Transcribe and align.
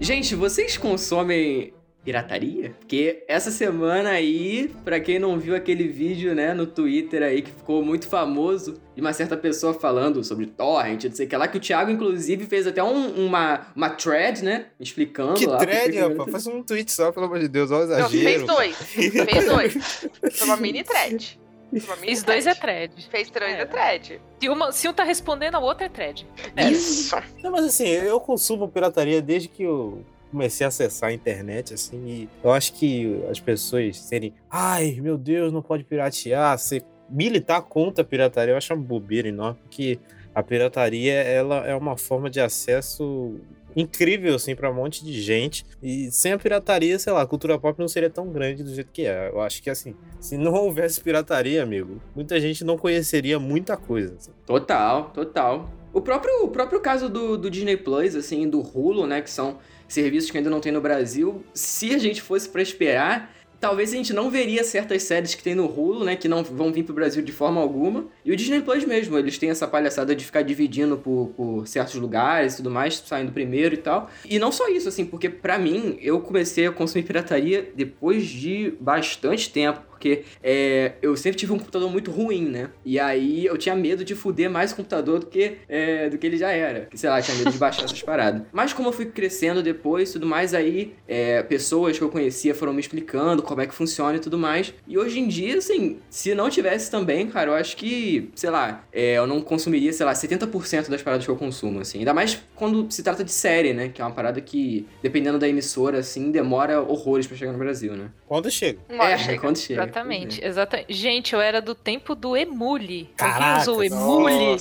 Gente, 0.00 0.34
vocês 0.34 0.78
consomem 0.78 1.74
pirataria? 2.02 2.74
Porque 2.78 3.22
essa 3.28 3.50
semana 3.50 4.08
aí, 4.08 4.70
para 4.82 4.98
quem 4.98 5.18
não 5.18 5.38
viu 5.38 5.54
aquele 5.54 5.86
vídeo, 5.86 6.34
né, 6.34 6.54
no 6.54 6.66
Twitter 6.66 7.22
aí 7.22 7.42
que 7.42 7.50
ficou 7.50 7.84
muito 7.84 8.08
famoso, 8.08 8.80
de 8.94 9.00
uma 9.02 9.12
certa 9.12 9.36
pessoa 9.36 9.74
falando 9.74 10.24
sobre 10.24 10.46
torrent, 10.46 11.04
não 11.04 11.12
sei 11.12 11.26
o 11.26 11.28
que 11.28 11.36
lá, 11.36 11.46
que 11.46 11.58
o 11.58 11.60
Thiago, 11.60 11.90
inclusive, 11.90 12.46
fez 12.46 12.66
até 12.66 12.82
um, 12.82 13.26
uma, 13.26 13.66
uma 13.76 13.90
thread, 13.90 14.42
né, 14.42 14.68
explicando 14.80 15.34
que 15.34 15.46
lá. 15.46 15.58
thread, 15.58 15.98
rapaz? 15.98 16.32
Faz 16.32 16.46
um 16.46 16.62
tweet 16.62 16.90
só, 16.90 17.12
pelo 17.12 17.26
amor 17.26 17.38
de 17.38 17.48
Deus, 17.48 17.70
olha 17.70 17.80
o 17.80 17.84
exagero. 17.84 18.46
Não, 18.46 18.56
fez 18.56 18.76
dois. 18.76 18.76
fez 18.76 19.44
dois. 19.44 20.08
Foi 20.32 20.46
uma 20.46 20.56
mini 20.56 20.82
thread. 20.82 21.38
Fez 21.98 22.22
dois 22.22 22.46
é 22.46 22.54
thread. 22.54 23.08
Fez 23.10 23.30
dois 23.30 23.44
é, 23.44 23.60
é 23.60 23.66
thread. 23.66 24.20
Se, 24.40 24.48
uma, 24.48 24.72
se 24.72 24.88
um 24.88 24.92
tá 24.92 25.04
respondendo, 25.04 25.54
a 25.54 25.60
outra 25.60 25.86
é 25.86 25.88
thread. 25.88 26.26
Isso. 26.70 27.14
Não, 27.42 27.52
mas 27.52 27.64
assim, 27.64 27.86
eu 27.86 28.18
consumo 28.20 28.68
pirataria 28.68 29.22
desde 29.22 29.48
que 29.48 29.62
eu 29.62 30.04
comecei 30.30 30.64
a 30.64 30.68
acessar 30.68 31.10
a 31.10 31.12
internet, 31.12 31.74
assim, 31.74 32.06
e 32.06 32.28
eu 32.42 32.52
acho 32.52 32.72
que 32.74 33.20
as 33.28 33.40
pessoas 33.40 33.96
serem, 33.98 34.32
ai, 34.48 34.98
meu 35.00 35.18
Deus, 35.18 35.52
não 35.52 35.60
pode 35.60 35.82
piratear, 35.82 36.56
ser 36.56 36.84
militar 37.08 37.60
contra 37.62 38.02
a 38.02 38.06
pirataria, 38.06 38.52
eu 38.52 38.56
acho 38.56 38.72
uma 38.72 38.80
bobeira 38.80 39.28
enorme, 39.28 39.58
porque 39.62 39.98
a 40.32 40.42
pirataria, 40.42 41.14
ela 41.14 41.66
é 41.66 41.74
uma 41.74 41.96
forma 41.96 42.30
de 42.30 42.40
acesso 42.40 43.40
incrível, 43.76 44.34
assim, 44.34 44.54
para 44.54 44.70
um 44.70 44.74
monte 44.74 45.04
de 45.04 45.20
gente. 45.20 45.64
E 45.82 46.10
sem 46.10 46.32
a 46.32 46.38
pirataria, 46.38 46.98
sei 46.98 47.12
lá, 47.12 47.22
a 47.22 47.26
cultura 47.26 47.58
pop 47.58 47.78
não 47.78 47.88
seria 47.88 48.10
tão 48.10 48.28
grande 48.28 48.62
do 48.62 48.74
jeito 48.74 48.90
que 48.92 49.06
é. 49.06 49.28
Eu 49.28 49.40
acho 49.40 49.62
que, 49.62 49.70
assim, 49.70 49.94
se 50.20 50.36
não 50.36 50.52
houvesse 50.54 51.00
pirataria, 51.00 51.62
amigo, 51.62 52.00
muita 52.14 52.40
gente 52.40 52.64
não 52.64 52.76
conheceria 52.76 53.38
muita 53.38 53.76
coisa. 53.76 54.14
Assim. 54.14 54.30
Total, 54.46 55.10
total. 55.10 55.70
O 55.92 56.00
próprio, 56.00 56.44
o 56.44 56.48
próprio 56.48 56.80
caso 56.80 57.08
do, 57.08 57.36
do 57.36 57.50
Disney 57.50 57.76
Plus, 57.76 58.14
assim, 58.14 58.48
do 58.48 58.60
Hulu, 58.60 59.06
né, 59.06 59.20
que 59.20 59.30
são 59.30 59.58
serviços 59.88 60.30
que 60.30 60.38
ainda 60.38 60.48
não 60.48 60.60
tem 60.60 60.70
no 60.70 60.80
Brasil, 60.80 61.42
se 61.52 61.92
a 61.92 61.98
gente 61.98 62.22
fosse 62.22 62.48
para 62.48 62.62
esperar, 62.62 63.34
talvez 63.60 63.92
a 63.92 63.96
gente 63.96 64.12
não 64.12 64.30
veria 64.30 64.64
certas 64.64 65.02
séries 65.02 65.34
que 65.34 65.42
tem 65.42 65.54
no 65.54 65.66
Hulu, 65.66 66.04
né, 66.04 66.16
que 66.16 66.26
não 66.26 66.42
vão 66.42 66.72
vir 66.72 66.82
pro 66.82 66.94
Brasil 66.94 67.22
de 67.22 67.30
forma 67.30 67.60
alguma. 67.60 68.06
E 68.24 68.32
o 68.32 68.36
Disney 68.36 68.62
Plus 68.62 68.84
mesmo, 68.84 69.18
eles 69.18 69.36
têm 69.36 69.50
essa 69.50 69.68
palhaçada 69.68 70.16
de 70.16 70.24
ficar 70.24 70.42
dividindo 70.42 70.96
por, 70.96 71.32
por 71.36 71.68
certos 71.68 71.94
lugares 71.96 72.54
e 72.54 72.56
tudo 72.58 72.70
mais, 72.70 72.96
saindo 73.06 73.30
primeiro 73.30 73.74
e 73.74 73.78
tal. 73.78 74.10
E 74.24 74.38
não 74.38 74.50
só 74.50 74.68
isso, 74.68 74.88
assim, 74.88 75.04
porque 75.04 75.28
para 75.28 75.58
mim, 75.58 75.98
eu 76.00 76.20
comecei 76.20 76.66
a 76.66 76.72
consumir 76.72 77.04
pirataria 77.04 77.70
depois 77.76 78.26
de 78.26 78.74
bastante 78.80 79.50
tempo 79.50 79.89
porque 80.00 80.22
é, 80.42 80.92
eu 81.02 81.14
sempre 81.14 81.38
tive 81.38 81.52
um 81.52 81.58
computador 81.58 81.90
muito 81.90 82.10
ruim, 82.10 82.46
né? 82.46 82.70
E 82.82 82.98
aí 82.98 83.44
eu 83.44 83.58
tinha 83.58 83.76
medo 83.76 84.02
de 84.02 84.14
fuder 84.14 84.50
mais 84.50 84.72
o 84.72 84.76
computador 84.76 85.18
do 85.18 85.26
que, 85.26 85.58
é, 85.68 86.08
do 86.08 86.16
que 86.16 86.26
ele 86.26 86.38
já 86.38 86.50
era. 86.50 86.88
Sei 86.94 87.10
lá, 87.10 87.20
tinha 87.20 87.36
medo 87.36 87.50
de 87.50 87.58
baixar 87.58 87.84
essas 87.84 88.02
paradas. 88.02 88.42
Mas 88.50 88.72
como 88.72 88.88
eu 88.88 88.92
fui 88.92 89.04
crescendo 89.04 89.62
depois 89.62 90.10
tudo 90.10 90.26
mais, 90.26 90.54
aí 90.54 90.94
é, 91.06 91.42
pessoas 91.42 91.98
que 91.98 92.02
eu 92.02 92.08
conhecia 92.08 92.54
foram 92.54 92.72
me 92.72 92.80
explicando 92.80 93.42
como 93.42 93.60
é 93.60 93.66
que 93.66 93.74
funciona 93.74 94.16
e 94.16 94.20
tudo 94.20 94.38
mais. 94.38 94.72
E 94.88 94.96
hoje 94.96 95.20
em 95.20 95.28
dia, 95.28 95.58
assim, 95.58 95.98
se 96.08 96.34
não 96.34 96.48
tivesse 96.48 96.90
também, 96.90 97.26
cara, 97.26 97.50
eu 97.50 97.54
acho 97.54 97.76
que, 97.76 98.30
sei 98.34 98.48
lá, 98.48 98.86
é, 98.90 99.18
eu 99.18 99.26
não 99.26 99.42
consumiria, 99.42 99.92
sei 99.92 100.06
lá, 100.06 100.14
70% 100.14 100.88
das 100.88 101.02
paradas 101.02 101.26
que 101.26 101.30
eu 101.30 101.36
consumo, 101.36 101.80
assim. 101.80 101.98
Ainda 101.98 102.14
mais 102.14 102.40
quando 102.54 102.90
se 102.90 103.02
trata 103.02 103.22
de 103.22 103.32
série, 103.32 103.74
né? 103.74 103.90
Que 103.90 104.00
é 104.00 104.04
uma 104.04 104.14
parada 104.14 104.40
que, 104.40 104.86
dependendo 105.02 105.38
da 105.38 105.46
emissora, 105.46 105.98
assim, 105.98 106.30
demora 106.30 106.80
horrores 106.80 107.26
para 107.26 107.36
chegar 107.36 107.52
no 107.52 107.58
Brasil, 107.58 107.94
né? 107.94 108.10
Quando 108.26 108.50
chega. 108.50 108.78
É, 108.88 109.18
chega. 109.18 109.40
quando 109.40 109.58
chega. 109.58 109.89
Exatamente, 109.90 110.44
exatamente. 110.44 110.92
Gente, 110.92 111.34
eu 111.34 111.40
era 111.40 111.60
do 111.60 111.74
tempo 111.74 112.14
do 112.14 112.36
Emule. 112.36 113.10
Caraca, 113.16 113.62
usou 113.62 113.82
Emule? 113.82 114.56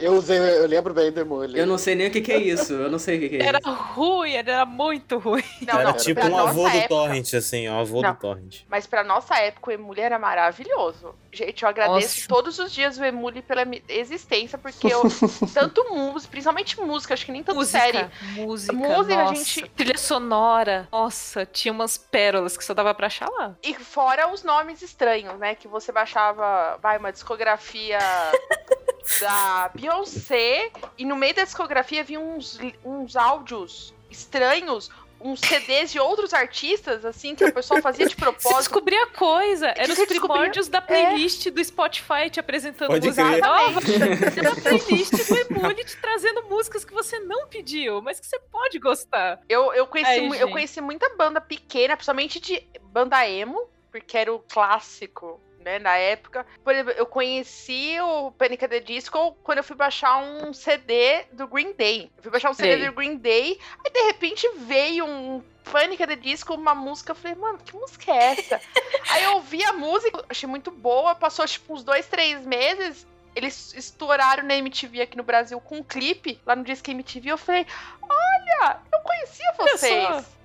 Eu 0.00 0.14
usei, 0.14 0.38
eu 0.38 0.66
lembro 0.66 0.94
bem 0.94 1.12
do 1.12 1.20
Emule. 1.20 1.58
Eu 1.58 1.66
não 1.66 1.76
sei 1.76 1.94
nem 1.94 2.08
o 2.08 2.10
que, 2.10 2.20
que 2.20 2.32
é 2.32 2.38
isso. 2.38 2.72
Eu 2.72 2.90
não 2.90 2.98
sei 2.98 3.18
o 3.18 3.20
que, 3.20 3.28
que 3.28 3.36
é 3.36 3.46
era 3.46 3.58
isso. 3.58 3.68
Era 3.68 3.76
ruim, 3.76 4.32
era 4.32 4.64
muito 4.64 5.18
ruim. 5.18 5.44
Não, 5.60 5.74
era 5.78 5.90
não, 5.90 5.96
tipo 5.96 6.26
um 6.26 6.38
avô 6.38 6.66
época... 6.66 6.82
do 6.82 6.88
Torrent, 6.88 7.34
assim, 7.34 7.68
um 7.68 7.78
avô 7.78 8.00
não, 8.00 8.12
do 8.12 8.18
Torrent. 8.18 8.62
Mas 8.68 8.86
pra 8.86 9.04
nossa 9.04 9.36
época, 9.36 9.70
o 9.70 9.72
Emule 9.74 10.00
era 10.00 10.18
maravilhoso. 10.18 11.14
Gente, 11.32 11.62
eu 11.62 11.68
agradeço 11.68 12.16
nossa. 12.16 12.28
todos 12.28 12.58
os 12.58 12.72
dias 12.72 12.98
o 12.98 13.04
Emule 13.04 13.42
pela 13.42 13.62
existência, 13.88 14.58
porque 14.58 14.88
eu. 14.88 15.02
tanto 15.52 15.84
música, 15.90 16.30
principalmente 16.30 16.80
música, 16.80 17.14
acho 17.14 17.26
que 17.26 17.32
nem 17.32 17.42
tanto 17.42 17.58
música, 17.58 17.78
série. 17.78 18.10
Música, 18.34 18.72
música, 18.72 19.16
nossa. 19.16 19.30
a 19.30 19.34
gente. 19.34 19.68
Trilha 19.70 19.98
sonora. 19.98 20.88
Nossa, 20.90 21.44
tinha 21.44 21.72
umas 21.72 21.98
pérolas 21.98 22.56
que 22.56 22.64
só 22.64 22.72
dava 22.72 22.94
pra 22.94 23.06
achar 23.06 23.28
lá. 23.28 23.54
E 23.62 23.74
fora 23.74 24.32
os 24.32 24.42
nomes 24.42 24.82
estranhos, 24.82 25.38
né? 25.38 25.54
Que 25.54 25.68
você 25.68 25.92
baixava, 25.92 26.78
vai, 26.82 26.98
uma 26.98 27.12
discografia 27.12 27.98
da 29.20 29.70
Beyoncé 29.74 30.70
e 30.96 31.04
no 31.04 31.16
meio 31.16 31.34
da 31.34 31.44
discografia 31.44 32.04
vinha 32.04 32.20
uns, 32.20 32.58
uns 32.84 33.16
áudios 33.16 33.94
estranhos 34.10 34.90
uns 35.20 35.40
CDs 35.40 35.92
de 35.92 36.00
outros 36.00 36.32
artistas, 36.32 37.04
assim, 37.04 37.34
que 37.34 37.44
o 37.44 37.52
pessoal 37.52 37.80
fazia 37.82 38.06
de 38.06 38.16
propósito. 38.16 38.48
Você 38.48 38.58
descobria 38.58 39.06
coisa. 39.08 39.68
Era 39.76 39.92
os 39.92 39.98
primórdios 40.06 40.68
da 40.68 40.80
playlist 40.80 41.46
é. 41.46 41.50
do 41.50 41.62
Spotify 41.62 42.30
te 42.30 42.40
apresentando 42.40 42.88
Pode 42.88 43.06
música 43.06 43.28
crer. 43.28 43.42
nova. 43.42 43.80
Era 44.36 44.52
a 44.52 44.56
playlist 44.56 45.12
do 45.12 45.36
Emule 45.36 45.84
te 45.84 45.96
trazendo 45.98 46.42
músicas 46.44 46.84
que 46.84 46.92
você 46.92 47.18
não 47.20 47.46
pediu, 47.46 48.00
mas 48.00 48.18
que 48.18 48.26
você 48.26 48.38
pode 48.50 48.78
gostar. 48.78 49.40
Eu, 49.48 49.72
eu, 49.74 49.86
conheci, 49.86 50.10
Aí, 50.10 50.40
eu 50.40 50.50
conheci 50.50 50.80
muita 50.80 51.14
banda 51.16 51.40
pequena, 51.40 51.96
principalmente 51.96 52.40
de 52.40 52.66
banda 52.82 53.28
emo, 53.28 53.68
porque 53.90 54.16
era 54.16 54.32
o 54.32 54.38
clássico 54.38 55.40
né, 55.60 55.78
na 55.78 55.96
época. 55.96 56.46
Por 56.64 56.72
exemplo, 56.72 56.92
eu 56.92 57.06
conheci 57.06 57.98
o 58.00 58.32
Panic! 58.32 58.64
at 58.64 58.70
the 58.70 58.80
Disco 58.80 59.36
quando 59.42 59.58
eu 59.58 59.64
fui 59.64 59.76
baixar 59.76 60.18
um 60.18 60.52
CD 60.52 61.24
do 61.32 61.46
Green 61.46 61.72
Day. 61.72 62.10
Eu 62.16 62.22
fui 62.22 62.32
baixar 62.32 62.50
um 62.50 62.54
CD 62.54 62.74
Ei. 62.74 62.86
do 62.86 62.92
Green 62.92 63.16
Day, 63.16 63.58
aí 63.84 63.92
de 63.92 64.02
repente 64.02 64.48
veio 64.56 65.06
um 65.06 65.42
Panic! 65.64 66.02
at 66.02 66.08
the 66.08 66.16
Disco, 66.16 66.54
uma 66.54 66.74
música, 66.74 67.12
eu 67.12 67.16
falei, 67.16 67.36
mano, 67.36 67.58
que 67.58 67.76
música 67.76 68.12
é 68.12 68.32
essa? 68.32 68.60
aí 69.10 69.24
eu 69.24 69.34
ouvi 69.34 69.62
a 69.64 69.72
música, 69.72 70.24
achei 70.28 70.48
muito 70.48 70.70
boa, 70.70 71.14
passou 71.14 71.46
tipo 71.46 71.72
uns 71.72 71.84
dois, 71.84 72.06
três 72.06 72.44
meses, 72.44 73.06
eles 73.34 73.74
estouraram 73.74 74.42
na 74.42 74.56
MTV 74.56 75.02
aqui 75.02 75.16
no 75.16 75.22
Brasil 75.22 75.60
com 75.60 75.76
um 75.76 75.82
clipe, 75.82 76.40
lá 76.44 76.56
no 76.56 76.64
Disque 76.64 76.90
MTV, 76.90 77.30
eu 77.30 77.38
falei, 77.38 77.66
olha, 78.02 78.80
eu 78.92 79.00
conhecia 79.00 79.52
vocês. 79.56 80.39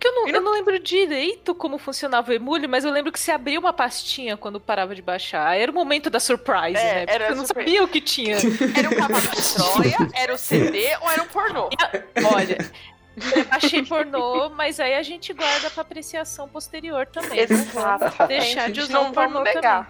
Que 0.00 0.08
eu 0.08 0.14
não, 0.14 0.28
eu 0.28 0.40
não 0.40 0.52
lembro 0.52 0.78
direito 0.78 1.54
como 1.54 1.76
funcionava 1.76 2.30
o 2.30 2.34
Emule, 2.34 2.66
mas 2.66 2.86
eu 2.86 2.90
lembro 2.90 3.12
que 3.12 3.20
você 3.20 3.30
abria 3.30 3.60
uma 3.60 3.72
pastinha 3.72 4.34
quando 4.34 4.58
parava 4.58 4.94
de 4.94 5.02
baixar. 5.02 5.54
Era 5.58 5.70
o 5.70 5.74
momento 5.74 6.08
da 6.08 6.18
surprise, 6.18 6.78
é, 6.78 6.94
né? 6.94 7.06
Porque 7.06 7.22
eu 7.22 7.36
não 7.36 7.44
surprise. 7.44 7.68
sabia 7.68 7.84
o 7.84 7.88
que 7.88 8.00
tinha. 8.00 8.36
Era 8.74 8.88
um 8.88 8.94
cavalo 8.96 9.20
de 9.20 9.54
Troia, 9.54 9.96
era 10.14 10.34
o 10.34 10.38
CD 10.38 10.96
ou 11.02 11.10
era 11.10 11.22
um 11.22 11.26
pornô? 11.26 11.68
Olha, 12.34 12.56
eu 13.16 13.46
achei 13.50 13.84
pornô, 13.84 14.48
mas 14.50 14.80
aí 14.80 14.94
a 14.94 15.02
gente 15.02 15.34
guarda 15.34 15.68
pra 15.70 15.82
apreciação 15.82 16.48
posterior 16.48 17.06
também. 17.06 17.40
Exato. 17.40 18.26
Deixar 18.26 18.70
de 18.70 18.80
usar 18.80 18.94
não 18.94 19.08
um 19.08 19.12
pornô 19.12 19.44
também. 19.44 19.86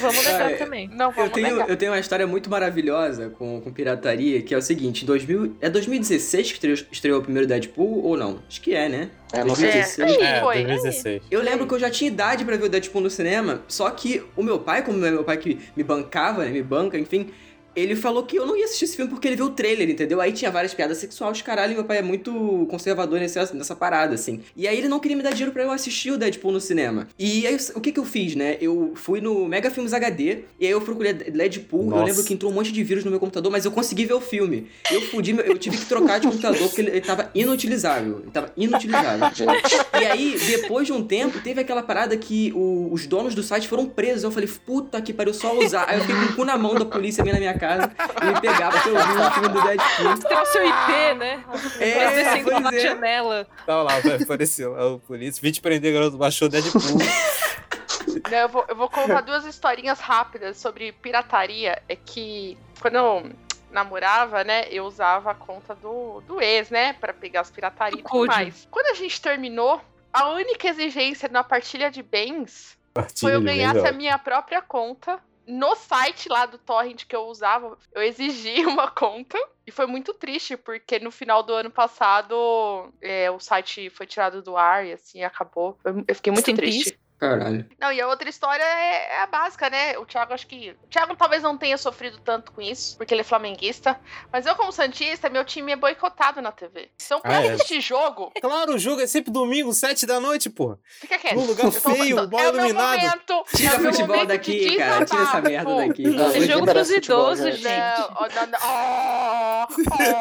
Vamos 0.00 0.24
negar 0.24 0.56
também. 0.56 0.88
Não, 0.88 1.10
vamos 1.10 1.30
eu 1.30 1.30
tenho, 1.30 1.56
negar. 1.56 1.68
Eu 1.68 1.76
tenho 1.76 1.92
uma 1.92 1.98
história 1.98 2.26
muito 2.26 2.48
maravilhosa 2.48 3.30
com, 3.30 3.60
com 3.60 3.72
pirataria, 3.72 4.40
que 4.42 4.54
é 4.54 4.56
o 4.56 4.62
seguinte, 4.62 5.04
2000, 5.04 5.56
é 5.60 5.68
2016 5.68 6.48
que 6.48 6.54
estreou, 6.54 6.78
estreou 6.90 7.20
o 7.20 7.22
primeiro 7.22 7.48
Deadpool 7.48 8.04
ou 8.04 8.16
não? 8.16 8.40
Acho 8.48 8.60
que 8.60 8.74
é, 8.74 8.88
né? 8.88 9.10
É, 9.32 9.44
2016. 9.44 10.16
É, 10.18 10.38
é, 10.38 10.40
2016. 10.40 11.22
Eu 11.30 11.42
lembro 11.42 11.66
que 11.66 11.74
eu 11.74 11.78
já 11.78 11.90
tinha 11.90 12.08
idade 12.08 12.44
para 12.44 12.56
ver 12.56 12.64
o 12.64 12.68
Deadpool 12.68 13.02
no 13.02 13.10
cinema, 13.10 13.62
só 13.66 13.90
que 13.90 14.22
o 14.36 14.42
meu 14.42 14.58
pai, 14.58 14.84
como 14.84 15.04
é 15.04 15.10
meu 15.10 15.24
pai 15.24 15.36
que 15.36 15.58
me 15.76 15.82
bancava, 15.82 16.44
né, 16.44 16.50
me 16.50 16.62
banca, 16.62 16.98
enfim, 16.98 17.30
ele 17.74 17.96
falou 17.96 18.22
que 18.22 18.36
eu 18.36 18.46
não 18.46 18.56
ia 18.56 18.64
assistir 18.64 18.84
esse 18.84 18.96
filme 18.96 19.10
porque 19.10 19.28
ele 19.28 19.36
viu 19.36 19.46
o 19.46 19.50
trailer, 19.50 19.88
entendeu? 19.88 20.20
Aí 20.20 20.32
tinha 20.32 20.50
várias 20.50 20.74
piadas 20.74 20.98
sexuais, 20.98 21.42
caralho, 21.42 21.74
meu 21.74 21.84
pai 21.84 21.98
é 21.98 22.02
muito 22.02 22.66
conservador 22.70 23.18
nessa, 23.18 23.52
nessa 23.54 23.74
parada, 23.74 24.14
assim. 24.14 24.40
E 24.56 24.68
aí 24.68 24.76
ele 24.76 24.88
não 24.88 25.00
queria 25.00 25.16
me 25.16 25.22
dar 25.22 25.30
dinheiro 25.30 25.52
pra 25.52 25.62
eu 25.62 25.70
assistir 25.70 26.10
o 26.10 26.18
Deadpool 26.18 26.52
no 26.52 26.60
cinema. 26.60 27.08
E 27.18 27.46
aí 27.46 27.56
o 27.74 27.80
que 27.80 27.92
que 27.92 28.00
eu 28.00 28.04
fiz, 28.04 28.34
né? 28.34 28.56
Eu 28.60 28.92
fui 28.94 29.20
no 29.20 29.46
Mega 29.46 29.70
Filmes 29.70 29.92
HD, 29.92 30.40
e 30.58 30.66
aí 30.66 30.72
eu 30.72 30.80
procurei 30.80 31.12
Deadpool, 31.12 31.84
Nossa. 31.84 32.02
eu 32.02 32.06
lembro 32.06 32.24
que 32.24 32.34
entrou 32.34 32.50
um 32.50 32.54
monte 32.54 32.72
de 32.72 32.82
vírus 32.82 33.04
no 33.04 33.10
meu 33.10 33.20
computador, 33.20 33.50
mas 33.50 33.64
eu 33.64 33.70
consegui 33.70 34.04
ver 34.04 34.14
o 34.14 34.20
filme. 34.20 34.68
Eu 34.90 35.00
fudi, 35.02 35.32
eu 35.32 35.58
tive 35.58 35.76
que 35.78 35.86
trocar 35.86 36.20
de 36.20 36.26
computador 36.28 36.68
porque 36.68 36.80
ele, 36.80 36.90
ele 36.90 37.00
tava 37.00 37.30
inutilizável. 37.34 38.20
Ele 38.22 38.30
tava 38.30 38.52
inutilizável. 38.56 39.28
e 40.00 40.04
aí, 40.04 40.36
depois 40.46 40.86
de 40.86 40.92
um 40.92 41.02
tempo, 41.02 41.40
teve 41.40 41.60
aquela 41.60 41.82
parada 41.82 42.16
que 42.16 42.52
o, 42.54 42.88
os 42.92 43.06
donos 43.06 43.34
do 43.34 43.42
site 43.42 43.68
foram 43.68 43.86
presos. 43.86 44.24
Eu 44.24 44.30
falei, 44.30 44.48
puta 44.64 45.00
que 45.00 45.12
pariu, 45.12 45.34
só 45.34 45.58
usar. 45.58 45.86
Aí 45.88 45.98
eu 45.98 46.04
fiquei 46.04 46.16
com 46.16 46.32
o 46.32 46.36
cu 46.36 46.44
na 46.44 46.56
mão 46.56 46.74
da 46.74 46.84
polícia 46.84 47.22
minha 47.22 47.34
na 47.34 47.40
minha 47.40 47.54
casa 47.62 47.92
e 47.94 48.40
pegava 48.40 48.80
pra 48.80 48.90
ouvir 48.90 49.20
o 49.20 49.30
filme 49.30 49.48
do 49.48 49.62
Deadpool. 49.62 50.08
Mostrar 50.10 50.42
o 50.42 50.46
seu 50.46 50.64
IP, 50.66 51.14
né? 51.18 51.44
É, 51.78 52.10
descendo 52.10 52.50
pois 52.50 52.74
é. 52.74 52.80
janela. 52.80 53.46
Tava 53.64 53.82
lá, 53.84 53.92
apareceu 54.20 54.72
o 54.72 54.98
polícia, 54.98 55.40
vim 55.40 55.52
te 55.52 55.60
prender, 55.60 55.94
garoto, 55.94 56.16
baixou 56.16 56.48
o 56.48 56.50
Deadpool. 56.50 56.80
Não, 58.30 58.38
eu, 58.38 58.48
vou, 58.48 58.64
eu 58.68 58.74
vou 58.74 58.90
contar 58.90 59.20
duas 59.20 59.44
historinhas 59.44 60.00
rápidas 60.00 60.56
sobre 60.56 60.92
pirataria. 60.92 61.80
É 61.88 61.94
que 61.94 62.58
quando 62.80 62.96
eu 62.96 63.30
namorava, 63.70 64.42
né, 64.42 64.64
eu 64.70 64.84
usava 64.84 65.30
a 65.30 65.34
conta 65.34 65.74
do, 65.74 66.20
do 66.22 66.40
ex, 66.40 66.68
né, 66.68 66.92
pra 66.94 67.12
pegar 67.12 67.40
as 67.42 67.50
piratarias 67.50 68.00
e 68.00 68.02
tudo 68.02 68.26
mais. 68.26 68.68
Quando 68.70 68.86
a 68.86 68.94
gente 68.94 69.20
terminou, 69.20 69.80
a 70.12 70.30
única 70.30 70.68
exigência 70.68 71.28
na 71.30 71.42
partilha 71.42 71.90
de 71.90 72.02
bens 72.02 72.76
Partilha 72.92 73.18
foi 73.18 73.34
eu 73.34 73.40
ganhasse 73.40 73.86
a 73.86 73.92
minha 73.92 74.18
própria 74.18 74.60
conta 74.60 75.18
no 75.46 75.74
site 75.74 76.28
lá 76.28 76.46
do 76.46 76.58
torrent 76.58 77.04
que 77.06 77.14
eu 77.14 77.26
usava, 77.26 77.76
eu 77.92 78.02
exigi 78.02 78.64
uma 78.66 78.90
conta. 78.90 79.38
E 79.66 79.70
foi 79.70 79.86
muito 79.86 80.12
triste, 80.12 80.56
porque 80.56 80.98
no 80.98 81.10
final 81.10 81.42
do 81.42 81.52
ano 81.52 81.70
passado 81.70 82.92
é, 83.00 83.30
o 83.30 83.38
site 83.38 83.88
foi 83.90 84.06
tirado 84.06 84.42
do 84.42 84.56
ar 84.56 84.84
e 84.84 84.92
assim 84.92 85.22
acabou. 85.22 85.78
Eu 85.84 86.14
fiquei 86.14 86.32
muito 86.32 86.52
triste. 86.54 86.98
Caralho. 87.22 87.64
Não, 87.80 87.92
e 87.92 88.00
a 88.00 88.08
outra 88.08 88.28
história 88.28 88.64
é, 88.64 89.12
é, 89.12 89.22
a 89.22 89.26
básica, 89.28 89.70
né? 89.70 89.96
O 89.96 90.04
Thiago, 90.04 90.34
acho 90.34 90.44
que. 90.44 90.76
O 90.82 90.88
Thiago 90.88 91.14
talvez 91.14 91.40
não 91.40 91.56
tenha 91.56 91.78
sofrido 91.78 92.18
tanto 92.18 92.50
com 92.50 92.60
isso, 92.60 92.96
porque 92.96 93.14
ele 93.14 93.20
é 93.20 93.24
flamenguista. 93.24 93.96
Mas 94.32 94.44
eu, 94.44 94.56
como 94.56 94.72
Santista, 94.72 95.30
meu 95.30 95.44
time 95.44 95.70
é 95.70 95.76
boicotado 95.76 96.42
na 96.42 96.50
TV. 96.50 96.90
Então, 96.96 97.20
pra 97.20 97.38
ah, 97.38 97.46
é. 97.46 97.52
assistir 97.52 97.80
jogo. 97.80 98.32
Claro, 98.40 98.74
o 98.74 98.78
jogo 98.78 99.02
é 99.02 99.06
sempre 99.06 99.30
domingo, 99.30 99.72
sete 99.72 100.04
da 100.04 100.18
noite, 100.18 100.50
porra. 100.50 100.80
Fica 101.00 101.16
quieto. 101.16 101.36
Num 101.36 101.46
lugar 101.46 101.70
feio, 101.70 102.28
mal 102.28 102.40
é 102.40 102.48
iluminado. 102.48 103.00
Momento, 103.00 103.44
tira 103.54 103.72
é 103.72 103.78
o 103.78 103.80
futebol 103.82 104.26
daqui, 104.26 104.70
de 104.70 104.76
cara. 104.78 105.04
Tira 105.04 105.22
essa 105.22 105.40
merda 105.40 105.76
daqui. 105.76 106.02
Não, 106.02 106.28
é 106.28 106.40
jogo 106.40 106.66
pros 106.66 106.90
idosos, 106.90 107.54
gente. 107.54 108.00
Não, 108.00 108.16
oh, 108.16 108.26
não, 108.34 108.46
não. 108.48 108.58
Oh, 108.64 109.66
oh, 109.70 110.16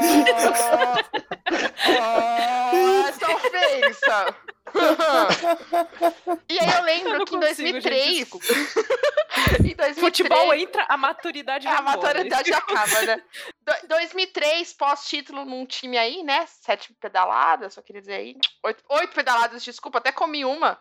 oh, 2.69 3.07
essa 3.07 3.31
ofensa. 3.33 4.35
E 6.49 6.59
aí 6.59 6.73
eu 6.77 6.83
lembro 6.83 7.13
eu 7.15 7.25
que 7.25 7.35
em 7.35 7.39
2003. 7.39 8.17
Gente, 8.17 8.35
em 9.59 9.75
2003 9.75 9.99
Futebol 9.99 10.53
entra, 10.53 10.85
a 10.87 10.97
maturidade 10.97 11.67
A 11.67 11.81
maturidade 11.81 12.51
acaba, 12.53 13.01
né? 13.03 13.23
2003, 13.87 14.73
pós-título 14.73 15.45
num 15.45 15.65
time 15.65 15.97
aí, 15.97 16.23
né? 16.23 16.45
Sete 16.47 16.93
pedaladas, 16.93 17.73
só 17.73 17.81
queria 17.81 18.01
dizer 18.01 18.15
aí. 18.15 18.35
Oito, 18.63 18.83
oito 18.89 19.13
pedaladas, 19.13 19.63
desculpa, 19.63 19.99
até 19.99 20.11
comi 20.11 20.45
uma 20.45 20.79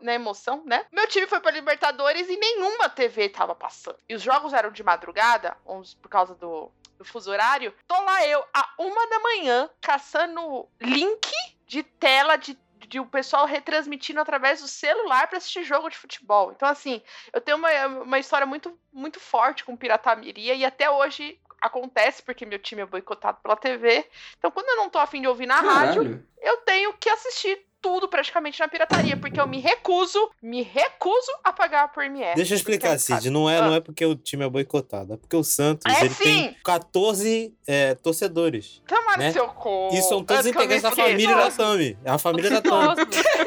na 0.00 0.14
emoção, 0.14 0.62
né? 0.64 0.86
Meu 0.92 1.06
time 1.08 1.26
foi 1.26 1.40
pra 1.40 1.50
Libertadores 1.50 2.28
e 2.28 2.36
nenhuma 2.36 2.88
TV 2.88 3.28
tava 3.28 3.54
passando. 3.54 3.98
E 4.08 4.14
os 4.14 4.22
jogos 4.22 4.52
eram 4.52 4.70
de 4.70 4.82
madrugada, 4.82 5.56
por 6.00 6.08
causa 6.08 6.34
do, 6.34 6.70
do 6.98 7.04
fuso 7.04 7.30
horário. 7.30 7.74
Tô 7.86 8.00
lá 8.02 8.26
eu, 8.26 8.44
a 8.52 8.68
uma 8.78 9.06
da 9.08 9.18
manhã, 9.20 9.70
caçando 9.80 10.68
link 10.80 11.32
de 11.66 11.82
tela 11.82 12.36
de 12.36 12.54
de 12.88 13.00
o 13.00 13.06
pessoal 13.06 13.46
retransmitindo 13.46 14.20
através 14.20 14.60
do 14.60 14.68
celular 14.68 15.26
para 15.26 15.38
assistir 15.38 15.64
jogo 15.64 15.88
de 15.88 15.96
futebol. 15.96 16.52
Então, 16.52 16.68
assim, 16.68 17.02
eu 17.32 17.40
tenho 17.40 17.58
uma, 17.58 17.86
uma 17.86 18.18
história 18.18 18.46
muito, 18.46 18.78
muito 18.92 19.18
forte 19.18 19.64
com 19.64 19.76
pirataria 19.76 20.54
e 20.54 20.64
até 20.64 20.90
hoje 20.90 21.38
acontece 21.60 22.22
porque 22.22 22.46
meu 22.46 22.58
time 22.58 22.82
é 22.82 22.86
boicotado 22.86 23.38
pela 23.42 23.56
TV. 23.56 24.08
Então, 24.38 24.50
quando 24.50 24.68
eu 24.68 24.76
não 24.76 24.90
tô 24.90 24.98
afim 24.98 25.20
de 25.20 25.28
ouvir 25.28 25.46
na 25.46 25.62
Caralho. 25.62 26.02
rádio, 26.02 26.26
eu 26.40 26.58
tenho 26.58 26.92
que 26.94 27.08
assistir 27.08 27.66
tudo 27.86 28.08
praticamente 28.08 28.58
na 28.58 28.66
pirataria, 28.66 29.16
porque 29.16 29.40
eu 29.40 29.46
me 29.46 29.60
recuso, 29.60 30.18
me 30.42 30.60
recuso 30.60 31.30
a 31.44 31.52
pagar 31.52 31.92
por 31.92 32.02
MS. 32.02 32.34
Deixa 32.34 32.54
eu 32.54 32.56
explicar, 32.56 32.98
Cid, 32.98 33.30
não 33.30 33.48
é, 33.48 33.58
ah. 33.58 33.62
não 33.62 33.74
é 33.76 33.80
porque 33.80 34.04
o 34.04 34.16
time 34.16 34.44
é 34.44 34.48
boicotado, 34.48 35.14
é 35.14 35.16
porque 35.16 35.36
o 35.36 35.44
Santos 35.44 35.84
é, 35.86 36.00
ele 36.00 36.14
sim. 36.14 36.24
tem 36.24 36.56
14 36.64 37.54
é, 37.64 37.94
torcedores. 37.94 38.82
Tomara 38.88 39.18
né? 39.18 39.32
seu 39.32 39.46
cu. 39.46 39.90
E 39.92 40.02
são 40.02 40.24
todos 40.24 40.46
integrantes 40.46 40.82
da 40.82 40.90
família 40.90 41.36
da 41.36 41.48
Tami. 41.48 41.96
É 42.04 42.10
a 42.10 42.18
família 42.18 42.50
da 42.50 42.60
Tami. 42.60 43.02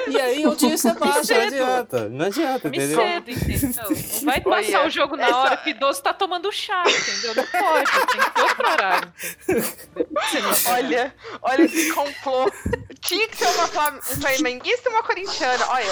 e 0.07 0.17
aí 0.17 0.47
o 0.47 0.55
time 0.55 0.71
é 0.73 0.93
baixo, 0.93 1.33
não 1.33 1.41
adianta. 1.41 2.09
Não 2.09 2.25
adianta, 2.25 2.69
me 2.69 2.77
entendeu? 2.77 3.01
Cedo, 3.01 3.31
entendeu? 3.31 3.69
Não 3.89 4.23
vai 4.23 4.39
passar 4.39 4.87
o 4.87 4.89
jogo 4.89 5.17
na 5.17 5.27
essa... 5.27 5.35
hora 5.35 5.57
que 5.57 5.71
idoso 5.71 6.01
tá 6.01 6.13
tomando 6.13 6.49
chá, 6.49 6.81
entendeu? 6.87 7.35
Não 7.35 7.45
pode, 7.45 7.91
tem 7.91 8.21
que 8.21 8.31
ter 8.31 8.41
outro 8.41 8.71
horário. 8.71 9.13
olha, 10.67 11.15
olha 11.41 11.63
esse 11.63 11.93
complô. 11.93 12.49
Tinha 13.01 13.27
que 13.27 13.37
ser 13.37 13.47
uma, 13.47 13.89
um 13.89 14.21
flamenguista 14.35 14.89
e 14.89 14.91
uma 14.91 15.03
corintiana, 15.03 15.67
olha. 15.69 15.91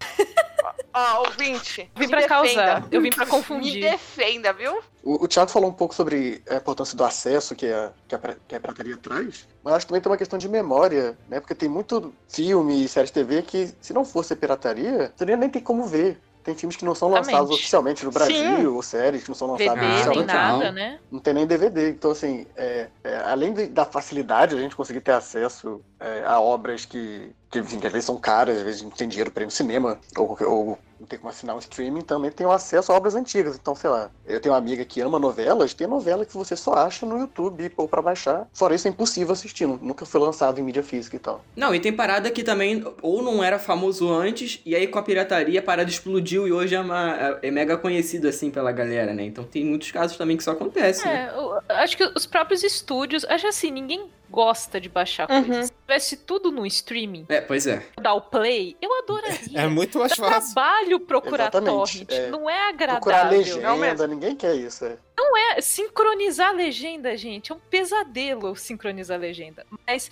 Ó, 0.92 1.28
ouvinte. 1.28 1.90
Vim 1.96 2.08
pra 2.08 2.20
defenda. 2.20 2.28
causar, 2.28 2.88
eu 2.90 3.00
vim 3.00 3.10
pra 3.10 3.26
confundir. 3.26 3.74
Me 3.74 3.90
defenda, 3.90 4.52
viu? 4.52 4.80
O, 5.02 5.24
o 5.24 5.28
Thiago 5.28 5.50
falou 5.50 5.70
um 5.70 5.72
pouco 5.72 5.94
sobre 5.94 6.42
a 6.48 6.56
importância 6.56 6.96
do 6.96 7.04
acesso 7.04 7.54
que 7.54 7.66
a, 7.66 7.92
que 8.08 8.14
a, 8.14 8.18
que 8.18 8.54
a 8.56 8.60
pirataria 8.60 8.96
traz, 8.96 9.46
mas 9.62 9.74
acho 9.74 9.86
que 9.86 9.90
também 9.90 10.02
tem 10.02 10.10
uma 10.10 10.18
questão 10.18 10.38
de 10.38 10.48
memória, 10.48 11.16
né? 11.28 11.40
Porque 11.40 11.54
tem 11.54 11.68
muito 11.68 12.12
filme 12.28 12.84
e 12.84 12.88
séries 12.88 13.10
de 13.10 13.14
TV 13.14 13.42
que, 13.42 13.72
se 13.80 13.92
não 13.92 14.04
fosse 14.04 14.32
a 14.32 14.36
pirataria, 14.36 15.12
você 15.14 15.24
nem 15.24 15.48
tem 15.48 15.62
como 15.62 15.86
ver. 15.86 16.20
Tem 16.42 16.54
filmes 16.54 16.74
que 16.74 16.86
não 16.86 16.94
são 16.94 17.08
lançados 17.08 17.28
Exatamente. 17.28 17.54
oficialmente 17.54 18.04
no 18.04 18.10
Brasil, 18.10 18.56
Sim. 18.56 18.66
ou 18.66 18.82
séries 18.82 19.22
que 19.22 19.28
não 19.28 19.34
são 19.34 19.48
lançadas 19.48 19.74
DVD, 19.74 19.92
oficialmente. 19.92 20.26
Nem 20.26 20.36
nada, 20.36 20.72
né? 20.72 20.98
Não 21.10 21.20
tem 21.20 21.34
nem 21.34 21.46
DVD. 21.46 21.90
Então, 21.90 22.10
assim, 22.10 22.46
é, 22.56 22.88
é, 23.04 23.16
além 23.26 23.52
de, 23.52 23.66
da 23.66 23.84
facilidade 23.84 24.54
de 24.54 24.58
a 24.58 24.62
gente 24.62 24.74
conseguir 24.74 25.02
ter 25.02 25.12
acesso 25.12 25.82
é, 26.00 26.24
a 26.24 26.40
obras 26.40 26.84
que, 26.84 27.30
que, 27.50 27.58
enfim, 27.58 27.78
que 27.78 27.86
às 27.86 27.92
vezes 27.92 28.06
são 28.06 28.16
caras, 28.16 28.56
às 28.56 28.62
vezes 28.62 28.82
não 28.82 28.90
tem 28.90 29.06
dinheiro 29.06 29.30
para 29.30 29.42
ir 29.42 29.46
no 29.46 29.52
cinema, 29.52 29.98
ou, 30.16 30.36
ou 30.46 30.78
não 30.98 31.06
tem 31.06 31.18
como 31.18 31.30
assinar 31.30 31.56
um 31.56 31.58
streaming, 31.58 32.02
também 32.02 32.30
tem 32.30 32.46
acesso 32.46 32.92
a 32.92 32.94
obras 32.94 33.14
antigas. 33.14 33.56
Então, 33.56 33.74
sei 33.74 33.88
lá, 33.88 34.10
eu 34.26 34.38
tenho 34.38 34.54
uma 34.54 34.58
amiga 34.58 34.84
que 34.84 35.00
ama 35.00 35.18
novelas, 35.18 35.72
tem 35.72 35.86
novela 35.86 36.26
que 36.26 36.34
você 36.34 36.54
só 36.54 36.74
acha 36.74 37.06
no 37.06 37.18
YouTube 37.18 37.72
ou 37.76 37.88
para 37.88 38.02
baixar. 38.02 38.46
Fora 38.52 38.74
isso, 38.74 38.86
é 38.86 38.90
impossível 38.90 39.32
assistir, 39.32 39.66
nunca 39.66 40.04
foi 40.04 40.20
lançado 40.20 40.60
em 40.60 40.62
mídia 40.62 40.82
física 40.82 41.16
e 41.16 41.18
tal. 41.18 41.42
Não, 41.56 41.74
e 41.74 41.80
tem 41.80 41.92
parada 41.92 42.30
que 42.30 42.42
também 42.42 42.84
ou 43.00 43.22
não 43.22 43.42
era 43.42 43.58
famoso 43.58 44.12
antes, 44.12 44.60
e 44.64 44.74
aí 44.74 44.86
com 44.86 44.98
a 44.98 45.02
pirataria 45.02 45.60
a 45.60 45.62
parada 45.62 45.88
explodiu 45.88 46.46
e 46.46 46.52
hoje 46.52 46.74
é, 46.74 46.80
uma, 46.80 47.38
é 47.42 47.50
mega 47.50 47.76
conhecido 47.76 48.28
assim 48.28 48.50
pela 48.50 48.72
galera, 48.72 49.14
né? 49.14 49.24
Então 49.24 49.44
tem 49.44 49.64
muitos 49.64 49.90
casos 49.90 50.16
também 50.16 50.36
que 50.36 50.42
isso 50.42 50.50
acontece. 50.50 51.08
É, 51.08 51.12
né? 51.12 51.32
acho 51.70 51.96
que 51.96 52.04
os 52.14 52.26
próprios 52.26 52.62
estúdios, 52.62 53.24
acho 53.24 53.46
assim, 53.46 53.70
ninguém 53.70 54.10
gosta 54.30 54.80
de 54.80 54.88
baixar 54.88 55.28
uhum. 55.30 55.44
coisas. 55.44 55.72
Se 55.98 56.16
tivesse 56.16 56.16
tudo 56.18 56.52
no 56.52 56.66
streaming. 56.66 57.26
É, 57.28 57.40
pois 57.40 57.66
é. 57.66 57.84
Dar 58.00 58.14
o 58.14 58.20
play, 58.20 58.76
eu 58.80 58.98
adoraria. 58.98 59.60
É 59.60 59.66
muito 59.66 59.98
mais 59.98 60.10
Dá 60.10 60.16
fácil. 60.16 60.54
trabalho 60.54 61.00
procurar 61.00 61.44
Exatamente. 61.44 62.06
torrent. 62.06 62.12
É. 62.12 62.30
Não 62.30 62.48
é 62.48 62.68
agradável. 62.68 63.00
Procurar 63.00 63.30
legenda, 63.30 64.06
não 64.06 64.14
ninguém 64.14 64.36
quer 64.36 64.54
isso. 64.54 64.84
É. 64.84 64.96
Não 65.16 65.36
é. 65.36 65.60
Sincronizar 65.60 66.50
a 66.50 66.52
legenda, 66.52 67.16
gente, 67.16 67.50
é 67.50 67.54
um 67.54 67.58
pesadelo 67.58 68.54
sincronizar 68.56 69.16
a 69.16 69.20
legenda. 69.20 69.66
Mas 69.86 70.10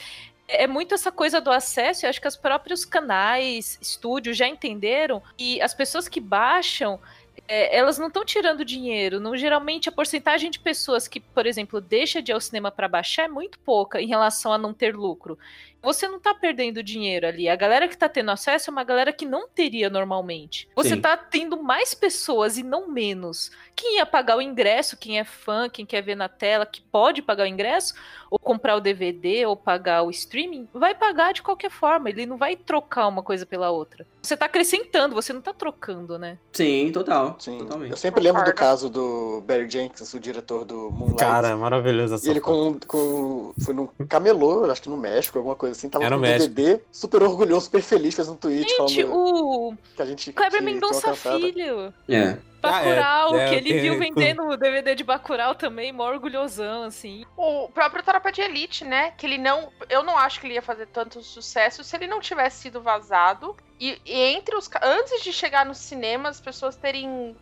é 0.49 0.67
muito 0.67 0.95
essa 0.95 1.13
coisa 1.13 1.41
do 1.41 1.51
acesso, 1.51 2.07
eu 2.07 2.11
acho 2.11 2.21
que 2.21 2.27
os 2.27 2.37
próprios 2.37 2.85
canais, 2.85 3.79
estúdios 3.81 4.37
já 4.37 4.49
entenderam 4.49 5.23
e 5.39 5.61
as 5.61 5.75
pessoas 5.75 6.09
que 6.09 6.21
baixam 6.21 6.99
é, 7.47 7.77
elas 7.77 7.99
não 7.99 8.09
estão 8.09 8.25
tirando 8.25 8.65
dinheiro. 8.65 9.21
Não, 9.21 9.37
geralmente 9.37 9.89
a 9.89 9.93
porcentagem 9.93 10.51
de 10.51 10.59
pessoas 10.59 11.07
que, 11.07 11.21
por 11.21 11.47
exemplo, 11.47 11.81
deixa 11.81 12.21
de 12.21 12.33
ir 12.33 12.35
ao 12.35 12.41
cinema 12.41 12.71
para 12.71 12.89
baixar 12.89 13.25
é 13.25 13.29
muito 13.29 13.59
pouca 13.61 14.01
em 14.01 14.07
relação 14.07 14.53
a 14.53 14.59
não 14.59 14.75
ter 14.75 14.95
lucro 14.97 15.39
você 15.83 16.09
não 16.09 16.19
tá 16.19 16.35
perdendo 16.35 16.83
dinheiro 16.83 17.27
ali. 17.27 17.49
A 17.49 17.57
galera 17.57 17.89
que 17.89 17.97
tá 17.97 18.09
tendo 18.09 18.31
acesso 18.31 18.71
é 18.71 18.73
uma 18.73 18.85
galera 18.85 19.13
que 19.13 19.25
não 19.25 19.49
teria 19.49 19.89
normalmente. 19.89 20.69
Você 20.75 20.91
Sim. 20.91 21.01
tá 21.01 21.17
tendo 21.17 21.63
mais 21.63 21.95
pessoas 21.95 22.59
e 22.59 22.63
não 22.63 22.89
menos. 22.89 23.51
Quem 23.77 23.97
ia 23.97 24.07
pagar 24.07 24.37
o 24.37 24.43
ingresso, 24.43 24.97
quem 24.97 25.19
é 25.19 25.25
fã, 25.25 25.69
quem 25.69 25.87
quer 25.87 26.03
ver 26.03 26.17
na 26.17 26.29
tela, 26.29 26.67
que 26.67 26.81
pode 26.81 27.23
pagar 27.23 27.45
o 27.45 27.47
ingresso, 27.47 27.95
ou 28.31 28.39
comprar 28.39 28.77
o 28.77 28.81
DVD, 28.81 29.47
ou 29.47 29.57
pagar 29.57 30.03
o 30.03 30.11
streaming, 30.11 30.69
vai 30.73 30.95
pagar 30.95 31.33
de 31.33 31.43
qualquer 31.43 31.71
forma. 31.71 32.11
Ele 32.11 32.27
não 32.27 32.37
vai 32.37 32.57
trocar 32.57 33.07
uma 33.07 33.23
coisa 33.23 33.47
pela 33.47 33.71
outra. 33.71 34.07
Você 34.23 34.37
tá 34.37 34.47
acrescentando, 34.47 35.15
você 35.15 35.33
não 35.33 35.41
tá 35.41 35.53
trocando, 35.53 36.19
né? 36.19 36.39
Sim, 36.53 36.91
total. 36.93 37.37
Sim. 37.39 37.59
Totalmente. 37.59 37.91
Eu 37.91 37.97
sempre 37.97 38.23
lembro 38.23 38.45
do 38.45 38.53
caso 38.53 38.89
do 38.89 39.43
Barry 39.47 39.69
Jenkins, 39.69 40.13
o 40.13 40.21
diretor 40.21 40.65
do 40.65 40.91
Moonlight. 40.91 41.19
Cara, 41.19 41.57
maravilhoso 41.57 42.15
essa 42.15 42.29
Ele 42.29 42.41
com, 42.41 42.79
com, 42.87 43.53
foi 43.61 43.75
num 43.75 43.87
camelô, 44.09 44.71
acho 44.71 44.83
que 44.83 44.89
no 44.89 44.97
México, 44.97 45.39
alguma 45.39 45.57
coisa 45.57 45.77
assim, 45.77 45.89
tava 45.89 46.05
Era 46.05 46.17
com 46.17 46.23
o 46.23 46.25
DVD, 46.25 46.81
super 46.93 47.23
orgulhoso, 47.23 47.67
super 47.67 47.83
feliz, 47.83 48.15
fez 48.15 48.29
um 48.29 48.37
tweet 48.37 48.69
gente, 48.69 48.77
falando 48.77 49.15
o... 49.15 49.75
que 49.97 50.03
a 50.03 50.07
gente 50.07 50.33
Kleber 50.33 50.63
Mendonça 50.63 51.15
Filho. 51.15 51.93
É. 52.09 52.39
Bacurau, 52.61 53.35
ah, 53.35 53.41
é, 53.41 53.45
é, 53.45 53.49
que 53.49 53.55
ele 53.55 53.81
viu 53.81 53.99
vendendo 53.99 54.43
o 54.43 54.57
DVD 54.57 54.95
de 54.95 55.05
Bacurau 55.05 55.55
também, 55.55 55.93
mó 55.93 56.09
orgulhosão, 56.09 56.83
assim. 56.83 57.25
O 57.37 57.69
próprio 57.69 58.03
Tropa 58.03 58.33
de 58.33 58.41
Elite, 58.41 58.85
né? 58.85 59.13
Que 59.13 59.27
ele 59.27 59.39
não. 59.39 59.73
Eu 59.89 60.03
não 60.03 60.19
acho 60.19 60.41
que 60.41 60.47
ele 60.47 60.55
ia 60.55 60.63
fazer 60.63 60.87
tanto 60.87 61.23
sucesso 61.23 61.85
se 61.85 61.97
ele 61.97 62.07
não 62.07 62.21
tivesse 62.21 62.63
sido 62.63 62.81
vazado. 62.81 63.57
E, 63.79 64.01
e 64.05 64.13
entre 64.35 64.57
os. 64.57 64.69
Antes 64.83 65.23
de 65.23 65.33
chegar 65.33 65.65
no 65.65 65.75
cinema, 65.75 66.29
as 66.29 66.41
pessoas 66.41 66.75
terem 66.75 67.37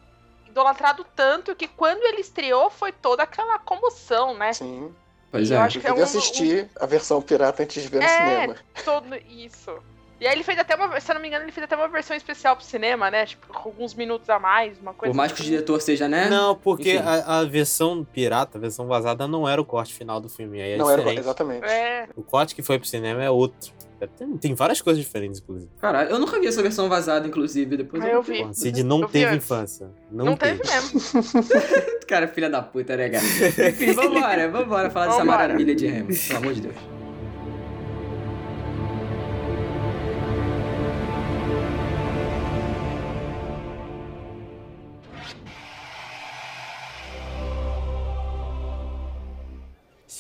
idolatrado 0.47 1.05
tanto 1.15 1.55
que 1.55 1.67
quando 1.67 2.03
ele 2.05 2.21
estreou 2.21 2.71
foi 2.71 2.93
toda 2.93 3.23
aquela 3.23 3.59
comoção, 3.59 4.37
né? 4.37 4.53
Sim. 4.53 4.95
Pois 5.31 5.51
e 5.51 5.55
é. 5.55 5.57
Eu 5.57 5.61
acho 5.63 5.81
que 5.81 5.87
é 5.87 5.93
um, 5.93 6.03
assistir 6.03 6.65
um... 6.65 6.85
a 6.85 6.87
versão 6.87 7.23
pirata 7.23 7.63
antes 7.63 7.83
de 7.83 7.89
ver 7.89 7.99
no 7.99 8.05
é, 8.05 8.09
cinema. 8.09 8.57
Todo 8.85 9.17
isso. 9.29 9.83
E 10.19 10.27
aí 10.27 10.35
ele 10.35 10.43
fez 10.43 10.59
até 10.59 10.75
uma, 10.75 10.99
se 10.99 11.11
eu 11.11 11.15
não 11.15 11.21
me 11.21 11.29
engano, 11.29 11.45
ele 11.45 11.53
fez 11.53 11.65
até 11.65 11.77
uma 11.77 11.89
versão 11.89 12.17
especial 12.17 12.57
pro 12.57 12.65
cinema, 12.65 13.11
né? 13.11 13.27
Tipo, 13.27 13.47
com 13.49 13.69
alguns 13.69 13.95
minutos 13.95 14.31
a 14.31 14.39
mais, 14.39 14.79
uma 14.81 14.95
coisa. 14.95 15.13
Por 15.13 15.17
mais 15.17 15.31
que 15.31 15.43
o 15.43 15.45
diretor 15.45 15.81
seja, 15.81 16.09
né? 16.09 16.29
Não, 16.31 16.55
porque 16.55 16.93
a, 16.93 17.41
a, 17.41 17.45
versão 17.45 18.03
pirata, 18.03 18.57
a 18.57 18.61
versão 18.61 18.87
vazada, 18.87 19.29
não 19.29 19.47
era 19.47 19.61
o 19.61 19.65
corte 19.65 19.93
final 19.93 20.19
do 20.19 20.29
filme. 20.29 20.63
Aí 20.63 20.73
é 20.73 20.77
não 20.79 20.87
diferente. 20.87 21.11
era, 21.11 21.21
exatamente. 21.21 21.65
É. 21.67 22.09
O 22.17 22.23
corte 22.23 22.55
que 22.55 22.63
foi 22.63 22.79
pro 22.79 22.89
cinema 22.89 23.23
é 23.23 23.31
outro. 23.31 23.73
Tem, 24.19 24.37
tem, 24.37 24.55
várias 24.55 24.81
coisas 24.81 25.03
diferentes, 25.03 25.41
inclusive. 25.41 25.71
Caralho, 25.79 26.11
eu 26.11 26.19
nunca 26.19 26.39
vi 26.39 26.47
essa 26.47 26.63
versão 26.63 26.89
vazada, 26.89 27.27
inclusive. 27.27 27.79
Depois 27.79 28.03
ah, 28.03 28.09
eu, 28.09 28.15
eu 28.15 28.23
vi. 28.23 28.45
Pô, 28.45 28.53
Cid 28.53 28.83
não 28.83 29.01
eu 29.01 29.09
teve 29.09 29.37
infância. 29.37 29.91
Não, 30.11 30.27
não 30.27 30.37
teve. 30.37 30.61
teve 30.61 30.75
mesmo. 30.75 31.01
Cara, 32.07 32.29
filha 32.29 32.49
da 32.49 32.63
puta, 32.63 32.97
né, 32.97 33.09
cara? 33.09 33.25
Enfim, 33.69 33.93
vambora, 33.93 34.49
vambora 34.49 34.91
falar 34.91 35.07
vambora. 35.07 35.25
dessa 35.25 35.25
maravilha 35.25 35.75
de 35.75 35.87
Remo. 35.87 36.09
Pelo 36.09 36.39
amor 36.39 36.55
de 36.55 36.61
Deus. 36.61 36.96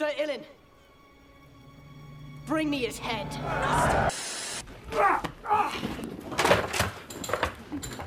Ilin. 0.04 0.42
Bring 2.46 2.68
me 2.70 2.78
his 2.84 2.98
head. 2.98 3.26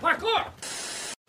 Parkour! 0.01 0.46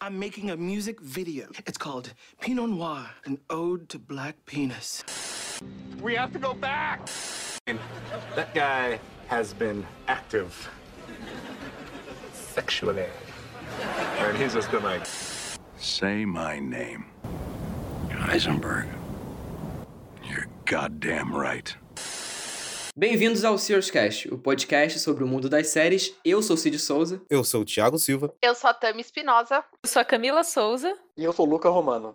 I'm 0.02 0.18
making 0.18 0.50
a 0.50 0.56
music 0.56 1.00
video. 1.00 1.48
It's 1.66 1.78
called 1.78 2.12
Pinot 2.40 2.70
Noir, 2.70 3.10
an 3.24 3.38
ode 3.48 3.88
to 3.88 3.98
black 3.98 4.36
penis. 4.46 5.02
We 6.00 6.14
have 6.14 6.32
to 6.32 6.38
go 6.38 6.54
back! 6.54 7.08
That 8.36 8.54
guy 8.54 9.00
has 9.28 9.52
been 9.52 9.86
active 10.08 10.68
sexually. 12.32 13.06
And 14.18 14.36
he's 14.36 14.54
just 14.54 14.70
been 14.70 14.82
like, 14.82 15.06
Say 15.76 16.24
my 16.24 16.58
name. 16.58 17.06
Heisenberg. 18.08 18.99
Goddamn 20.70 21.36
right. 21.36 21.76
Bem-vindos 22.96 23.44
ao 23.44 23.58
Sears 23.58 23.90
Cast, 23.90 24.32
o 24.32 24.38
podcast 24.38 25.00
sobre 25.00 25.24
o 25.24 25.26
mundo 25.26 25.48
das 25.48 25.66
séries. 25.66 26.14
Eu 26.24 26.40
sou 26.42 26.56
Cid 26.56 26.78
Souza. 26.78 27.20
Eu 27.28 27.42
sou 27.42 27.62
o 27.62 27.64
Thiago 27.64 27.98
Silva. 27.98 28.32
Eu 28.40 28.54
sou 28.54 28.70
a 28.70 28.74
Tami 28.74 29.00
Espinosa. 29.00 29.64
Eu 29.82 29.90
sou 29.90 30.00
a 30.00 30.04
Camila 30.04 30.44
Souza. 30.44 30.96
E 31.16 31.24
eu 31.24 31.32
sou 31.32 31.44
o 31.44 31.50
Luca 31.50 31.68
Romano. 31.68 32.14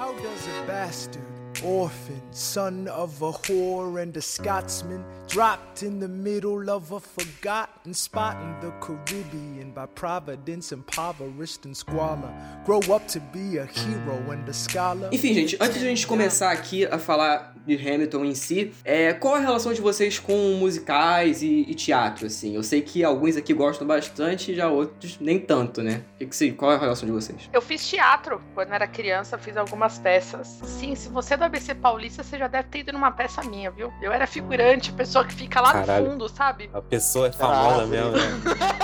How 0.00 0.12
does 0.14 0.48
a 0.48 0.66
bastard, 0.66 1.24
orphan, 1.64 2.20
son 2.32 2.88
of 2.88 3.22
a 3.22 3.30
whore 3.32 4.02
and 4.02 4.16
a 4.16 4.20
Scotsman, 4.20 5.04
dropped 5.28 5.82
in 5.82 6.00
the 6.00 6.08
middle 6.08 6.68
of 6.70 6.92
a 6.92 7.00
forgotten 7.00 7.94
spot 7.94 8.36
in 8.42 8.60
the 8.60 8.72
Caribbean 8.80 9.70
by 9.72 9.86
providence 9.94 10.72
impoverished 10.72 11.66
and 11.66 11.74
squalor, 11.74 12.32
grow 12.64 12.80
up 12.94 13.06
to 13.08 13.20
be 13.32 13.58
a 13.58 13.64
hero 13.66 14.30
and 14.32 14.48
a 14.48 14.52
scholar? 14.52 15.08
Enfim, 15.12 15.34
gente, 15.34 15.56
antes 15.60 15.78
de 15.78 15.84
a 15.86 15.88
gente 15.88 16.06
começar 16.06 16.50
aqui 16.50 16.84
a 16.86 16.98
falar 16.98 17.54
de 17.66 17.74
Hamilton 17.76 18.24
em 18.24 18.34
si, 18.34 18.72
é, 18.84 19.12
qual 19.12 19.34
a 19.34 19.38
relação 19.38 19.72
de 19.72 19.80
vocês 19.80 20.18
com 20.18 20.56
musicais 20.58 21.42
e, 21.42 21.66
e 21.68 21.74
teatro, 21.74 22.26
assim? 22.26 22.54
Eu 22.56 22.62
sei 22.62 22.80
que 22.80 23.04
alguns 23.04 23.36
aqui 23.36 23.52
gostam 23.54 23.86
bastante 23.86 24.52
e 24.52 24.54
já 24.54 24.68
outros 24.68 25.18
nem 25.20 25.38
tanto, 25.38 25.82
né? 25.82 26.02
Que 26.18 26.26
que 26.26 26.34
se- 26.34 26.52
qual 26.52 26.72
é 26.72 26.76
a 26.76 26.78
relação 26.78 27.06
de 27.06 27.12
vocês? 27.12 27.48
Eu 27.52 27.60
fiz 27.62 27.86
teatro 27.88 28.40
quando 28.54 28.72
era 28.72 28.86
criança, 28.88 29.36
fiz 29.38 29.56
algumas 29.56 29.98
peças. 29.98 30.58
Sim, 30.64 30.94
se 30.94 31.08
você 31.08 31.34
é 31.34 31.36
do 31.36 31.44
ABC 31.50 31.74
Paulista, 31.74 32.22
você 32.22 32.38
já 32.38 32.46
deve 32.46 32.68
ter 32.68 32.78
ido 32.78 32.92
numa 32.92 33.10
peça 33.10 33.42
minha, 33.42 33.70
viu? 33.70 33.92
Eu 34.00 34.12
era 34.12 34.26
figurante, 34.26 34.90
a 34.90 34.94
pessoa 34.94 35.24
que 35.24 35.34
fica 35.34 35.60
lá 35.60 35.72
Caralho. 35.72 36.04
no 36.04 36.10
fundo, 36.12 36.28
sabe? 36.28 36.70
A 36.72 36.80
pessoa 36.80 37.26
é 37.26 37.32
famosa 37.32 37.82
Ah, 37.82 37.86
mesmo, 37.86 38.12
né? 38.12 38.20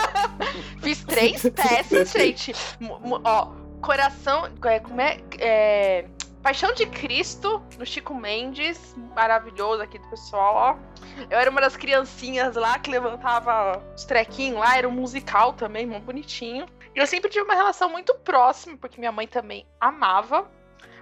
Fiz 0.82 1.04
três 1.04 1.42
peças, 1.42 2.10
gente. 2.12 2.52
Ó, 3.24 3.52
Coração. 3.80 4.50
é, 4.64 4.80
Como 4.80 5.00
é? 5.00 5.20
é, 5.38 6.06
Paixão 6.42 6.72
de 6.74 6.86
Cristo, 6.86 7.62
no 7.78 7.86
Chico 7.86 8.14
Mendes, 8.14 8.94
maravilhoso 9.14 9.82
aqui 9.82 9.98
do 9.98 10.08
pessoal, 10.08 10.54
ó. 10.54 10.76
Eu 11.30 11.38
era 11.38 11.50
uma 11.50 11.60
das 11.60 11.76
criancinhas 11.76 12.54
lá 12.56 12.78
que 12.78 12.90
levantava 12.90 13.82
os 13.96 14.04
trequinhos 14.04 14.58
lá, 14.58 14.76
era 14.76 14.88
um 14.88 14.92
musical 14.92 15.52
também, 15.52 15.86
muito 15.86 16.04
bonitinho. 16.04 16.66
E 16.94 16.98
eu 16.98 17.06
sempre 17.06 17.30
tive 17.30 17.44
uma 17.44 17.54
relação 17.54 17.90
muito 17.90 18.14
próxima, 18.14 18.76
porque 18.76 18.98
minha 18.98 19.12
mãe 19.12 19.26
também 19.26 19.66
amava. 19.80 20.48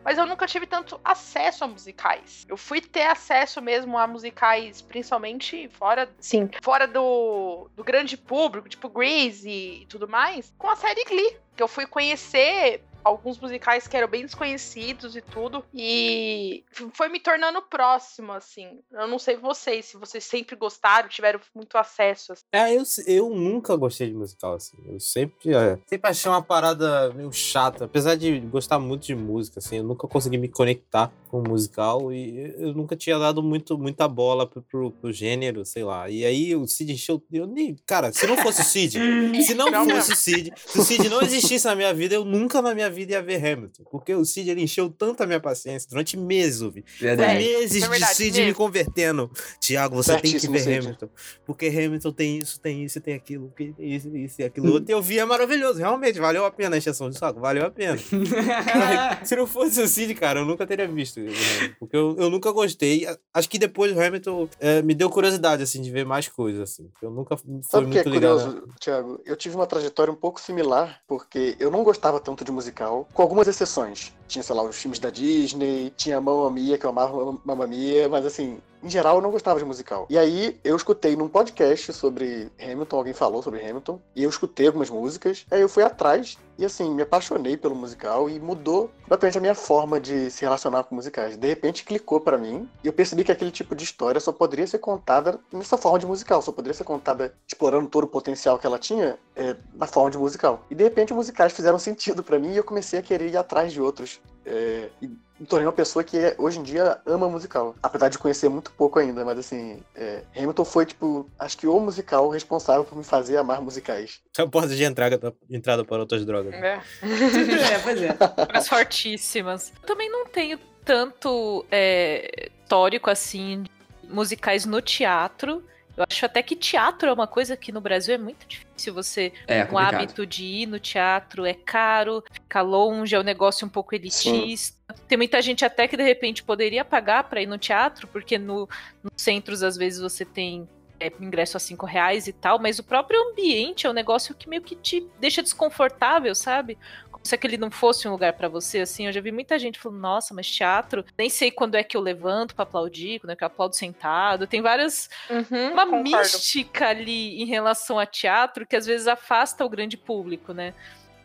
Mas 0.04 0.18
eu 0.18 0.26
nunca 0.26 0.46
tive 0.46 0.66
tanto 0.66 1.00
acesso 1.02 1.64
a 1.64 1.66
musicais. 1.66 2.44
Eu 2.46 2.56
fui 2.56 2.80
ter 2.80 3.06
acesso 3.06 3.62
mesmo 3.62 3.96
a 3.96 4.06
musicais, 4.06 4.82
principalmente 4.82 5.68
fora, 5.68 6.08
sim, 6.20 6.50
fora 6.62 6.87
do, 6.87 7.70
do 7.75 7.82
grande 7.82 8.16
público, 8.16 8.68
tipo 8.68 8.88
Grease 8.88 9.50
e 9.50 9.87
tudo 9.87 10.06
mais, 10.06 10.52
com 10.58 10.68
a 10.68 10.76
série 10.76 11.04
Glee. 11.04 11.37
Que 11.56 11.62
eu 11.62 11.68
fui 11.68 11.87
conhecer 11.87 12.82
alguns 13.04 13.38
musicais 13.38 13.87
que 13.87 13.96
eram 13.96 14.08
bem 14.08 14.23
desconhecidos 14.23 15.14
e 15.14 15.20
tudo. 15.20 15.64
E 15.75 16.64
foi 16.94 17.08
me 17.08 17.20
tornando 17.20 17.61
próximo, 17.62 18.32
assim. 18.32 18.80
Eu 18.92 19.06
não 19.06 19.18
sei 19.18 19.37
vocês, 19.37 19.84
se 19.87 19.96
vocês 19.96 20.25
sempre 20.25 20.56
gostaram, 20.56 21.08
tiveram 21.08 21.40
muito 21.54 21.76
acesso. 21.76 22.32
assim. 22.32 22.42
É, 22.52 22.75
eu, 22.75 22.82
eu 23.06 23.30
nunca 23.30 23.76
gostei 23.76 24.08
de 24.08 24.14
musical, 24.14 24.54
assim. 24.54 24.76
Eu 24.87 24.99
sempre, 24.99 25.54
é, 25.54 25.78
sempre 25.87 26.11
achei 26.11 26.30
uma 26.30 26.42
parada 26.42 27.12
meio 27.12 27.32
chata. 27.32 27.84
Apesar 27.84 28.14
de 28.14 28.40
gostar 28.40 28.78
muito 28.78 29.06
de 29.06 29.14
música, 29.14 29.58
assim, 29.58 29.76
eu 29.78 29.84
nunca 29.84 30.08
consegui 30.08 30.38
me 30.38 30.49
conectar 30.49 31.12
com 31.30 31.40
o 31.40 31.49
musical 31.49 32.12
e 32.12 32.54
eu 32.58 32.73
nunca 32.73 32.96
tinha 32.96 33.18
dado 33.18 33.42
muito, 33.42 33.76
muita 33.76 34.08
bola 34.08 34.46
pro, 34.46 34.62
pro, 34.62 34.90
pro 34.92 35.12
gênero, 35.12 35.64
sei 35.64 35.84
lá. 35.84 36.08
E 36.08 36.25
aí 36.25 36.54
o 36.56 36.66
Cid 36.66 36.92
encheu. 36.92 37.23
Eu 37.30 37.46
nem, 37.46 37.76
cara, 37.87 38.12
se 38.12 38.26
não 38.26 38.37
fosse 38.37 38.62
o 38.62 38.64
Cid, 38.64 38.99
se 39.44 39.54
não 39.54 39.70
Não 39.70 39.88
fosse 39.88 40.12
o 40.12 40.16
Cid, 40.16 40.52
se 40.56 40.78
o 40.78 40.82
Cid 40.82 41.08
não 41.08 41.20
existisse 41.20 41.66
na 41.66 41.75
minha 41.75 41.92
vida, 41.92 42.14
eu 42.14 42.25
nunca 42.25 42.62
na 42.62 42.75
minha 42.75 42.90
vida 42.94 43.12
ia 43.12 43.22
ver 43.22 43.44
Hamilton. 43.44 43.84
Porque 43.90 44.14
o 44.14 44.24
Cid 44.24 44.50
ele 44.50 44.62
encheu 44.62 44.88
tanto 44.88 45.22
a 45.22 45.26
minha 45.26 45.40
paciência 45.40 45.88
durante 45.90 46.16
meses, 46.16 46.62
ouvi. 46.62 46.84
Verdade. 46.98 47.38
meses 47.44 47.82
é 47.82 47.88
verdade, 47.88 48.12
de 48.12 48.16
Cid 48.16 48.38
me 48.38 48.44
mesmo. 48.46 48.56
convertendo. 48.56 49.30
Tiago, 49.60 49.96
você 49.96 50.12
tem 50.12 50.20
que 50.22 50.28
Certíssimo, 50.28 50.52
ver 50.54 50.60
Cid. 50.60 50.78
Hamilton. 50.78 51.08
Porque 51.44 51.66
Hamilton 51.66 52.12
tem 52.12 52.38
isso, 52.38 52.60
tem 52.60 52.84
isso, 52.84 53.00
tem 53.00 53.14
aquilo, 53.14 53.52
tem 53.56 53.74
isso, 53.78 54.16
isso 54.16 54.40
e 54.40 54.44
aquilo 54.44 54.72
outro. 54.72 54.84
E 54.88 54.92
eu 54.92 55.02
vi, 55.02 55.18
é 55.18 55.24
maravilhoso. 55.24 55.78
Realmente, 55.78 56.18
valeu 56.18 56.44
a 56.44 56.50
pena 56.50 56.76
a 56.76 56.78
extensão 56.78 57.10
de 57.10 57.18
saco, 57.18 57.40
valeu 57.40 57.66
a 57.66 57.70
pena. 57.70 57.96
Se 59.24 59.34
não 59.36 59.46
fosse 59.46 59.80
o 59.80 59.88
Cid, 59.88 60.14
cara, 60.14 60.40
eu 60.40 60.44
nunca 60.44 60.66
teria 60.66 60.86
visto. 60.86 61.20
Hamilton, 61.20 61.74
Porque 61.78 61.96
eu, 61.96 62.16
eu 62.18 62.30
nunca 62.30 62.50
gostei. 62.52 63.06
Acho 63.32 63.48
que 63.48 63.58
depois 63.58 63.96
o 63.96 64.00
Hamilton 64.00 64.48
é, 64.60 64.82
me 64.82 64.94
deu 64.94 65.08
curiosidade, 65.10 65.62
assim, 65.62 65.80
de 65.82 65.90
ver 65.90 66.04
mais 66.04 66.28
coisas, 66.28 66.60
assim. 66.62 66.90
Eu 67.02 67.10
nunca 67.10 67.36
fui 67.36 67.60
Sabe 67.62 67.86
o 67.86 67.90
que 67.90 67.98
é 67.98 68.04
muito 68.04 68.14
ligado. 68.14 68.38
curioso, 68.44 68.68
Thiago? 68.80 69.20
Eu 69.24 69.36
tive 69.36 69.54
uma 69.56 69.66
trajetória 69.66 70.12
um 70.12 70.16
pouco 70.16 70.40
similar, 70.40 71.00
porque 71.08 71.56
eu 71.58 71.70
não 71.70 71.82
gostava 71.82 72.20
tanto 72.20 72.44
de 72.44 72.52
musical, 72.52 72.83
com 73.12 73.22
algumas 73.22 73.48
exceções. 73.48 74.12
Tinha, 74.26 74.42
sei 74.42 74.54
lá, 74.54 74.62
os 74.62 74.76
filmes 74.76 74.98
da 74.98 75.10
Disney, 75.10 75.92
tinha 75.96 76.20
Mamma 76.20 76.50
Mia, 76.50 76.78
que 76.78 76.86
eu 76.86 76.90
amava 76.90 77.38
Mamma 77.44 77.66
Mia, 77.66 78.08
mas 78.08 78.26
assim, 78.26 78.58
em 78.84 78.90
geral 78.90 79.16
eu 79.16 79.22
não 79.22 79.30
gostava 79.30 79.58
de 79.58 79.64
musical. 79.64 80.06
E 80.10 80.18
aí 80.18 80.60
eu 80.62 80.76
escutei 80.76 81.16
num 81.16 81.28
podcast 81.28 81.92
sobre 81.94 82.50
Hamilton, 82.62 82.96
alguém 82.96 83.14
falou 83.14 83.42
sobre 83.42 83.66
Hamilton, 83.66 83.98
e 84.14 84.22
eu 84.22 84.30
escutei 84.30 84.66
algumas 84.66 84.90
músicas, 84.90 85.46
aí 85.50 85.62
eu 85.62 85.68
fui 85.68 85.82
atrás 85.82 86.36
e 86.56 86.64
assim, 86.64 86.94
me 86.94 87.02
apaixonei 87.02 87.56
pelo 87.56 87.74
musical 87.74 88.28
e 88.30 88.38
mudou 88.38 88.90
completamente 89.02 89.38
a 89.38 89.40
minha 89.40 89.54
forma 89.54 89.98
de 89.98 90.30
se 90.30 90.42
relacionar 90.42 90.84
com 90.84 90.94
musicais. 90.94 91.36
De 91.36 91.48
repente 91.48 91.84
clicou 91.84 92.20
pra 92.20 92.38
mim 92.38 92.68
e 92.82 92.86
eu 92.86 92.92
percebi 92.92 93.24
que 93.24 93.32
aquele 93.32 93.50
tipo 93.50 93.74
de 93.74 93.82
história 93.82 94.20
só 94.20 94.30
poderia 94.30 94.66
ser 94.66 94.78
contada 94.78 95.40
nessa 95.52 95.76
forma 95.76 95.98
de 95.98 96.06
musical, 96.06 96.42
só 96.42 96.52
poderia 96.52 96.74
ser 96.74 96.84
contada 96.84 97.34
explorando 97.46 97.88
todo 97.88 98.04
o 98.04 98.08
potencial 98.08 98.58
que 98.58 98.66
ela 98.66 98.78
tinha 98.78 99.18
é, 99.34 99.56
na 99.74 99.86
forma 99.86 100.10
de 100.10 100.18
musical. 100.18 100.64
E 100.70 100.74
de 100.74 100.84
repente 100.84 101.12
musicais 101.12 101.52
fizeram 101.52 101.78
sentido 101.78 102.22
pra 102.22 102.38
mim 102.38 102.52
e 102.52 102.56
eu 102.56 102.64
comecei 102.64 102.98
a 102.98 103.02
querer 103.02 103.30
ir 103.30 103.36
atrás 103.36 103.72
de 103.72 103.80
outros. 103.80 104.20
É, 104.46 104.90
me 105.38 105.46
tornei 105.46 105.66
uma 105.66 105.72
pessoa 105.72 106.04
que 106.04 106.34
hoje 106.38 106.58
em 106.58 106.62
dia 106.62 106.98
ama 107.04 107.28
musical. 107.28 107.74
Apesar 107.82 108.08
de 108.08 108.18
conhecer 108.18 108.48
muito 108.48 108.70
pouco 108.72 108.98
ainda, 108.98 109.24
mas 109.24 109.38
assim, 109.38 109.82
é, 109.94 110.22
Hamilton 110.36 110.64
foi, 110.64 110.86
tipo, 110.86 111.28
acho 111.38 111.58
que 111.58 111.66
o 111.66 111.80
musical 111.80 112.28
responsável 112.28 112.84
por 112.84 112.96
me 112.96 113.04
fazer 113.04 113.36
amar 113.36 113.60
musicais. 113.60 114.20
É 114.38 114.42
a 114.42 114.46
porta 114.46 114.68
de 114.68 114.84
entrada, 114.84 115.34
entrada 115.50 115.84
para 115.84 115.98
outras 115.98 116.24
drogas. 116.24 116.54
É. 116.54 116.80
é, 117.02 117.78
pois 117.82 118.02
é. 118.02 118.16
As 118.52 118.68
fortíssimas. 118.68 119.72
Eu 119.82 119.86
também 119.86 120.10
não 120.10 120.26
tenho 120.26 120.58
tanto 120.84 121.64
é, 121.70 122.50
histórico 122.62 123.10
assim 123.10 123.64
musicais 124.08 124.64
no 124.64 124.80
teatro. 124.80 125.64
Eu 125.96 126.04
acho 126.08 126.26
até 126.26 126.42
que 126.42 126.56
teatro 126.56 127.08
é 127.08 127.12
uma 127.12 127.26
coisa 127.26 127.56
que 127.56 127.70
no 127.70 127.80
Brasil 127.80 128.14
é 128.14 128.18
muito 128.18 128.46
difícil 128.46 128.92
você 128.92 129.32
É, 129.46 129.62
um 129.62 129.66
complicado. 129.66 129.94
hábito 129.94 130.26
de 130.26 130.44
ir 130.44 130.66
no 130.66 130.80
teatro, 130.80 131.46
é 131.46 131.54
caro, 131.54 132.22
fica 132.32 132.60
longe, 132.62 133.14
é 133.14 133.20
um 133.20 133.22
negócio 133.22 133.66
um 133.66 133.70
pouco 133.70 133.94
elitista. 133.94 134.76
Tem 135.06 135.16
muita 135.16 135.40
gente 135.40 135.64
até 135.64 135.86
que 135.86 135.96
de 135.96 136.02
repente 136.02 136.42
poderia 136.42 136.84
pagar 136.84 137.24
para 137.24 137.40
ir 137.40 137.46
no 137.46 137.58
teatro, 137.58 138.08
porque 138.08 138.38
no, 138.38 138.68
nos 139.02 139.12
centros 139.16 139.62
às 139.62 139.76
vezes 139.76 140.00
você 140.00 140.24
tem 140.24 140.68
é, 141.00 141.12
ingresso 141.20 141.56
a 141.56 141.60
cinco 141.60 141.86
reais 141.86 142.26
e 142.26 142.32
tal, 142.32 142.58
mas 142.58 142.78
o 142.78 142.84
próprio 142.84 143.20
ambiente 143.30 143.86
é 143.86 143.90
um 143.90 143.92
negócio 143.92 144.34
que 144.34 144.48
meio 144.48 144.62
que 144.62 144.76
te 144.76 145.06
deixa 145.20 145.42
desconfortável, 145.42 146.34
sabe? 146.34 146.78
Se 147.24 147.34
aquele 147.34 147.56
não 147.56 147.70
fosse 147.70 148.06
um 148.06 148.10
lugar 148.12 148.34
pra 148.34 148.48
você, 148.48 148.80
assim. 148.80 149.06
Eu 149.06 149.12
já 149.12 149.20
vi 149.20 149.32
muita 149.32 149.58
gente 149.58 149.78
falando, 149.78 149.98
nossa, 149.98 150.34
mas 150.34 150.46
teatro, 150.50 151.02
nem 151.16 151.30
sei 151.30 151.50
quando 151.50 151.74
é 151.74 151.82
que 151.82 151.96
eu 151.96 152.00
levanto 152.02 152.54
pra 152.54 152.64
aplaudir, 152.64 153.18
quando 153.18 153.30
é 153.30 153.36
que 153.36 153.42
eu 153.42 153.46
aplaudo 153.46 153.74
sentado. 153.74 154.46
Tem 154.46 154.60
várias 154.60 155.08
Uhum, 155.30 155.72
uma 155.72 155.86
concordo. 155.86 156.02
mística 156.04 156.86
ali 156.88 157.40
em 157.42 157.46
relação 157.46 157.98
a 157.98 158.04
teatro 158.04 158.66
que 158.66 158.76
às 158.76 158.84
vezes 158.84 159.06
afasta 159.08 159.64
o 159.64 159.68
grande 159.70 159.96
público, 159.96 160.52
né? 160.52 160.74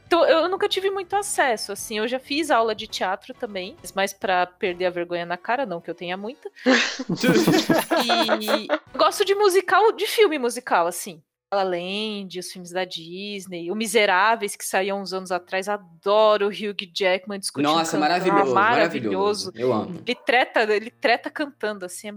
Então, 0.07 0.25
eu 0.25 0.49
nunca 0.49 0.67
tive 0.67 0.89
muito 0.89 1.15
acesso, 1.15 1.71
assim. 1.71 1.99
Eu 1.99 2.07
já 2.07 2.17
fiz 2.17 2.49
aula 2.49 2.73
de 2.73 2.87
teatro 2.87 3.31
também, 3.33 3.75
mas 3.79 3.91
mais 3.91 4.11
pra 4.13 4.47
perder 4.47 4.85
a 4.87 4.89
vergonha 4.89 5.23
na 5.25 5.37
cara, 5.37 5.67
não 5.67 5.79
que 5.81 5.89
eu 5.89 5.93
tenha 5.93 6.17
muita. 6.17 6.49
e 8.03 8.67
eu 8.71 8.79
gosto 8.97 9.23
de 9.25 9.35
musical, 9.35 9.91
de 9.91 10.07
filme 10.07 10.39
musical, 10.39 10.87
assim. 10.87 11.21
La 11.51 11.63
La 11.63 11.69
Land, 11.71 12.37
os 12.37 12.51
filmes 12.51 12.71
da 12.71 12.85
Disney, 12.85 13.71
o 13.71 13.75
Miseráveis, 13.75 14.55
que 14.55 14.63
saíam 14.63 15.01
uns 15.01 15.13
anos 15.13 15.31
atrás, 15.31 15.67
adoro 15.67 16.45
o 16.45 16.49
Hugh 16.49 16.75
Jackman 16.93 17.39
discutindo 17.39 17.71
Nossa, 17.73 17.93
cantar, 17.97 17.99
maravilhoso, 17.99 18.53
maravilhoso. 18.53 18.53
maravilhoso. 18.53 19.51
Eu 19.55 19.73
amo. 19.73 20.01
Ele 20.05 20.15
treta, 20.23 20.61
ele 20.71 20.91
treta 20.91 21.31
cantando, 21.31 21.85
assim, 21.85 22.09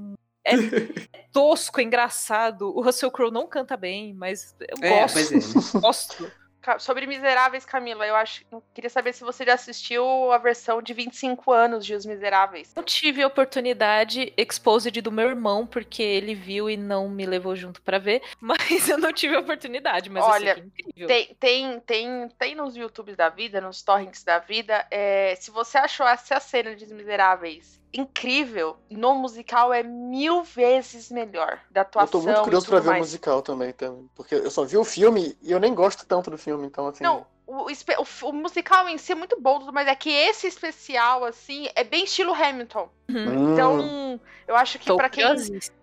é, 0.45 0.55
é 0.55 0.57
tosco, 1.33 1.81
é 1.81 1.83
engraçado. 1.85 2.77
O 2.77 2.83
Russell 2.83 3.11
Crowe 3.11 3.33
não 3.33 3.47
canta 3.47 3.75
bem, 3.75 4.13
mas 4.13 4.55
eu 4.61 4.77
É, 4.83 5.01
gosto, 5.01 5.19
é. 5.19 5.81
gosto. 5.81 6.33
Sobre 6.79 7.07
Miseráveis, 7.07 7.65
Camila, 7.65 8.07
eu 8.07 8.15
acho. 8.15 8.45
Eu 8.51 8.63
queria 8.73 8.91
saber 8.91 9.13
se 9.13 9.25
você 9.25 9.45
já 9.45 9.55
assistiu 9.55 10.33
a 10.33 10.39
versão 10.39 10.81
de 10.81 10.95
25 10.95 11.53
anos 11.53 11.85
de 11.85 11.95
Os 11.95 12.07
Miseráveis. 12.07 12.73
Não 12.75 12.83
tive 12.83 13.23
a 13.23 13.27
oportunidade 13.27 14.33
exposed 14.37 15.01
do 15.01 15.13
meu 15.13 15.29
irmão, 15.29 15.67
porque 15.67 16.03
ele 16.03 16.35
viu 16.35 16.71
e 16.71 16.77
não 16.77 17.09
me 17.09 17.27
levou 17.27 17.57
junto 17.57 17.83
para 17.83 17.99
ver. 17.99 18.23
Mas 18.41 18.89
eu 18.89 18.99
não 18.99 19.13
tive 19.13 19.37
a 19.37 19.41
oportunidade. 19.41 20.09
Mas 20.09 20.25
Olha, 20.25 20.53
é 20.53 20.59
incrível. 20.59 21.09
Tem, 21.09 21.37
tem, 21.39 21.81
tem, 21.81 22.29
tem 22.39 22.55
nos 22.55 22.77
YouTubes 22.77 23.17
da 23.17 23.29
vida, 23.29 23.61
nos 23.61 23.83
torrents 23.83 24.23
da 24.23 24.39
vida. 24.39 24.87
É, 24.91 25.35
se 25.37 25.51
você 25.51 25.79
achou 25.79 26.07
essa 26.07 26.39
cena 26.39 26.77
de 26.77 26.85
Os 26.85 26.93
Miseráveis 26.93 27.82
incrível, 27.93 28.77
no 28.91 29.15
musical 29.15 29.73
é 29.73 29.83
mil 29.83 30.43
vezes 30.43 31.11
melhor. 31.11 31.61
Da 31.71 31.83
atuação. 31.83 32.21
Eu 32.21 32.25
tô 32.25 32.31
muito 32.31 32.45
curioso 32.45 32.67
pra 32.67 32.81
ver 32.81 32.87
mais. 32.87 32.99
o 32.99 33.03
musical 33.03 33.43
também, 33.43 33.73
também. 33.73 34.09
Porque 34.15 34.35
eu 34.35 34.51
só 34.51 34.65
vi 34.65 34.77
o 34.77 34.85
filme 34.85 35.37
e 35.43 35.53
eu 35.53 35.61
nem 35.61 35.75
gosto 35.75 36.07
tanto 36.07 36.31
do 36.31 36.39
filme, 36.39 36.67
então 36.67 36.87
assim. 36.87 37.05
Não, 37.05 37.27
o, 37.47 37.67
o, 37.67 38.29
o, 38.29 38.33
musical 38.33 38.89
em 38.89 38.97
si 38.97 39.13
é 39.13 39.15
muito 39.15 39.39
bom, 39.41 39.71
mas 39.73 39.87
é 39.87 39.95
que 39.95 40.11
esse 40.11 40.47
especial, 40.47 41.25
assim, 41.25 41.69
é 41.75 41.85
bem 41.85 42.05
estilo 42.05 42.33
Hamilton. 42.33 42.89
Hum. 43.09 43.53
Então, 43.53 44.21
eu 44.47 44.57
acho 44.57 44.79
que 44.79 44.95
para 44.95 45.09
quem. 45.09 45.25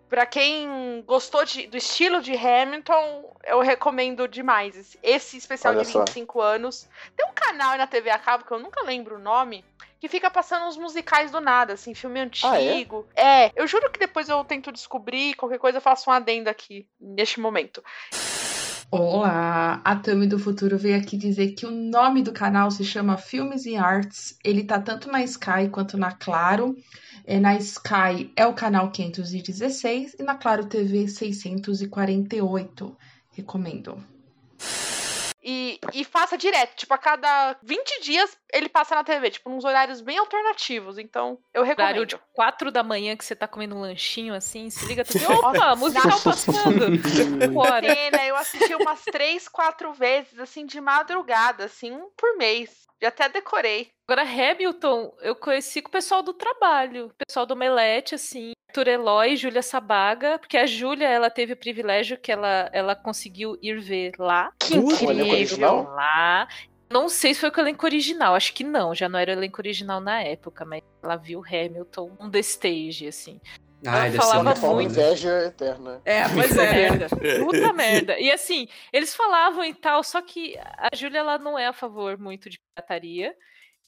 Pra 0.10 0.26
quem 0.26 1.04
gostou 1.06 1.46
de, 1.46 1.68
do 1.68 1.78
estilo 1.78 2.20
de 2.20 2.36
Hamilton, 2.36 3.32
eu 3.46 3.60
recomendo 3.60 4.28
demais. 4.28 4.76
Esse, 4.76 5.00
esse 5.04 5.38
especial 5.38 5.76
Olha 5.76 5.84
de 5.84 5.92
só. 5.92 6.00
25 6.00 6.42
anos. 6.42 6.90
Tem 7.16 7.28
um 7.28 7.32
canal 7.32 7.74
aí 7.74 7.78
na 7.78 7.86
TV 7.86 8.10
a 8.10 8.18
cabo, 8.18 8.44
que 8.44 8.52
eu 8.52 8.58
nunca 8.58 8.84
lembro 8.84 9.18
o 9.18 9.20
nome, 9.20 9.64
que 10.00 10.08
fica 10.08 10.30
passando 10.32 10.66
uns 10.68 10.78
musicais 10.78 11.30
do 11.32 11.42
nada, 11.42 11.74
assim, 11.74 11.94
filme 11.94 12.20
Ah, 12.44 12.60
é? 12.60 12.70
antigo. 12.74 13.06
é? 13.16 13.52
eu 13.56 13.68
juro 13.68 13.92
que 13.92 14.00
depois 14.00 14.30
eu 14.30 14.44
tento 14.46 14.72
descobrir, 14.72 15.34
qualquer 15.36 15.60
coisa 15.60 15.78
eu 15.78 15.82
faço 15.82 16.10
um 16.10 16.14
adendo 16.14 16.50
aqui, 16.50 16.88
neste 17.00 17.40
momento. 17.40 17.84
Olá, 18.92 19.82
a 19.86 19.96
Tami 19.98 20.26
do 20.26 20.40
Futuro 20.40 20.76
veio 20.78 20.98
aqui 20.98 21.16
dizer 21.16 21.52
que 21.52 21.66
o 21.66 21.70
nome 21.72 22.24
do 22.24 22.32
canal 22.32 22.72
se 22.72 22.84
chama 22.84 23.18
Filmes 23.18 23.66
e 23.68 23.76
Arts. 23.76 24.36
Ele 24.44 24.64
tá 24.64 24.80
tanto 24.80 25.12
na 25.12 25.22
Sky 25.24 25.70
quanto 25.72 25.96
na 25.96 26.12
Claro. 26.12 26.76
É, 27.24 27.40
na 27.40 27.56
Sky 27.58 28.32
é 28.36 28.48
o 28.48 28.54
canal 28.56 28.90
516 28.90 30.16
e 30.18 30.24
na 30.24 30.34
Claro 30.34 30.66
TV 30.66 31.08
648. 31.08 32.98
Recomendo. 33.32 34.04
E, 35.42 35.80
e 35.94 36.04
faça 36.04 36.38
direto, 36.38 36.76
tipo, 36.76 36.94
a 36.94 36.98
cada 36.98 37.58
20 37.64 38.02
dias 38.02 38.38
ele 38.52 38.68
passa 38.68 38.96
na 38.96 39.04
TV, 39.04 39.30
tipo, 39.30 39.50
uns 39.50 39.64
horários 39.64 40.02
bem 40.02 40.18
alternativos. 40.18 40.98
Então, 40.98 41.38
eu 41.54 41.64
recomendo. 41.64 41.90
Horário 41.90 42.06
de 42.06 42.18
4 42.34 42.72
da 42.72 42.84
manhã 42.84 43.16
que 43.16 43.24
você 43.24 43.36
tá 43.36 43.48
comendo 43.48 43.76
um 43.76 43.82
lanchinho 43.82 44.34
assim, 44.34 44.70
se 44.70 44.86
liga, 44.86 45.06
tu 45.06 45.18
vê, 45.18 45.26
opa, 45.28 45.76
musical 45.76 46.20
passando. 46.22 47.52
Bora. 47.54 47.94
Cena, 47.94 48.26
eu 48.26 48.36
assisti 48.36 48.76
umas 48.76 49.04
3, 49.06 49.48
4 49.48 49.94
vezes, 49.94 50.40
assim, 50.40 50.66
de 50.66 50.82
madrugada, 50.82 51.66
assim, 51.66 51.92
um 51.92 52.10
por 52.18 52.36
mês. 52.38 52.88
Já 53.02 53.08
até 53.08 53.30
decorei. 53.30 53.92
Agora, 54.08 54.24
Hamilton, 54.24 55.16
eu 55.22 55.36
conheci 55.36 55.82
com 55.82 55.88
o 55.88 55.92
pessoal 55.92 56.22
do 56.22 56.34
trabalho, 56.34 57.08
o 57.08 57.26
pessoal 57.26 57.46
do 57.46 57.56
Melete, 57.56 58.16
assim, 58.16 58.52
Arthur 58.70 58.88
Eloy, 58.88 59.36
Júlia 59.36 59.64
Sabaga, 59.64 60.38
porque 60.38 60.56
a 60.56 60.68
Júlia, 60.68 61.08
ela 61.08 61.30
teve 61.32 61.54
o 61.54 61.58
privilégio 61.58 62.18
que 62.18 62.32
ela, 62.32 62.70
ela 62.72 62.96
conseguiu 62.96 63.58
ir 63.62 63.80
ver 63.80 64.14
lá. 64.20 64.52
Que 64.60 64.76
incrível. 64.76 65.90
Lá. 65.90 66.48
Não 66.92 67.10
sei 67.10 67.34
se 67.34 67.40
foi 67.40 67.52
com 67.52 67.62
o 67.62 67.64
elenco 67.64 67.86
original, 67.86 68.36
acho 68.36 68.54
que 68.54 68.64
não, 68.64 68.94
já 68.94 69.10
não 69.10 69.18
era 69.18 69.32
o 69.32 69.36
elenco 69.38 69.60
original 69.60 70.00
na 70.00 70.22
época, 70.22 70.66
mas 70.66 70.82
ela 71.02 71.16
viu 71.16 71.44
Hamilton 71.44 72.16
on 72.20 72.30
the 72.30 72.40
stage, 72.40 73.08
assim. 73.08 73.40
Ai, 73.86 74.08
Ela 74.08 74.12
ser 74.12 74.18
falava 74.18 74.44
muito 74.44 74.60
Forma 74.60 74.76
muito. 74.76 74.92
inveja 74.92 75.46
eterna. 75.46 76.02
É, 76.06 76.28
pois 76.30 76.58
é. 76.58 76.74
merda. 76.74 77.08
Puta 77.40 77.74
merda. 77.74 78.20
E 78.20 78.32
assim, 78.32 78.68
eles 78.92 79.16
falavam 79.16 79.64
e 79.64 79.74
tal, 79.74 80.04
só 80.04 80.22
que 80.22 80.58
a 80.58 80.90
Júlia, 80.96 81.20
ela 81.20 81.38
não 81.38 81.58
é 81.58 81.68
a 81.68 81.74
favor 81.74 82.18
muito 82.20 82.50
de 82.50 82.60
pirataria. 82.60 83.34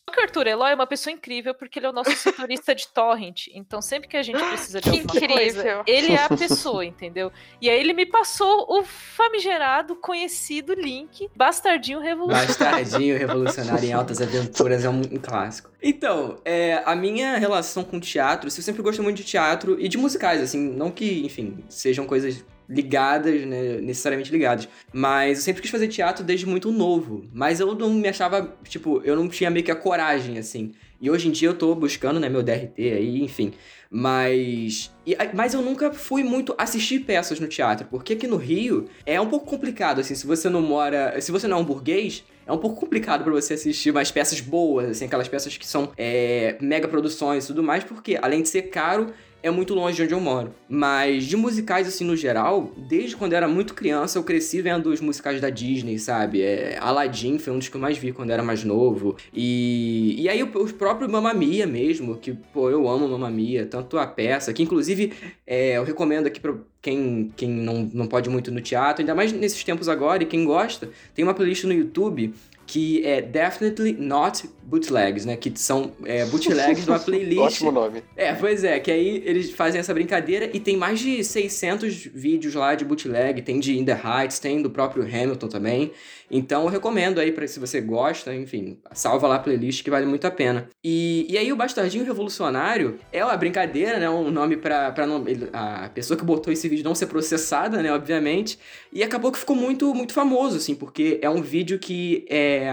Só 0.10 0.16
que 0.16 0.20
o 0.20 0.24
Arthur 0.24 0.48
Eloy 0.48 0.72
é 0.72 0.76
uma 0.76 0.88
pessoa 0.88 1.14
incrível 1.14 1.54
porque 1.54 1.80
ele 1.80 1.86
é 1.86 1.90
o 1.90 1.94
nosso 1.94 2.12
setorista 2.18 2.74
de 2.74 2.88
torrent. 2.88 3.48
Então, 3.54 3.82
sempre 3.82 4.08
que 4.10 4.18
a 4.18 4.24
gente 4.24 4.40
precisa 4.44 4.82
de 4.82 4.90
Que 4.90 5.00
alguma 5.00 5.14
coisa, 5.14 5.60
incrível. 5.60 5.84
ele 5.86 6.14
é 6.14 6.24
a 6.24 6.30
pessoa, 6.30 6.84
entendeu? 6.84 7.32
E 7.62 7.70
aí 7.70 7.80
ele 7.80 7.94
me 7.94 8.06
passou 8.06 8.66
o 8.70 8.84
famigerado, 8.84 9.96
conhecido 9.96 10.74
link 10.74 11.30
Bastardinho 11.36 12.00
Revolucionário. 12.00 12.48
Bastardinho, 12.50 13.18
revolucionário 13.18 13.86
em 13.90 13.94
altas 13.94 14.22
aventuras 14.22 14.84
é 14.84 14.90
um, 14.90 15.00
um 15.02 15.18
clássico. 15.20 15.70
Então, 15.82 16.38
é, 16.44 16.82
a 16.86 16.96
minha 16.96 17.38
relação 17.38 17.84
com 17.84 18.00
teatro, 18.00 18.48
eu 18.48 18.52
sempre 18.52 18.82
gosto 18.82 19.02
muito 19.02 19.18
de 19.18 19.24
teatro 19.24 19.80
e 19.80 19.88
de 19.88 19.98
musicais, 19.98 20.42
assim, 20.42 20.60
não 20.60 20.92
que, 20.92 21.26
enfim, 21.26 21.64
sejam 21.70 22.06
coisas 22.06 22.44
ligadas, 22.72 23.46
né, 23.46 23.80
necessariamente 23.82 24.32
ligadas, 24.32 24.68
mas 24.94 25.40
eu 25.40 25.44
sempre 25.44 25.62
quis 25.62 25.70
fazer 25.72 25.88
teatro 25.90 26.24
desde 26.24 26.46
muito 26.46 26.72
novo, 26.72 27.26
mas 27.34 27.60
eu 27.60 27.76
não 27.76 27.90
me 27.94 28.08
achava, 28.08 28.56
tipo, 28.64 29.02
eu 29.04 29.16
não 29.16 29.28
tinha 29.28 29.50
meio 29.50 29.66
que 29.66 29.72
a 29.72 29.76
coragem, 29.76 30.38
assim, 30.38 30.72
e 31.00 31.10
hoje 31.10 31.28
em 31.28 31.32
dia 31.32 31.50
eu 31.50 31.54
tô 31.54 31.76
buscando, 31.76 32.20
né, 32.20 32.30
meu 32.30 32.42
DRT 32.42 32.80
aí, 32.94 33.22
enfim, 33.22 33.52
mas. 33.90 34.90
e- 35.06 35.16
mas 35.34 35.54
eu 35.54 35.62
nunca 35.62 35.92
fui 35.92 36.24
muito 36.24 36.56
assistir 36.58 37.00
peças 37.02 37.40
no 37.40 37.48
teatro, 37.48 37.88
porque 37.92 38.14
aqui 38.14 38.26
no 38.26 38.38
Rio 38.38 38.88
é 39.06 39.20
um 39.20 39.28
pouco 39.28 39.46
complicado, 39.46 40.00
assim, 40.00 40.16
se 40.16 40.26
você 40.26 40.50
não 40.50 40.62
mora. 40.62 41.20
Se 41.20 41.32
você 41.32 41.48
não 41.48 41.58
é 41.58 41.60
um 41.60 41.66
burguês, 41.66 42.24
é 42.48 42.52
um 42.52 42.58
pouco 42.58 42.80
complicado 42.80 43.24
pra 43.24 43.34
você 43.34 43.54
assistir 43.56 43.92
umas 43.92 44.10
peças 44.12 44.40
boas, 44.40 44.90
assim, 44.92 45.06
aquelas 45.06 45.28
peças 45.28 45.58
que 45.58 45.68
são 45.68 45.92
é, 45.98 46.56
mega 46.62 46.88
produções 46.88 47.44
e 47.44 47.48
tudo 47.48 47.62
mais, 47.62 47.84
porque 47.84 48.18
além 48.22 48.42
de 48.42 48.50
ser 48.50 48.64
caro, 48.64 49.08
é 49.44 49.50
muito 49.50 49.74
longe 49.74 49.96
de 49.96 50.04
onde 50.04 50.14
eu 50.14 50.20
moro. 50.20 50.54
Mas 50.68 51.26
de 51.26 51.36
musicais, 51.36 51.88
assim, 51.88 52.06
no 52.06 52.16
geral, 52.16 52.72
desde 52.78 53.16
quando 53.16 53.34
eu 53.34 53.38
era 53.38 53.48
muito 53.48 53.74
criança, 53.74 54.20
eu 54.20 54.24
cresci 54.24 54.62
vendo 54.62 54.88
os 54.88 55.02
musicais 55.02 55.42
da 55.42 55.50
Disney, 55.50 55.98
sabe? 55.98 56.42
É, 56.42 56.78
Aladdin 56.80 57.40
foi 57.40 57.54
um 57.54 57.60
dos 57.60 57.68
que 57.68 57.76
eu 57.76 57.82
mais 57.82 57.98
vi 57.98 58.12
quando 58.12 58.30
eu 58.30 58.34
era 58.34 58.44
mais 58.44 58.64
novo. 58.64 59.16
E, 59.34 60.16
e 60.20 60.30
aí 60.30 60.44
o, 60.44 60.48
o 60.48 60.74
próprio 60.74 61.10
Mamma 61.10 61.34
Mia 61.34 61.66
mesmo, 61.66 62.18
que, 62.18 62.34
pô, 62.34 62.70
eu 62.70 62.88
amo 62.88 63.08
Mamma 63.08 63.30
Mia, 63.30 63.66
tanto 63.66 63.98
a 63.98 64.06
peça, 64.06 64.54
que 64.54 64.64
inclusive 64.64 65.14
é, 65.46 65.78
eu 65.78 65.84
recomendo 65.84 66.28
aqui 66.28 66.40
pra 66.40 66.54
quem, 66.82 67.32
quem 67.36 67.50
não, 67.50 67.90
não 67.94 68.08
pode 68.08 68.30
muito 68.30 68.52
no 68.52 68.62
teatro, 68.62 69.02
ainda 69.02 69.16
mais 69.16 69.32
nesses 69.32 69.64
tempos 69.64 69.88
agora, 69.88 70.24
e 70.24 70.26
quem 70.26 70.46
gosta, 70.46 70.90
tem 71.14 71.24
uma 71.24 71.34
playlist 71.34 71.64
no 71.66 71.74
YouTube 71.74 72.34
que 72.72 73.06
é 73.06 73.22
Definitely 73.22 73.92
Not 74.00 74.50
Bootlegs, 74.64 75.26
né? 75.26 75.36
Que 75.36 75.52
são 75.56 75.92
é, 76.06 76.26
bootlegs 76.26 76.86
de 76.86 76.90
uma 76.90 77.00
playlist. 77.04 77.42
Ótimo 77.42 77.72
nome. 77.74 78.02
É, 78.16 78.34
pois 78.34 78.64
é, 78.64 78.80
que 78.80 78.90
aí 78.90 79.22
eles 79.26 79.52
fazem 79.52 79.82
essa 79.82 79.94
brincadeira 79.94 80.50
e 80.54 80.58
tem 80.58 80.78
mais 80.78 81.02
de 81.02 81.22
600 81.22 82.06
vídeos 82.06 82.56
lá 82.56 82.74
de 82.74 82.86
bootleg, 82.86 83.42
tem 83.42 83.60
de 83.60 83.78
In 83.78 83.84
The 83.84 84.00
Heights, 84.02 84.40
tem 84.40 84.62
do 84.62 84.70
próprio 84.70 85.04
Hamilton 85.04 85.50
também. 85.50 85.92
Então 86.32 86.64
eu 86.64 86.70
recomendo 86.70 87.20
aí 87.20 87.32
para 87.32 87.46
se 87.48 87.60
você 87.60 87.82
gosta, 87.82 88.34
enfim, 88.34 88.80
salva 88.94 89.28
lá 89.28 89.36
a 89.36 89.40
playlist 89.40 89.84
que 89.84 89.90
vale 89.90 90.06
muito 90.06 90.26
a 90.26 90.32
pena. 90.32 90.70
E, 90.84 91.28
e 91.30 91.38
aí 91.38 91.52
o 91.52 91.56
Bastardinho 91.56 92.06
Revolucionário 92.06 92.98
é 93.12 93.24
uma 93.24 93.36
brincadeira, 93.36 94.00
né? 94.00 94.10
Um 94.10 94.32
nome 94.32 94.58
ele- 95.28 95.50
a 95.52 95.90
pessoa 95.90 96.18
que 96.18 96.24
botou 96.24 96.54
esse 96.54 96.70
vídeo 96.70 96.84
não 96.86 96.96
ser 96.96 97.08
processada, 97.08 97.82
né? 97.82 97.92
Obviamente. 97.94 98.58
E 98.94 99.04
acabou 99.04 99.32
que 99.32 99.40
ficou 99.40 99.56
muito, 99.56 99.94
muito 99.94 100.14
famoso, 100.14 100.58
assim, 100.58 100.74
porque 100.74 101.20
é 101.22 101.30
um 101.30 101.42
vídeo 101.42 101.78
que 101.78 102.26
é. 102.30 102.70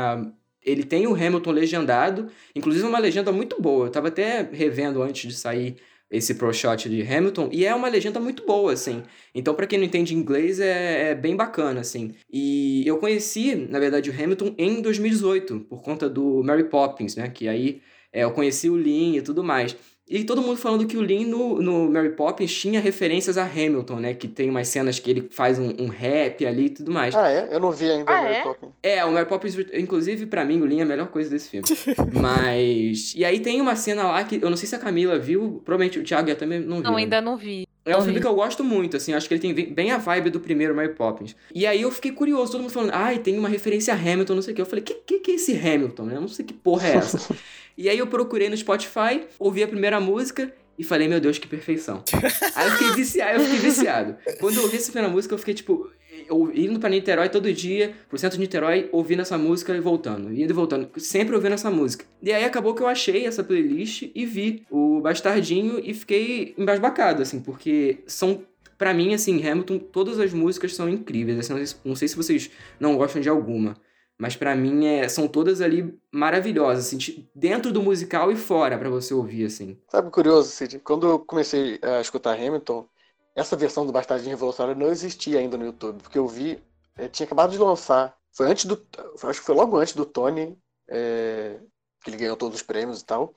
Ele 0.64 0.84
tem 0.84 1.06
o 1.06 1.14
Hamilton 1.14 1.50
legendado, 1.50 2.26
inclusive 2.54 2.86
uma 2.86 2.98
legenda 2.98 3.32
muito 3.32 3.60
boa. 3.60 3.86
Eu 3.86 3.90
tava 3.90 4.08
até 4.08 4.46
revendo 4.52 5.02
antes 5.02 5.26
de 5.32 5.36
sair 5.38 5.76
esse 6.10 6.34
pro 6.34 6.52
shot 6.52 6.88
de 6.88 7.02
Hamilton, 7.02 7.48
e 7.52 7.64
é 7.64 7.74
uma 7.74 7.88
legenda 7.88 8.18
muito 8.18 8.44
boa, 8.46 8.72
assim. 8.72 9.02
Então, 9.34 9.54
pra 9.54 9.66
quem 9.66 9.78
não 9.78 9.86
entende 9.86 10.14
inglês, 10.14 10.58
é, 10.60 11.10
é 11.10 11.14
bem 11.14 11.36
bacana, 11.36 11.80
assim. 11.80 12.14
E 12.32 12.82
eu 12.86 12.98
conheci, 12.98 13.54
na 13.54 13.78
verdade, 13.78 14.10
o 14.10 14.12
Hamilton 14.12 14.54
em 14.56 14.80
2018, 14.80 15.60
por 15.60 15.82
conta 15.82 16.08
do 16.08 16.42
Mary 16.42 16.64
Poppins, 16.64 17.16
né? 17.16 17.28
Que 17.28 17.48
aí 17.48 17.82
é, 18.12 18.24
eu 18.24 18.32
conheci 18.32 18.70
o 18.70 18.76
Lin 18.76 19.16
e 19.16 19.22
tudo 19.22 19.44
mais. 19.44 19.76
E 20.10 20.24
todo 20.24 20.40
mundo 20.40 20.56
falando 20.56 20.86
que 20.86 20.96
o 20.96 21.02
Lin 21.02 21.26
no, 21.26 21.60
no 21.60 21.90
Mary 21.90 22.10
Poppins 22.10 22.52
tinha 22.54 22.80
referências 22.80 23.36
a 23.36 23.44
Hamilton, 23.44 23.96
né? 23.96 24.14
Que 24.14 24.26
tem 24.26 24.48
umas 24.48 24.68
cenas 24.68 24.98
que 24.98 25.10
ele 25.10 25.28
faz 25.30 25.58
um, 25.58 25.74
um 25.78 25.88
rap 25.88 26.46
ali 26.46 26.66
e 26.66 26.70
tudo 26.70 26.90
mais. 26.90 27.14
Ah, 27.14 27.30
é? 27.30 27.48
Eu 27.50 27.60
não 27.60 27.70
vi 27.70 27.90
ainda 27.90 28.10
Ah, 28.10 28.20
o 28.20 28.22
Mary 28.24 28.34
é? 28.36 28.42
Poppins. 28.42 28.70
É, 28.82 29.04
o 29.04 29.12
Mary 29.12 29.26
Poppins, 29.28 29.56
inclusive, 29.74 30.24
pra 30.26 30.44
mim, 30.44 30.60
o 30.60 30.64
Lin 30.66 30.80
é 30.80 30.82
a 30.82 30.86
melhor 30.86 31.08
coisa 31.08 31.28
desse 31.28 31.50
filme. 31.50 31.66
Mas. 32.12 33.14
E 33.16 33.24
aí 33.24 33.40
tem 33.40 33.60
uma 33.60 33.76
cena 33.76 34.04
lá 34.04 34.24
que 34.24 34.38
eu 34.42 34.48
não 34.50 34.56
sei 34.56 34.68
se 34.68 34.74
a 34.74 34.78
Camila 34.78 35.18
viu, 35.18 35.60
provavelmente 35.64 35.98
o 35.98 36.04
Thiago 36.04 36.34
também 36.36 36.60
não 36.60 36.76
viu. 36.76 36.84
Não, 36.84 36.92
né? 36.92 36.98
ainda 37.02 37.20
não 37.20 37.36
vi. 37.36 37.66
É 37.84 37.96
um 37.96 38.02
filme 38.02 38.20
que 38.20 38.26
eu 38.26 38.34
gosto 38.34 38.62
muito, 38.62 38.98
assim, 38.98 39.14
acho 39.14 39.26
que 39.26 39.32
ele 39.32 39.40
tem 39.40 39.54
bem- 39.72 39.90
a 39.92 39.96
vibe 39.96 40.28
do 40.28 40.38
primeiro 40.40 40.74
Mary 40.74 40.90
Poppins. 40.92 41.34
E 41.54 41.66
aí 41.66 41.80
eu 41.80 41.90
fiquei 41.90 42.12
curioso, 42.12 42.52
todo 42.52 42.60
mundo 42.60 42.70
falando, 42.70 42.90
ai, 42.92 43.18
tem 43.18 43.38
uma 43.38 43.48
referência 43.48 43.94
a 43.94 43.96
Hamilton, 43.96 44.34
não 44.34 44.42
sei 44.42 44.52
o 44.52 44.56
que. 44.56 44.60
Eu 44.60 44.66
falei, 44.66 44.84
que 44.84 44.92
que, 44.94 45.20
que 45.20 45.30
é 45.30 45.34
esse 45.36 45.52
Hamilton, 45.56 46.02
né? 46.04 46.16
Eu 46.16 46.20
não 46.20 46.28
sei 46.28 46.44
que 46.44 46.52
porra 46.52 46.86
é 46.88 46.96
essa. 46.96 47.34
e 47.78 47.88
aí 47.88 47.96
eu 47.96 48.08
procurei 48.08 48.48
no 48.50 48.56
Spotify, 48.56 49.22
ouvi 49.38 49.62
a 49.62 49.68
primeira 49.68 50.00
música 50.00 50.52
e 50.76 50.82
falei, 50.82 51.06
meu 51.06 51.20
Deus, 51.20 51.38
que 51.38 51.46
perfeição. 51.46 52.02
aí 52.56 52.66
eu 52.66 52.72
fiquei 52.72 52.90
viciado, 52.90 53.38
eu 53.38 53.44
fiquei 53.44 53.58
viciado. 53.60 54.16
Quando 54.40 54.56
eu 54.56 54.64
ouvi 54.64 54.76
essa 54.76 54.90
primeira 54.90 55.08
música, 55.08 55.32
eu 55.32 55.38
fiquei 55.38 55.54
tipo, 55.54 55.88
indo 56.54 56.80
pra 56.80 56.90
Niterói 56.90 57.28
todo 57.28 57.52
dia, 57.52 57.94
pro 58.08 58.18
centro 58.18 58.36
de 58.36 58.42
Niterói, 58.42 58.88
ouvindo 58.90 59.22
essa 59.22 59.38
música 59.38 59.76
e 59.76 59.80
voltando, 59.80 60.32
indo 60.32 60.50
e 60.50 60.52
voltando, 60.52 60.90
sempre 60.98 61.36
ouvindo 61.36 61.52
essa 61.52 61.70
música. 61.70 62.04
E 62.20 62.32
aí 62.32 62.44
acabou 62.44 62.74
que 62.74 62.82
eu 62.82 62.88
achei 62.88 63.26
essa 63.26 63.44
playlist 63.44 64.10
e 64.12 64.26
vi 64.26 64.66
o 64.68 65.00
Bastardinho 65.00 65.80
e 65.82 65.94
fiquei 65.94 66.54
embasbacado, 66.58 67.22
assim, 67.22 67.40
porque 67.40 67.98
são 68.08 68.42
Pra 68.78 68.94
mim, 68.94 69.12
assim, 69.12 69.44
Hamilton, 69.44 69.76
todas 69.76 70.20
as 70.20 70.32
músicas 70.32 70.72
são 70.72 70.88
incríveis. 70.88 71.36
Assim, 71.40 71.76
não 71.84 71.96
sei 71.96 72.06
se 72.06 72.14
vocês 72.14 72.48
não 72.78 72.96
gostam 72.96 73.20
de 73.20 73.28
alguma. 73.28 73.76
Mas 74.18 74.34
para 74.34 74.54
mim 74.56 74.86
é, 74.86 75.08
são 75.08 75.28
todas 75.28 75.60
ali 75.60 75.96
maravilhosas, 76.10 76.86
assim, 76.86 77.28
dentro 77.32 77.72
do 77.72 77.80
musical 77.80 78.32
e 78.32 78.36
fora 78.36 78.76
para 78.76 78.90
você 78.90 79.14
ouvir, 79.14 79.46
assim. 79.46 79.78
Sabe 79.88 80.10
curioso, 80.10 80.50
Cid? 80.50 80.80
Quando 80.80 81.06
eu 81.06 81.18
comecei 81.20 81.78
a 81.80 82.00
escutar 82.00 82.34
Hamilton, 82.34 82.84
essa 83.36 83.56
versão 83.56 83.86
do 83.86 83.92
Bastardinho 83.92 84.30
Revolucionário 84.30 84.78
não 84.78 84.90
existia 84.90 85.38
ainda 85.38 85.56
no 85.56 85.66
YouTube, 85.66 86.02
porque 86.02 86.18
eu 86.18 86.26
vi, 86.26 86.60
é, 86.96 87.06
tinha 87.06 87.24
acabado 87.24 87.52
de 87.52 87.58
lançar. 87.58 88.16
Foi 88.32 88.50
antes 88.50 88.64
do. 88.64 88.84
Acho 89.22 89.38
que 89.40 89.46
foi 89.46 89.54
logo 89.54 89.76
antes 89.76 89.94
do 89.94 90.04
Tony, 90.04 90.58
é, 90.88 91.60
que 92.02 92.10
ele 92.10 92.16
ganhou 92.16 92.36
todos 92.36 92.56
os 92.56 92.62
prêmios 92.62 93.00
e 93.00 93.04
tal. 93.04 93.32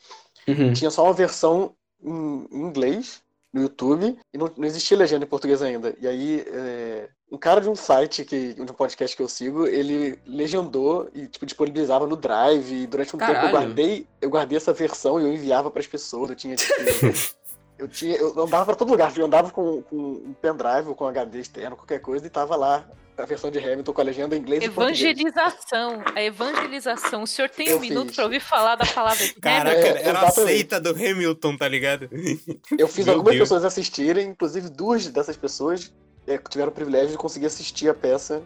Uhum. 0.48 0.74
Tinha 0.74 0.90
só 0.90 1.04
uma 1.04 1.14
versão 1.14 1.76
em, 2.02 2.48
em 2.52 2.62
inglês 2.62 3.22
no 3.54 3.62
YouTube 3.62 4.18
e 4.34 4.38
não, 4.38 4.52
não, 4.58 4.66
existia 4.66 4.98
legenda 4.98 5.26
em 5.26 5.30
português 5.30 5.62
ainda. 5.62 5.96
E 6.00 6.08
aí, 6.08 6.44
é, 6.48 7.10
um 7.32 7.38
cara 7.38 7.62
de 7.62 7.70
um 7.70 7.76
site, 7.76 8.26
que, 8.26 8.54
de 8.54 8.62
um 8.62 8.66
podcast 8.66 9.16
que 9.16 9.24
eu 9.24 9.30
sigo, 9.30 9.66
ele 9.66 10.20
legendou 10.28 11.10
e 11.14 11.28
tipo, 11.28 11.46
disponibilizava 11.46 12.06
no 12.06 12.18
Drive. 12.18 12.74
E 12.74 12.86
durante 12.86 13.16
um 13.16 13.20
Caralho. 13.20 13.40
tempo 13.40 13.48
eu 13.48 13.52
guardei, 13.60 14.08
eu 14.20 14.30
guardei 14.30 14.58
essa 14.58 14.74
versão 14.74 15.20
e 15.20 15.24
eu 15.24 15.34
enviava 15.34 15.72
para 15.72 15.80
as 15.80 15.88
pessoas. 15.88 16.30
Eu 16.30 16.36
tinha, 16.36 16.58
tipo, 16.58 16.74
eu 17.80 17.88
tinha, 17.88 18.18
eu 18.18 18.38
andava 18.38 18.66
para 18.66 18.76
todo 18.76 18.90
lugar. 18.92 19.18
Eu 19.18 19.26
andava 19.26 19.50
com, 19.50 19.82
com 19.84 19.96
um 19.96 20.36
pendrive 20.42 20.90
ou 20.90 20.96
com 20.96 21.08
HD 21.08 21.40
externo, 21.40 21.78
qualquer 21.78 22.00
coisa, 22.00 22.28
e 22.28 22.30
tava 22.30 22.58
lá 22.58 22.86
a 23.18 23.26
versão 23.26 23.50
de 23.50 23.60
Hamilton 23.60 23.94
com 23.94 24.02
a 24.02 24.04
legenda 24.04 24.36
em 24.36 24.40
inglês 24.40 24.64
Evangelização. 24.64 26.04
A 26.14 26.22
evangelização. 26.22 27.24
O 27.24 27.28
senhor 27.28 27.50
tem 27.50 27.70
eu 27.70 27.78
um 27.78 27.80
fiz. 27.80 27.90
minuto 27.90 28.14
pra 28.14 28.24
ouvir 28.26 28.40
falar 28.42 28.76
da 28.76 28.86
palavra 28.86 29.24
Caraca, 29.40 29.78
É, 29.78 30.04
era 30.04 30.22
a 30.22 30.32
seita 30.32 30.82
do 30.82 30.90
Hamilton, 30.90 31.56
tá 31.56 31.68
ligado? 31.68 32.10
Eu 32.78 32.88
fiz 32.90 33.06
Meu 33.06 33.16
algumas 33.16 33.36
Deus. 33.36 33.48
pessoas 33.48 33.64
assistirem, 33.64 34.28
inclusive 34.30 34.70
duas 34.70 35.08
dessas 35.08 35.38
pessoas 35.38 35.94
é, 36.28 36.38
tiveram 36.38 36.72
o 36.72 36.76
privilégio 36.76 37.12
de 37.12 37.18
conseguir 37.18 37.48
assistir 37.48 37.90
a 37.90 37.94
peça. 37.94 38.42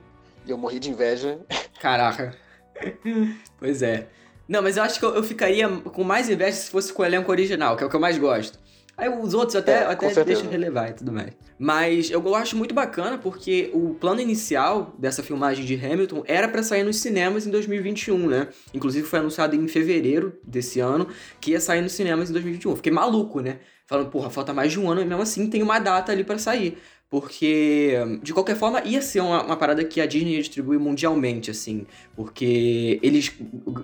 E 0.45 0.51
eu 0.51 0.57
morri 0.57 0.79
de 0.79 0.89
inveja. 0.89 1.39
Caraca. 1.79 2.35
pois 3.57 3.81
é. 3.81 4.07
Não, 4.47 4.61
mas 4.61 4.77
eu 4.77 4.83
acho 4.83 4.99
que 4.99 5.05
eu, 5.05 5.15
eu 5.15 5.23
ficaria 5.23 5.67
com 5.67 6.03
mais 6.03 6.29
inveja 6.29 6.57
se 6.57 6.69
fosse 6.69 6.93
com 6.93 7.01
o 7.01 7.05
elenco 7.05 7.31
original, 7.31 7.75
que 7.75 7.83
é 7.83 7.87
o 7.87 7.89
que 7.89 7.95
eu 7.95 7.99
mais 7.99 8.17
gosto. 8.17 8.59
Aí 8.97 9.09
os 9.09 9.33
outros 9.33 9.55
até, 9.57 9.81
É, 9.81 9.85
até 9.85 10.23
deixam 10.23 10.49
relevar 10.49 10.89
e 10.89 10.93
tudo 10.93 11.11
mais. 11.11 11.31
Mas 11.59 12.09
eu, 12.09 12.35
acho 12.35 12.55
muito 12.55 12.73
bacana 12.73 13.17
porque 13.17 13.69
o 13.73 13.93
plano 13.93 14.21
inicial 14.21 14.95
dessa 14.97 15.21
filmagem 15.21 15.65
de 15.65 15.75
Hamilton 15.75 16.23
era 16.27 16.47
pra 16.47 16.63
sair 16.63 16.83
nos 16.83 16.97
cinemas 16.97 17.45
em 17.45 17.51
2021, 17.51 18.27
né? 18.27 18.47
Inclusive 18.73 19.05
foi 19.05 19.19
anunciado 19.19 19.55
em 19.55 19.67
fevereiro 19.67 20.37
desse 20.45 20.79
ano 20.79 21.07
que 21.41 21.51
ia 21.51 21.59
sair 21.59 21.81
nos 21.81 21.91
cinemas 21.91 22.29
em 22.29 22.33
2021. 22.33 22.75
Fiquei 22.77 22.91
maluco, 22.91 23.41
né? 23.41 23.59
Falando, 23.85 24.09
porra, 24.09 24.29
falta 24.29 24.53
mais 24.53 24.71
de 24.71 24.79
um 24.79 24.89
ano 24.89 25.01
e 25.01 25.05
mesmo 25.05 25.21
assim 25.21 25.49
tem 25.49 25.61
uma 25.61 25.77
data 25.77 26.11
ali 26.11 26.23
pra 26.23 26.37
sair. 26.37 26.77
Porque, 27.09 27.93
de 28.23 28.33
qualquer 28.33 28.55
forma, 28.55 28.81
ia 28.83 29.01
ser 29.01 29.21
uma, 29.21 29.43
uma 29.43 29.55
parada 29.55 29.83
que 29.83 30.01
a 30.01 30.05
Disney 30.05 30.33
ia 30.33 30.39
distribuir 30.39 30.79
mundialmente, 30.79 31.51
assim. 31.51 31.85
Porque 32.15 32.99
eles 33.01 33.31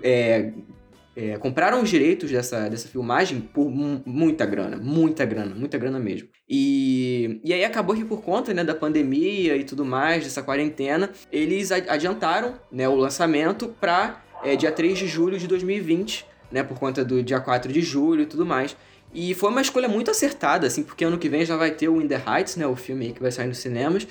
é, 0.02 0.52
é, 1.16 1.38
compraram 1.38 1.82
os 1.82 1.88
direitos 1.88 2.30
dessa, 2.30 2.68
dessa 2.68 2.88
filmagem 2.88 3.40
por 3.40 3.70
mu- 3.70 4.02
muita 4.04 4.44
grana, 4.44 4.76
muita 4.76 5.24
grana, 5.24 5.54
muita 5.54 5.78
grana 5.78 5.98
mesmo. 5.98 6.28
E, 6.48 7.40
e 7.44 7.52
aí 7.54 7.64
acabou 7.64 7.94
que 7.94 8.04
por 8.04 8.22
conta 8.22 8.52
né, 8.52 8.64
da 8.64 8.74
pandemia 8.74 9.56
e 9.56 9.64
tudo 9.64 9.84
mais, 9.84 10.24
dessa 10.24 10.42
quarentena, 10.42 11.10
eles 11.30 11.70
adiantaram 11.72 12.54
né, 12.70 12.88
o 12.88 12.94
lançamento 12.96 13.68
para 13.80 14.22
dia 14.58 14.72
3 14.72 14.98
de 14.98 15.06
julho 15.06 15.38
de 15.38 15.46
2020, 15.46 16.26
né, 16.50 16.62
por 16.62 16.78
conta 16.78 17.04
do 17.04 17.22
dia 17.22 17.40
4 17.40 17.72
de 17.72 17.80
julho 17.80 18.22
e 18.22 18.26
tudo 18.26 18.44
mais. 18.44 18.76
E 19.14 19.34
foi 19.34 19.50
uma 19.50 19.60
escolha 19.60 19.88
muito 19.88 20.10
acertada, 20.10 20.66
assim, 20.66 20.82
porque 20.82 21.04
ano 21.04 21.18
que 21.18 21.28
vem 21.28 21.44
já 21.44 21.56
vai 21.56 21.70
ter 21.70 21.88
o 21.88 22.00
In 22.00 22.08
the 22.08 22.16
Heights, 22.26 22.56
né, 22.56 22.66
o 22.66 22.74
filme 22.76 23.06
aí 23.06 23.12
que 23.12 23.20
vai 23.22 23.30
sair 23.30 23.46
nos 23.46 23.58
cinemas. 23.58 24.06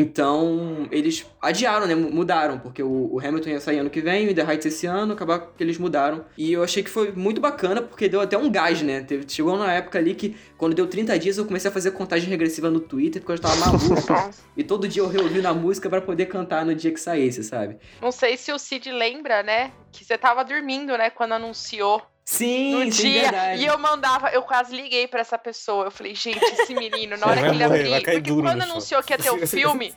Então, 0.00 0.88
eles 0.90 1.24
adiaram, 1.40 1.86
né? 1.86 1.94
mu- 1.94 2.10
Mudaram, 2.10 2.58
porque 2.58 2.82
o, 2.82 3.08
o 3.14 3.20
Hamilton 3.20 3.50
ia 3.50 3.60
sair 3.60 3.78
ano 3.78 3.88
que 3.90 4.00
vem, 4.00 4.26
o 4.26 4.30
In 4.30 4.34
The 4.34 4.42
Heights 4.42 4.66
esse 4.66 4.86
ano, 4.86 5.12
acabar 5.12 5.38
que 5.56 5.62
eles 5.62 5.78
mudaram. 5.78 6.24
E 6.36 6.52
eu 6.52 6.62
achei 6.62 6.82
que 6.82 6.90
foi 6.90 7.12
muito 7.12 7.40
bacana, 7.40 7.80
porque 7.82 8.08
deu 8.08 8.20
até 8.20 8.36
um 8.36 8.50
gás, 8.50 8.82
né? 8.82 9.00
Teve, 9.02 9.24
chegou 9.28 9.54
uma 9.54 9.72
época 9.72 9.98
ali 9.98 10.14
que, 10.14 10.36
quando 10.58 10.74
deu 10.74 10.86
30 10.86 11.18
dias, 11.18 11.38
eu 11.38 11.44
comecei 11.46 11.70
a 11.70 11.72
fazer 11.72 11.92
contagem 11.92 12.28
regressiva 12.28 12.70
no 12.70 12.80
Twitter, 12.80 13.22
porque 13.22 13.32
eu 13.32 13.38
tava 13.40 13.56
maluco. 13.56 13.94
e 14.56 14.64
todo 14.64 14.88
dia 14.88 15.02
eu 15.02 15.08
reouvindo 15.08 15.46
a 15.48 15.54
música 15.54 15.88
pra 15.88 16.00
poder 16.00 16.26
cantar 16.26 16.64
no 16.66 16.74
dia 16.74 16.90
que 16.92 17.00
saísse, 17.00 17.44
sabe? 17.44 17.76
Não 18.02 18.10
sei 18.10 18.36
se 18.36 18.52
o 18.52 18.58
Cid 18.58 18.90
lembra, 18.90 19.42
né? 19.42 19.72
Que 19.92 20.04
você 20.04 20.18
tava 20.18 20.44
dormindo, 20.44 20.96
né? 20.98 21.10
Quando 21.10 21.32
anunciou 21.32 22.02
Sim, 22.28 22.84
no 22.84 22.92
sim, 22.92 23.02
dia. 23.10 23.22
verdade. 23.22 23.62
E 23.62 23.66
eu 23.66 23.78
mandava, 23.78 24.30
eu 24.30 24.42
quase 24.42 24.74
liguei 24.74 25.06
pra 25.06 25.20
essa 25.20 25.38
pessoa. 25.38 25.84
Eu 25.84 25.90
falei, 25.92 26.12
gente, 26.14 26.44
esse 26.44 26.74
menino, 26.74 27.16
na 27.16 27.26
hora 27.28 27.40
que 27.40 27.46
ele 27.46 27.64
morrer, 27.64 27.68
vai 27.68 27.78
abrir. 27.94 28.02
cair 28.04 28.20
Porque 28.22 28.42
quando 28.42 28.62
chão. 28.62 28.70
anunciou 28.72 29.02
que 29.04 29.12
ia 29.12 29.18
ter 29.18 29.30
o 29.30 29.38
filme, 29.46 29.94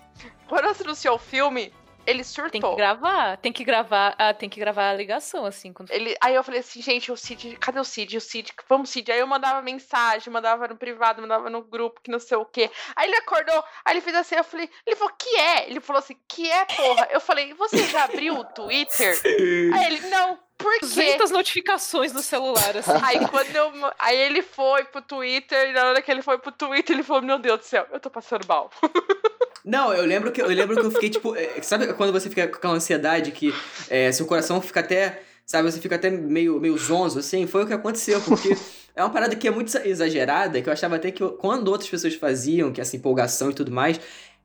quando 0.48 0.65
anunciou 0.84 1.15
o 1.15 1.20
filme, 1.20 1.74
ele 2.05 2.23
surtou. 2.23 2.51
Tem 2.51 2.62
que 2.62 2.75
gravar, 2.75 3.38
tem 3.38 3.53
que 3.53 3.63
gravar, 3.63 4.15
ah, 4.17 4.33
tem 4.33 4.49
que 4.49 4.59
gravar 4.59 4.89
a 4.89 4.93
ligação, 4.93 5.45
assim. 5.45 5.71
Quando... 5.71 5.91
Ele, 5.91 6.15
aí 6.21 6.35
eu 6.35 6.43
falei 6.43 6.62
assim, 6.62 6.81
gente, 6.81 7.12
o 7.12 7.17
Cid, 7.17 7.57
cadê 7.57 7.79
o 7.79 7.83
Cid? 7.83 8.17
O 8.17 8.21
Cid, 8.21 8.53
vamos, 8.67 8.89
Cid. 8.89 9.12
Aí 9.12 9.19
eu 9.19 9.27
mandava 9.27 9.62
mensagem, 9.62 10.31
mandava 10.31 10.67
no 10.67 10.75
privado, 10.75 11.21
mandava 11.21 11.49
no 11.49 11.62
grupo, 11.62 12.01
que 12.01 12.12
não 12.12 12.19
sei 12.19 12.38
o 12.38 12.45
quê. 12.45 12.69
Aí 12.95 13.07
ele 13.07 13.17
acordou, 13.17 13.63
aí 13.85 13.93
ele 13.93 14.01
fez 14.01 14.15
assim, 14.15 14.35
eu 14.35 14.43
falei, 14.43 14.69
ele 14.85 14.95
falou, 14.95 15.13
que 15.17 15.35
é? 15.35 15.69
Ele 15.69 15.79
falou 15.79 15.99
assim, 15.99 16.17
que 16.27 16.49
é, 16.49 16.65
porra? 16.65 17.07
Eu 17.12 17.21
falei, 17.21 17.53
você 17.53 17.85
já 17.88 18.05
abriu 18.05 18.35
o 18.35 18.43
Twitter? 18.43 19.19
Aí 19.73 19.85
ele, 19.85 20.09
não, 20.09 20.39
por 20.57 20.73
quê? 20.73 20.79
200 20.81 21.31
notificações 21.31 22.12
no 22.12 22.21
celular, 22.21 22.75
assim. 22.75 22.91
Aí 23.01 23.25
quando 23.27 23.55
eu. 23.55 23.71
Aí 23.97 24.17
ele 24.17 24.41
foi 24.41 24.83
pro 24.83 25.01
Twitter, 25.01 25.69
e 25.69 25.73
na 25.73 25.85
hora 25.85 26.01
que 26.01 26.12
ele 26.12 26.21
foi 26.21 26.38
pro 26.38 26.51
Twitter, 26.51 26.95
ele 26.95 27.03
falou, 27.03 27.21
meu 27.21 27.39
Deus 27.39 27.59
do 27.59 27.65
céu, 27.65 27.88
eu 27.91 27.99
tô 27.99 28.09
passando 28.09 28.45
mal. 28.45 28.69
Não, 29.63 29.93
eu 29.93 30.06
lembro 30.06 30.32
que 30.32 30.41
eu 30.41 30.48
lembro 30.48 30.76
que 30.76 30.86
eu 30.86 30.91
fiquei 30.91 31.10
tipo, 31.10 31.36
é, 31.36 31.62
sabe 31.62 31.91
quando 31.93 32.12
você 32.12 32.30
fica 32.30 32.48
com 32.48 32.56
aquela 32.56 32.74
ansiedade 32.76 33.32
que 33.32 33.54
é, 33.89 34.12
seu 34.12 34.26
coração 34.26 34.62
fica 34.62 34.80
até, 34.80 35.22
sabe, 35.45 35.69
você 35.69 35.80
fica 35.80 35.95
até 35.95 36.10
meio 36.10 36.60
meio 36.60 36.78
zonzo 36.78 37.19
assim, 37.19 37.45
foi 37.45 37.63
o 37.63 37.67
que 37.67 37.74
aconteceu, 37.74 38.22
porque 38.22 38.56
é 38.95 39.04
uma 39.04 39.10
parada 39.10 39.36
que 39.36 39.48
é 39.48 39.52
muito 39.52 39.76
exagerada, 39.78 40.62
que 40.62 40.67
eu 40.67 40.74
achava 40.74 40.95
até 40.95 41.12
que 41.12 41.26
quando 41.38 41.69
outras 41.69 41.89
pessoas 41.89 42.15
faziam, 42.15 42.72
que 42.72 42.82
essa 42.82 42.95
empolgação 42.95 43.50
e 43.50 43.54
tudo 43.54 43.72
mais, 43.72 44.00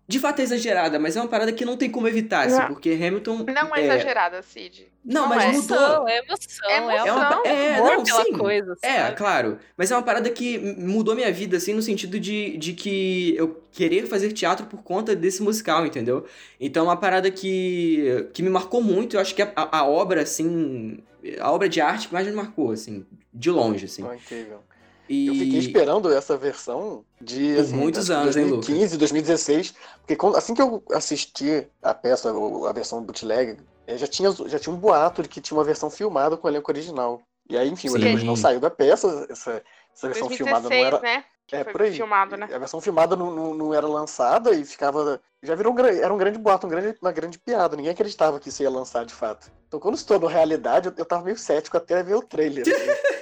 de 0.06 0.18
fato 0.18 0.40
é 0.40 0.42
exagerada, 0.42 0.98
mas 0.98 1.16
é 1.16 1.20
uma 1.20 1.28
parada 1.28 1.52
que 1.52 1.64
não 1.64 1.76
tem 1.76 1.90
como 1.90 2.06
evitar, 2.06 2.46
assim, 2.46 2.60
porque 2.68 2.90
Hamilton 2.90 3.44
Não 3.48 3.74
é, 3.74 3.84
exagerada, 3.84 4.42
Cid. 4.42 4.86
Não, 5.04 5.22
Não 5.22 5.28
mas 5.28 5.44
é. 5.44 5.52
mudou. 5.52 5.76
Emoção, 5.76 6.08
é 6.08 6.18
emoção, 6.18 6.68
É 6.68 6.72
é, 6.72 6.76
emoção. 6.78 7.06
É 7.06 7.12
uma, 7.12 7.42
é, 7.46 7.76
não, 7.82 8.04
pela 8.04 8.24
sim. 8.24 8.32
coisa, 8.32 8.76
É, 8.82 9.10
claro. 9.12 9.58
Mas 9.76 9.90
é 9.90 9.96
uma 9.96 10.02
parada 10.02 10.30
que 10.30 10.58
mudou 10.58 11.14
minha 11.14 11.30
vida, 11.32 11.56
assim, 11.58 11.74
no 11.74 11.82
sentido 11.82 12.18
de, 12.18 12.56
de 12.56 12.72
que 12.72 13.34
eu 13.36 13.62
querer 13.72 14.06
fazer 14.06 14.32
teatro 14.32 14.66
por 14.66 14.82
conta 14.82 15.14
desse 15.14 15.42
musical, 15.42 15.84
entendeu? 15.86 16.26
Então 16.60 16.84
é 16.84 16.88
uma 16.88 16.96
parada 16.96 17.30
que, 17.30 18.28
que 18.32 18.42
me 18.42 18.48
marcou 18.50 18.82
muito. 18.82 19.16
Eu 19.16 19.20
acho 19.20 19.34
que 19.34 19.42
a, 19.42 19.52
a- 19.56 19.86
obra, 19.86 20.22
assim. 20.22 20.98
A 21.40 21.50
obra 21.50 21.68
de 21.68 21.80
arte 21.80 22.08
que 22.08 22.14
mais 22.14 22.26
me 22.26 22.32
marcou, 22.32 22.70
assim, 22.70 23.06
de 23.32 23.50
longe, 23.50 23.86
assim. 23.86 24.04
Ah, 24.06 24.14
incrível. 24.16 24.63
E... 25.08 25.26
Eu 25.28 25.34
fiquei 25.34 25.58
esperando 25.58 26.12
essa 26.12 26.36
versão 26.36 27.04
de 27.20 27.54
Por 27.54 27.60
assim, 27.60 27.76
muitos 27.76 28.10
anos, 28.10 28.36
hein, 28.36 28.44
Luca? 28.44 28.56
2015, 28.56 28.96
2016, 28.96 29.74
porque 30.00 30.16
quando- 30.16 30.36
assim 30.36 30.54
que 30.54 30.62
eu 30.62 30.82
assisti 30.92 31.66
a 31.82 31.92
peça, 31.94 32.30
a 32.30 32.72
versão 32.72 33.02
bootleg, 33.02 33.58
eh, 33.86 33.98
já 33.98 34.06
tinha, 34.06 34.30
já 34.46 34.58
tinha 34.58 34.74
um 34.74 34.78
boato 34.78 35.22
de 35.22 35.28
que 35.28 35.40
tinha 35.40 35.56
uma 35.58 35.64
versão 35.64 35.90
filmada 35.90 36.36
com 36.36 36.46
o 36.46 36.50
elenco 36.50 36.70
original. 36.70 37.20
E 37.48 37.58
aí, 37.58 37.68
enfim, 37.68 37.88
o 37.88 37.92
Sim. 37.92 37.96
elenco 37.98 38.12
original 38.14 38.36
saiu 38.36 38.60
da 38.60 38.70
peça, 38.70 39.26
essa, 39.28 39.62
essa 39.92 40.08
versão 40.08 40.30
filmada 40.30 40.68
2016, 40.68 40.80
não 40.80 40.86
era. 40.86 41.00
né? 41.02 41.24
Que 41.46 41.56
É, 41.56 41.64
foi 41.64 41.72
por 41.72 41.82
aí. 41.82 41.92
filmado, 41.92 42.36
né? 42.38 42.48
A 42.50 42.58
versão 42.58 42.80
filmada 42.80 43.14
não, 43.14 43.30
não, 43.30 43.52
não 43.54 43.74
era 43.74 43.86
lançada 43.86 44.52
e 44.52 44.64
ficava. 44.64 45.20
Já 45.42 45.54
virou 45.54 45.74
um, 45.74 45.78
era 45.78 46.12
um 46.14 46.16
grande 46.16 46.38
boato, 46.38 46.66
um 46.66 46.70
grande, 46.70 46.96
uma 47.02 47.12
grande 47.12 47.38
piada. 47.38 47.76
Ninguém 47.76 47.92
acreditava 47.92 48.40
que 48.40 48.48
isso 48.48 48.62
ia 48.62 48.70
lançar 48.70 49.04
de 49.04 49.12
fato. 49.12 49.52
Então, 49.68 49.78
quando 49.78 49.98
se 49.98 50.06
tornou 50.06 50.30
realidade, 50.30 50.88
eu, 50.88 50.94
eu 50.96 51.04
tava 51.04 51.22
meio 51.24 51.36
cético 51.36 51.76
até 51.76 52.02
ver 52.02 52.14
o 52.14 52.22
trailer. 52.22 52.64
assim. 52.66 52.74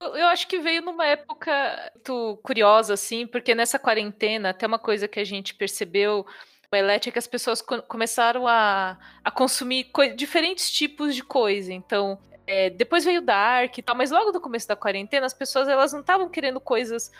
Eu 0.00 0.26
acho 0.28 0.48
que 0.48 0.58
veio 0.58 0.80
numa 0.80 1.04
época 1.06 1.92
muito 1.94 2.38
curiosa, 2.42 2.94
assim, 2.94 3.26
porque 3.26 3.54
nessa 3.54 3.78
quarentena, 3.78 4.50
até 4.50 4.66
uma 4.66 4.78
coisa 4.78 5.06
que 5.06 5.20
a 5.20 5.24
gente 5.24 5.54
percebeu, 5.54 6.24
o 6.72 6.76
Elete, 6.76 7.10
é 7.10 7.12
que 7.12 7.18
as 7.18 7.26
pessoas 7.26 7.60
co- 7.60 7.82
começaram 7.82 8.48
a, 8.48 8.98
a 9.22 9.30
consumir 9.30 9.90
diferentes 10.16 10.70
tipos 10.70 11.14
de 11.14 11.22
coisa. 11.22 11.70
Então, 11.72 12.18
é, 12.46 12.70
depois 12.70 13.04
veio 13.04 13.20
Dark 13.20 13.76
e 13.76 13.82
tal, 13.82 13.94
mas 13.94 14.10
logo 14.10 14.32
no 14.32 14.40
começo 14.40 14.66
da 14.66 14.74
quarentena, 14.74 15.26
as 15.26 15.34
pessoas 15.34 15.68
elas 15.68 15.92
não 15.92 16.00
estavam 16.00 16.30
querendo 16.30 16.60
coisas 16.60 17.10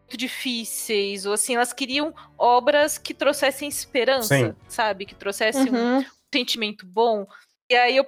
muito 0.00 0.16
difíceis, 0.16 1.26
ou 1.26 1.34
assim, 1.34 1.56
elas 1.56 1.72
queriam 1.74 2.14
obras 2.38 2.96
que 2.96 3.12
trouxessem 3.12 3.68
esperança, 3.68 4.34
Sim. 4.34 4.56
sabe? 4.66 5.04
Que 5.04 5.14
trouxessem 5.14 5.70
um 5.70 5.96
Uhum. 5.98 6.04
sentimento 6.34 6.86
bom. 6.86 7.26
E 7.68 7.76
aí 7.76 7.96
eu 7.96 8.06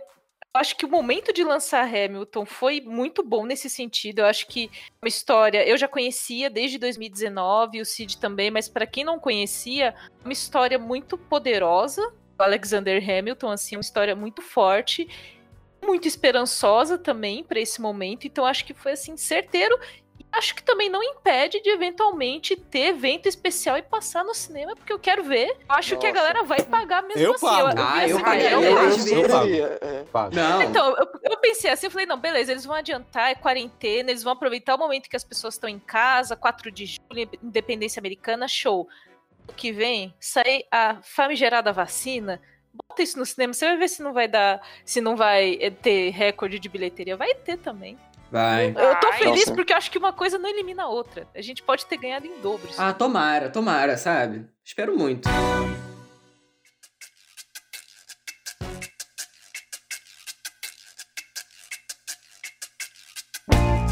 acho 0.55 0.77
que 0.77 0.85
o 0.85 0.89
momento 0.89 1.33
de 1.33 1.43
lançar 1.43 1.87
Hamilton 1.87 2.45
foi 2.45 2.81
muito 2.81 3.23
bom 3.23 3.47
nesse 3.47 3.71
sentido. 3.71 4.21
Eu 4.21 4.27
acho 4.27 4.47
que 4.47 4.71
uma 5.03 5.09
história 5.09 5.67
eu 5.67 5.77
já 5.77 5.89
conhecia 5.89 6.51
desde 6.51 6.79
2019, 6.79 7.81
o 7.81 7.85
Cid 7.85 8.19
também, 8.19 8.51
mas 8.51 8.69
para 8.69 8.87
quem 8.87 9.05
não 9.05 9.19
conhecia, 9.19 9.95
uma 10.23 10.33
história 10.33 10.79
muito 10.79 11.17
poderosa. 11.17 12.03
Alexander 12.39 13.03
Hamilton, 13.03 13.51
assim, 13.51 13.77
uma 13.77 13.83
história 13.83 14.17
muito 14.17 14.43
forte, 14.43 15.09
muito 15.81 16.09
esperançosa 16.09 16.99
também 16.99 17.45
para 17.45 17.61
esse 17.61 17.81
momento. 17.81 18.27
Então 18.27 18.45
acho 18.45 18.65
que 18.65 18.75
foi 18.75 18.93
assim 18.93 19.17
certeiro 19.17 19.79
acho 20.31 20.55
que 20.55 20.63
também 20.63 20.89
não 20.89 21.03
impede 21.03 21.61
de 21.63 21.71
eventualmente 21.71 22.55
ter 22.57 22.89
evento 22.89 23.27
especial 23.29 23.77
e 23.79 23.83
passar 23.83 24.25
no 24.25 24.35
cinema, 24.35 24.77
porque 24.77 24.93
eu 24.93 24.99
quero 24.99 25.25
ver. 25.25 25.49
Eu 25.51 25.57
acho 25.69 25.97
que 25.99 26.07
a 26.07 26.11
Nossa. 26.13 26.21
galera 26.23 26.43
vai 26.45 26.63
pagar 26.63 27.03
mesmo 27.03 27.21
Eu 27.23 27.35
assim. 27.35 27.47
pago. 27.47 27.69
vi 27.69 27.83
Ah, 27.83 28.09
eu 28.09 28.21
pago. 28.21 28.41
eu 28.41 28.63
Eu 28.63 28.79
acho 28.79 29.09
Eu 29.15 29.29
pago. 29.29 29.53
É. 29.53 30.05
Pago. 30.13 30.35
Não. 30.37 30.63
Então, 30.63 30.97
eu, 30.97 31.07
eu 31.25 31.37
pensei 31.39 31.71
assim, 31.71 31.87
eu 31.87 31.91
falei, 31.91 32.07
não, 32.07 32.19
beleza, 32.19 32.53
eles 32.53 32.65
vão 32.65 32.77
adiantar, 32.77 33.31
é 33.31 33.35
quarentena, 33.35 34.11
eles 34.11 34.23
vão 34.23 34.33
aproveitar 34.33 34.75
o 34.75 34.79
momento 34.79 35.09
que 35.09 35.17
as 35.17 35.25
pessoas 35.25 35.55
estão 35.55 35.69
em 35.69 35.79
casa, 35.79 36.37
4 36.37 36.71
de 36.71 36.87
julho, 36.87 37.29
independência 37.43 38.01
americana, 38.01 38.47
show. 38.47 38.89
O 39.49 39.53
que 39.53 39.73
vem, 39.73 40.15
sai 40.21 40.65
a 40.71 41.01
famigerada 41.03 41.73
vacina, 41.73 42.41
bota 42.73 43.03
isso 43.03 43.19
no 43.19 43.27
cinema, 43.27 43.53
você 43.53 43.67
vai 43.67 43.77
ver 43.77 43.89
se 43.89 44.03
não 44.03 44.13
vai 44.13 44.29
dar, 44.29 44.61
se 44.85 45.01
não 45.01 45.17
vai 45.17 45.59
eh, 45.61 45.71
ter 45.71 46.11
recorde 46.11 46.59
de 46.59 46.69
bilheteria. 46.69 47.17
Vai 47.17 47.35
ter 47.35 47.59
também. 47.59 47.99
Vai. 48.33 48.71
Eu 48.71 48.99
tô 48.99 49.09
Ai, 49.09 49.19
feliz 49.19 49.41
nossa. 49.41 49.55
porque 49.55 49.75
eu 49.75 49.77
acho 49.77 49.91
que 49.91 49.99
uma 49.99 50.11
coisa 50.11 50.39
não 50.39 50.49
elimina 50.49 50.85
a 50.85 50.89
outra. 50.89 51.29
A 51.35 51.43
gente 51.43 51.63
pode 51.63 51.85
ter 51.85 51.99
ganhado 51.99 52.27
em 52.27 52.41
dobros. 52.41 52.81
Ah, 52.81 52.95
tomara, 52.95 53.51
tomara, 53.51 53.99
sabe? 53.99 54.47
Espero 54.65 54.97
muito. 54.97 55.29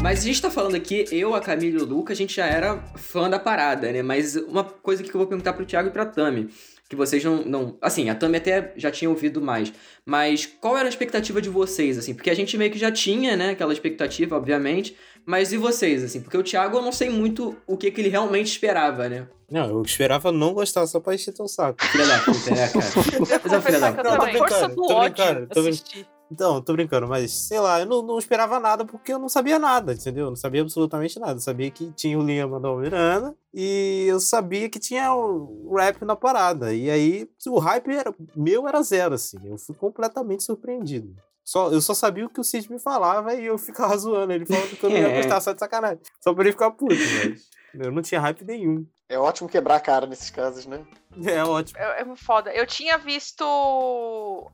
Mas 0.01 0.21
a 0.21 0.23
gente 0.23 0.41
tá 0.41 0.49
falando 0.49 0.75
aqui, 0.75 1.05
eu, 1.11 1.35
a 1.35 1.39
Camila 1.39 1.77
e 1.79 1.83
o 1.83 1.85
Luca, 1.85 2.11
a 2.11 2.15
gente 2.15 2.35
já 2.35 2.47
era 2.47 2.81
fã 2.95 3.29
da 3.29 3.37
parada, 3.37 3.91
né? 3.91 4.01
Mas 4.01 4.35
uma 4.35 4.63
coisa 4.63 5.03
que 5.03 5.09
eu 5.09 5.19
vou 5.19 5.27
perguntar 5.27 5.53
pro 5.53 5.65
Thiago 5.67 5.89
e 5.89 5.91
pra 5.91 6.07
Tami, 6.07 6.49
que 6.91 6.95
vocês 6.97 7.23
não, 7.23 7.45
não... 7.45 7.77
Assim, 7.81 8.09
a 8.09 8.15
Tami 8.15 8.35
até 8.35 8.73
já 8.75 8.91
tinha 8.91 9.09
ouvido 9.09 9.41
mais, 9.41 9.71
mas 10.05 10.45
qual 10.45 10.75
era 10.75 10.85
a 10.85 10.89
expectativa 10.89 11.41
de 11.41 11.47
vocês, 11.47 11.97
assim? 11.97 12.13
Porque 12.13 12.29
a 12.29 12.33
gente 12.33 12.57
meio 12.57 12.69
que 12.69 12.77
já 12.77 12.91
tinha, 12.91 13.37
né, 13.37 13.51
aquela 13.51 13.71
expectativa, 13.71 14.35
obviamente, 14.35 14.93
mas 15.25 15.53
e 15.53 15.57
vocês, 15.57 16.03
assim? 16.03 16.19
Porque 16.19 16.35
o 16.35 16.43
Thiago, 16.43 16.75
eu 16.77 16.81
não 16.81 16.91
sei 16.91 17.09
muito 17.09 17.55
o 17.65 17.77
que, 17.77 17.89
que 17.91 18.01
ele 18.01 18.09
realmente 18.09 18.47
esperava, 18.47 19.07
né? 19.07 19.25
Não, 19.49 19.69
eu 19.69 19.81
esperava 19.83 20.33
não 20.33 20.53
gostar 20.53 20.85
só 20.85 20.99
pra 20.99 21.15
encher 21.15 21.33
teu 21.33 21.47
saco. 21.47 21.81
Filha 21.81 22.05
da 22.05 22.19
puta, 22.19 22.51
né, 22.51 22.67
cara? 22.67 22.85
Mas 23.41 23.53
é 23.53 23.57
um 23.57 23.61
filho 23.61 23.79
da 23.79 23.91
Não, 23.91 24.17
tô 24.17 24.25
brincando, 24.25 24.75
do 24.75 24.81
tô 24.81 25.61
brincando. 25.63 26.07
Então, 26.31 26.61
tô 26.61 26.71
brincando, 26.71 27.07
mas 27.09 27.29
sei 27.31 27.59
lá, 27.59 27.81
eu 27.81 27.85
não, 27.85 28.01
não 28.01 28.17
esperava 28.17 28.57
nada 28.57 28.85
porque 28.85 29.11
eu 29.11 29.19
não 29.19 29.27
sabia 29.27 29.59
nada, 29.59 29.91
entendeu? 29.93 30.25
Eu 30.25 30.29
não 30.29 30.35
sabia 30.37 30.61
absolutamente 30.61 31.19
nada. 31.19 31.33
Eu 31.33 31.39
sabia 31.39 31.69
que 31.69 31.91
tinha 31.91 32.17
o 32.17 32.23
Liam 32.23 32.47
Manuel 32.49 32.77
Miranda 32.77 33.35
e 33.53 34.05
eu 34.07 34.17
sabia 34.19 34.69
que 34.69 34.79
tinha 34.79 35.13
o 35.13 35.75
rap 35.75 36.01
na 36.05 36.15
parada. 36.15 36.73
E 36.73 36.89
aí, 36.89 37.29
o 37.47 37.59
hype 37.59 37.89
era, 37.93 38.15
meu 38.33 38.65
era 38.65 38.81
zero, 38.81 39.15
assim. 39.15 39.37
Eu 39.43 39.57
fui 39.57 39.75
completamente 39.75 40.43
surpreendido. 40.43 41.13
Só, 41.43 41.69
eu 41.69 41.81
só 41.81 41.93
sabia 41.93 42.25
o 42.25 42.29
que 42.29 42.39
o 42.39 42.43
Cid 42.45 42.71
me 42.71 42.79
falava 42.79 43.33
e 43.33 43.45
eu 43.47 43.57
ficava 43.57 43.95
zoando 43.99 44.31
ele 44.31 44.45
falando 44.45 44.77
que 44.77 44.83
eu 44.85 44.89
não 44.89 44.97
ia 44.97 45.07
É. 45.09 45.17
gostar 45.17 45.41
só 45.41 45.51
de 45.51 45.59
sacanagem. 45.59 45.99
Só 46.23 46.33
pra 46.33 46.43
ele 46.43 46.51
ficar 46.53 46.71
puto, 46.71 46.95
mas 46.95 47.41
eu 47.73 47.91
não 47.91 48.01
tinha 48.01 48.21
hype 48.21 48.43
nenhum. 48.43 48.85
É 49.09 49.17
ótimo 49.19 49.49
quebrar 49.49 49.75
a 49.75 49.79
cara 49.81 50.05
nesses 50.07 50.29
casos, 50.29 50.65
né? 50.65 50.85
É 51.25 51.43
ótimo. 51.43 51.77
É, 51.77 51.99
é 51.99 52.03
muito 52.05 52.23
foda. 52.23 52.49
Eu 52.53 52.65
tinha 52.65 52.97
visto 52.97 53.43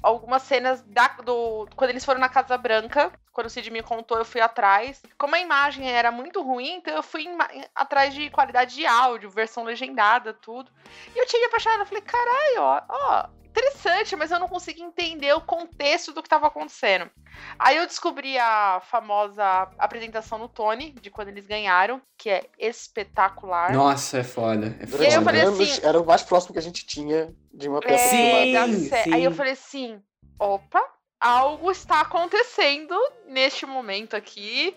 algumas 0.02 0.42
cenas 0.44 0.82
da, 0.82 1.08
do, 1.24 1.68
quando 1.76 1.92
eles 1.92 2.04
foram 2.04 2.20
na 2.20 2.28
Casa 2.30 2.58
Branca. 2.58 3.12
Quando 3.32 3.46
o 3.46 3.50
Cid 3.52 3.70
me 3.70 3.84
contou, 3.84 4.18
eu 4.18 4.26
fui 4.26 4.42
atrás. 4.42 5.02
Como 5.16 5.36
a 5.36 5.40
imagem 5.40 5.88
era 5.92 6.12
muito 6.12 6.42
ruim, 6.42 6.78
então 6.78 6.96
eu 6.96 7.04
fui 7.04 7.24
em- 7.26 7.38
atrás 7.76 8.16
de 8.16 8.32
qualidade 8.32 8.74
de 8.74 8.86
áudio, 8.88 9.30
versão 9.30 9.64
legendada, 9.64 10.34
tudo. 10.34 10.72
E 11.16 11.20
eu 11.22 11.26
tinha 11.28 11.46
apaixonado. 11.48 11.82
Eu 11.82 11.86
falei, 11.86 12.02
caralho, 12.02 12.62
ó, 12.62 12.82
ó, 12.90 13.30
interessante, 13.58 14.16
mas 14.16 14.32
eu 14.32 14.40
não 14.40 14.48
consegui 14.48 14.82
entender 14.82 15.34
o 15.34 15.42
contexto 15.42 16.14
do 16.14 16.22
que 16.22 16.30
tava 16.30 16.48
acontecendo. 16.48 17.10
Aí 17.58 17.78
eu 17.78 17.86
descobri 17.88 18.38
a 18.38 18.82
famosa 18.90 19.44
apresentação 19.78 20.38
no 20.38 20.48
Tony, 20.48 20.92
de 21.02 21.10
quando 21.10 21.30
eles 21.30 21.46
ganharam, 21.46 22.02
que 22.18 22.30
é 22.30 22.46
espetacular. 22.58 23.74
Nossa, 23.74 24.20
é 24.20 24.24
foda. 24.24 24.76
É 24.80 24.86
Durante 24.86 25.14
eu 25.14 25.22
falei 25.22 25.42
assim- 25.42 25.80
era 25.84 26.00
o 26.00 26.06
mais 26.06 26.24
próximo 26.24 26.54
que 26.54 26.60
a 26.60 26.64
gente 26.64 26.86
tinha 26.86 27.34
de 27.54 27.68
uma 27.68 27.80
peça 27.80 28.10
Sim, 28.10 28.18
filmada. 28.18 28.52
da 28.74 28.80
sé- 28.80 29.04
sim. 29.04 29.14
Aí 29.14 29.24
eu 29.24 29.32
falei 29.32 29.54
assim: 29.54 30.02
opa, 30.40 30.84
algo 31.20 31.72
está 31.72 32.02
acontecendo 32.02 32.96
neste 33.28 33.66
momento 33.66 34.16
aqui. 34.16 34.76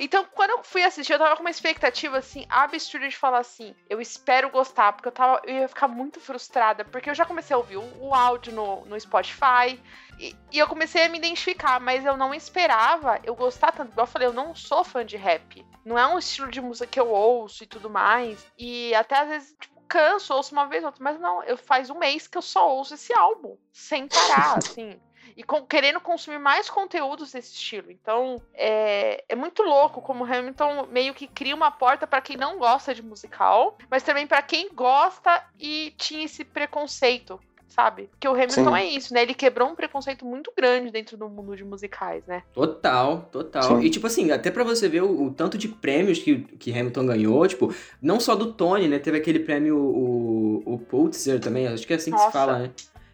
Então, 0.00 0.24
quando 0.32 0.50
eu 0.50 0.62
fui 0.62 0.84
assistir, 0.84 1.12
eu 1.12 1.18
tava 1.18 1.34
com 1.34 1.42
uma 1.42 1.50
expectativa, 1.50 2.18
assim, 2.18 2.46
absurda 2.48 3.08
de 3.08 3.16
falar 3.16 3.38
assim, 3.38 3.74
eu 3.90 4.00
espero 4.00 4.48
gostar, 4.48 4.92
porque 4.92 5.08
eu, 5.08 5.12
tava, 5.12 5.42
eu 5.44 5.56
ia 5.56 5.68
ficar 5.68 5.88
muito 5.88 6.20
frustrada, 6.20 6.84
porque 6.84 7.10
eu 7.10 7.14
já 7.16 7.24
comecei 7.24 7.52
a 7.52 7.58
ouvir 7.58 7.78
o, 7.78 8.06
o 8.06 8.14
áudio 8.14 8.52
no, 8.52 8.84
no 8.84 8.98
Spotify, 9.00 9.80
e, 10.20 10.36
e 10.52 10.58
eu 10.58 10.68
comecei 10.68 11.02
a 11.02 11.08
me 11.08 11.18
identificar, 11.18 11.80
mas 11.80 12.04
eu 12.04 12.16
não 12.16 12.32
esperava 12.32 13.20
eu 13.24 13.34
gostar 13.34 13.72
tanto. 13.72 13.98
Eu 13.98 14.06
falei, 14.06 14.28
eu 14.28 14.32
não 14.32 14.54
sou 14.54 14.84
fã 14.84 15.04
de 15.04 15.16
rap. 15.16 15.66
Não 15.84 15.98
é 15.98 16.06
um 16.06 16.18
estilo 16.18 16.48
de 16.48 16.60
música 16.60 16.86
que 16.86 17.00
eu 17.00 17.08
ouço 17.08 17.64
e 17.64 17.66
tudo 17.66 17.90
mais. 17.90 18.46
E 18.56 18.94
até 18.94 19.18
às 19.18 19.28
vezes, 19.28 19.56
tipo, 19.60 19.80
canso, 19.88 20.34
ouço 20.34 20.52
uma 20.52 20.66
vez 20.66 20.82
ou 20.82 20.88
outra, 20.88 21.02
mas 21.02 21.18
não, 21.18 21.42
eu 21.44 21.56
faz 21.56 21.90
um 21.90 21.98
mês 21.98 22.28
que 22.28 22.36
eu 22.36 22.42
só 22.42 22.70
ouço 22.72 22.94
esse 22.94 23.12
álbum, 23.12 23.56
sem 23.72 24.06
parar, 24.06 24.58
assim. 24.62 25.00
E 25.36 25.42
com- 25.42 25.64
querendo 25.66 26.00
consumir 26.00 26.38
mais 26.38 26.68
conteúdos 26.70 27.32
desse 27.32 27.52
estilo. 27.54 27.90
Então, 27.90 28.40
é, 28.54 29.24
é 29.28 29.34
muito 29.34 29.62
louco 29.62 30.00
como 30.00 30.24
o 30.24 30.26
Hamilton 30.32 30.86
meio 30.90 31.14
que 31.14 31.26
cria 31.26 31.54
uma 31.54 31.70
porta 31.70 32.06
pra 32.06 32.20
quem 32.20 32.36
não 32.36 32.58
gosta 32.58 32.94
de 32.94 33.02
musical, 33.02 33.76
mas 33.90 34.02
também 34.02 34.26
pra 34.26 34.42
quem 34.42 34.68
gosta 34.74 35.42
e 35.58 35.92
tinha 35.96 36.24
esse 36.24 36.44
preconceito, 36.44 37.40
sabe? 37.68 38.08
Porque 38.08 38.26
o 38.26 38.32
Hamilton 38.32 38.70
Sim. 38.70 38.74
é 38.74 38.84
isso, 38.84 39.14
né? 39.14 39.22
Ele 39.22 39.34
quebrou 39.34 39.68
um 39.68 39.74
preconceito 39.74 40.24
muito 40.24 40.52
grande 40.56 40.90
dentro 40.90 41.16
do 41.16 41.28
mundo 41.28 41.54
de 41.56 41.64
musicais, 41.64 42.24
né? 42.26 42.42
Total, 42.52 43.28
total. 43.30 43.62
Sim. 43.62 43.80
E, 43.80 43.90
tipo 43.90 44.06
assim, 44.06 44.30
até 44.30 44.50
pra 44.50 44.64
você 44.64 44.88
ver 44.88 45.02
o, 45.02 45.24
o 45.26 45.30
tanto 45.32 45.56
de 45.58 45.68
prêmios 45.68 46.18
que, 46.18 46.40
que 46.56 46.72
Hamilton 46.72 47.06
ganhou, 47.06 47.46
tipo, 47.46 47.72
não 48.00 48.18
só 48.18 48.34
do 48.34 48.52
Tony, 48.52 48.88
né? 48.88 48.98
Teve 48.98 49.18
aquele 49.18 49.40
prêmio, 49.40 49.76
o, 49.78 50.62
o 50.74 50.78
Pulitzer 50.78 51.40
também, 51.40 51.66
acho 51.68 51.86
que 51.86 51.92
é 51.92 51.96
assim 51.96 52.10
que 52.10 52.18
se 52.18 52.24
Nossa. 52.24 52.38
fala, 52.38 52.58
né? 52.58 52.70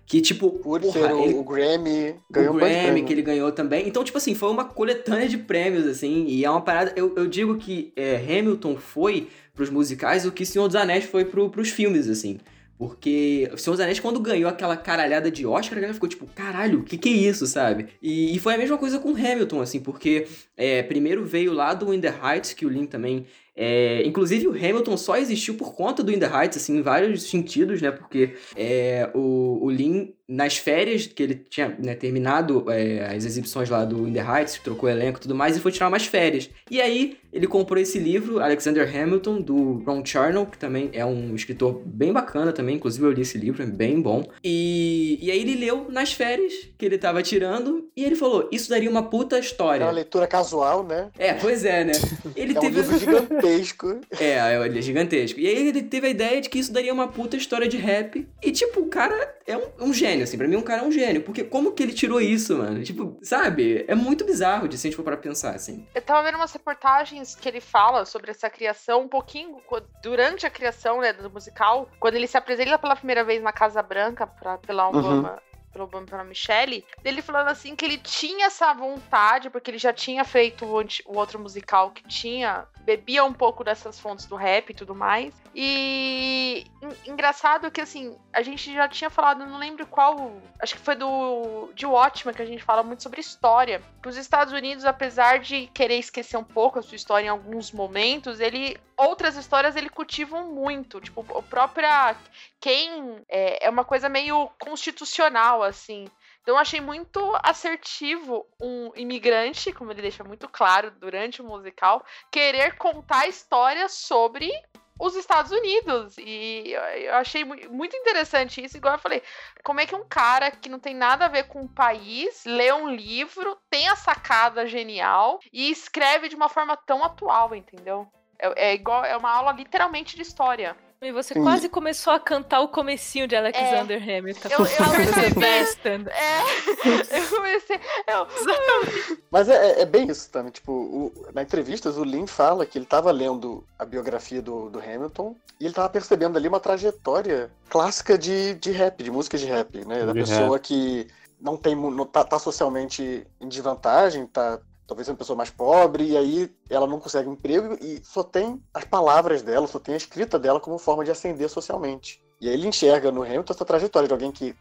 Que, 0.07 0.21
tipo, 0.21 0.51
porra, 0.51 1.15
o, 1.15 1.25
ele- 1.25 1.35
o 1.35 1.43
Grammy, 1.45 2.11
o 2.11 2.33
ganhou 2.33 2.55
um 2.55 2.59
Grammy 2.59 3.03
que 3.05 3.13
ele 3.13 3.23
ganhou 3.23 3.51
também. 3.53 3.89
Então, 3.89 4.05
tipo 4.05 4.19
assim, 4.19 4.35
foi 4.35 4.51
uma 4.51 4.65
coletânea 4.67 5.27
de 5.29 5.39
prêmios, 5.39 5.87
assim, 5.87 6.27
e 6.27 6.45
é 6.45 6.51
uma 6.51 6.61
parada. 6.61 6.93
Eu, 6.95 7.15
eu 7.17 7.27
digo 7.27 7.57
que 7.57 7.93
é, 7.97 8.17
Hamilton 8.17 8.77
foi 8.77 9.29
pros 9.55 9.71
musicais 9.71 10.27
o 10.27 10.33
que 10.33 10.45
Senhor 10.45 10.67
dos 10.67 10.77
Anéis 10.77 11.05
foi 11.05 11.25
pro, 11.25 11.49
pros 11.49 11.71
filmes, 11.71 12.09
assim. 12.09 12.39
Porque 12.77 13.49
o 13.53 13.57
Senhor 13.57 13.77
dos 13.77 13.81
Anéis, 13.81 14.01
quando 14.01 14.19
ganhou 14.21 14.51
aquela 14.51 14.77
caralhada 14.77 15.31
de 15.31 15.47
Oscar, 15.47 15.75
a 15.79 15.81
galera 15.81 15.95
ficou 15.95 16.09
tipo, 16.09 16.27
caralho, 16.35 16.81
o 16.81 16.83
que 16.83 16.99
que 16.99 17.09
é 17.09 17.13
isso, 17.13 17.47
sabe? 17.47 17.87
E, 18.03 18.35
e 18.35 18.39
foi 18.41 18.55
a 18.55 18.59
mesma 18.59 18.77
coisa 18.77 18.99
com 18.99 19.11
Hamilton, 19.11 19.61
assim, 19.61 19.79
porque 19.81 20.27
é, 20.57 20.83
primeiro 20.83 21.25
veio 21.25 21.53
lá 21.53 21.73
do 21.73 21.95
In 21.95 22.01
The 22.01 22.13
Heights, 22.23 22.53
que 22.53 22.67
o 22.67 22.69
Lin 22.69 22.85
também. 22.87 23.27
É, 23.57 24.03
inclusive, 24.05 24.49
o 24.49 24.53
Hamilton 24.53 24.97
só 24.97 25.17
existiu 25.17 25.55
por 25.55 25.75
conta 25.75 26.03
do 26.03 26.13
In 26.13 26.19
The 26.19 26.27
Heights, 26.27 26.57
assim, 26.59 26.79
em 26.79 26.83
vários 26.83 27.23
sentidos, 27.23 27.81
né? 27.81 27.91
Porque 27.91 28.35
é, 28.57 29.11
o, 29.15 29.61
o 29.63 29.71
Lin, 29.71 30.13
nas 30.29 30.57
férias, 30.57 31.07
que 31.07 31.23
ele 31.23 31.35
tinha 31.51 31.77
né, 31.79 31.95
terminado 31.95 32.65
é, 32.71 33.05
as 33.15 33.25
exibições 33.25 33.69
lá 33.69 33.85
do 33.85 34.09
In 34.09 34.13
The 34.13 34.21
Heights, 34.21 34.59
trocou 34.63 34.89
elenco 34.89 35.19
e 35.19 35.23
tudo 35.23 35.35
mais, 35.35 35.57
e 35.57 35.61
foi 35.61 35.71
tirar 35.73 35.89
umas 35.89 36.07
férias. 36.07 36.49
E 36.71 36.81
aí, 36.81 37.19
ele 37.33 37.47
comprou 37.47 37.81
esse 37.81 37.99
livro, 37.99 38.41
Alexander 38.41 38.89
Hamilton, 38.89 39.41
do 39.41 39.83
Ron 39.85 40.05
Charnow, 40.05 40.47
que 40.47 40.57
também 40.57 40.89
é 40.93 41.05
um 41.05 41.35
escritor 41.35 41.83
bem 41.85 42.13
bacana 42.13 42.53
também, 42.53 42.77
inclusive 42.77 43.05
eu 43.05 43.11
li 43.13 43.23
esse 43.23 43.37
livro, 43.37 43.63
é 43.63 43.67
bem 43.67 44.01
bom. 44.01 44.25
E, 44.43 45.19
e 45.21 45.31
aí 45.31 45.41
ele 45.41 45.57
leu 45.57 45.87
nas 45.91 46.13
férias 46.13 46.53
que 46.79 46.87
ele 46.87 46.97
tava 46.97 47.23
tirando, 47.23 47.89
e 47.97 48.05
ele 48.05 48.15
falou, 48.17 48.49
isso 48.53 48.71
daria 48.71 48.89
uma 48.89 49.03
puta 49.03 49.37
É 49.37 49.39
uma 49.39 49.45
história. 49.45 49.91
leitura 49.91 50.27
casual, 50.27 50.85
né? 50.85 51.11
É, 51.19 51.35
pois 51.35 51.65
é, 51.65 51.85
né? 51.85 51.93
Ele 52.37 52.55
É 52.55 52.59
um 52.59 52.61
teve 52.61 52.77
livro 52.81 52.97
gigantesco. 52.99 54.01
é, 54.19 54.65
ele 54.65 54.79
é 54.79 54.83
gigantesco. 54.83 55.39
E 55.41 55.47
aí 55.47 55.69
ele 55.69 55.83
teve 55.83 56.07
a 56.07 56.11
ideia 56.11 56.41
de 56.41 56.49
que 56.49 56.59
isso 56.59 56.73
daria 56.73 56.93
uma 56.93 57.09
puta 57.09 57.37
história 57.37 57.69
de 57.69 57.77
rap. 57.77 58.27
E, 58.43 58.51
tipo, 58.53 58.81
o 58.81 58.87
cara 58.87 59.35
é 59.47 59.57
um, 59.57 59.89
um 59.89 59.93
gênio, 59.93 60.14
assim. 60.23 60.39
Pra 60.39 60.47
mim, 60.47 60.57
um 60.57 60.63
cara 60.63 60.83
é 60.83 60.85
um 60.85 60.93
gênio. 60.93 61.23
Porque 61.23 61.43
como 61.43 61.73
que 61.73 61.83
ele 61.83 61.93
tirou 61.93 62.21
isso, 62.21 62.57
mano? 62.57 62.83
Tipo, 62.83 63.19
sabe? 63.23 63.85
É 63.89 63.95
muito 63.95 64.25
bizarro 64.25 64.69
de 64.69 64.79
se 64.79 64.87
a 64.87 64.91
gente 64.91 64.97
for 64.97 65.03
para 65.03 65.17
pensar, 65.17 65.55
assim. 65.55 65.87
Eu 65.95 66.03
tava 66.03 66.23
vendo 66.23 66.37
umas 66.37 66.53
reportagens 66.53 67.35
que 67.35 67.49
ele 67.49 67.61
fala 67.61 68.05
sobre 68.05 68.31
essa 68.31 68.49
criação, 68.49 69.03
um 69.03 69.09
pouquinho 69.09 69.57
durante 70.03 70.47
a 70.47 70.51
criação 70.51 71.01
né, 71.01 71.13
do 71.13 71.31
musical, 71.31 71.89
quando 71.99 72.15
ele 72.15 72.27
se 72.27 72.37
apresenta 72.37 72.79
pela 72.79 72.97
primeira 72.97 73.25
vez 73.25 73.43
na 73.43 73.53
Casa 73.53 73.83
Branca 73.83 74.27
pra, 74.27 74.59
pela 74.59 74.89
Obama. 74.89 75.43
Pelo 75.75 75.85
Obama 75.87 76.07
e 76.07 76.11
pela 76.11 76.25
Michelle, 76.25 76.87
ele 77.05 77.21
falando 77.21 77.49
assim 77.49 77.75
que 77.75 77.85
ele 77.85 77.99
tinha 77.99 78.47
essa 78.47 78.73
vontade, 78.73 79.51
porque 79.51 79.73
ele 79.73 79.79
já 79.79 79.93
tinha 79.93 80.25
feito 80.25 80.65
o, 80.65 80.79
o 81.07 81.19
outro 81.19 81.39
musical 81.39 81.91
que 81.91 82.07
tinha, 82.07 82.65
bebia 82.83 83.25
um 83.25 83.33
pouco 83.33 83.65
dessas 83.65 83.99
fontes 83.99 84.25
do 84.27 84.37
rap 84.37 84.71
e 84.71 84.75
tudo 84.75 84.95
mais. 84.95 85.35
E 85.53 86.65
en- 86.81 87.11
engraçado 87.13 87.71
que 87.73 87.81
assim, 87.81 88.17
a 88.33 88.41
gente 88.43 88.73
já 88.73 88.89
tinha 88.89 89.11
falado, 89.11 89.45
não 89.45 89.59
lembro 89.59 89.85
qual, 89.87 90.41
acho 90.61 90.75
que 90.77 90.81
foi 90.81 90.95
do 90.95 91.71
de 91.75 91.87
Watchmen 91.87 92.35
que 92.35 92.43
a 92.43 92.47
gente 92.47 92.63
fala 92.63 92.85
muito 92.85 93.03
sobre 93.03 93.21
história. 93.21 93.83
Que 94.01 94.09
os 94.09 94.17
Estados 94.17 94.53
Unidos, 94.53 94.85
apesar 94.85 95.41
de 95.41 95.67
querer 95.75 95.99
esquecer 95.99 96.37
um 96.37 96.45
pouco 96.45 96.79
a 96.79 96.83
sua 96.83 96.95
história 96.95 97.27
em 97.27 97.31
alguns 97.31 97.73
momentos, 97.73 98.39
ele 98.39 98.77
outras 98.97 99.35
histórias 99.37 99.75
ele 99.75 99.89
cultivam 99.89 100.47
muito, 100.53 101.01
tipo, 101.01 101.27
o 101.29 101.43
própria 101.43 102.15
quem 102.61 103.21
é, 103.29 103.67
é 103.67 103.71
uma 103.71 103.85
coisa 103.85 104.09
meio 104.09 104.49
constitucional 104.61 105.64
assim. 105.65 106.09
Então 106.43 106.59
achei 106.59 106.81
muito 106.81 107.21
assertivo 107.43 108.47
um 108.61 108.93
imigrante, 108.95 109.73
como 109.73 109.91
ele 109.91 110.03
deixa 110.03 110.23
muito 110.23 110.49
claro 110.49 110.91
durante 110.91 111.41
o 111.41 111.45
musical, 111.45 112.05
querer 112.31 112.77
contar 112.77 113.27
histórias 113.27 113.93
sobre 113.93 114.53
os 114.99 115.17
Estados 115.17 115.51
Unidos. 115.51 116.17
E 116.19 116.73
eu 116.73 117.15
achei 117.15 117.45
muito 117.45 117.97
interessante 117.97 118.63
isso. 118.63 118.77
Igual 118.77 118.95
eu 118.95 119.01
falei, 119.01 119.23
como 119.65 119.81
é 119.81 119.87
que 119.87 119.95
um 119.95 120.07
cara 120.07 120.51
que 120.51 120.69
não 120.69 120.79
tem 120.79 120.95
nada 120.95 121.25
a 121.25 121.29
ver 121.29 121.45
com 121.45 121.63
o 121.63 121.69
país 121.69 122.45
lê 122.45 122.73
um 122.73 122.89
livro, 122.89 123.59
tem 123.71 123.89
a 123.89 123.97
sacada 123.97 124.67
genial 124.67 125.41
e 125.53 125.71
escreve 125.71 126.29
de 126.29 126.37
uma 126.37 126.49
forma 126.49 126.77
tão 126.77 127.03
atual, 127.03 127.55
entendeu? 127.55 128.07
É, 128.39 128.69
é 128.71 128.75
igual, 128.75 129.05
é 129.05 129.17
uma 129.17 129.31
aula 129.31 129.53
literalmente 129.53 130.17
de 130.17 130.23
história. 130.23 130.77
E 131.03 131.13
você 131.13 131.35
Sim. 131.35 131.43
quase 131.43 131.69
começou 131.69 132.13
a 132.13 132.19
cantar 132.19 132.61
o 132.61 132.69
comecinho 132.69 133.29
de 133.29 133.37
Alexander 133.37 134.09
é. 134.09 134.19
Hamilton. 134.19 134.49
Eu, 134.49 134.59
eu 134.59 134.67
percebi. 134.67 136.11
é, 136.11 136.41
eu 137.21 137.29
comecei. 137.29 137.81
Eu... 138.07 139.19
Mas 139.31 139.49
é, 139.49 139.83
é, 139.83 139.85
bem 139.85 140.09
isso 140.09 140.31
também. 140.31 140.51
Tipo, 140.51 140.73
o, 140.73 141.13
na 141.35 141.43
entrevistas, 141.43 141.99
o 141.99 142.05
Lin 142.05 142.27
fala 142.27 142.65
que 142.65 142.79
ele 142.79 142.87
estava 142.87 143.11
lendo 143.11 143.67
a 143.79 143.85
biografia 143.85 144.41
do, 144.41 144.71
do 144.71 144.79
Hamilton 144.79 145.37
e 145.61 145.65
ele 145.65 145.73
estava 145.73 145.89
percebendo 145.91 146.39
ali 146.39 146.49
uma 146.49 146.61
trajetória 146.61 147.51
clássica 147.69 148.17
de, 148.17 148.55
de 148.55 148.71
rap, 148.71 149.03
de 149.03 149.11
música 149.11 149.37
de 149.37 149.47
rap, 149.47 149.85
né? 149.85 150.07
Da 150.07 150.13
de 150.13 150.21
pessoa 150.21 150.57
rap. 150.57 150.63
que 150.63 151.07
não 151.41 151.57
tem 151.57 151.77
não 151.77 152.07
tá, 152.07 152.25
tá, 152.25 152.39
socialmente 152.39 153.27
em 153.39 153.49
desvantagem, 153.49 154.27
tá 154.27 154.59
talvez 154.87 155.09
uma 155.09 155.17
pessoa 155.17 155.37
mais 155.37 155.51
pobre, 155.51 156.11
e 156.11 156.17
aí 156.17 156.55
ela 156.69 156.87
não 156.87 157.01
consegue 157.01 157.29
emprego 157.29 157.77
e 157.81 158.01
só 158.05 158.23
tem 158.23 158.63
as 158.73 158.85
palavras 158.85 159.43
dela, 159.43 159.67
só 159.67 159.79
tem 159.79 159.95
a 159.95 159.99
escrita 159.99 160.39
dela 160.39 160.61
como 160.61 160.79
forma 160.79 161.05
de 161.05 161.11
ascender 161.11 161.49
socialmente. 161.49 162.23
E 162.41 162.49
aí 162.49 162.55
ele 162.55 162.69
enxerga 162.69 163.11
no 163.11 163.23
Hamilton 163.23 163.53
essa 163.53 163.65
trajetória 163.65 164.07
de 164.07 164.13
alguém 164.13 164.31
que 164.31 164.55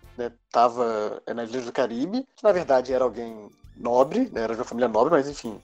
estava 0.48 1.22
né, 1.28 1.34
nas 1.34 1.50
Ilhas 1.50 1.66
do 1.66 1.72
Caribe, 1.72 2.26
que 2.36 2.44
na 2.44 2.52
verdade 2.52 2.94
era 2.94 3.04
alguém 3.04 3.50
nobre, 3.76 4.30
né, 4.32 4.44
era 4.44 4.54
de 4.54 4.60
uma 4.60 4.66
família 4.66 4.88
nobre, 4.88 5.12
mas 5.12 5.28
enfim, 5.28 5.60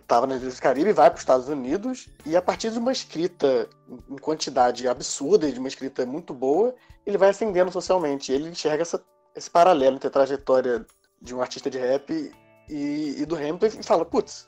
estava 0.00 0.26
é, 0.26 0.28
nas 0.30 0.42
Ilhas 0.42 0.56
do 0.56 0.62
Caribe, 0.62 0.92
vai 0.92 1.10
para 1.10 1.16
os 1.16 1.22
Estados 1.22 1.48
Unidos, 1.48 2.08
e 2.24 2.36
a 2.36 2.42
partir 2.42 2.70
de 2.70 2.78
uma 2.78 2.90
escrita 2.90 3.68
em 4.08 4.16
quantidade 4.16 4.88
absurda 4.88 5.48
e 5.48 5.52
de 5.52 5.58
uma 5.58 5.68
escrita 5.68 6.04
muito 6.06 6.34
boa, 6.34 6.74
ele 7.06 7.18
vai 7.18 7.28
ascendendo 7.28 7.70
socialmente. 7.70 8.32
E 8.32 8.34
ele 8.34 8.48
enxerga 8.48 8.82
essa, 8.82 9.02
esse 9.34 9.50
paralelo 9.50 9.96
entre 9.96 10.08
a 10.08 10.10
trajetória 10.10 10.84
de 11.20 11.34
um 11.34 11.40
artista 11.40 11.70
de 11.70 11.78
rap 11.78 12.32
e, 12.70 13.22
e 13.22 13.26
do 13.26 13.34
Hamilton 13.34 13.66
e 13.66 13.82
fala, 13.82 14.04
putz, 14.04 14.46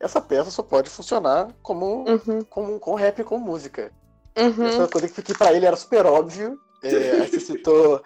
essa 0.00 0.20
peça 0.20 0.50
só 0.50 0.62
pode 0.62 0.90
funcionar 0.90 1.48
como, 1.62 2.04
uhum. 2.08 2.42
como 2.48 2.78
com 2.78 2.94
rap 2.94 3.22
com 3.24 3.38
música. 3.38 3.92
Uhum. 4.36 4.66
Essa 4.66 4.88
coisa 4.88 5.08
que, 5.08 5.22
que 5.22 5.36
para 5.36 5.52
ele 5.52 5.66
era 5.66 5.76
super 5.76 6.04
óbvio. 6.06 6.58
É, 6.82 7.22
aí 7.22 7.28
você 7.28 7.40
citou 7.40 8.02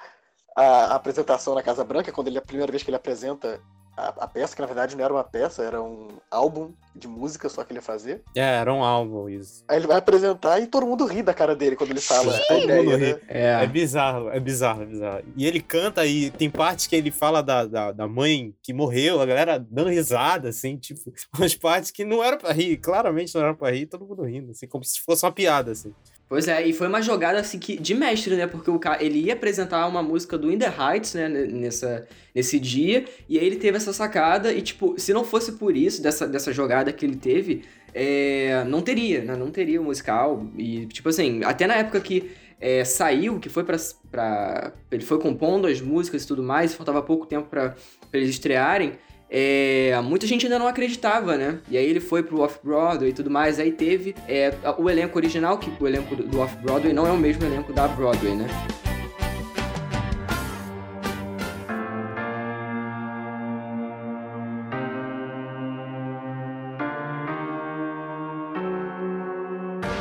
a, 0.54 0.62
a, 0.62 0.94
apresentação 0.94 1.54
na 1.54 1.62
Casa 1.62 1.82
Branca, 1.82 2.12
quando 2.12 2.28
ele 2.28 2.38
a 2.38 2.42
primeira 2.42 2.70
vez 2.70 2.82
que 2.82 2.90
ele 2.90 2.96
apresenta 2.96 3.60
a, 3.98 4.14
a, 4.20 4.28
peça, 4.28 4.54
que 4.54 4.60
na 4.60 4.66
verdade 4.66 4.96
não 4.96 5.04
era 5.04 5.12
uma 5.12 5.24
peça, 5.24 5.64
era 5.64 5.82
um 5.82 6.06
álbum 6.30 6.72
de 6.94 7.08
música 7.08 7.48
só 7.48 7.64
que 7.64 7.72
ele 7.72 7.78
ia 7.78 7.82
fazer. 7.82 8.22
É, 8.36 8.40
era 8.40 8.72
um 8.72 8.82
álbum, 8.82 9.28
isso. 9.28 9.64
Aí 9.66 9.76
ele 9.76 9.88
vai 9.88 9.96
apresentar 9.96 10.60
e 10.60 10.68
todo 10.68 10.86
mundo 10.86 11.04
ri 11.04 11.22
da 11.22 11.34
cara 11.34 11.56
dele 11.56 11.74
quando 11.74 11.90
ele 11.90 12.00
fala 12.00 12.32
Sim. 12.32 12.42
a 12.48 12.58
ideia, 12.58 12.96
né? 12.96 13.20
é. 13.28 13.64
é 13.64 13.66
bizarro, 13.66 14.30
é 14.30 14.38
bizarro, 14.38 14.82
é 14.82 14.86
bizarro. 14.86 15.24
E 15.36 15.46
ele 15.46 15.60
canta 15.60 16.06
e 16.06 16.30
tem 16.30 16.48
partes 16.48 16.86
que 16.86 16.94
ele 16.94 17.10
fala 17.10 17.42
da, 17.42 17.66
da, 17.66 17.92
da 17.92 18.06
mãe 18.06 18.54
que 18.62 18.72
morreu, 18.72 19.20
a 19.20 19.26
galera 19.26 19.58
dando 19.58 19.90
risada, 19.90 20.48
assim, 20.48 20.76
tipo, 20.76 21.12
umas 21.36 21.56
partes 21.56 21.90
que 21.90 22.04
não 22.04 22.22
eram 22.22 22.38
pra 22.38 22.52
rir, 22.52 22.76
claramente 22.76 23.34
não 23.34 23.42
eram 23.42 23.56
pra 23.56 23.70
rir, 23.70 23.86
todo 23.86 24.06
mundo 24.06 24.22
rindo, 24.22 24.52
assim, 24.52 24.68
como 24.68 24.84
se 24.84 25.02
fosse 25.02 25.24
uma 25.24 25.32
piada, 25.32 25.72
assim. 25.72 25.92
Pois 26.28 26.46
é, 26.46 26.66
e 26.66 26.74
foi 26.74 26.88
uma 26.88 27.00
jogada 27.00 27.40
assim 27.40 27.58
que, 27.58 27.78
de 27.78 27.94
mestre, 27.94 28.36
né? 28.36 28.46
Porque 28.46 28.70
o 28.70 28.78
cara, 28.78 29.02
ele 29.02 29.18
ia 29.18 29.32
apresentar 29.32 29.86
uma 29.86 30.02
música 30.02 30.36
do 30.36 30.52
In 30.52 30.58
The 30.58 30.72
Heights, 30.78 31.14
né? 31.14 31.26
Nessa, 31.26 32.06
nesse 32.34 32.60
dia, 32.60 33.06
e 33.26 33.38
aí 33.38 33.46
ele 33.46 33.56
teve 33.56 33.78
essa 33.78 33.94
sacada, 33.94 34.52
e 34.52 34.60
tipo, 34.60 34.94
se 34.98 35.12
não 35.14 35.24
fosse 35.24 35.52
por 35.52 35.74
isso, 35.74 36.02
dessa, 36.02 36.26
dessa 36.28 36.52
jogada 36.52 36.92
que 36.92 37.06
ele 37.06 37.16
teve, 37.16 37.64
é, 37.94 38.62
não 38.64 38.82
teria, 38.82 39.22
né? 39.24 39.36
Não 39.36 39.50
teria 39.50 39.80
o 39.80 39.84
musical. 39.84 40.46
E, 40.58 40.84
tipo 40.86 41.08
assim, 41.08 41.42
até 41.44 41.66
na 41.66 41.76
época 41.76 41.98
que 41.98 42.30
é, 42.60 42.84
saiu, 42.84 43.40
que 43.40 43.48
foi 43.48 43.64
pra. 43.64 44.72
Ele 44.90 45.04
foi 45.04 45.18
compondo 45.18 45.66
as 45.66 45.80
músicas 45.80 46.24
e 46.24 46.26
tudo 46.26 46.42
mais, 46.42 46.74
faltava 46.74 47.00
pouco 47.00 47.24
tempo 47.24 47.48
para 47.48 47.74
eles 48.12 48.28
estrearem 48.28 48.98
é, 49.30 49.98
muita 50.02 50.26
gente 50.26 50.46
ainda 50.46 50.58
não 50.58 50.66
acreditava, 50.66 51.36
né? 51.36 51.58
E 51.70 51.76
aí 51.76 51.84
ele 51.84 52.00
foi 52.00 52.22
pro 52.22 52.40
Off-Broadway 52.40 53.10
e 53.10 53.12
tudo 53.12 53.30
mais. 53.30 53.58
Aí 53.58 53.72
teve 53.72 54.14
é, 54.26 54.54
o 54.78 54.88
elenco 54.88 55.18
original, 55.18 55.58
que 55.58 55.70
o 55.80 55.86
elenco 55.86 56.16
do 56.16 56.40
Off-Broadway 56.40 56.92
não 56.92 57.06
é 57.06 57.12
o 57.12 57.18
mesmo 57.18 57.44
elenco 57.44 57.72
da 57.72 57.86
Broadway, 57.88 58.34
né? 58.34 58.46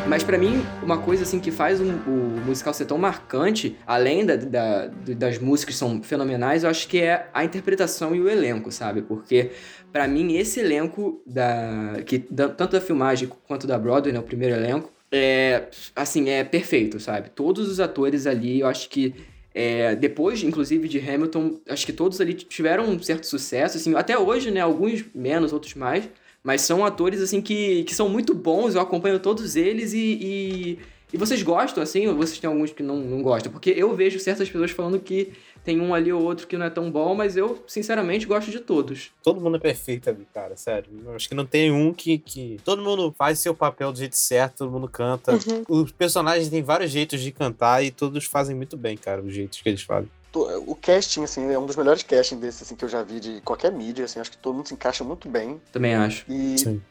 Mas 0.07 0.23
para 0.23 0.37
mim, 0.37 0.65
uma 0.81 0.97
coisa 0.97 1.23
assim 1.23 1.37
que 1.37 1.51
faz 1.51 1.81
um, 1.81 1.91
o 2.07 2.41
musical 2.45 2.73
ser 2.73 2.85
tão 2.85 2.97
marcante, 2.97 3.75
além 3.85 4.25
da, 4.25 4.37
da, 4.37 4.87
das 5.17 5.37
músicas 5.37 5.75
que 5.75 5.79
são 5.79 6.01
fenomenais, 6.01 6.63
eu 6.63 6.69
acho 6.69 6.87
que 6.87 7.01
é 7.01 7.27
a 7.33 7.43
interpretação 7.43 8.15
e 8.15 8.21
o 8.21 8.29
elenco, 8.29 8.71
sabe? 8.71 9.01
Porque 9.01 9.51
para 9.91 10.07
mim 10.07 10.37
esse 10.37 10.61
elenco 10.61 11.21
da 11.25 12.01
que 12.05 12.19
da, 12.31 12.47
tanto 12.47 12.71
da 12.71 12.81
filmagem 12.81 13.29
quanto 13.45 13.67
da 13.67 13.77
Broadway, 13.77 14.13
né, 14.13 14.19
o 14.19 14.23
primeiro 14.23 14.55
elenco, 14.55 14.89
é 15.11 15.65
assim, 15.93 16.29
é 16.29 16.41
perfeito, 16.43 17.01
sabe? 17.01 17.29
Todos 17.29 17.69
os 17.69 17.81
atores 17.81 18.25
ali, 18.25 18.61
eu 18.61 18.67
acho 18.67 18.89
que 18.89 19.13
é, 19.53 19.95
depois, 19.95 20.41
inclusive, 20.41 20.87
de 20.87 20.99
Hamilton, 20.99 21.59
acho 21.67 21.85
que 21.85 21.91
todos 21.91 22.21
ali 22.21 22.33
tiveram 22.33 22.85
um 22.85 23.01
certo 23.01 23.25
sucesso, 23.25 23.75
assim, 23.75 23.95
até 23.95 24.17
hoje, 24.17 24.51
né? 24.51 24.61
Alguns 24.61 25.03
menos, 25.13 25.51
outros 25.51 25.73
mais. 25.73 26.07
Mas 26.47 26.61
são 26.61 26.85
atores, 26.85 27.19
assim, 27.19 27.41
que, 27.41 27.83
que 27.83 27.93
são 27.93 28.07
muito 28.07 28.33
bons, 28.33 28.73
eu 28.73 28.79
acompanho 28.79 29.19
todos 29.19 29.57
eles 29.57 29.91
e, 29.91 29.97
e, 29.99 30.79
e 31.11 31.17
vocês 31.17 31.43
gostam, 31.43 31.83
assim, 31.83 32.07
ou 32.07 32.15
vocês 32.15 32.39
têm 32.39 32.49
alguns 32.49 32.71
que 32.71 32.81
não, 32.81 32.95
não 32.95 33.21
gostam? 33.21 33.51
Porque 33.51 33.71
eu 33.71 33.93
vejo 33.93 34.17
certas 34.17 34.49
pessoas 34.49 34.71
falando 34.71 34.97
que 34.97 35.33
tem 35.65 35.81
um 35.81 35.93
ali 35.93 36.13
ou 36.13 36.23
outro 36.23 36.47
que 36.47 36.55
não 36.55 36.65
é 36.65 36.69
tão 36.69 36.89
bom, 36.89 37.13
mas 37.13 37.35
eu, 37.35 37.61
sinceramente, 37.67 38.25
gosto 38.25 38.49
de 38.49 38.61
todos. 38.61 39.11
Todo 39.21 39.41
mundo 39.41 39.57
é 39.57 39.59
perfeito 39.59 40.09
ali, 40.09 40.25
cara, 40.33 40.55
sério. 40.55 40.89
Eu 41.05 41.15
acho 41.15 41.27
que 41.27 41.35
não 41.35 41.45
tem 41.45 41.69
um 41.69 41.93
que, 41.93 42.17
que. 42.17 42.55
Todo 42.63 42.81
mundo 42.81 43.13
faz 43.17 43.39
seu 43.39 43.53
papel 43.53 43.91
do 43.91 43.97
jeito 43.97 44.15
certo, 44.15 44.59
todo 44.59 44.71
mundo 44.71 44.87
canta. 44.87 45.33
Uhum. 45.33 45.65
Os 45.67 45.91
personagens 45.91 46.47
têm 46.47 46.63
vários 46.63 46.91
jeitos 46.91 47.19
de 47.19 47.33
cantar 47.33 47.83
e 47.83 47.91
todos 47.91 48.23
fazem 48.23 48.55
muito 48.55 48.77
bem, 48.77 48.95
cara, 48.95 49.21
os 49.21 49.33
jeitos 49.33 49.61
que 49.61 49.67
eles 49.67 49.81
fazem 49.81 50.09
o 50.35 50.75
casting, 50.75 51.23
assim, 51.23 51.51
é 51.51 51.57
um 51.57 51.65
dos 51.65 51.75
melhores 51.75 52.03
castings 52.03 52.41
desses, 52.41 52.61
assim, 52.63 52.75
que 52.75 52.85
eu 52.85 52.89
já 52.89 53.01
vi 53.03 53.19
de 53.19 53.41
qualquer 53.41 53.71
mídia, 53.71 54.05
assim, 54.05 54.19
acho 54.19 54.31
que 54.31 54.37
todo 54.37 54.55
mundo 54.55 54.67
se 54.67 54.73
encaixa 54.73 55.03
muito 55.03 55.27
bem. 55.29 55.61
Também 55.71 55.95
acho. 55.95 56.25
E 56.27 56.57
Sim. 56.57 56.81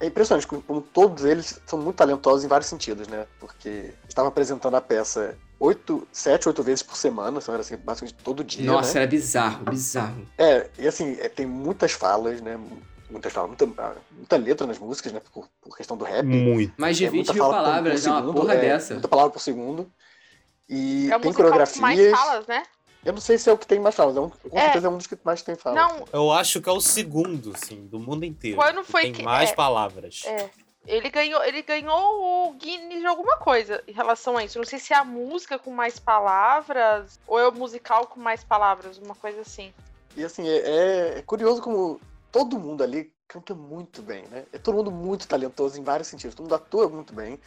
é 0.00 0.06
impressionante 0.06 0.46
como 0.46 0.80
todos 0.80 1.24
eles 1.24 1.60
são 1.66 1.78
muito 1.78 1.96
talentosos 1.96 2.44
em 2.44 2.48
vários 2.48 2.68
sentidos, 2.68 3.08
né? 3.08 3.26
Porque 3.38 3.94
estava 4.08 4.28
apresentando 4.28 4.74
a 4.76 4.80
peça 4.80 5.36
oito, 5.58 6.08
sete, 6.10 6.48
oito 6.48 6.62
vezes 6.62 6.82
por 6.82 6.96
semana, 6.96 7.38
então 7.38 7.54
era 7.54 7.60
assim, 7.60 7.76
basicamente 7.76 8.16
todo 8.24 8.42
dia. 8.42 8.64
Nossa, 8.64 8.94
né? 8.94 9.00
era 9.02 9.10
bizarro, 9.10 9.64
bizarro. 9.64 10.26
É, 10.38 10.68
e 10.78 10.88
assim, 10.88 11.16
é, 11.20 11.28
tem 11.28 11.46
muitas 11.46 11.92
falas, 11.92 12.40
né? 12.40 12.58
Muitas 13.10 13.32
falas, 13.32 13.50
muita, 13.50 13.94
muita 14.10 14.36
letra 14.36 14.66
nas 14.66 14.78
músicas, 14.78 15.12
né? 15.12 15.20
Por, 15.32 15.48
por 15.60 15.76
questão 15.76 15.96
do 15.96 16.04
rap. 16.04 16.24
Muito. 16.24 16.72
Mais 16.78 16.96
de 16.96 17.08
20 17.08 17.28
é, 17.28 17.32
mil 17.34 17.48
palavras, 17.48 18.06
é 18.06 18.10
uma 18.10 18.32
porra 18.32 18.54
é, 18.54 18.60
dessa. 18.60 18.94
Muita 18.94 19.08
palavra 19.08 19.32
por 19.32 19.40
segundo. 19.40 19.90
E 20.68 21.10
é 21.10 21.18
tem 21.18 21.32
coreografias. 21.32 21.80
Mais 21.80 22.10
falas, 22.10 22.46
né? 22.46 22.62
Eu 23.04 23.14
não 23.14 23.20
sei 23.20 23.38
se 23.38 23.48
é 23.48 23.52
o 23.52 23.58
que 23.58 23.66
tem 23.66 23.80
mais 23.80 23.94
falas, 23.94 24.16
é 24.16 24.20
um, 24.20 24.28
com 24.28 24.58
é. 24.58 24.64
certeza 24.64 24.86
é 24.86 24.90
um 24.90 24.96
dos 24.98 25.06
que 25.06 25.18
mais 25.24 25.42
tem 25.42 25.54
falas. 25.54 25.78
Não. 25.78 26.04
Eu 26.12 26.30
acho 26.30 26.60
que 26.60 26.68
é 26.68 26.72
o 26.72 26.80
segundo, 26.80 27.52
assim, 27.54 27.86
do 27.86 27.98
mundo 27.98 28.24
inteiro. 28.24 28.56
Quando 28.56 28.84
foi 28.84 29.02
tem 29.02 29.12
que, 29.12 29.22
mais 29.22 29.50
é, 29.50 29.54
palavras. 29.54 30.22
É. 30.26 30.50
Ele 30.86 31.08
ganhou, 31.08 31.42
ele 31.44 31.62
ganhou 31.62 32.48
o 32.48 32.52
Guinness 32.54 33.00
de 33.00 33.06
alguma 33.06 33.36
coisa 33.36 33.82
em 33.86 33.92
relação 33.92 34.36
a 34.36 34.44
isso. 34.44 34.58
Não 34.58 34.64
sei 34.64 34.78
se 34.78 34.92
é 34.92 34.96
a 34.96 35.04
música 35.04 35.58
com 35.58 35.70
mais 35.70 35.98
palavras 35.98 37.18
ou 37.26 37.38
é 37.38 37.48
o 37.48 37.52
musical 37.52 38.06
com 38.06 38.20
mais 38.20 38.42
palavras, 38.42 38.98
uma 38.98 39.14
coisa 39.14 39.40
assim. 39.40 39.72
E 40.16 40.24
assim, 40.24 40.48
é, 40.48 40.56
é, 40.56 41.18
é 41.18 41.22
curioso 41.22 41.62
como 41.62 42.00
todo 42.32 42.58
mundo 42.58 42.82
ali 42.82 43.12
canta 43.28 43.54
muito 43.54 44.02
bem, 44.02 44.24
né? 44.30 44.44
É 44.52 44.58
todo 44.58 44.74
mundo 44.74 44.90
muito 44.90 45.28
talentoso 45.28 45.78
em 45.78 45.84
vários 45.84 46.08
sentidos. 46.08 46.34
Todo 46.34 46.44
mundo 46.44 46.54
atua 46.54 46.88
muito 46.88 47.14
bem, 47.14 47.38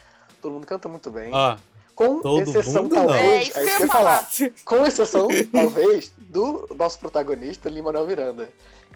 todo 0.41 0.53
mundo 0.53 0.65
canta 0.65 0.87
muito 0.87 1.11
bem. 1.11 1.31
Ah, 1.33 1.57
com 1.95 2.21
Todo 2.21 2.41
exceção, 2.41 2.89
talvez. 2.89 3.55
É, 3.55 3.59
aí 3.59 3.69
você 3.69 3.87
falar. 3.87 4.27
Com 4.65 4.85
exceção, 4.85 5.27
talvez, 5.51 6.13
do 6.17 6.67
nosso 6.75 6.99
protagonista, 6.99 7.69
Lima 7.69 7.91
Miranda. 7.91 8.49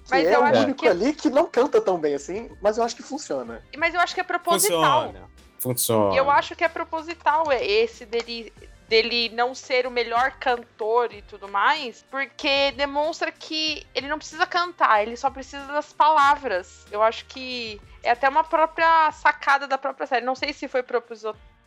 Que 0.04 0.12
mas 0.12 0.28
é 0.28 0.40
o 0.40 0.44
único 0.44 0.80
que... 0.80 0.88
ali 0.88 1.14
que 1.14 1.30
não 1.30 1.46
canta 1.46 1.82
tão 1.82 2.00
bem 2.00 2.16
assim, 2.16 2.50
mas 2.62 2.78
eu 2.78 2.84
acho 2.84 2.96
que 2.96 3.04
funciona. 3.04 3.62
Mas 3.78 3.94
eu 3.94 4.00
acho 4.00 4.16
que 4.16 4.22
é 4.22 4.24
proposital. 4.24 5.08
Funciona. 5.08 5.30
Funciona. 5.60 6.14
E 6.14 6.18
eu 6.18 6.32
acho 6.32 6.56
que 6.56 6.64
é 6.64 6.70
proposital 6.70 7.52
é 7.52 7.66
esse 7.66 8.06
dele 8.06 8.54
dele 8.88 9.30
não 9.30 9.54
ser 9.54 9.86
o 9.86 9.92
melhor 9.92 10.32
cantor 10.40 11.14
e 11.14 11.22
tudo 11.22 11.48
mais, 11.48 12.06
porque 12.10 12.72
demonstra 12.72 13.32
que 13.32 13.86
ele 13.94 14.08
não 14.08 14.18
precisa 14.18 14.46
cantar, 14.46 15.04
ele 15.04 15.18
só 15.18 15.30
precisa 15.30 15.66
das 15.68 15.92
palavras. 15.92 16.86
Eu 16.90 17.04
acho 17.04 17.26
que 17.26 17.82
é 18.02 18.12
até 18.12 18.30
uma 18.30 18.44
própria 18.44 19.12
sacada 19.12 19.68
da 19.68 19.78
própria 19.78 20.08
série. 20.08 20.26
Não 20.26 20.36
sei 20.36 20.54
se 20.54 20.68
foi 20.68 20.84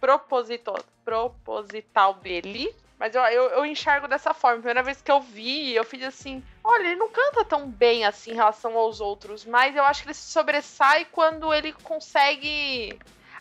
proposito, 0.01 0.73
proposital 1.05 2.15
dele, 2.15 2.75
Mas 2.99 3.15
eu, 3.15 3.23
eu, 3.23 3.45
eu 3.51 3.67
enxergo 3.67 4.07
dessa 4.07 4.35
forma. 4.35 4.59
Primeira 4.59 4.83
vez 4.83 5.01
que 5.01 5.11
eu 5.11 5.21
vi, 5.21 5.75
eu 5.75 5.85
fiz 5.85 6.03
assim: 6.03 6.45
olha, 6.63 6.83
ele 6.83 6.97
não 6.97 7.09
canta 7.09 7.45
tão 7.45 7.67
bem 7.69 8.05
assim 8.05 8.33
em 8.33 8.35
relação 8.35 8.77
aos 8.77 9.01
outros, 9.01 9.45
mas 9.47 9.75
eu 9.75 9.83
acho 9.85 10.03
que 10.03 10.09
ele 10.09 10.15
se 10.15 10.31
sobressai 10.31 11.07
quando 11.07 11.53
ele 11.53 11.73
consegue 11.73 12.99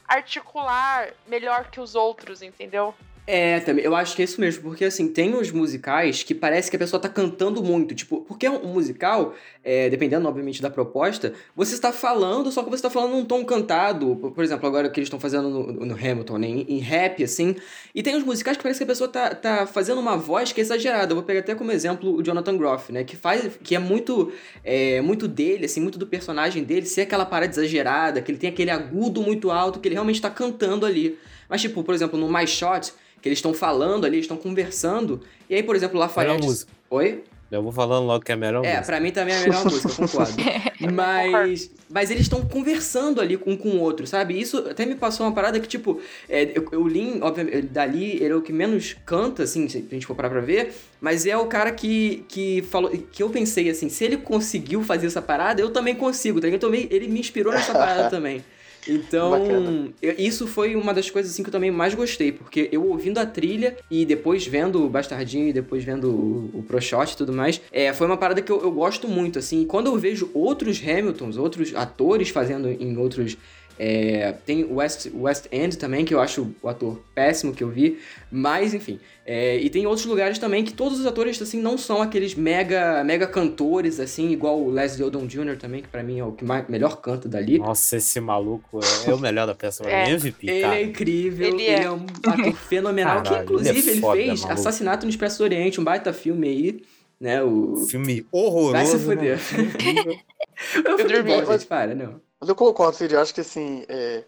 articular 0.07 1.09
melhor 1.27 1.69
que 1.69 1.79
os 1.79 1.93
outros, 1.93 2.41
entendeu? 2.41 2.95
É, 3.31 3.59
também, 3.59 3.85
eu 3.85 3.95
acho 3.95 4.15
que 4.15 4.23
é 4.23 4.25
isso 4.25 4.41
mesmo, 4.41 4.63
porque 4.63 4.83
assim, 4.83 5.07
tem 5.07 5.35
uns 5.35 5.51
musicais 5.51 6.23
que 6.23 6.33
parece 6.33 6.67
que 6.67 6.75
a 6.75 6.79
pessoa 6.79 6.99
tá 6.99 7.07
cantando 7.07 7.61
muito, 7.61 7.93
tipo, 7.93 8.21
porque 8.21 8.47
é 8.47 8.49
um 8.49 8.73
musical, 8.73 9.35
é, 9.63 9.87
dependendo, 9.87 10.27
obviamente, 10.27 10.63
da 10.63 10.69
proposta, 10.71 11.33
você 11.55 11.75
está 11.75 11.93
falando, 11.93 12.51
só 12.51 12.63
que 12.63 12.71
você 12.71 12.77
está 12.77 12.89
falando 12.89 13.11
num 13.11 13.23
tom 13.23 13.45
cantado, 13.45 14.15
por 14.33 14.43
exemplo, 14.43 14.65
agora 14.65 14.89
que 14.89 14.99
eles 14.99 15.05
estão 15.05 15.19
fazendo 15.19 15.47
no, 15.47 15.85
no 15.85 15.93
Hamilton, 15.93 16.39
né, 16.39 16.47
em, 16.47 16.65
em, 16.69 16.79
rap, 16.79 17.23
assim, 17.23 17.55
e 17.93 18.01
tem 18.01 18.15
uns 18.15 18.23
musicais 18.23 18.57
que 18.57 18.63
parece 18.63 18.79
que 18.79 18.83
a 18.85 18.87
pessoa 18.87 19.07
tá, 19.07 19.35
tá 19.35 19.67
fazendo 19.67 20.01
uma 20.01 20.17
voz 20.17 20.51
que 20.51 20.59
é 20.59 20.63
exagerada, 20.63 21.11
eu 21.11 21.15
vou 21.15 21.23
pegar 21.23 21.41
até 21.41 21.53
como 21.53 21.71
exemplo 21.71 22.15
o 22.15 22.23
Jonathan 22.23 22.57
Groff, 22.57 22.91
né, 22.91 23.03
que 23.03 23.15
faz, 23.15 23.47
que 23.63 23.75
é 23.75 23.79
muito, 23.79 24.33
é, 24.63 25.01
muito 25.01 25.27
dele, 25.27 25.65
assim, 25.65 25.79
muito 25.79 25.99
do 25.99 26.07
personagem 26.07 26.63
dele, 26.63 26.87
ser 26.87 27.01
aquela 27.01 27.27
parada 27.27 27.51
exagerada, 27.51 28.23
que 28.23 28.31
ele 28.31 28.39
tem 28.39 28.49
aquele 28.49 28.71
agudo 28.71 29.21
muito 29.21 29.51
alto, 29.51 29.79
que 29.79 29.87
ele 29.87 29.93
realmente 29.93 30.19
tá 30.19 30.31
cantando 30.31 30.83
ali. 30.83 31.15
Mas, 31.49 31.61
tipo, 31.61 31.83
por 31.83 31.95
exemplo, 31.95 32.17
no 32.17 32.31
My 32.31 32.45
Shot, 32.45 32.93
que 33.21 33.27
eles 33.27 33.39
estão 33.39 33.53
falando 33.53 34.05
ali, 34.05 34.19
estão 34.19 34.37
conversando. 34.37 35.21
E 35.49 35.55
aí, 35.55 35.63
por 35.63 35.75
exemplo, 35.75 35.97
o 35.97 35.99
Lafayette. 35.99 36.35
Melhor 36.35 36.47
música. 36.47 36.71
Oi? 36.89 37.23
Eu 37.51 37.63
vou 37.63 37.71
falando 37.71 38.05
logo 38.05 38.23
que 38.23 38.31
é 38.31 38.35
a 38.35 38.37
melhor 38.37 38.63
é, 38.63 38.67
música. 38.67 38.77
É, 38.77 38.81
pra 38.85 38.99
mim 38.99 39.11
também 39.11 39.33
é 39.33 39.37
a 39.39 39.41
melhor 39.41 39.63
música, 39.65 39.89
eu 39.89 39.95
concordo. 39.95 40.33
mas, 40.93 41.71
mas 41.89 42.11
eles 42.11 42.23
estão 42.23 42.45
conversando 42.45 43.19
ali 43.19 43.39
um 43.43 43.57
com 43.57 43.69
o 43.69 43.79
outro, 43.79 44.05
sabe? 44.05 44.39
Isso 44.39 44.57
até 44.69 44.85
me 44.85 44.93
passou 44.93 45.25
uma 45.25 45.33
parada 45.33 45.59
que, 45.59 45.67
tipo, 45.67 45.99
é, 46.29 46.53
eu, 46.71 46.87
li, 46.87 47.19
obviamente, 47.21 47.63
dali 47.63 48.17
ele 48.17 48.33
é 48.33 48.35
o 48.35 48.41
que 48.41 48.53
menos 48.53 48.95
canta, 49.03 49.43
assim, 49.43 49.67
se 49.67 49.77
a 49.89 49.93
gente 49.93 50.05
for 50.05 50.15
parar 50.15 50.29
pra 50.29 50.41
ver, 50.41 50.73
mas 51.01 51.25
é 51.25 51.35
o 51.35 51.47
cara 51.47 51.71
que, 51.71 52.23
que 52.27 52.61
falou, 52.69 52.91
que 52.91 53.23
eu 53.23 53.29
pensei 53.29 53.67
assim, 53.69 53.89
se 53.89 54.03
ele 54.03 54.17
conseguiu 54.17 54.83
fazer 54.83 55.07
essa 55.07 55.21
parada, 55.21 55.59
eu 55.59 55.71
também 55.71 55.95
consigo, 55.95 56.39
tá? 56.39 56.47
Eu 56.47 56.59
também, 56.59 56.87
ele 56.91 57.07
me 57.07 57.19
inspirou 57.19 57.51
nessa 57.51 57.73
parada 57.73 58.09
também. 58.11 58.43
Então, 58.87 59.93
isso 60.01 60.47
foi 60.47 60.75
uma 60.75 60.93
das 60.93 61.09
coisas 61.09 61.31
assim 61.31 61.43
que 61.43 61.49
eu 61.49 61.53
também 61.53 61.71
mais 61.71 61.93
gostei, 61.93 62.31
porque 62.31 62.69
eu 62.71 62.87
ouvindo 62.87 63.17
a 63.17 63.25
trilha 63.25 63.77
e 63.89 64.05
depois 64.05 64.45
vendo 64.45 64.83
o 64.83 64.89
Bastardinho 64.89 65.47
e 65.47 65.53
depois 65.53 65.83
vendo 65.83 66.09
o, 66.09 66.59
o 66.59 66.63
Pro 66.63 66.81
Shot 66.81 67.13
e 67.13 67.17
tudo 67.17 67.33
mais, 67.33 67.61
é, 67.71 67.93
foi 67.93 68.07
uma 68.07 68.17
parada 68.17 68.41
que 68.41 68.51
eu, 68.51 68.61
eu 68.61 68.71
gosto 68.71 69.07
muito, 69.07 69.39
assim. 69.39 69.65
Quando 69.65 69.87
eu 69.87 69.97
vejo 69.97 70.29
outros 70.33 70.81
Hamiltons, 70.81 71.37
outros 71.37 71.75
atores 71.75 72.29
fazendo 72.29 72.69
em 72.69 72.97
outros 72.97 73.37
é, 73.79 74.33
tem 74.45 74.65
o 74.65 74.75
West, 74.75 75.07
West 75.13 75.45
End 75.51 75.77
também, 75.77 76.03
que 76.03 76.13
eu 76.13 76.19
acho 76.19 76.53
o 76.61 76.67
ator 76.67 77.01
péssimo 77.15 77.53
que 77.53 77.63
eu 77.63 77.69
vi. 77.69 77.97
Mas, 78.29 78.73
enfim. 78.73 78.99
É, 79.25 79.57
e 79.57 79.69
tem 79.69 79.87
outros 79.87 80.05
lugares 80.05 80.37
também 80.37 80.65
que 80.65 80.73
todos 80.73 80.99
os 80.99 81.05
atores, 81.05 81.41
assim, 81.41 81.61
não 81.61 81.77
são 81.77 82.01
aqueles 82.01 82.35
mega, 82.35 83.03
mega 83.03 83.25
cantores, 83.25 83.99
assim, 83.99 84.31
igual 84.31 84.59
o 84.59 84.69
Leslie 84.69 85.05
Odom 85.05 85.25
Jr. 85.25 85.57
também, 85.57 85.81
que 85.81 85.87
pra 85.87 86.03
mim 86.03 86.19
é 86.19 86.25
o 86.25 86.33
que 86.33 86.43
mais, 86.43 86.67
melhor 86.67 86.97
canta 86.97 87.29
dali. 87.29 87.57
Nossa, 87.57 87.95
esse 87.95 88.19
maluco 88.19 88.81
é, 89.07 89.11
é 89.11 89.13
o 89.13 89.19
melhor 89.19 89.47
da 89.47 89.55
peça. 89.55 89.87
É. 89.87 90.09
MVP, 90.09 90.49
ele 90.49 90.61
cara. 90.61 90.75
é 90.75 90.83
incrível, 90.83 91.47
ele, 91.47 91.63
ele 91.63 91.71
é. 91.71 91.83
é. 91.83 91.91
um 91.91 92.05
ator 92.27 92.53
fenomenal, 92.53 93.23
Caralho, 93.23 93.37
que 93.37 93.43
inclusive 93.43 93.79
ele, 93.79 93.97
é 93.97 94.01
foda, 94.01 94.17
ele 94.17 94.27
fez 94.27 94.41
maluco. 94.41 94.59
Assassinato 94.59 95.05
no 95.05 95.09
Expresso 95.09 95.37
do 95.37 95.43
Oriente, 95.45 95.79
um 95.79 95.83
baita 95.83 96.11
filme 96.11 96.47
aí 96.47 96.81
né? 97.19 97.43
O... 97.43 97.75
Filme 97.75 98.25
horroroso. 98.31 98.71
Vai 98.71 98.85
se 98.85 98.99
fuder. 98.99 99.39
eu, 100.85 100.97
eu 100.97 101.07
dormi. 101.07 101.31
Bom, 101.31 101.51
gente, 101.51 101.65
para, 101.65 101.93
não. 101.93 102.21
Mas 102.39 102.49
eu 102.49 102.55
concordo, 102.55 102.95
Cid. 102.95 103.13
Eu 103.13 103.21
acho 103.21 103.33
que 103.33 103.41
assim. 103.41 103.85
É... 103.87 104.23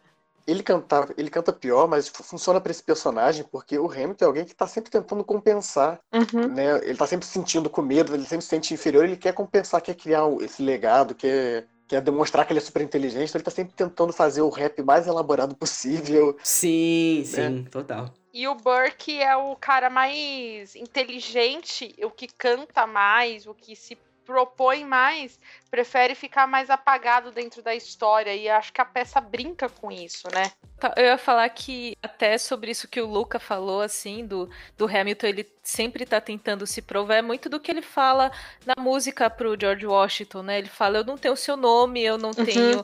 Ele, 0.47 0.63
canta, 0.63 1.07
ele 1.17 1.29
canta 1.29 1.53
pior, 1.53 1.87
mas 1.87 2.07
funciona 2.07 2.59
para 2.59 2.71
esse 2.71 2.81
personagem, 2.81 3.45
porque 3.51 3.77
o 3.77 3.89
Hamilton 3.89 4.25
é 4.25 4.27
alguém 4.27 4.43
que 4.43 4.55
tá 4.55 4.65
sempre 4.65 4.89
tentando 4.89 5.23
compensar. 5.23 5.99
Uhum. 6.11 6.47
Né? 6.47 6.79
Ele 6.83 6.97
tá 6.97 7.05
sempre 7.05 7.27
se 7.27 7.33
sentindo 7.33 7.69
com 7.69 7.81
medo, 7.81 8.13
ele 8.13 8.25
sempre 8.25 8.41
se 8.41 8.49
sente 8.49 8.73
inferior, 8.73 9.05
ele 9.05 9.15
quer 9.15 9.33
compensar, 9.33 9.81
quer 9.81 9.93
criar 9.93 10.27
esse 10.41 10.63
legado, 10.63 11.13
quer, 11.13 11.67
quer 11.87 12.01
demonstrar 12.01 12.45
que 12.45 12.51
ele 12.51 12.59
é 12.59 12.61
super 12.61 12.81
inteligente, 12.81 13.29
então 13.29 13.37
ele 13.37 13.45
tá 13.45 13.51
sempre 13.51 13.73
tentando 13.75 14.11
fazer 14.11 14.41
o 14.41 14.49
rap 14.49 14.81
mais 14.81 15.05
elaborado 15.05 15.55
possível. 15.55 16.35
Sim, 16.43 17.19
né? 17.19 17.23
sim, 17.23 17.63
total. 17.65 18.11
E 18.33 18.47
o 18.47 18.55
Burke 18.55 19.21
é 19.21 19.35
o 19.35 19.55
cara 19.55 19.89
mais 19.89 20.75
inteligente, 20.75 21.93
o 22.01 22.09
que 22.09 22.27
canta 22.27 22.87
mais, 22.87 23.45
o 23.45 23.53
que 23.53 23.75
se 23.75 23.97
propõe 24.25 24.85
mais, 24.85 25.39
prefere 25.69 26.15
ficar 26.15 26.47
mais 26.47 26.69
apagado 26.69 27.31
dentro 27.31 27.61
da 27.61 27.75
história. 27.75 28.33
E 28.33 28.49
acho 28.49 28.71
que 28.73 28.81
a 28.81 28.85
peça 28.85 29.19
brinca 29.19 29.69
com 29.69 29.91
isso, 29.91 30.27
né? 30.33 30.51
Tá, 30.79 30.93
eu 30.97 31.05
ia 31.05 31.17
falar 31.17 31.47
que 31.49 31.95
até 32.01 32.37
sobre 32.37 32.71
isso 32.71 32.87
que 32.87 32.99
o 32.99 33.05
Luca 33.05 33.39
falou, 33.39 33.81
assim, 33.81 34.25
do, 34.25 34.49
do 34.77 34.85
Hamilton, 34.85 35.27
ele 35.27 35.43
sempre 35.63 36.05
tá 36.05 36.19
tentando 36.19 36.65
se 36.65 36.81
provar, 36.81 37.15
é 37.15 37.21
muito 37.21 37.47
do 37.47 37.59
que 37.59 37.69
ele 37.69 37.81
fala 37.81 38.31
na 38.65 38.81
música 38.81 39.29
pro 39.29 39.55
George 39.59 39.85
Washington, 39.85 40.43
né? 40.43 40.57
Ele 40.57 40.67
fala, 40.67 40.97
eu 40.97 41.05
não 41.05 41.17
tenho 41.17 41.33
o 41.33 41.37
seu 41.37 41.55
nome, 41.55 42.01
eu 42.01 42.17
não 42.17 42.29
uhum. 42.29 42.45
tenho 42.45 42.83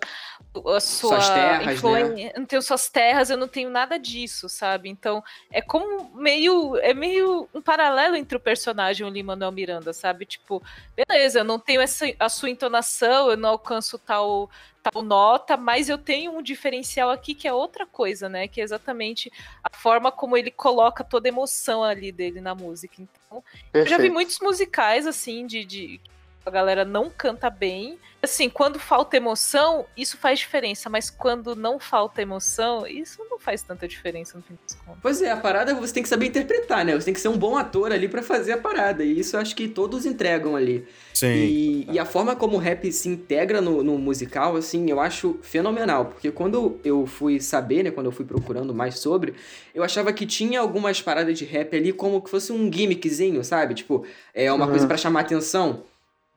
a 0.75 0.79
sua 0.79 1.17
suas 1.17 1.29
terras, 1.29 1.73
influência, 1.73 2.15
né? 2.15 2.31
eu 2.35 2.39
não 2.39 2.45
tenho 2.45 2.61
suas 2.61 2.89
terras, 2.89 3.29
eu 3.29 3.37
não 3.37 3.47
tenho 3.47 3.69
nada 3.69 3.97
disso, 3.97 4.47
sabe? 4.47 4.89
Então, 4.89 5.23
é 5.51 5.61
como 5.61 6.11
meio 6.15 6.77
é 6.77 6.93
meio 6.93 7.49
um 7.53 7.61
paralelo 7.61 8.15
entre 8.15 8.37
o 8.37 8.39
personagem 8.39 9.05
e 9.05 9.09
o 9.09 9.13
Lin-Manuel 9.13 9.51
Miranda, 9.51 9.91
sabe? 9.93 10.25
Tipo, 10.25 10.61
beleza, 10.95 11.39
eu 11.39 11.43
não 11.43 11.59
tenho 11.59 11.81
essa 11.81 12.05
a 12.19 12.29
sua 12.29 12.49
entonação, 12.49 13.29
eu 13.29 13.37
não 13.37 13.49
alcanço 13.49 13.97
tal 13.97 14.49
tal 14.91 15.01
nota, 15.01 15.57
mas 15.57 15.89
eu 15.89 15.97
tenho 15.97 16.31
um 16.37 16.41
diferencial 16.41 17.09
aqui 17.09 17.33
que 17.33 17.47
é 17.47 17.53
outra 17.53 17.85
coisa, 17.85 18.27
né? 18.27 18.47
Que 18.47 18.61
é 18.61 18.63
exatamente 18.63 19.31
a 19.63 19.75
forma 19.75 20.11
como 20.11 20.37
ele 20.37 20.51
coloca 20.51 21.03
toda 21.03 21.27
a 21.27 21.31
emoção 21.31 21.83
ali 21.83 22.11
dele 22.11 22.41
na 22.41 22.53
música. 22.53 22.95
Então, 23.01 23.43
Perfeito. 23.71 23.85
eu 23.85 23.87
já 23.87 23.97
vi 23.97 24.09
muitos 24.09 24.39
musicais 24.39 25.05
assim 25.07 25.45
de, 25.45 25.63
de 25.65 26.01
a 26.47 26.51
galera 26.51 26.85
não 26.85 27.09
canta 27.09 27.49
bem. 27.49 27.99
Assim, 28.23 28.49
quando 28.49 28.79
falta 28.79 29.15
emoção, 29.15 29.85
isso 29.95 30.17
faz 30.17 30.39
diferença, 30.39 30.89
mas 30.89 31.09
quando 31.09 31.55
não 31.55 31.77
falta 31.77 32.21
emoção, 32.21 32.87
isso 32.87 33.23
não 33.29 33.37
faz 33.37 33.61
tanta 33.61 33.87
diferença 33.87 34.37
no 34.37 34.43
fim 34.43 34.57
das 34.63 34.73
contas. 34.79 34.99
Pois 35.01 35.21
é, 35.21 35.29
a 35.29 35.37
parada 35.37 35.75
você 35.75 35.93
tem 35.93 36.01
que 36.01 36.09
saber 36.09 36.27
interpretar, 36.27 36.83
né? 36.83 36.95
Você 36.95 37.05
tem 37.05 37.13
que 37.13 37.19
ser 37.19 37.27
um 37.27 37.37
bom 37.37 37.55
ator 37.57 37.91
ali 37.91 38.07
para 38.07 38.23
fazer 38.23 38.53
a 38.53 38.57
parada, 38.57 39.03
e 39.03 39.19
isso 39.19 39.35
eu 39.35 39.41
acho 39.41 39.55
que 39.55 39.67
todos 39.67 40.05
entregam 40.05 40.55
ali. 40.55 40.87
Sim. 41.13 41.27
E, 41.27 41.87
e 41.91 41.99
a 41.99 42.05
forma 42.05 42.35
como 42.35 42.55
o 42.55 42.59
rap 42.59 42.91
se 42.91 43.07
integra 43.07 43.61
no, 43.61 43.83
no, 43.83 43.97
musical, 43.97 44.55
assim, 44.55 44.89
eu 44.89 44.99
acho 44.99 45.37
fenomenal, 45.41 46.05
porque 46.05 46.31
quando 46.31 46.79
eu 46.83 47.05
fui 47.05 47.39
saber, 47.39 47.83
né, 47.83 47.91
quando 47.91 48.07
eu 48.07 48.11
fui 48.11 48.25
procurando 48.25 48.73
mais 48.73 48.99
sobre, 48.99 49.35
eu 49.75 49.83
achava 49.83 50.11
que 50.11 50.25
tinha 50.25 50.59
algumas 50.59 51.01
paradas 51.01 51.37
de 51.37 51.45
rap 51.45 51.75
ali 51.75 51.93
como 51.93 52.21
que 52.21 52.29
fosse 52.29 52.51
um 52.51 52.71
gimmickzinho, 52.71 53.43
sabe? 53.43 53.75
Tipo, 53.75 54.05
é 54.33 54.51
uma 54.51 54.65
uhum. 54.65 54.71
coisa 54.71 54.87
para 54.87 54.97
chamar 54.97 55.21
atenção. 55.21 55.83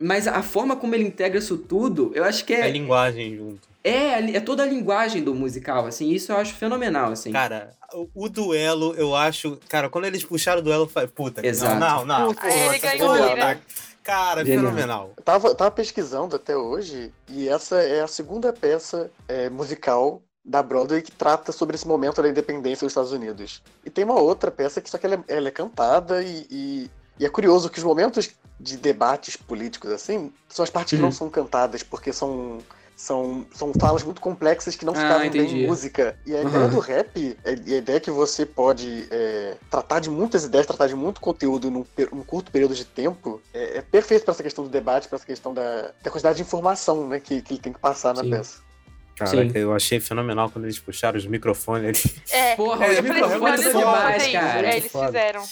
Mas 0.01 0.27
a 0.27 0.43
forma 0.43 0.75
como 0.77 0.95
ele 0.95 1.05
integra 1.05 1.39
isso 1.39 1.59
tudo, 1.59 2.11
eu 2.15 2.25
acho 2.25 2.45
que 2.45 2.55
é. 2.55 2.67
É 2.67 2.71
linguagem 2.71 3.37
junto. 3.37 3.69
É, 3.85 4.37
é 4.37 4.41
toda 4.41 4.63
a 4.63 4.67
linguagem 4.67 5.23
do 5.23 5.35
musical, 5.35 5.87
assim, 5.87 6.11
isso 6.11 6.33
eu 6.33 6.37
acho 6.37 6.55
fenomenal, 6.55 7.13
assim. 7.13 7.33
Cara, 7.33 7.71
o, 7.93 8.09
o 8.15 8.29
duelo, 8.29 8.95
eu 8.95 9.15
acho. 9.15 9.59
Cara, 9.69 9.89
quando 9.89 10.07
eles 10.07 10.25
puxaram 10.25 10.61
o 10.61 10.63
duelo, 10.63 10.85
eu 10.85 10.89
falei, 10.89 11.09
puta, 11.09 11.47
Exato. 11.47 11.79
não, 11.79 12.05
não, 12.05 12.33
não. 12.33 12.35
Aí 12.39 12.61
ele 12.61 12.79
ganhou, 12.79 13.37
né? 13.37 13.61
Cara, 14.03 14.45
Genial. 14.45 14.65
fenomenal. 14.65 15.13
Tava, 15.25 15.55
tava 15.55 15.71
pesquisando 15.71 16.35
até 16.35 16.57
hoje, 16.57 17.13
e 17.29 17.49
essa 17.49 17.77
é 17.77 18.01
a 18.01 18.07
segunda 18.07 18.53
peça 18.53 19.11
é, 19.29 19.51
musical 19.51 20.23
da 20.45 20.63
Broadway 20.63 21.03
que 21.03 21.13
trata 21.13 21.53
sobre 21.53 21.77
esse 21.77 21.87
momento 21.87 22.23
da 22.23 22.29
independência 22.29 22.85
dos 22.85 22.93
Estados 22.93 23.13
Unidos. 23.13 23.63
E 23.85 23.91
tem 23.91 24.05
uma 24.05 24.19
outra 24.19 24.51
peça 24.51 24.81
que 24.81 24.91
só 24.91 24.99
que 24.99 25.07
ela 25.07 25.17
é, 25.17 25.37
ela 25.37 25.49
é 25.49 25.51
cantada 25.51 26.23
e, 26.23 26.47
e, 26.51 26.91
e, 27.21 27.27
é 27.27 27.29
curioso 27.29 27.71
que 27.71 27.79
os 27.79 27.85
momentos 27.85 28.31
de 28.59 28.77
debates 28.77 29.37
políticos, 29.37 29.91
assim, 29.91 30.33
são 30.49 30.63
as 30.63 30.71
partes 30.71 30.93
uhum. 30.93 30.99
que 30.99 31.03
não 31.03 31.09
uhum. 31.09 31.15
são 31.15 31.31
cantadas, 31.31 31.83
porque 31.83 32.13
são 32.13 32.59
são, 33.01 33.47
são 33.55 33.73
falas 33.81 34.03
muito 34.03 34.21
complexas 34.21 34.77
que 34.77 34.85
não 34.85 34.95
se 34.95 35.01
ah, 35.01 35.19
bem 35.19 35.31
em 35.35 35.67
música. 35.67 36.19
E 36.27 36.37
a 36.37 36.43
ideia 36.43 36.65
uhum. 36.65 36.71
do 36.71 36.81
rap, 36.81 37.39
é, 37.43 37.51
a 37.51 37.79
ideia 37.79 37.99
que 37.99 38.11
você 38.11 38.45
pode 38.45 39.09
é, 39.11 39.57
tratar 39.71 40.01
de 40.01 40.11
muitas 40.11 40.45
ideias, 40.45 40.67
tratar 40.67 40.87
de 40.87 40.95
muito 40.95 41.19
conteúdo 41.19 41.71
num, 41.71 41.85
num 42.13 42.23
curto 42.23 42.53
período 42.53 42.75
de 42.75 42.85
tempo, 42.85 43.41
é, 43.55 43.79
é 43.79 43.81
perfeito 43.81 44.25
para 44.25 44.33
essa 44.33 44.43
questão 44.43 44.65
do 44.65 44.71
debate, 44.71 45.09
para 45.09 45.17
essa 45.17 45.25
questão 45.25 45.55
da, 45.55 45.93
da 46.03 46.11
quantidade 46.11 46.37
de 46.37 46.43
informação 46.43 47.09
né, 47.09 47.19
que, 47.19 47.41
que 47.41 47.55
ele 47.55 47.61
tem 47.61 47.73
que 47.73 47.81
passar 47.81 48.15
na 48.15 48.23
Sim. 48.23 48.31
peça. 48.31 48.59
Caraca, 49.17 49.59
eu 49.59 49.75
achei 49.75 49.99
fenomenal 50.01 50.51
quando 50.51 50.67
eles 50.67 50.79
puxaram 50.79 51.19
os 51.19 51.27
microfones 51.27 52.05
ali. 52.05 52.21
É, 52.31 52.57
Porra, 52.57 52.87
os 52.87 53.01
microfones 53.01 53.61
são 53.61 53.81
demais, 53.81 54.33
cara. 54.33 54.67
É, 54.67 54.77
eles 54.77 54.93
fizeram. 54.93 55.43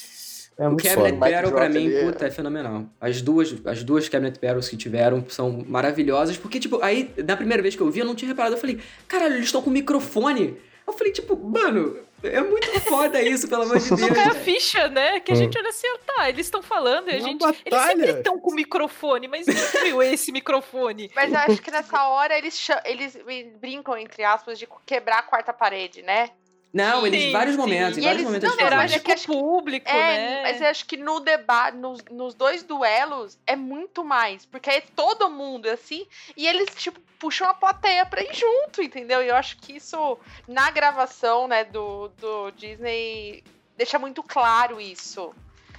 É 0.59 0.69
o 0.69 0.77
Cabinet 0.77 1.17
Battle, 1.17 1.53
pra 1.53 1.69
mim, 1.69 1.87
ali, 1.87 2.05
puta, 2.05 2.27
é 2.27 2.31
fenomenal. 2.33 2.85
As 3.01 3.23
duas, 3.23 3.55
as 3.65 3.85
duas 3.85 4.09
Cabinet 4.09 4.41
Battles 4.41 4.69
que 4.69 4.77
tiveram 4.77 5.25
são 5.29 5.65
maravilhosas, 5.67 6.37
porque, 6.37 6.59
tipo, 6.59 6.83
aí, 6.83 7.15
na 7.25 7.37
primeira 7.37 7.63
vez 7.63 7.77
que 7.77 7.81
eu 7.81 7.89
vi, 7.89 8.01
eu 8.01 8.07
não 8.07 8.17
tinha 8.17 8.29
reparado, 8.29 8.57
eu 8.57 8.61
falei, 8.61 8.81
caralho, 9.07 9.35
eles 9.35 9.47
estão 9.47 9.63
com 9.63 9.71
microfone. 9.71 10.59
Eu 10.85 10.93
falei, 10.93 11.13
tipo, 11.13 11.37
mano, 11.37 11.97
é 12.23 12.41
muito 12.41 12.69
foda 12.81 13.23
isso, 13.23 13.47
pelo 13.47 13.63
amor 13.63 13.79
de 13.79 13.87
Deus. 13.89 14.01
Não 14.01 14.09
cai 14.09 14.25
a 14.25 14.35
ficha, 14.35 14.89
né? 14.89 15.21
Que 15.21 15.31
a 15.31 15.35
gente 15.37 15.57
olha 15.57 15.69
assim, 15.69 15.87
tá, 16.05 16.29
eles 16.29 16.47
estão 16.47 16.63
falando 16.63 17.09
e 17.09 17.15
a 17.15 17.21
gente. 17.21 17.45
Eles 17.65 17.83
sempre 17.83 18.11
estão 18.11 18.39
com 18.41 18.53
microfone, 18.53 19.29
mas 19.29 19.47
não 19.47 19.55
viu 19.83 20.03
esse 20.03 20.33
microfone. 20.33 21.11
Mas 21.15 21.33
eu 21.33 21.39
acho 21.39 21.63
que 21.63 21.71
nessa 21.71 22.09
hora 22.09 22.37
eles, 22.37 22.69
eles 22.85 23.17
brincam, 23.61 23.97
entre 23.97 24.25
aspas, 24.25 24.59
de 24.59 24.67
quebrar 24.85 25.19
a 25.19 25.23
quarta 25.23 25.53
parede, 25.53 26.03
né? 26.03 26.31
Não, 26.73 27.07
eles 27.07 27.23
Sim, 27.25 27.33
vários 27.33 27.55
sim. 27.55 27.61
momentos, 27.61 27.97
em 27.99 28.03
vários 28.03 28.21
eles- 28.21 28.25
momentos 28.25 28.57
não, 28.57 28.67
eles 28.67 28.77
mas 28.77 28.93
é 28.93 28.99
que 28.99 29.13
acho 29.13 29.33
o 29.33 29.35
público, 29.41 29.89
É, 29.89 29.95
né? 30.19 30.43
mas 30.43 30.61
eu 30.61 30.69
acho 30.69 30.85
que 30.85 30.97
no 30.99 31.19
debate, 31.19 31.77
nos, 31.79 32.05
nos 32.11 32.35
dois 32.35 32.63
duelos, 32.63 33.39
é 33.47 33.57
muito 33.57 34.05
mais. 34.05 34.45
Porque 34.45 34.69
é 34.71 34.81
todo 34.83 35.31
mundo 35.31 35.67
assim, 35.67 36.07
e 36.37 36.47
eles, 36.47 36.69
tipo, 36.77 37.01
puxam 37.19 37.49
a 37.49 37.55
plateia 37.55 38.05
pra 38.05 38.21
ir 38.23 38.35
junto, 38.35 38.83
entendeu? 38.83 39.23
E 39.23 39.29
eu 39.29 39.35
acho 39.37 39.57
que 39.59 39.77
isso, 39.77 40.19
na 40.47 40.71
gravação, 40.71 41.49
né, 41.49 41.65
do, 41.65 42.09
do 42.21 42.51
Disney, 42.51 43.43
deixa 43.77 43.99
muito 43.99 44.23
claro 44.23 44.79
isso. 44.81 45.35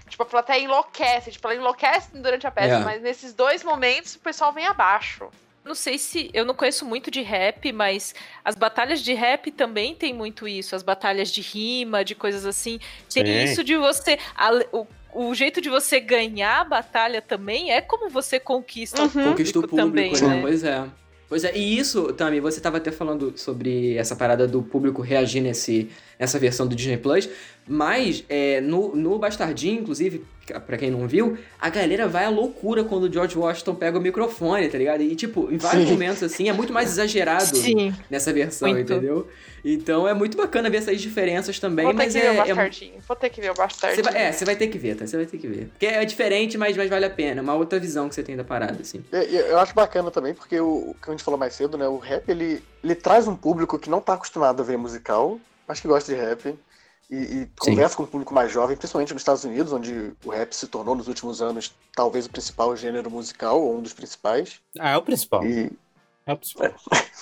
Tipo, 0.09 0.23
a 0.23 0.25
plateia 0.25 0.63
enlouquece, 0.63 1.31
tipo, 1.31 1.47
ela 1.47 1.55
enlouquece 1.55 2.09
durante 2.17 2.47
a 2.47 2.51
peça, 2.51 2.77
É. 2.77 2.79
mas 2.79 2.99
nesses 2.99 3.31
dois 3.31 3.63
momentos 3.63 4.15
o 4.15 4.19
pessoal 4.19 4.51
vem 4.51 4.65
abaixo. 4.65 5.29
Não 5.69 5.75
sei 5.75 5.99
se. 5.99 6.31
Eu 6.33 6.45
não 6.45 6.55
conheço 6.55 6.83
muito 6.83 7.11
de 7.11 7.21
rap, 7.21 7.71
mas 7.71 8.15
as 8.43 8.55
batalhas 8.55 9.01
de 9.03 9.13
rap 9.13 9.51
também 9.51 9.93
tem 9.93 10.11
muito 10.11 10.47
isso. 10.47 10.75
As 10.75 10.81
batalhas 10.81 11.29
de 11.29 11.41
rima, 11.41 12.03
de 12.03 12.15
coisas 12.15 12.43
assim. 12.43 12.79
Tem 13.13 13.23
Sim. 13.23 13.43
isso 13.43 13.63
de 13.63 13.77
você. 13.77 14.17
a- 14.35 14.65
o, 14.71 14.87
o 15.13 15.35
jeito 15.35 15.61
de 15.61 15.69
você 15.69 15.99
ganhar 15.99 16.61
a 16.61 16.63
batalha 16.63 17.21
também 17.21 17.71
é 17.71 17.81
como 17.81 18.09
você 18.09 18.39
conquista 18.39 19.03
o 19.03 19.09
público, 19.09 19.29
Conquista 19.29 19.59
o 19.59 19.61
público, 19.61 19.77
também, 19.87 20.11
né? 20.11 20.27
né? 20.37 20.41
Pois 20.41 20.63
é. 20.63 20.85
Pois 21.29 21.43
é, 21.43 21.55
e 21.55 21.77
isso, 21.77 22.11
Tami, 22.13 22.39
você 22.39 22.59
tava 22.59 22.77
até 22.77 22.91
falando 22.91 23.37
sobre 23.37 23.95
essa 23.95 24.15
parada 24.15 24.47
do 24.47 24.63
público 24.63 25.03
reagir 25.03 25.41
nesse, 25.41 25.87
nessa 26.19 26.37
versão 26.37 26.67
do 26.67 26.75
Disney 26.75 26.97
Plus, 26.97 27.29
mas 27.65 28.25
é, 28.27 28.59
no, 28.59 28.93
no 28.95 29.17
Bastardinho, 29.17 29.79
inclusive, 29.81 30.25
pra 30.65 30.75
quem 30.77 30.91
não 30.91 31.07
viu, 31.07 31.37
a 31.61 31.69
galera 31.69 32.07
vai 32.09 32.25
à 32.25 32.29
loucura 32.29 32.83
quando 32.83 33.03
o 33.03 33.13
George 33.13 33.37
Washington 33.37 33.75
pega 33.75 33.97
o 33.97 34.01
microfone, 34.01 34.67
tá 34.67 34.77
ligado? 34.77 35.01
E, 35.01 35.15
tipo, 35.15 35.49
em 35.51 35.57
vários 35.57 35.85
Sim. 35.85 35.91
momentos, 35.93 36.21
assim, 36.23 36.49
é 36.49 36.53
muito 36.53 36.73
mais 36.73 36.89
exagerado 36.89 37.55
Sim. 37.55 37.93
nessa 38.09 38.33
versão, 38.33 38.69
Muito. 38.69 38.91
entendeu? 38.91 39.27
Então 39.63 40.07
é 40.07 40.13
muito 40.13 40.35
bacana 40.35 40.69
ver 40.69 40.77
essas 40.77 40.99
diferenças 40.99 41.57
também, 41.59 41.85
Vou 41.85 41.93
ter 41.93 41.97
mas 42.03 42.13
que 42.13 42.19
é, 42.19 42.21
ver 42.21 42.29
o 42.29 42.33
é 42.33 42.37
Bastardinho. 42.47 42.93
Vou 43.07 43.15
ter 43.15 43.29
que 43.29 43.39
ver 43.41 43.51
o 43.51 43.53
você 43.53 43.61
Bastardinho. 43.61 44.03
vai- 44.03 44.17
é, 44.21 44.31
você 44.31 44.45
vai 44.45 44.55
ter 44.57 44.67
que 44.67 44.77
ver, 44.77 44.95
tá? 44.95 45.07
Você 45.07 45.15
vai 45.15 45.25
ter 45.25 45.37
que 45.37 45.47
ver. 45.47 45.67
Porque 45.69 45.85
é 45.85 46.03
diferente, 46.03 46.57
mas, 46.57 46.75
mas 46.75 46.89
vale 46.89 47.05
a 47.05 47.09
pena. 47.09 47.39
É 47.39 47.43
uma 47.43 47.53
outra 47.55 47.79
visão 47.79 48.09
que 48.09 48.15
você 48.15 48.23
tem 48.23 48.35
da 48.35 48.43
parada, 48.43 48.81
assim. 48.81 49.03
E 49.13 49.35
Eu 49.35 49.59
acho 49.59 49.73
bacana 49.75 50.09
também, 50.11 50.33
porque 50.33 50.59
o, 50.59 50.89
o 50.91 50.95
que 51.01 51.09
a 51.09 51.11
gente 51.11 51.23
falou 51.23 51.37
mais 51.39 51.53
cedo, 51.53 51.77
né? 51.77 51.87
O 51.87 51.97
rap, 51.97 52.27
ele, 52.27 52.61
ele 52.83 52.95
traz 52.95 53.25
um 53.27 53.35
público 53.35 53.77
que 53.79 53.89
não 53.89 54.01
tá 54.01 54.13
acostumado 54.15 54.61
a 54.61 54.65
ver 54.65 54.77
musical, 54.77 55.39
mas 55.69 55.79
que 55.79 55.87
gosta 55.87 56.11
de 56.11 56.19
rap. 56.19 56.57
E, 57.11 57.15
e 57.15 57.51
conversa 57.59 57.95
com 57.95 58.03
um 58.03 58.07
público 58.07 58.33
mais 58.33 58.51
jovem, 58.51 58.75
principalmente 58.75 59.13
nos 59.13 59.21
Estados 59.21 59.43
Unidos, 59.43 59.71
onde 59.71 60.13
o 60.25 60.29
rap 60.29 60.51
se 60.53 60.67
tornou 60.67 60.95
nos 60.95 61.07
últimos 61.07 61.41
anos 61.41 61.73
talvez 61.95 62.25
o 62.25 62.29
principal 62.29 62.75
gênero 62.75 63.09
musical, 63.09 63.61
ou 63.61 63.77
um 63.77 63.81
dos 63.81 63.93
principais. 63.93 64.59
Ah, 64.79 64.91
é 64.91 64.97
o 64.97 65.01
principal. 65.01 65.45
E, 65.45 65.71
É 66.25 66.33
o 66.33 66.37
principal. 66.37 66.73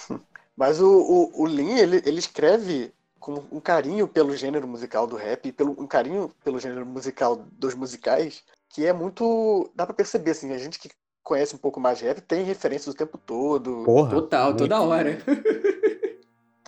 mas 0.56 0.82
o, 0.82 0.90
o, 0.90 1.42
o 1.42 1.46
Lin, 1.46 1.78
ele, 1.78 2.02
ele 2.06 2.20
escreve 2.20 2.92
com 3.20 3.44
um 3.52 3.60
carinho 3.60 4.08
pelo 4.08 4.36
gênero 4.36 4.68
musical 4.68 5.06
do 5.06 5.18
rap, 5.18 5.48
e 5.48 5.52
pelo, 5.52 5.72
um 5.72 5.88
carinho 5.88 6.32
pelo 6.44 6.60
gênero 6.60 6.86
musical 6.86 7.46
dos 7.52 7.76
musicais, 7.76 8.44
que 8.70 8.86
é 8.86 8.94
muito. 8.94 9.70
dá 9.76 9.86
pra 9.86 9.96
perceber, 9.96 10.32
assim, 10.32 10.54
a 10.54 10.58
gente 10.58 10.80
que 10.80 10.90
conhece 11.24 11.56
um 11.56 11.60
pouco 11.60 11.80
mais 11.80 11.98
de 11.98 12.06
rap 12.06 12.22
tem 12.22 12.44
referências 12.44 12.94
o 12.94 12.98
tempo 12.98 13.18
todo. 13.18 13.84
Porra. 13.84 14.10
Total, 14.10 14.46
muito, 14.48 14.60
toda 14.60 14.82
hora. 14.82 15.18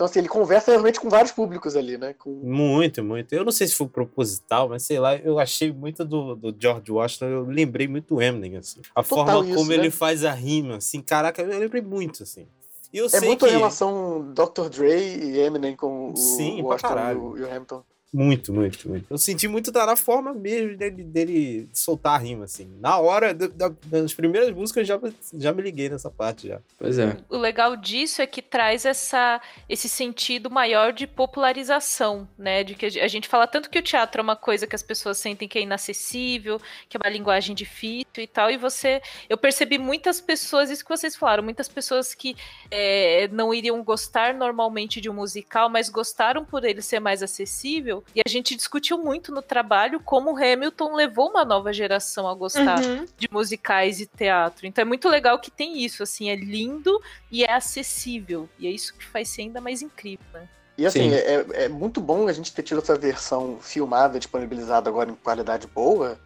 Então, 0.00 0.06
assim, 0.06 0.20
ele 0.20 0.28
conversa 0.28 0.70
realmente 0.70 0.98
com 0.98 1.10
vários 1.10 1.30
públicos 1.30 1.76
ali, 1.76 1.98
né? 1.98 2.14
Com... 2.14 2.30
Muito, 2.30 3.04
muito. 3.04 3.34
Eu 3.34 3.44
não 3.44 3.52
sei 3.52 3.66
se 3.66 3.74
foi 3.74 3.86
proposital, 3.86 4.66
mas 4.66 4.82
sei 4.82 4.98
lá, 4.98 5.14
eu 5.16 5.38
achei 5.38 5.70
muito 5.70 6.06
do, 6.06 6.34
do 6.34 6.56
George 6.58 6.90
Washington, 6.90 7.26
eu 7.26 7.44
lembrei 7.44 7.86
muito 7.86 8.14
do 8.14 8.22
Eminem, 8.22 8.56
assim. 8.56 8.80
A 8.94 9.02
Total 9.02 9.26
forma 9.26 9.46
isso, 9.46 9.58
como 9.58 9.68
né? 9.68 9.74
ele 9.74 9.90
faz 9.90 10.24
a 10.24 10.32
rima, 10.32 10.76
assim, 10.76 11.02
caraca, 11.02 11.42
eu 11.42 11.58
lembrei 11.58 11.82
muito, 11.82 12.22
assim. 12.22 12.46
Eu 12.90 13.08
É 13.12 13.20
muito 13.20 13.44
que... 13.44 13.52
a 13.52 13.58
relação 13.58 14.32
Dr. 14.32 14.70
Dre 14.70 14.96
e 14.96 15.38
Eminem 15.38 15.76
com 15.76 16.12
o, 16.12 16.16
Sim, 16.16 16.62
Washington 16.62 17.36
e 17.36 17.40
e 17.40 17.42
o 17.42 17.46
Hamilton. 17.46 17.84
Muito, 18.12 18.52
muito, 18.52 18.88
muito. 18.88 19.06
Eu 19.08 19.16
senti 19.18 19.46
muito 19.46 19.70
da 19.70 19.86
na 19.86 19.94
forma 19.94 20.34
mesmo 20.34 20.76
dele, 20.76 21.04
dele 21.04 21.68
soltar 21.72 22.16
a 22.16 22.18
rima, 22.18 22.44
assim. 22.44 22.68
Na 22.80 22.98
hora, 22.98 23.32
da- 23.32 23.46
da- 23.46 23.72
das 23.86 24.12
primeiras 24.12 24.50
músicas, 24.50 24.88
eu 24.88 24.98
já, 25.00 25.12
já 25.38 25.52
me 25.52 25.62
liguei 25.62 25.88
nessa 25.88 26.10
parte, 26.10 26.48
já. 26.48 26.60
Pois 26.76 26.98
é. 26.98 27.16
O 27.28 27.36
legal 27.36 27.76
disso 27.76 28.20
é 28.20 28.26
que 28.26 28.42
traz 28.42 28.84
essa, 28.84 29.40
esse 29.68 29.88
sentido 29.88 30.50
maior 30.50 30.92
de 30.92 31.06
popularização, 31.06 32.28
né? 32.36 32.64
De 32.64 32.74
que 32.74 32.86
a 32.86 33.06
gente 33.08 33.28
fala 33.28 33.46
tanto 33.46 33.70
que 33.70 33.78
o 33.78 33.82
teatro 33.82 34.20
é 34.20 34.24
uma 34.24 34.34
coisa 34.34 34.66
que 34.66 34.74
as 34.74 34.82
pessoas 34.82 35.16
sentem 35.18 35.46
que 35.48 35.58
é 35.58 35.62
inacessível, 35.62 36.60
que 36.88 36.96
é 36.96 37.00
uma 37.02 37.10
linguagem 37.10 37.54
difícil 37.54 38.06
e 38.18 38.26
tal, 38.26 38.50
e 38.50 38.56
você. 38.56 39.00
Eu 39.28 39.38
percebi 39.38 39.78
muitas 39.78 40.20
pessoas, 40.20 40.68
isso 40.68 40.82
que 40.84 40.90
vocês 40.90 41.14
falaram, 41.14 41.44
muitas 41.44 41.68
pessoas 41.68 42.12
que 42.12 42.34
é, 42.72 43.28
não 43.28 43.54
iriam 43.54 43.80
gostar 43.84 44.34
normalmente 44.34 45.00
de 45.00 45.08
um 45.08 45.14
musical, 45.14 45.68
mas 45.70 45.88
gostaram 45.88 46.44
por 46.44 46.64
ele 46.64 46.82
ser 46.82 46.98
mais 46.98 47.22
acessível. 47.22 47.99
E 48.14 48.20
a 48.24 48.28
gente 48.28 48.54
discutiu 48.56 48.98
muito 48.98 49.32
no 49.32 49.42
trabalho 49.42 50.00
como 50.00 50.32
o 50.32 50.36
Hamilton 50.36 50.94
levou 50.94 51.30
uma 51.30 51.44
nova 51.44 51.72
geração 51.72 52.28
a 52.28 52.34
gostar 52.34 52.80
Uhum. 52.82 53.06
de 53.16 53.28
musicais 53.30 54.00
e 54.00 54.06
teatro. 54.06 54.66
Então 54.66 54.82
é 54.82 54.84
muito 54.84 55.08
legal 55.08 55.38
que 55.38 55.50
tem 55.50 55.82
isso, 55.82 56.02
assim, 56.02 56.30
é 56.30 56.36
lindo 56.36 57.00
e 57.30 57.44
é 57.44 57.52
acessível. 57.52 58.48
E 58.58 58.66
é 58.66 58.70
isso 58.70 58.94
que 58.94 59.04
faz 59.04 59.28
ser 59.28 59.42
ainda 59.42 59.60
mais 59.60 59.82
incrível, 59.82 60.24
né? 60.32 60.48
E 60.78 60.86
assim, 60.86 61.10
Sim. 61.10 61.14
é, 61.14 61.64
é 61.64 61.68
muito 61.68 62.00
bom 62.00 62.26
a 62.26 62.32
gente 62.32 62.54
ter 62.54 62.62
tido 62.62 62.80
essa 62.80 62.96
versão 62.96 63.58
filmada, 63.60 64.18
disponibilizada 64.18 64.88
agora 64.88 65.10
em 65.10 65.14
qualidade 65.14 65.66
boa, 65.66 66.18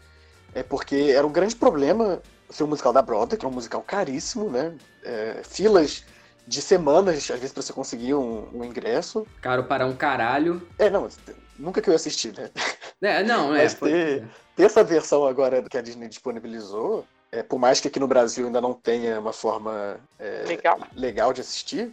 é 0.55 0.63
porque 0.63 1.13
era 1.15 1.27
um 1.27 1.33
grande 1.33 1.57
problema 1.57 2.23
ser 2.51 2.63
um 2.63 2.69
musical 2.69 2.93
da 2.93 3.03
Broadway, 3.03 3.37
que 3.37 3.45
é 3.45 3.49
um 3.49 3.53
musical 3.53 3.83
caríssimo, 3.83 4.49
né? 4.49 4.73
É, 5.03 5.41
filas 5.43 6.05
de 6.47 6.63
semanas, 6.63 7.17
às 7.31 7.41
vezes, 7.41 7.53
pra 7.53 7.63
você 7.63 7.73
conseguir 7.73 8.15
um, 8.15 8.49
um 8.53 8.65
ingresso. 8.65 9.27
Caro 9.41 9.65
para 9.65 9.87
um 9.87 9.97
caralho. 9.97 10.63
É, 10.79 10.89
não, 10.89 11.09
nunca 11.59 11.81
que 11.81 11.89
eu 11.89 11.93
ia 11.93 11.97
assistir, 11.97 12.33
né? 12.37 12.51
É, 13.03 13.23
não, 13.23 13.55
é. 13.55 13.65
Mas 13.65 13.75
foi- 13.75 13.91
ter, 13.91 14.29
ter 14.57 14.63
essa 14.65 14.83
versão 14.83 15.27
agora 15.27 15.63
que 15.63 15.77
a 15.77 15.83
Disney 15.83 16.09
disponibilizou, 16.09 17.07
é, 17.31 17.43
por 17.43 17.59
mais 17.59 17.81
que 17.81 17.89
aqui 17.89 18.01
no 18.01 18.07
Brasil 18.09 18.47
ainda 18.47 18.61
não 18.61 18.73
tenha 18.73 19.19
uma 19.21 19.33
forma 19.33 19.99
é, 20.19 20.45
Legal. 20.47 20.79
legal 20.95 21.33
de 21.33 21.41
assistir, 21.41 21.93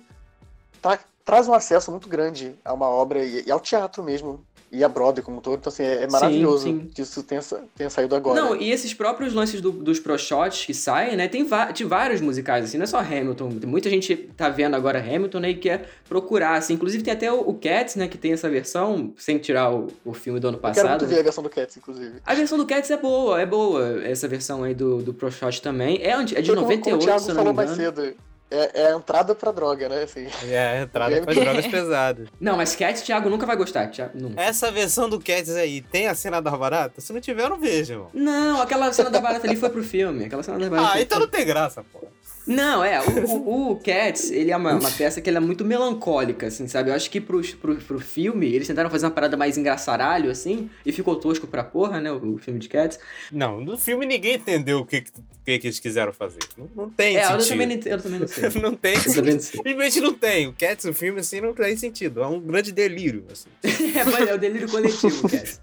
tá- 0.82 1.00
traz 1.26 1.48
um 1.48 1.54
acesso 1.54 1.92
muito 1.92 2.08
grande 2.08 2.56
a 2.64 2.74
uma 2.74 2.88
obra 2.88 3.24
e, 3.24 3.44
e 3.46 3.52
ao 3.52 3.60
teatro 3.60 4.02
mesmo. 4.04 4.46
E 4.72 4.86
a 4.86 4.88
Broadway 4.88 5.22
como 5.22 5.42
todo. 5.42 5.58
Então, 5.60 5.70
assim, 5.70 5.84
é, 5.84 6.04
é 6.04 6.08
maravilhoso 6.10 6.64
sim. 6.64 6.90
que 6.96 7.02
isso 7.02 7.22
tenha, 7.24 7.42
tenha 7.76 7.90
saído 7.90 8.16
agora. 8.16 8.40
Não, 8.42 8.56
e 8.56 8.72
esses 8.72 8.94
próprios 8.94 9.34
lances 9.34 9.60
do- 9.60 9.72
dos 9.72 10.00
pro 10.00 10.18
shots 10.18 10.66
que 10.66 10.74
saem, 10.74 11.18
né? 11.18 11.28
Tem, 11.28 11.46
tem 11.76 11.86
vários 11.88 12.22
musicais, 12.22 12.64
assim, 12.64 12.78
não 12.78 12.86
é 12.86 12.88
só 12.88 13.00
Hamilton. 13.00 13.50
Muita 13.66 13.90
gente 13.90 14.16
tá 14.38 14.48
vendo 14.48 14.74
agora 14.76 15.00
Hamilton, 15.00 15.40
né? 15.40 15.50
E 15.50 15.56
quer 15.56 15.90
procurar, 16.08 16.56
assim. 16.56 16.76
Inclusive 16.76 17.04
tem 17.04 17.14
até 17.14 17.30
o, 17.30 17.42
o 17.42 17.54
Cats, 17.56 17.98
né? 17.98 18.08
Que 18.08 18.18
tem 18.18 18.32
essa 18.32 18.50
versão, 18.50 19.14
sem 19.18 19.38
tirar 19.38 19.74
o, 19.74 19.88
o 20.06 20.14
filme 20.14 20.40
do 20.40 20.48
ano 20.48 20.58
eu 20.58 20.62
quero 20.62 20.74
passado. 20.76 21.02
muito 21.02 21.14
ver 21.14 21.20
a 21.20 21.24
versão 21.24 21.44
do 21.44 21.50
Cats, 21.50 21.76
inclusive. 21.76 22.14
A 22.26 22.34
versão 22.34 22.58
do 22.58 22.66
Cats 22.66 22.90
é 22.90 22.98
boa, 22.98 23.42
é 23.42 23.46
boa. 23.46 24.02
Essa 24.06 24.26
versão 24.28 24.64
aí 24.64 24.74
do, 24.74 25.02
do 25.02 25.14
Pro 25.14 25.30
Shot 25.30 25.62
também. 25.62 25.98
É, 26.02 26.12
é 26.12 26.24
de 26.24 26.50
como- 26.50 26.62
98, 26.62 26.82
como 26.84 26.96
o 26.96 27.00
Thiago 27.00 27.20
se 27.20 27.28
não 27.28 27.36
falou 27.36 27.54
mais 27.54 27.72
cedo. 27.72 28.14
É, 28.52 28.82
é 28.82 28.88
a 28.94 28.96
entrada 28.98 29.34
pra 29.34 29.52
droga, 29.52 29.88
né? 29.88 30.04
Assim. 30.04 30.28
É, 30.48 30.60
a 30.80 30.82
entrada 30.82 31.22
para 31.22 31.34
drogas 31.40 31.66
pesadas. 31.68 32.28
Não, 32.40 32.58
mas 32.58 32.76
Cats, 32.76 33.02
Thiago 33.02 33.30
nunca 33.30 33.46
vai 33.46 33.56
gostar. 33.56 33.88
Thiago, 33.90 34.12
nunca. 34.14 34.42
Essa 34.42 34.70
versão 34.70 35.08
do 35.10 35.20
Cats 35.20 35.50
aí, 35.56 35.82
tem 35.82 36.08
a 36.08 36.14
cena 36.16 36.42
da 36.42 36.52
barata? 36.52 37.00
Se 37.00 37.14
não 37.14 37.22
tiver, 37.22 37.44
eu 37.44 37.50
não 37.50 37.60
vejo, 37.60 37.94
irmão. 37.94 38.10
Não, 38.14 38.62
aquela 38.62 38.92
cena 38.92 39.10
da 39.10 39.22
barata 39.22 39.48
ali 39.48 39.56
foi 39.56 39.70
pro 39.70 39.84
filme. 39.84 40.26
Aquela 40.26 40.44
cena 40.44 40.60
da 40.60 40.70
barata 40.70 40.88
Ah, 40.90 40.92
foi- 40.94 41.02
então 41.02 41.20
não 41.20 41.28
tem 41.28 41.46
graça, 41.46 41.84
pô. 41.94 42.02
Não, 42.46 42.84
é, 42.84 43.02
o, 43.02 43.26
o, 43.26 43.72
o 43.72 43.76
Cats, 43.84 44.32
ele 44.32 44.52
é 44.52 44.58
uma, 44.58 44.74
uma 44.74 44.92
peça 44.92 45.22
que 45.22 45.30
é 45.30 45.40
muito 45.40 45.64
melancólica, 45.64 46.48
assim, 46.48 46.68
sabe? 46.68 46.90
Eu 46.90 46.96
acho 46.96 47.10
que 47.10 47.22
pro, 47.22 47.42
pro, 47.58 47.76
pro 47.76 48.00
filme, 48.00 48.48
eles 48.54 48.68
tentaram 48.68 48.90
fazer 48.90 49.06
uma 49.06 49.12
parada 49.12 49.38
mais 49.38 49.58
engraçaralho, 49.58 50.30
assim, 50.32 50.70
e 50.86 50.92
ficou 50.92 51.16
tosco 51.16 51.48
pra 51.48 51.64
porra, 51.64 52.00
né, 52.02 52.12
o, 52.12 52.36
o 52.36 52.38
filme 52.38 52.60
de 52.60 52.68
Cats. 52.68 53.00
Não, 53.32 53.62
no 53.62 53.78
filme 53.78 54.06
ninguém 54.06 54.36
entendeu 54.36 54.80
o 54.80 54.86
que, 54.86 55.02
que, 55.02 55.60
que 55.60 55.68
eles 55.68 55.80
quiseram 55.80 56.12
fazer. 56.14 56.40
Não, 56.58 56.70
não 56.76 56.90
tem 56.90 57.18
É, 57.18 57.24
eu 57.26 57.40
sentido. 57.40 57.50
também, 57.50 57.68
não 57.68 57.92
eu 57.92 58.02
também 58.02 58.20
não 58.20 58.28
sei. 58.28 58.50
não 58.62 58.76
tem 58.76 58.94
Eu. 58.94 59.40
Simplesmente 59.40 60.02
não 60.02 60.14
tem. 60.14 60.48
O 60.48 60.54
Cats, 60.54 60.86
o 60.86 60.94
filme, 60.94 61.20
assim, 61.20 61.42
não 61.42 61.54
tem 61.54 61.76
sentido. 61.78 62.22
É 62.22 62.28
um 62.28 62.40
grande 62.40 62.72
delírio, 62.72 63.26
assim. 63.32 63.50
é, 63.98 64.04
mas 64.04 64.28
é 64.28 64.34
o 64.34 64.38
delírio 64.38 64.70
coletivo, 64.70 65.30
Cats. 65.30 65.60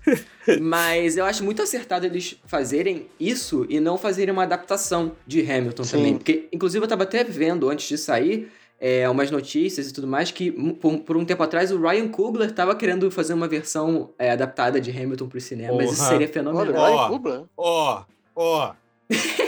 Mas 0.61 1.17
eu 1.17 1.25
acho 1.25 1.45
muito 1.45 1.63
acertado 1.63 2.07
eles 2.07 2.37
fazerem 2.47 3.07
isso 3.21 3.67
e 3.69 3.81
não 3.81 3.99
fazerem 3.99 4.33
uma 4.33 4.45
adaptação 4.45 5.13
de 5.27 5.41
Hamilton 5.41 5.85
Sim. 5.85 5.91
também. 5.97 6.15
Porque, 6.17 6.49
inclusive, 6.53 6.68
eu 6.75 6.87
tava 6.87 7.03
até 7.05 7.23
vendo 7.25 7.69
antes 7.71 7.89
de 7.89 7.97
sair 7.99 8.51
é, 8.81 9.09
umas 9.09 9.31
notícias 9.31 9.89
e 9.89 9.93
tudo 9.93 10.07
mais 10.07 10.31
que, 10.31 10.51
um- 10.57 10.73
por, 10.75 10.99
por 11.01 11.17
um 11.17 11.25
tempo 11.25 11.43
atrás, 11.43 11.73
o 11.73 11.81
Ryan 11.81 12.09
Coogler 12.09 12.53
tava 12.53 12.77
querendo 12.77 13.11
fazer 13.11 13.35
uma 13.35 13.49
versão 13.49 14.11
é, 14.19 14.31
adaptada 14.31 14.81
de 14.81 14.91
Hamilton 14.91 15.29
pro 15.29 15.41
cinema. 15.41 15.77
Mas 15.77 15.93
isso 15.93 16.05
seria 16.05 16.29
fenomenal. 16.29 16.87
Ryan 16.87 17.09
Coogler. 17.09 17.43
Ó, 17.57 18.03
ó, 18.37 18.73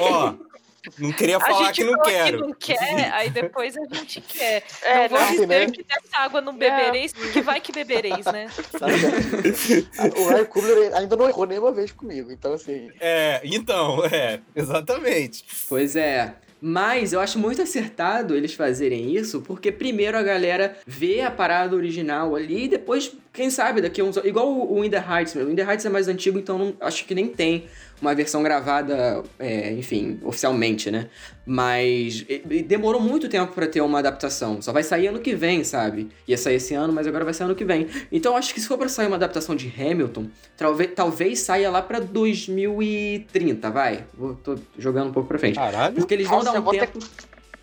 ó. 0.00 0.34
Não 0.98 1.12
queria 1.12 1.36
A 1.36 1.40
falar 1.40 1.66
gente 1.66 1.74
que 1.76 1.84
não 1.84 2.02
quero. 2.02 2.38
que 2.38 2.42
não 2.42 2.54
quer, 2.54 3.12
aí 3.12 3.28
depois 3.28 3.76
a 3.76 3.84
gente 3.94 4.20
quer. 4.22 4.64
É, 4.82 5.02
não 5.02 5.08
vou 5.10 5.20
não, 5.20 5.30
dizer 5.32 5.46
né? 5.46 5.66
que 5.70 5.84
dessa 5.84 6.16
água 6.16 6.40
não 6.40 6.56
bebereis, 6.56 7.12
porque 7.12 7.42
vai 7.42 7.60
que 7.60 7.70
bebereis, 7.70 8.24
né? 8.24 8.48
o 10.16 10.28
Ryan 10.28 10.44
Coogler 10.46 10.96
ainda 10.96 11.16
não 11.16 11.28
errou 11.28 11.46
nenhuma 11.46 11.70
vez 11.70 11.92
comigo. 11.92 12.32
Então, 12.32 12.54
assim, 12.54 12.90
É, 12.98 13.40
então, 13.44 14.04
é, 14.06 14.40
exatamente. 14.56 15.44
Pois 15.68 15.94
é. 15.96 16.34
Mas 16.60 17.12
eu 17.12 17.20
acho 17.20 17.38
muito 17.38 17.62
acertado 17.62 18.34
eles 18.34 18.54
fazerem 18.54 19.14
isso, 19.14 19.40
porque 19.40 19.72
primeiro 19.72 20.18
a 20.18 20.22
galera 20.22 20.76
vê 20.86 21.22
a 21.22 21.30
parada 21.30 21.74
original 21.74 22.36
ali 22.36 22.64
e 22.64 22.68
depois 22.68 23.12
quem 23.32 23.48
sabe 23.48 23.80
daqui 23.80 24.00
a 24.00 24.04
uns 24.04 24.16
Igual 24.16 24.48
o, 24.48 24.78
o 24.78 24.84
In 24.84 24.90
The 24.90 25.04
Heights, 25.08 25.34
o 25.36 25.50
In 25.50 25.54
The 25.54 25.62
Heights 25.62 25.86
é 25.86 25.88
mais 25.88 26.08
antigo, 26.08 26.38
então 26.38 26.58
não, 26.58 26.74
acho 26.80 27.04
que 27.04 27.14
nem 27.14 27.28
tem 27.28 27.64
uma 28.00 28.14
versão 28.14 28.42
gravada, 28.42 29.22
é, 29.38 29.72
enfim, 29.72 30.18
oficialmente, 30.24 30.90
né? 30.90 31.08
Mas 31.46 32.24
e, 32.28 32.42
e 32.50 32.62
demorou 32.62 33.00
muito 33.00 33.28
tempo 33.28 33.52
para 33.52 33.66
ter 33.66 33.80
uma 33.82 33.98
adaptação. 33.98 34.60
Só 34.62 34.72
vai 34.72 34.82
sair 34.82 35.08
ano 35.08 35.20
que 35.20 35.34
vem, 35.34 35.62
sabe? 35.62 36.08
Ia 36.26 36.38
sair 36.38 36.56
esse 36.56 36.74
ano, 36.74 36.92
mas 36.92 37.06
agora 37.06 37.24
vai 37.24 37.34
sair 37.34 37.44
ano 37.44 37.54
que 37.54 37.64
vem. 37.64 37.86
Então 38.10 38.36
acho 38.36 38.54
que 38.54 38.60
se 38.60 38.66
for 38.66 38.78
pra 38.78 38.88
sair 38.88 39.06
uma 39.06 39.16
adaptação 39.16 39.54
de 39.54 39.72
Hamilton, 39.78 40.26
talvez, 40.56 40.90
talvez 40.94 41.40
saia 41.40 41.70
lá 41.70 41.82
pra 41.82 42.00
2030, 42.00 43.70
vai. 43.70 44.04
Vou, 44.14 44.34
tô 44.34 44.56
jogando 44.78 45.10
um 45.10 45.12
pouco 45.12 45.28
pra 45.28 45.38
frente. 45.38 45.56
Caralho. 45.56 45.94
Porque 45.94 46.14
eles 46.14 46.26
vão 46.26 46.38
Nossa, 46.38 46.52
dar 46.52 46.60
um 46.60 46.70
tempo. 46.70 46.98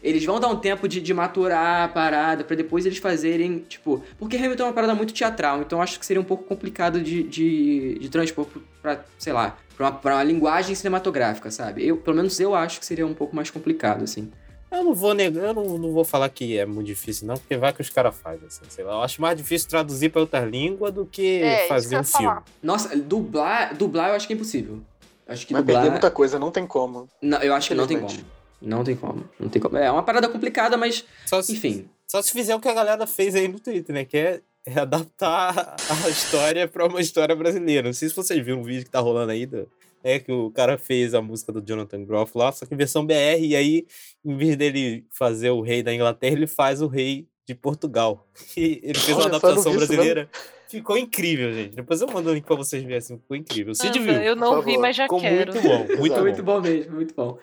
Eles 0.04 0.24
vão 0.24 0.40
dar 0.40 0.48
um 0.48 0.56
tempo 0.56 0.88
de, 0.88 1.02
de 1.02 1.14
maturar 1.14 1.84
a 1.84 1.88
parada 1.88 2.44
pra 2.44 2.56
depois 2.56 2.86
eles 2.86 3.00
fazerem, 3.00 3.60
tipo. 3.68 4.04
Porque 4.20 4.38
Hamilton 4.38 4.64
é 4.64 4.68
uma 4.68 4.74
parada 4.74 4.94
muito 4.96 5.14
teatral, 5.14 5.62
então 5.62 5.82
acho 5.82 6.00
que 6.00 6.06
seria 6.06 6.22
um 6.22 6.26
pouco 6.26 6.44
complicado 6.44 7.02
de, 7.02 7.24
de, 7.24 7.98
de 8.00 8.10
transpor 8.10 8.46
pra, 8.82 9.04
sei 9.18 9.34
lá, 9.34 9.58
pra 9.76 9.88
uma, 9.88 9.92
pra 9.92 10.14
uma 10.16 10.24
linguagem 10.24 10.76
cinematográfica, 10.76 11.50
sabe? 11.50 11.86
Eu, 11.86 11.98
pelo 11.98 12.16
menos 12.18 12.40
eu 12.40 12.54
acho 12.54 12.80
que 12.80 12.86
seria 12.86 13.06
um 13.08 13.14
pouco 13.14 13.36
mais 13.36 13.50
complicado, 13.50 14.04
assim. 14.04 14.32
Eu 14.70 14.84
não 14.84 14.94
vou 14.94 15.14
negar, 15.14 15.46
eu 15.46 15.54
não, 15.54 15.78
não 15.78 15.92
vou 15.94 16.04
falar 16.04 16.28
que 16.30 16.58
é 16.58 16.66
muito 16.66 16.88
difícil, 16.88 17.26
não, 17.26 17.36
porque 17.36 17.56
vai 17.58 17.72
que 17.74 17.82
os 17.82 17.90
caras 17.90 18.16
fazem, 18.16 18.46
assim, 18.48 18.62
sei 18.70 18.84
lá. 18.84 18.94
Eu 18.94 19.02
acho 19.02 19.22
mais 19.22 19.36
difícil 19.38 19.68
traduzir 19.70 20.10
pra 20.10 20.22
outra 20.22 20.42
língua 20.46 20.92
do 20.92 21.06
que 21.06 21.42
É, 21.42 21.68
fazer 21.68 21.98
um 21.98 22.04
filme. 22.04 22.26
falar. 22.28 22.44
Nossa, 22.62 22.96
dublar, 22.96 23.74
dublar 23.76 24.10
eu 24.10 24.16
acho 24.16 24.28
que 24.28 24.34
é 24.34 24.36
impossível. 24.36 24.80
Acho 25.28 25.48
que 25.48 25.54
Vai 25.54 25.62
dublar. 25.62 25.78
perder 25.82 25.92
muita 25.92 26.12
coisa, 26.12 26.38
não 26.38 26.52
tem 26.52 26.68
como. 26.68 27.08
Não, 27.22 27.40
eu 27.42 27.54
acho 27.54 27.70
que 27.70 27.76
não 27.76 27.88
tem 27.88 28.00
como. 28.00 28.14
Não 28.62 28.84
tem 28.84 28.96
como. 28.96 29.24
Não 29.40 29.50
tem 29.50 29.62
como. 29.62 29.78
É 29.78 29.90
uma 29.92 30.04
parada 30.04 30.28
complicada, 30.28 30.78
mas, 30.78 31.06
Só 31.26 31.42
se, 31.42 31.54
enfim. 31.54 31.88
só 32.08 32.22
se 32.22 32.32
fizer 32.32 32.56
o 32.56 32.60
que 32.60 32.68
a 32.68 32.74
galera 32.74 33.06
fez 33.06 33.36
aí 33.36 33.48
no 33.48 33.60
Twitter, 33.60 33.94
né? 33.94 34.04
Que 34.06 34.18
é, 34.18 34.42
é 34.66 34.80
adaptar 34.80 35.76
a 36.06 36.10
história 36.10 36.68
pra 36.68 36.86
uma 36.88 37.00
história 37.02 37.36
brasileira. 37.36 37.88
Não 37.88 37.94
sei 37.94 38.10
se 38.10 38.16
vocês 38.16 38.44
viram 38.44 38.60
um 38.60 38.64
vídeo 38.64 38.86
que 38.86 38.90
tá 38.92 39.00
rolando 39.00 39.32
aí, 39.32 39.46
do, 39.46 39.68
é 40.04 40.20
que 40.20 40.32
o 40.32 40.50
cara 40.52 40.78
fez 40.78 41.14
a 41.14 41.22
música 41.22 41.52
do 41.52 41.62
Jonathan 41.62 42.04
Groff 42.04 42.32
lá, 42.38 42.52
só 42.52 42.66
que 42.66 42.74
em 42.74 42.78
versão 42.78 43.06
BR, 43.06 43.40
e 43.42 43.56
aí, 43.56 43.86
em 44.24 44.38
vez 44.38 44.56
dele 44.56 45.06
fazer 45.12 45.50
o 45.52 45.62
rei 45.62 45.84
da 45.84 45.94
Inglaterra, 45.94 46.34
ele 46.36 46.48
faz 46.48 46.82
o 46.82 46.88
rei 46.88 47.28
de 47.48 47.54
Portugal. 47.56 48.26
E 48.58 48.80
ele 48.84 48.98
fez 49.00 49.10
uma 49.18 49.26
Olha 49.26 49.30
não 49.30 49.38
adaptação 49.38 49.72
vi 49.72 49.78
isso, 49.78 49.88
brasileira. 49.88 50.30
Ficou 50.68 50.98
incrível, 50.98 51.54
gente. 51.54 51.76
Depois 51.76 52.02
eu 52.02 52.08
mando 52.08 52.30
o 52.30 52.34
link 52.34 52.44
pra 52.44 52.56
vocês 52.56 52.82
verem, 52.84 52.98
assim, 52.98 53.18
ficou 53.18 53.38
incrível. 53.38 53.74
Anda, 53.80 54.00
viu. 54.00 54.14
Eu 54.14 54.36
não 54.36 54.62
vi, 54.62 54.78
mas 54.78 54.96
já 54.96 55.04
Ficou 55.04 55.20
quero. 55.22 55.54
muito 55.54 55.62
bom, 55.68 55.78
muito 55.78 55.98
Muito, 56.00 56.16
bom. 56.16 56.22
muito 56.22 56.44
bom 56.44 56.62
mesmo, 56.62 56.96
muito 56.96 57.16
bom. 57.16 57.38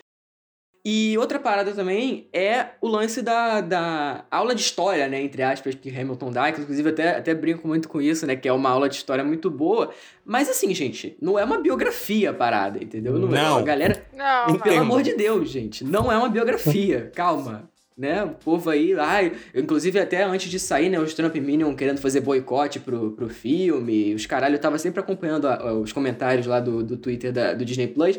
E 0.87 1.17
outra 1.17 1.39
parada 1.39 1.73
também 1.73 2.29
é 2.31 2.67
o 2.79 2.87
lance 2.89 3.23
da, 3.23 3.63
da 3.63 4.25
aula 4.31 4.55
de 4.55 4.61
história, 4.61 5.09
né? 5.09 5.23
Entre 5.23 5.43
aspas, 5.43 5.75
que 5.75 5.89
Hamilton 5.89 6.31
dá, 6.31 6.53
que 6.53 6.61
inclusive 6.61 6.91
até, 6.91 7.17
até 7.17 7.35
brinco 7.35 7.67
muito 7.67 7.89
com 7.89 8.03
isso, 8.03 8.27
né? 8.27 8.37
Que 8.37 8.47
é 8.49 8.53
uma 8.53 8.69
aula 8.69 8.87
de 8.87 8.97
história 8.97 9.25
muito 9.25 9.51
boa. 9.51 9.91
Mas 10.27 10.47
assim, 10.51 10.75
gente, 10.75 11.17
não 11.23 11.39
é 11.39 11.45
uma 11.45 11.57
biografia 11.59 12.31
a 12.31 12.35
parada, 12.35 12.83
entendeu? 12.85 13.17
é- 13.17 13.19
Não. 13.19 13.57
A 13.59 13.63
galera, 13.63 14.05
Não, 14.15 14.45
Entendo. 14.51 14.63
pelo 14.63 14.77
não. 14.77 14.83
amor 14.83 15.03
de 15.03 15.15
Deus, 15.15 15.49
gente, 15.49 15.83
não 15.85 16.13
é 16.13 16.19
uma 16.19 16.29
biografia. 16.29 17.11
Calma. 17.15 17.71
Né? 17.97 18.25
O 18.25 18.31
povo 18.31 18.69
aí, 18.71 18.93
ai, 18.99 19.33
inclusive 19.55 20.01
até 20.01 20.25
antes 20.25 20.51
de 20.51 20.59
sair, 20.59 20.91
né, 20.91 20.99
os 20.99 21.15
Trump 21.15 21.37
Minion 21.37 21.77
querendo 21.77 22.01
fazer 22.01 22.21
boicote 22.21 22.81
pro, 22.81 23.13
pro 23.13 23.29
filme, 23.29 24.13
os 24.17 24.27
caralho, 24.27 24.57
eu 24.57 24.61
tava 24.61 24.77
sempre 24.79 24.99
acompanhando 24.99 25.47
a- 25.47 25.55
a- 25.69 25.73
os 25.75 25.93
comentários 25.93 26.45
lá 26.45 26.59
do, 26.59 26.83
do 26.83 26.97
Twitter 26.97 27.33
da- 27.33 27.55
do 27.55 27.65
Disney 27.65 27.87
Plus. 27.87 28.19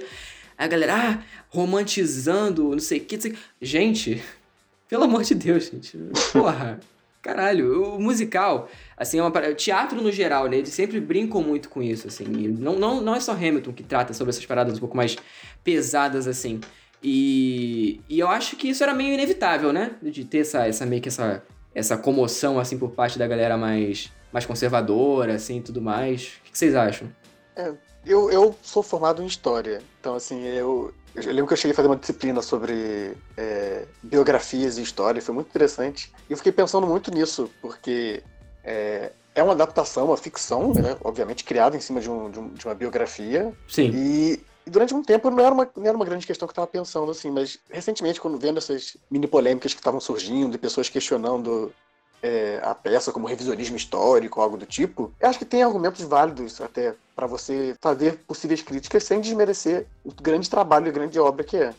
A 0.58 0.68
galera, 0.68 0.94
ah, 0.96 1.24
romantizando, 1.50 2.72
não 2.72 2.80
sei 2.80 3.00
o 3.00 3.06
que, 3.06 3.18
o. 3.18 3.38
Gente, 3.62 4.24
pelo 4.88 5.04
amor 5.04 5.24
de 5.24 5.36
Deus, 5.36 5.66
gente. 5.66 5.98
Porra. 6.32 6.80
Caralho, 7.22 7.96
o 7.96 8.00
musical, 8.00 8.70
assim, 8.96 9.18
é 9.18 9.22
uma 9.22 9.32
parada. 9.32 9.56
Teatro 9.56 10.00
no 10.00 10.12
geral, 10.12 10.48
né? 10.48 10.58
Eles 10.58 10.70
sempre 10.70 11.00
brincam 11.00 11.42
muito 11.42 11.70
com 11.70 11.82
isso, 11.82 12.08
assim. 12.08 12.24
Não, 12.24 12.78
não, 12.78 13.02
não 13.02 13.16
é 13.16 13.20
só 13.20 13.32
Hamilton 13.32 13.74
que 13.74 13.82
trata 13.82 14.14
sobre 14.14 14.30
essas 14.30 14.46
paradas 14.46 14.78
um 14.78 14.80
pouco 14.80 14.96
mais 14.96 15.18
pesadas, 15.64 16.28
assim. 16.28 16.62
E, 17.04 18.00
e 18.08 18.20
eu 18.20 18.28
acho 18.28 18.56
que 18.56 18.70
isso 18.70 18.84
era 18.84 18.94
meio 18.94 19.12
inevitável, 19.12 19.74
né? 19.74 19.96
De 20.04 20.24
ter 20.24 20.40
essa, 20.40 20.68
essa 20.68 20.86
meio 20.86 21.02
que 21.02 21.10
essa, 21.10 21.44
essa 21.74 21.98
comoção, 21.98 22.60
assim, 22.60 22.78
por 22.78 22.92
parte 22.92 23.18
da 23.18 23.26
galera 23.26 23.58
mais, 23.58 24.12
mais 24.32 24.46
conservadora, 24.46 25.34
assim, 25.34 25.64
tudo 25.64 25.82
mais. 25.82 26.40
O 26.46 26.52
que 26.52 26.58
vocês 26.58 26.76
acham? 26.76 27.08
Eu, 28.06 28.30
eu 28.30 28.56
sou 28.62 28.84
formado 28.84 29.22
em 29.24 29.26
História, 29.26 29.82
então 30.00 30.14
assim, 30.16 30.44
eu, 30.44 30.94
eu 31.16 31.24
lembro 31.28 31.48
que 31.48 31.54
eu 31.54 31.58
cheguei 31.58 31.72
a 31.72 31.76
fazer 31.76 31.88
uma 31.88 31.96
disciplina 31.96 32.42
sobre 32.42 33.18
é, 33.36 33.86
biografias 34.04 34.78
e 34.78 34.82
história, 34.84 35.22
foi 35.22 35.34
muito 35.34 35.48
interessante. 35.48 36.12
E 36.30 36.34
eu 36.34 36.38
fiquei 36.38 36.52
pensando 36.52 36.86
muito 36.86 37.10
nisso, 37.12 37.50
porque 37.62 38.22
é, 38.64 39.12
é 39.34 39.42
uma 39.42 39.54
adaptação, 39.54 40.06
uma 40.06 40.18
ficção, 40.18 40.72
né, 40.74 40.96
obviamente 41.04 41.44
criada 41.44 41.76
em 41.76 41.80
cima 41.80 42.00
de, 42.00 42.10
um, 42.10 42.30
de, 42.30 42.40
um- 42.40 42.50
de 42.50 42.66
uma 42.66 42.76
biografia, 42.76 43.52
Sim. 43.68 43.90
e, 43.92 44.40
e 44.68 44.70
durante 44.70 44.94
um 44.94 45.02
tempo 45.04 45.32
não 45.32 45.44
era, 45.44 45.54
uma, 45.54 45.68
não 45.76 45.86
era 45.88 45.96
uma 45.96 46.06
grande 46.06 46.28
questão 46.28 46.48
que 46.48 46.52
eu 46.52 46.54
estava 46.54 46.68
pensando, 46.68 47.12
assim, 47.12 47.32
mas 47.32 47.58
recentemente, 47.72 48.22
quando 48.22 48.38
vendo 48.38 48.60
essas 48.60 48.98
mini 49.10 49.26
polêmicas 49.28 49.74
que 49.74 49.80
estavam 49.80 50.00
surgindo 50.00 50.54
e 50.56 50.60
pessoas 50.60 50.90
questionando 50.90 51.74
é, 52.22 52.60
a 52.64 52.74
peça 52.76 53.12
como 53.12 53.28
revisionismo 53.28 53.76
histórico, 53.78 54.42
algo 54.42 54.58
do 54.58 54.66
tipo, 54.66 55.12
eu 55.20 55.28
acho 55.30 55.40
que 55.40 55.46
tem 55.46 55.64
argumentos 55.64 56.02
válidos 56.04 56.62
até 56.62 56.96
para 57.16 57.26
você 57.28 57.76
fazer 57.80 58.18
possíveis 58.28 58.62
críticas 58.62 59.04
sem 59.04 59.22
desmerecer 59.22 59.88
o 60.04 60.12
grande 60.12 60.50
trabalho 60.50 60.88
e 60.88 60.90
a 60.90 60.94
grande 60.94 61.20
obra 61.20 61.44
que 61.44 61.58
é. 61.58 61.74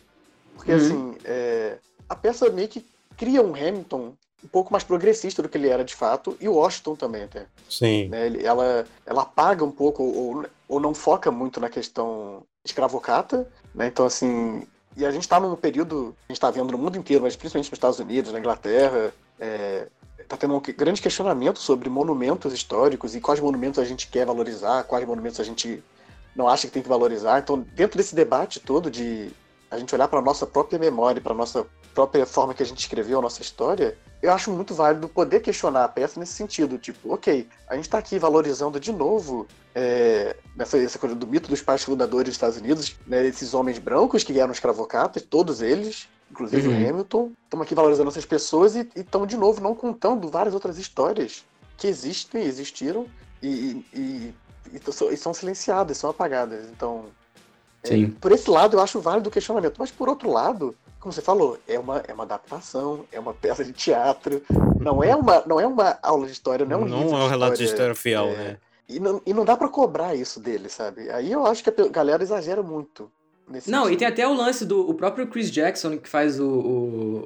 Porque, 0.55 0.73
Uhum. 0.73 0.77
assim, 0.79 1.19
é, 1.25 1.77
a 2.09 2.15
peça 2.15 2.49
meio 2.49 2.69
que 2.69 2.85
cria 3.17 3.43
um 3.43 3.55
Hamilton 3.55 4.13
um 4.45 4.49
pouco 4.49 4.73
mais 4.73 4.85
progressista 4.85 5.43
do 5.43 5.49
que 5.49 5.59
ele 5.59 5.69
era 5.69 5.85
de 5.85 5.95
fato, 5.95 6.37
e 6.41 6.49
o 6.49 6.55
Washington 6.55 6.95
também 6.95 7.25
até 7.25 7.47
Sim. 7.69 8.09
né? 8.09 8.29
Ela, 8.43 8.87
ela 9.05 9.23
apaga 9.23 9.65
um 9.65 9.71
pouco 9.71 10.03
ou, 10.03 10.47
ou 10.69 10.81
não 10.81 10.95
foca 10.95 11.31
muito 11.31 11.59
na 11.59 11.69
questão 11.69 12.43
escravocata, 12.65 13.47
né? 13.75 13.89
Então, 13.89 14.07
assim, 14.07 14.67
e 14.97 15.05
a 15.05 15.11
gente 15.11 15.23
está 15.23 15.41
num 15.41 15.57
período, 15.57 16.15
a 16.29 16.33
gente 16.33 16.37
está 16.37 16.51
vendo 16.51 16.73
no 16.73 16.79
mundo 16.79 16.97
inteiro, 16.97 17.25
mas 17.25 17.35
principalmente 17.37 17.71
nos 17.71 17.77
Estados 17.77 17.99
Unidos, 17.99 18.33
na 18.33 18.39
Inglaterra, 18.39 19.13
é, 19.41 19.89
tá 20.29 20.37
tendo 20.37 20.55
um 20.55 20.61
grande 20.61 21.01
questionamento 21.01 21.59
sobre 21.59 21.89
monumentos 21.89 22.53
históricos 22.53 23.15
e 23.15 23.21
quais 23.21 23.41
monumentos 23.41 23.79
a 23.79 23.85
gente 23.85 24.09
quer 24.09 24.27
valorizar, 24.27 24.85
quais 24.85 25.07
monumentos 25.07 25.41
a 25.41 25.45
gente 25.45 25.83
não 26.35 26.49
acha 26.49 26.67
que 26.67 26.73
tem 26.73 26.83
que 26.83 26.89
valorizar. 26.89 27.39
Então, 27.39 27.59
dentro 27.75 27.97
desse 27.97 28.15
debate 28.15 28.61
todo 28.61 28.91
de 28.91 29.31
a 29.71 29.79
gente 29.79 29.95
olhar 29.95 30.09
para 30.09 30.21
nossa 30.21 30.47
própria 30.47 30.79
memória, 30.79 31.21
para 31.21 31.35
nossa 31.35 31.67
própria 31.95 32.27
forma 32.27 32.55
que 32.55 32.63
a 32.63 32.67
gente 32.67 32.79
escreveu 32.79 33.19
a 33.19 33.23
nossa 33.23 33.41
história, 33.41 33.97
eu 34.23 34.33
acho 34.33 34.51
muito 34.51 34.75
válido 34.75 35.09
poder 35.09 35.41
questionar 35.41 35.85
a 35.85 35.89
peça 35.89 36.21
nesse 36.21 36.33
sentido. 36.33 36.79
Tipo, 36.79 37.15
ok, 37.15 37.49
a 37.69 37.75
gente 37.75 37.85
está 37.85 37.99
aqui 37.99 38.19
valorizando 38.19 38.79
de 38.79 38.93
novo 38.93 39.47
é, 39.75 40.37
nessa 40.55 40.79
essa 40.79 40.99
coisa 40.99 41.15
do 41.15 41.27
mito 41.27 41.49
dos 41.49 41.63
pais 41.63 41.83
fundadores 41.83 42.27
dos 42.27 42.35
Estados 42.35 42.59
Unidos, 42.59 42.97
né, 43.07 43.27
esses 43.27 43.55
homens 43.55 43.79
brancos 43.79 44.23
que 44.25 44.39
eram 44.39 44.53
escravocatas, 44.53 45.23
todos 45.23 45.63
eles, 45.63 46.09
inclusive 46.31 46.69
Uhum. 46.69 46.75
o 46.75 46.89
Hamilton. 46.89 47.33
Estamos 47.45 47.67
aqui 47.67 47.75
valorizando 47.75 48.09
essas 48.09 48.25
pessoas 48.27 48.77
e 48.77 48.89
estamos, 48.95 49.29
de 49.29 49.37
novo, 49.37 49.61
não 49.61 49.75
contando 49.75 50.29
várias 50.29 50.55
outras 50.55 50.79
histórias 50.79 51.45
que 51.77 51.87
existem, 51.87 52.43
existiram 52.43 53.07
e, 53.43 53.85
e, 53.95 54.35
e, 54.73 54.81
e 55.09 55.17
são- 55.17 55.35
silenciadas, 55.35 55.99
são 55.99 56.11
apagadas. 56.11 56.67
Então, 56.71 57.07
é, 57.83 57.91
por 58.21 58.33
esse 58.33 58.51
lado, 58.51 58.77
eu 58.77 58.81
acho 58.81 59.01
válido 59.01 59.29
o 59.29 59.33
questionamento. 59.33 59.77
Mas, 59.79 59.91
por 59.91 60.09
outro 60.09 60.31
lado, 60.31 60.75
como 60.99 61.13
você 61.13 61.23
falou, 61.23 61.59
é 61.69 61.79
uma, 61.79 61.99
é 62.09 62.13
uma 62.13 62.25
adaptação, 62.25 63.05
é 63.13 63.21
uma 63.21 63.33
peça 63.33 63.65
de 63.65 63.73
teatro, 63.73 64.43
não 64.81 65.05
é 65.05 65.15
uma, 65.15 65.43
não 65.47 65.61
é 65.61 65.67
uma 65.67 65.99
aula 66.03 66.27
de 66.27 66.33
história, 66.33 66.67
não 66.67 66.81
é 66.81 66.83
um 66.83 66.89
Não 66.89 67.21
é 67.21 67.25
um 67.25 67.29
relato 67.29 67.57
de 67.57 67.65
história 67.65 67.93
história, 67.93 67.95
fiel, 67.95 68.25
é, 68.31 68.37
né? 68.37 68.57
E 68.89 68.99
não, 69.01 69.21
e 69.27 69.35
não 69.35 69.45
dá 69.45 69.57
pra 69.57 69.69
cobrar 69.69 70.15
isso 70.15 70.41
dele, 70.41 70.69
sabe? 70.69 71.11
Aí 71.11 71.31
eu 71.31 71.45
acho 71.47 71.63
que 71.63 71.71
a 71.71 71.89
galera 71.89 72.23
exagera 72.23 72.63
muito. 72.63 73.11
Nesse 73.49 73.71
Não, 73.71 73.83
e 73.83 73.85
sentido. 73.85 73.99
tem 74.01 74.09
até 74.09 74.27
o 74.27 74.35
lance 74.35 74.65
do 74.65 74.89
o 74.89 74.95
próprio 74.95 75.27
Chris 75.29 75.51
Jackson, 75.51 75.97
que 75.99 76.09
faz 76.09 76.41
o, 76.41 76.49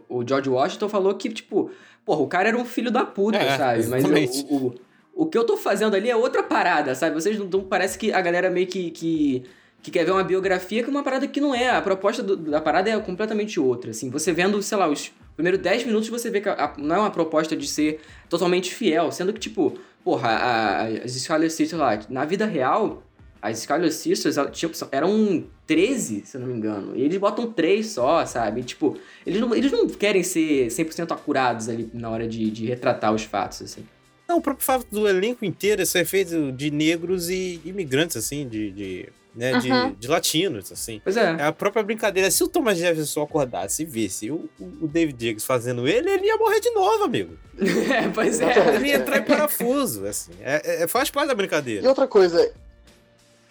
o, 0.08 0.18
o 0.18 0.26
George 0.28 0.50
Washington, 0.50 0.88
falou 0.88 1.14
que, 1.14 1.30
tipo, 1.30 1.70
porra, 2.04 2.20
o 2.20 2.26
cara 2.26 2.48
era 2.48 2.58
um 2.58 2.64
filho 2.64 2.90
da 2.90 3.04
puta, 3.04 3.38
É, 3.38 3.56
sabe? 3.56 3.86
Mas 3.86 4.04
exatamente. 4.04 4.46
o, 4.50 4.66
o, 4.66 4.74
o 5.14 5.26
que 5.26 5.38
eu 5.38 5.44
tô 5.44 5.56
fazendo 5.56 5.94
ali 5.96 6.10
é 6.10 6.16
outra 6.16 6.42
parada, 6.42 6.94
sabe? 6.94 7.14
Vocês 7.14 7.38
não, 7.38 7.46
não 7.46 7.60
parece 7.62 7.98
que 7.98 8.12
a 8.12 8.20
galera 8.20 8.50
meio 8.50 8.66
que, 8.66 8.90
que, 8.90 9.44
que 9.82 9.90
quer 9.90 10.04
ver 10.04 10.10
uma 10.12 10.22
biografia 10.24 10.82
que 10.82 10.88
é 10.88 10.90
uma 10.90 11.02
parada 11.02 11.26
que 11.26 11.40
não 11.40 11.54
é. 11.54 11.70
A 11.70 11.80
proposta 11.80 12.22
do- 12.22 12.36
da 12.36 12.60
parada 12.60 12.90
é 12.90 12.98
completamente 13.00 13.58
outra, 13.58 13.90
assim. 13.92 14.10
Você 14.10 14.30
vendo, 14.32 14.60
sei 14.62 14.76
lá, 14.76 14.88
os 14.88 15.10
primeiros 15.34 15.60
10 15.60 15.84
minutos 15.86 16.08
você 16.10 16.28
vê 16.28 16.40
que 16.42 16.48
a- 16.50 16.52
a- 16.52 16.74
não 16.76 16.96
é 16.96 16.98
uma 16.98 17.10
proposta 17.10 17.56
de 17.56 17.66
ser 17.66 17.98
totalmente 18.28 18.74
fiel, 18.74 19.10
sendo 19.10 19.32
que, 19.32 19.40
tipo, 19.40 19.78
porra, 20.04 20.28
a- 20.28 20.82
a- 20.82 20.86
as 21.04 21.12
Scarlet 21.12 21.50
Sisters 21.50 21.80
lá, 21.80 21.98
na 22.10 22.24
vida 22.26 22.44
real, 22.44 23.02
as 23.42 23.58
Scarlet 23.60 23.92
Sisters 23.92 24.36
tinham- 24.52 24.72
eram 24.92 25.44
13, 25.66 26.22
se 26.26 26.36
eu 26.36 26.40
não 26.40 26.48
me 26.48 26.54
engano. 26.54 26.96
E 26.96 27.02
eles 27.02 27.16
botam 27.18 27.50
3 27.52 27.86
só, 27.86 28.24
sabe? 28.26 28.62
Tipo, 28.62 28.98
eles 29.26 29.40
não, 29.40 29.54
eles 29.54 29.70
não 29.72 29.86
querem 29.88 30.22
ser 30.22 30.66
100% 30.70 31.12
acurados 31.12 31.68
ali 31.68 31.90
na 31.94 32.10
hora 32.10 32.26
de, 32.28 32.50
de 32.50 32.66
retratar 32.66 33.14
os 33.14 33.22
fatos, 33.24 33.62
assim. 33.62 33.84
Não, 34.28 34.38
o 34.38 34.40
próprio 34.42 34.64
fato 34.64 34.86
do 34.90 35.08
elenco 35.08 35.44
inteiro 35.44 35.84
ser 35.84 36.04
feito 36.04 36.52
de 36.52 36.70
negros 36.70 37.28
e 37.28 37.60
imigrantes, 37.64 38.16
assim, 38.16 38.46
de, 38.48 38.70
de 38.70 39.08
né? 39.34 39.58
De, 39.58 39.70
Uhum. 39.70 39.92
de 39.92 40.08
latinos, 40.08 40.72
assim. 40.72 41.00
Pois 41.04 41.16
é. 41.16 41.36
É 41.38 41.42
a 41.44 41.52
própria 41.52 41.82
brincadeira. 41.84 42.28
Se 42.32 42.42
o 42.42 42.48
Thomas 42.48 42.76
Jefferson 42.78 43.22
acordasse 43.22 43.82
e 43.82 43.86
visse 43.86 44.28
o, 44.30 44.48
o 44.58 44.70
o 44.82 44.88
David 44.88 45.16
Diggs 45.16 45.46
fazendo 45.46 45.86
ele, 45.86 46.10
ele 46.10 46.26
ia 46.26 46.36
morrer 46.36 46.58
de 46.60 46.70
novo, 46.70 47.04
amigo. 47.04 47.36
É, 47.92 48.08
pois 48.08 48.40
é. 48.40 48.74
Ele 48.74 48.88
ia 48.88 48.96
entrar 48.96 49.18
em 49.18 49.22
parafuso, 49.24 50.04
assim. 50.06 50.32
É, 50.40 50.82
é- 50.82 50.86
faz 50.88 51.10
parte 51.10 51.28
da 51.28 51.32
E 51.32 51.36
brincadeira. 51.36 51.88
outra 51.88 52.06
coisa, 52.08 52.52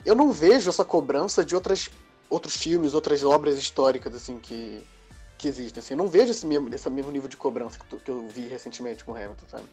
eu 0.06 0.16
não 0.16 0.32
vejo 0.32 0.70
essa 0.70 0.86
cobrança 0.86 1.44
de 1.44 1.56
outras, 1.56 1.90
outros 2.30 2.56
filmes, 2.56 2.94
outras 2.94 3.24
obras 3.24 3.58
históricas, 3.58 4.14
assim, 4.16 4.40
que, 4.40 4.82
que 5.38 5.48
existem. 5.48 5.80
Assim, 5.82 5.94
eu 5.94 5.98
não 5.98 6.08
vejo 6.08 6.32
esse 6.32 6.46
mesmo, 6.46 6.74
esse 6.74 6.90
mesmo 6.90 7.12
nível 7.12 7.30
de 7.30 7.38
cobrança 7.38 7.78
que, 7.80 7.86
tu- 7.86 7.98
que 7.98 8.10
eu 8.12 8.28
vi 8.28 8.48
recentemente 8.48 9.04
com 9.04 9.12
o 9.12 9.16
Hamilton, 9.16 9.46
sabe? 9.50 9.66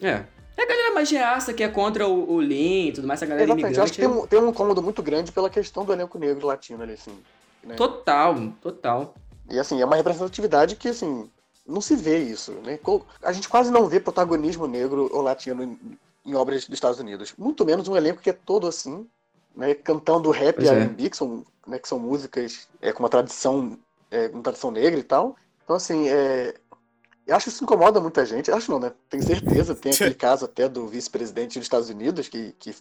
É. 0.00 0.24
É 0.56 0.62
a 0.62 0.66
galera 0.66 0.94
mais 0.94 1.10
reaça 1.10 1.52
que 1.52 1.62
é 1.62 1.68
contra 1.68 2.06
o, 2.06 2.32
o 2.34 2.38
Lean 2.38 2.88
e 2.88 2.92
tudo 2.92 3.06
mais, 3.08 3.22
a 3.22 3.26
galera 3.26 3.44
Exatamente, 3.44 3.76
eu 3.76 3.82
acho 3.82 3.92
imigrante. 3.92 3.92
que 3.92 4.00
tem 4.00 4.08
um, 4.08 4.26
tem 4.26 4.38
um 4.40 4.50
incômodo 4.50 4.82
muito 4.82 5.02
grande 5.02 5.32
pela 5.32 5.50
questão 5.50 5.84
do 5.84 5.92
elenco 5.92 6.18
negro 6.18 6.46
latino 6.46 6.82
ali, 6.82 6.92
assim. 6.92 7.16
né? 7.62 7.74
Total, 7.74 8.36
total. 8.60 9.14
E 9.50 9.58
assim, 9.58 9.80
é 9.80 9.84
uma 9.84 9.96
representatividade 9.96 10.76
que, 10.76 10.88
assim, 10.88 11.28
não 11.66 11.80
se 11.80 11.96
vê 11.96 12.18
isso, 12.18 12.52
né? 12.64 12.78
A 13.22 13.32
gente 13.32 13.48
quase 13.48 13.70
não 13.70 13.86
vê 13.88 13.98
protagonismo 13.98 14.66
negro 14.66 15.10
ou 15.12 15.20
latino 15.20 15.62
em, 15.64 15.98
em 16.24 16.34
obras 16.34 16.66
dos 16.66 16.74
Estados 16.76 17.00
Unidos. 17.00 17.34
Muito 17.36 17.64
menos 17.64 17.88
um 17.88 17.96
elenco 17.96 18.22
que 18.22 18.30
é 18.30 18.32
todo 18.32 18.66
assim, 18.66 19.06
né? 19.56 19.74
Cantando 19.74 20.30
rap 20.30 20.56
Pois 20.56 20.68
e 20.68 20.70
é. 20.70 20.74
R&B, 20.74 21.10
que 21.10 21.16
são, 21.16 21.44
né, 21.66 21.78
que 21.78 21.88
são 21.88 21.98
músicas 21.98 22.68
é, 22.80 22.92
com 22.92 23.02
uma 23.02 23.08
tradição, 23.08 23.78
é, 24.10 24.28
uma 24.28 24.42
tradição 24.42 24.70
negra 24.70 24.98
e 24.98 25.04
tal. 25.04 25.36
Então, 25.62 25.76
assim, 25.76 26.08
é... 26.08 26.54
Eu 27.26 27.34
acho 27.34 27.44
que 27.44 27.50
isso 27.50 27.64
incomoda 27.64 28.00
muita 28.00 28.26
gente. 28.26 28.50
Acho 28.50 28.70
não, 28.70 28.78
né? 28.78 28.92
Tenho 29.08 29.22
certeza. 29.22 29.74
Tem 29.74 29.92
aquele 29.94 30.14
caso 30.14 30.44
até 30.44 30.68
do 30.68 30.86
vice-presidente 30.86 31.58
dos 31.58 31.64
Estados 31.64 31.88
Unidos 31.88 32.28
que, 32.28 32.52
que 32.58 32.74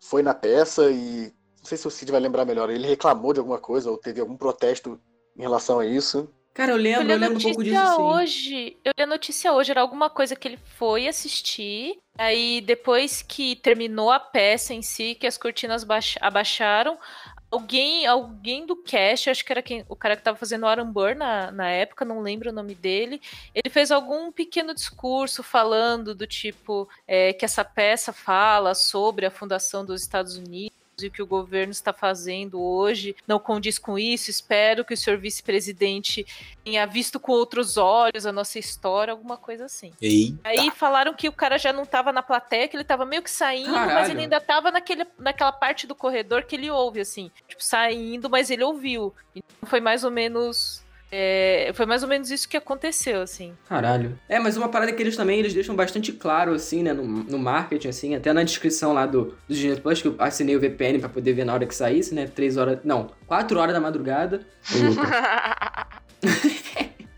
foi 0.00 0.22
na 0.22 0.34
peça 0.34 0.90
e... 0.90 1.32
Não 1.58 1.64
sei 1.64 1.76
se 1.76 1.88
o 1.88 1.90
Cid 1.90 2.12
vai 2.12 2.20
lembrar 2.20 2.44
melhor. 2.44 2.70
Ele 2.70 2.86
reclamou 2.86 3.32
de 3.32 3.40
alguma 3.40 3.58
coisa 3.58 3.90
ou 3.90 3.98
teve 3.98 4.20
algum 4.20 4.36
protesto 4.36 5.00
em 5.36 5.42
relação 5.42 5.80
a 5.80 5.86
isso. 5.86 6.28
Cara, 6.58 6.72
eu 6.72 6.76
lembro, 6.76 7.08
a 7.08 7.14
eu 7.14 7.18
lembro 7.20 7.38
um 7.38 7.40
pouco 7.40 7.62
disso, 7.62 7.86
sim. 7.94 8.02
hoje. 8.02 8.76
Eu 8.84 8.92
li 8.98 9.04
a 9.04 9.06
notícia 9.06 9.52
hoje, 9.52 9.70
era 9.70 9.80
alguma 9.80 10.10
coisa 10.10 10.34
que 10.34 10.48
ele 10.48 10.58
foi 10.76 11.06
assistir. 11.06 11.96
Aí 12.18 12.60
depois 12.60 13.22
que 13.22 13.54
terminou 13.54 14.10
a 14.10 14.18
peça 14.18 14.74
em 14.74 14.82
si, 14.82 15.14
que 15.14 15.24
as 15.24 15.38
cortinas 15.38 15.84
baixa- 15.84 16.18
abaixaram, 16.20 16.98
alguém, 17.48 18.06
alguém 18.06 18.66
do 18.66 18.74
cast, 18.74 19.30
acho 19.30 19.44
que 19.44 19.52
era 19.52 19.62
quem, 19.62 19.84
o 19.88 19.94
cara 19.94 20.16
que 20.16 20.22
tava 20.24 20.36
fazendo 20.36 20.64
o 20.64 20.66
Aaron 20.66 20.90
Burr 20.90 21.14
na, 21.14 21.52
na 21.52 21.68
época, 21.68 22.04
não 22.04 22.20
lembro 22.20 22.50
o 22.50 22.52
nome 22.52 22.74
dele, 22.74 23.22
ele 23.54 23.70
fez 23.70 23.92
algum 23.92 24.32
pequeno 24.32 24.74
discurso 24.74 25.44
falando 25.44 26.12
do 26.12 26.26
tipo 26.26 26.88
é, 27.06 27.32
que 27.32 27.44
essa 27.44 27.64
peça 27.64 28.12
fala 28.12 28.74
sobre 28.74 29.24
a 29.26 29.30
fundação 29.30 29.86
dos 29.86 30.02
Estados 30.02 30.36
Unidos 30.36 30.77
e 31.02 31.08
o 31.08 31.10
que 31.10 31.22
o 31.22 31.26
governo 31.26 31.70
está 31.70 31.92
fazendo 31.92 32.60
hoje 32.60 33.14
não 33.26 33.38
condiz 33.38 33.78
com 33.78 33.98
isso. 33.98 34.30
Espero 34.30 34.84
que 34.84 34.94
o 34.94 34.96
senhor 34.96 35.18
vice-presidente 35.18 36.26
tenha 36.64 36.86
visto 36.86 37.18
com 37.18 37.32
outros 37.32 37.76
olhos 37.76 38.26
a 38.26 38.32
nossa 38.32 38.58
história, 38.58 39.12
alguma 39.12 39.36
coisa 39.36 39.64
assim. 39.64 39.92
Ei. 40.00 40.36
Aí 40.44 40.70
falaram 40.70 41.14
que 41.14 41.28
o 41.28 41.32
cara 41.32 41.58
já 41.58 41.72
não 41.72 41.82
estava 41.82 42.12
na 42.12 42.22
plateia, 42.22 42.68
que 42.68 42.76
ele 42.76 42.82
estava 42.82 43.04
meio 43.04 43.22
que 43.22 43.30
saindo, 43.30 43.72
mas 43.72 43.88
Caralho. 43.88 44.10
ele 44.10 44.20
ainda 44.22 44.36
estava 44.36 44.70
naquele, 44.70 45.06
naquela 45.18 45.52
parte 45.52 45.86
do 45.86 45.94
corredor 45.94 46.44
que 46.44 46.56
ele 46.56 46.70
ouve, 46.70 47.00
assim. 47.00 47.30
Tipo, 47.46 47.62
saindo, 47.62 48.28
mas 48.28 48.50
ele 48.50 48.64
ouviu. 48.64 49.14
Então 49.34 49.68
foi 49.68 49.80
mais 49.80 50.04
ou 50.04 50.10
menos. 50.10 50.82
É, 51.10 51.70
foi 51.74 51.86
mais 51.86 52.02
ou 52.02 52.08
menos 52.08 52.30
isso 52.30 52.48
que 52.48 52.56
aconteceu, 52.56 53.20
assim. 53.22 53.54
Caralho. 53.68 54.18
É, 54.28 54.38
mas 54.38 54.56
uma 54.56 54.68
parada 54.68 54.92
que 54.92 55.02
eles 55.02 55.16
também, 55.16 55.38
eles 55.38 55.54
deixam 55.54 55.74
bastante 55.74 56.12
claro, 56.12 56.52
assim, 56.52 56.82
né, 56.82 56.92
no, 56.92 57.04
no 57.04 57.38
marketing, 57.38 57.88
assim, 57.88 58.14
até 58.14 58.32
na 58.32 58.42
descrição 58.42 58.92
lá 58.92 59.06
do, 59.06 59.34
do 59.48 59.54
Disney 59.54 59.80
Plus, 59.80 60.02
que 60.02 60.08
eu 60.08 60.14
assinei 60.18 60.56
o 60.56 60.60
VPN 60.60 60.98
pra 60.98 61.08
poder 61.08 61.32
ver 61.32 61.44
na 61.44 61.54
hora 61.54 61.66
que 61.66 61.74
saísse, 61.74 62.14
né, 62.14 62.26
três 62.26 62.56
horas, 62.56 62.78
não, 62.84 63.10
quatro 63.26 63.58
horas 63.58 63.74
da 63.74 63.80
madrugada. 63.80 64.40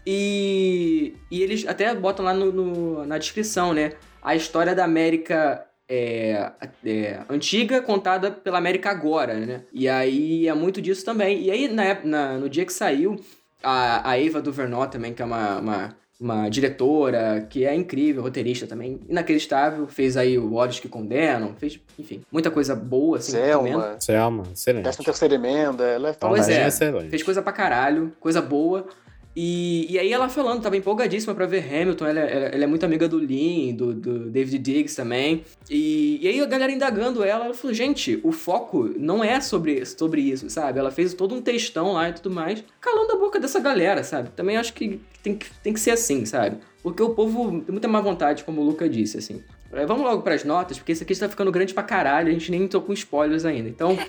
E, 0.07 1.15
e 1.31 1.43
eles 1.43 1.67
até 1.67 1.95
botam 1.95 2.25
lá 2.25 2.33
no, 2.33 2.51
no- 2.51 3.07
na 3.07 3.19
descrição, 3.19 3.73
né, 3.75 3.93
a 4.23 4.35
história 4.35 4.75
da 4.75 4.83
América 4.85 5.65
é, 5.89 6.51
é, 6.85 7.21
antiga 7.29 7.83
contada 7.83 8.31
pela 8.31 8.57
América 8.59 8.91
agora, 8.91 9.35
né, 9.35 9.63
e 9.73 9.89
aí 9.89 10.49
é 10.49 10.55
muito 10.55 10.81
disso 10.81 11.05
também. 11.05 11.43
E 11.43 11.51
aí, 11.51 11.69
na, 11.69 12.03
na- 12.03 12.39
no 12.39 12.49
dia 12.49 12.65
que 12.65 12.73
saiu, 12.73 13.17
a, 13.63 14.11
a 14.11 14.19
Eva 14.21 14.41
Duvernay 14.41 14.89
também, 14.89 15.13
que 15.15 15.23
é 15.23 15.25
uma, 15.25 15.59
uma, 15.59 15.97
uma 16.21 16.49
diretora, 16.49 17.47
que 17.49 17.65
é 17.65 17.75
incrível, 17.75 18.23
roteirista 18.23 18.67
também, 18.67 19.01
inacreditável, 19.09 19.87
fez 19.87 20.17
aí 20.17 20.39
o 20.39 20.55
Olhos 20.55 20.81
que 20.81 20.89
Condenam, 20.89 21.55
fez, 21.57 21.79
enfim, 21.99 22.23
muita 22.31 22.51
coisa 22.51 22.75
boa, 22.75 23.19
assim. 23.19 23.33
Selma, 23.33 23.97
Selma, 23.99 24.45
excelente. 24.53 24.85
décima 24.85 25.05
terceira 25.05 25.35
emenda, 25.35 25.85
ela 25.85 26.09
é 26.11 26.13
Pois 26.13 26.41
fantástica. 26.47 26.59
é, 26.65 26.67
excelente. 26.69 27.11
fez 27.11 27.23
coisa 27.23 27.43
pra 27.43 27.53
caralho, 27.53 28.13
coisa 28.21 28.41
boa. 28.43 28.87
E, 29.35 29.87
e 29.89 29.99
aí 29.99 30.13
ela 30.13 30.29
falando, 30.29 30.63
tava 30.63 30.77
empolgadíssima 30.77 31.35
pra 31.35 31.47
ver 31.47 31.65
Hamilton, 31.65 32.07
ela, 32.07 32.21
ela, 32.21 32.47
ela 32.47 32.65
é 32.65 32.67
muito 32.67 32.85
amiga 32.85 33.09
do 33.09 33.17
Lean, 33.17 33.75
do, 33.75 33.95
do 33.95 34.31
David 34.31 34.59
Diggs 34.59 34.97
também. 34.97 35.45
E, 35.69 36.19
e 36.21 36.29
aí 36.29 36.41
a 36.41 36.47
galera 36.47 36.73
indagando 36.73 37.23
ela, 37.23 37.45
ela 37.45 37.55
falou, 37.55 37.73
gente, 37.73 38.19
o 38.25 38.33
foco 38.33 38.91
não 38.99 39.23
é 39.23 39.41
sobre, 39.41 39.85
sobre 39.87 40.21
isso, 40.21 40.51
sabe? 40.51 40.79
Ela 40.79 40.91
fez 40.91 41.15
todo 41.15 41.35
um 41.35 41.41
textão 41.41 41.93
lá 41.93 42.09
e 42.09 42.13
tudo 42.13 42.31
mais, 42.35 42.65
calando 42.81 43.13
a 43.13 43.17
boca 43.17 43.39
dessa 43.39 43.61
galera, 43.61 44.03
sabe? 44.03 44.31
Também 44.31 44.57
acho 44.57 44.73
que 44.73 45.01
tem 45.23 45.37
que, 45.37 45.47
tem 45.63 45.73
que 45.73 45.81
ser 45.81 45.93
assim, 45.93 46.25
sabe? 46.25 46.59
Porque 46.83 47.03
o 47.03 47.11
povo 47.11 47.61
tem 47.61 47.71
muita 47.71 47.87
má 47.87 48.01
vontade, 48.01 48.43
como 48.43 48.61
o 48.61 48.65
Luca 48.65 48.89
disse, 48.89 49.19
assim. 49.19 49.43
É, 49.73 49.87
Vamos 49.87 50.03
logo 50.05 50.23
pras 50.23 50.43
notas, 50.45 50.79
porque 50.79 50.93
esse 50.93 51.03
aqui 51.03 51.13
está 51.13 51.29
ficando 51.29 51.53
grande 51.53 51.73
pra 51.73 51.83
caralho, 51.83 52.29
a 52.29 52.33
gente 52.33 52.51
nem 52.51 52.63
entrou 52.65 52.83
com 52.83 52.93
spoilers 52.93 53.45
ainda. 53.45 53.69
Então, 53.69 53.91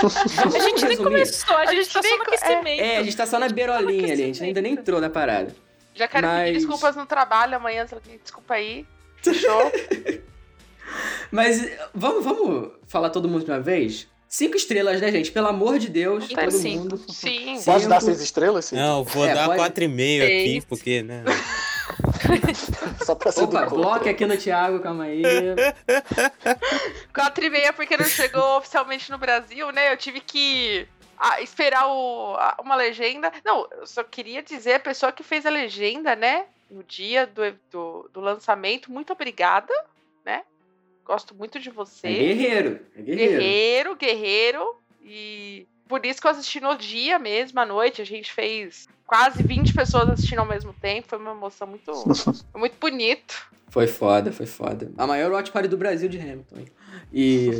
A 0.00 0.48
gente 0.48 0.80
nem 0.82 0.90
resumir? 0.90 0.96
começou, 0.98 1.56
a, 1.56 1.60
A 1.62 1.66
gente 1.74 1.84
gente 1.84 1.92
tá 1.92 2.00
nem 2.02 2.10
só 2.10 2.16
no 2.16 2.22
é. 2.22 2.26
aquecimento. 2.26 2.82
É, 2.82 2.96
a 2.98 3.02
gente 3.02 3.16
tá 3.16 3.26
só 3.26 3.38
na 3.38 3.48
beirolinha 3.48 4.12
ali, 4.12 4.22
a 4.22 4.26
gente 4.26 4.42
ainda 4.44 4.60
nem 4.60 4.72
entrou 4.72 5.00
na 5.00 5.10
parada. 5.10 5.54
Já 5.94 6.06
quero 6.06 6.26
Mas- 6.26 6.44
pedir 6.48 6.58
desculpas 6.58 6.96
no 6.96 7.06
trabalho 7.06 7.56
amanhã, 7.56 7.86
desculpa 8.22 8.54
aí. 8.54 8.86
Fechou? 9.22 9.72
Mas 11.30 11.62
eh, 11.64 11.78
vamos, 11.94 12.24
vamos 12.24 12.70
falar 12.86 13.10
todo 13.10 13.28
mundo 13.28 13.44
de 13.44 13.50
uma 13.50 13.60
vez? 13.60 14.08
Cinco 14.28 14.56
estrelas, 14.56 15.00
né, 15.00 15.10
gente? 15.10 15.30
Pelo 15.32 15.48
amor 15.48 15.78
de 15.78 15.88
Deus, 15.88 16.24
Então, 16.30 16.44
todo 16.44 16.52
cinco. 16.52 16.78
mundo. 16.84 16.98
Sim. 17.08 17.56
Sim. 17.58 17.64
Pode 17.64 17.88
dar 17.88 18.00
seis 18.00 18.20
estrelas, 18.20 18.66
sim? 18.66 18.76
Não, 18.76 19.02
vou 19.04 19.26
É, 19.26 19.34
dar 19.34 19.46
pode- 19.46 19.58
4,5 19.58 20.22
aqui, 20.22 20.50
Seis. 20.50 20.64
porque, 20.64 21.02
né? 21.02 21.24
Só 23.04 23.14
pra 23.14 23.32
ser 23.32 23.44
Opa, 23.44 23.66
contra. 23.66 24.10
aqui 24.10 24.26
no 24.26 24.36
Thiago, 24.36 24.80
calma 24.80 25.04
aí. 25.04 25.22
Quatro 27.14 27.44
e 27.44 27.50
meia 27.50 27.72
porque 27.72 27.96
não 27.96 28.04
chegou 28.04 28.58
oficialmente 28.58 29.10
no 29.10 29.18
Brasil, 29.18 29.70
né? 29.72 29.92
Eu 29.92 29.96
tive 29.96 30.20
que 30.20 30.86
ah, 31.18 31.40
esperar 31.42 31.86
o- 31.88 32.34
a- 32.36 32.56
uma 32.60 32.74
legenda. 32.76 33.32
Não, 33.44 33.68
eu 33.72 33.86
só 33.86 34.02
queria 34.02 34.42
dizer 34.42 34.74
a 34.74 34.80
pessoa 34.80 35.12
que 35.12 35.22
fez 35.22 35.44
a 35.46 35.50
legenda, 35.50 36.14
né? 36.16 36.46
No 36.70 36.82
dia 36.84 37.26
do, 37.26 37.42
do, 37.70 38.10
do 38.12 38.20
lançamento, 38.20 38.92
muito 38.92 39.12
obrigada, 39.12 39.72
né? 40.24 40.42
Gosto 41.04 41.34
muito 41.34 41.58
de 41.58 41.68
você. 41.70 42.06
É 42.06 42.12
guerreiro, 42.12 42.80
é 42.96 43.02
guerreiro. 43.02 43.32
Guerreiro, 43.40 43.96
guerreiro. 43.96 44.76
E 45.02 45.66
por 45.88 46.06
isso 46.06 46.20
que 46.20 46.26
eu 46.26 46.30
assisti 46.30 46.60
no 46.60 46.76
dia 46.76 47.18
mesmo, 47.18 47.58
à 47.58 47.66
noite. 47.66 48.00
A 48.00 48.06
gente 48.06 48.32
fez 48.32 48.88
quase 49.10 49.42
20 49.42 49.74
pessoas 49.74 50.08
assistindo 50.08 50.38
ao 50.38 50.46
mesmo 50.46 50.72
tempo. 50.72 51.08
Foi 51.08 51.18
uma 51.18 51.32
emoção 51.32 51.66
muito, 51.66 51.92
foi 52.14 52.34
muito 52.60 52.76
bonito. 52.80 53.34
Foi 53.68 53.88
foda, 53.88 54.30
foi 54.30 54.46
foda. 54.46 54.88
A 54.96 55.04
maior 55.04 55.32
watch 55.32 55.50
party 55.50 55.68
do 55.68 55.76
Brasil 55.76 56.08
de 56.08 56.16
Hamilton. 56.16 56.64
E 57.12 57.50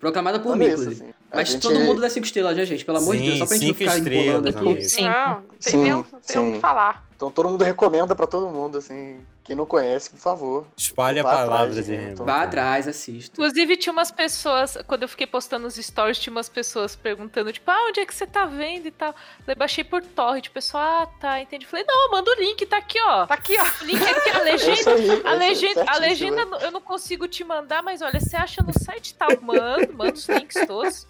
proclamada 0.00 0.40
por 0.40 0.56
mim, 0.56 0.64
inclusive. 0.64 1.04
assim. 1.04 1.14
Mas 1.32 1.48
gente- 1.50 1.62
todo 1.62 1.78
mundo 1.80 2.00
dá 2.00 2.08
cinco 2.08 2.26
estrelas, 2.26 2.56
né, 2.56 2.64
gente? 2.64 2.84
Pelo 2.84 2.98
amor 2.98 3.14
de 3.16 3.20
Sim, 3.22 3.26
Deus, 3.26 3.38
só 3.38 3.46
pra 3.46 3.56
gente 3.56 3.68
não 3.68 3.74
ficar 3.74 3.98
empolando 3.98 4.48
estrelas, 4.48 4.56
aqui. 4.56 4.66
amigo. 4.66 4.82
Sim. 4.88 5.04
Não, 5.08 5.34
tem 5.42 5.72
Sim, 5.72 5.76
nem, 5.82 5.92
não 5.92 6.02
tem 6.04 6.48
o 6.48 6.52
que 6.54 6.60
falar. 6.60 7.04
Então 7.16 7.30
todo 7.30 7.48
mundo 7.48 7.64
recomenda 7.64 8.14
pra 8.14 8.26
todo 8.26 8.48
mundo, 8.48 8.78
assim. 8.78 9.20
Quem 9.42 9.56
não 9.56 9.64
conhece, 9.64 10.10
por 10.10 10.18
favor. 10.18 10.66
Espalhe 10.76 11.18
a 11.20 11.24
palavra 11.24 11.70
de 11.70 11.82
de 11.82 11.88
Hamilton. 11.90 12.02
Hamilton. 12.04 12.24
Vá 12.26 12.42
atrás, 12.42 12.86
assista. 12.86 13.32
Inclusive, 13.32 13.78
tinha 13.78 13.94
umas 13.94 14.10
pessoas, 14.10 14.76
quando 14.86 15.04
eu 15.04 15.08
fiquei 15.08 15.26
postando 15.26 15.66
os 15.66 15.74
stories, 15.74 16.18
tinha 16.18 16.30
umas 16.30 16.50
pessoas 16.50 16.94
perguntando, 16.94 17.50
tipo, 17.50 17.68
ah, 17.70 17.86
onde 17.88 17.98
é 18.00 18.04
que 18.04 18.14
você 18.14 18.26
tá 18.26 18.44
vendo 18.44 18.86
e 18.88 18.90
tal. 18.90 19.14
Daí 19.46 19.54
baixei 19.56 19.82
por 19.84 20.02
torrent, 20.02 20.48
o 20.48 20.50
pessoal, 20.50 20.82
ah, 20.84 21.06
tá, 21.18 21.40
entendi. 21.40 21.64
Falei, 21.64 21.82
não, 21.88 22.10
manda 22.10 22.30
o 22.30 22.34
link, 22.34 22.66
tá 22.66 22.76
aqui, 22.76 22.98
ó. 23.00 23.26
Tá 23.26 23.34
aqui, 23.34 23.56
ó. 23.58 23.64
O 23.64 23.86
link 23.86 24.02
aqui, 24.04 24.28
a 24.30 24.36
É 24.38 24.42
legenda. 24.42 24.90
aí. 24.92 25.08
é 25.08 25.28
A 25.28 25.32
legenda, 25.32 25.80
a 25.80 25.94
certíssimo, 25.94 26.00
legenda 26.00 26.44
né? 26.44 26.58
eu 26.60 26.70
não 26.70 26.82
consigo 26.82 27.26
te 27.26 27.42
mandar, 27.42 27.82
mas 27.82 28.02
olha, 28.02 28.20
você 28.20 28.36
acha 28.36 28.62
no 28.62 28.78
site 28.78 29.14
tal, 29.14 29.30
manda, 29.40 29.88
manda 29.94 30.12
os 30.12 30.28
links 30.28 30.62
todos. 30.66 31.06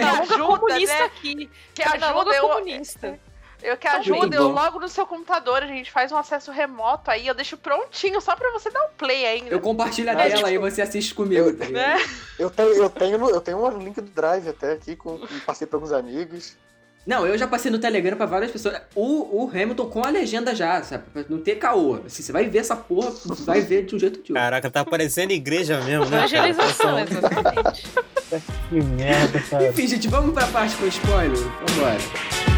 Tá 0.00 0.10
longa 0.12 0.22
ajuda, 0.34 0.58
comunista 0.58 0.98
né? 0.98 1.04
aqui. 1.04 1.50
Que 1.74 1.82
Tá 1.82 1.90
ajuda 2.08 2.34
eu. 2.34 2.48
comunista. 2.48 3.20
Eu 3.62 3.76
que 3.76 3.88
Muito 3.88 4.10
ajuda, 4.10 4.36
eu 4.36 4.48
logo 4.48 4.80
no 4.80 4.88
seu 4.88 5.06
computador, 5.06 5.62
a 5.62 5.66
gente 5.68 5.88
faz 5.92 6.10
um 6.10 6.16
acesso 6.16 6.50
remoto 6.50 7.08
aí, 7.12 7.28
eu 7.28 7.34
deixo 7.34 7.56
prontinho 7.56 8.20
só 8.20 8.34
pra 8.34 8.50
você 8.50 8.68
dar 8.70 8.82
um 8.86 8.90
play 8.98 9.24
ainda. 9.24 9.50
Eu 9.50 9.60
compartilho 9.60 10.10
a 10.10 10.16
tela 10.16 10.36
gente, 10.36 10.50
e 10.50 10.58
você 10.58 10.82
assiste 10.82 11.14
comigo. 11.14 11.50
eu- 11.50 11.56
tá? 11.56 11.68
Né? 11.68 11.96
Eu 12.40 12.50
tenho, 12.50 12.68
eu 12.74 12.90
tenho, 12.90 13.30
eu 13.30 13.40
tenho 13.40 13.64
um 13.64 13.78
link 13.78 14.00
do 14.00 14.10
Drive 14.10 14.48
até 14.48 14.72
aqui, 14.72 14.96
com, 14.96 15.16
com- 15.16 15.40
passei 15.46 15.64
pra 15.64 15.76
alguns 15.76 15.92
amigos. 15.92 16.56
Não, 17.06 17.26
eu 17.26 17.36
já 17.36 17.48
passei 17.48 17.70
no 17.70 17.78
Telegram 17.78 18.16
pra 18.16 18.26
várias 18.26 18.50
pessoas. 18.52 18.80
O, 18.94 19.42
o 19.44 19.50
Hamilton 19.50 19.86
com 19.86 20.04
a 20.04 20.10
legenda 20.10 20.54
já, 20.54 20.82
sabe? 20.82 21.04
Pra 21.12 21.24
não 21.28 21.38
ter 21.38 21.56
caô. 21.56 22.00
Assim, 22.06 22.22
você 22.22 22.30
vai 22.32 22.48
ver 22.48 22.58
essa 22.58 22.76
porra, 22.76 23.12
vai 23.40 23.60
ver 23.60 23.84
de 23.86 23.96
um 23.96 23.98
jeito 23.98 24.18
ou 24.18 24.22
de 24.22 24.32
outro. 24.32 24.34
Caraca, 24.34 24.70
tá 24.70 24.84
parecendo 24.84 25.32
igreja 25.32 25.80
mesmo, 25.80 26.04
né? 26.06 26.28
cara? 26.28 26.48
Evangelização, 26.48 26.94
Tá 26.94 27.02
exatamente. 27.02 27.84
Que 28.70 28.80
merda, 28.80 29.38
cara. 29.40 29.68
Enfim, 29.68 29.86
gente, 29.86 30.08
vamos 30.08 30.32
pra 30.32 30.46
parte 30.46 30.74
com 30.76 30.86
spoiler? 30.86 31.36
Vambora. 31.36 32.51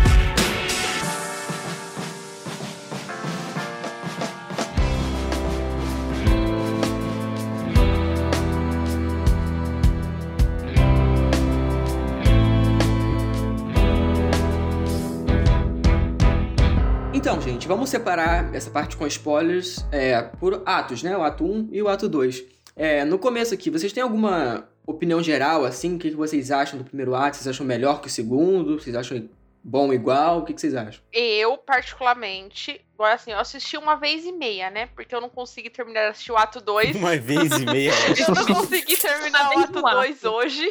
Gente, 17.64 17.70
vamos 17.70 17.88
separar 17.88 18.54
essa 18.54 18.70
parte 18.70 18.94
com 18.94 19.06
spoilers 19.06 19.86
é, 19.90 20.20
por 20.20 20.62
atos, 20.66 21.02
né? 21.02 21.16
O 21.16 21.22
ato 21.22 21.46
1 21.46 21.70
e 21.72 21.80
o 21.80 21.88
ato 21.88 22.10
2. 22.10 22.44
É, 22.76 23.06
no 23.06 23.18
começo 23.18 23.54
aqui, 23.54 23.70
vocês 23.70 23.90
têm 23.90 24.02
alguma 24.02 24.68
opinião 24.86 25.22
geral, 25.22 25.64
assim? 25.64 25.96
O 25.96 25.98
que 25.98 26.10
que 26.10 26.16
vocês 26.16 26.50
acham 26.50 26.78
do 26.78 26.84
primeiro 26.84 27.14
ato? 27.14 27.38
Vocês 27.38 27.48
acham 27.48 27.64
melhor 27.64 28.02
que 28.02 28.08
o 28.08 28.10
segundo? 28.10 28.78
Vocês 28.78 28.94
acham 28.94 29.30
bom 29.62 29.94
igual? 29.94 30.40
O 30.40 30.44
que 30.44 30.52
que 30.52 30.60
vocês 30.60 30.74
acham? 30.74 31.02
Eu, 31.10 31.56
particularmente, 31.56 32.84
agora 32.98 33.14
assim, 33.14 33.32
eu 33.32 33.38
assisti 33.38 33.78
uma 33.78 33.94
vez 33.94 34.26
e 34.26 34.32
meia, 34.32 34.68
né? 34.68 34.90
Porque 34.94 35.14
eu 35.14 35.20
não 35.22 35.30
consegui 35.30 35.70
terminar 35.70 36.02
de 36.02 36.08
assistir 36.08 36.32
o 36.32 36.36
ato 36.36 36.60
2. 36.60 36.94
Uma 36.94 37.16
vez 37.16 37.50
e 37.50 37.64
meia. 37.64 37.92
Eu 38.28 38.34
não 38.34 38.44
consegui 38.44 38.98
terminar 38.98 39.48
o 39.56 39.60
ato 39.60 39.72
vez 39.72 39.82
no 39.82 39.90
2 39.90 40.24
hoje. 40.24 40.70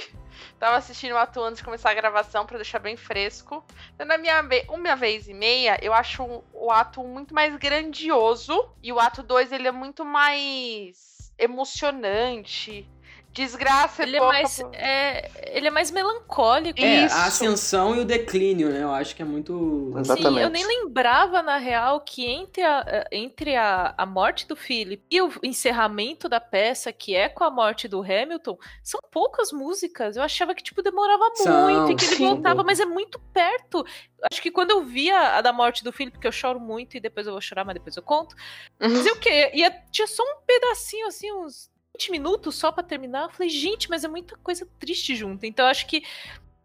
Tava 0.64 0.78
assistindo 0.78 1.11
o 1.11 1.18
ato 1.18 1.41
antes 1.43 1.57
de 1.57 1.64
começar 1.66 1.89
a 1.91 1.93
gravação 1.93 2.45
pra 2.45 2.55
deixar 2.55 2.80
bem 2.80 2.95
fresco. 2.95 3.61
Então, 3.93 4.07
na 4.07 4.18
minha 4.18 4.41
uma 4.70 4.95
vez 4.95 5.28
e 5.28 5.34
meia, 5.34 5.78
eu 5.82 5.93
acho 5.93 6.24
o- 6.24 6.72
ato 6.72 7.03
muito 7.03 7.36
mais 7.36 7.53
grandioso. 7.57 8.74
E 8.82 8.89
o 8.89 8.97
ato 8.97 9.22
2, 9.22 9.51
ele 9.51 9.68
é 9.68 9.74
muito 9.74 10.05
mais 10.05 11.34
emocionante. 11.38 12.89
Desgraça 13.34 14.03
Ele 14.03 14.15
é 14.15 14.19
pouca 14.19 14.34
mais, 14.34 14.59
é, 14.73 15.57
ele 15.57 15.67
é 15.67 15.71
mais 15.71 15.89
melancólico. 15.89 16.79
É, 16.79 17.05
Isso. 17.05 17.15
a 17.15 17.25
ascensão 17.25 17.95
e 17.95 17.99
o 17.99 18.05
declínio, 18.05 18.69
né? 18.69 18.84
Eu 18.84 18.91
acho 18.91 19.15
que 19.15 19.23
é 19.23 19.25
muito. 19.25 19.91
Exatamente. 19.97 20.36
Sim, 20.36 20.41
eu 20.41 20.49
nem 20.49 20.65
lembrava, 20.65 21.41
na 21.41 21.57
real, 21.57 22.01
que 22.01 22.25
entre 22.25 22.61
a, 22.61 23.07
entre 23.11 23.55
a, 23.55 23.95
a 23.97 24.05
morte 24.05 24.47
do 24.47 24.55
Philip 24.55 25.03
e 25.09 25.19
o 25.19 25.31
encerramento 25.41 26.29
da 26.29 26.39
peça, 26.39 26.93
que 26.93 27.15
é 27.15 27.27
com 27.27 27.43
a 27.43 27.49
morte 27.49 27.88
do 27.88 28.01
Hamilton, 28.01 28.55
são 28.84 28.99
poucas 29.11 29.51
músicas. 29.51 30.15
Eu 30.15 30.21
achava 30.21 30.53
que, 30.53 30.61
tipo, 30.61 30.84
demorava 30.84 31.23
São, 31.34 31.63
muito 31.63 31.91
e 31.91 31.95
que 31.95 32.05
ele 32.05 32.15
sim. 32.17 32.27
voltava, 32.27 32.63
mas 32.63 32.79
é 32.79 32.86
muito 32.86 33.19
perto. 33.34 33.84
Acho 34.31 34.41
que 34.43 34.51
quando 34.51 34.71
eu 34.71 34.84
via 34.84 35.38
a 35.38 35.41
da 35.41 35.51
morte 35.51 35.84
do 35.84 35.91
Philip, 35.91 36.19
que 36.19 36.27
eu 36.27 36.31
choro 36.31 36.59
muito 36.59 36.95
e 36.95 36.99
depois 36.99 37.25
eu 37.25 37.34
vou 37.34 37.41
chorar, 37.41 37.65
mas 37.65 37.73
depois 37.73 37.97
eu 37.97 38.03
conto. 38.03 38.36
Mas 38.79 39.07
o 39.07 39.15
quê? 39.15 39.51
Ia, 39.55 39.71
tinha 39.91 40.07
só 40.07 40.21
um 40.21 40.38
pedacinho, 40.45 41.07
assim, 41.07 41.31
uns 41.34 41.72
20 41.98 42.12
minutos 42.12 42.56
só 42.56 42.72
pra 42.72 42.84
terminar. 42.84 43.24
Eu 43.24 43.30
falei, 43.30 43.50
gente, 43.50 43.89
mas 43.89 44.04
é 44.04 44.08
muita 44.08 44.36
coisa 44.38 44.68
triste 44.80 45.16
junto. 45.16 45.46
Então 45.46 45.66
acho 45.68 45.88
que 45.88 46.04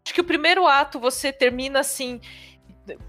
acho 0.05 0.13
que 0.13 0.21
o 0.21 0.25
primeiro 0.25 0.65
ato 0.65 0.99
você 0.99 1.31
termina 1.31 1.79
assim. 1.79 2.19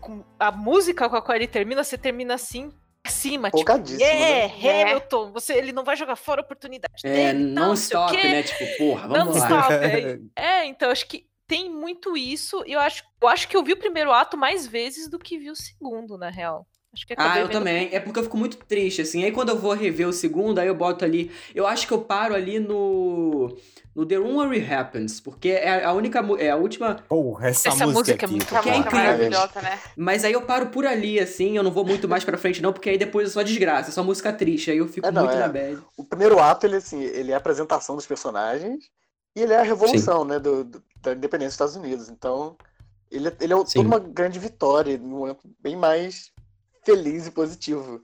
Com 0.01 0.23
a 0.39 0.53
música 0.53 1.09
com 1.09 1.16
a 1.16 1.23
qual 1.23 1.35
ele 1.37 1.47
termina, 1.47 1.83
você 1.83 1.97
termina 1.97 2.35
assim. 2.35 2.71
Acima, 3.03 3.49
tipo, 3.49 3.62
Empolgadíssimo, 3.62 4.05
é, 4.05 4.47
né? 4.49 4.83
Hamilton, 4.83 5.33
você, 5.33 5.55
ele 5.55 5.73
não 5.73 5.83
vai 5.83 5.97
jogar 5.97 6.16
fora 6.16 6.43
a 6.43 6.45
oportunidade 6.45 7.01
É, 7.03 7.33
dele, 7.33 7.45
não 7.45 7.68
não 7.68 7.73
stop, 7.73 8.14
né? 8.14 8.43
Tipo, 8.43 8.77
porra, 8.77 9.09
vamos 9.09 9.37
Não 9.37 9.41
lá. 9.41 9.61
stop. 9.62 9.75
É, 10.37 10.66
então 10.66 10.91
acho 10.91 11.07
que 11.07 11.27
tem 11.47 11.71
muito 11.71 12.14
isso. 12.14 12.62
E 12.66 12.73
eu 12.73 12.79
acho, 12.81 13.03
eu 13.23 13.27
acho 13.27 13.49
que 13.49 13.57
eu 13.57 13.64
vi 13.64 13.73
o 13.73 13.77
primeiro 13.79 14.12
ato 14.12 14.37
mais 14.37 14.66
vezes 14.66 15.09
do 15.09 15.18
que 15.18 15.39
vi 15.39 15.51
o 15.51 15.57
segundo, 15.57 16.18
na 16.18 16.29
real. 16.29 16.68
Acho 16.93 17.07
que 17.07 17.14
Ah, 17.16 17.38
eu 17.38 17.47
vendo- 17.47 17.53
também. 17.53 17.88
É 17.93 18.01
porque 18.01 18.18
eu 18.18 18.24
fico 18.24 18.36
muito 18.36 18.57
triste, 18.57 19.03
assim. 19.03 19.22
Aí 19.22 19.30
quando 19.30 19.51
eu 19.51 19.59
vou 19.59 19.72
rever 19.74 20.09
o 20.09 20.12
segundo, 20.12 20.59
aí 20.59 20.66
eu 20.66 20.74
boto 20.74 21.05
ali. 21.05 21.30
Eu 21.55 21.64
acho 21.66 21.86
que 21.86 21.93
eu 21.95 22.01
paro 22.01 22.34
ali 22.34 22.59
no. 22.59 23.57
No 23.95 24.07
The 24.07 24.16
Room 24.16 24.36
Where 24.38 24.57
It 24.61 24.72
Happens. 24.72 25.20
Porque 25.20 25.51
é 25.51 25.84
a 25.84 25.93
única. 25.93 26.18
É 26.38 26.51
a 26.51 26.57
última. 26.57 26.97
Porra, 27.09 27.49
essa, 27.49 27.68
Essa 27.68 27.86
música, 27.86 27.99
música 28.01 28.24
é 28.24 28.28
muito 28.28 28.47
Que 28.47 28.55
é 28.55 28.59
música 28.59 28.76
incrível. 28.78 28.99
maravilhosa, 29.05 29.62
né? 29.62 29.78
Mas 29.97 30.24
aí 30.24 30.32
eu 30.32 30.43
paro 30.43 30.66
por 30.66 30.84
ali, 30.84 31.20
assim. 31.20 31.57
Eu 31.57 31.62
não 31.62 31.70
vou 31.70 31.84
muito 31.84 32.09
mais 32.09 32.24
pra 32.24 32.36
frente, 32.36 32.61
não, 32.61 32.72
porque 32.72 32.91
aí 32.91 32.99
depois 32.99 33.28
é 33.28 33.32
só 33.32 33.43
desgraça, 33.43 33.91
é 33.91 33.93
só 33.93 34.03
música 34.03 34.32
triste. 34.32 34.70
Aí 34.72 34.78
eu 34.78 34.88
fico 34.88 35.07
É, 35.07 35.12
não, 35.12 35.22
muito 35.24 35.36
é. 35.36 35.41
na 35.41 35.49
bad. 35.49 35.78
O 35.97 36.05
primeiro 36.05 36.41
ato, 36.41 36.66
ele, 36.66 36.76
assim, 36.76 37.01
ele 37.03 37.30
é 37.30 37.34
a 37.34 37.38
apresentação 37.38 37.95
dos 37.95 38.07
personagens 38.07 38.84
e 39.36 39.43
ele 39.43 39.53
é 39.53 39.59
a 39.59 39.62
revolução, 39.62 40.24
né, 40.24 40.38
do, 40.41 40.64
do- 40.64 40.82
da 41.01 41.12
independência 41.12 41.51
dos 41.51 41.55
Estados 41.72 41.76
Unidos. 41.76 42.09
Então, 42.09 42.57
ele, 43.11 43.28
é- 43.28 43.36
ele 43.41 43.53
é 43.53 43.57
Sim. 43.64 43.64
toda 43.74 43.88
uma 43.88 43.99
grande 44.01 44.38
vitória, 44.41 45.01
bem 45.61 45.76
mais 45.76 46.30
feliz 46.85 47.26
e 47.26 47.31
positivo. 47.31 48.01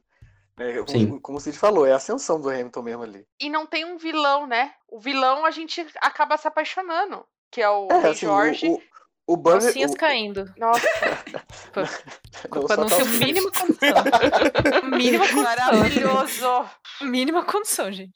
né? 0.57 0.75
Sim. 0.87 1.07
Como, 1.09 1.21
como 1.21 1.39
o 1.39 1.41
Cid 1.41 1.59
falou, 1.59 1.87
é 1.87 1.93
a 1.93 1.97
ascensão 1.97 2.41
do 2.41 2.49
Hamilton 2.49 2.83
mesmo 2.83 3.03
ali. 3.03 3.27
E 3.41 3.49
não 3.51 3.67
tem 3.67 3.85
um 3.85 3.97
vilão, 3.99 4.47
né? 4.47 4.73
O 4.89 4.99
vilão 5.01 5.45
a 5.47 5.51
gente 5.51 5.87
acaba 6.01 6.37
se 6.37 6.47
apaixonando. 6.49 7.25
Que 7.51 7.63
é 7.63 7.69
o 7.71 7.89
É, 7.91 7.99
Rei 8.01 8.11
assim, 8.13 8.27
Jorge. 8.27 8.69
o, 8.69 8.75
o, 8.75 8.81
o 9.29 9.37
Burger... 9.37 9.63
Calcinhas 9.63 9.93
o- 9.93 9.97
caindo. 9.97 10.53
Nossa, 10.57 10.81
só 12.69 12.77
não 12.77 12.87
ter 12.87 12.95
o 12.95 12.99
calcinha. 12.99 13.27
mínimo 13.27 13.53
condição. 13.53 14.91
mínima 14.91 15.25
condição. 15.29 15.43
maravilhoso. 15.43 16.71
Mínima 17.03 17.45
condição, 17.45 17.93
gente. 17.93 18.15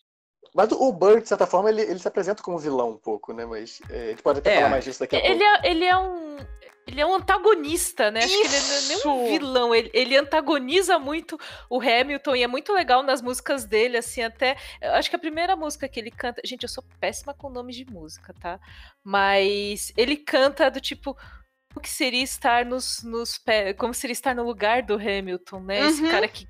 Mas 0.55 0.73
o 0.73 0.93
Burr, 0.93 1.21
de 1.23 1.29
certa 1.29 1.47
forma, 1.47 1.69
ele, 1.71 1.83
ele 1.83 1.99
se 2.01 2.09
apresenta 2.09 2.43
como 2.43 2.59
vilão 2.59 2.91
um 2.91 2.97
pouco, 2.99 3.33
né? 3.33 3.47
Mas 3.47 3.81
é, 3.89 4.07
a 4.07 4.11
gente 4.11 4.23
pode 4.23 4.41
até 4.41 4.55
É. 4.55 4.57
falar 4.57 4.69
mais 4.71 4.85
disso 4.85 4.99
daqui 4.99 5.15
a 5.15 5.21
Ele 5.25 5.39
pouco. 5.45 5.67
é, 5.67 5.71
ele 5.71 5.85
é 5.85 5.97
um. 5.97 6.37
Ele 6.91 7.01
é 7.01 7.07
um 7.07 7.15
antagonista, 7.15 8.11
né? 8.11 8.25
Acho 8.25 8.29
que 8.41 8.47
ele 8.47 8.59
não 8.61 8.75
é 8.75 8.81
nem 8.83 8.97
um 8.97 8.99
Isso! 8.99 9.27
vilão. 9.29 9.75
Ele, 9.75 9.91
ele 9.95 10.17
antagoniza 10.17 10.99
muito 10.99 11.39
o 11.69 11.81
Hamilton 11.81 12.37
e 12.37 12.43
é 12.43 12.47
muito 12.47 12.73
legal 12.73 13.03
nas 13.03 13.23
músicas 13.23 13.65
dele, 13.65 13.97
assim, 13.97 14.23
até. 14.23 14.57
Eu 14.81 14.93
acho 14.95 15.09
que 15.09 15.17
a 15.17 15.19
primeira 15.21 15.55
música 15.55 15.89
que 15.89 16.01
ele 16.01 16.11
canta. 16.11 16.41
Gente, 16.45 16.65
eu 16.65 16.69
sou 16.69 16.83
péssima 16.99 17.33
com 17.33 17.49
nomes 17.49 17.77
de 17.77 17.85
música, 17.85 18.35
tá? 18.41 18.59
Mas 19.05 19.93
ele 19.97 20.17
canta 20.17 20.71
do 20.71 20.81
tipo. 20.81 21.17
O 21.77 21.79
que 21.79 21.89
seria 21.89 22.23
estar 22.25 22.65
nos, 22.65 23.01
nos 23.05 23.39
pés. 23.39 23.77
Como 23.79 23.95
seria 23.95 24.13
estar 24.13 24.35
no 24.35 24.43
lugar 24.43 24.83
do 24.83 24.95
Hamilton, 24.95 25.61
né? 25.61 25.87
Esse 25.87 26.03
Uhum. 26.03 26.11
cara 26.11 26.27
que 26.27 26.49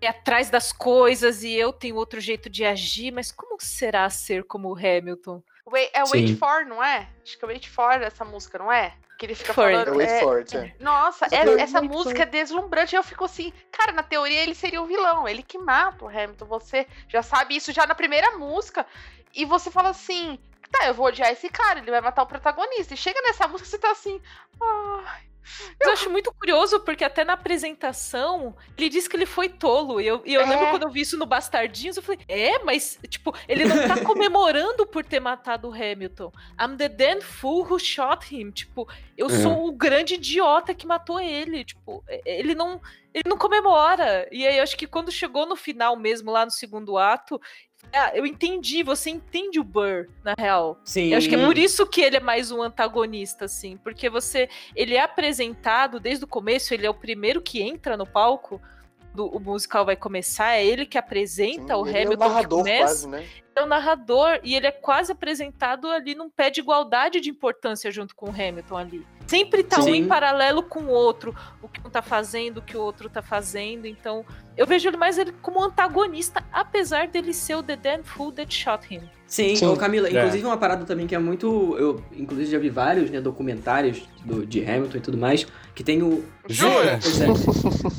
é 0.00 0.08
atrás 0.08 0.50
das 0.50 0.72
coisas 0.72 1.42
e 1.42 1.54
eu 1.54 1.72
tenho 1.72 1.96
outro 1.96 2.20
jeito 2.20 2.50
de 2.50 2.66
agir, 2.66 3.10
mas 3.10 3.32
como 3.32 3.56
será 3.58 4.08
ser 4.10 4.44
como 4.44 4.68
o 4.68 4.76
Hamilton? 4.76 5.42
Wait- 5.66 5.90
É 5.94 6.02
Wait 6.04 6.28
Sim. 6.28 6.36
For, 6.36 6.66
não 6.66 6.84
é? 6.84 7.08
Acho 7.22 7.38
que 7.38 7.44
é 7.46 7.48
Wait 7.48 7.66
For 7.66 8.02
essa 8.02 8.24
música, 8.26 8.58
não 8.58 8.70
é? 8.70 8.94
Que 9.18 9.26
ele 9.26 9.34
fica 9.34 9.52
For 9.52 9.64
It. 9.66 9.74
É 9.80 9.84
falando. 9.84 10.00
É- 10.00 10.20
for 10.20 10.38
it, 10.38 10.56
é. 10.56 10.74
Nossa, 10.78 11.26
é- 11.26 11.60
essa 11.60 11.82
música 11.82 12.22
é 12.22 12.26
deslumbrante. 12.26 12.94
Eu 12.94 13.02
fico 13.02 13.24
assim, 13.24 13.52
cara, 13.72 13.90
na 13.92 14.02
teoria 14.04 14.40
ele 14.40 14.54
seria 14.54 14.80
o 14.80 14.86
vilão, 14.86 15.26
ele 15.26 15.42
que 15.42 15.58
mata 15.58 16.04
o 16.04 16.08
Hamilton. 16.08 16.46
Você 16.46 16.86
já 17.08 17.22
sabe 17.22 17.56
isso 17.56 17.72
já 17.72 17.84
na 17.84 17.96
primeira 17.96 18.38
música. 18.38 18.86
E 19.34 19.44
você 19.44 19.70
fala 19.72 19.90
assim, 19.90 20.38
tá, 20.70 20.86
eu 20.86 20.94
vou 20.94 21.06
odiar 21.06 21.30
esse 21.32 21.48
cara, 21.48 21.80
ele 21.80 21.90
vai 21.90 22.00
matar 22.00 22.22
o 22.22 22.26
protagonista. 22.26 22.94
E 22.94 22.96
chega 22.96 23.20
nessa 23.22 23.48
música 23.48 23.68
você 23.68 23.78
tá 23.78 23.90
assim, 23.90 24.20
ai. 24.62 25.27
Eu 25.80 25.92
acho 25.92 26.10
muito 26.10 26.32
curioso, 26.32 26.80
porque 26.80 27.04
até 27.04 27.24
na 27.24 27.34
apresentação, 27.34 28.56
ele 28.76 28.88
disse 28.88 29.08
que 29.08 29.16
ele 29.16 29.26
foi 29.26 29.48
tolo. 29.48 30.00
E 30.00 30.06
eu, 30.06 30.22
e 30.24 30.34
eu 30.34 30.40
É. 30.42 30.46
lembro 30.46 30.70
quando 30.70 30.82
eu 30.84 30.90
vi 30.90 31.00
isso 31.02 31.16
no 31.18 31.26
Bastardinhos, 31.26 31.96
eu 31.96 32.02
falei, 32.02 32.20
é, 32.28 32.58
mas, 32.64 32.98
tipo, 33.08 33.34
ele 33.46 33.64
não 33.64 33.76
tá 33.88 34.02
comemorando 34.04 34.86
por 34.86 35.04
ter 35.04 35.20
matado 35.20 35.68
o 35.68 35.72
Hamilton. 35.74 36.32
I'm 36.60 36.76
the 36.76 36.88
damn 36.88 37.20
fool 37.20 37.62
who 37.70 37.78
shot 37.78 38.34
him. 38.34 38.50
Tipo, 38.50 38.88
eu 39.16 39.26
É. 39.26 39.42
sou 39.42 39.68
o 39.68 39.72
grande 39.72 40.14
idiota 40.14 40.74
que 40.74 40.86
matou 40.86 41.20
ele. 41.20 41.64
Tipo, 41.64 42.02
ele 42.24 42.54
não. 42.54 42.80
Ele 43.14 43.24
não 43.26 43.38
comemora. 43.38 44.28
E 44.30 44.46
aí, 44.46 44.58
eu 44.58 44.62
acho 44.62 44.76
que 44.76 44.86
quando 44.86 45.10
chegou 45.10 45.46
no 45.46 45.56
final 45.56 45.96
mesmo, 45.96 46.30
lá 46.30 46.44
no 46.44 46.50
segundo 46.50 46.98
ato, 46.98 47.40
ah, 47.92 48.12
eu 48.14 48.26
entendi, 48.26 48.82
você 48.82 49.10
entende 49.10 49.58
o 49.58 49.64
Burr, 49.64 50.08
na 50.22 50.34
real. 50.38 50.78
Sim. 50.84 51.12
Eu 51.12 51.18
acho 51.18 51.28
que 51.28 51.34
é 51.34 51.44
por 51.44 51.56
isso 51.56 51.86
que 51.86 52.00
ele 52.00 52.16
é 52.16 52.20
mais 52.20 52.50
um 52.50 52.62
antagonista, 52.62 53.46
assim, 53.46 53.76
porque 53.76 54.10
você, 54.10 54.48
ele 54.74 54.94
é 54.94 55.00
apresentado 55.00 55.98
desde 55.98 56.24
o 56.24 56.28
começo, 56.28 56.74
ele 56.74 56.86
é 56.86 56.90
o 56.90 56.94
primeiro 56.94 57.40
que 57.40 57.62
entra 57.62 57.96
no 57.96 58.06
palco, 58.06 58.60
do, 59.14 59.26
o 59.26 59.40
musical 59.40 59.84
vai 59.86 59.96
começar, 59.96 60.54
é 60.54 60.64
ele 60.64 60.84
que 60.86 60.98
apresenta 60.98 61.76
o 61.76 61.86
ele 61.86 61.96
é 61.96 62.00
o 62.00 62.02
Hamilton 62.02 62.24
que 62.24 62.28
narrador 62.28 62.58
começa, 62.58 62.84
quase, 62.84 63.08
né? 63.08 63.26
É 63.58 63.62
o 63.62 63.66
narrador 63.66 64.40
e 64.42 64.54
ele 64.54 64.66
é 64.66 64.72
quase 64.72 65.12
apresentado 65.12 65.88
ali 65.88 66.14
num 66.14 66.30
pé 66.30 66.50
de 66.50 66.60
igualdade 66.60 67.20
de 67.20 67.30
importância 67.30 67.90
junto 67.90 68.14
com 68.14 68.26
o 68.26 68.30
Hamilton 68.30 68.76
ali. 68.76 69.06
Sempre 69.26 69.62
tá 69.62 69.78
um 69.80 69.82
Sim. 69.82 69.94
em 69.96 70.06
paralelo 70.08 70.62
com 70.62 70.80
o 70.84 70.88
outro, 70.88 71.36
o 71.60 71.68
que 71.68 71.80
um 71.86 71.90
tá 71.90 72.00
fazendo, 72.00 72.58
o 72.58 72.62
que 72.62 72.76
o 72.76 72.80
outro 72.80 73.10
tá 73.10 73.20
fazendo, 73.20 73.86
então 73.86 74.24
eu 74.56 74.66
vejo 74.66 74.88
ele 74.88 74.96
mais 74.96 75.18
ele 75.18 75.32
como 75.42 75.62
antagonista, 75.62 76.42
apesar 76.50 77.08
dele 77.08 77.34
ser 77.34 77.56
o 77.56 77.62
The 77.62 77.76
Damn 77.76 78.02
Fool 78.04 78.32
That 78.32 78.54
Shot 78.54 78.86
Him. 78.92 79.02
Sim, 79.26 79.54
Sim. 79.54 79.66
ô 79.66 79.76
Camila, 79.76 80.08
É. 80.08 80.12
inclusive 80.12 80.46
uma 80.46 80.56
parada 80.56 80.86
também 80.86 81.06
que 81.06 81.14
é 81.14 81.18
muito. 81.18 81.76
Eu, 81.78 82.02
inclusive, 82.16 82.50
já 82.50 82.58
vi 82.58 82.70
vários 82.70 83.10
né, 83.10 83.20
documentários 83.20 84.00
do, 84.24 84.46
de 84.46 84.64
Hamilton 84.64 84.96
e 84.96 85.00
tudo 85.02 85.18
mais, 85.18 85.46
que 85.74 85.84
tem 85.84 86.02
o. 86.02 86.24
Jura? 86.48 86.98
É. 87.20 87.30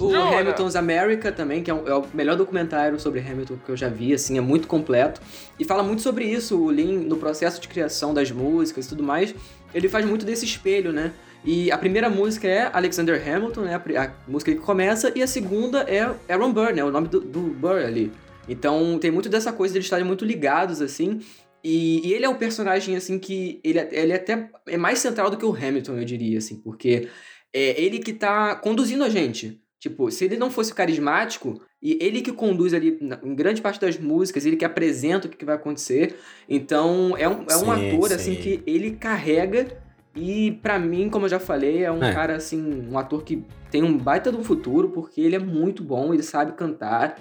O 0.03 0.09
Jura? 0.11 0.39
Hamilton's 0.39 0.75
America 0.75 1.31
também, 1.31 1.61
que 1.61 1.69
é, 1.69 1.73
um- 1.75 1.87
é 1.87 1.93
o 1.93 2.03
melhor 2.15 2.35
documentário 2.35 2.99
sobre 2.99 3.19
Hamilton 3.19 3.57
que 3.63 3.69
eu 3.71 3.77
já 3.77 3.87
vi, 3.89 4.11
assim, 4.11 4.39
é 4.39 4.41
muito 4.41 4.67
completo. 4.67 5.21
E 5.59 5.65
fala 5.65 5.83
muito 5.83 6.01
sobre 6.01 6.23
isso, 6.23 6.57
o 6.57 6.71
Lin, 6.71 6.99
no 6.99 7.17
processo 7.17 7.59
de 7.59 7.67
criação 7.67 8.13
das 8.13 8.31
músicas 8.31 8.85
e 8.85 8.89
tudo 8.89 9.03
mais. 9.03 9.35
Ele 9.73 9.89
faz 9.89 10.05
muito 10.05 10.25
desse 10.25 10.45
espelho, 10.45 10.93
né? 10.93 11.11
E 11.43 11.71
a 11.71 11.77
primeira 11.77 12.09
música 12.09 12.47
é 12.47 12.69
Alexander 12.73 13.21
Hamilton, 13.21 13.61
né? 13.61 13.75
A, 13.75 14.13
música 14.27 14.53
que 14.53 14.59
começa, 14.59 15.11
e 15.15 15.21
a 15.21 15.27
segunda 15.27 15.81
é 15.81 15.99
Aaron 16.31 16.53
Burr, 16.53 16.73
né? 16.73 16.83
O 16.83 16.91
nome 16.91 17.09
do, 17.09 17.19
do 17.19 17.41
Burr 17.41 17.85
ali. 17.85 18.11
Então 18.47 18.97
tem 18.99 19.11
muito 19.11 19.29
dessa 19.29 19.51
coisa 19.51 19.73
deles 19.73 19.85
estarem 19.85 20.05
muito 20.05 20.23
ligados, 20.23 20.81
assim. 20.81 21.19
E, 21.63 22.07
e 22.07 22.13
ele 22.13 22.25
é 22.25 22.29
um 22.29 22.35
personagem, 22.35 22.95
assim, 22.95 23.19
que 23.19 23.59
ele, 23.63 23.79
ele 23.91 24.13
até 24.13 24.49
é 24.65 24.77
mais 24.77 24.99
central 24.99 25.29
do 25.29 25.37
que 25.37 25.45
o 25.45 25.53
Hamilton, 25.53 25.97
eu 25.97 26.05
diria, 26.05 26.37
assim, 26.37 26.55
porque 26.55 27.09
é 27.53 27.81
ele 27.81 27.99
que 27.99 28.13
tá 28.13 28.55
conduzindo 28.55 29.03
a 29.03 29.09
gente. 29.09 29.61
Tipo, 29.79 30.11
se 30.11 30.25
ele 30.25 30.35
não 30.35 30.51
fosse 30.51 30.73
carismático, 30.73 31.61
e 31.81 31.97
ele 32.01 32.21
que 32.21 32.33
conduz 32.33 32.73
ali, 32.73 32.99
em 33.23 33.33
grande 33.33 33.61
parte 33.61 33.79
das 33.79 33.97
músicas, 33.97 34.45
ele 34.45 34.57
que 34.57 34.65
apresenta 34.65 35.27
o 35.27 35.29
que 35.29 35.45
vai 35.45 35.55
acontecer. 35.55 36.17
Então, 36.49 37.15
é 37.17 37.29
um, 37.29 37.45
é 37.49 37.55
um 37.55 37.59
sim, 37.59 37.93
ator, 37.93 38.09
sim. 38.09 38.15
assim, 38.15 38.35
que 38.35 38.61
ele 38.67 38.91
carrega. 38.91 39.77
E 40.13 40.59
para 40.61 40.77
mim, 40.77 41.09
como 41.09 41.25
eu 41.25 41.29
já 41.29 41.39
falei, 41.39 41.85
é 41.85 41.91
um 41.91 42.03
é. 42.03 42.13
cara, 42.13 42.35
assim, 42.35 42.87
um 42.91 42.99
ator 42.99 43.23
que 43.23 43.45
tem 43.71 43.81
um 43.81 43.97
baita 43.97 44.31
do 44.31 44.43
futuro, 44.43 44.89
porque 44.89 45.21
ele 45.21 45.37
é 45.37 45.39
muito 45.39 45.81
bom, 45.81 46.13
ele 46.13 46.23
sabe 46.23 46.51
cantar. 46.53 47.17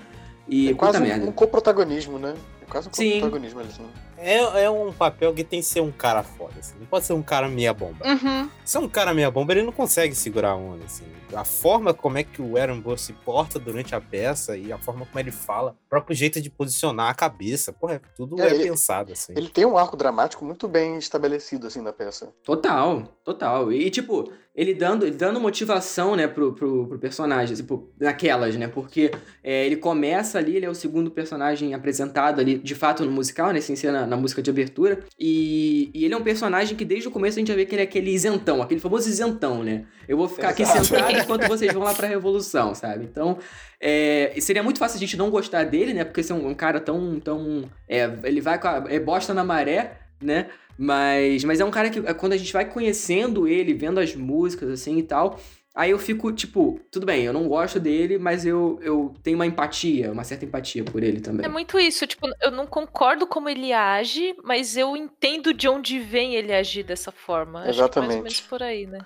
E 0.48 0.70
é 0.70 0.74
quase 0.74 0.98
um, 1.00 1.28
um 1.28 1.32
coprotagonismo, 1.32 2.18
né? 2.18 2.34
É 2.61 2.64
quase 2.64 2.88
um 2.88 2.90
coprotagonismo 2.90 3.61
ali, 3.61 3.68
assim. 3.68 3.84
É, 4.20 4.64
é 4.64 4.70
um 4.70 4.92
papel 4.92 5.32
que 5.32 5.44
tem 5.44 5.60
que 5.60 5.66
ser 5.66 5.80
um 5.80 5.92
cara 5.92 6.22
foda, 6.22 6.54
assim. 6.58 6.76
Não 6.78 6.86
pode 6.86 7.06
ser 7.06 7.12
um 7.12 7.22
cara 7.22 7.48
meia 7.48 7.72
bomba. 7.72 8.06
Uhum. 8.06 8.50
Se 8.64 8.76
é 8.76 8.80
um 8.80 8.88
cara 8.88 9.14
meia 9.14 9.30
bomba, 9.30 9.52
ele 9.52 9.62
não 9.62 9.72
consegue 9.72 10.14
segurar 10.14 10.50
a 10.50 10.56
onda, 10.56 10.84
assim. 10.84 11.04
A 11.34 11.44
forma 11.44 11.92
como 11.92 12.18
é 12.18 12.24
que 12.24 12.40
o 12.40 12.56
Aaron 12.56 12.80
Burr 12.80 12.98
se 12.98 13.12
porta 13.12 13.58
durante 13.58 13.94
a 13.94 14.00
peça 14.00 14.56
e 14.56 14.72
a 14.72 14.78
forma 14.78 15.04
como 15.04 15.18
ele 15.18 15.30
fala, 15.30 15.76
o 15.86 15.88
próprio 15.88 16.16
jeito 16.16 16.40
de 16.40 16.50
posicionar 16.50 17.10
a 17.10 17.14
cabeça, 17.14 17.72
porra, 17.72 18.00
tudo 18.16 18.40
é, 18.40 18.48
é 18.48 18.54
ele, 18.54 18.64
pensado, 18.64 19.12
assim. 19.12 19.34
Ele 19.36 19.48
tem 19.48 19.64
um 19.64 19.76
arco 19.76 19.96
dramático 19.96 20.44
muito 20.44 20.66
bem 20.66 20.96
estabelecido, 20.96 21.66
assim, 21.66 21.82
na 21.82 21.92
peça. 21.92 22.32
Total, 22.42 23.02
total. 23.22 23.72
E, 23.72 23.90
tipo, 23.90 24.32
ele 24.59 24.74
dando, 24.74 25.06
ele 25.06 25.14
dando 25.14 25.40
motivação, 25.40 26.16
né, 26.16 26.26
pro, 26.26 26.52
pro, 26.52 26.88
pro 26.88 26.98
personagem, 26.98 27.54
tipo, 27.54 27.88
naquelas, 27.96 28.56
né, 28.56 28.66
porque 28.66 29.12
é, 29.42 29.64
ele 29.64 29.76
começa 29.76 30.36
ali, 30.36 30.56
ele 30.56 30.66
é 30.66 30.68
o 30.68 30.74
segundo 30.74 31.12
personagem 31.12 31.74
apresentado 31.74 32.40
ali, 32.40 32.59
de 32.59 32.74
fato, 32.74 33.04
no 33.04 33.12
musical, 33.12 33.52
né, 33.52 33.61
sem 33.61 33.76
ser 33.76 33.92
na, 33.92 34.04
na 34.04 34.16
música 34.16 34.42
de 34.42 34.50
abertura, 34.50 34.98
e, 35.16 35.92
e, 35.94 36.04
ele 36.04 36.12
é 36.12 36.16
um 36.16 36.24
personagem 36.24 36.76
que 36.76 36.84
desde 36.84 37.06
o 37.06 37.11
começo 37.12 37.38
a 37.38 37.40
gente 37.40 37.46
já 37.46 37.54
vê 37.54 37.64
que 37.64 37.76
ele 37.76 37.82
é 37.82 37.84
aquele 37.84 38.11
isentão, 38.11 38.61
aquele 38.61 38.80
famoso 38.80 39.09
isentão, 39.09 39.62
né, 39.62 39.84
eu 40.09 40.16
vou 40.16 40.28
ficar 40.28 40.48
aqui 40.48 40.66
sentado 40.66 41.12
enquanto 41.16 41.46
vocês 41.46 41.72
vão 41.72 41.84
lá 41.84 41.94
pra 41.94 42.09
Revolução, 42.09 42.74
sabe, 42.74 43.04
então... 43.04 43.38
É, 43.80 44.34
seria 44.40 44.61
muito 44.61 44.80
fácil 44.80 44.96
a 44.96 44.98
gente 44.98 45.16
não 45.16 45.30
gostar 45.30 45.62
dele, 45.62 45.94
né? 45.94 46.02
Porque 46.02 46.20
ser 46.20 46.32
é 46.32 46.34
um, 46.34 46.48
um 46.48 46.54
cara 46.54 46.80
tão. 46.80 47.20
tão 47.20 47.70
é, 47.88 48.11
ele 48.24 48.40
vai 48.40 48.59
com 48.61 48.66
a. 48.66 48.84
É 48.88 48.98
bosta 48.98 49.32
na 49.32 49.44
maré, 49.44 50.00
né? 50.20 50.48
Mas, 50.79 51.43
mas 51.43 51.59
é 51.59 51.64
um 51.64 51.70
cara 51.72 51.91
que, 51.91 51.99
é, 51.99 52.14
quando 52.14 52.35
a 52.35 52.37
gente 52.37 52.53
vai 52.53 52.64
conhecendo 52.64 53.49
ele, 53.49 53.74
vendo 53.74 53.99
as 53.99 54.14
músicas, 54.14 54.70
assim 54.70 54.97
e 54.99 55.03
tal, 55.03 55.41
aí 55.74 55.91
eu 55.91 55.99
fico, 55.99 56.33
tipo, 56.33 56.81
tudo 56.89 57.05
bem, 57.05 57.24
eu 57.24 57.33
não 57.33 57.49
gosto 57.49 57.81
dele, 57.81 58.16
mas 58.16 58.47
eu, 58.47 58.79
eu 58.81 59.12
tenho 59.20 59.37
uma 59.37 59.47
empatia, 59.47 60.12
uma 60.12 60.22
certa 60.22 60.45
empatia 60.45 60.85
por 60.85 61.03
ele 61.03 61.20
também. 61.20 61.45
É 61.45 61.49
muito 61.49 61.81
isso, 61.81 62.07
tipo, 62.07 62.29
eu 62.41 62.53
não 62.53 62.64
concordo 62.64 63.26
como 63.26 63.49
ele 63.49 63.72
age, 63.72 64.37
mas 64.45 64.76
eu 64.76 64.97
entendo 64.97 65.53
de 65.53 65.68
onde 65.68 65.99
vem 65.99 66.37
ele 66.37 66.55
agir 66.55 66.85
dessa 66.85 67.11
forma. 67.11 67.68
Exatamente. 67.68 67.83
Acho 67.83 67.93
que 67.93 68.01
mais 68.01 68.16
ou 68.16 68.22
menos 68.22 68.41
por 68.43 68.62
aí, 68.62 68.87
né? 68.87 69.01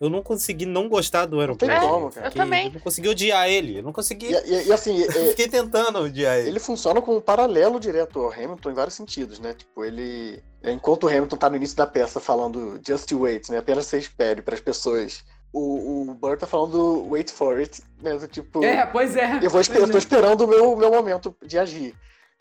Eu 0.00 0.08
não 0.08 0.22
consegui 0.22 0.64
não 0.64 0.88
gostar 0.88 1.26
do 1.26 1.40
Aaron 1.40 1.56
Paul. 1.56 1.80
Como, 1.80 2.12
cara. 2.12 2.28
Eu 2.28 2.30
também. 2.32 2.66
Eu 2.66 2.72
não 2.74 2.80
consegui 2.80 3.08
odiar 3.08 3.48
ele. 3.48 3.78
Eu 3.78 3.82
não 3.82 3.92
consegui. 3.92 4.26
E, 4.26 4.30
e, 4.32 4.66
e 4.68 4.72
assim. 4.72 4.96
eu 5.02 5.28
fiquei 5.30 5.48
tentando 5.48 5.98
odiar 5.98 6.38
ele. 6.38 6.50
Ele 6.50 6.60
funciona 6.60 7.02
como 7.02 7.18
um 7.18 7.20
paralelo 7.20 7.80
direto 7.80 8.20
ao 8.20 8.32
Hamilton 8.32 8.70
em 8.70 8.74
vários 8.74 8.94
sentidos, 8.94 9.40
né? 9.40 9.54
Tipo, 9.54 9.84
ele. 9.84 10.42
Enquanto 10.62 11.04
o 11.04 11.08
Hamilton 11.08 11.36
tá 11.36 11.50
no 11.50 11.56
início 11.56 11.76
da 11.76 11.86
peça 11.86 12.20
falando 12.20 12.80
just 12.86 13.10
wait, 13.12 13.48
né? 13.48 13.58
Apenas 13.58 13.86
você 13.86 13.98
espere 13.98 14.40
para 14.40 14.54
as 14.54 14.60
pessoas. 14.60 15.24
O, 15.52 16.10
o 16.10 16.14
Burr 16.14 16.36
tá 16.36 16.46
falando 16.46 17.08
wait 17.08 17.30
for 17.30 17.58
it, 17.58 17.82
né? 18.00 18.18
Tipo. 18.30 18.62
É, 18.62 18.86
pois 18.86 19.16
é. 19.16 19.40
Eu, 19.42 19.50
vou 19.50 19.60
esper 19.60 19.80
eu 19.80 19.88
tô 19.88 19.96
é. 19.96 19.98
esperando 19.98 20.42
o 20.42 20.46
meu, 20.46 20.76
meu 20.76 20.90
momento 20.90 21.34
de 21.44 21.58
agir. 21.58 21.94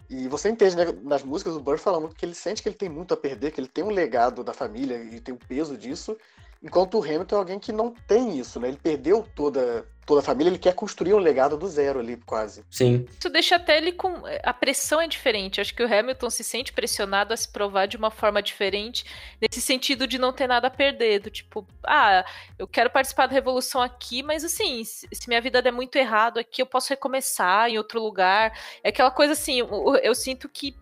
E 0.10 0.28
você 0.28 0.50
entende, 0.50 0.76
né, 0.76 0.86
nas 1.04 1.24
músicas 1.24 1.54
do 1.54 1.60
Burr 1.60 1.78
falando 1.78 2.14
que 2.14 2.24
ele 2.24 2.34
sente 2.34 2.62
que 2.62 2.70
ele 2.70 2.78
tem 2.78 2.88
muito 2.88 3.14
a 3.14 3.18
perder, 3.18 3.52
que 3.52 3.60
ele 3.60 3.68
tem 3.68 3.84
um 3.84 3.90
legado 3.90 4.44
da 4.44 4.54
família 4.54 4.98
e 5.04 5.20
tem 5.20 5.34
o 5.34 5.40
peso 5.48 5.76
disso, 5.78 6.16
Enquanto 6.62 6.98
o 6.98 7.04
Hamilton 7.04 7.36
é 7.36 7.40
alguém 7.40 7.60
que 7.60 7.72
não 7.72 7.94
tem 8.08 8.38
isso, 8.38 8.60
né? 8.60 8.70
Ele 8.70 8.78
perdeu 8.78 9.26
toda, 9.36 9.86
toda 10.06 10.22
a 10.22 10.24
família, 10.24 10.50
ele 10.50 10.58
quer 10.58 10.74
construir 10.74 11.14
um 11.14 11.20
legado 11.20 11.56
do 11.56 11.68
zero 11.68 12.00
ali, 12.00 12.18
quase. 12.18 12.64
Sim. 12.70 13.06
Isso 13.20 13.30
deixa 13.30 13.58
até 13.58 13.78
ele 13.78 13.92
com. 13.92 14.24
A 14.44 14.54
pressão 14.54 15.00
é 15.00 15.08
diferente. 15.08 15.62
Acho 15.62 15.76
que 15.76 15.84
o 15.84 15.94
Hamilton 15.94 16.30
se 16.30 16.44
sente 16.44 16.74
pressionado 16.74 17.34
a 17.34 17.38
se 17.38 17.48
provar 17.48 17.86
de 17.86 17.98
uma 17.98 18.10
forma 18.10 18.42
diferente, 18.42 19.06
nesse 19.40 19.62
sentido 19.62 20.08
de 20.08 20.18
não 20.18 20.34
ter 20.34 20.48
nada 20.48 20.68
a 20.68 20.72
perder. 20.72 21.20
Do 21.20 21.30
tipo, 21.30 21.68
ah, 21.84 22.26
eu 22.58 22.68
quero 22.68 22.90
participar 22.90 23.28
da 23.28 23.34
revolução 23.34 23.82
aqui, 23.82 24.24
mas 24.24 24.44
assim, 24.44 24.84
se 24.84 25.28
minha 25.28 25.42
vida 25.42 25.62
der 25.62 25.72
muito 25.72 25.96
errado 25.96 26.40
aqui, 26.40 26.62
eu 26.62 26.66
posso 26.66 26.90
recomeçar 26.90 27.70
em 27.70 27.78
outro 27.78 28.02
lugar. 28.02 28.58
É 28.84 28.90
aquela 28.90 29.12
coisa 29.12 29.34
assim, 29.34 29.60
eu, 29.60 29.96
eu 30.02 30.16
sinto 30.16 30.50
que 30.50 30.76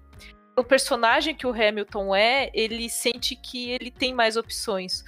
o 0.57 0.63
personagem 0.63 1.35
que 1.35 1.45
o 1.45 1.51
Hamilton 1.51 2.15
é, 2.15 2.49
ele 2.53 2.89
sente 2.89 3.35
que 3.35 3.71
ele 3.71 3.91
tem 3.91 4.13
mais 4.13 4.37
opções. 4.37 5.03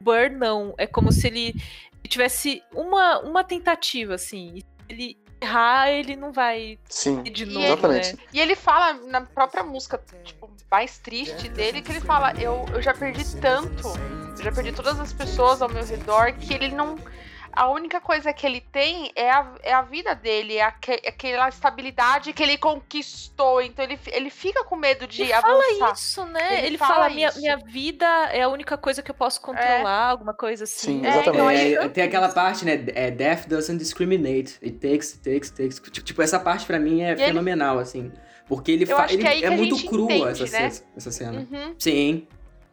Burr 0.00 0.30
não. 0.30 0.74
É 0.78 0.86
como 0.86 1.12
se 1.12 1.26
ele 1.26 1.54
tivesse 2.08 2.62
uma, 2.74 3.20
uma 3.20 3.44
tentativa, 3.44 4.14
assim. 4.14 4.54
E 4.56 4.60
se 4.60 4.66
ele 4.88 5.18
errar, 5.40 5.90
ele 5.90 6.16
não 6.16 6.32
vai 6.32 6.78
Sim, 6.88 7.22
de 7.22 7.46
novo, 7.46 7.66
exatamente. 7.66 8.16
Né? 8.16 8.22
E 8.32 8.40
ele 8.40 8.54
fala 8.54 8.92
na 8.92 9.22
própria 9.22 9.64
música, 9.64 10.02
tipo, 10.22 10.50
mais 10.70 10.98
triste 10.98 11.48
dele, 11.48 11.80
que 11.80 11.90
ele 11.90 12.00
fala, 12.00 12.32
eu, 12.34 12.66
eu 12.72 12.82
já 12.82 12.92
perdi 12.92 13.24
tanto, 13.40 13.88
eu 14.38 14.44
já 14.44 14.52
perdi 14.52 14.72
todas 14.72 15.00
as 15.00 15.12
pessoas 15.12 15.62
ao 15.62 15.68
meu 15.68 15.84
redor, 15.84 16.34
que 16.34 16.52
ele 16.52 16.68
não 16.68 16.96
a 17.52 17.68
única 17.68 18.00
coisa 18.00 18.32
que 18.32 18.46
ele 18.46 18.60
tem 18.60 19.10
é 19.14 19.30
a, 19.30 19.52
é 19.62 19.72
a 19.72 19.82
vida 19.82 20.14
dele, 20.14 20.56
é, 20.56 20.62
aque, 20.62 20.92
aquela 21.06 21.48
estabilidade 21.48 22.32
que 22.32 22.42
ele 22.42 22.56
conquistou. 22.56 23.60
Então 23.60 23.84
ele, 23.84 23.98
ele 24.06 24.30
fica 24.30 24.64
com 24.64 24.76
medo 24.76 25.06
de 25.06 25.22
ele 25.22 25.32
avançar. 25.32 25.78
fala 25.78 25.92
isso, 25.92 26.24
né? 26.26 26.58
Ele, 26.58 26.66
ele 26.68 26.78
fala, 26.78 26.94
fala 26.94 27.10
minha, 27.10 27.32
minha 27.36 27.56
vida 27.56 28.06
é 28.32 28.42
a 28.42 28.48
única 28.48 28.76
coisa 28.76 29.02
que 29.02 29.10
eu 29.10 29.14
posso 29.14 29.40
controlar, 29.40 30.08
é. 30.08 30.10
alguma 30.10 30.34
coisa 30.34 30.64
assim. 30.64 31.02
Sim, 31.02 31.06
exatamente. 31.06 31.74
É, 31.74 31.88
tem 31.88 32.04
aquela 32.04 32.28
parte, 32.28 32.64
né? 32.64 32.84
É, 32.94 33.10
Death 33.10 33.46
doesn't 33.46 33.78
discriminate. 33.78 34.58
It 34.62 34.78
takes, 34.78 35.12
takes, 35.12 35.50
takes. 35.50 35.80
Tipo, 35.80 36.22
essa 36.22 36.38
parte 36.38 36.66
pra 36.66 36.78
mim 36.78 37.02
é 37.02 37.12
e 37.12 37.16
fenomenal, 37.16 37.74
ele... 37.74 37.82
assim. 37.82 38.12
Porque 38.46 38.72
ele, 38.72 38.84
fa... 38.84 39.06
ele 39.08 39.24
é, 39.24 39.44
é 39.44 39.50
muito 39.50 39.86
cru 39.86 40.10
essa, 40.10 40.44
né? 40.46 40.72
essa 40.96 41.12
cena. 41.12 41.46
Uhum. 41.50 41.74
Sim. 41.78 42.26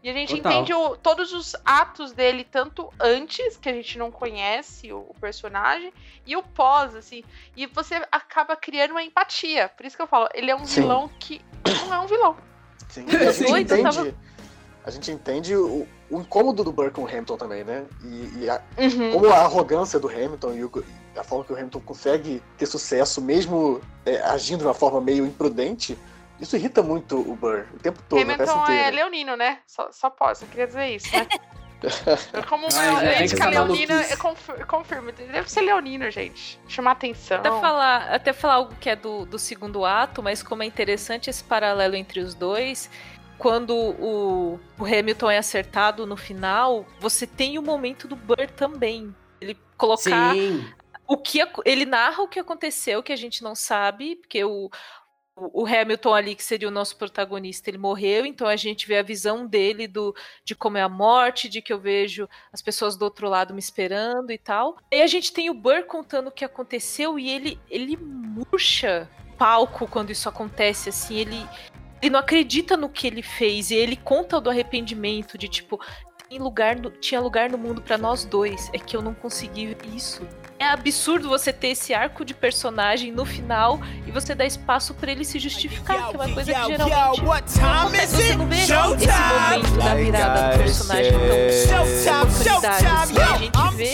E 0.04 0.10
a 0.10 0.14
gente 0.14 0.36
Total. 0.36 0.52
entende 0.52 0.74
o, 0.74 0.96
todos 0.96 1.34
os 1.34 1.56
atos 1.66 2.12
dele, 2.12 2.44
tanto 2.50 2.92
antes, 3.00 3.58
que 3.58 3.68
a 3.68 3.74
gente 3.74 3.98
não 3.98 4.12
conhece 4.12 4.94
o, 4.94 5.00
o, 5.00 5.16
personagem, 5.20 5.92
e 6.26 6.36
o 6.36 6.44
pós, 6.44 6.96
assim. 6.96 7.24
E 7.56 7.66
você 7.66 7.96
acaba 8.12 8.56
criando 8.56 8.92
uma 8.92 9.04
empatia. 9.04 9.70
Por 9.70 9.86
isso 9.86 9.96
que 9.96 10.02
eu 10.02 10.08
falo, 10.08 10.30
ele 10.34 10.52
é 10.52 10.56
um 10.56 10.66
Sim. 10.66 10.82
vilão 10.82 11.10
que 11.20 11.42
não 11.88 11.94
é 11.94 12.00
um 12.00 12.08
vilão. 12.08 12.38
Sim, 12.90 13.06
a 13.10 13.32
gente 13.32 13.52
entende, 13.52 13.84
tava... 13.84 14.14
a 14.86 14.92
gente 14.92 15.12
entende 15.12 15.56
o, 15.56 15.88
o, 16.10 16.22
incômodo 16.22 16.64
do 16.64 16.72
Burke 16.72 16.94
com 16.94 17.04
o 17.04 17.08
Hamilton 17.08 17.38
também, 17.38 17.64
né? 17.64 17.86
E, 18.04 18.44
e 18.44 18.50
a, 18.50 18.62
uhum. 18.78 19.12
como 19.12 19.28
a 19.28 19.40
arrogância 19.40 20.00
do 20.00 20.08
Hamilton 20.08 20.54
e 20.54 20.64
o, 20.64 20.72
a 21.18 21.24
forma 21.24 21.44
que 21.44 21.52
o 21.52 21.56
Hamilton 21.56 21.82
consegue 21.82 22.42
ter 22.58 22.66
sucesso, 22.66 23.20
mesmo 23.20 23.82
é, 24.06 24.22
agindo 24.22 24.60
de 24.60 24.66
uma 24.66 24.74
forma 24.74 25.02
meio 25.02 25.26
imprudente 25.26 25.98
isso 26.40 26.56
irrita 26.56 26.84
muito 26.84 27.20
o 27.20 27.36
Burr 27.36 27.66
o 27.74 27.80
tempo 27.80 28.02
todo. 28.08 28.22
Hamilton 28.22 28.66
é 28.68 28.92
leonino, 28.92 29.36
né? 29.36 29.60
Só, 29.66 29.92
só 29.92 30.10
posso, 30.10 30.44
eu 30.44 30.50
queria 30.50 30.68
dizer 30.68 30.88
isso, 30.88 31.12
né? 31.16 31.28
Como 32.50 32.68
uma 32.68 33.04
é, 33.04 33.18
crítica 33.18 33.50
leonina, 33.50 34.02
eu 34.10 34.18
confirmo, 34.18 34.62
eu 34.62 34.68
confirmo, 34.68 35.12
Deve 35.12 35.52
ser 35.52 35.62
leonino, 35.62 36.10
gente. 36.10 36.60
Chamar 36.68 36.92
atenção. 36.92 37.38
Até 37.38 37.50
falar, 37.50 37.98
até 38.10 38.34
falar 38.34 38.54
algo 38.56 38.76
que 38.80 38.90
é 38.90 38.96
do, 38.96 39.26
do 39.26 39.38
segundo 39.38 39.86
ato, 39.86 40.24
mas 40.24 40.42
como 40.42 40.64
é 40.64 40.66
interessante 40.66 41.30
esse 41.30 41.44
paralelo 41.44 41.96
entre 41.96 42.20
os 42.20 42.34
dois. 42.34 42.90
Quando 43.38 43.76
o, 43.76 44.60
o 44.80 44.86
Hamilton 44.86 45.30
é 45.30 45.38
acertado 45.38 46.08
no 46.08 46.18
final, 46.18 46.86
você 47.00 47.28
tem 47.28 47.60
o 47.60 47.62
momento 47.62 48.08
do 48.08 48.16
Burr 48.16 48.50
também. 48.56 49.16
Ele 49.40 49.56
colocar 49.78 50.34
Sim. 50.34 50.66
o 51.06 51.18
que 51.18 51.40
ele 51.64 51.86
narra 51.86 52.24
o 52.24 52.28
que 52.28 52.40
aconteceu 52.40 53.04
que 53.04 53.14
a 53.14 53.16
gente 53.16 53.44
não 53.44 53.54
sabe, 53.54 54.16
porque 54.16 54.44
o, 54.44 54.72
o 55.40 55.66
Hamilton 55.66 56.14
ali, 56.14 56.36
que 56.36 56.44
seria 56.44 56.68
o 56.68 56.72
nosso 56.72 56.98
protagonista, 56.98 57.70
ele 57.70 57.78
morreu, 57.78 58.26
então 58.26 58.48
a 58.48 58.56
gente 58.56 58.88
vê 58.88 58.98
a 58.98 59.04
visão 59.04 59.46
dele 59.46 59.88
do, 59.88 60.16
de 60.44 60.56
como 60.56 60.78
é 60.78 60.82
a 60.82 60.90
morte, 60.90 61.48
de 61.48 61.62
que 61.62 61.72
eu 61.72 61.80
vejo 61.80 62.28
as 62.52 62.62
pessoas 62.62 62.96
do 62.96 63.04
outro 63.04 63.30
lado 63.30 63.54
me 63.54 63.60
esperando 63.60 64.32
e 64.32 64.38
tal. 64.38 64.78
E 64.92 65.02
a 65.02 65.08
gente 65.08 65.32
tem 65.32 65.50
o 65.50 65.54
Burr 65.54 65.84
contando 65.84 66.28
o 66.28 66.32
que 66.32 66.44
aconteceu 66.44 67.20
e 67.20 67.30
ele, 67.30 67.60
ele 67.70 67.96
murcha 67.96 69.08
palco 69.38 69.88
quando 69.88 70.10
isso 70.10 70.28
acontece, 70.28 70.90
assim, 70.90 71.18
ele, 71.18 71.48
ele 72.02 72.10
não 72.10 72.20
acredita 72.20 72.76
no 72.76 72.90
que 72.90 73.06
ele 73.06 73.22
fez 73.22 73.70
e 73.70 73.76
ele 73.76 73.96
conta 73.96 74.42
do 74.42 74.50
arrependimento, 74.50 75.38
de 75.38 75.48
tipo, 75.48 75.80
lugar 76.36 76.76
no, 76.76 76.90
tinha 76.90 77.22
lugar 77.22 77.48
no 77.50 77.60
mundo 77.60 77.80
para 77.80 77.98
nós 77.98 78.26
dois, 78.26 78.72
é 78.74 78.80
que 78.80 78.98
eu 78.98 79.04
não 79.04 79.14
consegui 79.14 79.78
isso. 79.96 80.28
É 80.60 80.66
absurdo 80.66 81.30
você 81.30 81.54
ter 81.54 81.68
esse 81.70 81.94
arco 81.94 82.26
de 82.26 82.34
personagem 82.34 83.12
no 83.12 83.26
final 83.26 83.80
e 84.08 84.12
você 84.12 84.34
dar 84.34 84.46
espaço 84.46 84.94
para 84.96 85.12
ele 85.12 85.24
se 85.24 85.38
justificar, 85.38 86.10
que 86.10 86.16
é 86.16 86.20
uma 86.20 86.34
coisa 86.34 86.52
que 86.52 86.66
geralmente 86.68 86.94
acontece, 87.30 88.16
você 88.16 88.36
não 88.36 88.48
vê 88.48 88.56
esse 88.56 88.72
momento 88.74 89.78
da 89.78 89.96
virada 89.96 90.58
do 90.58 90.64
personagem 90.64 91.12
tão 91.12 92.24
oportunidade. 92.24 92.86
Assim, 92.88 93.18
a 93.22 93.38
gente 93.38 93.76
vê 93.76 93.92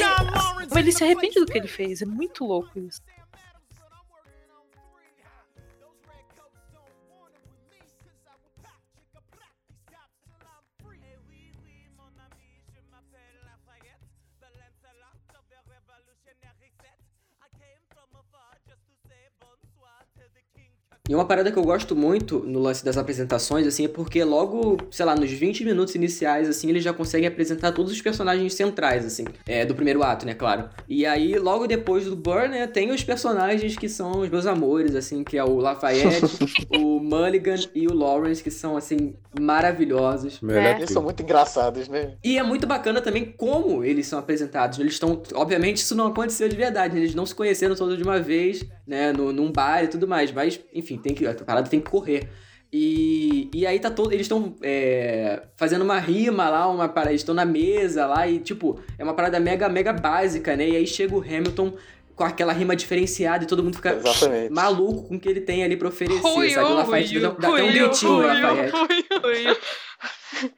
como 0.70 0.80
ele 0.80 0.92
se 0.94 1.04
arrepende 1.04 1.40
do 1.40 1.46
que 1.46 1.58
ele 1.58 1.68
fez. 1.68 2.02
É 2.02 2.06
muito 2.06 2.46
louco 2.46 2.80
isso. 2.80 3.02
E 21.10 21.14
uma 21.14 21.26
parada 21.26 21.52
que 21.52 21.60
eu 21.60 21.64
gosto 21.64 21.98
muito 21.98 22.40
no 22.40 22.60
lance 22.60 22.86
das 22.86 22.98
apresentações, 22.98 23.68
assim, 23.68 23.84
é 23.84 23.88
porque 23.90 24.24
logo, 24.24 24.78
sei 24.90 25.06
lá, 25.06 25.14
nos 25.14 25.30
20 25.30 25.66
minutos 25.66 25.94
iniciais, 25.96 26.48
assim, 26.48 26.70
eles 26.70 26.82
já 26.82 26.94
conseguem 26.94 27.28
apresentar 27.28 27.74
todos 27.74 27.92
os 27.92 28.02
personagens 28.02 28.54
centrais, 28.54 29.06
assim, 29.06 29.26
é, 29.46 29.66
do 29.66 29.76
primeiro 29.76 30.02
ato, 30.02 30.26
né, 30.26 30.34
claro. 30.34 30.70
E 30.88 31.06
aí, 31.06 31.38
logo 31.38 31.68
depois 31.68 32.06
do 32.06 32.16
Burn, 32.16 32.48
né, 32.48 32.68
tem 32.68 32.90
os 32.90 33.04
personagens 33.04 33.76
que 33.76 33.90
são 33.90 34.22
os 34.22 34.30
meus 34.30 34.46
amores, 34.46 34.96
assim, 34.96 35.26
que 35.26 35.38
é 35.38 35.44
o 35.44 35.58
Lafayette, 35.58 36.22
o 36.72 37.02
Mulligan 37.02 37.60
e 37.76 37.86
o 37.86 37.94
Lawrence, 37.94 38.42
que 38.42 38.50
são, 38.50 38.78
assim, 38.78 39.14
maravilhosos. 39.38 40.40
É. 40.48 40.78
Eles 40.78 40.90
são 40.90 41.04
muito 41.04 41.22
engraçados, 41.22 41.90
né? 41.90 42.14
E 42.24 42.38
é 42.38 42.44
muito 42.44 42.66
bacana 42.66 43.02
também 43.02 43.26
como 43.26 43.84
eles 43.84 44.08
são 44.08 44.20
apresentados. 44.20 44.80
Eles 44.80 44.94
estão, 44.94 45.22
obviamente, 45.34 45.78
isso 45.78 45.96
não 45.96 46.08
aconteceu 46.08 46.48
de 46.48 46.56
verdade, 46.56 46.98
eles 46.98 47.14
não 47.14 47.26
se 47.26 47.36
conheceram 47.36 47.76
todos 47.76 47.98
de 47.98 48.04
uma 48.04 48.22
vez, 48.22 48.66
né, 48.88 49.12
no, 49.12 49.34
num 49.34 49.52
bar 49.52 49.84
e 49.84 49.88
tudo 49.90 50.08
mais, 50.08 50.32
mas, 50.32 50.62
enfim, 50.74 50.94
tem 51.04 51.14
que, 51.14 51.28
a 51.28 51.34
parada 51.34 51.70
tem 51.70 51.80
que 51.80 51.90
correr. 51.90 52.30
E, 52.76 53.52
e 53.54 53.68
aí 53.68 53.80
tá 53.80 53.92
todo. 53.92 54.12
Eles 54.12 54.26
estão 54.26 54.56
é, 54.64 55.44
fazendo 55.56 55.84
uma 55.84 56.00
rima 56.00 56.50
lá, 56.50 56.68
uma 56.68 56.90
parada. 56.90 57.12
Eles 57.12 57.22
estão 57.22 57.36
na 57.36 57.46
mesa 57.46 58.08
lá 58.08 58.28
e, 58.28 58.40
tipo, 58.40 58.80
é 58.98 59.04
uma 59.04 59.14
parada 59.14 59.40
mega, 59.40 59.70
mega 59.70 59.94
básica, 59.94 60.56
né? 60.56 60.70
E 60.70 60.76
aí 60.78 60.88
chega 60.88 61.16
o 61.16 61.22
Hamilton 61.22 61.74
com 62.16 62.24
aquela 62.24 62.52
rima 62.52 62.76
diferenciada 62.76 63.44
e 63.44 63.48
todo 63.48 63.64
mundo 63.64 63.76
fica 63.76 63.94
Exatamente. 63.94 64.52
maluco 64.52 65.08
com 65.08 65.16
o 65.16 65.20
que 65.20 65.30
ele 65.30 65.42
tem 65.42 65.64
ali 65.64 65.78
pra 65.78 65.88
oferecer. 65.88 66.26
Ui, 66.26 66.50
sabe? 66.50 66.72
O 66.72 66.76
Lafayette 66.76 67.16
ui, 67.16 67.22
dá, 67.22 67.30
dá 67.30 67.48
até 67.50 67.64
um 67.64 67.68
ui, 67.68 67.74
gritinho, 67.74 68.12
o 68.12 68.18
ui, 68.18 68.42
Lafayette. 68.42 69.60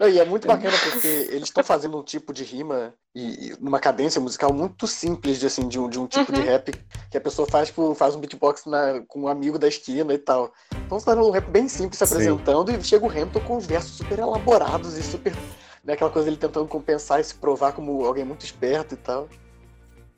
E 0.09 0.19
é 0.19 0.25
muito 0.25 0.47
bacana 0.47 0.77
porque 0.91 1.07
eles 1.07 1.43
estão 1.43 1.63
fazendo 1.63 1.97
um 1.97 2.03
tipo 2.03 2.33
de 2.33 2.43
rima 2.43 2.93
e, 3.13 3.47
e 3.47 3.57
numa 3.59 3.79
cadência 3.79 4.19
musical 4.19 4.53
muito 4.53 4.87
simples 4.87 5.39
de, 5.39 5.47
assim, 5.47 5.67
de, 5.67 5.79
um, 5.79 5.89
de 5.89 5.99
um 5.99 6.07
tipo 6.07 6.31
de 6.31 6.41
rap 6.41 6.71
que 7.09 7.17
a 7.17 7.21
pessoa 7.21 7.47
faz, 7.47 7.67
tipo, 7.67 7.93
faz 7.95 8.15
um 8.15 8.19
beatbox 8.19 8.65
na, 8.65 9.01
com 9.07 9.21
um 9.21 9.27
amigo 9.27 9.57
da 9.57 9.67
esquina 9.67 10.13
e 10.13 10.17
tal. 10.17 10.51
Então 10.85 10.99
você 10.99 11.05
tá 11.05 11.15
um 11.15 11.31
rap 11.31 11.49
bem 11.49 11.67
simples 11.67 11.97
se 11.97 12.05
Sim. 12.05 12.13
apresentando 12.13 12.71
e 12.71 12.83
chega 12.83 13.05
o 13.05 13.09
Hamilton 13.09 13.39
com 13.41 13.57
os 13.57 13.65
versos 13.65 13.97
super 13.97 14.19
elaborados 14.19 14.97
e 14.97 15.03
super. 15.03 15.33
Né, 15.83 15.93
aquela 15.93 16.09
coisa 16.09 16.25
dele 16.25 16.37
tentando 16.37 16.67
compensar 16.67 17.19
e 17.19 17.23
se 17.23 17.35
provar 17.35 17.73
como 17.73 18.03
alguém 18.03 18.25
muito 18.25 18.43
esperto 18.43 18.95
e 18.95 18.97
tal. 18.97 19.29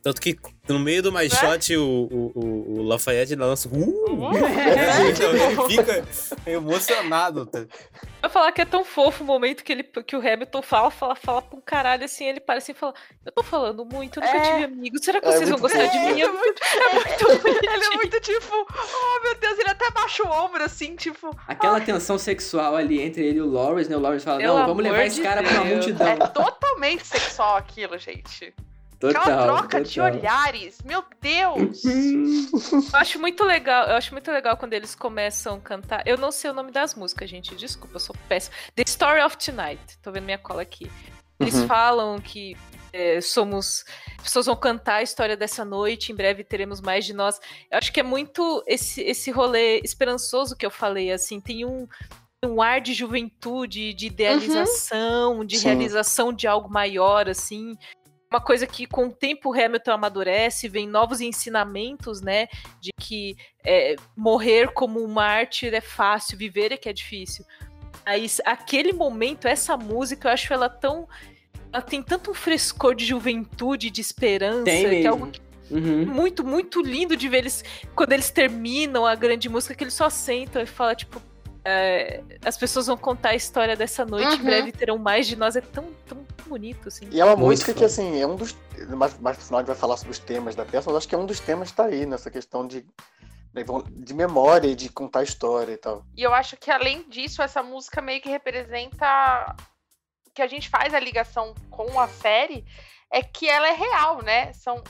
Tanto 0.03 0.21
que 0.21 0.37
no 0.69 0.79
meio 0.79 1.01
do 1.03 1.11
mais 1.11 1.33
shot, 1.33 1.75
o, 1.75 1.83
o, 1.83 2.31
o, 2.35 2.79
o 2.79 2.83
Lafayette 2.83 3.35
lança. 3.35 3.67
Uh! 3.67 4.29
É, 4.35 5.09
Então, 5.09 5.31
ele 5.33 5.75
fica 5.75 6.05
emocionado. 6.45 7.45
Tá? 7.45 7.65
Vai 8.21 8.31
falar 8.31 8.51
que 8.51 8.61
é 8.61 8.65
tão 8.65 8.85
fofo 8.85 9.23
o 9.23 9.27
momento 9.27 9.63
que, 9.63 9.71
ele, 9.71 9.83
que 9.83 10.15
o 10.15 10.19
Hamilton 10.19 10.61
fala, 10.61 10.89
fala, 10.91 11.15
fala 11.15 11.41
pra 11.41 11.57
um 11.57 11.61
caralho 11.61 12.05
assim, 12.05 12.25
ele 12.25 12.39
para 12.39 12.57
assim 12.57 12.71
e 12.71 12.75
fala: 12.75 12.93
Eu 13.25 13.31
tô 13.31 13.43
falando 13.43 13.85
muito, 13.85 14.19
eu 14.19 14.25
nunca 14.25 14.37
É. 14.37 14.41
tive 14.41 14.63
amigos, 14.65 15.01
será 15.03 15.19
que 15.21 15.27
É 15.27 15.31
vocês 15.31 15.49
vão 15.49 15.59
gostar 15.59 15.85
de 15.87 15.97
mim? 15.99 16.21
É 16.21 16.27
muito, 16.31 16.61
é 16.63 16.93
muito. 16.93 17.47
Ele 17.73 17.85
é 17.85 17.89
muito 17.95 18.19
tipo, 18.21 18.55
oh 18.69 19.23
meu 19.23 19.35
Deus, 19.39 19.59
ele 19.59 19.69
até 19.69 19.89
baixa 19.91 20.23
o 20.27 20.31
ombro 20.31 20.63
assim, 20.63 20.95
tipo. 20.95 21.29
Aquela 21.47 21.79
tensão 21.81 22.17
sexual 22.17 22.75
ali 22.75 23.01
entre 23.01 23.25
ele 23.25 23.39
e 23.39 23.41
o 23.41 23.49
Lawrence, 23.49 23.89
né? 23.89 23.97
O 23.97 23.99
Lawrence 23.99 24.25
fala, 24.25 24.39
Pelo 24.39 24.59
não, 24.59 24.67
vamos 24.67 24.83
levar 24.83 25.05
esse 25.05 25.21
cara 25.21 25.43
pra 25.43 25.51
uma 25.51 25.63
Deus. 25.63 25.75
multidão. 25.85 26.07
É 26.07 26.15
totalmente 26.27 27.05
sexual 27.05 27.57
aquilo, 27.57 27.97
gente. 27.97 28.53
Total, 28.99 29.21
Aquela 29.21 29.43
troca 29.43 29.81
de 29.81 29.95
total. 29.95 30.11
olhares, 30.19 30.81
meu 30.83 31.03
Deus! 31.21 31.83
Eu 32.93 32.99
acho 32.99 33.19
muito 33.19 33.43
legal, 33.45 33.87
eu 33.87 33.95
acho 33.95 34.11
muito 34.11 34.31
legal 34.31 34.57
quando 34.57 34.73
eles 34.73 34.95
começam 34.95 35.55
a 35.57 35.59
cantar. 35.59 36.01
Eu 36.05 36.17
não 36.17 36.31
sei 36.31 36.49
o 36.49 36.53
nome 36.53 36.71
das 36.71 36.95
músicas, 36.95 37.29
gente, 37.29 37.55
desculpa, 37.55 37.95
eu 37.95 37.99
sou 37.99 38.15
péssima. 38.27 38.55
The 38.75 38.83
Story 38.87 39.21
of 39.21 39.37
Tonight, 39.37 39.79
tô 40.01 40.11
vendo 40.11 40.25
minha 40.25 40.37
cola 40.39 40.61
aqui. 40.63 40.89
Eles 41.39 41.53
Uhum. 41.55 41.67
falam 41.67 42.19
que 42.19 42.57
é, 42.91 43.21
somos. 43.21 43.85
As 44.17 44.23
pessoas 44.23 44.45
vão 44.47 44.55
cantar 44.55 44.95
a 44.95 45.03
história 45.03 45.37
dessa 45.37 45.63
noite, 45.63 46.11
em 46.11 46.15
breve 46.15 46.43
teremos 46.43 46.81
mais 46.81 47.05
de 47.05 47.13
nós. 47.13 47.39
Eu 47.69 47.77
acho 47.77 47.93
que 47.93 47.99
é 47.99 48.03
muito 48.03 48.63
esse, 48.65 49.01
esse 49.01 49.29
rolê 49.29 49.79
esperançoso 49.83 50.55
que 50.55 50.65
eu 50.65 50.71
falei, 50.71 51.11
assim, 51.11 51.39
tem 51.39 51.65
um. 51.65 51.87
Um 52.45 52.61
ar 52.61 52.79
de 52.79 52.93
juventude, 52.93 53.93
de 53.95 54.05
idealização, 54.07 55.43
de 55.43 55.57
Sim. 55.57 55.65
realização 55.69 56.31
de 56.31 56.47
algo 56.47 56.69
maior, 56.69 57.27
assim. 57.27 57.75
Uma 58.29 58.41
coisa 58.41 58.67
que 58.67 58.85
com 58.85 59.07
o 59.07 59.11
tempo 59.11 59.49
o 59.49 59.53
Hamilton 59.53 59.91
amadurece, 59.91 60.67
vem 60.67 60.85
novos 60.87 61.21
ensinamentos, 61.21 62.21
né? 62.21 62.47
De 62.81 62.91
que 62.99 63.35
é, 63.65 63.95
morrer 64.15 64.69
como 64.73 65.01
um 65.03 65.07
mártir 65.07 65.73
é 65.73 65.79
fácil, 65.81 66.37
viver 66.37 66.71
é 66.73 66.77
que 66.77 66.89
é 66.89 66.93
difícil. 66.93 67.45
Aí, 68.05 68.25
aquele 68.45 68.93
momento, 68.93 69.47
essa 69.47 69.75
música, 69.77 70.27
eu 70.29 70.33
acho 70.33 70.53
ela 70.53 70.69
tão. 70.69 71.07
Ela 71.71 71.81
tem 71.81 72.01
tanto 72.01 72.31
um 72.31 72.33
frescor 72.33 72.95
de 72.95 73.05
juventude, 73.05 73.89
de 73.89 74.01
esperança, 74.01 74.63
Tem 74.65 75.01
que 75.01 75.05
é 75.05 75.07
algo 75.07 75.31
Uhum. 75.69 76.05
muito, 76.05 76.45
muito 76.45 76.81
lindo 76.81 77.17
de 77.17 77.27
ver 77.27 77.39
eles. 77.39 77.63
Quando 77.93 78.13
eles 78.13 78.29
terminam 78.31 79.05
a 79.05 79.13
grande 79.15 79.49
música, 79.49 79.75
que 79.75 79.83
eles 79.83 79.93
só 79.93 80.09
sentam 80.09 80.61
e 80.61 80.65
falam, 80.65 80.95
tipo. 80.95 81.21
é, 81.65 82.21
as 82.45 82.57
pessoas 82.57 82.87
vão 82.87 82.95
contar 82.95 83.29
a 83.31 83.35
história 83.35 83.75
dessa 83.75 84.05
noite, 84.05 84.35
em 84.35 84.37
Uhum. 84.39 84.43
breve 84.45 84.71
terão 84.71 84.97
mais 84.97 85.27
de 85.27 85.35
nós. 85.35 85.57
É 85.57 85.61
tão, 85.61 85.85
tão 86.05 86.25
bonito, 86.47 86.87
assim. 86.87 87.07
E 87.11 87.19
é 87.19 87.23
uma 87.25 87.35
Muito 87.35 87.49
música 87.49 87.73
que, 87.73 87.83
assim, 87.85 88.19
é 88.19 88.25
um 88.25 88.35
dos. 88.35 88.55
Mais, 88.89 89.17
mais 89.19 89.37
pro 89.37 89.45
final 89.45 89.59
a 89.59 89.61
gente 89.63 89.67
vai 89.67 89.75
falar 89.75 89.97
sobre 89.97 90.11
os 90.11 90.19
temas 90.19 90.55
da 90.55 90.65
peça, 90.65 90.89
mas 90.89 90.97
acho 90.97 91.07
que 91.07 91.15
é 91.15 91.17
um 91.17 91.25
dos 91.25 91.39
temas 91.39 91.71
que 91.71 91.77
tá 91.77 91.85
aí, 91.85 92.05
nessa 92.05 92.29
questão 92.31 92.65
de, 92.67 92.85
de 93.91 94.13
memória 94.13 94.67
e 94.67 94.75
de 94.75 94.89
contar 94.89 95.23
história 95.23 95.73
e 95.73 95.77
tal. 95.77 96.05
E 96.15 96.23
eu 96.23 96.33
acho 96.33 96.57
que 96.57 96.71
além 96.71 97.07
disso, 97.09 97.41
essa 97.41 97.61
música 97.63 98.01
meio 98.01 98.21
que 98.21 98.29
representa 98.29 99.55
que 100.33 100.41
a 100.41 100.47
gente 100.47 100.69
faz 100.69 100.93
a 100.93 100.99
ligação 100.99 101.55
com 101.69 101.99
a 101.99 102.07
série 102.07 102.63
é 103.11 103.23
que 103.23 103.49
ela 103.49 103.67
é 103.69 103.73
real, 103.73 104.21
né? 104.21 104.53
São 104.53 104.83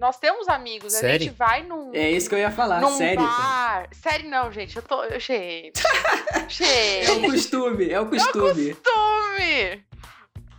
nós 0.00 0.18
temos 0.18 0.48
amigos, 0.48 0.94
a 0.94 1.00
Série? 1.00 1.24
gente 1.24 1.36
vai 1.36 1.62
num 1.62 1.94
É 1.94 2.10
isso 2.10 2.26
que 2.26 2.34
eu 2.34 2.38
ia 2.38 2.50
falar, 2.50 2.80
num 2.80 2.96
sério. 2.96 3.20
bar. 3.22 3.86
Série 3.92 4.26
não, 4.26 4.50
gente, 4.50 4.74
eu 4.74 4.82
tô, 4.82 4.96
gente. 5.20 5.82
É 5.82 7.10
o 7.10 7.14
gente, 7.14 7.30
costume, 7.30 7.90
é 7.90 8.00
o 8.00 8.06
costume. 8.06 8.74
costume. 8.74 9.84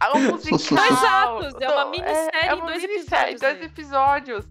É 0.02 0.18
um 0.18 0.32
musical. 0.32 0.78
Dois 0.78 1.04
atos, 1.04 1.62
é 1.62 1.70
uma 1.70 1.86
minissérie 1.86 2.30
é, 2.34 2.48
é 2.48 2.52
em 2.52 2.56
uma 2.56 2.66
dois 2.66 2.82
minissérie, 2.82 3.32
episódios, 3.34 3.42
dois 3.42 3.60
né? 3.60 3.66
episódios. 3.66 4.46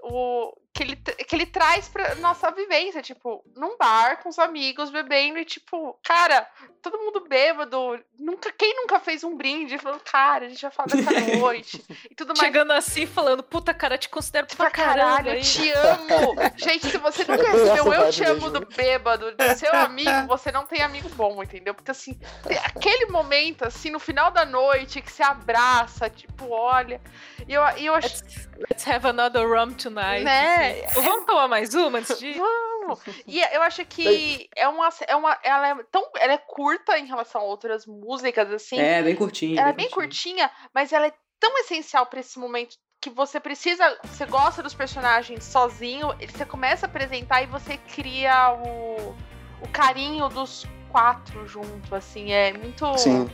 O, 0.00 0.52
que, 0.76 0.82
ele, 0.82 0.96
que 0.96 1.34
ele 1.34 1.46
traz 1.46 1.88
pra 1.88 2.14
nossa 2.16 2.50
vivência, 2.50 3.00
tipo, 3.00 3.42
num 3.56 3.78
bar 3.78 4.22
com 4.22 4.28
os 4.28 4.38
amigos, 4.38 4.90
bebendo, 4.90 5.38
e 5.38 5.44
tipo, 5.44 5.98
cara, 6.04 6.46
todo 6.82 6.98
mundo 6.98 7.26
bêbado. 7.26 7.98
Nunca, 8.18 8.52
quem 8.52 8.76
nunca 8.76 9.00
fez 9.00 9.24
um 9.24 9.36
brinde? 9.36 9.78
Falando, 9.78 10.00
cara, 10.00 10.44
a 10.44 10.48
gente 10.48 10.60
vai 10.60 10.70
falar 10.70 10.88
dessa 10.88 11.10
noite. 11.38 11.82
E 12.10 12.14
tudo 12.14 12.28
mais. 12.28 12.40
Chegando 12.40 12.72
assim, 12.72 13.06
falando, 13.06 13.42
puta, 13.42 13.72
cara, 13.72 13.96
te 13.96 14.08
considero 14.08 14.46
pra 14.46 14.56
Pra 14.56 14.70
caralho, 14.70 15.28
eu 15.28 15.32
aí." 15.34 15.40
te 15.40 15.70
amo. 15.70 16.34
Gente, 16.56 16.90
se 16.90 16.98
você 16.98 17.24
nunca 17.24 17.50
recebeu 17.50 17.92
eu 17.94 18.12
te 18.12 18.24
amo 18.24 18.50
do 18.50 18.66
bêbado, 18.66 19.34
do 19.34 19.54
seu 19.56 19.72
amigo, 19.74 20.26
você 20.28 20.52
não 20.52 20.66
tem 20.66 20.82
amigo 20.82 21.08
bom, 21.10 21.42
entendeu? 21.42 21.74
Porque 21.74 21.90
assim, 21.90 22.18
aquele 22.64 23.06
momento, 23.06 23.64
assim, 23.64 23.90
no 23.90 23.98
final 23.98 24.30
da 24.30 24.44
noite, 24.44 25.00
que 25.00 25.10
se 25.10 25.22
abraça, 25.22 26.10
tipo, 26.10 26.50
olha. 26.50 27.00
E 27.48 27.52
eu, 27.54 27.62
e 27.78 27.86
eu 27.86 27.94
acho. 27.94 28.08
Let's, 28.08 28.48
let's 28.70 28.86
have 28.88 29.06
another 29.06 29.48
rum 29.48 29.72
tonight. 29.72 30.24
Né? 30.24 30.65
Assim. 30.70 31.02
Vamos 31.02 31.26
tomar 31.26 31.48
mais 31.48 31.74
uma 31.74 31.98
antes 31.98 32.18
de. 32.18 32.32
Vamos! 32.32 32.66
E 33.26 33.40
eu 33.40 33.62
acho 33.62 33.84
que 33.84 34.48
é 34.54 34.68
uma, 34.68 34.88
é 35.08 35.16
uma. 35.16 35.36
Ela 35.42 35.70
é 35.70 35.74
tão. 35.90 36.08
Ela 36.18 36.34
é 36.34 36.38
curta 36.38 36.96
em 36.96 37.06
relação 37.06 37.40
a 37.40 37.44
outras 37.44 37.84
músicas, 37.84 38.50
assim. 38.52 38.78
É, 38.78 39.02
bem 39.02 39.16
curtinho. 39.16 39.58
ela 39.58 39.70
é 39.70 39.72
bem 39.72 39.90
curtinha, 39.90 40.50
mas 40.72 40.92
ela 40.92 41.08
é 41.08 41.12
tão 41.40 41.58
essencial 41.58 42.06
pra 42.06 42.20
esse 42.20 42.38
momento 42.38 42.76
que 43.00 43.10
você 43.10 43.40
precisa. 43.40 43.98
Você 44.04 44.24
gosta 44.26 44.62
dos 44.62 44.74
personagens 44.74 45.42
sozinho, 45.44 46.08
você 46.30 46.44
começa 46.44 46.86
a 46.86 46.88
apresentar 46.88 47.42
e 47.42 47.46
você 47.46 47.76
cria 47.76 48.52
o, 48.52 49.14
o 49.62 49.68
carinho 49.72 50.28
dos 50.28 50.64
quatro 50.90 51.46
junto, 51.46 51.94
assim. 51.94 52.32
É 52.32 52.52
muito 52.52 52.96
Sim. 52.98 53.28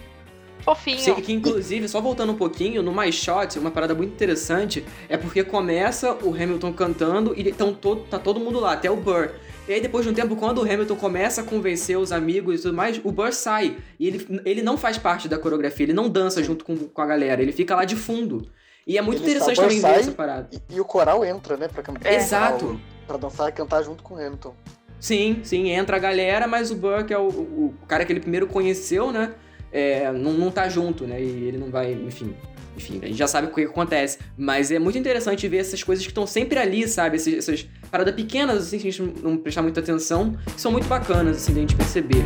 Fofinho. 0.62 0.98
Sim, 0.98 1.14
que 1.16 1.32
inclusive, 1.32 1.88
só 1.88 2.00
voltando 2.00 2.32
um 2.32 2.36
pouquinho, 2.36 2.82
no 2.82 2.92
My 2.92 3.12
Shot, 3.12 3.58
uma 3.58 3.70
parada 3.70 3.94
muito 3.94 4.12
interessante 4.12 4.84
é 5.08 5.16
porque 5.16 5.44
começa 5.44 6.12
o 6.22 6.34
Hamilton 6.34 6.72
cantando 6.72 7.34
e 7.36 7.48
então 7.48 7.74
todo, 7.74 8.02
tá 8.02 8.18
todo 8.18 8.40
mundo 8.40 8.60
lá, 8.60 8.72
até 8.72 8.90
o 8.90 8.96
Burr. 8.96 9.30
E 9.68 9.72
aí, 9.72 9.80
depois 9.80 10.04
de 10.04 10.10
um 10.10 10.14
tempo, 10.14 10.34
quando 10.34 10.58
o 10.58 10.62
Hamilton 10.62 10.96
começa 10.96 11.40
a 11.40 11.44
convencer 11.44 11.96
os 11.96 12.10
amigos 12.10 12.60
e 12.60 12.62
tudo 12.62 12.74
mais, 12.74 13.00
o 13.04 13.12
Burr 13.12 13.32
sai. 13.32 13.76
E 13.98 14.08
ele, 14.08 14.42
ele 14.44 14.62
não 14.62 14.76
faz 14.76 14.98
parte 14.98 15.28
da 15.28 15.38
coreografia, 15.38 15.84
ele 15.84 15.92
não 15.92 16.08
dança 16.08 16.42
junto 16.42 16.64
com, 16.64 16.76
com 16.76 17.02
a 17.02 17.06
galera, 17.06 17.40
ele 17.40 17.52
fica 17.52 17.76
lá 17.76 17.84
de 17.84 17.94
fundo. 17.94 18.48
E 18.84 18.98
é 18.98 19.02
muito 19.02 19.22
Ele 19.22 19.30
interessante 19.30 19.56
também 19.60 19.80
ver 19.80 20.00
essa 20.00 20.10
parada. 20.10 20.48
E, 20.52 20.74
e 20.74 20.80
o 20.80 20.84
coral 20.84 21.24
entra, 21.24 21.56
né, 21.56 21.68
pra 21.68 21.82
cantar. 21.82 22.08
É. 22.10 22.16
Exato. 22.16 22.80
Pra 23.06 23.16
dançar 23.16 23.48
e 23.48 23.52
cantar 23.52 23.82
junto 23.82 24.02
com 24.02 24.14
o 24.14 24.16
Hamilton. 24.18 24.54
Sim, 24.98 25.40
sim, 25.42 25.70
entra 25.70 25.96
a 25.96 26.00
galera, 26.00 26.46
mas 26.46 26.70
o 26.70 26.76
Burr, 26.76 27.04
que 27.04 27.12
é 27.12 27.18
o, 27.18 27.28
o, 27.28 27.74
o 27.82 27.86
cara 27.86 28.04
que 28.04 28.12
ele 28.12 28.20
primeiro 28.20 28.46
conheceu, 28.46 29.10
né? 29.10 29.34
É, 29.72 30.12
não, 30.12 30.32
não 30.34 30.50
tá 30.50 30.68
junto, 30.68 31.06
né? 31.06 31.20
E 31.20 31.44
ele 31.44 31.56
não 31.58 31.70
vai, 31.70 31.92
enfim. 31.92 32.34
Enfim, 32.76 33.00
a 33.02 33.06
gente 33.06 33.18
já 33.18 33.26
sabe 33.26 33.48
o 33.48 33.54
que 33.54 33.62
acontece. 33.62 34.18
Mas 34.36 34.70
é 34.70 34.78
muito 34.78 34.98
interessante 34.98 35.46
ver 35.48 35.58
essas 35.58 35.82
coisas 35.82 36.04
que 36.04 36.10
estão 36.10 36.26
sempre 36.26 36.58
ali, 36.58 36.86
sabe? 36.86 37.16
Essas, 37.16 37.34
essas 37.34 37.68
paradas 37.90 38.14
pequenas, 38.14 38.58
assim, 38.58 38.78
que 38.78 38.88
a 38.88 38.90
gente 38.90 39.22
não 39.22 39.36
prestar 39.36 39.62
muita 39.62 39.80
atenção, 39.80 40.36
que 40.54 40.60
são 40.60 40.72
muito 40.72 40.86
bacanas, 40.86 41.36
assim, 41.36 41.54
da 41.54 41.60
gente 41.60 41.76
perceber. 41.76 42.22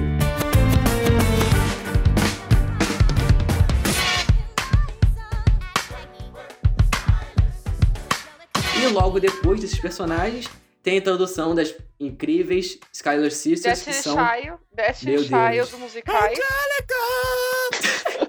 E 8.78 8.88
logo 8.88 9.18
depois 9.18 9.60
desses 9.60 9.80
personagens, 9.80 10.48
tem 10.86 10.94
a 10.94 10.98
introdução 10.98 11.52
das 11.52 11.74
incríveis 11.98 12.78
Skylar 12.92 13.32
Sisters, 13.32 13.82
que 13.82 13.92
são... 13.92 14.14
Child, 14.14 14.56
Destiny 14.72 15.18
Child 15.18 15.70
do 15.72 15.78
musicais. 15.78 16.38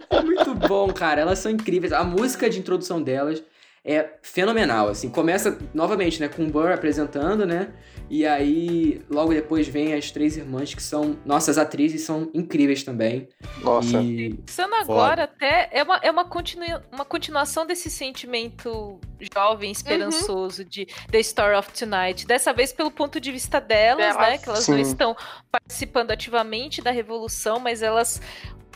Muito 0.25 0.55
bom, 0.55 0.91
cara. 0.91 1.21
Elas 1.21 1.37
são 1.37 1.51
incríveis. 1.51 1.93
A 1.93 2.03
música 2.03 2.49
de 2.49 2.57
introdução 2.57 2.99
delas 2.99 3.43
é 3.85 4.09
fenomenal, 4.23 4.89
assim. 4.89 5.07
Começa, 5.07 5.55
novamente, 5.71 6.19
né, 6.19 6.29
com 6.29 6.45
o 6.45 6.47
Burr 6.47 6.71
apresentando, 6.71 7.45
né? 7.45 7.69
E 8.09 8.25
aí, 8.25 9.01
logo 9.09 9.33
depois, 9.33 9.67
vem 9.67 9.93
as 9.93 10.11
três 10.11 10.37
irmãs, 10.37 10.73
que 10.73 10.81
são... 10.81 11.17
Nossas 11.25 11.57
atrizes 11.57 12.03
são 12.03 12.29
incríveis 12.33 12.83
também. 12.83 13.27
Nossa. 13.61 14.01
E... 14.01 14.33
Pensando 14.33 14.75
agora, 14.75 15.23
até 15.23 15.69
é 15.71 15.83
uma, 15.83 15.97
é 15.97 16.09
uma, 16.09 16.25
continu, 16.25 16.65
uma 16.91 17.03
continuação 17.05 17.65
desse 17.65 17.89
sentimento 17.89 18.99
jovem, 19.33 19.71
esperançoso 19.71 20.63
de 20.63 20.85
The 21.11 21.19
Story 21.19 21.55
of 21.55 21.71
Tonight. 21.71 22.25
Dessa 22.25 22.53
vez 22.53 22.71
pelo 22.71 22.91
ponto 22.91 23.19
de 23.19 23.31
vista 23.31 23.59
delas, 23.59 24.15
Delas. 24.15 24.29
né? 24.29 24.37
Que 24.37 24.49
elas 24.49 24.67
não 24.67 24.75
Sim. 24.75 24.81
estão 24.81 25.15
participando 25.51 26.11
ativamente 26.11 26.81
da 26.81 26.91
revolução, 26.91 27.59
mas 27.59 27.81
elas. 27.81 28.21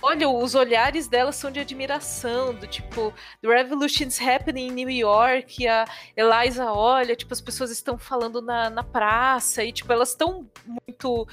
Olha, 0.04 0.28
os 0.28 0.56
olhares 0.56 1.08
delas 1.08 1.36
são 1.36 1.52
de 1.52 1.60
admiração, 1.60 2.56
do 2.56 2.66
tipo, 2.66 3.14
The 3.42 3.48
Revolution's 3.48 4.20
happening 4.20 4.68
in 4.68 4.72
New 4.72 4.90
York, 4.90 5.68
a 5.68 5.86
Eliza 6.18 6.72
olha, 6.72 7.16
tipo, 7.16 7.32
as 7.32 7.40
pessoas 7.40 7.70
estão 7.70 8.00
falando 8.00 8.42
na, 8.42 8.70
na 8.70 8.84
praça, 8.84 9.64
e 9.64 9.72
tipo, 9.72 9.94
elas 9.94 10.10
estão 10.10 10.50
muito 10.66 11.28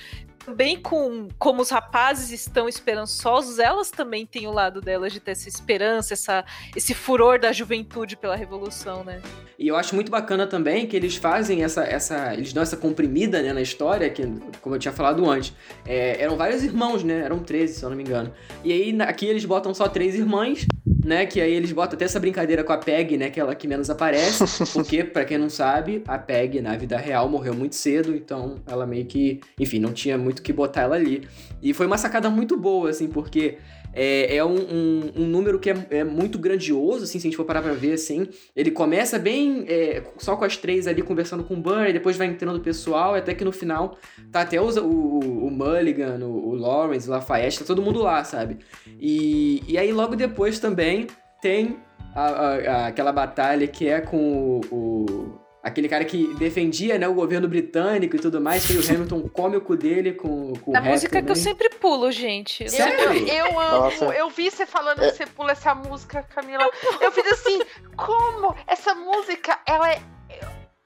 também 0.48 0.80
com 0.80 1.28
como 1.38 1.60
os 1.60 1.68
rapazes 1.68 2.30
estão 2.30 2.66
esperançosos, 2.66 3.58
elas 3.58 3.90
também 3.90 4.24
têm 4.24 4.46
o 4.46 4.50
lado 4.50 4.80
delas 4.80 5.12
de 5.12 5.20
ter 5.20 5.32
essa 5.32 5.46
esperança, 5.46 6.14
essa, 6.14 6.42
esse 6.74 6.94
furor 6.94 7.38
da 7.38 7.52
juventude 7.52 8.16
pela 8.16 8.34
revolução, 8.34 9.04
né? 9.04 9.20
E 9.58 9.68
eu 9.68 9.76
acho 9.76 9.94
muito 9.94 10.10
bacana 10.10 10.46
também 10.46 10.86
que 10.86 10.96
eles 10.96 11.16
fazem 11.16 11.62
essa. 11.62 11.82
essa 11.82 12.32
eles 12.32 12.52
dão 12.54 12.62
essa 12.62 12.78
comprimida 12.78 13.42
né, 13.42 13.52
na 13.52 13.60
história, 13.60 14.08
que, 14.08 14.22
como 14.62 14.74
eu 14.74 14.78
tinha 14.78 14.92
falado 14.92 15.28
antes. 15.28 15.52
é, 15.84 16.22
eram 16.22 16.36
vários 16.36 16.62
irmãos, 16.62 17.04
né? 17.04 17.20
Eram 17.20 17.40
13, 17.40 17.74
se 17.74 17.82
eu 17.84 17.90
não 17.90 17.96
me 17.96 18.02
engano. 18.02 18.32
E 18.64 18.72
aí 18.72 18.96
aqui 19.02 19.26
eles 19.26 19.44
botam 19.44 19.74
só 19.74 19.86
três 19.86 20.14
irmãs, 20.14 20.66
né? 21.08 21.24
Que 21.24 21.40
aí 21.40 21.52
eles 21.52 21.72
botam 21.72 21.96
até 21.96 22.04
essa 22.04 22.20
brincadeira 22.20 22.62
com 22.62 22.72
a 22.72 22.76
Peg, 22.76 23.16
né? 23.16 23.30
Que 23.30 23.40
é 23.40 23.42
ela 23.42 23.54
que 23.54 23.66
menos 23.66 23.88
aparece. 23.88 24.44
Porque, 24.72 25.02
pra 25.02 25.24
quem 25.24 25.38
não 25.38 25.48
sabe, 25.48 26.02
a 26.06 26.18
Peg 26.18 26.60
na 26.60 26.76
vida 26.76 26.98
real 26.98 27.28
morreu 27.28 27.54
muito 27.54 27.74
cedo, 27.74 28.14
então 28.14 28.56
ela 28.66 28.86
meio 28.86 29.06
que. 29.06 29.40
Enfim, 29.58 29.78
não 29.78 29.92
tinha 29.92 30.18
muito 30.18 30.40
o 30.40 30.42
que 30.42 30.52
botar 30.52 30.82
ela 30.82 30.96
ali. 30.96 31.26
E 31.62 31.72
foi 31.72 31.86
uma 31.86 31.96
sacada 31.96 32.28
muito 32.28 32.56
boa, 32.56 32.90
assim, 32.90 33.08
porque. 33.08 33.56
É, 33.92 34.36
é 34.36 34.44
um, 34.44 34.54
um- 34.56 35.12
um 35.16 35.26
número 35.26 35.58
que 35.58 35.70
é, 35.70 35.86
é 35.90 36.04
muito 36.04 36.38
grandioso, 36.38 37.04
assim, 37.04 37.18
se 37.18 37.26
a 37.26 37.30
gente 37.30 37.36
for 37.36 37.44
parar 37.44 37.62
pra 37.62 37.72
ver, 37.72 37.94
assim. 37.94 38.28
Ele 38.54 38.70
começa 38.70 39.18
bem 39.18 39.64
é, 39.66 40.02
só 40.18 40.36
com 40.36 40.44
as 40.44 40.56
três 40.56 40.86
ali 40.86 41.02
conversando 41.02 41.42
com 41.44 41.54
o 41.54 41.56
Burr, 41.56 41.88
e 41.88 41.92
depois 41.92 42.16
vai 42.16 42.26
entrando 42.26 42.56
o 42.56 42.60
pessoal, 42.60 43.14
até 43.14 43.34
que 43.34 43.44
no 43.44 43.52
final 43.52 43.96
tá 44.30 44.42
até 44.42 44.60
o, 44.60 44.66
o 44.66 45.50
Mulligan, 45.50 46.18
o, 46.24 46.50
o 46.50 46.54
Lawrence, 46.54 47.08
o 47.08 47.10
Lafayette, 47.10 47.58
tá 47.60 47.64
todo 47.64 47.82
mundo 47.82 48.00
lá, 48.02 48.22
sabe? 48.24 48.58
E, 49.00 49.62
e 49.66 49.76
aí 49.78 49.92
logo 49.92 50.14
depois 50.14 50.58
também 50.60 51.06
tem 51.40 51.76
a- 52.14 52.26
a- 52.26 52.54
a- 52.56 52.86
aquela 52.88 53.12
batalha 53.12 53.66
que 53.66 53.88
é 53.88 54.00
com 54.00 54.60
o, 54.70 54.74
o- 54.74 55.40
aquele 55.62 55.88
cara 55.88 56.04
que 56.04 56.32
defendia 56.34 56.98
né, 56.98 57.06
o 57.08 57.14
governo 57.14 57.48
britânico 57.48 58.16
e 58.16 58.18
tudo 58.18 58.40
mais, 58.40 58.66
que 58.66 58.72
aí 58.72 58.78
o 58.78 58.88
Hamilton 58.88 59.28
come 59.28 59.56
o 59.56 59.60
cu 59.60 59.76
dele 59.76 60.12
com, 60.12 60.52
com 60.54 60.76
A 60.76 60.80
o 60.80 60.84
música 60.84 61.10
que 61.10 61.18
eu 61.18 61.34
também. 61.34 61.42
sempre 61.42 61.68
pulo, 61.70 62.10
gente. 62.12 62.62
Eu 62.64 62.70
Sério? 62.70 63.12
Eu, 63.28 63.46
eu 63.46 63.60
amo. 63.60 63.78
Nossa. 63.84 64.04
Eu 64.06 64.30
vi 64.30 64.50
você 64.50 64.64
falando 64.66 65.02
É. 65.02 65.10
que 65.10 65.16
você 65.16 65.26
pula 65.26 65.52
essa 65.52 65.74
música, 65.74 66.22
Camila. 66.34 66.68
Eu 67.00 67.10
fiz 67.12 67.26
assim, 67.32 67.60
como 67.96 68.54
essa 68.66 68.94
música, 68.94 69.58
ela 69.66 69.90
é 69.90 70.00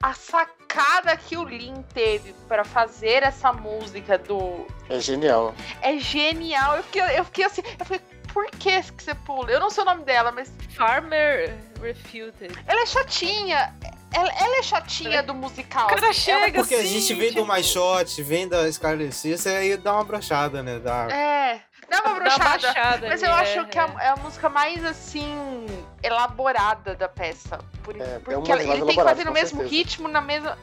a 0.01 0.13
sacada 0.13 1.15
que 1.15 1.37
o 1.37 1.45
Lin 1.45 1.81
teve 1.93 2.33
pra 2.47 2.65
fazer 2.65 3.23
essa 3.23 3.53
música 3.53 4.17
do 4.17 4.65
É 4.89 4.99
genial. 4.99 5.53
é 5.81 5.97
genial. 5.97 6.75
Eu 6.77 6.83
fiquei, 6.83 7.01
eu 7.17 7.23
fiquei 7.23 7.45
assim, 7.45 7.61
eu 7.79 7.85
falei, 7.85 8.01
por 8.33 8.45
que 8.47 8.81
que 8.81 9.03
você 9.03 9.15
pula? 9.15 9.49
Eu 9.51 9.59
não 9.61 9.69
sei 9.69 9.83
o 9.83 9.85
nome 9.85 10.03
dela, 10.03 10.31
mas 10.33 10.51
Farmer 10.75 11.55
Refuted. 11.81 12.53
ela 12.67 12.81
é 12.81 12.85
chatinha. 12.85 13.73
Ela, 14.13 14.31
ela 14.39 14.59
é 14.59 14.63
chatinha 14.63 15.23
do 15.23 15.33
musical. 15.33 15.85
O 15.87 15.89
cara 15.89 16.09
assim. 16.09 16.21
chega 16.21 16.37
Ela- 16.37 16.47
É 16.47 16.51
Porque 16.51 16.75
a 16.75 16.79
assim, 16.79 16.87
gente 16.87 17.13
vem 17.15 17.31
do 17.33 17.41
tipo- 17.41 17.53
My 17.53 17.63
Shot, 17.63 18.21
vem 18.23 18.47
da 18.47 18.71
Scarlet 18.71 19.11
Sister, 19.13 19.55
aí 19.57 19.75
dá 19.77 19.93
uma 19.93 20.03
brochada, 20.03 20.61
né? 20.61 20.79
Dá... 20.79 21.07
É, 21.11 21.61
dá 21.89 22.01
uma 22.05 22.15
brochada. 22.15 23.07
Mas 23.09 23.23
ali, 23.23 23.31
eu 23.31 23.37
é, 23.37 23.41
acho 23.41 23.65
que 23.69 23.77
é 23.77 23.81
a, 23.81 23.95
é 24.01 24.07
a 24.09 24.15
música 24.17 24.49
mais, 24.49 24.83
assim, 24.85 25.65
elaborada 26.01 26.95
da 26.95 27.09
peça. 27.09 27.57
Por, 27.83 27.95
É, 27.99 28.03
é 28.15 28.19
porque 28.19 28.35
uma 28.35 28.47
ela- 28.61 28.63
ele 28.75 28.85
tem 28.85 28.95
que 28.95 29.03
fazer 29.03 29.23
no 29.25 29.31
mesmo 29.31 29.59
certeza. 29.61 29.75
ritmo, 29.75 30.07
na 30.07 30.21
mesma. 30.21 30.57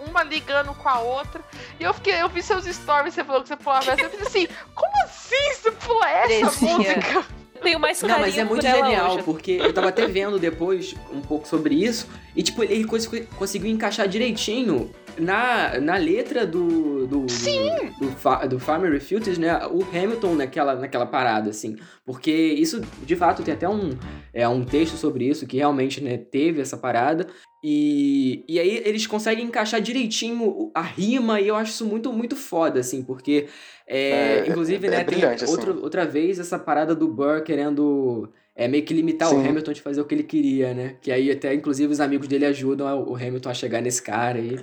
Uma 0.00 0.22
ligando 0.22 0.74
com 0.74 0.88
a 0.88 0.98
outra. 0.98 1.40
E 1.80 1.84
eu 1.84 1.94
fiquei, 1.94 2.20
eu 2.20 2.28
vi 2.28 2.42
seus 2.42 2.64
stories, 2.66 3.14
você 3.14 3.24
falou 3.24 3.40
que 3.42 3.48
você 3.48 3.56
pulava 3.56 3.90
essa. 3.92 4.02
Eu 4.02 4.10
fiz 4.10 4.26
assim, 4.26 4.46
como 4.74 4.90
assim 5.04 5.54
você 5.54 5.70
pula 5.72 6.10
essa 6.10 6.28
Terezinha. 6.28 6.76
música? 6.96 7.26
Tenho 7.62 7.78
mais 7.80 8.00
Não, 8.02 8.08
carinho 8.08 8.26
mas 8.26 8.38
é 8.38 8.44
muito 8.44 8.60
por 8.64 8.70
genial, 8.70 9.14
hoje. 9.14 9.22
porque 9.24 9.52
eu 9.52 9.72
tava 9.72 9.88
até 9.88 10.06
vendo 10.06 10.38
depois 10.38 10.94
um 11.12 11.20
pouco 11.20 11.46
sobre 11.46 11.74
isso, 11.74 12.06
e 12.36 12.42
tipo, 12.42 12.62
ele 12.62 12.84
cons- 12.84 13.08
conseguiu 13.36 13.70
encaixar 13.70 14.06
direitinho 14.08 14.90
na, 15.18 15.80
na 15.80 15.96
letra 15.96 16.46
do. 16.46 17.06
do 17.06 17.28
Sim! 17.28 17.70
Do, 17.98 18.06
do, 18.06 18.12
Fa- 18.12 18.46
do 18.46 18.58
Farmer 18.60 18.92
Refuted, 18.92 19.40
né? 19.40 19.58
O 19.66 19.82
Hamilton 19.82 20.34
naquela, 20.36 20.74
naquela 20.76 21.06
parada, 21.06 21.50
assim. 21.50 21.76
Porque 22.06 22.30
isso, 22.30 22.80
de 23.02 23.16
fato, 23.16 23.42
tem 23.42 23.52
até 23.54 23.68
um, 23.68 23.90
é, 24.32 24.46
um 24.48 24.64
texto 24.64 24.96
sobre 24.96 25.26
isso, 25.28 25.46
que 25.46 25.56
realmente 25.56 26.00
né, 26.00 26.16
teve 26.16 26.60
essa 26.60 26.76
parada. 26.76 27.26
E, 27.62 28.44
e 28.48 28.60
aí 28.60 28.80
eles 28.84 29.04
conseguem 29.08 29.44
encaixar 29.46 29.80
direitinho 29.80 30.70
a 30.72 30.80
rima, 30.80 31.40
e 31.40 31.48
eu 31.48 31.56
acho 31.56 31.72
isso 31.72 31.84
muito, 31.84 32.12
muito 32.12 32.36
foda, 32.36 32.78
assim, 32.80 33.02
porque. 33.02 33.46
É, 33.90 34.40
É, 34.40 34.48
inclusive, 34.48 34.86
é 34.86 34.90
né, 34.90 35.04
tem 35.04 35.24
assim. 35.24 35.46
outro, 35.46 35.82
outra 35.82 36.04
vez 36.04 36.38
essa 36.38 36.58
parada 36.58 36.94
do 36.94 37.08
Burr 37.08 37.42
querendo 37.42 38.30
é, 38.54 38.68
meio 38.68 38.84
que 38.84 38.92
limitar 38.92 39.28
o 39.28 39.40
Sim. 39.40 39.48
Hamilton 39.48 39.72
de 39.72 39.80
fazer 39.82 40.00
o 40.00 40.04
que 40.04 40.14
ele 40.14 40.24
queria, 40.24 40.74
né? 40.74 40.96
Que 41.00 41.10
aí 41.10 41.30
até, 41.30 41.54
inclusive, 41.54 41.90
os 41.92 42.00
amigos 42.00 42.28
dele 42.28 42.44
ajudam 42.46 43.02
o 43.08 43.14
Hamilton 43.16 43.48
a 43.50 43.54
chegar 43.54 43.80
nesse 43.80 44.02
cara 44.02 44.38
aí. 44.38 44.62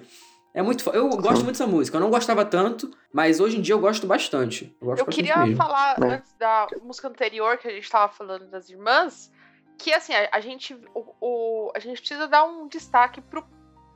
É 0.53 0.61
muito 0.61 0.83
fo- 0.83 0.91
Eu 0.91 1.09
gosto 1.09 1.43
muito 1.43 1.57
dessa 1.57 1.67
música. 1.67 1.97
Eu 1.97 2.01
não 2.01 2.09
gostava 2.09 2.45
tanto, 2.45 2.89
mas 3.11 3.39
hoje 3.41 3.57
em 3.57 3.61
dia 3.61 3.73
eu 3.73 3.79
gosto 3.79 4.05
bastante. 4.07 4.73
Eu, 4.79 4.87
gosto 4.87 5.01
Eu 5.01 5.05
bastante 5.07 5.15
queria 5.15 5.37
mesmo. 5.45 5.57
falar, 5.57 5.97
É. 6.01 6.05
antes 6.13 6.33
da 6.37 6.67
música 6.83 7.07
anterior, 7.09 7.57
que 7.57 7.67
a 7.67 7.71
gente 7.71 7.89
tava 7.89 8.11
falando 8.13 8.45
das 8.49 8.69
irmãs, 8.69 9.31
que 9.77 9.91
assim, 9.91 10.13
a, 10.13 10.29
a 10.31 10.39
gente, 10.39 10.73
o, 10.93 11.03
o- 11.19 11.71
a 11.75 11.79
gente 11.79 11.99
precisa 11.99 12.27
dar 12.27 12.45
um 12.45 12.67
destaque 12.69 13.19
pro, 13.21 13.43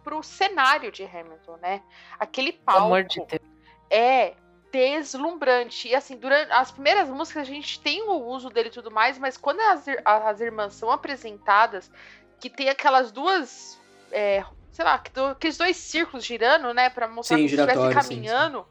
pro 0.03 0.22
cenário 0.23 0.91
de 0.91 1.03
Hamilton, 1.03 1.57
né? 1.61 1.81
Aquele 2.19 2.51
Pelo 2.51 2.65
palco 2.65 2.85
amor 2.88 3.03
de 3.03 3.19
Deus. 3.26 3.41
é 3.89 4.34
deslumbrante. 4.71 5.87
E 5.87 5.95
assim, 5.95 6.17
durante 6.17 6.51
as 6.51 6.71
primeiras 6.71 7.09
músicas 7.09 7.43
a 7.43 7.51
gente 7.51 7.79
tem 7.79 8.03
o 8.03 8.25
uso 8.25 8.49
dele 8.49 8.69
e 8.69 8.71
tudo 8.71 8.91
mais, 8.91 9.17
mas 9.17 9.37
quando 9.37 9.59
as, 9.61 9.85
as 10.05 10.41
irmãs 10.41 10.73
são 10.73 10.91
apresentadas, 10.91 11.91
que 12.39 12.49
tem 12.49 12.69
aquelas 12.69 13.11
duas. 13.11 13.79
é, 14.11 14.43
sei 14.71 14.85
lá, 14.85 14.97
que 14.97 15.11
aqueles 15.19 15.57
dois 15.57 15.75
círculos 15.75 16.23
girando, 16.23 16.73
né? 16.73 16.89
Pra 16.89 17.07
mostrar 17.07 17.37
Sim, 17.37 17.47
se 17.47 17.55
estivesse 17.55 17.71
giratório, 17.71 18.01
sim, 18.01 18.15
caminhando. 18.15 18.65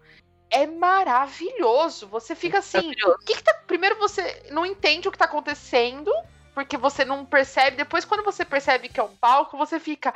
É 0.50 0.66
maravilhoso. 0.66 2.06
Você 2.08 2.34
fica 2.34 2.58
assim. 2.58 2.92
O 3.04 3.18
que 3.18 3.36
que 3.36 3.42
tá... 3.42 3.52
Primeiro 3.66 3.98
você 3.98 4.44
não 4.50 4.64
entende 4.64 5.06
o 5.06 5.12
que 5.12 5.18
tá 5.18 5.26
acontecendo, 5.26 6.10
porque 6.54 6.76
você 6.76 7.04
não 7.04 7.26
percebe. 7.26 7.76
Depois, 7.76 8.06
quando 8.06 8.24
você 8.24 8.44
percebe 8.44 8.88
que 8.88 8.98
é 8.98 9.02
um 9.02 9.14
palco, 9.16 9.58
você 9.58 9.78
fica. 9.78 10.14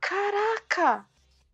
Caraca! 0.00 1.04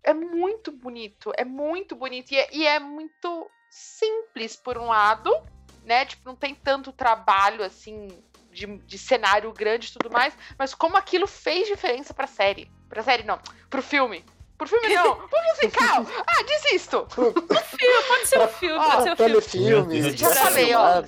É 0.02 0.14
muito 0.14 0.70
bonito. 0.70 1.32
É 1.36 1.44
muito 1.44 1.96
bonito. 1.96 2.32
E 2.32 2.38
é, 2.38 2.48
e 2.52 2.66
é 2.66 2.78
muito 2.78 3.50
simples, 3.70 4.56
por 4.56 4.76
um 4.76 4.86
lado, 4.88 5.34
né? 5.84 6.04
Tipo, 6.04 6.22
não 6.28 6.36
tem 6.36 6.54
tanto 6.54 6.92
trabalho 6.92 7.64
assim. 7.64 8.08
De, 8.52 8.66
de 8.66 8.98
cenário 8.98 9.52
grande 9.52 9.86
e 9.86 9.92
tudo 9.92 10.10
mais, 10.10 10.36
mas 10.58 10.74
como 10.74 10.96
aquilo 10.96 11.28
fez 11.28 11.68
diferença 11.68 12.12
pra 12.12 12.26
série. 12.26 12.68
Pra 12.88 13.00
série, 13.00 13.22
não. 13.22 13.38
Pro 13.70 13.80
filme. 13.80 14.24
Pro 14.58 14.66
filme, 14.66 14.88
não. 14.92 15.14
Pro 15.28 15.38
musical. 15.50 16.04
Ah, 16.26 16.42
desisto. 16.42 17.06
Pode 17.16 18.26
ser 18.26 18.40
um 18.40 18.48
filme, 18.48 18.76
Ó, 18.76 18.90
pode 18.90 19.02
ser 19.04 19.36
um 19.36 19.40
filme. 19.40 20.02
Deus. 20.02 20.16
Já 20.16 20.34
falei, 20.34 20.74
ó. 20.74 21.02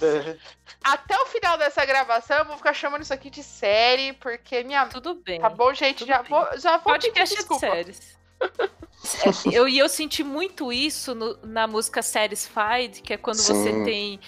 Até 0.85 1.19
o 1.19 1.27
final 1.27 1.59
dessa 1.59 1.85
gravação, 1.85 2.39
eu 2.39 2.45
vou 2.45 2.57
ficar 2.57 2.73
chamando 2.73 3.03
isso 3.03 3.13
aqui 3.13 3.29
de 3.29 3.43
série, 3.43 4.13
porque 4.15 4.63
minha. 4.63 4.87
Tudo 4.87 5.17
bem. 5.17 5.41
Tá 5.41 5.51
bom, 5.51 5.75
gente? 5.75 6.07
Já 6.07 6.23
bem. 6.23 6.31
vou, 6.31 6.59
já 6.59 6.77
vou 6.79 6.93
pedir 6.93 7.09
Podcast 7.09 7.35
de 7.35 7.41
desculpa. 7.41 7.67
séries. 7.67 8.22
É, 8.43 9.31
eu, 9.57 9.69
e 9.69 9.79
eu 9.79 9.89
senti 9.89 10.23
muito 10.23 10.73
isso 10.73 11.15
no- 11.15 11.37
na 11.45 11.67
música 11.67 12.03
Satisfied, 12.03 13.03
que 13.03 13.13
é 13.13 13.17
quando 13.17 13.39
você 13.39 13.55
Sim. 13.55 13.85
tem 13.85 14.21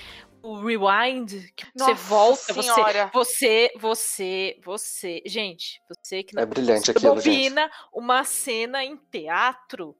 o 0.43 0.61
rewind, 0.61 1.51
que 1.57 1.65
você 1.65 1.73
Nossa 1.79 1.95
volta, 1.95 2.53
você, 2.53 2.63
senhora. 2.75 3.11
você, 3.15 3.73
você, 3.79 4.59
você, 4.63 5.23
gente, 5.25 5.81
você 5.89 6.23
que 6.23 6.37
É 6.39 6.43
não 6.43 6.49
brilhante 6.49 6.87
você 6.87 6.91
aquilo, 6.91 7.19
gente. 7.21 7.55
uma 7.93 8.25
cena 8.25 8.85
em 8.85 8.97
teatro. 9.11 9.97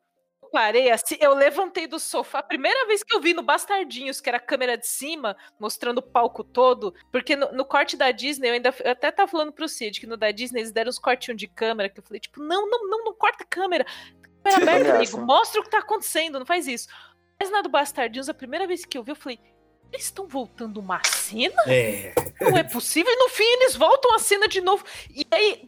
Parei 0.55 0.89
assim, 0.89 1.17
eu 1.19 1.35
levantei 1.35 1.89
do 1.89 1.99
sofá. 1.99 2.39
A 2.39 2.43
primeira 2.45 2.87
vez 2.87 3.03
que 3.03 3.13
eu 3.13 3.21
vi 3.21 3.35
no 3.35 3.43
Bastardinhos, 3.43 4.21
que 4.21 4.29
era 4.29 4.39
a 4.39 4.41
câmera 4.41 4.79
de 4.79 4.87
cima, 4.87 5.37
mostrando 5.59 5.99
o 5.99 6.03
palco 6.03 6.45
todo, 6.45 6.95
porque 7.11 7.35
no, 7.35 7.51
no 7.51 7.65
corte 7.65 7.97
da 7.97 8.13
Disney, 8.13 8.51
eu 8.51 8.55
ainda 8.55 8.73
eu 8.85 8.93
até 8.93 9.11
tava 9.11 9.29
falando 9.29 9.53
pro 9.53 9.69
Cid 9.69 9.99
que 9.99 10.07
no 10.07 10.17
da 10.17 10.31
Disney 10.31 10.61
eles 10.61 10.71
deram 10.71 10.91
uns 10.91 10.99
cortinhos 11.01 11.41
de 11.41 11.49
câmera, 11.49 11.89
que 11.89 11.99
eu 11.99 12.05
falei, 12.05 12.21
tipo, 12.21 12.41
não, 12.41 12.71
não, 12.71 12.89
não, 12.89 13.05
não 13.07 13.15
corta 13.15 13.43
a 13.43 13.47
câmera. 13.49 13.85
Aberto 14.47 14.69
comigo. 14.69 14.91
Ameaça. 14.93 15.17
Mostra 15.17 15.61
o 15.61 15.65
que 15.65 15.71
tá 15.71 15.79
acontecendo, 15.81 16.39
não 16.39 16.47
faz 16.47 16.69
isso. 16.69 16.87
Mas 17.37 17.51
na 17.51 17.61
do 17.61 17.69
Bastardinhos, 17.69 18.29
a 18.29 18.35
primeira 18.35 18.65
vez 18.65 18.85
que 18.85 18.97
eu 18.97 19.03
vi, 19.03 19.11
eu 19.11 19.17
falei. 19.17 19.41
Eles 19.93 20.07
estão 20.07 20.27
voltando 20.29 20.79
uma 20.79 21.01
cena? 21.05 21.63
É. 21.67 22.15
Não 22.41 22.57
é 22.57 22.63
possível. 22.63 23.13
E 23.13 23.17
no 23.17 23.29
fim 23.29 23.45
eles 23.45 23.77
voltam 23.77 24.15
a 24.15 24.19
cena 24.19 24.49
de 24.49 24.61
novo. 24.61 24.85
E 25.09 25.25
aí 25.31 25.65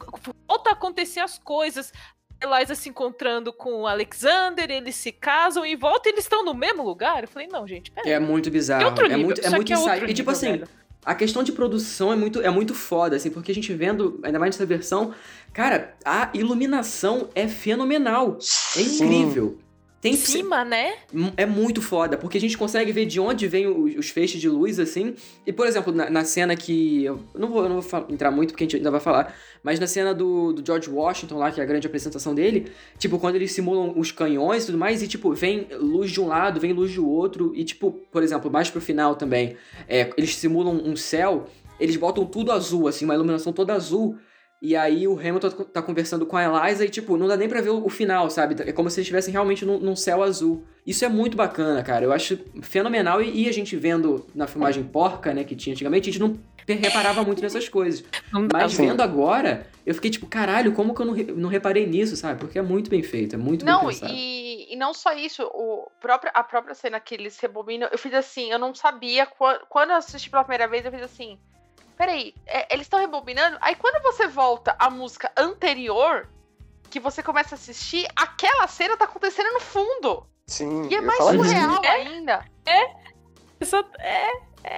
volta 0.47 0.69
a 0.69 0.73
acontecer 0.73 1.21
as 1.21 1.37
coisas. 1.39 1.93
Eliza 2.41 2.75
se 2.75 2.89
encontrando 2.89 3.51
com 3.51 3.81
o 3.81 3.87
Alexander, 3.87 4.69
eles 4.69 4.95
se 4.95 5.11
casam 5.11 5.65
e 5.65 5.75
voltam 5.75 6.11
e 6.11 6.15
eles 6.15 6.25
estão 6.25 6.45
no 6.45 6.53
mesmo 6.53 6.83
lugar. 6.83 7.23
Eu 7.23 7.27
falei, 7.27 7.47
não, 7.47 7.67
gente, 7.67 7.91
peraí. 7.91 8.11
É 8.11 8.19
muito 8.19 8.51
bizarro. 8.51 8.83
É 8.83 8.85
outro 8.85 9.05
é 9.05 9.09
nível. 9.09 9.25
muito, 9.25 9.41
é 9.41 9.49
muito 9.49 9.73
aqui 9.73 10.05
é. 10.05 10.09
E 10.09 10.13
tipo 10.13 10.29
assim, 10.29 10.51
velho. 10.51 10.67
a 11.03 11.15
questão 11.15 11.43
de 11.43 11.51
produção 11.51 12.13
é 12.13 12.15
muito, 12.15 12.41
é 12.41 12.49
muito 12.49 12.73
foda, 12.75 13.15
assim, 13.15 13.29
porque 13.29 13.51
a 13.51 13.55
gente 13.55 13.73
vendo, 13.73 14.19
ainda 14.23 14.37
mais 14.37 14.55
nessa 14.55 14.65
versão, 14.65 15.13
cara, 15.51 15.95
a 16.05 16.29
iluminação 16.33 17.29
é 17.33 17.47
fenomenal. 17.47 18.37
É 18.37 18.41
Sim. 18.41 19.57
Tem 19.99 20.13
Em 20.13 20.15
cima, 20.15 20.63
né? 20.63 20.93
É 21.35 21.45
muito 21.45 21.81
foda, 21.81 22.17
porque 22.17 22.37
a 22.37 22.41
gente 22.41 22.55
consegue 22.55 22.91
ver 22.91 23.05
de 23.07 23.19
onde 23.19 23.47
vem 23.47 23.65
os, 23.65 23.95
os 23.95 24.09
feixes 24.09 24.39
de 24.39 24.47
luz, 24.47 24.79
assim. 24.79 25.15
E, 25.45 25.51
por 25.51 25.65
exemplo, 25.65 25.91
na, 25.91 26.07
na 26.07 26.23
cena 26.23 26.55
que. 26.55 27.05
Eu 27.05 27.19
não 27.33 27.49
vou, 27.49 27.63
eu 27.63 27.69
não 27.69 27.81
vou 27.81 28.05
entrar 28.07 28.29
muito, 28.29 28.51
porque 28.51 28.63
a 28.63 28.67
gente 28.67 28.75
ainda 28.75 28.91
vai 28.91 28.99
falar. 28.99 29.33
Mas 29.63 29.79
na 29.79 29.87
cena 29.87 30.13
do, 30.13 30.53
do 30.53 30.63
George 30.63 30.87
Washington 30.87 31.37
lá, 31.37 31.51
que 31.51 31.59
é 31.59 31.63
a 31.63 31.65
grande 31.65 31.87
apresentação 31.87 32.35
dele, 32.35 32.71
tipo, 32.99 33.17
quando 33.17 33.35
eles 33.35 33.51
simulam 33.51 33.93
os 33.97 34.11
canhões 34.11 34.63
e 34.63 34.65
tudo 34.67 34.77
mais, 34.77 35.01
e, 35.01 35.07
tipo, 35.07 35.33
vem 35.33 35.67
luz 35.79 36.11
de 36.11 36.21
um 36.21 36.27
lado, 36.27 36.59
vem 36.59 36.73
luz 36.73 36.93
do 36.93 37.09
outro. 37.09 37.51
E, 37.55 37.63
tipo, 37.63 37.91
por 38.11 38.21
exemplo, 38.21 38.51
mais 38.51 38.69
pro 38.69 38.79
final 38.79 39.15
também, 39.15 39.57
é, 39.87 40.11
eles 40.15 40.35
simulam 40.35 40.75
um 40.75 40.95
céu, 40.95 41.47
eles 41.79 41.95
botam 41.95 42.23
tudo 42.23 42.51
azul, 42.51 42.87
assim, 42.87 43.03
uma 43.03 43.15
iluminação 43.15 43.51
toda 43.51 43.73
azul. 43.73 44.15
E 44.61 44.75
aí 44.75 45.07
o 45.07 45.19
Hamilton 45.19 45.49
tá 45.65 45.81
conversando 45.83 46.25
com 46.25 46.35
a 46.35 46.43
Eliza 46.43 46.83
e, 46.85 46.89
tipo, 46.89 47.15
não 47.15 47.27
dá 47.27 47.37
nem 47.37 47.47
pra 47.47 47.61
ver 47.61 47.69
o, 47.69 47.87
final, 47.89 48.27
sabe? 48.29 48.55
É 48.67 48.71
como 48.71 48.89
se 48.89 48.95
eles 48.99 49.05
estivessem 49.05 49.31
realmente 49.31 49.63
num, 49.63 49.77
num 49.79 49.95
céu 49.95 50.23
azul. 50.23 50.63
Isso 50.85 51.05
é 51.05 51.09
muito 51.09 51.37
bacana, 51.37 51.83
cara. 51.83 52.03
Eu 52.05 52.11
acho 52.11 52.39
fenomenal. 52.63 53.21
E, 53.21 53.43
e 53.43 53.47
a 53.49 53.51
gente 53.53 53.75
vendo 53.75 54.25
na 54.33 54.47
filmagem 54.47 54.83
porca, 54.83 55.31
né, 55.33 55.43
que 55.43 55.55
tinha 55.55 55.73
antigamente, 55.73 56.09
a 56.09 56.11
gente 56.11 56.21
não 56.21 56.39
reparava 56.67 57.23
muito 57.23 57.41
nessas 57.41 57.69
coisas. 57.69 58.03
Mas 58.51 58.73
vendo 58.73 59.01
agora, 59.01 59.67
eu 59.85 59.93
fiquei 59.93 60.09
tipo, 60.09 60.25
caralho, 60.25 60.73
como 60.73 60.93
que 60.95 61.01
eu 61.01 61.05
não, 61.05 61.13
re- 61.13 61.31
não 61.35 61.49
reparei 61.49 61.85
nisso, 61.85 62.15
sabe? 62.17 62.39
Porque 62.39 62.57
é 62.57 62.61
muito 62.63 62.89
bem 62.89 63.03
feito, 63.03 63.35
é 63.35 63.37
muito 63.37 63.63
Não, 63.63 63.81
bem 63.81 63.89
pensado. 63.89 64.11
e, 64.13 64.73
e 64.73 64.75
não 64.75 64.93
só 64.93 65.13
isso, 65.13 65.43
o 65.53 65.89
próprio, 66.01 66.31
a 66.33 66.43
própria 66.43 66.73
cena 66.73 66.99
que 66.99 67.13
eles 67.15 67.39
rebobinam, 67.39 67.87
eu 67.91 67.97
fiz 67.97 68.13
assim, 68.13 68.51
eu 68.51 68.59
não 68.59 68.73
sabia, 68.75 69.25
qua- 69.25 69.61
quando 69.69 69.91
eu 69.91 69.95
assisti 69.97 70.29
pela 70.29 70.43
primeira 70.43 70.67
vez, 70.67 70.83
eu 70.83 70.91
fiz 70.91 71.03
assim, 71.03 71.37
peraí, 71.97 72.33
é, 72.45 72.73
eles 72.73 72.85
estão 72.85 72.99
rebobinando? 72.99 73.57
Aí 73.61 73.75
quando 73.75 74.01
você 74.03 74.27
volta 74.27 74.75
à 74.79 74.89
música 74.89 75.31
anterior, 75.35 76.29
que 76.89 76.99
você 76.99 77.21
começa 77.23 77.55
a 77.55 77.57
assistir, 77.57 78.07
aquela 78.15 78.67
cena 78.67 78.95
tá 78.95 79.05
acontecendo 79.05 79.51
no 79.53 79.59
fundo. 79.59 80.25
Sim, 80.45 80.87
E 80.89 80.95
é 80.95 81.01
mais 81.01 81.21
surreal 81.23 81.83
É. 81.83 81.89
ainda. 81.89 82.45
Isso 83.59 83.75
é, 83.99 84.31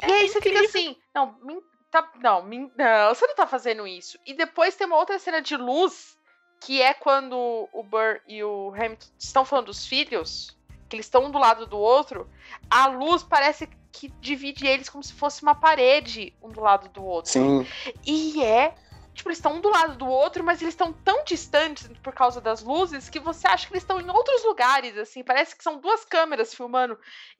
E 0.07 0.11
aí 0.11 0.29
você 0.29 0.41
fica 0.41 0.61
assim, 0.61 0.95
não, 1.13 1.35
min- 1.43 1.61
tá, 1.91 2.09
não, 2.21 2.41
min- 2.43 2.71
não, 2.75 3.13
você 3.13 3.27
não 3.27 3.35
tá 3.35 3.45
fazendo 3.45 3.85
isso. 3.85 4.17
E 4.25 4.33
depois 4.33 4.75
tem 4.75 4.87
uma 4.87 4.95
outra 4.97 5.19
cena 5.19 5.41
de 5.41 5.55
luz, 5.57 6.17
que 6.61 6.81
é 6.81 6.93
quando 6.93 7.35
o 7.71 7.83
Burr 7.83 8.19
e 8.27 8.43
o 8.43 8.73
Hamilton 8.73 9.07
estão 9.17 9.45
falando 9.45 9.67
dos 9.67 9.85
filhos, 9.85 10.57
que 10.87 10.95
eles 10.95 11.05
estão 11.05 11.25
um 11.25 11.31
do 11.31 11.37
lado 11.37 11.67
do 11.67 11.77
outro, 11.77 12.27
a 12.69 12.87
luz 12.87 13.21
parece 13.21 13.67
que 13.91 14.09
divide 14.19 14.65
eles 14.67 14.89
como 14.89 15.03
se 15.03 15.13
fosse 15.13 15.41
uma 15.41 15.55
parede, 15.55 16.33
um 16.41 16.49
do 16.49 16.61
lado 16.61 16.89
do 16.89 17.03
outro. 17.03 17.31
Sim, 17.31 17.65
E 18.05 18.43
é. 18.43 18.75
Tipo, 19.13 19.29
eles 19.29 19.39
estão 19.39 19.55
um 19.55 19.59
do 19.59 19.69
lado 19.69 19.97
do 19.97 20.07
outro, 20.07 20.45
mas 20.45 20.61
eles 20.61 20.73
estão 20.73 20.93
tão 20.93 21.25
distantes 21.25 21.89
por 22.01 22.13
causa 22.13 22.39
das 22.39 22.63
luzes 22.63 23.09
que 23.09 23.19
você 23.19 23.47
acha 23.47 23.67
que 23.67 23.73
eles 23.73 23.83
estão 23.83 23.99
em 23.99 24.09
outros 24.09 24.45
lugares, 24.45 24.97
assim. 24.97 25.23
Parece 25.23 25.57
que 25.57 25.63
são 25.63 25.77
duas 25.77 26.05
câmeras 26.05 26.53
filmando. 26.53 26.97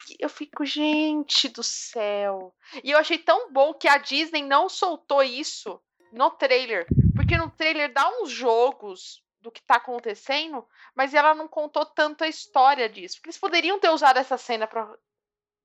E 0.10 0.18
eu 0.20 0.28
fico, 0.28 0.66
gente 0.66 1.48
do 1.48 1.64
céu. 1.64 2.54
E 2.84 2.92
eu 2.92 2.98
achei 2.98 3.18
tão 3.18 3.54
bom 3.54 3.74
que 3.74 3.88
a 3.88 3.98
Disney 3.98 4.44
não 4.44 4.68
soltou 4.68 5.24
isso 5.24 5.80
no 6.12 6.32
trailer. 6.32 6.86
Porque 7.16 7.38
no 7.38 7.50
trailer 7.50 7.94
dá 7.94 8.10
uns 8.20 8.30
jogos 8.30 9.24
do 9.42 9.50
que 9.50 9.62
tá 9.62 9.76
acontecendo, 9.76 10.66
mas 10.94 11.14
ela 11.14 11.34
não 11.34 11.48
contou 11.48 11.86
tanto 11.86 12.26
a 12.26 12.28
história 12.28 12.90
disso. 12.90 13.16
Porque 13.16 13.30
eles 13.30 13.40
poderiam 13.40 13.80
ter 13.80 13.90
usado 13.90 14.18
essa 14.18 14.38
cena 14.38 14.68
pra, 14.68 14.86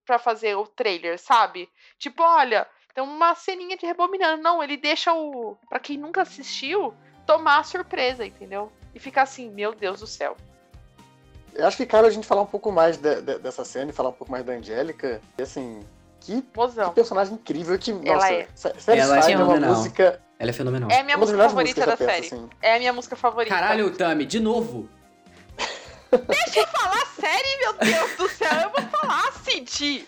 pra 0.04 0.18
fazer 0.18 0.54
o 0.56 0.66
trailer, 0.66 1.18
sabe? 1.18 1.68
Tipo, 1.98 2.22
olha, 2.22 2.66
tem 2.94 3.02
uma 3.02 3.34
ceninha 3.34 3.76
de 3.76 3.86
rebobinando. 3.86 4.42
Não, 4.42 4.62
ele 4.62 4.76
deixa 4.76 5.12
o. 5.12 5.56
Pra 5.68 5.78
quem 5.78 5.96
nunca 5.96 6.22
assistiu, 6.22 6.94
tomar 7.26 7.58
a 7.58 7.64
surpresa, 7.64 8.24
entendeu? 8.24 8.70
E 8.94 8.98
ficar 8.98 9.22
assim, 9.22 9.50
meu 9.50 9.72
Deus 9.74 10.00
do 10.00 10.06
céu. 10.06 10.36
eu 11.54 11.66
acho 11.66 11.76
que 11.76 11.86
cabe 11.86 12.08
a 12.08 12.10
gente 12.10 12.26
falar 12.26 12.42
um 12.42 12.46
pouco 12.46 12.70
mais 12.72 12.96
de- 12.96 13.20
de- 13.22 13.38
dessa 13.38 13.64
cena 13.64 13.90
e 13.90 13.94
falar 13.94 14.08
um 14.10 14.12
pouco 14.14 14.30
mais 14.32 14.44
da 14.44 14.52
Angélica. 14.54 15.20
E 15.38 15.42
assim, 15.42 15.80
que, 16.20 16.42
que 16.42 16.90
personagem 16.94 17.34
incrível 17.34 17.78
que. 17.78 17.90
Ela 17.90 18.14
Nossa, 18.14 18.32
é. 18.32 18.48
Sa- 18.54 18.68
Satisfied 18.70 18.98
Ela 19.00 19.14
é 19.16 19.18
é 19.32 19.36
uma 19.36 19.44
fenomenal. 19.46 19.70
música. 19.74 20.20
Ela 20.38 20.50
é 20.50 20.52
fenomenal. 20.52 20.90
É 20.90 21.00
a 21.00 21.04
minha 21.04 21.16
música 21.16 21.38
favorita 21.38 21.80
da 21.80 21.86
da 21.86 21.96
série. 21.96 22.26
assim. 22.26 22.50
É 22.60 22.74
a 22.74 22.78
minha 22.78 22.92
música 22.92 23.14
favorita. 23.16 23.54
Caralho, 23.54 23.96
Tami, 23.96 24.26
de 24.26 24.40
novo. 24.40 24.88
Deixa 26.18 26.60
eu 26.60 26.66
falar 26.68 27.06
série, 27.20 27.58
meu 27.60 27.72
Deus 27.74 28.16
do 28.16 28.28
céu. 28.28 28.60
Eu 28.62 28.70
vou 28.70 28.90
falar, 28.90 29.32
Cid. 29.44 30.06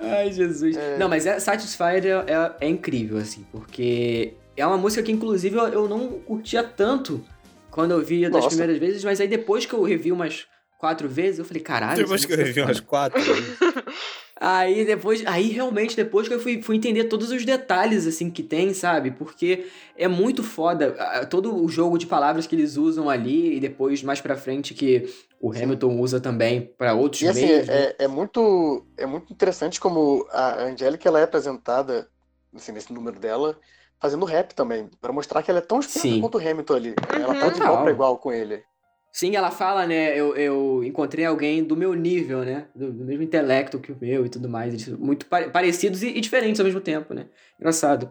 Ai, 0.00 0.32
Jesus. 0.32 0.76
É. 0.76 0.96
Não, 0.98 1.08
mas 1.08 1.26
é, 1.26 1.38
Satisfied 1.40 2.06
é, 2.06 2.10
é- 2.10 2.54
é 2.60 2.68
incrível, 2.68 3.18
assim, 3.18 3.44
porque 3.50 4.34
é 4.56 4.66
uma 4.66 4.76
música 4.78 5.02
que, 5.02 5.12
inclusive, 5.12 5.56
eu, 5.56 5.68
eu 5.68 5.88
não 5.88 6.08
curtia 6.20 6.62
tanto 6.62 7.24
quando 7.70 7.92
eu 7.92 8.00
vi 8.02 8.22
das 8.22 8.32
Nossa. 8.32 8.48
primeiras 8.48 8.78
vezes, 8.78 9.04
mas 9.04 9.20
aí 9.20 9.28
depois 9.28 9.64
que 9.66 9.72
eu 9.74 9.82
revi 9.82 10.12
umas 10.12 10.46
quatro 10.78 11.08
vezes, 11.08 11.38
eu 11.38 11.44
falei, 11.44 11.62
caralho. 11.62 11.96
Depois 11.96 12.24
que 12.24 12.32
eu 12.32 12.36
música 12.36 12.50
é 12.50 12.52
revi 12.54 12.60
umas 12.62 12.80
quatro. 12.80 13.20
Aí 14.44 14.84
depois, 14.84 15.24
aí 15.24 15.50
realmente 15.50 15.94
depois 15.94 16.26
que 16.26 16.34
eu 16.34 16.40
fui, 16.40 16.60
fui 16.60 16.74
entender 16.74 17.04
todos 17.04 17.30
os 17.30 17.44
detalhes 17.44 18.08
assim 18.08 18.28
que 18.28 18.42
tem, 18.42 18.74
sabe? 18.74 19.12
Porque 19.12 19.66
é 19.96 20.08
muito 20.08 20.42
foda 20.42 20.90
todo 21.30 21.54
o 21.64 21.68
jogo 21.68 21.96
de 21.96 22.08
palavras 22.08 22.44
que 22.44 22.56
eles 22.56 22.76
usam 22.76 23.08
ali 23.08 23.56
e 23.56 23.60
depois 23.60 24.02
mais 24.02 24.20
pra 24.20 24.34
frente 24.36 24.74
que 24.74 25.04
o 25.40 25.52
Sim. 25.52 25.62
Hamilton 25.62 25.96
usa 26.00 26.20
também 26.20 26.74
pra 26.76 26.92
outros 26.92 27.22
E 27.22 27.28
assim, 27.28 27.46
meios. 27.46 27.68
né? 27.68 27.82
é, 27.98 28.04
é 28.04 28.08
muito, 28.08 28.84
é 28.96 29.06
muito 29.06 29.32
interessante 29.32 29.80
como 29.80 30.26
a 30.32 30.64
Angélica 30.64 31.08
ela 31.08 31.20
é 31.20 31.22
apresentada 31.22 32.08
assim, 32.52 32.72
nesse 32.72 32.92
número 32.92 33.20
dela 33.20 33.56
fazendo 34.00 34.24
rap 34.24 34.52
também, 34.56 34.90
pra 35.00 35.12
mostrar 35.12 35.40
que 35.44 35.50
ela 35.52 35.60
é 35.60 35.62
tão 35.62 35.78
esperta 35.78 36.08
Sim. 36.08 36.20
quanto 36.20 36.36
o 36.36 36.40
Hamilton 36.40 36.74
ali. 36.74 36.94
Ela 37.14 37.28
Uhum. 37.32 37.38
tá 37.38 37.48
de 37.48 37.54
igual 37.58 37.70
Total. 37.70 37.82
pra 37.84 37.92
igual 37.92 38.18
com 38.18 38.32
ele. 38.32 38.64
Sim, 39.12 39.36
ela 39.36 39.50
fala, 39.50 39.86
né? 39.86 40.18
Eu, 40.18 40.34
eu 40.36 40.82
encontrei 40.84 41.24
alguém 41.26 41.62
do 41.62 41.76
meu 41.76 41.92
nível, 41.92 42.40
né? 42.44 42.66
Do, 42.74 42.90
do 42.90 43.04
mesmo 43.04 43.22
intelecto 43.22 43.78
que 43.78 43.92
o 43.92 43.98
meu 44.00 44.24
e 44.24 44.28
tudo 44.30 44.48
mais. 44.48 44.72
Eles 44.72 44.88
Muito 44.98 45.26
pare- 45.26 45.50
parecidos 45.50 46.02
e, 46.02 46.08
e 46.08 46.20
diferentes 46.20 46.58
ao 46.58 46.64
mesmo 46.64 46.80
tempo, 46.80 47.12
né? 47.12 47.28
Engraçado. 47.60 48.10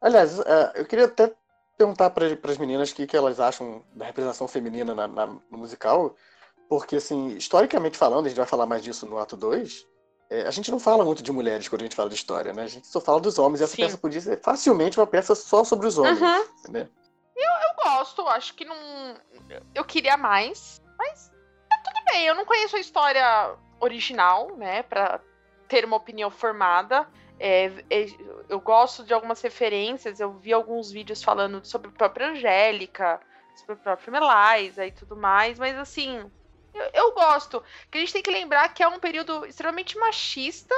Aliás, 0.00 0.38
é, 0.40 0.72
eu 0.76 0.84
queria 0.84 1.04
até 1.04 1.32
perguntar 1.76 2.10
para 2.10 2.26
as 2.26 2.58
meninas 2.58 2.90
o 2.90 2.94
que, 2.96 3.06
que 3.06 3.16
elas 3.16 3.38
acham 3.38 3.84
da 3.94 4.06
representação 4.06 4.48
feminina 4.48 4.92
na- 4.94 5.06
na- 5.06 5.26
no 5.26 5.58
musical, 5.58 6.16
porque, 6.68 6.96
assim, 6.96 7.28
historicamente 7.36 7.96
falando, 7.96 8.26
a 8.26 8.28
gente 8.28 8.38
vai 8.38 8.46
falar 8.46 8.66
mais 8.66 8.82
disso 8.82 9.06
no 9.06 9.18
ato 9.18 9.36
2, 9.36 9.86
a 10.46 10.50
gente 10.50 10.70
não 10.70 10.78
fala 10.80 11.04
muito 11.04 11.22
de 11.22 11.30
mulheres 11.32 11.68
quando 11.68 11.82
a 11.82 11.84
gente 11.84 11.96
fala 11.96 12.08
de 12.10 12.16
história, 12.16 12.52
né? 12.52 12.62
A 12.64 12.66
gente 12.66 12.86
só 12.88 13.00
fala 13.00 13.20
dos 13.20 13.38
homens, 13.38 13.60
e 13.60 13.64
essa 13.64 13.76
Sim. 13.76 13.82
peça 13.82 13.96
podia 13.96 14.20
ser 14.20 14.40
facilmente 14.40 14.98
uma 14.98 15.06
peça 15.06 15.34
só 15.36 15.62
sobre 15.64 15.86
os 15.86 15.96
homens, 15.96 16.20
Uhum. 16.20 16.44
né? 16.72 16.88
Eu 17.44 17.84
gosto, 17.84 18.26
acho 18.28 18.54
que 18.54 18.64
não. 18.64 18.76
Eu 19.74 19.84
queria 19.84 20.16
mais, 20.16 20.80
mas 20.98 21.30
tá 21.68 21.76
tudo 21.84 22.04
bem. 22.10 22.26
Eu 22.26 22.34
não 22.34 22.44
conheço 22.44 22.76
a 22.76 22.80
história 22.80 23.56
original, 23.80 24.56
né, 24.56 24.82
Pra 24.82 25.20
ter 25.68 25.84
uma 25.84 25.96
opinião 25.96 26.30
formada. 26.30 27.08
É, 27.38 27.66
é, 27.88 28.06
eu 28.48 28.60
gosto 28.60 29.04
de 29.04 29.14
algumas 29.14 29.40
referências, 29.40 30.18
eu 30.18 30.32
vi 30.32 30.52
alguns 30.52 30.90
vídeos 30.90 31.22
falando 31.22 31.64
sobre 31.64 31.88
a 31.88 31.92
própria 31.92 32.30
Angélica, 32.30 33.20
sobre 33.54 33.74
a 33.74 33.76
própria 33.76 34.20
Melisa 34.20 34.84
e 34.86 34.90
tudo 34.90 35.16
mais, 35.16 35.58
mas 35.58 35.76
assim, 35.76 36.28
eu, 36.74 36.90
eu 36.92 37.12
gosto. 37.12 37.62
Que 37.90 37.98
a 37.98 38.00
gente 38.00 38.12
tem 38.12 38.22
que 38.22 38.30
lembrar 38.30 38.72
que 38.72 38.82
é 38.82 38.88
um 38.88 38.98
período 38.98 39.46
extremamente 39.46 39.96
machista. 39.98 40.74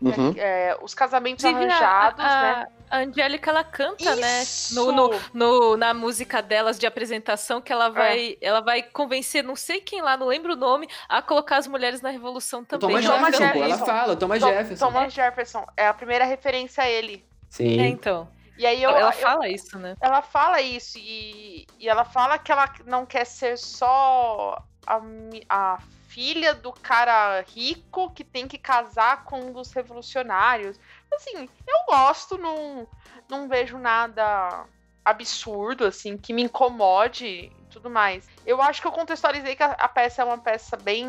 Uhum. 0.00 0.32
É, 0.36 0.78
os 0.80 0.94
casamentos 0.94 1.44
Inclusive, 1.44 1.70
a- 1.70 1.76
arranjados, 1.76 2.24
a, 2.24 2.42
né? 2.42 2.66
a 2.90 2.96
Angélica, 3.00 3.50
ela 3.50 3.62
canta, 3.62 4.16
né? 4.16 4.42
Isso! 4.42 4.74
No, 4.74 4.90
no, 4.92 5.10
no- 5.34 5.76
na 5.76 5.92
música 5.92 6.40
delas 6.40 6.78
de 6.78 6.86
apresentação, 6.86 7.60
que 7.60 7.70
ela 7.70 7.90
vai, 7.90 8.38
ela 8.40 8.60
vai 8.62 8.82
convencer 8.82 9.44
não 9.44 9.54
sei 9.54 9.80
quem 9.82 10.00
lá, 10.00 10.16
não 10.16 10.26
lembro 10.28 10.54
o 10.54 10.56
nome, 10.56 10.88
a 11.06 11.20
colocar 11.20 11.58
as 11.58 11.66
mulheres 11.66 12.00
na 12.00 12.08
revolução 12.08 12.64
também. 12.64 12.88
Thomas 12.88 13.04
Ela 13.04 13.14
Thomas 13.16 13.30
Jefferson, 13.36 13.52
pô, 13.52 13.58
ela 13.58 13.68
Jefferson. 13.68 13.86
fala, 13.86 14.16
Thomas 14.16 14.40
Tom- 14.40 14.48
Jefferson. 14.48 14.86
Thomas 14.86 15.12
Jefferson. 15.12 15.66
É 15.76 15.86
a 15.86 15.92
primeira 15.94 16.24
referência 16.24 16.82
a 16.84 16.88
ele. 16.88 17.22
Sim. 17.50 17.78
É, 17.80 17.86
então. 17.88 18.26
E 18.56 18.64
aí 18.64 18.82
eu, 18.82 18.90
ela 18.90 19.08
eu- 19.10 19.12
fala 19.12 19.48
isso, 19.48 19.78
né? 19.78 19.96
ela 20.00 20.22
fala 20.22 20.60
isso 20.62 20.96
e, 20.98 21.66
e 21.78 21.88
ela 21.88 22.04
fala 22.06 22.38
que 22.38 22.50
ela 22.50 22.70
não 22.86 23.04
quer 23.04 23.24
ser 23.26 23.58
só 23.58 24.62
a, 24.86 25.00
a 25.48 25.78
filha 26.10 26.54
do 26.54 26.72
cara 26.72 27.40
rico 27.42 28.10
que 28.10 28.24
tem 28.24 28.48
que 28.48 28.58
casar 28.58 29.24
com 29.24 29.40
um 29.40 29.52
dos 29.52 29.72
revolucionários. 29.72 30.78
Assim, 31.12 31.48
eu 31.66 31.86
gosto, 31.86 32.36
não, 32.36 32.86
não 33.28 33.48
vejo 33.48 33.78
nada 33.78 34.66
absurdo, 35.04 35.84
assim, 35.84 36.18
que 36.18 36.32
me 36.32 36.42
incomode 36.42 37.52
tudo 37.70 37.88
mais. 37.88 38.28
Eu 38.44 38.60
acho 38.60 38.82
que 38.82 38.88
eu 38.88 38.92
contextualizei 38.92 39.54
que 39.54 39.62
a, 39.62 39.70
a 39.72 39.88
peça 39.88 40.22
é 40.22 40.24
uma 40.24 40.38
peça 40.38 40.76
bem. 40.76 41.06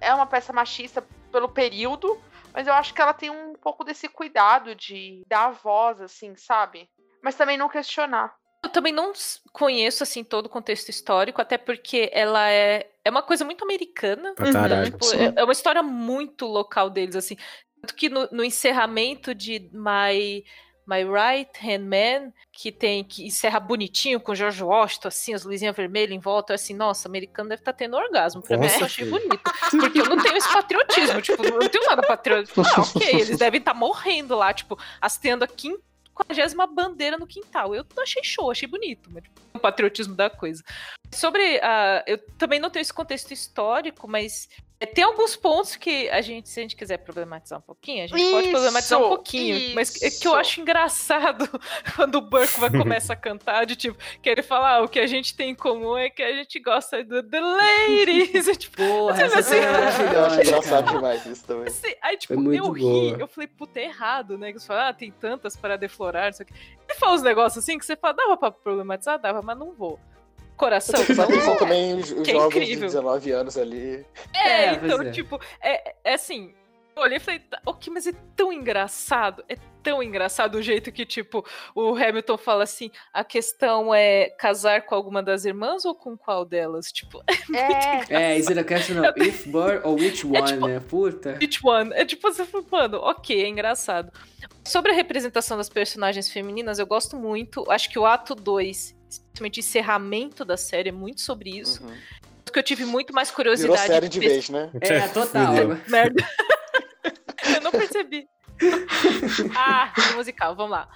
É 0.00 0.14
uma 0.14 0.26
peça 0.26 0.50
machista 0.50 1.06
pelo 1.30 1.50
período, 1.50 2.18
mas 2.54 2.66
eu 2.66 2.72
acho 2.72 2.94
que 2.94 3.02
ela 3.02 3.12
tem 3.12 3.28
um 3.28 3.52
pouco 3.52 3.84
desse 3.84 4.08
cuidado 4.08 4.74
de 4.74 5.22
dar 5.28 5.50
voz, 5.50 6.00
assim, 6.00 6.34
sabe? 6.36 6.88
Mas 7.22 7.34
também 7.34 7.58
não 7.58 7.68
questionar. 7.68 8.34
Eu 8.62 8.70
também 8.70 8.92
não 8.92 9.12
conheço, 9.52 10.02
assim, 10.02 10.22
todo 10.22 10.46
o 10.46 10.50
contexto 10.50 10.90
histórico, 10.90 11.40
até 11.40 11.56
porque 11.56 12.10
ela 12.12 12.50
é, 12.50 12.90
é 13.04 13.10
uma 13.10 13.22
coisa 13.22 13.44
muito 13.44 13.64
americana. 13.64 14.34
Pra 14.34 14.52
caralho. 14.52 14.90
Tipo, 14.92 15.14
é, 15.14 15.32
é 15.36 15.44
uma 15.44 15.52
história 15.52 15.82
muito 15.82 16.46
local 16.46 16.90
deles, 16.90 17.16
assim. 17.16 17.36
Tanto 17.80 17.94
que 17.94 18.10
no, 18.10 18.28
no 18.30 18.44
encerramento 18.44 19.34
de 19.34 19.70
My 19.72 20.44
My 20.90 21.04
Right 21.04 21.50
Hand 21.62 21.84
Man, 21.84 22.32
que 22.50 22.72
tem 22.72 23.04
que 23.04 23.24
encerra 23.24 23.60
bonitinho 23.60 24.18
com 24.18 24.34
George 24.34 24.64
Washington, 24.64 25.06
assim, 25.06 25.32
as 25.32 25.44
luzinhas 25.44 25.76
vermelhas 25.76 26.10
em 26.10 26.18
volta, 26.18 26.52
assim, 26.52 26.74
nossa, 26.74 27.06
americano 27.06 27.48
deve 27.48 27.60
estar 27.60 27.72
tá 27.72 27.78
tendo 27.78 27.96
orgasmo. 27.96 28.42
Pra 28.42 28.56
Nossa, 28.56 28.74
mim, 28.74 28.80
eu 28.80 28.86
achei 28.86 29.08
bonito. 29.08 29.40
Porque 29.70 30.00
eu 30.00 30.06
não 30.06 30.20
tenho 30.20 30.36
esse 30.36 30.52
patriotismo, 30.52 31.22
tipo, 31.22 31.44
eu 31.44 31.60
não 31.60 31.68
tenho 31.68 31.86
nada 31.86 32.02
patriotismo. 32.02 32.64
Ah, 32.66 32.80
ok, 32.80 33.08
eles 33.08 33.38
devem 33.38 33.60
estar 33.60 33.72
morrendo 33.72 34.34
lá, 34.34 34.52
tipo, 34.52 34.76
hasteando 35.00 35.44
a 35.44 35.46
quinquagésima 36.16 36.66
bandeira 36.66 37.16
no 37.18 37.26
quintal. 37.26 37.74
Eu 37.74 37.84
achei 37.98 38.22
show, 38.22 38.50
achei 38.50 38.68
bonito, 38.68 39.10
mas 39.12 39.22
tipo, 39.22 39.40
o 39.54 39.58
patriotismo 39.58 40.14
da 40.14 40.28
coisa. 40.30 40.62
Sobre, 41.12 41.60
eu 42.06 42.18
também 42.38 42.60
não 42.60 42.70
tenho 42.70 42.82
esse 42.82 42.92
contexto 42.92 43.32
histórico, 43.32 44.06
mas 44.06 44.48
tem 44.86 45.04
alguns 45.04 45.36
pontos 45.36 45.76
que 45.76 46.08
a 46.08 46.22
gente, 46.22 46.48
se 46.48 46.58
a 46.58 46.62
gente 46.62 46.74
quiser 46.74 46.96
problematizar 46.98 47.58
um 47.58 47.62
pouquinho, 47.62 48.04
a 48.04 48.06
gente 48.06 48.30
pode 48.30 48.44
Isso, 48.44 48.50
problematizar 48.52 48.98
um 48.98 49.08
pouquinho. 49.08 49.74
Mas 49.74 49.94
é 49.96 50.08
que 50.10 50.26
eu 50.26 50.32
isso. 50.32 50.34
acho 50.36 50.60
engraçado 50.62 51.46
quando 51.96 52.14
o 52.14 52.20
Burke 52.22 52.58
vai 52.58 52.70
começar 52.72 53.12
a 53.12 53.16
cantar, 53.16 53.66
de 53.66 53.76
tipo, 53.76 53.98
que 54.22 54.28
ele 54.30 54.42
fala, 54.42 54.76
ah, 54.76 54.82
o 54.82 54.88
que 54.88 54.98
a 54.98 55.06
gente 55.06 55.36
tem 55.36 55.50
em 55.50 55.54
comum 55.54 55.98
é 55.98 56.08
que 56.08 56.22
a 56.22 56.32
gente 56.34 56.58
gosta 56.60 57.04
do 57.04 57.22
The 57.22 57.40
Ladies. 57.40 58.48
É, 58.48 58.54
tipo, 58.56 58.76
Porra, 58.78 59.22
essa 59.22 59.38
assim? 59.40 59.56
é 59.56 59.58
Eu 59.58 59.70
acho 59.84 59.98
maravilhosa. 60.02 60.42
engraçado 60.42 60.90
demais 60.92 61.26
isso 61.26 61.44
também. 61.44 61.66
assim, 61.66 61.94
aí, 62.00 62.16
tipo, 62.16 62.34
Foi 62.34 62.42
muito 62.42 62.64
eu 62.64 62.70
ri, 62.72 62.80
boa. 62.82 63.16
eu 63.20 63.28
falei, 63.28 63.48
puta, 63.48 63.80
é 63.80 63.84
errado, 63.84 64.38
né? 64.38 64.52
Que 64.52 64.58
você 64.60 64.66
fala, 64.66 64.88
ah, 64.88 64.94
tem 64.94 65.10
tantas 65.10 65.56
para 65.56 65.76
deflorar, 65.76 66.26
não 66.26 66.32
sei 66.32 66.44
o 66.44 66.46
quê. 66.46 66.54
Ele 66.88 66.98
fala 66.98 67.14
uns 67.14 67.22
negócios 67.22 67.62
assim 67.62 67.78
que 67.78 67.84
você 67.84 67.96
fala, 67.96 68.14
dava 68.14 68.36
pra 68.36 68.50
problematizar? 68.50 69.18
Dava, 69.20 69.42
mas 69.42 69.58
não 69.58 69.72
vou. 69.74 70.00
Coração, 70.60 71.02
Só 71.14 71.26
que 71.26 71.40
são 71.40 71.56
também 71.56 71.94
os, 71.94 72.12
é 72.12 72.24
jovens 72.32 72.50
de 72.66 72.72
incrível. 72.74 72.86
19 72.88 73.32
anos 73.32 73.56
ali. 73.56 74.04
É, 74.34 74.48
É, 74.66 74.72
então, 74.74 75.02
é. 75.02 75.10
tipo, 75.10 75.40
é, 75.62 75.94
é 76.04 76.14
assim. 76.14 76.54
Eu 76.94 77.04
olhei 77.04 77.16
e 77.16 77.20
falei, 77.20 77.40
tá, 77.40 77.58
ok, 77.64 77.90
mas 77.90 78.06
é 78.06 78.12
tão 78.36 78.52
engraçado, 78.52 79.42
é 79.48 79.56
tão 79.82 80.02
engraçado 80.02 80.56
o 80.56 80.62
jeito 80.62 80.92
que, 80.92 81.06
tipo, 81.06 81.42
o 81.74 81.94
Hamilton 81.94 82.36
fala 82.36 82.64
assim: 82.64 82.90
a 83.12 83.24
questão 83.24 83.94
é 83.94 84.28
casar 84.38 84.82
com 84.82 84.94
alguma 84.94 85.22
das 85.22 85.46
irmãs 85.46 85.86
ou 85.86 85.94
com 85.94 86.14
qual 86.18 86.44
delas? 86.44 86.92
Tipo, 86.92 87.22
É, 88.10 88.32
É, 88.34 88.38
is 88.38 88.48
it 88.48 88.58
a 88.60 88.64
question 88.64 89.00
of 89.00 89.12
if, 89.18 89.46
but, 89.46 89.80
or 89.84 89.94
which 89.94 90.26
one, 90.26 90.44
tipo- 90.44 90.66
né? 90.66 90.80
Puta. 90.80 91.38
Each 91.40 91.58
one. 91.64 91.90
É 91.94 92.04
tipo, 92.04 92.30
você 92.30 92.44
fala, 92.44 92.64
mano, 92.70 92.98
ok, 92.98 93.42
é 93.44 93.48
engraçado. 93.48 94.12
Sobre 94.62 94.92
a 94.92 94.94
representação 94.94 95.56
das 95.56 95.70
personagens 95.70 96.28
femininas, 96.30 96.78
eu 96.78 96.86
gosto 96.86 97.16
muito. 97.16 97.64
Acho 97.70 97.88
que 97.88 97.98
o 97.98 98.04
ato 98.04 98.34
2, 98.34 98.94
especialmente 99.10 99.58
o 99.58 99.60
encerramento 99.60 100.44
da 100.44 100.56
série, 100.56 100.88
é 100.88 100.92
muito 100.92 101.20
sobre 101.20 101.50
isso. 101.50 101.82
Uhum. 101.82 101.96
Porque 102.44 102.58
eu 102.58 102.62
tive 102.62 102.84
muito 102.84 103.12
mais 103.12 103.28
Virou 103.28 103.36
curiosidade. 103.36 103.86
série 103.86 104.08
de 104.08 104.18
pes- 104.18 104.32
vez, 104.32 104.48
né? 104.48 104.70
É, 104.80 105.06
total. 105.08 105.54
Merda. 105.88 106.24
eu 107.54 107.60
não 107.60 107.70
percebi. 107.70 108.28
ah, 109.56 109.92
do 109.96 110.16
musical, 110.16 110.54
vamos 110.54 110.72
lá. 110.72 110.88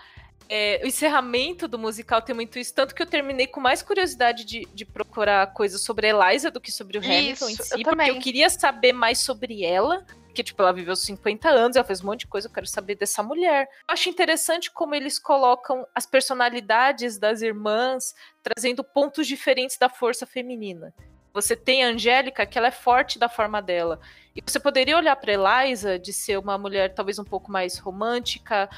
É, 0.48 0.80
o 0.84 0.86
encerramento 0.86 1.66
do 1.66 1.78
musical 1.78 2.20
tem 2.20 2.34
muito 2.34 2.58
isso, 2.58 2.74
tanto 2.74 2.94
que 2.94 3.00
eu 3.00 3.06
terminei 3.06 3.46
com 3.46 3.60
mais 3.60 3.82
curiosidade 3.82 4.44
de, 4.44 4.68
de 4.74 4.84
procurar 4.84 5.52
coisas 5.54 5.80
sobre 5.80 6.06
a 6.06 6.10
Eliza 6.10 6.50
do 6.50 6.60
que 6.60 6.70
sobre 6.70 6.98
o 6.98 7.00
Hamilton 7.00 7.48
em 7.48 7.56
si, 7.56 7.62
eu 7.72 7.82
porque 7.82 8.10
eu 8.10 8.18
queria 8.18 8.50
saber 8.50 8.92
mais 8.92 9.20
sobre 9.20 9.64
ela, 9.64 10.04
porque, 10.34 10.42
tipo, 10.42 10.60
ela 10.60 10.72
viveu 10.72 10.96
50 10.96 11.48
anos, 11.48 11.76
ela 11.76 11.86
fez 11.86 12.02
um 12.02 12.06
monte 12.06 12.20
de 12.20 12.26
coisa, 12.26 12.48
eu 12.48 12.52
quero 12.52 12.66
saber 12.66 12.96
dessa 12.96 13.22
mulher. 13.22 13.68
Eu 13.88 13.94
acho 13.94 14.08
interessante 14.08 14.68
como 14.68 14.92
eles 14.92 15.16
colocam 15.16 15.86
as 15.94 16.06
personalidades 16.06 17.16
das 17.20 17.40
irmãs 17.40 18.16
trazendo 18.42 18.82
pontos 18.82 19.28
diferentes 19.28 19.78
da 19.78 19.88
força 19.88 20.26
feminina. 20.26 20.92
Você 21.32 21.54
tem 21.54 21.84
a 21.84 21.88
Angélica, 21.88 22.44
que 22.46 22.58
ela 22.58 22.66
é 22.66 22.72
forte 22.72 23.16
da 23.16 23.28
forma 23.28 23.62
dela. 23.62 24.00
E 24.34 24.42
você 24.44 24.58
poderia 24.58 24.96
olhar 24.96 25.14
para 25.14 25.32
Eliza 25.32 26.00
de 26.00 26.12
ser 26.12 26.36
uma 26.36 26.58
mulher 26.58 26.92
talvez 26.92 27.16
um 27.20 27.24
pouco 27.24 27.52
mais 27.52 27.78
romântica, 27.78 28.68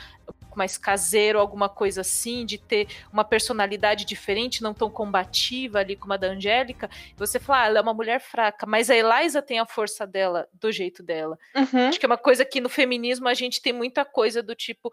pouco 0.56 0.58
mais 0.58 0.78
caseiro, 0.78 1.38
alguma 1.38 1.68
coisa 1.68 2.00
assim, 2.00 2.46
de 2.46 2.56
ter 2.56 2.88
uma 3.12 3.24
personalidade 3.24 4.04
diferente, 4.04 4.62
não 4.62 4.72
tão 4.72 4.90
combativa 4.90 5.78
ali 5.78 5.94
como 5.94 6.14
a 6.14 6.16
da 6.16 6.28
Angélica. 6.28 6.88
Você 7.16 7.38
fala, 7.38 7.62
ah, 7.62 7.66
ela 7.66 7.78
é 7.78 7.82
uma 7.82 7.94
mulher 7.94 8.20
fraca, 8.20 8.66
mas 8.66 8.90
a 8.90 8.96
Eliza 8.96 9.42
tem 9.42 9.58
a 9.58 9.66
força 9.66 10.06
dela, 10.06 10.48
do 10.52 10.72
jeito 10.72 11.02
dela. 11.02 11.38
Uhum. 11.54 11.88
Acho 11.88 12.00
que 12.00 12.06
é 12.06 12.08
uma 12.08 12.18
coisa 12.18 12.44
que 12.44 12.60
no 12.60 12.68
feminismo 12.68 13.28
a 13.28 13.34
gente 13.34 13.60
tem 13.60 13.72
muita 13.72 14.04
coisa 14.04 14.42
do 14.42 14.54
tipo, 14.54 14.90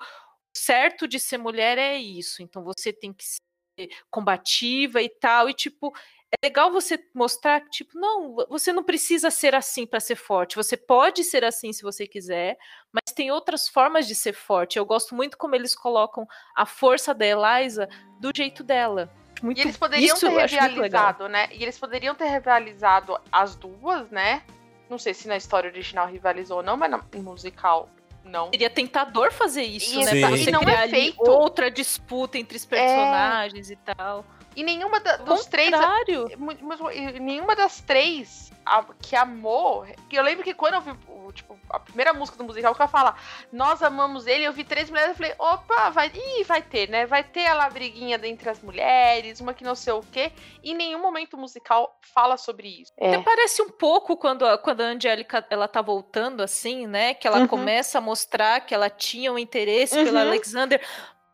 certo 0.56 1.08
de 1.08 1.20
ser 1.20 1.38
mulher 1.38 1.78
é 1.78 1.98
isso, 1.98 2.44
então 2.44 2.64
você 2.64 2.92
tem 2.92 3.14
que 3.14 3.24
ser 3.24 3.90
combativa 4.12 5.02
e 5.02 5.10
tal, 5.10 5.50
e 5.50 5.54
tipo, 5.54 5.92
é 6.34 6.48
legal 6.48 6.72
você 6.72 7.00
mostrar 7.14 7.62
que, 7.62 7.70
tipo, 7.70 7.98
não, 7.98 8.36
você 8.50 8.74
não 8.74 8.84
precisa 8.84 9.30
ser 9.30 9.54
assim 9.54 9.86
para 9.86 10.00
ser 10.00 10.16
forte. 10.16 10.56
Você 10.56 10.76
pode 10.76 11.24
ser 11.24 11.44
assim 11.44 11.72
se 11.72 11.84
você 11.84 12.08
quiser, 12.08 12.58
mas 12.92 13.03
tem 13.14 13.32
outras 13.32 13.68
formas 13.68 14.08
de 14.08 14.16
ser 14.16 14.34
forte. 14.34 14.78
Eu 14.78 14.86
gosto 14.86 15.16
muito 15.16 15.38
como 15.38 15.56
eles 15.56 15.76
colocam 15.76 16.28
a 16.56 16.66
força 16.66 17.14
da 17.14 17.26
Eliza 17.26 17.88
do 18.20 18.32
jeito 18.36 18.64
dela. 18.64 19.10
Muito, 19.42 19.58
E 19.58 19.62
eles 19.62 19.78
poderiam 19.78 20.16
isso 20.16 20.26
ter 20.26 20.46
rivalizado, 20.46 21.28
né? 21.28 21.50
E 21.52 21.62
eles 21.62 21.78
poderiam 21.78 22.16
ter 22.16 22.28
rivalizado 22.28 23.18
as 23.32 23.56
duas, 23.56 24.10
né? 24.10 24.42
Não 24.90 24.98
sei 24.98 25.14
se 25.14 25.28
na 25.28 25.36
história 25.36 25.70
original 25.70 26.08
rivalizou 26.08 26.58
ou 26.58 26.64
não, 26.64 26.78
mas 26.78 26.92
no 26.92 27.24
musical 27.24 27.90
não. 28.24 28.50
Seria 28.52 28.70
tentador 28.70 29.32
fazer 29.32 29.64
isso, 29.64 30.00
E 30.00 30.06
né? 30.06 30.12
Sim. 30.12 30.22
Pra 30.22 30.30
você 30.30 30.52
não 30.52 30.62
é 30.62 30.66
criar 30.66 30.82
ali 30.82 30.92
feito. 30.92 31.30
outra 31.30 31.70
disputa 31.70 32.38
entre 32.38 32.58
os 32.58 32.66
personagens 32.66 33.70
e 33.70 33.76
tal. 33.76 34.26
E 34.56 34.64
nenhuma 34.64 35.00
da- 35.00 35.18
dos 35.18 35.46
três. 35.46 35.72
Contrário. 35.72 36.28
mu- 36.38 36.92
e 36.92 37.20
Nenhuma 37.20 37.56
das 37.56 37.82
três 37.82 38.52
a- 38.66 38.86
que 39.02 39.16
amou. 39.16 39.86
Que 40.10 40.16
eu 40.18 40.24
lembro 40.24 40.44
que 40.44 40.54
quando 40.54 40.76
eu 40.76 40.82
vi 40.82 40.94
tipo, 41.34 41.58
a 41.70 41.80
primeira 41.80 42.14
música 42.14 42.38
do 42.38 42.44
musical, 42.44 42.76
que 42.76 42.82
ela 42.82 42.88
fala, 42.88 43.16
nós 43.52 43.82
amamos 43.82 44.28
ele, 44.28 44.44
eu 44.44 44.54
vi 44.54 44.64
três 44.64 44.88
mulheres 44.90 45.10
eu 45.12 45.16
falei, 45.16 45.34
opa, 45.40 45.90
vai, 45.90 46.12
ih, 46.14 46.44
vai 46.44 46.62
ter, 46.62 46.88
né? 46.90 47.08
Vai 47.08 47.24
ter 47.24 47.48
a 47.48 47.68
briguinha 47.70 48.20
entre 48.24 48.48
as 48.50 48.62
mulheres, 48.62 49.40
uma 49.40 49.54
que 49.54 49.64
não 49.64 49.74
sei 49.74 49.94
o 49.94 50.02
quê. 50.12 50.32
E 50.64 50.72
em 50.72 50.76
nenhum 50.76 51.02
momento 51.02 51.36
musical 51.36 51.98
fala 52.14 52.38
sobre 52.38 52.68
isso. 52.68 52.92
Até 53.02 53.18
parece 53.20 53.62
um 53.64 53.70
pouco 53.70 54.16
quando 54.16 54.46
a, 54.46 54.58
quando 54.60 54.82
a 54.82 54.86
Angélica 54.86 55.44
ela 55.50 55.68
tá 55.68 55.82
voltando 55.82 56.42
assim, 56.44 56.86
né? 56.86 57.16
Que 57.16 57.28
ela 57.28 57.40
Uhum. 57.40 57.48
começa 57.48 57.98
a 57.98 58.02
mostrar 58.02 58.62
que 58.62 58.74
ela 58.76 58.90
tinha 58.90 59.32
um 59.34 59.40
interesse 59.40 59.98
Uhum. 59.98 60.04
pela 60.06 60.22
Alexander. 60.22 60.80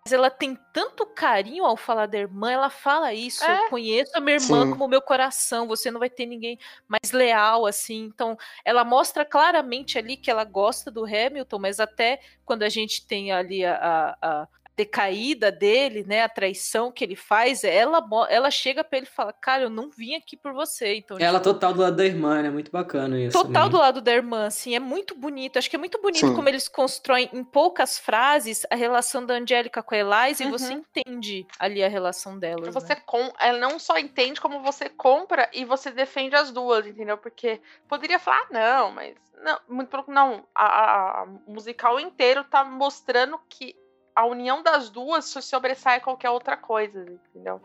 Mas 0.10 0.14
ela 0.14 0.32
tem 0.32 0.58
tanto 0.74 1.06
carinho 1.06 1.64
ao 1.64 1.78
falar 1.78 2.08
da 2.08 2.18
irmã, 2.18 2.52
ela 2.52 2.72
fala 2.72 3.14
isso. 3.14 3.44
É. 3.46 3.66
Eu 3.66 3.70
conheço 3.70 4.12
a 4.18 4.20
minha 4.20 4.38
irmã 4.38 4.64
Sim. 4.66 4.72
como 4.72 4.88
meu 4.88 5.04
coração, 5.04 5.68
você 5.68 5.92
não 5.92 6.00
vai 6.00 6.10
ter 6.10 6.26
ninguém 6.26 6.58
mais 6.88 7.12
leal 7.12 7.68
assim. 7.68 8.06
Então, 8.06 8.36
ela 8.66 8.84
mostra 8.84 9.24
claramente 9.24 10.00
ali 10.00 10.18
que 10.18 10.32
ela 10.32 10.44
gosta 10.44 10.90
do 10.90 11.06
Hamilton, 11.06 11.60
mas 11.60 11.80
até 11.80 12.20
quando 12.44 12.64
a 12.64 12.70
gente 12.70 13.06
tem 13.06 13.32
ali 13.32 13.64
a, 13.64 13.76
a- 13.76 14.18
a 14.20 14.48
decaída 14.84 15.52
dele, 15.52 16.04
né, 16.08 16.24
a 16.24 16.30
traição 16.30 16.92
que 16.92 17.04
ele 17.04 17.16
faz, 17.16 17.64
ela, 17.64 18.02
ela 18.30 18.50
chega 18.50 18.84
pra 18.84 18.98
ele 18.98 19.08
e 19.08 19.10
fala: 19.10 19.34
Cara, 19.34 19.64
eu 19.64 19.70
não 19.70 19.90
vim 19.90 20.16
aqui 20.16 20.38
por 20.38 20.54
você. 20.54 20.96
Então, 20.96 21.18
Ela 21.20 21.40
tipo, 21.40 21.54
total 21.54 21.74
do 21.74 21.82
lado 21.82 21.96
da 21.98 22.06
irmã, 22.06 22.42
né? 22.42 22.50
Muito 22.50 22.72
bacana 22.72 23.20
isso. 23.20 23.38
Total 23.38 23.52
também. 23.54 23.70
do 23.70 23.78
lado 23.78 24.02
da 24.02 24.14
irmã, 24.14 24.46
assim, 24.46 24.76
é 24.76 24.80
muito 24.80 25.16
bonito. 25.16 25.58
Acho 25.60 25.70
que 25.70 25.76
é 25.76 25.80
muito 25.80 26.02
bonito 26.02 26.28
Sim. 26.28 26.34
como 26.36 26.48
eles 26.50 26.68
constroem 26.68 27.30
em 27.34 27.44
poucas 27.44 28.00
frases 28.00 28.66
a 28.70 28.76
relação 28.76 29.26
da 29.26 29.34
Angélica 29.36 29.84
com 29.84 29.94
a 29.94 29.98
Eliza 29.98 30.44
e 30.44 30.50
você 30.50 30.74
Uhum. 30.74 30.84
entende 30.98 31.46
ali 31.60 31.84
a 31.84 31.88
relação 31.90 32.38
delas. 32.40 32.74
Você 32.74 32.94
né? 32.96 33.02
com, 33.06 33.32
ela 33.40 33.58
não 33.60 33.78
só 33.78 33.98
entende 33.98 34.40
como 34.40 34.62
você 34.62 34.88
compra 34.90 35.50
e 35.54 35.66
você 35.66 35.92
defende 35.92 36.36
as 36.36 36.52
duas, 36.52 36.88
entendeu? 36.88 37.18
Porque 37.18 37.60
poderia 37.88 38.20
falar, 38.20 38.42
ah, 38.44 38.48
não, 38.52 38.92
mas 38.92 39.16
não, 39.44 39.60
muito 39.70 39.90
pelo 39.90 40.04
não, 40.08 40.46
a, 40.54 40.66
a- 40.66 41.22
a 41.24 41.26
musical 41.48 42.00
inteiro 42.00 42.44
tá 42.44 42.64
mostrando 42.64 43.40
que 43.50 43.76
a 44.16 44.26
união 44.26 44.62
das 44.64 44.90
duas 44.90 45.26
se 45.26 45.42
sobressai 45.42 45.98
a 45.98 46.02
qualquer 46.02 46.30
outra 46.30 46.58
coisa, 46.58 47.02
entendeu? 47.02 47.62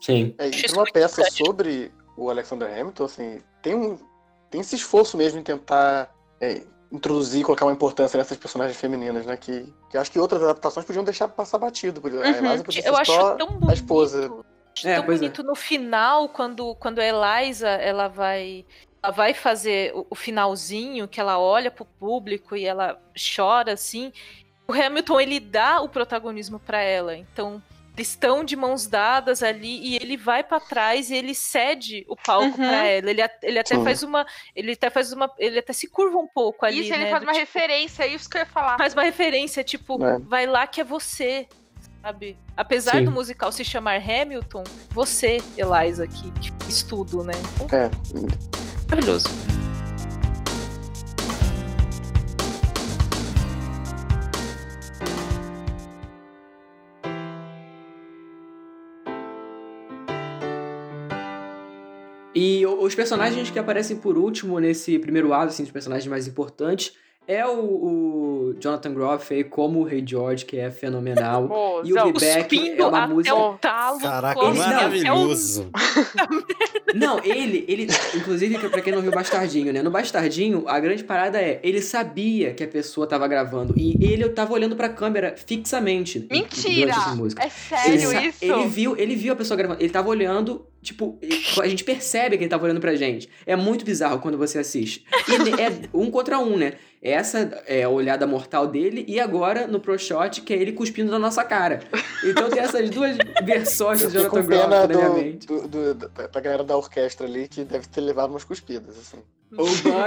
Sim. 0.00 0.34
É, 0.38 0.48
e 0.48 0.72
uma 0.72 0.84
peça 0.84 1.24
sobre 1.30 1.92
o 2.16 2.30
Alexander 2.30 2.70
Hamilton, 2.70 3.04
assim, 3.04 3.42
tem 3.62 3.74
um 3.74 3.98
tem 4.50 4.60
esse 4.60 4.76
esforço 4.76 5.16
mesmo 5.16 5.40
em 5.40 5.42
tentar 5.42 6.14
é, 6.40 6.62
introduzir, 6.92 7.44
colocar 7.44 7.64
uma 7.66 7.72
importância 7.72 8.16
nessas 8.16 8.36
personagens 8.38 8.78
femininas, 8.78 9.26
né? 9.26 9.36
Que, 9.36 9.72
que 9.90 9.98
acho 9.98 10.12
que 10.12 10.18
outras 10.20 10.40
adaptações 10.44 10.86
podiam 10.86 11.02
deixar 11.02 11.26
passar 11.26 11.58
batido. 11.58 12.00
Podia, 12.00 12.20
a 12.20 12.22
Uhum. 12.22 12.46
Eliza 12.46 12.62
podia 12.62 12.82
ser 12.82 12.88
Eu 12.88 12.96
acho 12.96 13.12
só 13.12 13.34
tão 13.34 13.48
bonito. 13.48 13.70
a 13.70 13.74
esposa. 13.74 14.26
acho 14.72 14.86
É, 14.88 14.94
tão 14.94 15.02
é. 15.02 15.06
bonito 15.06 15.42
no 15.42 15.56
final, 15.56 16.28
quando, 16.28 16.72
quando 16.76 17.00
a 17.00 17.04
Eliza 17.04 17.68
ela 17.68 18.06
vai. 18.06 18.64
Ela 19.02 19.12
vai 19.12 19.34
fazer 19.34 19.92
o, 19.92 20.06
o 20.10 20.14
finalzinho, 20.14 21.08
que 21.08 21.20
ela 21.20 21.36
olha 21.36 21.68
pro 21.70 21.84
público 21.84 22.54
e 22.54 22.64
ela 22.64 22.96
chora, 23.36 23.72
assim. 23.72 24.12
O 24.66 24.72
Hamilton, 24.72 25.20
ele 25.20 25.40
dá 25.40 25.80
o 25.80 25.88
protagonismo 25.88 26.58
pra 26.58 26.80
ela. 26.80 27.16
Então, 27.16 27.54
ele, 27.54 27.62
ele 27.96 28.02
estão 28.02 28.42
de 28.44 28.56
mãos 28.56 28.86
dadas 28.86 29.42
ali 29.42 29.78
e 29.86 29.96
ele 29.96 30.16
vai 30.16 30.42
para 30.42 30.58
trás 30.58 31.10
e 31.10 31.14
ele 31.14 31.34
cede 31.34 32.04
o 32.08 32.16
palco 32.16 32.46
Uhum. 32.46 32.52
para 32.56 32.86
ela. 32.86 33.10
Ele, 33.10 33.22
ele 33.42 33.58
até 33.58 33.76
Sim. 33.76 33.84
faz 33.84 34.02
uma, 34.02 34.26
ele 34.56 34.72
até 34.72 34.90
faz 34.90 35.12
uma, 35.12 35.30
ele 35.38 35.58
até 35.58 35.72
se 35.72 35.86
curva 35.88 36.18
um 36.18 36.26
pouco 36.26 36.64
ali, 36.66 36.80
Isso, 36.80 36.92
ele 36.92 37.04
né, 37.04 37.10
faz 37.10 37.20
do 37.22 37.26
uma 37.26 37.32
tipo, 37.32 37.44
referência, 37.44 38.02
é 38.02 38.08
isso 38.08 38.28
que 38.28 38.36
eu 38.36 38.40
ia 38.40 38.46
falar. 38.46 38.76
faz 38.78 38.94
uma 38.94 39.02
referência, 39.04 39.62
tipo, 39.62 40.02
É. 40.04 40.18
vai 40.18 40.46
lá 40.46 40.66
que 40.66 40.80
é 40.80 40.84
você, 40.84 41.46
sabe? 42.02 42.36
Apesar 42.56 42.96
Sim. 42.96 43.04
do 43.04 43.10
musical 43.12 43.52
se 43.52 43.64
chamar 43.64 43.96
Hamilton, 44.00 44.64
você, 44.90 45.38
Eliza, 45.56 46.08
que, 46.08 46.30
que 46.40 46.52
fez 46.64 46.82
tudo, 46.82 47.22
né? 47.22 47.34
É, 47.72 47.90
Maravilhoso. 48.88 49.28
E 62.34 62.66
os 62.66 62.94
personagens 62.94 63.50
que 63.50 63.58
aparecem 63.58 63.96
por 63.96 64.18
último 64.18 64.58
nesse 64.58 64.98
primeiro 64.98 65.32
ato, 65.32 65.48
assim, 65.48 65.62
os 65.62 65.70
personagens 65.70 66.08
mais 66.08 66.26
importantes, 66.26 66.96
é 67.26 67.46
o, 67.46 67.50
o 67.58 68.54
Jonathan 68.60 68.92
Groff 68.92 69.32
aí 69.34 69.44
como 69.44 69.80
o 69.80 69.84
Rei 69.84 70.02
George, 70.06 70.44
que 70.44 70.58
é 70.58 70.70
fenomenal. 70.70 71.48
Pô, 71.48 71.82
E 71.84 71.92
o 71.92 71.94
Zão, 71.94 72.12
Be 72.12 72.20
Back 72.20 72.56
Cuspindo 72.56 72.82
é 72.82 72.86
uma 72.86 73.04
até 73.04 73.14
música... 73.14 73.34
o 73.34 73.54
talo. 73.58 74.00
Caraca, 74.00 74.40
come 74.40 74.58
Esse 74.58 74.58
não, 74.58 74.66
até 74.66 74.76
o- 74.76 74.80
maravilhoso. 74.88 75.70
Não, 76.94 77.18
ele, 77.24 77.64
ele, 77.66 77.88
inclusive, 78.14 78.56
pra 78.68 78.80
quem 78.80 78.92
não 78.92 79.02
viu 79.02 79.10
Bastardinho, 79.10 79.72
né? 79.72 79.82
No 79.82 79.90
Bastardinho, 79.90 80.64
a 80.68 80.78
grande 80.78 81.02
parada 81.02 81.40
é, 81.40 81.58
ele 81.62 81.80
sabia 81.82 82.54
que 82.54 82.62
a 82.62 82.68
pessoa 82.68 83.06
tava 83.06 83.26
gravando 83.26 83.74
e 83.76 83.96
ele 84.04 84.28
tava 84.28 84.52
olhando 84.52 84.76
pra 84.76 84.88
câmera 84.88 85.34
fixamente. 85.36 86.26
Mentira! 86.30 86.74
durante 86.92 86.98
essa 86.98 87.14
música. 87.16 87.44
É 87.44 87.48
sério 87.48 88.12
ele, 88.12 88.28
isso? 88.28 88.44
Ele 88.44 88.66
viu, 88.66 88.96
ele 88.96 89.16
viu 89.16 89.32
a 89.32 89.36
pessoa 89.36 89.56
gravando. 89.56 89.82
Ele 89.82 89.90
tava 89.90 90.08
olhando, 90.08 90.66
tipo, 90.82 91.18
a 91.60 91.66
gente 91.66 91.82
percebe 91.82 92.36
que 92.36 92.44
ele 92.44 92.50
tava 92.50 92.64
olhando 92.64 92.80
pra 92.80 92.94
gente. 92.94 93.28
É 93.44 93.56
muito 93.56 93.84
bizarro 93.84 94.20
quando 94.20 94.38
você 94.38 94.58
assiste. 94.58 95.04
E 95.28 95.60
é 95.60 95.88
um 95.92 96.10
contra 96.10 96.38
um, 96.38 96.56
né? 96.56 96.74
Essa 97.04 97.62
é 97.66 97.82
a 97.82 97.88
olhada 97.90 98.26
mortal 98.26 98.66
dele 98.66 99.04
e 99.06 99.20
agora 99.20 99.66
no 99.66 99.78
Pro 99.78 99.98
Shot, 99.98 100.40
que 100.40 100.54
é 100.54 100.56
ele 100.56 100.72
cuspindo 100.72 101.12
na 101.12 101.18
nossa 101.18 101.44
cara. 101.44 101.80
Então 102.24 102.48
tem 102.48 102.60
essas 102.60 102.88
duas 102.88 103.16
versões 103.44 104.00
do 104.02 104.10
Jonathan 104.10 104.42
Groff 104.46 104.66
na 104.68 104.86
minha 104.86 105.08
do, 105.10 105.14
mente. 105.14 105.46
do, 105.46 105.68
do- 105.68 105.94
da, 105.94 106.40
galera 106.40 106.64
da 106.64 106.74
orquestra 106.76 107.26
ali 107.26 107.46
que 107.46 107.62
deve 107.62 107.86
ter 107.88 108.00
levado 108.00 108.30
umas 108.30 108.42
cuspidas, 108.42 108.96
assim. 108.98 109.18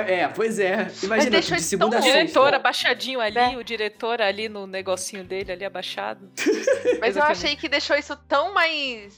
É, 0.08 0.28
pois 0.28 0.60
é. 0.60 0.88
Imagina, 1.04 1.30
deixou 1.32 1.56
de 1.56 1.62
isso 1.62 1.70
segunda 1.70 1.98
a 1.98 2.00
tão 2.02 2.10
O 2.10 2.12
sexta. 2.12 2.20
diretor 2.26 2.54
abaixadinho 2.54 3.22
ali, 3.22 3.38
É. 3.38 3.56
o 3.58 3.64
diretor 3.64 4.20
ali 4.22 4.50
no 4.50 4.68
negocinho 4.68 5.24
dele, 5.24 5.52
ali 5.54 5.64
abaixado. 5.64 6.28
Mas 7.00 7.16
eu 7.16 7.24
achei 7.24 7.56
que 7.56 7.70
deixou 7.70 7.96
isso 7.96 8.18
tão 8.28 8.54
mais 8.54 9.14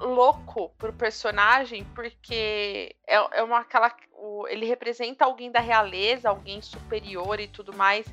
louco 0.00 0.70
pro 0.78 0.92
personagem, 0.92 1.84
porque 1.94 2.94
é, 3.06 3.38
é 3.38 3.42
uma 3.42 3.60
aquela. 3.60 3.94
o- 4.12 4.46
ele 4.48 4.66
representa 4.66 5.24
alguém 5.24 5.50
da 5.50 5.60
realeza, 5.60 6.28
alguém 6.28 6.60
superior 6.62 7.40
e 7.40 7.48
tudo 7.48 7.74
mais. 7.76 8.06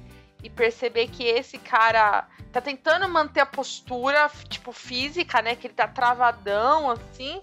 E 0.43 0.49
perceber 0.49 1.07
que 1.07 1.23
esse 1.23 1.57
cara 1.57 2.27
tá 2.51 2.59
tentando 2.59 3.07
manter 3.07 3.39
a 3.39 3.45
postura, 3.45 4.29
tipo, 4.49 4.71
física, 4.73 5.41
né? 5.41 5.55
Que 5.55 5.67
ele 5.67 5.73
tá 5.73 5.87
travadão, 5.87 6.89
assim. 6.89 7.41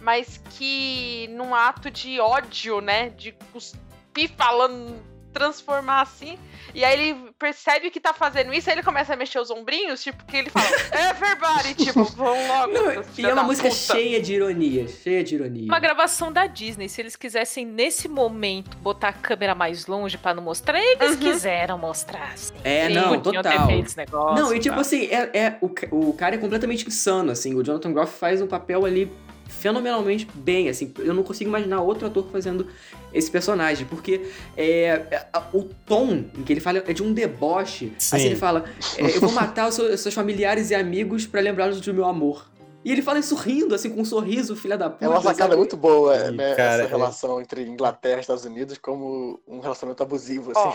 Mas 0.00 0.36
que 0.50 1.26
num 1.30 1.54
ato 1.54 1.90
de 1.90 2.20
ódio, 2.20 2.80
né? 2.82 3.08
De 3.10 3.32
cuspir 3.52 4.30
falando, 4.36 5.02
transformar 5.34 6.00
assim. 6.02 6.38
E 6.74 6.84
aí 6.84 7.00
ele 7.00 7.30
percebe 7.38 7.90
que 7.90 8.00
tá 8.00 8.12
fazendo 8.14 8.52
isso, 8.54 8.70
aí 8.70 8.74
ele 8.76 8.82
começa 8.82 9.12
a 9.12 9.16
mexer 9.16 9.38
os 9.38 9.50
ombrinhos, 9.50 10.02
tipo, 10.02 10.24
que 10.24 10.36
ele 10.36 10.50
fala, 10.50 10.66
everybody, 11.10 11.74
tipo, 11.74 12.04
vão 12.04 12.34
logo. 12.48 12.72
Não, 12.72 12.92
e 13.18 13.24
é 13.26 13.32
uma 13.32 13.42
música 13.42 13.68
puta." 13.68 13.80
cheia 13.94 14.20
de 14.22 14.34
ironia, 14.34 14.88
cheia 14.88 15.22
de 15.22 15.34
ironia. 15.34 15.64
Uma 15.66 15.78
gravação 15.78 16.32
da 16.32 16.46
Disney, 16.46 16.88
se 16.88 17.00
eles 17.02 17.14
quisessem 17.16 17.66
nesse 17.66 18.08
momento 18.08 18.76
botar 18.78 19.08
a 19.08 19.12
câmera 19.12 19.54
mais 19.54 19.86
longe 19.86 20.16
pra 20.16 20.32
não 20.34 20.42
mostrar, 20.42 20.80
eles 20.80 21.12
Uhum. 21.12 21.16
quiseram 21.18 21.76
mostrar. 21.78 22.32
Assim. 22.32 22.54
É, 22.64 22.88
Sim, 22.88 22.94
não, 22.94 23.20
total. 23.20 23.42
ter 23.42 23.66
feito 23.66 23.86
esse 23.86 23.96
negócio. 23.96 24.42
Não, 24.42 24.54
e 24.54 24.58
tipo 24.58 24.74
tá. 24.76 24.80
assim, 24.80 25.06
é, 25.06 25.30
é- 25.38 25.58
o, 25.60 25.70
o 26.08 26.12
cara 26.14 26.34
é 26.34 26.38
completamente 26.38 26.86
insano, 26.88 27.30
assim. 27.30 27.54
O 27.54 27.62
Jonathan 27.62 27.92
Groff 27.92 28.18
faz 28.18 28.40
um 28.40 28.46
papel 28.46 28.84
ali 28.84 29.12
fenomenalmente 29.54 30.28
bem, 30.34 30.68
assim. 30.68 30.92
Eu 30.98 31.14
não 31.14 31.22
consigo 31.22 31.48
imaginar 31.48 31.80
outro 31.80 32.06
ator 32.06 32.26
fazendo 32.30 32.66
esse 33.12 33.30
personagem, 33.30 33.86
porque 33.86 34.26
é, 34.56 34.88
é, 35.10 35.26
o 35.52 35.64
tom 35.86 36.24
em 36.36 36.42
que 36.42 36.52
ele 36.52 36.60
fala 36.60 36.78
é 36.86 36.92
de 36.92 37.02
um 37.02 37.12
deboche. 37.12 37.92
Sim. 37.98 38.16
Assim, 38.16 38.26
ele 38.26 38.36
fala, 38.36 38.64
é, 38.98 39.16
eu 39.16 39.20
vou 39.20 39.32
matar 39.32 39.68
os 39.68 39.74
seus, 39.74 39.94
os 39.94 40.00
seus 40.00 40.14
familiares 40.14 40.70
e 40.70 40.74
amigos 40.74 41.26
pra 41.26 41.40
lembrá-los 41.40 41.80
do 41.80 41.94
meu 41.94 42.04
amor. 42.04 42.52
E 42.84 42.92
ele 42.92 43.00
fala 43.00 43.18
isso 43.18 43.34
rindo, 43.34 43.74
assim, 43.74 43.88
com 43.88 44.02
um 44.02 44.04
sorriso, 44.04 44.54
filha 44.54 44.76
da 44.76 44.90
puta. 44.90 45.06
É 45.06 45.08
uma 45.08 45.22
sacada 45.22 45.44
sabe? 45.44 45.56
muito 45.56 45.76
boa, 45.76 46.30
né? 46.30 46.54
cara, 46.54 46.82
essa 46.82 46.82
é. 46.82 46.86
relação 46.86 47.40
entre 47.40 47.62
Inglaterra 47.62 48.18
e 48.18 48.20
Estados 48.20 48.44
Unidos 48.44 48.76
como 48.76 49.40
um 49.48 49.58
relacionamento 49.60 50.02
abusivo, 50.02 50.50
assim. 50.50 50.60
Ó, 50.60 50.74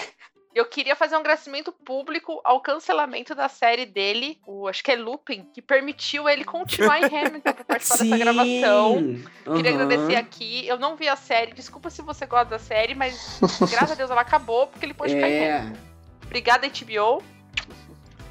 eu 0.54 0.66
queria 0.66 0.96
fazer 0.96 1.16
um 1.16 1.20
agradecimento 1.20 1.72
público 1.72 2.42
ao 2.44 2.60
cancelamento 2.60 3.36
da 3.36 3.48
série 3.48 3.86
dele, 3.86 4.40
o, 4.46 4.68
acho 4.68 4.84
que 4.84 4.92
é 4.92 4.96
Lupin, 4.96 5.46
que 5.54 5.62
permitiu 5.62 6.28
ele 6.28 6.44
continuar 6.44 7.00
em 7.00 7.06
Hamilton 7.06 7.54
pra 7.54 7.64
participar 7.64 7.98
Sim. 7.98 8.10
dessa 8.10 8.24
gravação. 8.24 8.96
Queria 9.56 9.72
aham. 9.72 9.82
agradecer 9.84 10.16
aqui. 10.16 10.68
Eu 10.68 10.80
não 10.80 10.96
vi 10.96 11.08
a 11.08 11.16
série, 11.16 11.54
desculpa 11.54 11.90
se 11.90 12.02
você 12.02 12.26
gosta 12.26 12.46
da 12.46 12.60
série, 12.60 12.96
mas 12.96 13.40
graças 13.70 13.92
a 13.92 13.96
Deus 13.96 14.10
ela 14.10 14.22
acabou, 14.22 14.68
porque 14.68 14.86
ele 14.86 14.94
pôde 14.94 15.14
ficar 15.14 15.30
em 15.30 15.50
Hamilton. 15.50 15.76
É, 15.76 16.26
Obrigada, 16.26 16.68
HBO. 16.68 17.24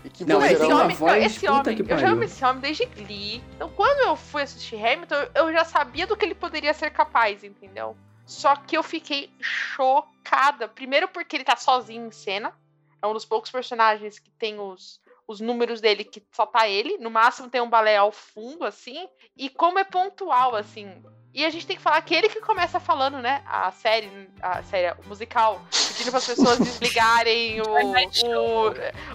E 0.05 0.11
que 0.11 0.25
Não, 0.25 0.45
esse 0.45 0.63
homem, 0.63 0.97
voz, 0.97 1.25
esse 1.25 1.49
homem, 1.49 1.77
eu 1.89 1.99
já 1.99 2.11
amo 2.11 2.23
esse 2.23 2.45
homem 2.45 2.61
desde 2.61 2.85
Glee. 2.87 3.43
Então, 3.57 3.69
quando 3.71 4.07
eu 4.07 4.17
fui 4.17 4.43
assistir 4.43 4.77
Hamilton, 4.77 5.27
eu 5.35 5.53
já 5.53 5.65
sabia 5.65 6.07
do 6.07 6.17
que 6.17 6.25
ele 6.25 6.35
poderia 6.35 6.73
ser 6.73 6.91
capaz, 6.91 7.43
entendeu? 7.43 7.97
Só 8.29 8.55
que 8.57 8.77
eu 8.77 8.83
fiquei 8.83 9.33
chocada. 9.41 10.69
Primeiro 10.69 11.09
porque 11.09 11.35
ele 11.35 11.45
tá 11.45 11.57
sozinho 11.57 12.07
em 12.07 12.11
cena. 12.11 12.53
É 13.01 13.07
um 13.07 13.15
dos 13.15 13.25
poucos 13.25 13.51
personagens 13.51 14.19
que 14.19 14.31
tem 14.33 14.61
os, 14.61 15.01
os 15.27 15.41
números 15.41 15.81
dele 15.81 16.05
que 16.05 16.23
só 16.31 16.45
tá 16.45 16.69
ele. 16.69 16.99
No 16.99 17.11
máximo 17.11 17.49
tem 17.49 17.63
um 17.63 17.71
balé 17.71 17.97
ao 17.97 18.13
fundo, 18.13 18.67
assim. 18.67 19.09
E 19.35 19.49
como 19.49 19.79
é 19.79 19.85
pontual, 19.85 20.55
assim. 20.55 21.03
E 21.33 21.43
a 21.43 21.49
gente 21.49 21.67
tem 21.67 21.77
que 21.77 21.83
falar 21.83 22.03
que 22.03 22.15
ele 22.15 22.29
que 22.29 22.41
começa 22.43 22.79
falando, 22.79 23.19
né? 23.19 23.43
A 23.47 23.73
série, 23.73 24.29
a 24.43 24.63
série, 24.63 24.95
musical, 25.07 25.63
pedindo 25.99 26.11
para 26.11 26.19
as 26.19 26.27
pessoas 26.27 26.59
desligarem 26.59 27.61
o, 27.61 27.65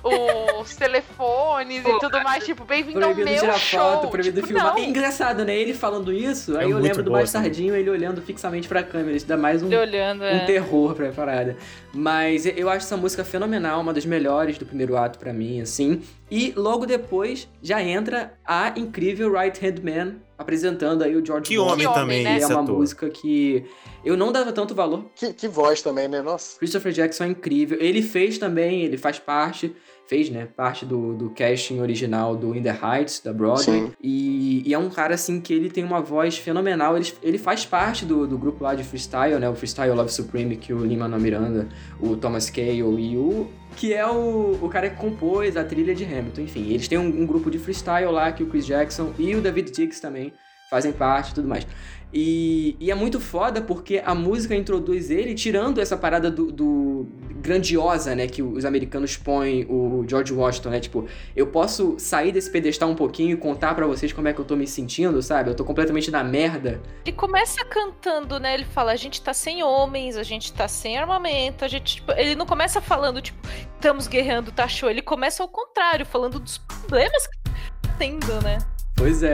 o- 0.04 0.62
os 0.62 0.76
telefones 0.76 1.84
e 1.86 2.00
tudo 2.00 2.22
mais, 2.24 2.44
tipo, 2.46 2.64
bem-vindo 2.66 3.00
ao 3.00 3.14
Proibido 3.14 3.30
meu 3.32 3.40
tirar 3.40 3.58
show. 3.60 3.80
foto, 3.80 4.08
proibido 4.10 4.42
tipo, 4.42 4.48
filmar. 4.48 4.74
não. 4.74 4.78
É 4.78 4.86
engraçado, 4.86 5.46
né? 5.46 5.56
Ele 5.56 5.74
falando 5.74 6.12
isso, 6.12 6.58
É 6.58 6.64
aí 6.66 6.72
eu 6.72 6.78
lembro 6.80 7.04
do 7.04 7.10
boa 7.12 7.22
Bastardinho, 7.22 7.76
ele 7.76 7.90
olhando 7.90 8.22
fixamente 8.22 8.68
pra 8.68 8.84
câmera. 8.84 9.16
Isso 9.16 9.26
dá 9.28 9.38
mais 9.38 9.64
um, 9.64 9.68
olhando, 9.68 10.22
um 10.22 10.26
é. 10.28 10.46
terror 10.46 10.94
pra 10.94 11.12
parada. 11.12 11.56
Mas 11.94 12.46
eu 12.46 12.70
acho 12.70 12.86
essa 12.86 12.98
música 12.98 13.24
fenomenal, 13.24 13.80
uma 13.82 13.94
das 13.94 14.06
melhores 14.06 14.58
do 14.58 14.66
primeiro 14.66 14.98
ato 14.98 15.18
pra 15.20 15.32
mim, 15.32 15.62
assim. 15.62 16.02
E 16.30 16.54
logo 16.56 16.86
depois 16.86 17.48
já 17.62 17.82
entra 17.82 18.34
a 18.46 18.74
incrível 18.76 19.32
Right 19.32 19.66
Hand 19.66 19.80
Man 19.84 20.16
apresentando 20.44 21.04
aí 21.04 21.16
o 21.16 21.26
George 21.26 21.48
Que 21.50 21.58
homem 21.58 21.88
homem, 21.88 22.00
também, 22.00 22.24
né? 22.24 22.40
é 22.40 22.48
uma 22.48 22.62
ator. 22.62 22.78
música 22.78 23.10
que 23.10 23.66
eu 24.06 24.16
não 24.16 24.32
dava 24.32 24.52
tanto 24.52 24.76
valor. 24.76 25.06
Que, 25.16 25.34
que 25.34 25.48
voz 25.48 25.82
também, 25.82 26.08
né? 26.08 26.22
Nossa. 26.22 26.58
Christopher 26.60 26.92
Jackson 26.92 27.24
é 27.24 27.28
incrível. 27.30 27.78
Ele 27.82 28.02
fez 28.02 28.38
também, 28.38 28.84
ele 28.84 28.98
faz 28.98 29.18
parte, 29.20 29.76
fez, 30.06 30.30
né, 30.30 30.46
parte 30.46 30.86
do, 30.86 31.14
do 31.14 31.30
casting 31.30 31.80
original 31.80 32.36
do 32.36 32.56
In 32.56 32.62
the 32.62 32.78
Heights, 32.82 33.22
da 33.22 33.32
Broadway. 33.32 33.92
E, 34.02 34.62
e 34.66 34.74
é 34.74 34.78
um 34.78 34.90
cara, 34.90 35.16
assim, 35.16 35.40
que 35.40 35.54
ele 35.54 35.70
tem 35.70 35.84
uma 35.84 36.02
voz 36.02 36.38
fenomenal. 36.38 36.98
Ele, 36.98 37.12
ele 37.22 37.38
faz 37.38 37.66
parte 37.66 38.06
do, 38.06 38.28
do 38.28 38.38
grupo 38.38 38.64
lá 38.64 38.76
de 38.76 38.84
freestyle, 38.84 39.40
né, 39.40 39.50
o 39.50 39.56
Freestyle 39.56 39.94
Love 39.94 40.12
Supreme, 40.12 40.58
que 40.58 40.74
o 40.74 40.86
Lima 40.86 41.08
Miranda, 41.08 41.68
o 42.00 42.16
Thomas 42.16 42.50
Cale 42.50 42.80
e 42.80 43.18
o... 43.18 43.50
Que 43.76 43.92
é 43.94 44.06
o, 44.06 44.60
o 44.62 44.70
cara 44.70 44.90
que 44.90 44.98
compôs 44.98 45.58
a 45.58 45.64
trilha 45.64 45.96
de 45.96 46.04
Hamilton. 46.04 46.42
Enfim, 46.42 46.70
eles 46.70 46.88
têm 46.88 47.00
um, 47.00 47.22
um 47.22 47.26
grupo 47.26 47.50
de 47.50 47.58
freestyle 47.58 48.12
lá, 48.12 48.32
que 48.32 48.44
o 48.44 48.48
Chris 48.48 48.68
Jackson 48.68 49.12
e 49.18 49.36
o 49.36 49.42
David 49.42 49.72
Diggs 49.72 50.00
também 50.00 50.32
fazem 50.70 50.92
parte 50.92 51.32
e 51.32 51.36
tudo 51.36 51.48
mais. 51.48 51.66
E, 52.14 52.76
e 52.80 52.92
é 52.92 52.96
muito 52.96 53.20
foda 53.20 53.60
porque 53.62 54.02
a 54.06 54.14
música 54.14 54.56
introduz 54.56 55.10
ele 55.10 55.34
tirando 55.34 55.82
essa 55.82 55.98
parada 55.98 56.30
do, 56.30 56.52
do 56.52 57.08
grandiosa, 57.42 58.16
né, 58.16 58.28
que 58.28 58.42
os 58.42 58.64
americanos 58.66 59.18
põem 59.18 59.66
o 59.68 60.06
George 60.08 60.32
Washington, 60.32 60.70
né, 60.70 60.80
tipo, 60.80 61.08
eu 61.36 61.48
posso 61.48 61.96
sair 61.98 62.32
desse 62.32 62.50
pedestal 62.50 62.90
um 62.90 62.96
pouquinho 62.96 63.32
e 63.32 63.38
contar 63.38 63.74
pra 63.74 63.88
vocês 63.88 64.14
como 64.14 64.28
é 64.28 64.34
que 64.34 64.40
eu 64.40 64.46
tô 64.46 64.56
me 64.56 64.68
sentindo, 64.68 65.22
sabe? 65.22 65.50
Eu 65.50 65.56
tô 65.56 65.66
completamente 65.66 66.12
na 66.12 66.24
merda. 66.24 66.82
Ele 67.06 67.16
começa 67.16 67.66
cantando, 67.66 68.40
né? 68.40 68.54
Ele 68.54 68.66
fala: 68.66 68.92
a 68.92 68.96
gente 68.96 69.22
tá 69.22 69.34
sem 69.34 69.64
homens, 69.64 70.16
a 70.16 70.24
gente 70.24 70.54
tá 70.54 70.68
sem 70.68 70.98
armamento, 70.98 71.66
a 71.66 71.68
gente. 71.68 71.96
Tipo, 71.96 72.12
ele 72.14 72.36
não 72.36 72.46
começa 72.46 72.82
falando, 72.82 73.22
tipo, 73.22 73.40
estamos 73.76 74.08
guerreando, 74.08 74.52
tá 74.52 74.68
show. 74.68 74.90
Ele 74.90 75.02
começa 75.02 75.44
ao 75.44 75.50
contrário, 75.50 76.06
falando 76.06 76.40
dos 76.40 76.58
problemas 76.58 77.28
que 77.28 77.38
tá 77.82 77.96
tendo, 77.98 78.42
né? 78.42 78.60
Pois 78.96 79.24
é. 79.24 79.34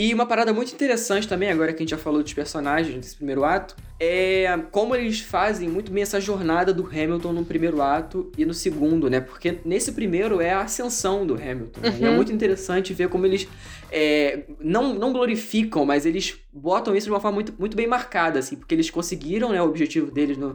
E 0.00 0.14
uma 0.14 0.26
parada 0.26 0.52
muito 0.52 0.72
interessante 0.72 1.26
também, 1.26 1.50
agora 1.50 1.72
que 1.72 1.78
a 1.78 1.80
gente 1.80 1.90
já 1.90 1.98
falou 1.98 2.22
dos 2.22 2.32
personagens 2.32 2.94
desse 2.94 3.16
primeiro 3.16 3.42
ato, 3.42 3.74
é 3.98 4.56
como 4.70 4.94
eles 4.94 5.18
fazem 5.18 5.68
muito 5.68 5.90
bem 5.90 6.04
essa 6.04 6.20
jornada 6.20 6.72
do 6.72 6.86
Hamilton 6.86 7.32
no 7.32 7.44
primeiro 7.44 7.82
ato 7.82 8.30
e 8.38 8.44
no 8.46 8.54
segundo, 8.54 9.10
né? 9.10 9.20
Porque 9.20 9.58
nesse 9.64 9.90
primeiro 9.90 10.40
é 10.40 10.52
a 10.52 10.60
ascensão 10.60 11.26
do 11.26 11.34
Hamilton. 11.34 11.80
Né? 11.80 11.96
E 11.98 12.04
é 12.04 12.10
Uhum. 12.10 12.14
muito 12.14 12.32
interessante 12.32 12.94
ver 12.94 13.08
como 13.08 13.26
eles 13.26 13.48
é, 13.90 14.44
não, 14.60 14.94
não 14.94 15.12
glorificam, 15.12 15.84
mas 15.84 16.06
eles 16.06 16.36
botam 16.52 16.94
isso 16.94 17.06
de 17.06 17.10
uma 17.12 17.18
forma 17.18 17.34
muito, 17.34 17.52
muito 17.58 17.76
bem 17.76 17.88
marcada, 17.88 18.38
assim, 18.38 18.54
porque 18.54 18.76
eles 18.76 18.90
conseguiram 18.90 19.48
né, 19.50 19.60
o 19.60 19.64
objetivo 19.64 20.12
deles 20.12 20.36
no, 20.36 20.54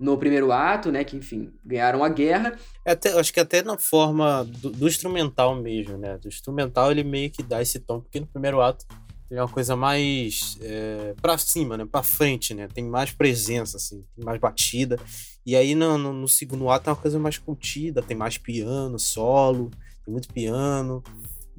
no 0.00 0.16
primeiro 0.16 0.50
ato, 0.50 0.90
né? 0.90 1.04
Que, 1.04 1.16
enfim, 1.16 1.52
ganharam 1.64 2.02
a 2.02 2.08
guerra. 2.08 2.58
É 2.84 2.92
até, 2.92 3.12
acho 3.12 3.32
que 3.32 3.38
até 3.38 3.62
na 3.62 3.76
forma 3.76 4.44
do, 4.44 4.70
do 4.70 4.88
instrumental 4.88 5.54
mesmo, 5.54 5.98
né? 5.98 6.16
Do 6.16 6.26
instrumental 6.26 6.90
ele 6.90 7.04
meio 7.04 7.30
que 7.30 7.42
dá 7.42 7.60
esse 7.60 7.78
tom, 7.78 8.00
porque 8.00 8.18
no 8.18 8.26
primeiro 8.26 8.62
ato 8.62 8.86
é 9.30 9.40
uma 9.40 9.48
coisa 9.48 9.76
mais 9.76 10.58
é, 10.62 11.14
pra 11.20 11.36
cima, 11.36 11.76
né? 11.76 11.84
Pra 11.84 12.02
frente, 12.02 12.54
né? 12.54 12.66
Tem 12.66 12.82
mais 12.82 13.12
presença, 13.12 13.76
assim, 13.76 14.02
tem 14.16 14.24
mais 14.24 14.40
batida. 14.40 14.98
E 15.44 15.54
aí 15.54 15.74
no, 15.74 15.98
no, 15.98 16.12
no 16.14 16.28
segundo 16.28 16.70
ato 16.70 16.88
é 16.88 16.92
uma 16.92 17.00
coisa 17.00 17.18
mais 17.18 17.36
contida, 17.36 18.02
tem 18.02 18.16
mais 18.16 18.38
piano, 18.38 18.98
solo, 18.98 19.70
tem 20.04 20.12
muito 20.12 20.32
piano. 20.32 21.04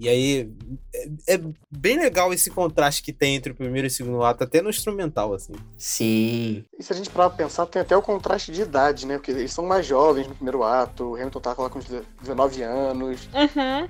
E 0.02 0.10
aí 0.10 0.52
é, 0.96 1.36
é 1.36 1.40
bem 1.70 2.00
legal 2.00 2.34
esse 2.34 2.50
contraste 2.50 3.04
que 3.04 3.14
tem 3.14 3.36
entre 3.36 3.52
o 3.52 3.56
primeiro 3.56 3.86
e 3.86 3.88
o 3.88 3.92
segundo 3.92 4.24
ato, 4.24 4.44
até 4.44 4.60
no 4.60 4.72
instrumental, 4.72 5.32
assim. 5.32 5.54
Sim. 5.78 6.66
E 6.80 6.82
se 6.82 6.92
a 6.92 6.96
gente 6.96 7.12
parar 7.12 7.30
pra 7.30 7.46
pensar, 7.46 7.68
tem 7.68 7.84
até 7.84 7.96
o 7.96 8.02
contraste 8.02 8.52
de 8.52 8.64
idade, 8.64 9.06
né? 9.06 9.20
Porque 9.20 9.30
eles 9.30 9.54
são 9.54 9.64
mais 9.64 9.86
jovens 9.86 10.28
no 10.28 10.34
primeiro 10.34 10.64
ato, 10.64 11.12
o 11.12 11.16
Hamilton 11.16 11.40
tá 11.40 11.56
lá 11.56 11.70
com 11.70 11.78
uns 11.78 11.86
19 12.20 12.64
anos. 12.64 13.30
Uhum. 13.32 13.88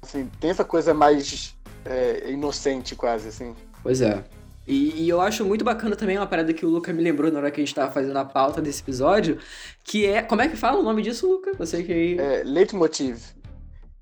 Assim, 0.00 0.30
tem 0.38 0.50
essa 0.50 0.64
coisa 0.64 0.94
mais 0.94 1.56
é, 1.84 2.30
inocente, 2.30 2.94
quase, 2.94 3.26
assim. 3.26 3.52
Pois 3.82 4.00
é. 4.00 4.22
E, 4.68 5.02
e 5.02 5.08
eu 5.08 5.20
acho 5.20 5.44
muito 5.44 5.64
bacana 5.64 5.96
também 5.96 6.16
uma 6.16 6.28
parada 6.28 6.54
que 6.54 6.64
o 6.64 6.68
Luca 6.68 6.92
me 6.92 7.02
lembrou 7.02 7.28
na 7.32 7.40
hora 7.40 7.50
que 7.50 7.60
a 7.60 7.64
gente 7.64 7.74
tava 7.74 7.90
fazendo 7.90 8.16
a 8.16 8.24
pauta 8.24 8.62
desse 8.62 8.82
episódio, 8.82 9.36
que 9.82 10.06
é. 10.06 10.22
Como 10.22 10.42
é 10.42 10.48
que 10.48 10.56
fala 10.56 10.78
o 10.78 10.82
nome 10.84 11.02
disso, 11.02 11.28
Luca? 11.28 11.54
Você 11.58 11.82
que 11.82 11.92
aí. 11.92 12.18
É, 12.20 12.44
leitmotiv. 12.44 13.20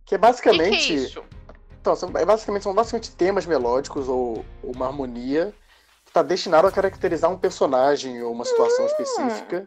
Que 0.05 0.15
é 0.15 0.19
O 0.19 0.19
que, 0.19 0.19
basicamente. 0.19 0.87
que 0.87 0.93
é 0.93 0.97
isso? 0.97 1.23
Então, 1.89 1.97
são, 1.97 2.11
basicamente, 2.11 2.63
são 2.63 2.75
basicamente 2.75 3.11
temas 3.13 3.47
melódicos 3.47 4.09
ou, 4.09 4.45
ou 4.63 4.73
uma 4.75 4.87
harmonia 4.87 5.55
que 6.05 6.11
está 6.11 6.23
destinado 6.23 6.67
a 6.67 6.73
caracterizar 6.73 7.31
um 7.31 7.39
personagem 7.39 8.23
ou 8.23 8.31
uma 8.31 8.45
situação 8.45 8.85
Hum. 8.85 8.89
específica 8.89 9.67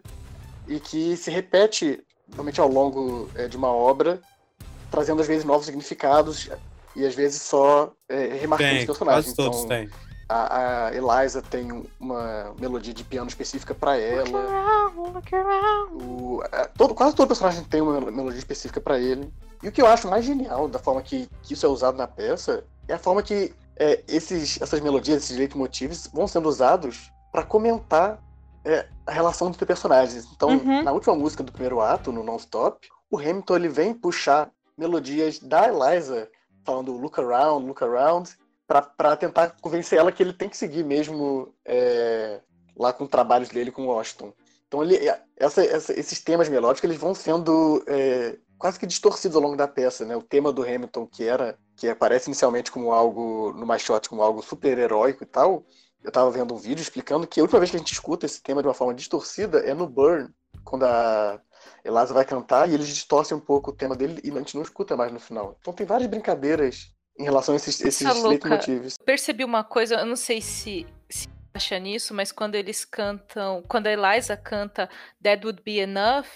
e 0.68 0.78
que 0.78 1.16
se 1.16 1.32
repete 1.32 2.00
normalmente 2.28 2.60
ao 2.60 2.68
longo 2.68 3.28
é, 3.34 3.48
de 3.48 3.56
uma 3.56 3.72
obra, 3.72 4.20
trazendo 4.88 5.20
às 5.20 5.26
vezes 5.26 5.44
novos 5.44 5.66
significados 5.66 6.48
e 6.94 7.04
às 7.04 7.14
vezes 7.14 7.42
só 7.42 7.92
é, 8.08 8.26
remarcando 8.34 8.78
os 8.78 8.84
personagens. 8.84 9.24
quase 9.24 9.36
todos 9.36 9.64
então, 9.64 9.68
têm. 9.68 9.90
a, 10.28 10.86
a 10.86 10.94
Eliza 10.94 11.42
tem 11.42 11.84
uma 11.98 12.54
melodia 12.56 12.94
de 12.94 13.02
piano 13.02 13.28
específica 13.28 13.74
para 13.74 13.96
ela. 13.98 14.90
Look 14.94 15.34
around. 15.34 16.04
O, 16.04 16.42
é, 16.52 16.66
todo, 16.78 16.94
quase 16.94 17.16
todo 17.16 17.26
personagem 17.26 17.64
tem 17.64 17.80
uma 17.80 18.00
melodia 18.00 18.38
específica 18.38 18.80
pra 18.80 19.00
ele. 19.00 19.28
E 19.62 19.68
o 19.68 19.72
que 19.72 19.80
eu 19.80 19.86
acho 19.86 20.08
mais 20.08 20.24
genial 20.24 20.68
da 20.68 20.78
forma 20.78 21.02
que, 21.02 21.28
que 21.42 21.54
isso 21.54 21.64
é 21.64 21.68
usado 21.68 21.96
na 21.96 22.06
peça 22.08 22.64
é 22.88 22.94
a 22.94 22.98
forma 22.98 23.22
que 23.22 23.54
é, 23.76 24.02
esses, 24.08 24.60
essas 24.60 24.80
melodias, 24.80 25.22
esses 25.22 25.36
leitmotivs 25.36 26.08
vão 26.12 26.26
sendo 26.26 26.48
usados 26.48 27.12
pra 27.30 27.42
comentar 27.42 28.20
é, 28.64 28.86
a 29.06 29.12
relação 29.12 29.48
entre 29.48 29.64
personagens. 29.64 30.28
Então, 30.34 30.50
Uhum. 30.50 30.82
na 30.82 30.92
última 30.92 31.14
música 31.14 31.42
do 31.42 31.52
primeiro 31.52 31.80
ato, 31.80 32.12
no 32.12 32.22
Non-Stop, 32.22 32.88
o 33.10 33.18
Hamilton 33.18 33.56
ele 33.56 33.68
vem 33.68 33.94
puxar 33.94 34.50
melodias 34.76 35.38
da 35.38 35.68
Eliza, 35.68 36.28
falando 36.64 36.92
look 36.96 37.18
around, 37.20 37.66
look 37.66 37.82
around, 37.82 38.30
pra, 38.66 38.82
pra 38.82 39.16
tentar 39.16 39.56
convencer 39.60 39.98
ela 39.98 40.12
que 40.12 40.22
ele 40.22 40.32
tem 40.32 40.48
que 40.48 40.56
seguir 40.56 40.84
mesmo 40.84 41.52
é, 41.64 42.40
lá 42.76 42.92
com 42.92 43.06
trabalhos 43.06 43.48
dele 43.48 43.70
com 43.72 43.82
o 43.82 43.86
Washington. 43.88 44.32
Então 44.68 44.82
ele, 44.82 44.98
essa- 45.36 45.64
essa- 45.64 45.98
esses 45.98 46.20
temas 46.20 46.48
melódicos 46.48 46.84
eles 46.88 47.00
vão 47.00 47.14
sendo 47.14 47.82
é, 47.86 48.36
quase 48.62 48.78
que 48.78 48.86
distorcidos 48.86 49.34
ao 49.34 49.42
longo 49.42 49.56
da 49.56 49.66
peça, 49.66 50.04
né? 50.04 50.16
O 50.16 50.22
tema 50.22 50.52
do 50.52 50.62
Hamilton 50.62 51.04
que 51.04 51.24
era 51.24 51.58
que 51.74 51.88
aparece 51.88 52.28
inicialmente 52.28 52.70
como 52.70 52.92
algo 52.92 53.52
no 53.56 53.66
mais 53.66 53.82
shot 53.82 54.08
como 54.08 54.22
algo 54.22 54.40
super 54.40 54.78
heróico 54.78 55.24
e 55.24 55.26
tal. 55.26 55.66
Eu 56.00 56.12
tava 56.12 56.30
vendo 56.30 56.54
um 56.54 56.56
vídeo 56.56 56.80
explicando 56.80 57.26
que 57.26 57.40
a 57.40 57.42
última 57.42 57.58
vez 57.58 57.72
que 57.72 57.76
a 57.76 57.80
gente 57.80 57.92
escuta 57.92 58.24
esse 58.24 58.40
tema 58.40 58.62
de 58.62 58.68
uma 58.68 58.74
forma 58.74 58.94
distorcida 58.94 59.58
é 59.58 59.74
no 59.74 59.88
Burn, 59.88 60.28
quando 60.62 60.84
a 60.84 61.40
Eliza 61.84 62.14
vai 62.14 62.24
cantar 62.24 62.68
e 62.68 62.74
eles 62.74 62.86
distorcem 62.86 63.36
um 63.36 63.40
pouco 63.40 63.72
o 63.72 63.74
tema 63.74 63.96
dele 63.96 64.20
e 64.22 64.30
a 64.30 64.34
gente 64.34 64.54
não 64.54 64.62
escuta 64.62 64.96
mais 64.96 65.10
no 65.10 65.18
final. 65.18 65.56
Então 65.60 65.72
tem 65.72 65.84
várias 65.84 66.08
brincadeiras 66.08 66.92
em 67.18 67.24
relação 67.24 67.54
a 67.54 67.56
esses, 67.56 67.80
esses 67.80 68.06
louca. 68.06 68.28
leitmotivs. 68.28 68.96
percebi 68.96 69.44
uma 69.44 69.64
coisa, 69.64 69.96
eu 69.96 70.06
não 70.06 70.16
sei 70.16 70.40
se, 70.40 70.86
se 70.86 70.86
acha 71.54 71.78
nisso, 71.78 72.14
mas 72.14 72.32
quando 72.32 72.54
eles 72.54 72.84
cantam, 72.84 73.62
quando 73.68 73.86
a 73.86 73.92
Eliza 73.92 74.36
canta 74.36 74.88
That 75.22 75.44
Would 75.44 75.62
Be 75.62 75.78
Enough, 75.78 76.26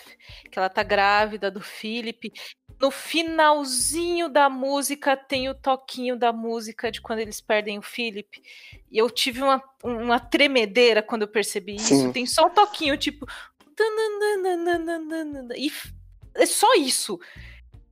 que 0.51 0.59
ela 0.59 0.69
tá 0.69 0.83
grávida 0.83 1.51
do 1.51 1.61
Philip, 1.61 2.33
no 2.81 2.91
finalzinho 2.91 4.29
da 4.29 4.51
música 4.51 5.17
tem 5.17 5.49
o 5.49 5.55
toquinho 5.55 6.17
da 6.17 6.33
música 6.33 6.91
de 6.91 7.01
quando 7.01 7.21
eles 7.21 7.41
perdem 7.41 7.79
o 7.79 7.83
Philip. 7.83 8.43
E 8.91 8.99
eu 8.99 9.09
tive 9.09 9.43
uma, 9.43 9.63
uma 9.83 10.21
tremedeira 10.21 11.03
quando 11.03 11.23
eu 11.23 11.29
percebi 11.29 11.77
isso. 11.77 11.95
Sim. 11.95 12.13
Tem 12.13 12.27
só 12.27 12.47
o 12.47 12.51
toquinho, 12.51 12.97
tipo. 12.99 13.27
E 15.57 15.73
é 16.35 16.47
só 16.47 16.75
isso. 16.75 17.19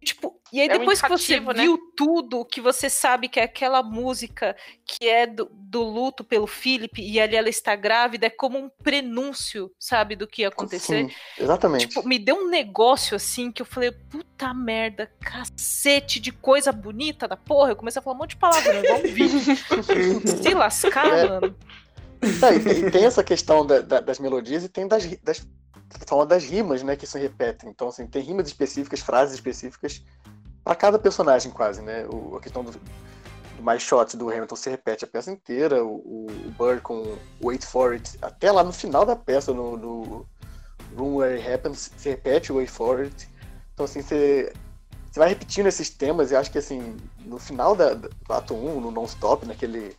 Tipo, 0.03 0.39
e 0.55 0.61
aí 0.61 0.69
É 0.69 0.75
um 0.77 0.79
depois 0.79 1.01
que 1.03 1.09
você 1.09 1.41
né? 1.41 1.53
viu 1.63 1.79
tudo, 1.97 2.45
que 2.45 2.61
você 2.61 2.89
sabe 2.89 3.29
que 3.29 3.41
é 3.41 3.45
aquela 3.45 3.83
música 3.83 4.57
que 4.85 5.09
é 5.09 5.27
do, 5.27 5.49
do 5.53 5.83
luto 5.83 6.23
pelo 6.23 6.47
Philip 6.47 7.01
e 7.03 7.21
ali 7.21 7.37
ela 7.37 7.49
está 7.49 7.75
grávida, 7.75 8.27
é 8.27 8.31
como 8.31 8.59
um 8.59 8.69
prenúncio, 8.83 9.71
sabe, 9.79 10.15
do 10.17 10.27
que 10.27 10.43
ia 10.43 10.49
acontecer. 10.49 11.09
Sim, 11.09 11.15
exatamente. 11.39 11.89
Tipo, 11.89 12.07
me 12.07 12.19
deu 12.19 12.37
um 12.37 12.49
negócio 12.49 13.17
assim 13.17 13.51
que 13.51 13.63
eu 13.63 13.67
falei, 13.67 13.91
puta 13.91 14.53
merda, 14.55 15.11
cacete 15.21 16.21
de 16.21 16.31
coisa 16.33 16.71
bonita 16.73 17.27
da 17.27 17.37
porra. 17.37 17.71
Eu 17.71 17.77
comecei 17.77 17.99
a 18.01 18.03
falar 18.03 18.15
um 18.17 18.19
monte 18.19 18.31
de 18.31 18.37
palavras, 18.37 18.85
igual 18.85 18.99
um 19.01 19.03
vídeo. 19.03 19.41
Se 20.43 20.55
lascar, 20.55 21.07
É. 21.07 21.29
mano. 21.29 21.57
Tá, 22.41 22.55
e, 22.55 22.61
tem, 22.61 22.79
e 22.87 22.91
tem 22.91 23.05
essa 23.05 23.23
questão 23.23 23.67
da- 23.67 23.81
da- 23.81 24.01
das 24.01 24.19
melodias 24.19 24.65
e 24.65 24.69
tem 24.69 24.89
das, 24.89 25.05
das, 25.23 25.47
das 26.27 26.45
rimas, 26.45 26.83
né, 26.83 26.97
que 26.97 27.07
se 27.07 27.19
repetem. 27.19 27.69
Então, 27.69 27.89
assim, 27.89 28.07
tem 28.07 28.23
rimas 28.23 28.47
específicas, 28.47 29.01
frases 29.01 29.35
específicas 29.35 30.03
para 30.65 30.75
cada 30.75 30.99
personagem, 30.99 31.53
quase, 31.53 31.83
né? 31.83 32.07
O, 32.07 32.37
a 32.37 32.41
questão 32.41 32.65
do, 32.65 32.71
do 32.71 33.63
mais 33.63 33.83
shot 33.83 34.17
do 34.17 34.31
Hamilton 34.31 34.57
se 34.57 34.71
repete 34.71 35.05
a 35.05 35.09
peça 35.09 35.31
inteira, 35.31 35.85
o, 35.85 35.97
o, 35.97 36.27
Burr 36.57 36.81
com 36.81 37.17
Wait 37.43 37.65
For 37.65 37.93
It, 37.93 38.19
até 38.23 38.51
lá 38.51 38.65
no 38.65 38.73
final 38.73 39.05
da 39.05 39.15
peça, 39.15 39.53
no, 39.53 39.77
no 39.77 40.27
Room 40.97 41.17
Where 41.17 41.39
It 41.39 41.53
Happens, 41.53 41.93
se 41.97 42.09
repete 42.09 42.51
o 42.51 42.57
Wait 42.57 42.71
For 42.71 43.01
It. 43.01 43.29
Então, 43.75 43.85
assim, 43.85 44.01
você, 44.01 44.53
vai 45.15 45.29
repetindo 45.29 45.67
esses 45.67 45.91
temas 45.91 46.31
e 46.31 46.37
acho 46.37 46.51
que, 46.51 46.59
assim, 46.59 46.97
no 47.21 47.39
final 47.39 47.77
da, 47.77 47.93
do 47.95 48.11
ato 48.31 48.55
1, 48.55 48.81
no 48.81 48.91
Non-Stop, 48.91 49.47
naquele 49.47 49.97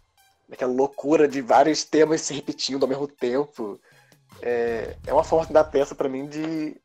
naquela 0.47 0.71
loucura 0.71 1.27
de 1.27 1.41
vários 1.41 1.83
temas 1.83 2.21
se 2.21 2.33
repetindo 2.33 2.83
ao 2.83 2.89
mesmo 2.89 3.07
tempo. 3.07 3.79
É, 4.41 4.95
é 5.07 5.13
uma 5.13 5.23
forma 5.23 5.51
da 5.51 5.63
peça 5.63 5.95
pra 5.95 6.09
mim 6.09 6.27
de 6.27 6.79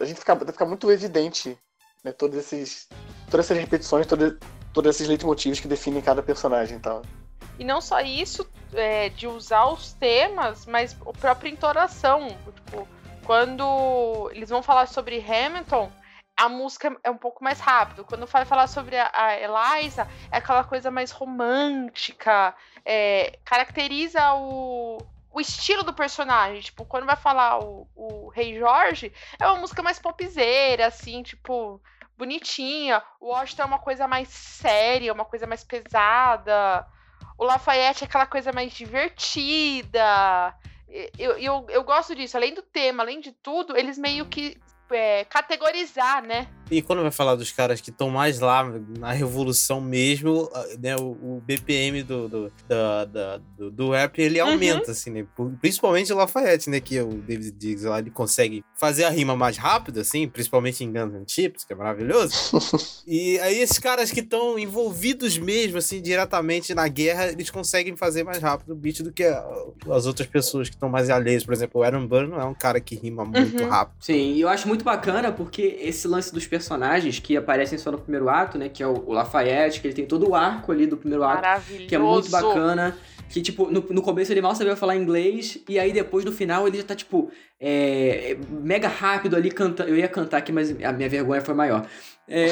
a 0.00 0.04
gente 0.04 0.18
ficar, 0.18 0.38
ficar 0.38 0.66
muito 0.66 0.90
evidente, 0.90 1.58
né, 2.06 2.12
todos 2.12 2.38
esses 2.38 2.88
todas 3.30 3.46
essas 3.46 3.58
repetições, 3.58 4.06
todo, 4.06 4.38
todos 4.72 4.90
esses 4.94 5.08
leitmotivos 5.08 5.58
que 5.60 5.68
definem 5.68 6.00
cada 6.00 6.22
personagem 6.22 6.78
e 6.78 6.80
tal. 6.80 7.02
E 7.58 7.64
não 7.64 7.80
só 7.80 8.00
isso, 8.00 8.48
é, 8.72 9.08
de 9.08 9.26
usar 9.26 9.66
os 9.66 9.92
temas, 9.94 10.66
mas 10.66 10.96
a 11.04 11.12
própria 11.12 11.50
entonação. 11.50 12.28
Tipo, 12.54 12.86
quando 13.24 14.30
eles 14.32 14.48
vão 14.48 14.62
falar 14.62 14.86
sobre 14.86 15.18
Hamilton, 15.18 15.90
a 16.36 16.48
música 16.48 16.94
é 17.02 17.10
um 17.10 17.16
pouco 17.16 17.42
mais 17.42 17.58
rápido. 17.58 18.04
Quando 18.04 18.26
vai 18.26 18.44
falar 18.44 18.66
sobre 18.66 18.96
a, 18.96 19.10
a 19.12 19.40
Eliza, 19.40 20.06
é 20.30 20.36
aquela 20.36 20.62
coisa 20.62 20.90
mais 20.90 21.10
romântica, 21.10 22.54
é, 22.84 23.38
caracteriza 23.44 24.34
o, 24.34 24.98
o 25.32 25.40
estilo 25.40 25.82
do 25.82 25.94
personagem. 25.94 26.60
Tipo, 26.60 26.84
quando 26.84 27.06
vai 27.06 27.16
falar 27.16 27.58
o, 27.58 27.88
o 27.96 28.28
Rei 28.28 28.58
Jorge, 28.58 29.12
é 29.40 29.46
uma 29.46 29.60
música 29.60 29.82
mais 29.82 29.98
popzeira, 29.98 30.86
assim, 30.86 31.22
tipo, 31.22 31.80
bonitinha. 32.16 33.02
O 33.20 33.28
Washington 33.28 33.62
é 33.62 33.66
uma 33.66 33.78
coisa 33.78 34.08
mais 34.08 34.28
séria, 34.28 35.12
uma 35.12 35.24
coisa 35.24 35.46
mais 35.46 35.62
pesada. 35.62 36.86
O 37.38 37.44
Lafayette 37.44 38.04
é 38.04 38.06
aquela 38.06 38.26
coisa 38.26 38.52
mais 38.52 38.72
divertida. 38.72 40.54
Eu, 41.18 41.36
eu, 41.38 41.66
eu 41.68 41.84
gosto 41.84 42.14
disso. 42.14 42.36
Além 42.36 42.54
do 42.54 42.62
tema, 42.62 43.02
além 43.02 43.20
de 43.20 43.32
tudo, 43.32 43.76
eles 43.76 43.98
meio 43.98 44.26
que 44.26 44.58
é, 44.90 45.24
categorizar, 45.24 46.22
né? 46.22 46.48
E 46.70 46.82
quando 46.82 47.02
vai 47.02 47.10
falar 47.12 47.36
dos 47.36 47.52
caras 47.52 47.80
que 47.80 47.90
estão 47.90 48.10
mais 48.10 48.40
lá 48.40 48.64
na 48.98 49.12
revolução 49.12 49.80
mesmo, 49.80 50.50
né, 50.80 50.96
o, 50.96 51.36
o 51.36 51.42
BPM 51.44 52.02
do, 52.02 52.28
do, 52.28 52.52
da, 52.68 53.04
da, 53.04 53.40
do, 53.56 53.70
do 53.70 53.90
rap, 53.90 54.18
ele 54.20 54.40
Uhum. 54.42 54.48
aumenta, 54.50 54.90
assim, 54.90 55.10
né? 55.10 55.26
Principalmente 55.60 56.12
o 56.12 56.16
Lafayette, 56.16 56.68
né? 56.68 56.80
Que 56.80 56.98
é 56.98 57.02
o 57.02 57.08
David 57.22 57.52
Diggs 57.52 57.86
lá, 57.86 57.98
ele 58.00 58.10
consegue 58.10 58.64
fazer 58.78 59.04
a 59.04 59.10
rima 59.10 59.36
mais 59.36 59.56
rápido, 59.56 60.00
assim, 60.00 60.26
principalmente 60.28 60.82
em 60.82 60.92
Guns 60.92 61.12
N' 61.14 61.24
Chips, 61.28 61.64
que 61.64 61.72
é 61.72 61.76
maravilhoso. 61.76 62.32
e 63.06 63.38
aí 63.40 63.58
esses 63.60 63.78
caras 63.78 64.10
que 64.10 64.20
estão 64.20 64.58
envolvidos 64.58 65.38
mesmo, 65.38 65.78
assim, 65.78 66.02
diretamente 66.02 66.74
na 66.74 66.88
guerra, 66.88 67.28
eles 67.28 67.48
conseguem 67.50 67.96
fazer 67.96 68.24
mais 68.24 68.42
rápido 68.42 68.72
o 68.72 68.76
beat 68.76 69.02
do 69.02 69.12
que 69.12 69.24
a- 69.24 69.44
as 69.90 70.06
outras 70.06 70.26
pessoas 70.28 70.68
que 70.68 70.74
estão 70.74 70.88
mais 70.88 71.08
alheias. 71.10 71.44
Por 71.44 71.54
exemplo, 71.54 71.80
o 71.80 71.84
Aaron 71.84 72.06
Burr 72.06 72.26
não 72.28 72.40
é 72.40 72.44
um 72.44 72.54
cara 72.54 72.80
que 72.80 72.96
rima 72.96 73.24
muito 73.24 73.62
Uhum. 73.62 73.68
rápido. 73.68 73.96
Sim, 74.00 74.32
e 74.34 74.40
eu 74.40 74.48
acho 74.48 74.66
muito 74.68 74.84
bacana 74.84 75.30
porque 75.32 75.78
esse 75.80 76.08
lance 76.08 76.32
dos 76.32 76.46
personagens 76.56 77.18
que 77.18 77.36
aparecem 77.36 77.78
só 77.78 77.92
no 77.92 77.98
primeiro 77.98 78.28
ato, 78.28 78.56
né? 78.56 78.68
Que 78.68 78.82
é 78.82 78.86
o, 78.86 78.94
o 79.06 79.12
Lafayette, 79.12 79.80
que 79.80 79.86
ele 79.86 79.94
tem 79.94 80.06
todo 80.06 80.30
o 80.30 80.34
arco 80.34 80.72
ali 80.72 80.86
do 80.86 80.96
primeiro 80.96 81.22
ato, 81.22 81.62
que 81.86 81.94
é 81.94 81.98
muito 81.98 82.30
bacana. 82.30 82.96
Que, 83.28 83.42
tipo, 83.42 83.66
no, 83.70 83.84
no 83.90 84.02
começo 84.02 84.32
ele 84.32 84.40
mal 84.40 84.54
sabia 84.54 84.76
falar 84.76 84.96
inglês, 84.96 85.58
e 85.68 85.78
aí 85.78 85.92
depois 85.92 86.24
no 86.24 86.30
final 86.30 86.66
ele 86.66 86.78
já 86.78 86.84
tá, 86.84 86.94
tipo, 86.94 87.30
é, 87.60 88.36
mega 88.48 88.88
rápido 88.88 89.36
ali 89.36 89.50
cantando. 89.50 89.90
Eu 89.90 89.96
ia 89.96 90.08
cantar 90.08 90.38
aqui, 90.38 90.52
mas 90.52 90.70
a 90.82 90.92
minha 90.92 91.08
vergonha 91.08 91.40
foi 91.40 91.54
maior. 91.54 91.86
É, 92.28 92.48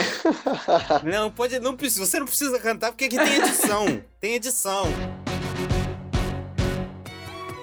Não, 1.02 1.30
pode, 1.30 1.58
não 1.58 1.76
precisa, 1.76 2.06
você 2.06 2.18
não 2.18 2.26
precisa 2.26 2.60
cantar 2.60 2.92
porque 2.92 3.06
aqui 3.06 3.16
tem 3.16 3.36
edição. 3.36 4.02
tem 4.20 4.34
edição. 4.34 4.84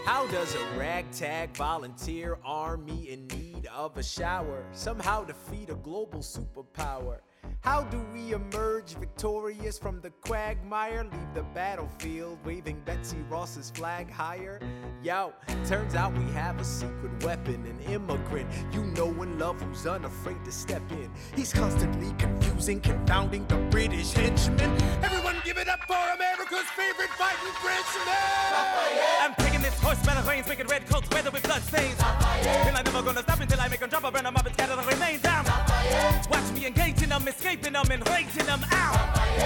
How 0.06 0.28
does 0.28 0.56
a 0.56 0.78
ragtag 0.78 1.52
volunteer 1.58 2.38
army 2.44 3.08
in 3.10 3.28
need 3.34 3.51
of 3.68 3.98
a 3.98 4.04
shower 4.04 4.66
somehow 4.72 5.24
defeat 5.24 5.70
a 5.70 5.76
global 5.76 6.20
superpower? 6.20 7.20
How 7.62 7.84
do 7.84 8.04
we 8.12 8.34
emerge 8.34 8.96
victorious 8.96 9.78
from 9.78 10.02
the 10.02 10.10
quagmire? 10.22 11.04
Leave 11.04 11.34
the 11.36 11.44
battlefield 11.54 12.40
waving 12.44 12.82
Betsy 12.86 13.18
Ross's 13.30 13.70
flag 13.70 14.10
higher? 14.10 14.60
Yo, 15.04 15.32
turns 15.66 15.94
out 15.94 16.12
we 16.18 16.26
have 16.32 16.60
a 16.60 16.64
secret 16.64 17.24
weapon, 17.24 17.64
an 17.66 17.80
immigrant 17.94 18.50
you 18.74 18.84
know 18.84 19.10
and 19.22 19.40
love 19.40 19.62
who's 19.62 19.86
unafraid 19.86 20.44
to 20.44 20.52
step 20.52 20.82
in. 20.92 21.10
He's 21.36 21.54
constantly 21.54 22.14
confusing, 22.18 22.82
confounding 22.82 23.46
the 23.46 23.58
British 23.70 24.12
henchmen. 24.14 24.72
Everyone 25.04 25.36
give 25.46 25.58
it 25.58 25.70
up 25.70 25.82
for 25.88 26.02
America's 26.16 26.70
favorite 26.76 27.12
fighting 27.12 27.54
Frenchman! 27.62 28.82
I'm 29.22 29.36
taking 29.36 29.62
this 29.62 29.80
horse 29.80 30.04
by 30.06 30.20
the 30.20 30.28
reins, 30.28 30.48
making 30.48 30.68
red 30.68 30.88
coats 30.88 31.10
weather 31.12 31.30
with 31.30 31.44
blood 31.44 31.62
stains. 31.62 32.00
And 32.02 32.76
I'm 32.76 32.84
never 32.86 33.04
gonna 33.04 33.22
stop 33.22 33.40
until 33.40 33.62
I 33.62 33.68
make 33.68 33.80
them 33.80 33.90
drop, 33.90 34.04
I 34.04 34.10
burn 34.10 34.24
them 34.24 34.36
up 34.36 34.46
and 34.46 34.56
scatter 34.56 34.76
the 34.76 34.84
remains 34.84 35.22
down. 35.22 35.51
Watch 36.32 36.52
me 36.54 36.66
engaging 36.66 37.10
them, 37.10 37.28
escaping 37.28 37.74
them, 37.74 37.86
and 37.92 38.08
raising 38.10 38.46
them 38.46 38.62
out. 38.72 38.98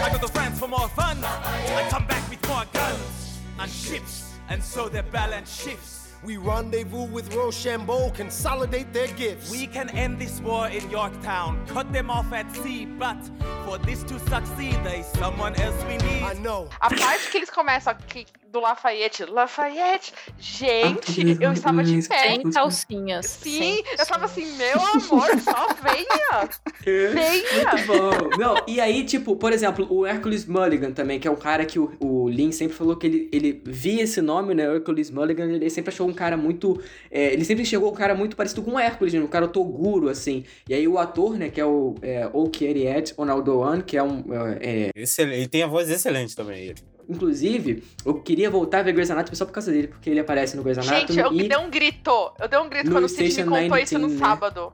I 0.06 0.10
go 0.12 0.20
to 0.20 0.32
France 0.32 0.60
for 0.60 0.68
more 0.68 0.88
fun. 0.90 1.18
I 1.24 1.88
come 1.90 2.06
back 2.06 2.30
with 2.30 2.48
more 2.48 2.64
guns 2.72 3.40
and 3.60 3.72
ships, 3.72 4.34
and 4.50 4.64
so 4.64 4.88
their 4.88 5.04
balance 5.04 5.64
shifts. 5.64 6.05
We 6.26 6.38
rendezvous 6.38 7.06
with 7.06 7.36
Rochambeau, 7.36 8.10
consolidate 8.10 8.92
their 8.92 9.08
gifts. 9.10 9.52
We 9.52 9.68
can 9.68 9.92
end 9.92 10.18
this 10.18 10.42
war 10.42 10.68
in 10.70 10.90
Yorktown, 10.90 11.64
cut 11.68 11.94
them 11.94 12.10
off 12.10 12.34
at 12.34 12.52
sea, 12.56 12.86
but 12.86 13.18
for 13.64 13.78
this 13.78 14.02
to 14.06 14.18
succeed, 14.22 14.74
there's 14.84 15.06
someone 15.20 15.54
else 15.62 15.80
we 15.86 15.98
need. 15.98 16.24
I 16.24 16.34
know. 16.42 16.68
A 16.82 16.90
parte 16.90 17.30
que 17.30 17.38
eles 17.38 17.52
começam 17.52 17.94
aqui 17.94 18.26
do 18.56 18.62
Lafayette, 18.62 19.26
Lafayette, 19.26 20.14
gente, 20.40 21.38
eu 21.42 21.52
estava 21.52 21.84
de 21.84 22.08
pé. 22.08 22.30
Sem 22.30 22.52
calcinhas. 22.52 23.26
Sim, 23.26 23.58
sem 23.60 23.84
eu 24.00 24.06
tava 24.06 24.26
assim, 24.26 24.46
meu 24.56 24.80
amor, 24.80 25.28
só 25.42 25.68
venha. 25.84 26.50
Venha. 26.86 27.72
Muito 27.74 27.88
bom. 27.88 28.38
Não, 28.38 28.56
e 28.68 28.80
aí, 28.80 29.04
tipo, 29.04 29.36
por 29.36 29.52
exemplo, 29.52 29.88
o 29.90 30.06
Hercules 30.06 30.46
Mulligan 30.46 30.92
também, 30.92 31.20
que 31.20 31.28
é 31.28 31.32
um 31.32 31.36
cara 31.36 31.66
que 31.66 31.80
o, 31.80 31.92
o 32.00 32.30
Lin 32.30 32.52
sempre 32.52 32.78
falou 32.78 32.96
que 32.96 33.08
ele, 33.08 33.30
ele 33.32 33.62
via 33.66 34.04
esse 34.04 34.22
nome, 34.22 34.54
né? 34.54 34.64
Hercules 34.64 35.10
Mulligan, 35.10 35.46
ele 35.46 35.70
sempre 35.70 35.92
achou 35.92 36.08
um 36.08 36.14
cara 36.16 36.36
muito. 36.36 36.82
é, 37.12 37.34
ele 37.34 37.46
sempre 37.46 37.62
enxergou 37.64 37.92
um 37.92 37.96
cara 37.96 38.16
muito 38.16 38.36
parecido 38.36 38.64
com 38.64 38.72
o 38.72 38.80
Hércules, 38.80 39.14
né? 39.14 39.20
Um 39.20 39.28
cara 39.28 39.48
Toguro, 39.48 40.10
assim. 40.10 40.44
E 40.68 40.74
aí 40.74 40.88
o 40.88 40.98
ator, 40.98 41.38
né, 41.38 41.50
que 41.50 41.62
é 41.62 41.66
o 41.66 41.96
é, 42.02 42.28
Okieriet 42.34 43.14
Onaldoan, 43.18 43.82
que 43.82 43.98
é 43.98 44.04
um. 44.04 44.24
é, 44.60 44.90
Excelente. 44.96 45.38
Ele 45.38 45.48
tem 45.48 45.64
a 45.64 45.68
voz 45.68 45.90
excelente 45.90 46.36
também, 46.36 46.66
ele. 46.66 46.76
inclusive, 47.08 47.84
eu 48.06 48.16
queria 48.16 48.50
voltar 48.50 48.80
a 48.80 48.84
ver 48.84 48.94
Grey's 48.94 49.12
Anatomy 49.12 49.36
só 49.38 49.46
por 49.46 49.52
causa 49.52 49.72
dele, 49.72 49.88
porque 49.88 50.10
ele 50.10 50.20
aparece 50.20 50.56
no 50.56 50.64
Grey's 50.64 50.78
Anatomy. 50.78 51.00
Gente, 51.00 51.20
eu 51.20 51.34
e... 51.34 51.48
dei 51.48 51.58
um 51.58 51.70
grito. 51.70 52.32
Eu 52.40 52.48
dei 52.48 52.60
um 52.60 52.70
grito 52.70 52.86
No 52.86 52.92
quando 52.94 53.06
o 53.06 53.10
Cid 53.10 53.44
me 53.44 53.50
contou 53.50 53.78
isso 53.78 54.00
no 54.00 54.08
19, 54.08 54.14
né? 54.14 54.20
sábado. 54.20 54.74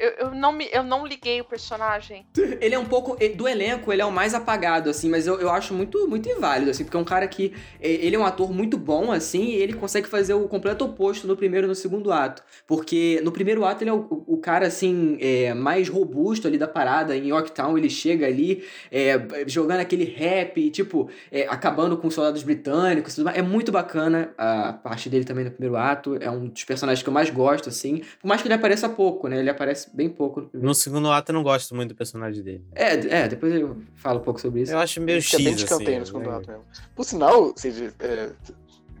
Eu, 0.00 0.26
eu, 0.26 0.34
não 0.34 0.52
me, 0.52 0.68
eu 0.72 0.82
não 0.82 1.06
liguei 1.06 1.40
o 1.40 1.44
personagem. 1.44 2.26
Ele 2.60 2.74
é 2.74 2.78
um 2.78 2.84
pouco. 2.84 3.16
Do 3.36 3.46
elenco, 3.46 3.92
ele 3.92 4.02
é 4.02 4.04
o 4.04 4.10
mais 4.10 4.34
apagado, 4.34 4.88
assim, 4.88 5.08
mas 5.08 5.26
eu, 5.26 5.38
eu 5.40 5.50
acho 5.50 5.74
muito, 5.74 6.08
muito 6.08 6.28
inválido, 6.28 6.70
assim, 6.70 6.84
porque 6.84 6.96
é 6.96 7.00
um 7.00 7.04
cara 7.04 7.26
que. 7.28 7.52
Ele 7.80 8.16
é 8.16 8.18
um 8.18 8.24
ator 8.24 8.52
muito 8.52 8.78
bom, 8.78 9.12
assim, 9.12 9.44
e 9.44 9.54
ele 9.56 9.74
consegue 9.74 10.08
fazer 10.08 10.34
o 10.34 10.48
completo 10.48 10.84
oposto 10.84 11.26
no 11.26 11.36
primeiro 11.36 11.66
e 11.66 11.68
no 11.68 11.74
segundo 11.74 12.12
ato. 12.12 12.42
Porque 12.66 13.20
no 13.22 13.30
primeiro 13.30 13.64
ato 13.64 13.82
ele 13.82 13.90
é 13.90 13.92
o, 13.92 14.24
o 14.26 14.36
cara, 14.38 14.66
assim, 14.66 15.18
é, 15.20 15.52
mais 15.54 15.88
robusto 15.88 16.48
ali 16.48 16.56
da 16.56 16.66
parada. 16.66 17.16
Em 17.16 17.28
Yorktown 17.28 17.76
ele 17.76 17.90
chega 17.90 18.26
ali 18.26 18.64
é, 18.90 19.44
jogando 19.46 19.80
aquele 19.80 20.04
rap, 20.04 20.70
tipo, 20.70 21.10
é, 21.30 21.46
acabando 21.48 21.96
com 21.96 22.08
os 22.08 22.14
soldados 22.14 22.42
britânicos 22.42 23.14
tudo 23.14 23.24
mais. 23.24 23.36
É 23.36 23.42
muito 23.42 23.70
bacana 23.70 24.32
a 24.36 24.72
parte 24.72 25.08
dele 25.08 25.24
também 25.24 25.44
no 25.44 25.50
primeiro 25.50 25.76
ato. 25.76 26.16
É 26.20 26.30
um 26.30 26.48
dos 26.48 26.64
personagens 26.64 27.02
que 27.02 27.08
eu 27.08 27.12
mais 27.12 27.30
gosto, 27.30 27.68
assim. 27.68 28.02
Por 28.20 28.28
mais 28.28 28.40
que 28.40 28.48
ele 28.48 28.54
apareça 28.54 28.88
pouco, 28.88 29.28
né? 29.28 29.38
Ele 29.38 29.50
aparece 29.50 29.89
bem 29.92 30.08
pouco 30.08 30.40
no 30.40 30.48
primeiro. 30.48 30.68
No 30.68 30.74
segundo 30.74 31.10
ato 31.10 31.30
eu 31.30 31.34
não 31.34 31.42
gosto 31.42 31.74
muito 31.74 31.90
do 31.90 31.94
personagem 31.94 32.42
dele. 32.42 32.64
É, 32.74 32.94
é, 32.94 33.28
depois 33.28 33.54
eu 33.54 33.76
falo 33.96 34.20
um 34.20 34.22
pouco 34.22 34.40
sobre 34.40 34.62
isso. 34.62 34.72
Eu 34.72 34.78
acho 34.78 35.00
meio 35.00 35.22
Fica 35.22 35.38
bem 35.38 35.46
X, 35.48 35.56
de 35.56 35.74
assim. 35.74 35.98
no 35.98 36.06
segundo 36.06 36.30
né? 36.30 36.36
ato 36.36 36.48
mesmo. 36.50 36.64
Por 36.94 37.04
sinal, 37.04 37.52
Cid, 37.56 37.92
é, 37.98 38.30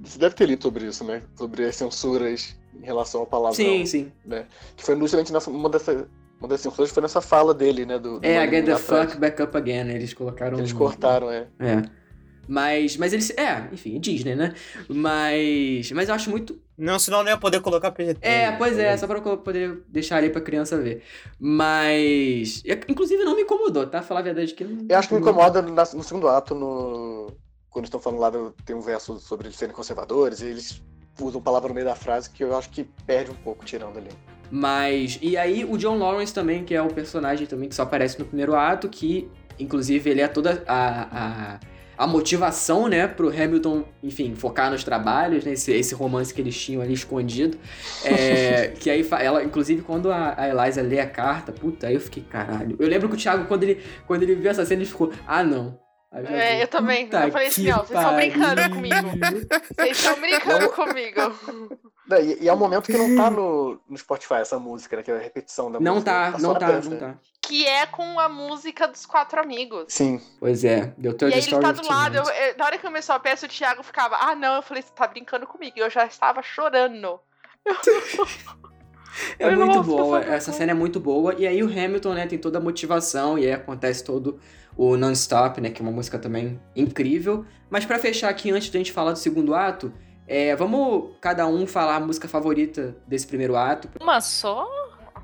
você 0.02 0.18
deve 0.18 0.34
ter 0.34 0.46
lido 0.46 0.62
sobre 0.62 0.86
isso, 0.86 1.04
né? 1.04 1.22
Sobre 1.36 1.64
as 1.64 1.76
censuras 1.76 2.56
em 2.74 2.84
relação 2.84 3.20
ao 3.20 3.26
palavrão. 3.26 3.54
Sim, 3.54 3.84
sim. 3.86 4.12
Né? 4.24 4.46
Que 4.76 4.84
foi 4.84 4.96
justamente 4.98 5.32
nessa, 5.32 5.50
uma, 5.50 5.68
dessa, 5.68 6.08
uma 6.38 6.48
das 6.48 6.60
censuras 6.60 6.90
foi 6.90 7.02
nessa 7.02 7.20
fala 7.20 7.52
dele, 7.52 7.84
né? 7.84 7.98
Do, 7.98 8.18
do 8.18 8.26
É, 8.26 8.48
Get 8.48 8.64
the 8.64 8.76
Fuck 8.76 9.18
Back 9.18 9.42
Up 9.42 9.56
Again, 9.56 9.90
eles 9.90 10.14
colocaram. 10.14 10.58
eles 10.58 10.72
cortaram, 10.72 11.30
é. 11.30 11.46
É. 11.58 11.82
Mas, 12.48 12.96
mas 12.96 13.12
eles. 13.12 13.30
É, 13.30 13.68
enfim, 13.72 14.00
Disney, 14.00 14.34
né? 14.34 14.54
Mas. 14.88 15.92
Mas 15.92 16.08
eu 16.08 16.14
acho 16.14 16.30
muito. 16.30 16.60
Não, 16.80 16.98
senão 16.98 17.22
não 17.22 17.30
ia 17.30 17.36
poder 17.36 17.60
colocar 17.60 17.90
PGT. 17.92 18.20
É, 18.26 18.50
pois 18.52 18.78
é, 18.78 18.96
só 18.96 19.06
pra 19.06 19.18
eu 19.18 19.36
poder 19.36 19.82
deixar 19.88 20.16
ali 20.16 20.30
pra 20.30 20.40
criança 20.40 20.78
ver. 20.78 21.02
Mas. 21.38 22.62
Inclusive 22.88 23.22
não 23.22 23.36
me 23.36 23.42
incomodou, 23.42 23.86
tá? 23.86 24.00
Falar 24.02 24.20
a 24.20 24.24
verdade 24.24 24.54
que 24.54 24.64
não. 24.64 24.86
Eu 24.88 24.98
acho 24.98 25.08
que 25.08 25.14
me 25.14 25.20
incomoda 25.20 25.60
no 25.62 26.02
segundo 26.02 26.26
ato, 26.28 26.54
no... 26.54 27.32
quando 27.68 27.84
estão 27.84 28.00
falando 28.00 28.20
lá, 28.20 28.30
do- 28.30 28.54
tem 28.64 28.74
um 28.74 28.80
verso 28.80 29.18
sobre 29.20 29.48
eles 29.48 29.58
serem 29.58 29.74
conservadores, 29.74 30.40
e 30.40 30.46
eles 30.46 30.82
usam 31.20 31.40
palavra 31.42 31.68
no 31.68 31.74
meio 31.74 31.86
da 31.86 31.94
frase 31.94 32.30
que 32.30 32.42
eu 32.42 32.56
acho 32.56 32.70
que 32.70 32.84
perde 33.06 33.30
um 33.30 33.34
pouco 33.34 33.64
tirando 33.64 33.98
ali. 33.98 34.08
Mas. 34.50 35.18
E 35.20 35.36
aí 35.36 35.64
o 35.64 35.76
John 35.76 35.98
Lawrence 35.98 36.32
também, 36.32 36.64
que 36.64 36.74
é 36.74 36.80
o 36.82 36.88
personagem 36.88 37.46
também 37.46 37.68
que 37.68 37.74
só 37.74 37.82
aparece 37.82 38.18
no 38.18 38.24
primeiro 38.24 38.54
ato, 38.56 38.88
que 38.88 39.30
inclusive 39.58 40.08
ele 40.10 40.22
é 40.22 40.28
toda 40.28 40.62
a. 40.66 41.54
a 41.56 41.60
a 42.00 42.06
motivação, 42.06 42.88
né, 42.88 43.06
pro 43.06 43.28
Hamilton, 43.28 43.84
enfim, 44.02 44.34
focar 44.34 44.70
nos 44.70 44.82
trabalhos, 44.82 45.44
né, 45.44 45.52
esse, 45.52 45.70
esse 45.70 45.94
romance 45.94 46.32
que 46.32 46.40
eles 46.40 46.58
tinham 46.58 46.80
ali 46.80 46.94
escondido. 46.94 47.58
É, 48.02 48.68
que 48.80 48.88
aí, 48.88 49.06
ela, 49.20 49.44
inclusive, 49.44 49.82
quando 49.82 50.10
a, 50.10 50.34
a 50.34 50.48
Eliza 50.48 50.80
lê 50.80 50.98
a 50.98 51.06
carta, 51.06 51.52
puta, 51.52 51.88
aí 51.88 51.94
eu 51.94 52.00
fiquei, 52.00 52.22
caralho. 52.22 52.74
Eu 52.78 52.88
lembro 52.88 53.06
que 53.06 53.16
o 53.16 53.18
Thiago, 53.18 53.44
quando 53.44 53.64
ele, 53.64 53.82
quando 54.06 54.22
ele 54.22 54.34
viu 54.34 54.50
essa 54.50 54.64
cena, 54.64 54.80
ele 54.80 54.88
ficou, 54.90 55.12
ah, 55.26 55.44
não. 55.44 55.78
Aí 56.10 56.24
já 56.24 56.30
É, 56.32 56.62
eu 56.62 56.68
também. 56.68 57.04
Eu 57.12 57.30
falei 57.32 57.48
assim, 57.48 57.70
ó, 57.70 57.84
vocês 57.84 58.00
estão 58.00 58.16
brincando 58.16 58.70
comigo. 58.70 58.96
Vocês 59.76 59.98
estão 59.98 60.20
brincando 60.20 60.68
comigo. 60.70 61.20
Não, 62.08 62.18
E, 62.18 62.44
e 62.44 62.48
é 62.48 62.52
um 62.52 62.56
momento 62.56 62.86
que 62.86 62.96
não 62.96 63.14
tá 63.14 63.30
no, 63.30 63.78
no 63.88 63.96
Spotify 63.98 64.34
essa 64.36 64.58
música, 64.58 64.96
né? 64.96 65.02
Que 65.02 65.10
é 65.10 65.16
a 65.16 65.20
repetição 65.20 65.70
da 65.70 65.78
Não 65.78 65.96
música. 65.96 66.10
tá, 66.10 66.38
só 66.38 66.48
não 66.48 66.54
tá, 66.54 66.66
Panther. 66.66 66.90
não 66.90 66.98
tá. 66.98 67.18
Que 67.50 67.66
é 67.66 67.84
com 67.84 68.18
a 68.20 68.28
música 68.28 68.86
dos 68.86 69.04
quatro 69.04 69.40
amigos. 69.40 69.86
Sim. 69.88 70.20
Pois 70.38 70.62
é, 70.64 70.94
deu 70.96 71.12
E 71.12 71.14
Third 71.14 71.34
aí 71.34 71.40
ele 71.40 71.58
tá 71.60 71.72
do 71.72 71.86
lado, 71.88 72.16
eu, 72.16 72.22
Tonight. 72.22 72.42
eu- 72.50 72.56
na 72.56 72.64
hora 72.64 72.76
que 72.78 72.84
começou 72.84 73.14
a 73.14 73.18
peça, 73.18 73.46
o 73.46 73.48
Thiago 73.48 73.82
ficava, 73.82 74.16
ah 74.20 74.34
não, 74.34 74.56
eu 74.56 74.62
falei, 74.62 74.82
você 74.82 74.92
tá 74.94 75.06
brincando 75.06 75.46
comigo. 75.46 75.72
E 75.76 75.80
eu 75.80 75.90
já 75.90 76.06
estava 76.06 76.42
chorando. 76.42 77.18
É 77.66 77.70
Eu 79.50 79.56
muito 79.56 79.82
boa, 79.82 80.20
essa 80.20 80.52
cena 80.52 80.70
é 80.70 80.74
muito 80.74 81.00
boa. 81.00 81.34
E 81.36 81.46
aí 81.46 81.62
o 81.62 81.66
Hamilton, 81.66 82.14
né, 82.14 82.26
tem 82.26 82.38
toda 82.38 82.58
a 82.58 82.60
motivação 82.60 83.36
e 83.38 83.44
aí 83.46 83.52
acontece 83.52 84.04
todo 84.04 84.38
o 84.76 84.96
Non-Stop, 84.96 85.60
né, 85.60 85.70
que 85.70 85.82
é 85.82 85.84
uma 85.84 85.90
música 85.92 86.18
também 86.18 86.60
incrível. 86.76 87.44
Mas 87.68 87.84
pra 87.84 87.98
fechar 87.98 88.28
aqui, 88.28 88.50
antes 88.52 88.70
da 88.70 88.78
gente 88.78 88.92
falar 88.92 89.12
do 89.12 89.18
segundo 89.18 89.54
ato, 89.54 89.92
é, 90.26 90.54
vamos 90.54 91.16
cada 91.20 91.46
um 91.48 91.66
falar 91.66 91.96
a 91.96 92.00
música 92.00 92.28
favorita 92.28 92.96
desse 93.06 93.26
primeiro 93.26 93.56
ato. 93.56 93.90
Uma 94.00 94.20
só? 94.20 94.66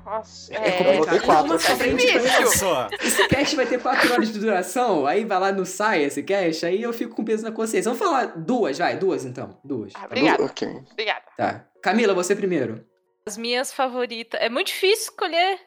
Nossa, 0.07 0.53
É, 0.53 0.55
é, 0.55 0.71
complicado. 0.71 0.97
botei 1.05 1.19
quatro. 1.19 1.57
Difícil. 1.97 2.47
Só. 2.57 2.87
Esse 3.01 3.27
cast 3.27 3.55
vai 3.57 3.65
ter 3.65 3.81
4 3.81 4.13
horas 4.13 4.31
de 4.31 4.39
duração, 4.39 5.05
aí 5.05 5.25
vai 5.25 5.37
lá 5.37 5.51
no 5.51 5.65
sai 5.65 6.03
esse 6.03 6.23
cast, 6.23 6.65
aí 6.65 6.81
eu 6.81 6.93
fico 6.93 7.13
com 7.13 7.25
peso 7.25 7.43
na 7.43 7.51
consciência. 7.51 7.91
Vamos 7.91 7.99
falar 8.05 8.27
duas, 8.37 8.77
vai, 8.77 8.95
duas 8.97 9.25
então, 9.25 9.59
duas. 9.65 9.91
Ah, 9.95 10.05
obrigada, 10.05 10.43
Ok. 10.45 10.65
obrigada. 10.91 11.25
Tá. 11.35 11.65
Camila, 11.83 12.13
você 12.13 12.33
primeiro. 12.35 12.85
As 13.25 13.35
minhas 13.35 13.73
favoritas. 13.73 14.39
É 14.41 14.47
muito 14.49 14.67
difícil 14.67 15.11
escolher. 15.11 15.59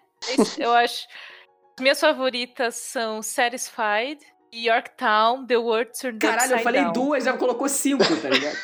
Eu 0.58 0.72
acho. 0.72 1.06
Minhas 1.78 2.00
favoritas 2.00 2.76
são 2.76 3.20
Satisfied, 3.22 4.18
Yorktown, 4.54 5.46
The 5.46 5.56
World 5.58 5.90
Turned 5.98 6.18
Caralho, 6.18 6.52
eu 6.54 6.58
falei 6.60 6.80
Down. 6.82 6.92
duas, 6.92 7.24
já 7.24 7.34
colocou 7.34 7.68
cinco, 7.68 8.04
tá 8.22 8.28
ligado? 8.30 8.56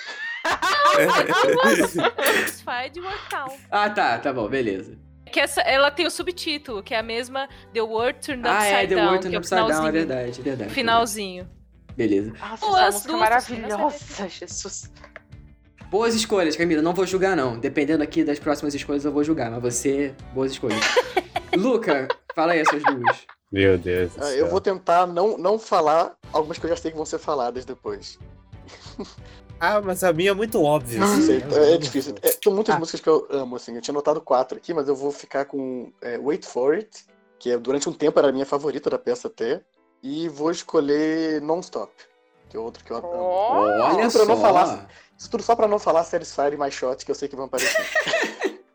Satisfied 1.88 2.98
e 2.98 3.02
Yorktown. 3.02 3.56
ah, 3.70 3.90
tá, 3.90 4.18
tá 4.18 4.32
bom, 4.32 4.48
beleza. 4.48 4.98
Que 5.32 5.40
essa, 5.40 5.60
ela 5.62 5.90
tem 5.90 6.06
o 6.06 6.10
subtítulo, 6.10 6.82
que 6.82 6.94
é 6.94 6.98
a 6.98 7.02
mesma 7.02 7.48
The 7.72 7.82
World 7.82 8.20
Turned 8.20 8.46
Ah, 8.48 8.58
Upside 8.58 8.74
é, 8.74 8.86
The 8.86 8.94
Down. 8.94 9.04
World 9.06 9.18
que 9.18 9.22
Turned 9.22 9.34
é 9.34 9.38
o 9.38 9.40
Upside 9.40 9.56
Down, 9.56 9.66
é 9.68 9.72
finalzinho. 9.72 9.92
verdade, 9.92 10.40
é 10.40 10.42
verdade. 10.42 10.70
Finalzinho. 10.74 11.50
Beleza. 11.96 12.32
Nossa, 12.38 12.66
Boas 12.66 12.80
essa 12.82 12.92
música 12.92 13.12
é 13.12 13.16
maravilhosa, 13.16 14.28
Jesus. 14.28 14.92
Boas 15.90 16.14
escolhas, 16.14 16.56
Camila. 16.56 16.82
Não 16.82 16.92
vou 16.92 17.06
julgar, 17.06 17.36
não. 17.36 17.58
Dependendo 17.58 18.02
aqui 18.02 18.22
das 18.24 18.38
próximas 18.38 18.74
escolhas, 18.74 19.04
eu 19.04 19.12
vou 19.12 19.24
julgar. 19.24 19.50
Mas 19.50 19.62
você, 19.62 20.14
boas 20.34 20.52
escolhas. 20.52 20.80
Luca, 21.56 22.08
fala 22.34 22.52
aí 22.52 22.60
as 22.60 22.68
suas 22.68 22.82
duas. 22.82 23.24
Meu 23.50 23.78
Deus 23.78 24.12
do 24.14 24.20
Ah, 24.22 24.26
céu. 24.26 24.36
Eu 24.36 24.48
vou 24.48 24.60
tentar 24.60 25.06
não, 25.06 25.38
não 25.38 25.58
falar 25.58 26.14
algumas 26.32 26.58
que 26.58 26.66
eu 26.66 26.70
já 26.70 26.76
sei 26.76 26.90
que 26.90 26.96
vão 26.96 27.06
ser 27.06 27.18
faladas 27.18 27.64
depois. 27.64 28.18
Ah, 29.58 29.80
mas 29.80 30.04
a 30.04 30.12
minha 30.12 30.30
é 30.30 30.34
muito 30.34 30.62
óbvia. 30.62 30.98
Não 31.00 31.06
assim, 31.12 31.22
sei, 31.22 31.38
né? 31.38 31.74
é 31.74 31.78
difícil. 31.78 32.14
É, 32.22 32.30
tem 32.32 32.52
muitas 32.52 32.74
Ah. 32.74 32.78
músicas 32.78 33.00
que 33.00 33.08
eu 33.08 33.26
amo, 33.30 33.56
assim. 33.56 33.74
Eu 33.74 33.80
tinha 33.80 33.94
notado 33.94 34.20
quatro 34.20 34.58
aqui, 34.58 34.74
mas 34.74 34.86
eu 34.88 34.94
vou 34.94 35.10
ficar 35.10 35.46
com 35.46 35.90
é, 36.02 36.18
Wait 36.18 36.44
For 36.44 36.74
It, 36.74 37.04
que 37.38 37.50
é, 37.50 37.56
durante 37.58 37.88
um 37.88 37.92
tempo 37.92 38.18
era 38.18 38.28
a 38.28 38.32
minha 38.32 38.44
favorita 38.46 38.90
da 38.90 38.98
peça 38.98 39.28
até. 39.28 39.62
E 40.02 40.28
vou 40.28 40.50
escolher 40.50 41.40
Non-Stop, 41.40 41.90
que 42.50 42.56
é 42.56 42.60
outro 42.60 42.84
que 42.84 42.90
eu 42.90 42.96
amo. 42.98 43.08
Olha 43.08 44.06
Isso 44.06 44.18
tudo 44.18 44.26
pra 44.26 44.34
não 44.34 44.40
só. 44.40 44.46
falar, 44.46 44.88
isso 45.18 45.30
tudo 45.30 45.42
só 45.42 45.56
pra 45.56 45.66
não 45.68 45.78
falar 45.78 46.04
Satisfied 46.04 46.54
e 46.54 46.58
My 46.58 46.70
Shot, 46.70 47.04
que 47.04 47.10
eu 47.10 47.14
sei 47.14 47.28
que 47.28 47.34
vão 47.36 47.46
aparecer. 47.46 47.74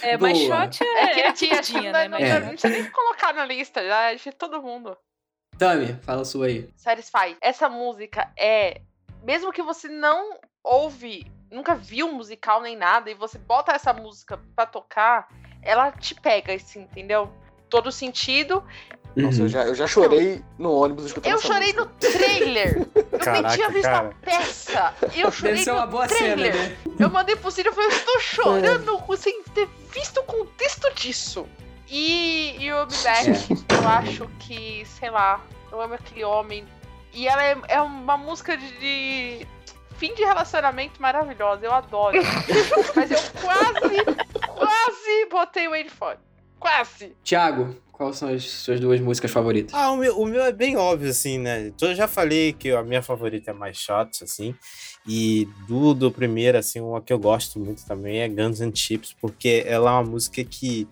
É, 0.00 0.16
Boa. 0.16 0.30
mas 0.30 0.38
shot 0.38 0.84
é, 0.84 1.02
É 1.02 1.08
que 1.08 1.20
ele 1.20 1.32
tinha, 1.32 1.58
acho 1.58 1.72
que 1.72 1.78
rapidinha, 1.78 1.92
não, 1.92 1.98
né? 1.98 2.08
não, 2.08 2.20
Mas- 2.20 2.28
É. 2.30 2.40
não 2.40 2.48
precisa 2.50 2.68
nem 2.72 2.90
colocar 2.90 3.32
na 3.34 3.44
lista, 3.44 3.84
já 3.84 4.12
é 4.12 4.14
de 4.14 4.30
todo 4.32 4.62
mundo. 4.62 4.96
Tami, 5.58 5.98
fala 6.02 6.22
a 6.22 6.24
sua 6.24 6.46
aí. 6.46 6.70
Satisfy. 6.76 7.36
Essa 7.40 7.68
música 7.68 8.32
é. 8.38 8.82
Mesmo 9.28 9.52
que 9.52 9.60
você 9.62 9.88
não 9.88 10.38
ouve, 10.64 11.30
nunca 11.50 11.74
viu 11.74 12.06
um 12.06 12.14
musical 12.14 12.62
nem 12.62 12.74
nada, 12.74 13.10
e 13.10 13.14
você 13.14 13.36
bota 13.38 13.72
essa 13.72 13.92
música 13.92 14.40
pra 14.56 14.64
tocar, 14.64 15.28
ela 15.60 15.92
te 15.92 16.14
pega, 16.14 16.54
assim, 16.54 16.80
entendeu? 16.80 17.30
Todo 17.68 17.92
sentido. 17.92 18.64
Nossa, 19.14 19.36
Uhum. 19.36 19.42
eu 19.44 19.48
já, 19.50 19.64
eu 19.66 19.74
já 19.74 19.86
chorei 19.86 20.42
no 20.58 20.72
ônibus 20.72 21.04
escutando 21.04 21.30
Eu 21.30 21.36
essa 21.38 21.46
chorei 21.46 21.74
música. 21.74 21.84
no 21.84 21.90
trailer. 21.98 22.76
Eu 22.94 23.04
nem 23.10 23.18
Caraca, 23.20 23.54
tinha 23.54 23.68
visto 23.68 23.82
cara. 23.84 24.08
a 24.08 24.24
peça. 24.24 24.94
Eu 25.14 25.30
chorei 25.30 25.52
Deve 25.52 25.64
ser 25.64 25.70
no 25.72 25.76
uma 25.76 25.86
boa 25.86 26.08
trailer. 26.08 26.54
cena, 26.54 26.68
né? 26.70 26.76
Eu 26.98 27.10
mandei 27.10 27.36
pro 27.36 27.50
Ciro 27.50 27.68
e 27.70 27.74
falei, 27.74 27.90
eu 27.98 28.04
tô 28.06 28.20
chorando 28.20 29.16
sem 29.18 29.42
ter 29.42 29.68
visto 29.92 30.20
o 30.20 30.24
contexto 30.24 30.90
disso. 30.94 31.46
E, 31.86 32.56
e 32.58 32.72
o 32.72 32.86
Me 32.86 32.96
Back, 33.04 33.64
eu 33.74 33.88
acho 33.88 34.26
que, 34.38 34.86
sei 34.86 35.10
lá, 35.10 35.44
eu 35.70 35.78
amo 35.82 35.92
aquele 35.92 36.24
homem. 36.24 36.64
E 37.18 37.26
ela 37.26 37.44
é, 37.44 37.56
é 37.66 37.80
uma 37.80 38.16
música 38.16 38.56
de, 38.56 38.70
de 38.78 39.46
fim 39.96 40.14
de 40.14 40.22
relacionamento 40.22 41.02
maravilhosa, 41.02 41.66
eu 41.66 41.72
adoro. 41.74 42.16
Mas 42.94 43.10
eu 43.10 43.18
quase, 43.42 44.04
quase 44.46 45.26
botei 45.28 45.66
o 45.66 45.72
Wait 45.72 45.90
For. 45.90 46.10
It. 46.10 46.20
Quase. 46.60 47.16
Thiago, 47.24 47.76
quais 47.90 48.18
são 48.18 48.28
as 48.28 48.44
suas 48.48 48.78
duas 48.78 49.00
músicas 49.00 49.32
favoritas? 49.32 49.74
Ah, 49.74 49.90
o 49.90 49.96
meu, 49.96 50.16
o 50.16 50.26
meu 50.26 50.44
é 50.44 50.52
bem 50.52 50.76
óbvio, 50.76 51.10
assim, 51.10 51.38
né? 51.40 51.66
Então, 51.66 51.88
Eu 51.88 51.96
já 51.96 52.06
falei 52.06 52.52
que 52.52 52.70
a 52.70 52.84
minha 52.84 53.02
favorita 53.02 53.50
é 53.50 53.54
mais 53.54 53.76
Shots, 53.76 54.22
assim. 54.22 54.54
E 55.06 55.48
do, 55.66 55.94
do 55.94 56.10
primeiro, 56.12 56.58
assim, 56.58 56.80
uma 56.80 57.00
que 57.00 57.12
eu 57.12 57.18
gosto 57.18 57.58
muito 57.58 57.84
também 57.86 58.18
é 58.20 58.28
Guns 58.28 58.60
N' 58.60 58.74
Chips, 58.74 59.14
porque 59.18 59.62
ela 59.66 59.90
é 59.90 59.94
uma 59.94 60.02
música 60.04 60.44
que 60.44 60.86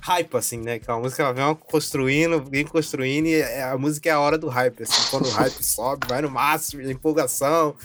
hype, 0.00 0.34
assim, 0.36 0.58
né? 0.58 0.78
Que 0.78 0.90
é 0.90 0.92
uma 0.92 1.02
música 1.02 1.22
que 1.22 1.22
ela 1.22 1.32
vem 1.52 1.54
construindo, 1.54 2.42
vem 2.42 2.64
construindo, 2.66 3.26
e 3.26 3.34
é- 3.34 3.62
a 3.62 3.78
música 3.78 4.08
é 4.08 4.12
a 4.12 4.18
hora 4.20 4.36
do 4.36 4.48
hype, 4.48 4.82
assim, 4.82 5.10
quando 5.10 5.26
o 5.26 5.30
hype 5.30 5.62
sobe, 5.62 6.06
vai 6.08 6.20
no 6.20 6.30
máximo, 6.30 6.82
empolgação. 6.82 7.76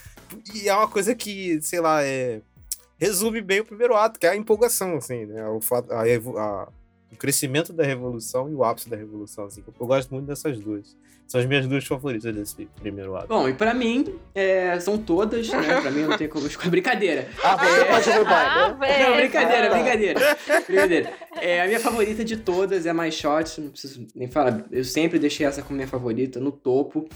E 0.55 0.67
é 0.67 0.75
uma 0.75 0.87
coisa 0.87 1.13
que, 1.13 1.59
sei 1.61 1.79
lá, 1.79 2.03
é. 2.03 2.41
Resume 2.97 3.41
bem 3.41 3.59
o 3.59 3.65
primeiro 3.65 3.95
ato, 3.95 4.19
que 4.19 4.25
é 4.25 4.29
a 4.29 4.35
empolgação, 4.35 4.95
assim, 4.97 5.25
né? 5.25 5.45
O, 5.49 5.59
fato- 5.61 5.91
a, 5.91 6.01
a- 6.03 6.67
o 7.11 7.15
crescimento 7.17 7.71
da 7.71 7.83
revolução 7.83 8.49
e 8.49 8.55
o 8.55 8.63
ápice 8.63 8.89
da 8.89 8.95
revolução, 8.95 9.45
assim. 9.45 9.63
Eu 9.79 9.85
gosto 9.85 10.09
muito 10.11 10.25
dessas 10.25 10.57
duas. 10.59 10.95
São 11.27 11.41
as 11.41 11.47
minhas 11.47 11.65
duas 11.65 11.83
favoritas 11.85 12.35
desse 12.35 12.67
primeiro 12.79 13.15
ato. 13.15 13.27
Bom, 13.27 13.49
e 13.49 13.53
pra 13.53 13.73
mim, 13.73 14.13
é, 14.35 14.79
são 14.79 14.97
todas, 14.97 15.49
né? 15.49 15.81
Pra 15.81 15.89
mim 15.89 16.03
não 16.03 16.15
tem 16.17 16.27
como 16.29 16.45
escolher. 16.45 16.69
Brincadeira. 16.69 17.27
Ah, 17.43 17.57
você 17.57 17.81
É. 17.81 17.85
pode 17.85 18.09
roubar, 18.11 18.45
Ah, 18.57 18.73
né? 18.79 19.03
Não, 19.09 19.15
brincadeira, 19.15 19.69
brincadeira. 19.73 20.37
Brincadeira. 20.67 21.13
É, 21.41 21.61
a 21.61 21.65
minha 21.67 21.79
favorita 21.79 22.23
de 22.23 22.37
todas 22.37 22.85
é 22.85 22.89
a 22.91 22.93
My 22.93 23.11
Shot, 23.11 23.59
não 23.59 23.69
preciso 23.71 24.05
nem 24.15 24.27
falar. 24.29 24.65
Eu 24.71 24.83
sempre 24.83 25.17
deixei 25.17 25.45
essa 25.47 25.61
como 25.63 25.75
minha 25.75 25.87
favorita, 25.87 26.39
no 26.39 26.51
topo. 26.51 27.07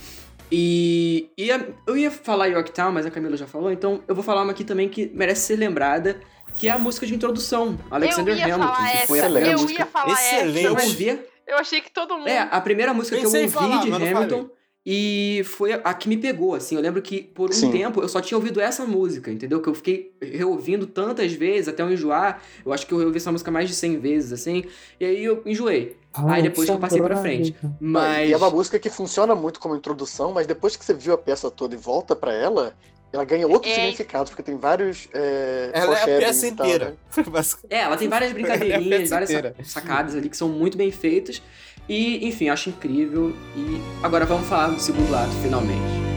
E, 0.52 1.30
e 1.38 1.52
a- 1.52 1.64
eu 1.86 1.96
ia 1.96 2.10
falar 2.10 2.48
Yorktown, 2.48 2.92
mas 2.92 3.06
a 3.06 3.12
Camila 3.12 3.38
já 3.38 3.46
falou, 3.46 3.72
então 3.72 4.02
eu 4.08 4.16
vou 4.16 4.24
falar 4.24 4.42
uma 4.42 4.52
aqui 4.52 4.64
também 4.64 4.90
que 4.90 5.12
merece 5.14 5.42
ser 5.42 5.56
lembrada, 5.58 6.20
que 6.58 6.68
é 6.68 6.72
a 6.72 6.80
música 6.80 7.06
de 7.06 7.14
introdução, 7.14 7.78
Alexander 7.92 8.34
eu 8.34 8.38
ia 8.40 8.56
Hamilton, 8.56 8.64
falar 8.74 8.92
que 8.92 8.98
essa. 8.98 9.08
foi 9.08 9.20
a 9.20 9.24
primeira 9.26 9.50
eu 9.52 9.60
música. 9.60 9.80
ia 9.82 9.86
falar 9.86 10.14
Excelente. 10.14 10.60
que 10.60 10.66
eu 10.66 10.78
essa. 10.78 11.20
Eu 11.50 11.58
achei 11.58 11.82
que 11.82 11.92
todo 11.92 12.18
mundo. 12.18 12.28
É, 12.28 12.48
a 12.52 12.62
primeira 12.62 12.94
música 12.94 13.18
que 13.18 13.26
eu 13.26 13.30
ouvi 13.30 13.50
falar, 13.50 13.82
de 13.82 13.92
Hamilton 13.92 14.50
e 14.86 15.42
foi 15.46 15.74
a, 15.74 15.94
que 15.94 16.08
me 16.08 16.18
pegou, 16.18 16.56
assim. 16.56 16.76
Eu 16.76 16.82
lembro 16.82 17.02
que 17.02 17.22
por 17.22 17.50
um 17.50 17.54
Sim. 17.54 17.72
tempo 17.72 18.02
eu 18.02 18.08
só 18.08 18.22
tinha 18.22 18.38
ouvido 18.38 18.62
essa 18.62 18.86
música, 18.86 19.30
entendeu? 19.30 19.62
Que 19.62 19.68
eu 19.68 19.74
fiquei 19.76 20.16
reouvindo 20.22 20.88
tantas 20.88 21.34
vezes 21.34 21.68
até 21.68 21.84
eu 21.84 21.92
enjoar. 21.92 22.42
Eu 22.66 22.72
acho 22.72 22.88
que 22.88 22.94
eu 22.94 23.00
ouvi 23.06 23.18
essa 23.18 23.32
música 23.32 23.52
mais 23.52 23.68
de 23.68 23.76
100 23.76 24.00
vezes, 24.00 24.32
assim. 24.32 24.64
E 25.00 25.06
aí 25.06 25.24
eu 25.24 25.44
enjoei. 25.46 25.98
Aí 26.14 26.42
depois 26.42 26.68
que 26.68 26.74
eu 26.74 26.80
passei 26.80 27.02
pra 27.02 27.18
frente. 27.18 27.56
Mas. 27.80 28.30
E 28.30 28.34
é 28.34 28.38
uma 28.38 28.50
música 28.50 28.80
que 28.80 28.90
funciona 28.90 29.36
muito 29.36 29.60
como 29.60 29.76
introdução, 29.76 30.32
mas 30.32 30.48
depois 30.48 30.76
que 30.76 30.86
você 30.86 30.94
viu 30.94 31.14
a 31.14 31.18
peça 31.18 31.52
toda 31.52 31.76
e 31.76 31.78
volta 31.78 32.16
pra 32.16 32.34
ela, 32.34 32.74
ela 33.12 33.24
ganha 33.26 33.48
outros 33.48 33.72
É. 33.72 33.76
significados, 33.76 34.30
porque 34.30 34.44
tem 34.44 34.58
vários. 34.58 35.08
É, 35.14 35.72
Ela 35.74 35.98
é 36.00 36.02
a 36.04 36.06
peça 36.20 36.52
tal, 36.56 36.66
inteira. 36.66 36.96
né? 37.18 37.24
Basicamente. 37.28 37.74
É, 37.74 37.80
ela 37.84 37.98
tem 37.98 38.08
várias 38.08 38.32
É 38.32 38.34
brincadeirinhas, 38.34 39.00
peça 39.02 39.10
várias 39.10 39.30
inteira. 39.30 39.56
sacadas 39.64 40.16
ali 40.16 40.30
que 40.30 40.38
são 40.38 40.50
muito 40.50 40.78
bem 40.78 40.92
feitas. 40.92 41.42
E, 41.88 42.28
enfim, 42.28 42.50
acho 42.50 42.70
incrível. 42.70 43.36
E 43.56 43.82
agora 44.04 44.26
vamos 44.26 44.48
falar 44.48 44.68
do 44.68 44.80
segundo 44.80 45.14
ato, 45.16 45.32
finalmente. 45.42 46.09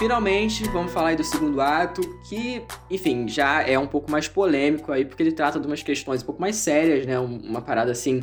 Finalmente, 0.00 0.64
vamos 0.70 0.90
falar 0.92 1.10
aí 1.10 1.16
do 1.16 1.22
segundo 1.22 1.60
ato, 1.60 2.00
que, 2.26 2.62
enfim, 2.90 3.28
já 3.28 3.60
é 3.62 3.78
um 3.78 3.86
pouco 3.86 4.10
mais 4.10 4.26
polêmico 4.26 4.90
aí, 4.90 5.04
porque 5.04 5.22
ele 5.22 5.30
trata 5.30 5.60
de 5.60 5.66
umas 5.66 5.82
questões 5.82 6.22
um 6.22 6.24
pouco 6.24 6.40
mais 6.40 6.56
sérias, 6.56 7.04
né? 7.04 7.20
Um- 7.20 7.36
Uma 7.36 7.60
parada 7.60 7.92
assim. 7.92 8.22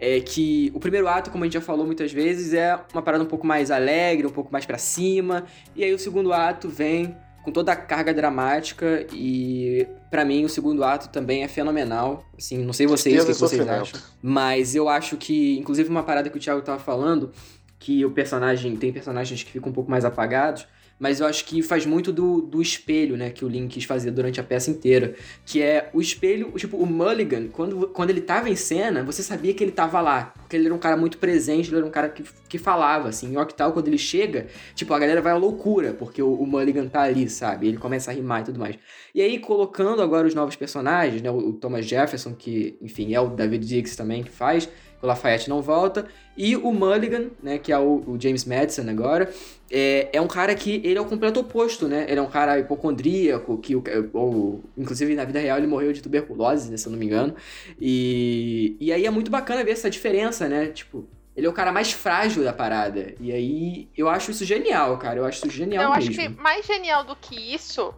É 0.00 0.18
que 0.20 0.72
o 0.74 0.80
primeiro 0.80 1.06
ato, 1.06 1.30
como 1.30 1.44
a 1.44 1.46
gente 1.46 1.52
já 1.54 1.60
falou 1.60 1.86
muitas 1.86 2.10
vezes, 2.12 2.52
é 2.52 2.76
uma 2.92 3.00
parada 3.02 3.22
um 3.22 3.26
pouco 3.28 3.46
mais 3.46 3.70
alegre, 3.70 4.26
um 4.26 4.30
pouco 4.32 4.50
mais 4.52 4.66
pra 4.66 4.78
cima. 4.78 5.44
E 5.76 5.84
aí 5.84 5.94
o 5.94 5.98
segundo 5.98 6.32
ato 6.32 6.68
vem 6.68 7.16
com 7.44 7.52
toda 7.52 7.70
a 7.70 7.76
carga 7.76 8.12
dramática 8.12 9.06
e 9.12 9.86
pra 10.10 10.24
mim 10.24 10.44
o 10.44 10.48
segundo 10.48 10.82
ato 10.82 11.08
também 11.10 11.44
é 11.44 11.48
fenomenal. 11.48 12.24
Assim, 12.36 12.58
não 12.58 12.72
sei 12.72 12.88
vocês 12.88 13.14
o 13.22 13.26
que, 13.26 13.32
vocês 13.34 13.60
acham, 13.80 14.00
mas 14.20 14.74
eu 14.74 14.88
acho 14.88 15.16
que, 15.16 15.56
inclusive 15.56 15.88
uma 15.88 16.02
parada 16.02 16.28
que 16.28 16.36
o 16.36 16.40
Thiago 16.40 16.62
tava 16.62 16.80
falando, 16.80 17.30
que 17.78 18.04
o 18.04 18.10
personagem 18.10 18.74
tem 18.74 18.92
personagens 18.92 19.44
que 19.44 19.52
ficam 19.52 19.70
um 19.70 19.72
pouco 19.72 19.88
mais 19.88 20.04
apagados, 20.04 20.66
mas 20.98 21.20
eu 21.20 21.26
acho 21.26 21.44
que 21.44 21.62
faz 21.62 21.84
muito 21.84 22.12
do, 22.12 22.40
do 22.40 22.62
espelho, 22.62 23.16
né, 23.16 23.30
que 23.30 23.44
o 23.44 23.48
Link 23.48 23.74
quis 23.74 23.84
fazer 23.84 24.10
durante 24.10 24.40
a 24.40 24.44
peça 24.44 24.70
inteira, 24.70 25.14
que 25.44 25.60
é 25.60 25.90
o 25.92 26.00
espelho, 26.00 26.52
tipo, 26.52 26.76
o 26.76 26.86
Mulligan, 26.86 27.48
quando, 27.48 27.88
quando 27.88 28.10
ele 28.10 28.20
tava 28.20 28.48
em 28.48 28.56
cena, 28.56 29.02
você 29.02 29.22
sabia 29.22 29.52
que 29.54 29.64
ele 29.64 29.72
tava 29.72 30.00
lá, 30.00 30.32
porque 30.36 30.56
ele 30.56 30.66
era 30.66 30.74
um 30.74 30.78
cara 30.78 30.96
muito 30.96 31.18
presente, 31.18 31.68
ele 31.70 31.78
era 31.78 31.86
um 31.86 31.90
cara 31.90 32.08
que, 32.08 32.24
que 32.48 32.58
falava, 32.58 33.08
assim, 33.08 33.32
em 33.32 33.36
Octal, 33.36 33.72
quando 33.72 33.88
ele 33.88 33.98
chega, 33.98 34.46
tipo, 34.74 34.92
a 34.94 34.98
galera 34.98 35.20
vai 35.20 35.32
à 35.32 35.36
loucura, 35.36 35.92
porque 35.92 36.22
o, 36.22 36.32
o 36.32 36.46
Mulligan 36.46 36.86
tá 36.86 37.02
ali, 37.02 37.28
sabe, 37.28 37.68
ele 37.68 37.78
começa 37.78 38.10
a 38.10 38.14
rimar 38.14 38.42
e 38.42 38.44
tudo 38.44 38.58
mais. 38.58 38.78
E 39.14 39.20
aí, 39.20 39.38
colocando 39.38 40.02
agora 40.02 40.26
os 40.26 40.34
novos 40.34 40.56
personagens, 40.56 41.20
né, 41.20 41.30
o, 41.30 41.36
o 41.36 41.52
Thomas 41.52 41.86
Jefferson, 41.86 42.34
que, 42.34 42.76
enfim, 42.80 43.14
é 43.14 43.20
o 43.20 43.28
David 43.28 43.66
Diggs 43.66 43.96
também 43.96 44.22
que 44.22 44.30
faz, 44.30 44.68
o 45.02 45.06
Lafayette 45.06 45.50
não 45.50 45.60
volta, 45.60 46.06
e 46.36 46.56
o 46.56 46.72
Mulligan, 46.72 47.30
né, 47.42 47.58
que 47.58 47.72
é 47.72 47.78
o, 47.78 48.02
o 48.06 48.16
James 48.18 48.44
Madison 48.44 48.88
agora, 48.88 49.30
é, 49.70 50.08
é 50.12 50.20
um 50.20 50.28
cara 50.28 50.54
que 50.54 50.80
ele 50.84 50.96
é 50.96 51.00
o 51.00 51.04
completo 51.04 51.40
oposto, 51.40 51.88
né? 51.88 52.06
Ele 52.08 52.20
é 52.20 52.22
um 52.22 52.28
cara 52.28 52.58
hipocondríaco, 52.58 53.58
que 53.58 53.74
o, 53.74 53.82
ou, 54.12 54.62
inclusive 54.76 55.14
na 55.14 55.24
vida 55.24 55.40
real 55.40 55.58
ele 55.58 55.66
morreu 55.66 55.92
de 55.92 56.02
tuberculose, 56.02 56.70
né, 56.70 56.76
se 56.76 56.86
eu 56.86 56.92
não 56.92 56.98
me 56.98 57.06
engano. 57.06 57.34
E, 57.80 58.76
e 58.80 58.92
aí 58.92 59.04
é 59.04 59.10
muito 59.10 59.30
bacana 59.30 59.64
ver 59.64 59.72
essa 59.72 59.90
diferença, 59.90 60.48
né? 60.48 60.68
Tipo, 60.68 61.06
ele 61.36 61.46
é 61.46 61.50
o 61.50 61.52
cara 61.52 61.72
mais 61.72 61.90
frágil 61.90 62.44
da 62.44 62.52
parada. 62.52 63.14
E 63.18 63.32
aí 63.32 63.88
eu 63.96 64.08
acho 64.08 64.30
isso 64.30 64.44
genial, 64.44 64.98
cara. 64.98 65.18
Eu 65.18 65.24
acho 65.24 65.46
isso 65.46 65.56
genial 65.56 65.84
eu 65.84 65.92
acho 65.92 66.08
mesmo. 66.08 66.36
que 66.36 66.42
mais 66.42 66.66
genial 66.66 67.04
do 67.04 67.16
que 67.16 67.54
isso 67.54 67.94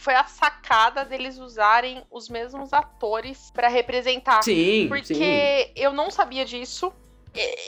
foi 0.00 0.14
a 0.14 0.24
sacada 0.24 1.04
deles 1.04 1.38
usarem 1.38 2.02
os 2.10 2.28
mesmos 2.28 2.72
atores 2.72 3.50
pra 3.52 3.68
representar. 3.68 4.42
Sim, 4.42 4.86
Porque 4.88 5.14
sim. 5.14 5.72
eu 5.74 5.92
não 5.92 6.10
sabia 6.10 6.44
disso. 6.44 6.92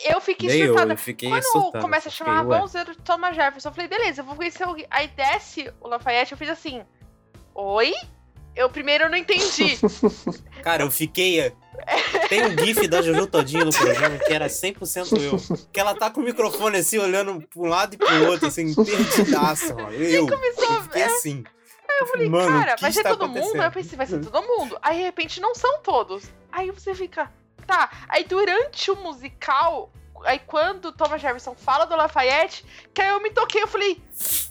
Eu 0.05 0.21
fiquei 0.21 0.49
Nem 0.49 0.61
eu, 0.61 0.67
surtada. 0.69 0.95
eu 0.95 0.97
fiquei 0.99 1.29
Quando 1.29 1.73
começa 1.83 2.09
a 2.09 2.11
fiquei, 2.11 2.27
chamar, 2.27 2.47
ué. 2.47 2.57
vamos 2.57 2.73
ver 2.73 2.89
o 2.89 2.95
Thomas 2.97 3.37
Jefferson, 3.37 3.69
eu 3.69 3.75
falei, 3.75 3.89
beleza, 3.89 4.23
eu 4.23 4.25
vou 4.25 4.35
conhecer 4.35 4.63
alguém. 4.63 4.87
Aí 4.91 5.09
desce 5.09 5.71
o 5.81 5.89
Lafayette, 5.89 6.33
eu 6.33 6.39
fiz 6.39 6.49
assim, 6.49 6.83
oi? 7.55 7.93
Eu 8.57 8.69
primeiro 8.71 9.09
não 9.09 9.17
entendi. 9.17 9.79
Cara, 10.65 10.83
eu 10.83 10.91
fiquei. 10.91 11.53
Tem 12.29 12.45
um 12.45 12.59
gif 12.59 12.89
da 12.89 13.01
Jojo 13.01 13.27
Todinho 13.29 13.65
no 13.67 13.71
programa 13.73 14.19
que 14.19 14.33
era 14.33 14.47
100% 14.49 15.13
eu. 15.23 15.67
Que 15.71 15.79
ela 15.79 15.95
tá 15.95 16.11
com 16.11 16.21
o 16.21 16.25
microfone 16.25 16.79
assim, 16.79 16.99
olhando 16.99 17.41
pra 17.47 17.63
um 17.63 17.67
lado 17.67 17.95
e 17.95 17.97
pro 17.97 18.27
outro, 18.27 18.49
assim, 18.49 18.75
perdidaça, 18.75 19.75
mano. 19.77 19.93
Eu, 19.93 20.27
eu 20.29 20.83
fiquei 20.83 21.03
assim. 21.05 21.45
Aí 21.89 21.99
eu 22.01 22.07
falei, 22.07 22.29
Mano, 22.29 22.49
cara, 22.49 22.77
vai 22.77 22.93
ser 22.93 23.03
todo 23.03 23.29
mundo? 23.29 23.61
Aí 23.61 23.67
eu 23.67 23.73
pensei, 23.73 23.97
vai 23.97 24.07
ser 24.07 24.21
todo 24.21 24.47
mundo. 24.47 24.79
Aí 24.83 24.99
de 24.99 25.03
repente 25.05 25.41
não 25.41 25.55
são 25.55 25.81
todos. 25.81 26.31
Aí 26.53 26.71
você 26.71 26.95
fica, 26.95 27.33
tá. 27.67 27.91
Aí 28.09 28.25
durante 28.25 28.91
o 28.91 28.97
musical, 28.97 29.91
aí 30.25 30.39
quando 30.39 30.93
Thomas 30.93 31.21
Jefferson 31.21 31.55
fala 31.55 31.87
do 31.87 31.97
Lafayette, 31.97 32.65
que 32.93 33.01
aí 33.01 33.09
eu 33.09 33.23
me 33.23 33.31
toquei, 33.31 33.63
eu 33.63 33.69
falei, 33.69 34.01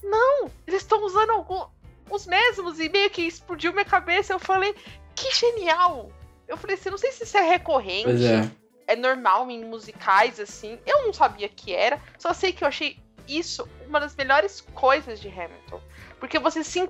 não, 0.03 0.49
eles 0.65 0.81
estão 0.81 1.03
usando 1.03 1.31
algum, 1.31 1.65
os 2.09 2.25
mesmos 2.25 2.79
e 2.79 2.89
meio 2.89 3.09
que 3.09 3.21
explodiu 3.21 3.71
minha 3.71 3.85
cabeça. 3.85 4.33
Eu 4.33 4.39
falei, 4.39 4.75
que 5.15 5.33
genial. 5.33 6.11
Eu 6.47 6.57
falei 6.57 6.75
assim, 6.75 6.89
não 6.89 6.97
sei 6.97 7.11
se 7.11 7.23
isso 7.23 7.37
é 7.37 7.41
recorrente. 7.41 8.05
Pois 8.05 8.21
é. 8.23 8.49
é 8.87 8.95
normal 8.95 9.49
em 9.51 9.63
musicais, 9.65 10.39
assim. 10.39 10.79
Eu 10.85 11.03
não 11.03 11.13
sabia 11.13 11.49
que 11.49 11.73
era, 11.73 12.01
só 12.17 12.33
sei 12.33 12.53
que 12.53 12.63
eu 12.63 12.67
achei 12.67 12.97
isso 13.27 13.67
uma 13.85 13.99
das 13.99 14.15
melhores 14.15 14.61
coisas 14.73 15.19
de 15.19 15.27
Hamilton. 15.27 15.81
Porque 16.19 16.39
você 16.39 16.63
se. 16.63 16.89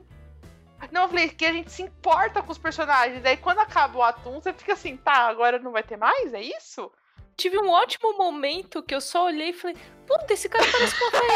Não, 0.92 1.04
eu 1.04 1.10
falei 1.10 1.30
que 1.30 1.46
a 1.46 1.52
gente 1.52 1.72
se 1.72 1.82
importa 1.82 2.42
com 2.42 2.52
os 2.52 2.58
personagens. 2.58 3.24
Aí 3.26 3.38
quando 3.38 3.60
acaba 3.60 3.98
o 3.98 4.04
ato 4.04 4.30
1, 4.30 4.42
você 4.42 4.54
fica 4.54 4.74
assim, 4.74 4.96
tá, 4.98 5.28
agora 5.28 5.60
não 5.60 5.72
vai 5.72 5.84
ter 5.84 5.98
mais? 5.98 6.34
É 6.34 6.42
isso? 6.42 6.92
Tive 7.36 7.60
um 7.60 7.70
ótimo 7.70 8.18
momento 8.18 8.82
que 8.82 8.96
eu 8.96 9.02
só 9.02 9.26
olhei 9.26 9.50
e 9.50 9.54
falei, 9.54 9.78
puta, 10.08 10.34
esse 10.34 10.50
cara 10.50 10.66
parece 10.72 10.96
com 10.98 11.06
hein? 11.06 11.32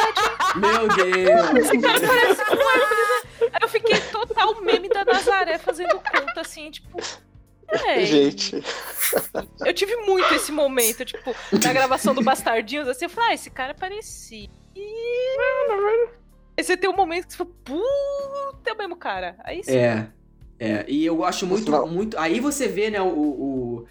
Meu 0.58 0.88
Deus! 0.88 1.50
Esse 1.66 1.80
cara 1.80 2.00
parece 2.00 2.46
com. 2.46 3.46
Aí 3.46 3.60
eu 3.62 3.70
fiquei 3.70 4.00
total 4.12 4.62
meme 4.62 4.90
da 4.90 5.06
Nazaré 5.06 5.58
fazendo 5.60 6.00
conta, 6.00 6.42
assim, 6.42 6.72
tipo... 6.72 6.98
É, 7.68 8.04
Gente, 8.04 8.62
eu 9.66 9.74
tive 9.74 9.96
muito 9.98 10.34
esse 10.34 10.52
momento, 10.52 11.06
tipo, 11.06 11.34
na 11.64 11.72
gravação 11.72 12.14
do 12.14 12.22
Bastardinhos, 12.22 12.88
assim, 12.88 13.06
eu 13.06 13.10
falei, 13.10 13.30
ah, 13.30 13.34
esse 13.34 13.50
cara 13.50 13.74
parecia. 13.74 14.50
Aí 16.58 16.64
você 16.64 16.76
tem 16.78 16.90
um 16.90 16.96
momento 16.96 17.26
que 17.28 17.34
você 17.34 17.38
fala, 17.38 17.50
puta, 17.64 18.70
é 18.70 18.74
o 18.74 18.78
mesmo 18.78 18.96
cara. 18.96 19.36
Aí 19.44 19.64
sim. 19.64 19.76
É. 19.76 20.08
É, 20.60 20.86
e 20.88 21.04
eu 21.04 21.16
gosto 21.16 21.48
muito, 21.48 21.72
muito. 21.88 22.18
Aí 22.20 22.40
você 22.40 22.68
vê, 22.68 22.92
né, 22.92 23.02
o. 23.02 23.08
o- 23.08 23.86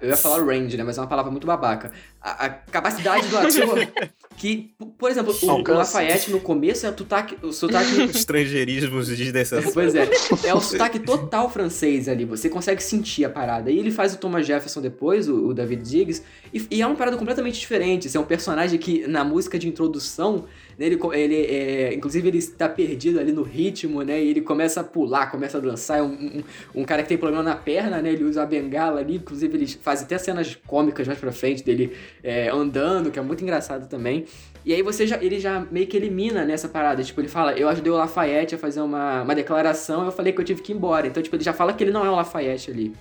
eu 0.00 0.08
ia 0.08 0.16
falar 0.16 0.42
range, 0.42 0.74
né? 0.78 0.82
Mas 0.82 0.96
é 0.96 1.00
uma 1.02 1.06
palavra 1.06 1.30
muito 1.30 1.46
babaca. 1.46 1.92
A, 2.18 2.46
a 2.46 2.48
capacidade 2.48 3.28
do 3.28 3.36
ator. 3.36 3.78
que, 4.38 4.74
por 4.98 5.10
exemplo, 5.10 5.36
o, 5.42 5.46
o. 5.46 5.62
Lafayette 5.74 6.30
no 6.30 6.40
começo 6.40 6.86
é 6.86 6.90
o 6.90 6.96
sotaque. 6.96 7.36
O 7.44 7.52
sotaque 7.52 8.00
Estrangeirismos 8.10 9.08
desnecessários. 9.08 9.74
Pois 9.74 9.94
é, 9.94 10.08
é 10.44 10.54
o 10.54 10.60
sotaque 10.62 10.98
total 10.98 11.50
francês 11.50 12.08
ali, 12.08 12.24
você 12.24 12.48
consegue 12.48 12.82
sentir 12.82 13.26
a 13.26 13.28
parada. 13.30 13.70
E 13.70 13.78
ele 13.78 13.90
faz 13.90 14.14
o 14.14 14.16
Thomas 14.18 14.46
Jefferson 14.46 14.80
depois, 14.80 15.28
o, 15.28 15.48
o 15.48 15.54
David 15.54 15.82
Diggs, 15.82 16.22
e, 16.52 16.66
e 16.70 16.80
é 16.82 16.86
uma 16.86 16.96
parada 16.96 17.18
completamente 17.18 17.60
diferente. 17.60 18.06
Esse 18.06 18.16
é 18.16 18.20
um 18.20 18.24
personagem 18.24 18.78
que, 18.78 19.06
na 19.06 19.22
música 19.22 19.58
de 19.58 19.68
introdução, 19.68 20.46
ele, 20.78 20.98
ele 21.12 21.36
é, 21.46 21.94
inclusive 21.94 22.28
ele 22.28 22.38
está 22.38 22.68
perdido 22.68 23.20
ali 23.20 23.32
no 23.32 23.42
ritmo, 23.42 24.02
né, 24.02 24.22
e 24.22 24.28
ele 24.30 24.40
começa 24.40 24.80
a 24.80 24.84
pular, 24.84 25.30
começa 25.30 25.58
a 25.58 25.60
dançar. 25.60 25.98
É 25.98 26.02
um, 26.02 26.12
um, 26.12 26.42
um 26.82 26.84
cara 26.84 27.02
que 27.02 27.08
tem 27.08 27.18
problema 27.18 27.42
na 27.42 27.56
perna, 27.56 28.00
né, 28.02 28.12
ele 28.12 28.24
usa 28.24 28.42
a 28.42 28.46
bengala 28.46 29.00
ali, 29.00 29.16
inclusive 29.16 29.56
ele 29.56 29.66
faz 29.66 30.02
até 30.02 30.18
cenas 30.18 30.58
cômicas 30.66 31.06
mais 31.06 31.18
pra 31.18 31.32
frente 31.32 31.62
dele 31.62 31.92
é, 32.22 32.48
andando, 32.48 33.10
que 33.10 33.18
é 33.18 33.22
muito 33.22 33.42
engraçado 33.42 33.88
também. 33.88 34.24
E 34.64 34.72
aí 34.72 34.80
você 34.80 35.06
já, 35.06 35.22
ele 35.22 35.38
já 35.38 35.60
meio 35.70 35.86
que 35.86 35.94
elimina 35.94 36.42
nessa 36.42 36.66
parada. 36.68 37.02
Tipo, 37.02 37.20
ele 37.20 37.28
fala, 37.28 37.52
eu 37.52 37.68
ajudei 37.68 37.92
o 37.92 37.96
Lafayette 37.96 38.54
a 38.54 38.58
fazer 38.58 38.80
uma, 38.80 39.22
uma 39.22 39.34
declaração, 39.34 40.06
eu 40.06 40.10
falei 40.12 40.32
que 40.32 40.40
eu 40.40 40.44
tive 40.44 40.62
que 40.62 40.72
ir 40.72 40.74
embora. 40.76 41.06
Então, 41.06 41.22
tipo, 41.22 41.36
ele 41.36 41.44
já 41.44 41.52
fala 41.52 41.74
que 41.74 41.84
ele 41.84 41.90
não 41.90 42.02
é 42.04 42.08
o 42.08 42.14
Lafayette 42.14 42.70
ali. 42.70 42.92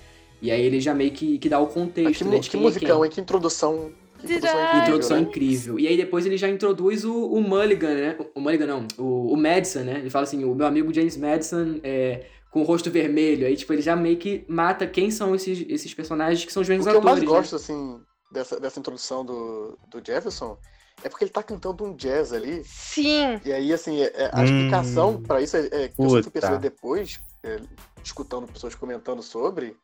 E 0.41 0.52
aí 0.52 0.62
ele 0.62 0.82
já 0.82 0.94
meio 0.94 1.12
que, 1.12 1.38
que 1.38 1.48
dá 1.48 1.60
o 1.60 1.68
que, 1.68 1.74
contexto, 1.76 2.26
né, 2.26 2.32
mu- 2.32 2.40
de 2.41 2.50
que 2.50 2.58
é 2.58 2.60
musicão, 2.60 3.02
quem. 3.04 3.10
Que 3.12 3.22
introdução. 3.22 3.91
Que 4.26 4.34
introdução 4.36 4.62
incrível, 4.64 4.82
Introdução 4.84 5.18
né? 5.18 5.24
incrível. 5.24 5.80
E 5.80 5.88
aí 5.88 5.98
depois 5.98 6.26
ele 6.26 6.38
já 6.38 6.48
introduz 6.50 7.04
o, 7.04 7.14
o 7.34 7.41
Mulligan, 7.41 7.94
né? 7.94 8.18
O 8.34 8.40
Mulligan 8.40 8.66
não, 8.68 8.88
o, 8.98 9.34
o 9.34 9.38
Madison, 9.38 9.82
né? 9.84 10.00
Ele 10.00 10.10
fala 10.10 10.24
assim, 10.24 10.44
o 10.44 10.56
meu 10.56 10.66
amigo 10.66 10.94
James 10.94 11.18
Madison 11.18 11.80
é, 11.84 12.26
com 12.52 12.62
o 12.62 12.64
rosto 12.64 12.90
vermelho. 12.90 13.45
Aí, 13.45 13.56
tipo, 13.56 13.74
ele 13.74 13.82
já 13.82 13.95
meio 13.95 14.18
que 14.18 14.45
mata 14.48 14.88
quem 14.88 15.12
são 15.12 15.34
esses, 15.36 15.66
esses 15.68 15.94
personagens 15.94 16.45
que 16.45 16.54
são 16.54 16.62
os 16.62 16.68
O 16.68 16.72
mesmos 16.72 16.88
que 16.88 16.94
eu 16.95 17.00
atores. 17.00 17.20
mais 17.20 17.30
né? 17.32 17.38
gosto, 17.38 17.56
assim, 17.56 18.00
dessa, 18.32 18.60
dessa 18.60 18.80
introdução 18.80 19.26
do, 19.26 19.78
do 19.90 20.02
Jefferson 20.06 20.58
é 21.04 21.10
porque 21.10 21.26
ele 21.26 21.32
tá 21.32 21.44
cantando 21.44 21.84
um 21.84 21.95
jazz 21.95 22.32
ali. 22.32 22.62
Sim. 22.64 23.41
E 23.44 23.52
aí, 23.52 23.74
assim, 23.74 24.00
é- 24.02 24.12
é- 24.16 24.30
a 24.32 24.40
Hum. 24.41 24.44
explicação 24.45 25.22
pra 25.22 25.41
isso 25.41 25.58
é, 25.58 25.66
é 25.72 25.88
que 25.90 25.95
eu 26.02 26.08
Puta. 26.08 26.30
perceber 26.32 26.60
depois, 26.60 27.20
é, 27.44 27.60
escutando 28.04 28.48
pessoas 28.48 28.74
comentando 28.76 29.22
sobre, 29.22 29.76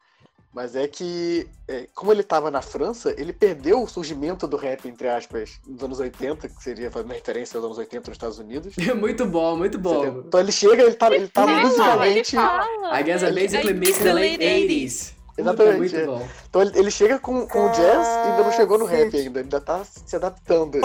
mas 0.53 0.75
é 0.75 0.87
que, 0.87 1.47
é, 1.67 1.87
como 1.93 2.11
ele 2.11 2.23
tava 2.23 2.49
na 2.49 2.61
França, 2.61 3.13
ele 3.17 3.31
perdeu 3.31 3.83
o 3.83 3.87
surgimento 3.87 4.47
do 4.47 4.57
rap, 4.57 4.87
entre 4.87 5.07
aspas, 5.07 5.59
nos 5.67 5.83
anos 5.83 5.99
80, 5.99 6.49
que 6.49 6.63
seria 6.63 6.89
fazendo 6.89 7.11
referência 7.13 7.57
aos 7.57 7.65
anos 7.65 7.77
80 7.77 8.09
nos 8.09 8.15
Estados 8.15 8.39
Unidos. 8.39 8.75
muito 8.97 9.25
bom, 9.25 9.55
muito 9.55 9.77
bom. 9.77 10.03
Entendeu? 10.03 10.23
Então 10.27 10.39
ele 10.39 10.51
chega, 10.51 10.81
ele 10.83 10.95
tá, 10.95 11.07
ele 11.13 11.27
tá 11.27 11.43
Ele 11.43 11.51
fala, 11.51 11.61
musicalmente. 11.67 12.35
ele 12.35 12.45
fala. 12.45 12.99
I 12.99 13.03
guess 13.03 13.21
I 13.21 13.25
Ele- 13.27 13.41
basically 13.41 13.73
Aí, 13.73 13.79
missed 13.79 14.03
the 14.03 14.13
late 14.13 14.37
late 14.37 14.67
80s. 14.67 15.11
Puta, 15.39 15.41
Exatamente, 15.41 15.77
muito 15.77 15.95
é. 15.95 16.05
bom. 16.05 16.27
Então 16.49 16.61
ele, 16.63 16.79
ele 16.79 16.91
chega 16.91 17.17
com, 17.19 17.47
com 17.47 17.65
o 17.67 17.69
jazz 17.69 18.07
e 18.07 18.29
ainda 18.29 18.43
não 18.43 18.51
chegou 18.51 18.77
no 18.77 18.83
rap 18.85 19.03
ainda, 19.15 19.17
ele 19.17 19.39
ainda 19.39 19.61
tá 19.61 19.85
se 19.85 20.15
adaptando. 20.15 20.79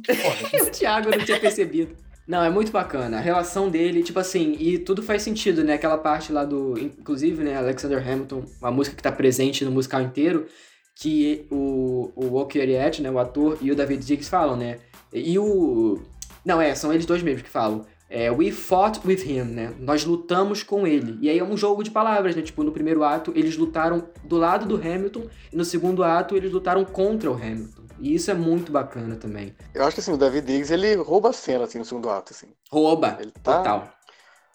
Que 0.00 0.12
foda. 0.16 0.64
o 0.64 0.70
Thiago 0.70 1.10
não 1.10 1.24
tinha 1.24 1.38
percebido. 1.38 1.96
Não, 2.26 2.42
é 2.44 2.50
muito 2.50 2.70
bacana. 2.70 3.18
A 3.18 3.20
relação 3.20 3.68
dele, 3.68 4.02
tipo 4.02 4.18
assim, 4.18 4.56
e 4.58 4.78
tudo 4.78 5.02
faz 5.02 5.22
sentido, 5.22 5.64
né? 5.64 5.74
Aquela 5.74 5.98
parte 5.98 6.32
lá 6.32 6.44
do. 6.44 6.78
Inclusive, 6.78 7.42
né, 7.42 7.56
Alexander 7.56 7.98
Hamilton, 7.98 8.44
uma 8.60 8.70
música 8.70 8.96
que 8.96 9.02
tá 9.02 9.10
presente 9.10 9.64
no 9.64 9.72
musical 9.72 10.00
inteiro, 10.00 10.46
que 10.94 11.46
o, 11.50 12.12
o 12.14 12.26
Walker 12.26 12.60
Ariette, 12.60 13.02
né, 13.02 13.10
o 13.10 13.18
ator, 13.18 13.58
e 13.60 13.72
o 13.72 13.74
David 13.74 14.04
Diggs 14.04 14.30
falam, 14.30 14.56
né? 14.56 14.78
E 15.12 15.38
o. 15.38 16.00
Não, 16.44 16.60
é, 16.60 16.74
são 16.74 16.92
eles 16.92 17.06
dois 17.06 17.22
mesmo 17.22 17.42
que 17.42 17.50
falam. 17.50 17.84
É, 18.08 18.30
we 18.30 18.50
fought 18.50 19.00
with 19.06 19.24
him, 19.24 19.42
né? 19.42 19.72
Nós 19.80 20.04
lutamos 20.04 20.62
com 20.62 20.86
ele. 20.86 21.16
E 21.22 21.30
aí 21.30 21.38
é 21.38 21.44
um 21.44 21.56
jogo 21.56 21.82
de 21.82 21.90
palavras, 21.90 22.36
né? 22.36 22.42
Tipo, 22.42 22.62
no 22.62 22.70
primeiro 22.70 23.02
ato 23.02 23.32
eles 23.34 23.56
lutaram 23.56 24.06
do 24.22 24.36
lado 24.36 24.66
do 24.66 24.76
Hamilton, 24.76 25.24
e 25.50 25.56
no 25.56 25.64
segundo 25.64 26.04
ato 26.04 26.36
eles 26.36 26.52
lutaram 26.52 26.84
contra 26.84 27.30
o 27.30 27.34
Hamilton. 27.34 27.81
E 28.00 28.14
isso 28.14 28.30
é 28.30 28.34
muito 28.34 28.70
bacana 28.72 29.16
também. 29.16 29.54
Eu 29.74 29.84
acho 29.84 29.94
que 29.94 30.00
assim, 30.00 30.12
o 30.12 30.16
David 30.16 30.46
Diggs 30.46 30.72
ele 30.72 30.94
rouba 30.96 31.30
a 31.30 31.32
cena 31.32 31.64
assim, 31.64 31.78
no 31.78 31.84
segundo 31.84 32.08
ato. 32.10 32.32
Assim. 32.32 32.48
Rouba. 32.70 33.16
Ele 33.20 33.30
tá- 33.42 33.58
Total. 33.58 33.92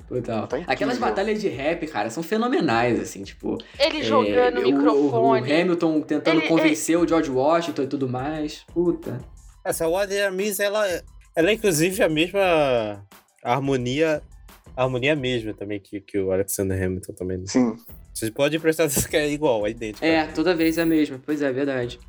Total. 0.07 0.47
tá. 0.47 0.57
Aquelas 0.67 0.97
batalhas 0.97 1.41
de 1.41 1.49
rap, 1.49 1.85
cara, 1.87 2.09
são 2.09 2.23
fenomenais, 2.23 2.99
assim, 2.99 3.23
tipo. 3.23 3.57
Ele 3.79 3.99
é, 3.99 4.03
jogando 4.03 4.59
o 4.59 4.63
microfone. 4.63 5.51
O, 5.51 5.61
Hamilton 5.61 6.01
tentando 6.01 6.39
Ele- 6.39 6.47
convencer 6.47 6.97
o 6.97 7.05
George 7.07 7.29
Washington 7.29 7.81
e 7.83 7.87
tudo 7.87 8.07
mais. 8.07 8.63
Puta. 8.73 9.17
Essa 9.65 9.87
Water 9.87 10.31
Miss, 10.31 10.59
ela, 10.61 10.85
ela 11.35 11.49
é 11.49 11.53
inclusive 11.53 12.01
a 12.01 12.07
mesma 12.07 13.05
harmonia, 13.43 14.21
a 14.75 14.83
harmonia 14.83 15.15
mesma 15.15 15.53
também 15.53 15.79
que, 15.79 15.99
que 15.99 16.17
o 16.17 16.31
Alexander 16.31 16.81
Hamilton 16.81 17.13
também. 17.13 17.37
né? 17.39 17.43
Sim. 17.47 17.75
Vocês 18.13 18.31
podem 18.31 18.59
prestar 18.59 18.85
atenção 18.85 19.09
que 19.09 19.17
é 19.17 19.29
igual, 19.29 19.67
é 19.67 19.71
idêntico. 19.71 20.05
É, 20.05 20.25
toda 20.27 20.55
vez 20.55 20.77
é 20.77 20.83
a 20.83 20.85
mesma. 20.85 21.19
Pois 21.23 21.41
é, 21.41 21.51
verdade. 21.51 21.99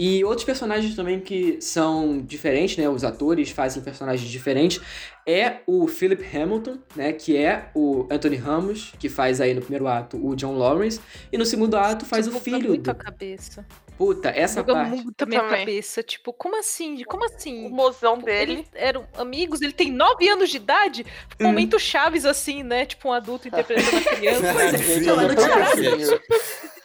E 0.00 0.24
outros 0.24 0.44
personagens 0.44 0.94
também 0.94 1.18
que 1.18 1.60
são 1.60 2.20
diferentes, 2.20 2.76
né? 2.76 2.88
Os 2.88 3.02
atores 3.02 3.50
fazem 3.50 3.82
personagens 3.82 4.30
diferentes. 4.30 4.80
É 5.26 5.56
o 5.66 5.88
Philip 5.88 6.24
Hamilton, 6.24 6.78
né? 6.94 7.12
Que 7.12 7.36
é 7.36 7.68
o 7.74 8.06
Anthony 8.08 8.36
Ramos, 8.36 8.92
que 8.96 9.08
faz 9.08 9.40
aí 9.40 9.52
no 9.52 9.60
primeiro 9.60 9.88
ato 9.88 10.16
o 10.24 10.36
John 10.36 10.56
Lawrence. 10.56 11.00
E 11.32 11.36
no 11.36 11.44
segundo 11.44 11.76
ato 11.76 12.06
faz 12.06 12.28
o 12.28 12.30
Buga 12.30 12.44
filho 12.44 12.68
muito 12.68 12.82
do... 12.84 12.90
a 12.92 12.94
cabeça. 12.94 13.66
Puta, 13.98 14.28
essa 14.30 14.62
Buga 14.62 14.74
parte... 14.74 14.90
muito 15.02 15.22
a 15.22 15.26
minha 15.26 15.40
Também. 15.42 15.58
cabeça. 15.58 16.00
Tipo, 16.04 16.32
como 16.32 16.56
assim? 16.56 17.02
Como 17.02 17.24
O 17.24 17.26
assim? 17.26 17.68
mozão 17.68 18.16
dele. 18.18 18.52
Eles 18.52 18.66
eram 18.74 19.04
amigos, 19.16 19.60
ele 19.60 19.72
tem 19.72 19.90
nove 19.90 20.28
anos 20.28 20.48
de 20.48 20.58
idade. 20.58 21.04
Um 21.40 21.46
momento 21.46 21.76
chaves 21.80 22.24
assim, 22.24 22.62
né? 22.62 22.86
Tipo, 22.86 23.08
um 23.08 23.12
adulto 23.12 23.48
interpretando 23.48 23.96
a 23.96 24.00
criança. 24.14 24.78
Sim, 24.78 25.00
Não, 25.00 25.16
mas 25.16 25.30
assim, 25.36 26.20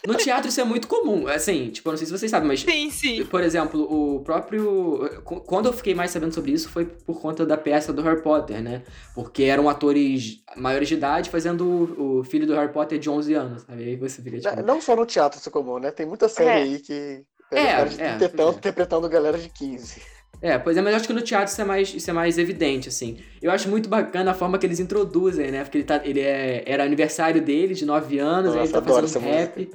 no 0.06 0.14
teatro 0.14 0.48
isso 0.48 0.60
é 0.60 0.64
muito 0.64 0.86
comum. 0.86 1.26
Assim, 1.26 1.70
tipo, 1.70 1.88
eu 1.88 1.92
não 1.92 1.96
sei 1.96 2.06
se 2.06 2.12
vocês 2.12 2.30
sabem, 2.30 2.48
mas 2.48 2.60
sim, 2.60 2.90
sim. 2.90 3.24
Por 3.24 3.42
exemplo, 3.42 3.82
o 3.82 4.20
próprio. 4.20 5.22
Quando 5.24 5.66
eu 5.66 5.72
fiquei 5.72 5.94
mais 5.94 6.10
sabendo 6.10 6.34
sobre 6.34 6.52
isso 6.52 6.68
foi 6.68 6.84
por 6.84 7.20
conta 7.20 7.46
da 7.46 7.56
peça 7.56 7.92
do 7.92 8.02
Harry 8.02 8.22
Potter, 8.22 8.62
né? 8.62 8.82
Porque 9.14 9.44
eram 9.44 9.68
atores 9.68 10.42
maiores 10.56 10.88
de 10.88 10.94
idade 10.94 11.30
fazendo 11.30 11.94
o 11.98 12.24
filho 12.24 12.46
do 12.46 12.54
Harry 12.54 12.72
Potter 12.72 12.98
de 12.98 13.08
11 13.08 13.34
anos, 13.34 13.62
sabe? 13.62 13.82
Aí 13.84 13.96
você 13.96 14.22
fica 14.22 14.38
tipo. 14.38 14.62
Não 14.62 14.80
só 14.80 14.94
no 14.94 15.06
teatro 15.06 15.38
isso 15.38 15.48
é 15.48 15.52
comum, 15.52 15.78
né? 15.78 15.90
Tem 15.90 16.06
muita 16.06 16.28
série 16.28 16.50
É. 16.50 16.52
aí 16.54 16.78
que. 16.78 17.22
É, 17.50 17.60
é, 17.60 17.82
interpretando, 17.84 18.52
é. 18.52 18.56
interpretando 18.56 19.08
galera 19.08 19.38
de 19.38 19.48
15. 19.48 20.02
É, 20.42 20.58
pois 20.58 20.76
é, 20.76 20.82
mas 20.82 20.90
eu 20.92 20.96
acho 20.96 21.06
que 21.06 21.12
no 21.14 21.22
teatro 21.22 21.50
isso 21.50 21.60
é 21.60 21.64
mais, 21.64 21.94
isso 21.94 22.10
é 22.10 22.12
mais 22.12 22.36
evidente, 22.36 22.88
assim. 22.88 23.18
Eu 23.40 23.50
acho 23.50 23.68
muito 23.68 23.88
bacana 23.88 24.32
a 24.32 24.34
forma 24.34 24.58
que 24.58 24.66
eles 24.66 24.80
introduzem, 24.80 25.50
né? 25.50 25.62
Porque 25.62 25.78
ele, 25.78 25.84
tá, 25.84 26.00
ele 26.04 26.20
é, 26.20 26.62
era 26.66 26.84
aniversário 26.84 27.40
dele, 27.40 27.72
de 27.74 27.86
9 27.86 28.18
anos, 28.18 28.46
Nossa, 28.46 28.58
aí 28.58 28.64
ele 28.64 28.72
tá 28.72 28.82
fazendo 28.82 29.24
rap. 29.24 29.70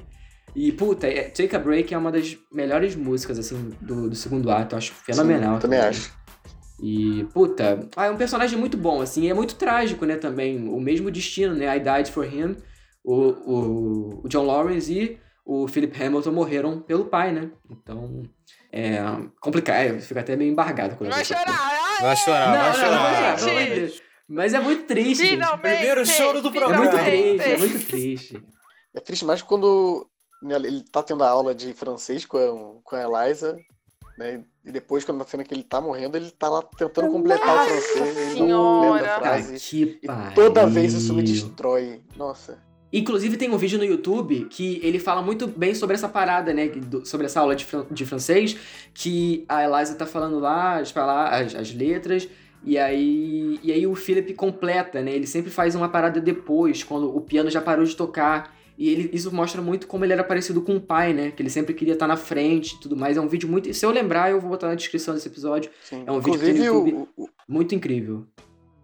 E, 0.55 0.71
puta, 0.71 1.07
é, 1.07 1.23
Take 1.29 1.55
a 1.55 1.59
Break 1.59 1.93
é 1.93 1.97
uma 1.97 2.11
das 2.11 2.37
melhores 2.51 2.95
músicas, 2.95 3.37
assim, 3.39 3.71
do, 3.81 4.09
do 4.09 4.15
segundo 4.15 4.49
ato. 4.51 4.73
Eu 4.75 4.77
acho 4.77 4.91
fenomenal. 4.93 5.49
Sim, 5.51 5.55
eu 5.55 5.59
também 5.59 5.79
acho. 5.79 6.13
E, 6.81 7.25
puta, 7.33 7.87
ah, 7.95 8.05
é 8.05 8.11
um 8.11 8.17
personagem 8.17 8.57
muito 8.57 8.77
bom, 8.77 9.01
assim, 9.01 9.23
e 9.23 9.29
é 9.29 9.33
muito 9.33 9.55
trágico, 9.55 10.05
né, 10.05 10.15
também. 10.15 10.67
O 10.69 10.79
mesmo 10.79 11.11
destino, 11.11 11.53
né? 11.53 11.75
I 11.75 11.79
Died 11.79 12.09
for 12.09 12.25
Him, 12.25 12.55
o, 13.03 13.13
o, 13.15 14.21
o 14.23 14.27
John 14.29 14.45
Lawrence 14.45 14.91
e 14.91 15.17
o 15.45 15.67
Philip 15.67 16.01
Hamilton 16.01 16.31
morreram 16.31 16.79
pelo 16.79 17.05
pai, 17.05 17.31
né? 17.33 17.49
Então, 17.69 18.23
é 18.71 18.97
complicado. 19.41 19.75
É, 19.77 19.99
fica 19.99 20.21
até 20.21 20.35
meio 20.35 20.51
embargado 20.51 20.95
quando 20.95 21.09
eu 21.09 21.13
Vai 21.13 21.21
essa 21.21 21.35
chorar, 21.37 21.59
ai, 21.59 22.01
Vai 22.01 22.15
chorar, 22.15 22.47
não, 22.47 22.63
vai 22.63 22.73
chorar. 22.73 22.91
não 22.91 23.01
vai 23.01 23.37
chorar, 23.37 23.63
de 23.65 23.75
Deus. 23.75 24.01
Mas 24.27 24.53
é 24.53 24.59
muito 24.59 24.83
triste. 24.85 25.27
Finalmente, 25.27 25.61
Primeiro 25.75 26.05
choro 26.05 26.41
do 26.41 26.49
É 26.49 26.51
programa. 26.51 26.77
muito 26.83 26.97
finalmente. 26.97 27.37
triste, 27.43 27.51
é 27.51 27.57
muito 27.57 27.85
triste. 27.87 28.43
É 28.95 28.99
triste 28.99 29.25
mais 29.25 29.41
quando 29.41 30.08
ele 30.41 30.83
tá 30.91 31.03
tendo 31.03 31.23
a 31.23 31.29
aula 31.29 31.53
de 31.53 31.73
francês 31.73 32.25
com 32.25 32.37
a, 32.37 32.81
com 32.83 32.95
a 32.95 33.23
Eliza, 33.23 33.57
né? 34.17 34.43
E 34.65 34.71
depois, 34.71 35.03
quando 35.03 35.17
na 35.17 35.25
cena 35.25 35.43
que 35.43 35.53
ele 35.53 35.63
tá 35.63 35.81
morrendo, 35.81 36.15
ele 36.17 36.29
tá 36.31 36.47
lá 36.49 36.61
tentando 36.61 37.09
completar 37.11 37.65
o 37.65 37.69
francês, 37.69 38.17
ele 38.17 38.47
não 38.47 38.81
lembra 38.93 39.15
a 39.15 39.19
frase. 39.19 39.59
E 40.03 40.07
toda 40.35 40.65
vez 40.67 40.93
isso 40.93 41.13
me 41.13 41.23
destrói. 41.23 42.01
Nossa. 42.15 42.59
Inclusive 42.91 43.37
tem 43.37 43.49
um 43.51 43.57
vídeo 43.57 43.77
no 43.77 43.85
YouTube 43.85 44.45
que 44.49 44.79
ele 44.83 44.97
fala 44.99 45.21
muito 45.21 45.47
bem 45.47 45.75
sobre 45.75 45.95
essa 45.95 46.09
parada, 46.09 46.53
né? 46.53 46.69
Sobre 47.05 47.27
essa 47.27 47.39
aula 47.39 47.55
de, 47.55 47.63
fran- 47.65 47.85
de 47.89 48.05
francês, 48.05 48.57
que 48.93 49.45
a 49.47 49.63
Eliza 49.63 49.95
tá 49.95 50.05
falando 50.05 50.39
lá 50.39 50.79
as, 50.79 50.95
as, 50.95 51.55
as 51.55 51.73
letras, 51.73 52.27
e 52.63 52.77
aí, 52.77 53.59
e 53.63 53.71
aí 53.71 53.87
o 53.87 53.95
Philip 53.95 54.33
completa, 54.33 55.01
né? 55.01 55.11
Ele 55.11 55.27
sempre 55.27 55.49
faz 55.51 55.75
uma 55.75 55.87
parada 55.87 56.19
depois, 56.19 56.83
quando 56.83 57.15
o 57.15 57.21
piano 57.21 57.49
já 57.49 57.61
parou 57.61 57.85
de 57.85 57.95
tocar. 57.95 58.57
E 58.79 58.87
ele, 58.89 59.09
isso 59.11 59.29
mostra 59.35 59.61
muito 59.61 59.87
como 59.87 60.05
ele 60.05 60.13
era 60.13 60.23
parecido 60.23 60.61
com 60.61 60.77
o 60.77 60.79
pai, 60.81 61.11
né? 61.11 61.31
Que 61.31 61.41
ele 61.41 61.49
sempre 61.49 61.73
queria 61.73 61.95
estar 61.95 62.07
na 62.07 62.15
frente 62.15 62.75
e 62.75 62.79
tudo 62.79 62.95
mais. 62.95 63.17
É 63.17 63.21
um 63.21 63.27
vídeo 63.27 63.49
muito. 63.49 63.73
Se 63.73 63.85
eu 63.85 63.91
lembrar, 63.91 64.31
eu 64.31 64.39
vou 64.39 64.49
botar 64.51 64.67
na 64.69 64.75
descrição 64.75 65.13
desse 65.13 65.27
episódio. 65.27 65.69
Sim. 65.83 66.05
É 66.07 66.11
um 66.11 66.21
vídeo 66.21 66.39
que 66.39 66.45
tem 66.45 66.53
no 66.53 66.61
inclusive, 66.63 66.91
YouTube. 66.95 67.09
o, 67.17 67.23
o- 67.25 67.29
Muito 67.45 67.75
incrível. 67.75 68.25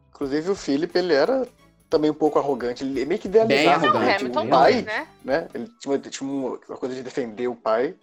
inclusive, 0.10 0.50
o 0.52 0.56
Philip, 0.56 0.94
ele 0.98 1.14
era 1.14 1.48
também 1.90 2.12
um 2.12 2.16
pouco 2.16 2.38
arrogante. 2.38 2.84
Ele 2.84 3.06
meio 3.06 3.20
que 3.22 3.30
Bem 3.30 3.42
idealizava 3.46 3.86
Não, 3.88 3.96
arrogante, 3.96 4.12
o 4.12 4.20
Hamilton 4.20 4.42
bem 4.42 4.50
pai, 4.50 4.82
né? 4.82 5.08
né? 5.24 5.48
Ele 5.54 5.70
tinha, 5.80 5.98
tinha 5.98 6.30
uma 6.30 6.58
coisa 6.58 6.94
de 6.94 7.02
defender 7.02 7.48
o 7.48 7.56
pai. 7.56 7.96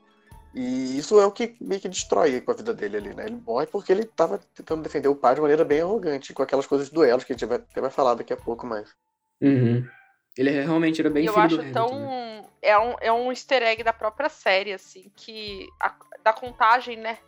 E 0.55 0.97
isso 0.98 1.20
é 1.20 1.27
o 1.27 1.31
que 1.31 1.55
meio 1.60 1.81
que 1.81 1.89
destrói 1.90 2.40
com 2.40 2.52
a 2.52 2.55
vida 2.55 2.73
dele 2.73 2.97
ali, 2.97 3.14
né? 3.14 3.24
Ele 3.27 3.40
morre 3.47 3.66
porque 3.66 3.93
ele 3.93 4.05
tava 4.05 4.40
tentando 4.55 4.82
defender 4.82 5.09
o 5.09 5.14
pai 5.14 5.35
de 5.35 5.40
maneira 5.43 5.62
bem 5.64 5.81
arrogante, 5.82 6.32
com 6.32 6.43
aquelas 6.43 6.66
coisas 6.66 6.89
duelos 6.89 7.24
que 7.24 7.32
a 7.32 7.36
gente 7.36 7.44
vai, 7.47 7.56
até 7.59 7.81
vai 7.82 7.90
falar 7.90 8.14
daqui 8.14 8.32
a 8.32 8.36
pouco 8.36 8.66
mais. 8.66 8.89
Uhum. 9.43 9.85
Ele 10.37 10.51
realmente 10.51 11.01
era 11.01 11.11
bem 11.11 11.25
E 11.25 11.27
eu 11.27 11.33
filho 11.35 11.45
acho 11.45 11.57
do 11.57 11.61
Hamilton, 11.63 11.87
tão. 11.89 12.01
né? 12.01 12.45
É, 12.63 12.79
um, 12.79 12.95
é 13.01 13.13
um 13.13 13.31
easter 13.31 13.63
egg 13.63 13.83
da 13.83 13.93
própria 13.93 14.29
série, 14.29 14.73
assim, 14.73 15.11
que. 15.17 15.67
a- 15.81 15.95
da 16.23 16.33
contagem, 16.33 16.97
né? 16.97 17.19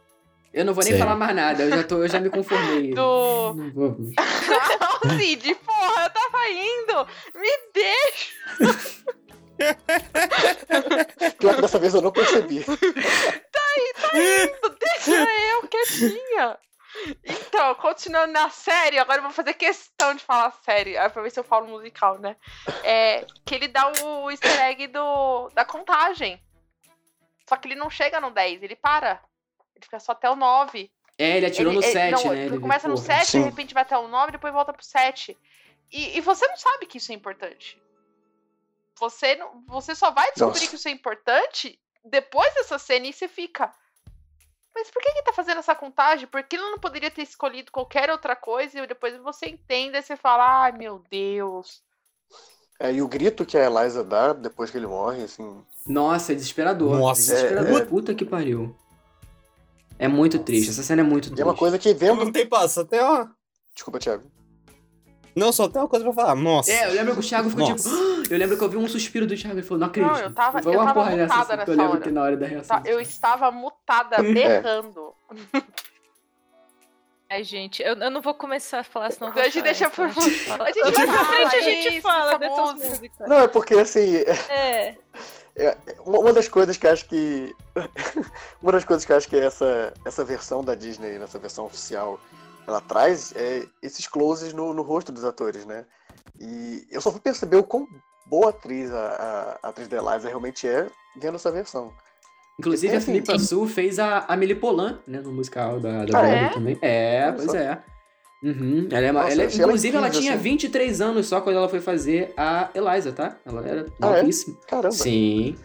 Eu 0.52 0.64
não 0.64 0.72
vou 0.72 0.84
nem 0.84 0.96
falar 0.96 1.16
mais 1.16 1.34
nada, 1.34 1.64
eu 1.64 1.70
já, 1.70 1.82
tô, 1.82 1.96
eu 2.02 2.08
já 2.08 2.20
me 2.20 2.30
conformei. 2.30 2.90
Do- 2.94 3.54
Não 3.54 3.72
vou- 3.72 3.96
Não, 5.04 5.18
Cid, 5.18 5.54
porra, 5.56 6.04
eu 6.04 6.10
tava 6.10 6.48
indo! 6.50 7.06
Me 7.34 7.50
deixa! 7.74 8.34
Claro 11.38 11.56
que 11.56 11.62
dessa 11.62 11.78
vez 11.78 11.94
eu 11.94 12.02
não 12.02 12.10
percebi. 12.10 12.64
Deixa 14.80 15.12
eu 15.12 15.68
quietinha! 15.68 16.58
Então, 17.24 17.74
continuando 17.76 18.32
na 18.32 18.50
série, 18.50 18.98
agora 18.98 19.18
eu 19.18 19.22
vou 19.22 19.32
fazer 19.32 19.54
questão 19.54 20.14
de 20.14 20.22
falar 20.22 20.52
série, 20.64 20.96
aí 20.96 21.08
pra 21.10 21.22
ver 21.22 21.30
se 21.30 21.40
eu 21.40 21.44
falo 21.44 21.66
musical, 21.66 22.18
né? 22.18 22.36
É, 22.82 23.26
que 23.44 23.54
ele 23.54 23.68
dá 23.68 23.90
o 24.02 24.30
easter 24.30 24.60
egg 24.62 24.86
do, 24.88 25.48
da 25.50 25.64
contagem. 25.64 26.40
Só 27.48 27.56
que 27.56 27.68
ele 27.68 27.74
não 27.74 27.90
chega 27.90 28.20
no 28.20 28.30
10, 28.30 28.62
ele 28.62 28.76
para. 28.76 29.20
Ele 29.74 29.84
fica 29.84 29.98
só 30.00 30.12
até 30.12 30.30
o 30.30 30.36
9. 30.36 30.90
É, 31.18 31.36
ele 31.36 31.46
atirou 31.46 31.72
Ele- 31.72 31.80
no 31.80 31.84
ele- 31.84 31.92
7, 31.92 32.24
não, 32.24 32.32
né? 32.32 32.44
Ele 32.46 32.58
começa 32.60 32.88
no 32.88 32.94
porra. 32.94 33.06
7, 33.06 33.26
Sim. 33.26 33.38
de 33.40 33.44
repente 33.50 33.74
vai 33.74 33.82
até 33.82 33.96
o 33.98 34.08
9, 34.08 34.32
depois 34.32 34.52
volta 34.52 34.72
pro 34.72 34.84
7. 34.84 35.36
E, 35.92 36.16
e 36.16 36.20
você 36.20 36.46
não 36.48 36.56
sabe 36.56 36.86
que 36.86 36.98
isso 36.98 37.12
é 37.12 37.14
importante. 37.14 37.80
Você, 38.98 39.34
não, 39.36 39.64
você 39.66 39.94
só 39.94 40.10
vai 40.10 40.26
descobrir 40.32 40.60
Nossa. 40.60 40.68
que 40.70 40.76
isso 40.76 40.88
é 40.88 40.90
importante 40.90 41.78
depois 42.04 42.52
dessa 42.54 42.78
cena 42.78 43.06
e 43.06 43.12
você 43.12 43.26
fica. 43.28 43.72
Mas 44.74 44.90
por 44.90 45.00
que 45.00 45.08
ele 45.08 45.22
tá 45.22 45.32
fazendo 45.32 45.58
essa 45.58 45.74
contagem? 45.74 46.26
Por 46.26 46.42
que 46.42 46.56
ele 46.56 46.62
não 46.70 46.78
poderia 46.78 47.10
ter 47.10 47.22
escolhido 47.22 47.70
qualquer 47.70 48.10
outra 48.10 48.34
coisa 48.34 48.80
e 48.80 48.86
depois 48.86 49.16
você 49.18 49.46
entende 49.46 49.96
e 49.96 50.02
você 50.02 50.16
fala, 50.16 50.62
ai 50.64 50.72
meu 50.72 51.02
Deus. 51.10 51.82
É, 52.80 52.92
e 52.92 53.00
o 53.00 53.06
grito 53.06 53.46
que 53.46 53.56
a 53.56 53.64
Eliza 53.66 54.02
dá 54.02 54.32
depois 54.32 54.70
que 54.70 54.76
ele 54.76 54.86
morre, 54.88 55.22
assim. 55.22 55.64
Nossa, 55.86 56.32
é 56.32 56.34
desesperador. 56.34 56.98
Nossa, 56.98 57.20
é 57.20 57.34
desesperador. 57.36 57.80
é- 57.82 57.84
Puta 57.84 58.14
que 58.14 58.24
pariu. 58.24 58.76
É 59.96 60.08
muito 60.08 60.40
triste, 60.40 60.70
essa 60.70 60.82
cena 60.82 61.02
é 61.02 61.04
muito 61.04 61.26
triste. 61.28 61.40
é 61.40 61.44
uma 61.44 61.54
coisa 61.54 61.78
que 61.78 61.94
vendo. 61.94 62.24
Não 62.24 62.32
tem 62.32 62.48
passo, 62.48 62.80
até 62.80 63.00
ó. 63.02 63.28
Desculpa, 63.72 64.00
Thiago. 64.00 64.28
Não, 65.36 65.52
só 65.52 65.68
tem 65.68 65.80
uma 65.82 65.88
coisa 65.88 66.04
pra 66.04 66.14
falar. 66.14 66.34
Nossa. 66.36 66.70
É, 66.70 66.86
eu 66.88 66.92
lembro 66.92 67.14
que 67.14 67.20
o 67.20 67.22
Thiago 67.22 67.50
ficou 67.50 67.68
Nossa. 67.68 67.88
tipo. 67.90 68.04
"Ah!" 68.22 68.24
Eu 68.30 68.38
lembro 68.38 68.56
que 68.56 68.64
eu 68.64 68.68
vi 68.68 68.76
um 68.76 68.88
suspiro 68.88 69.26
do 69.26 69.36
Thiago 69.36 69.58
e 69.58 69.62
falou, 69.62 69.80
não 69.80 69.86
acredito. 69.88 70.12
Não, 70.12 70.20
eu 70.20 70.32
tava- 70.32 70.62
Foi 70.62 70.74
eu 70.74 70.78
uma 70.80 70.86
tava 70.94 71.00
porra 71.04 71.16
dessa, 71.16 71.34
mutada 71.34 71.42
assim, 71.54 71.56
nessa 71.58 71.70
eu 71.72 71.76
lembro 71.76 71.92
hora. 71.92 72.00
que 72.00 72.10
na 72.10 72.22
hora 72.22 72.36
da 72.36 72.46
reação. 72.46 72.82
Eu 72.84 73.00
estava 73.00 73.50
mutada, 73.50 74.16
É. 74.20 74.22
berrando. 74.22 75.14
Ai, 77.28 77.42
gente, 77.42 77.82
eu, 77.82 77.94
eu 77.96 78.10
não 78.10 78.20
vou 78.20 78.34
começar 78.34 78.80
a 78.80 78.84
falar, 78.84 79.10
senão 79.10 79.32
A 79.32 79.44
gente 79.44 79.62
deixa 79.62 79.90
por- 79.90 80.04
a 80.04 80.08
gente 80.08 80.48
Mais 80.48 80.74
pra 80.94 81.06
fala 81.06 81.24
frente 81.24 81.56
a 81.56 81.60
gente 81.62 82.00
fala 82.00 82.28
essa 82.30 82.38
dessas 82.38 82.74
músicas. 82.74 83.28
Não, 83.28 83.38
é 83.40 83.48
porque 83.48 83.74
assim. 83.74 84.16
É. 84.48 84.94
Uma 86.04 86.18
uma 86.18 86.32
das 86.32 86.48
coisas 86.48 86.76
que 86.76 86.86
eu 86.86 86.92
acho 86.92 87.06
que. 87.06 87.54
uma 88.62 88.72
das 88.72 88.84
coisas 88.84 89.04
que 89.04 89.12
eu 89.12 89.16
acho 89.16 89.28
que 89.28 89.36
essa, 89.36 89.92
essa 90.04 90.24
versão 90.24 90.62
da 90.62 90.74
Disney, 90.74 91.18
nessa 91.18 91.38
versão 91.38 91.64
oficial, 91.64 92.20
ela 92.66 92.80
traz 92.80 93.32
é 93.36 93.66
esses 93.82 94.06
closes 94.06 94.52
no, 94.52 94.72
no 94.74 94.82
rosto 94.82 95.12
dos 95.12 95.24
atores, 95.24 95.64
né? 95.66 95.84
E 96.40 96.86
eu 96.90 97.00
só 97.00 97.10
fui 97.10 97.20
perceber 97.20 97.56
o 97.56 97.62
quão 97.64 97.86
boa 98.26 98.50
atriz 98.50 98.90
a, 98.92 99.58
a, 99.62 99.66
a 99.66 99.68
atriz 99.70 99.88
da 99.88 99.96
Eliza 99.98 100.28
realmente 100.28 100.66
é 100.66 100.86
vendo 101.16 101.36
essa 101.36 101.50
versão. 101.50 101.92
Inclusive, 102.58 102.94
É, 102.94 102.98
a 102.98 103.00
Filipa 103.00 103.38
Su 103.38 103.66
fez 103.66 103.98
a 103.98 104.20
Amélie 104.28 104.54
Poulain, 104.54 104.98
né, 105.06 105.20
no 105.20 105.32
musical 105.32 105.80
da, 105.80 106.04
da 106.04 106.18
Ah, 106.18 106.22
Broadway 106.22 106.44
é? 106.44 106.48
também. 106.50 106.78
É, 106.82 107.22
Olha 107.26 107.32
pois 107.34 107.50
só. 107.50 107.56
é. 107.56 107.82
Uhum. 108.42 108.88
Ela 108.90 109.06
é, 109.06 109.10
uma- 109.10 109.22
Nossa, 109.22 109.32
ela 109.32 109.42
é- 109.42 109.44
ela 109.46 109.54
inclusive, 109.64 109.96
ela 109.96 110.06
incrível, 110.08 110.20
tinha 110.20 110.34
assim. 110.34 110.42
23 110.42 111.00
anos 111.00 111.26
só 111.26 111.40
quando 111.40 111.56
ela 111.56 111.68
foi 111.68 111.80
fazer 111.80 112.32
a 112.36 112.68
Eliza, 112.74 113.12
tá? 113.12 113.36
Ela 113.44 113.66
era 113.66 113.86
Ah, 114.02 114.06
é? 114.16 114.20
novíssima. 114.20 114.56
Caramba. 114.68 114.90
Sim. 114.94 115.56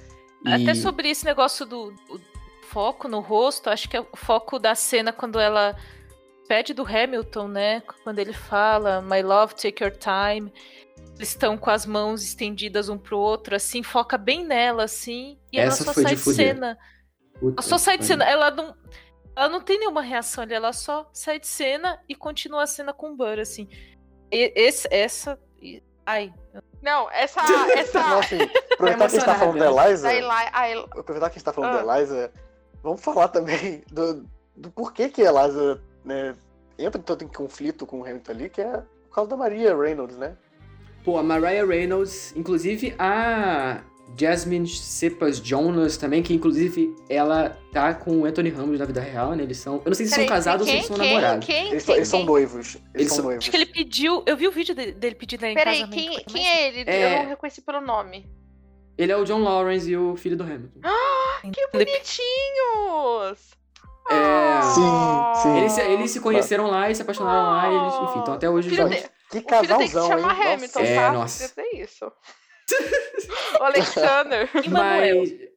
E- 0.45 0.53
Até 0.53 0.73
sobre 0.75 1.09
esse 1.09 1.25
negócio 1.25 1.65
do, 1.65 1.91
do 1.91 2.21
foco 2.69 3.07
no 3.07 3.19
rosto, 3.19 3.69
acho 3.69 3.89
que 3.89 3.97
é 3.97 3.99
o 3.99 4.07
foco 4.15 4.57
da 4.57 4.73
cena 4.75 5.11
quando 5.11 5.39
ela 5.39 5.75
pede 6.49 6.73
do 6.73 6.83
Hamilton, 6.83 7.47
né? 7.47 7.81
Quando 8.03 8.17
ele 8.17 8.33
fala, 8.33 9.01
My 9.03 9.21
love, 9.21 9.53
take 9.53 9.83
your 9.83 9.93
time. 9.95 10.51
Eles 11.15 11.29
estão 11.29 11.55
com 11.57 11.69
as 11.69 11.85
mãos 11.85 12.23
estendidas 12.23 12.89
um 12.89 12.97
pro 12.97 13.17
outro, 13.19 13.55
assim, 13.55 13.83
foca 13.83 14.17
bem 14.17 14.43
nela, 14.43 14.83
assim, 14.83 15.37
e 15.51 15.59
Essa 15.59 15.83
ela 15.83 15.85
só 15.85 15.93
foi 15.93 16.03
sai 16.03 16.15
de 16.15 16.21
cena. 16.21 16.77
Puta 17.39 17.53
Ela 17.53 17.61
só 17.61 17.77
sai 17.77 17.97
de 17.97 18.05
cena. 18.05 18.25
Ela 18.25 18.49
não. 18.51 18.75
Ela 19.35 19.47
não 19.47 19.61
tem 19.61 19.79
nenhuma 19.79 20.01
reação 20.01 20.43
ali, 20.43 20.53
ela 20.53 20.73
só 20.73 21.07
sai 21.13 21.39
de 21.39 21.47
cena 21.47 22.01
e 22.09 22.15
continua 22.15 22.63
a 22.63 22.67
cena 22.67 22.91
com 22.93 23.11
o 23.11 23.15
Burr, 23.15 23.39
assim. 23.39 23.69
E- 24.31 24.51
esse, 24.55 24.87
essa. 24.91 25.39
e- 25.61 25.81
Ai. 26.05 26.33
Não, 26.81 27.09
essa. 27.11 27.39
essa 27.77 27.99
Não, 28.01 28.19
assim, 28.19 28.39
aproveitar 28.73 28.97
que 28.97 29.03
a 29.15 29.19
gente 29.19 29.25
tá 29.25 29.35
falando 29.35 29.59
da. 29.59 29.65
Eliza. 29.85 30.07
da 30.07 30.13
Eli- 30.15 30.49
a 30.51 30.69
El- 30.69 30.83
aproveitar 30.85 31.29
que 31.29 31.35
a 31.35 31.39
gente 31.39 31.43
tá 31.45 31.53
falando 31.53 31.77
Ah. 31.77 31.83
da 31.83 31.97
Eliza, 31.99 32.33
vamos 32.81 33.01
falar 33.01 33.27
também 33.27 33.83
do, 33.91 34.25
do 34.55 34.71
porquê 34.71 35.07
que 35.09 35.21
a 35.21 35.29
Eliza 35.29 35.81
né, 36.09 36.35
entra 36.77 37.01
tanto 37.01 37.23
em 37.23 37.27
conflito 37.27 37.85
com 37.85 38.01
o 38.01 38.03
Hamilton 38.05 38.31
ali, 38.31 38.49
que 38.49 38.61
é 38.61 38.83
por 39.07 39.15
causa 39.15 39.29
da 39.29 39.37
Maria 39.37 39.75
Reynolds, 39.77 40.17
né? 40.17 40.35
Pô, 41.03 41.17
a 41.17 41.23
Mariah 41.23 41.65
Reynolds, 41.65 42.33
inclusive 42.35 42.93
a 42.99 43.81
Jasmine 44.19 44.67
Cepas 44.67 45.37
Jonas 45.37 45.95
também, 45.97 46.21
que 46.21 46.33
inclusive 46.33 46.93
ela 47.09 47.57
tá 47.71 47.93
com 47.93 48.17
o 48.19 48.25
Anthony 48.25 48.49
Ramos 48.49 48.79
na 48.79 48.85
vida 48.85 48.99
real, 48.99 49.33
né? 49.35 49.43
Eles 49.43 49.57
são. 49.57 49.75
Eu 49.77 49.83
não 49.85 49.93
sei 49.93 50.05
se 50.07 50.11
Peraí, 50.11 50.27
são 50.27 50.35
casados 50.35 50.61
ou 50.61 50.65
se 50.67 50.71
quem, 50.71 50.77
eles 50.79 50.87
são 50.87 50.97
quem, 50.97 51.07
namorados. 51.13 51.45
Quem, 51.45 51.69
Eles, 51.71 51.85
quem, 51.85 51.95
eles 51.95 52.07
são 52.07 52.19
quem? 52.19 52.25
noivos. 52.27 52.75
Eles, 52.75 52.81
Eles 52.95 53.07
são 53.07 53.15
são- 53.17 53.25
noivos. 53.25 53.43
Acho 53.45 53.51
que 53.51 53.57
ele 53.57 53.65
pediu. 53.67 54.23
Eu 54.25 54.35
vi 54.35 54.47
o 54.47 54.51
vídeo 54.51 54.75
de- 54.75 54.91
dele 54.91 55.15
pedindo 55.15 55.45
em 55.45 55.55
Peraí, 55.55 55.79
casamento. 55.81 55.95
quem, 55.95 56.07
coisa 56.09 56.23
quem 56.27 56.43
mais 56.43 56.57
é 56.57 56.67
ele? 56.67 56.83
É- 56.89 57.13
Eu 57.15 57.19
não 57.23 57.29
reconheci 57.29 57.61
pelo 57.61 57.81
nome. 57.81 58.29
Ele 58.97 59.11
é 59.11 59.15
o 59.17 59.23
John 59.23 59.41
Lawrence 59.43 59.89
e 59.89 59.95
o 59.95 60.15
filho 60.17 60.35
do 60.35 60.43
Hamilton. 60.43 60.79
Que 61.53 61.67
bonitinhos! 61.71 63.57
É. 64.11 64.61
Sim, 64.61 65.41
sim. 65.41 65.57
Eles, 65.57 65.71
se- 65.71 65.81
eles 65.81 66.11
se 66.11 66.19
conheceram 66.19 66.67
lá 66.67 66.89
e 66.89 66.95
se 66.95 67.01
apaixonaram 67.01 67.49
lá 67.51 67.69
e 67.69 67.75
eles, 67.75 67.93
enfim, 68.09 68.19
estão 68.19 68.33
até 68.33 68.49
hoje 68.49 68.69
Filho 68.69 68.89
de- 68.89 68.95
Que 68.95 69.01
O 69.01 69.09
filho 69.09 69.41
tem 69.41 69.41
que 69.43 69.55
se 69.59 69.67
casalzão, 69.67 70.03
hein? 70.03 70.09
chamar 70.09 70.33
Nossa. 70.35 70.53
Hamilton, 70.53 70.79
É, 70.79 70.95
tá? 70.95 71.11
nossa. 71.11 71.53
Isso. 71.73 72.11
o 73.59 73.63
Alexander. 73.63 74.49
Emanuel. 74.65 75.17
Mas. 75.19 75.48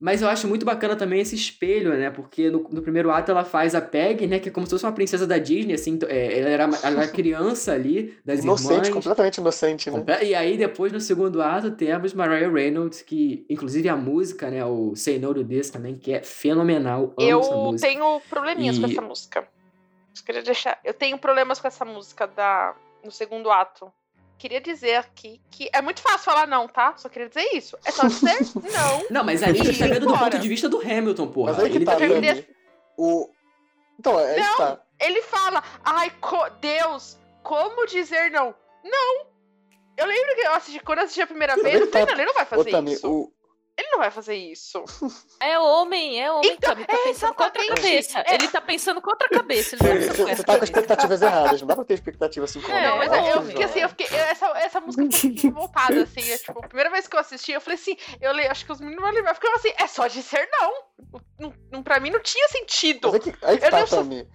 Mas 0.00 0.22
eu 0.22 0.28
acho 0.28 0.46
muito 0.46 0.64
bacana 0.64 0.94
também 0.94 1.20
esse 1.20 1.34
espelho, 1.34 1.92
né? 1.92 2.08
Porque 2.08 2.48
no, 2.50 2.60
no 2.70 2.80
primeiro 2.82 3.10
ato 3.10 3.32
ela 3.32 3.44
faz 3.44 3.74
a 3.74 3.80
Peg, 3.80 4.28
né? 4.28 4.38
Que 4.38 4.48
é 4.48 4.52
como 4.52 4.64
se 4.64 4.70
fosse 4.70 4.84
uma 4.86 4.92
princesa 4.92 5.26
da 5.26 5.38
Disney, 5.38 5.74
assim. 5.74 5.98
É, 6.06 6.38
ela, 6.38 6.48
era, 6.50 6.62
ela 6.84 7.02
era 7.02 7.08
criança 7.08 7.72
ali, 7.72 8.16
das 8.24 8.44
Inocente, 8.44 8.72
irmãs. 8.74 8.88
completamente 8.90 9.38
inocente, 9.38 9.90
né? 9.90 10.04
E 10.22 10.36
aí, 10.36 10.56
depois, 10.56 10.92
no 10.92 11.00
segundo 11.00 11.42
ato, 11.42 11.72
temos 11.72 12.14
Mariah 12.14 12.48
Reynolds, 12.48 13.02
que, 13.02 13.44
inclusive, 13.50 13.88
a 13.88 13.96
música, 13.96 14.48
né? 14.50 14.64
O 14.64 14.94
Say 14.94 15.18
No 15.18 15.34
To 15.34 15.44
This 15.44 15.70
também, 15.70 15.96
que 15.96 16.12
é 16.12 16.22
fenomenal. 16.22 17.12
Amo 17.18 17.28
eu 17.28 17.40
essa 17.40 17.54
música. 17.56 17.88
tenho 17.88 18.20
probleminhas 18.30 18.76
E- 18.76 18.80
com 18.80 18.86
essa 18.86 19.02
música. 19.02 19.40
Eu 19.40 20.24
queria 20.24 20.42
deixar. 20.42 20.78
Eu 20.84 20.94
tenho 20.94 21.18
problemas 21.18 21.58
com 21.60 21.66
essa 21.66 21.84
música 21.84 22.26
da 22.28 22.72
no 23.04 23.10
segundo 23.10 23.50
ato. 23.50 23.92
Queria 24.38 24.60
dizer 24.60 24.94
aqui 24.94 25.40
que 25.50 25.68
é 25.72 25.82
muito 25.82 26.00
fácil 26.00 26.20
falar 26.20 26.46
não, 26.46 26.68
tá? 26.68 26.94
Só 26.96 27.08
queria 27.08 27.28
dizer 27.28 27.48
isso. 27.54 27.76
É 27.84 27.90
só 27.90 28.06
dizer 28.06 28.38
não. 28.72 29.06
Não, 29.10 29.24
mas 29.24 29.42
ali 29.42 29.60
a 29.60 29.64
gente 29.64 29.78
tá 29.78 29.86
vendo 29.86 30.06
do 30.06 30.16
ponto 30.16 30.38
de 30.38 30.48
vista 30.48 30.68
do 30.68 30.80
Hamilton, 30.80 31.26
porra. 31.28 31.52
Mas 31.52 31.64
aí 31.64 31.70
que 31.70 31.76
Ele 31.78 31.84
tá, 31.84 31.92
tá 31.92 31.98
vendo... 31.98 32.44
O... 32.96 33.28
Então, 33.98 34.18
é 34.18 34.34
aí 34.36 34.42
que 34.42 34.56
tá. 34.56 34.80
Ele 35.00 35.22
fala, 35.22 35.62
ai, 35.84 36.10
co- 36.20 36.48
Deus, 36.60 37.18
como 37.42 37.84
dizer 37.86 38.30
não? 38.30 38.54
Não! 38.84 39.26
Eu 39.96 40.06
lembro 40.06 40.34
que 40.36 40.40
eu 40.42 40.54
assisti, 40.54 40.80
quando 40.80 40.98
eu 40.98 41.04
assisti 41.04 41.22
a 41.22 41.26
primeira 41.26 41.54
vez, 41.56 41.66
aí 41.66 41.80
eu 41.80 41.86
falei, 41.90 42.06
tá. 42.06 42.12
não, 42.12 42.18
ele 42.20 42.26
não 42.26 42.34
vai 42.34 42.44
Ô, 42.44 42.46
fazer 42.46 42.70
Tami, 42.70 42.92
isso. 42.92 43.10
o... 43.10 43.32
Ele 43.78 43.88
não 43.90 43.98
vai 44.00 44.10
fazer 44.10 44.34
isso. 44.34 44.82
É 45.40 45.56
homem, 45.56 46.20
é 46.20 46.32
homem, 46.32 46.50
Então, 46.50 46.74
Tami. 46.74 46.84
Tá 46.84 46.98
pensando 47.04 47.34
com 47.34 47.44
outra 47.44 47.64
cabeça. 47.68 48.18
É. 48.26 48.34
Ele 48.34 48.48
tá 48.48 48.60
pensando 48.60 49.00
com 49.00 49.10
outra 49.10 49.28
cabeça. 49.28 49.76
Ele 49.80 50.06
não 50.06 50.12
Você, 50.14 50.36
com 50.36 50.42
tá 50.42 50.58
com 50.58 50.64
expectativas 50.64 51.22
erradas, 51.22 51.60
não 51.60 51.68
dá 51.68 51.76
pra 51.76 51.84
ter 51.84 51.94
expectativa 51.94 52.44
assim 52.44 52.60
como 52.60 52.74
É, 52.76 52.88
Não, 52.88 52.98
mas 52.98 53.12
é 53.12 53.20
eu, 53.20 53.24
eu 53.24 53.36
óbvio. 53.36 53.50
fiquei 53.50 53.64
assim, 53.64 53.78
eu 53.80 53.88
fiquei. 53.88 54.06
Essa, 54.08 54.46
essa 54.58 54.80
música 54.80 55.04
eu 55.04 55.12
fiquei 55.12 55.42
revoltada, 55.50 56.02
assim. 56.02 56.28
é, 56.28 56.38
tipo, 56.38 56.58
a 56.58 56.66
primeira 56.66 56.90
vez 56.90 57.06
que 57.06 57.14
eu 57.14 57.20
assisti, 57.20 57.52
eu 57.52 57.60
falei 57.60 57.78
assim, 57.78 57.96
eu 58.20 58.32
le- 58.32 58.48
acho 58.48 58.66
que 58.66 58.72
os 58.72 58.80
meninos 58.80 59.00
vão 59.00 59.12
lembrar. 59.12 59.34
Ficava 59.34 59.54
assim, 59.56 59.72
é 59.78 59.86
só 59.86 60.08
dizer 60.08 60.48
não. 60.60 60.72
Não, 61.38 61.54
não. 61.70 61.82
Pra 61.84 62.00
mim 62.00 62.10
não 62.10 62.20
tinha 62.20 62.48
sentido. 62.48 63.12
Mas 63.12 63.14
aí 63.14 63.20
que, 63.32 63.44
aí 63.46 63.58
que 63.58 63.64
Eu 63.66 63.70
tá, 63.70 63.78
não 63.80 63.86
sou- 63.86 63.98
Tami. 63.98 64.28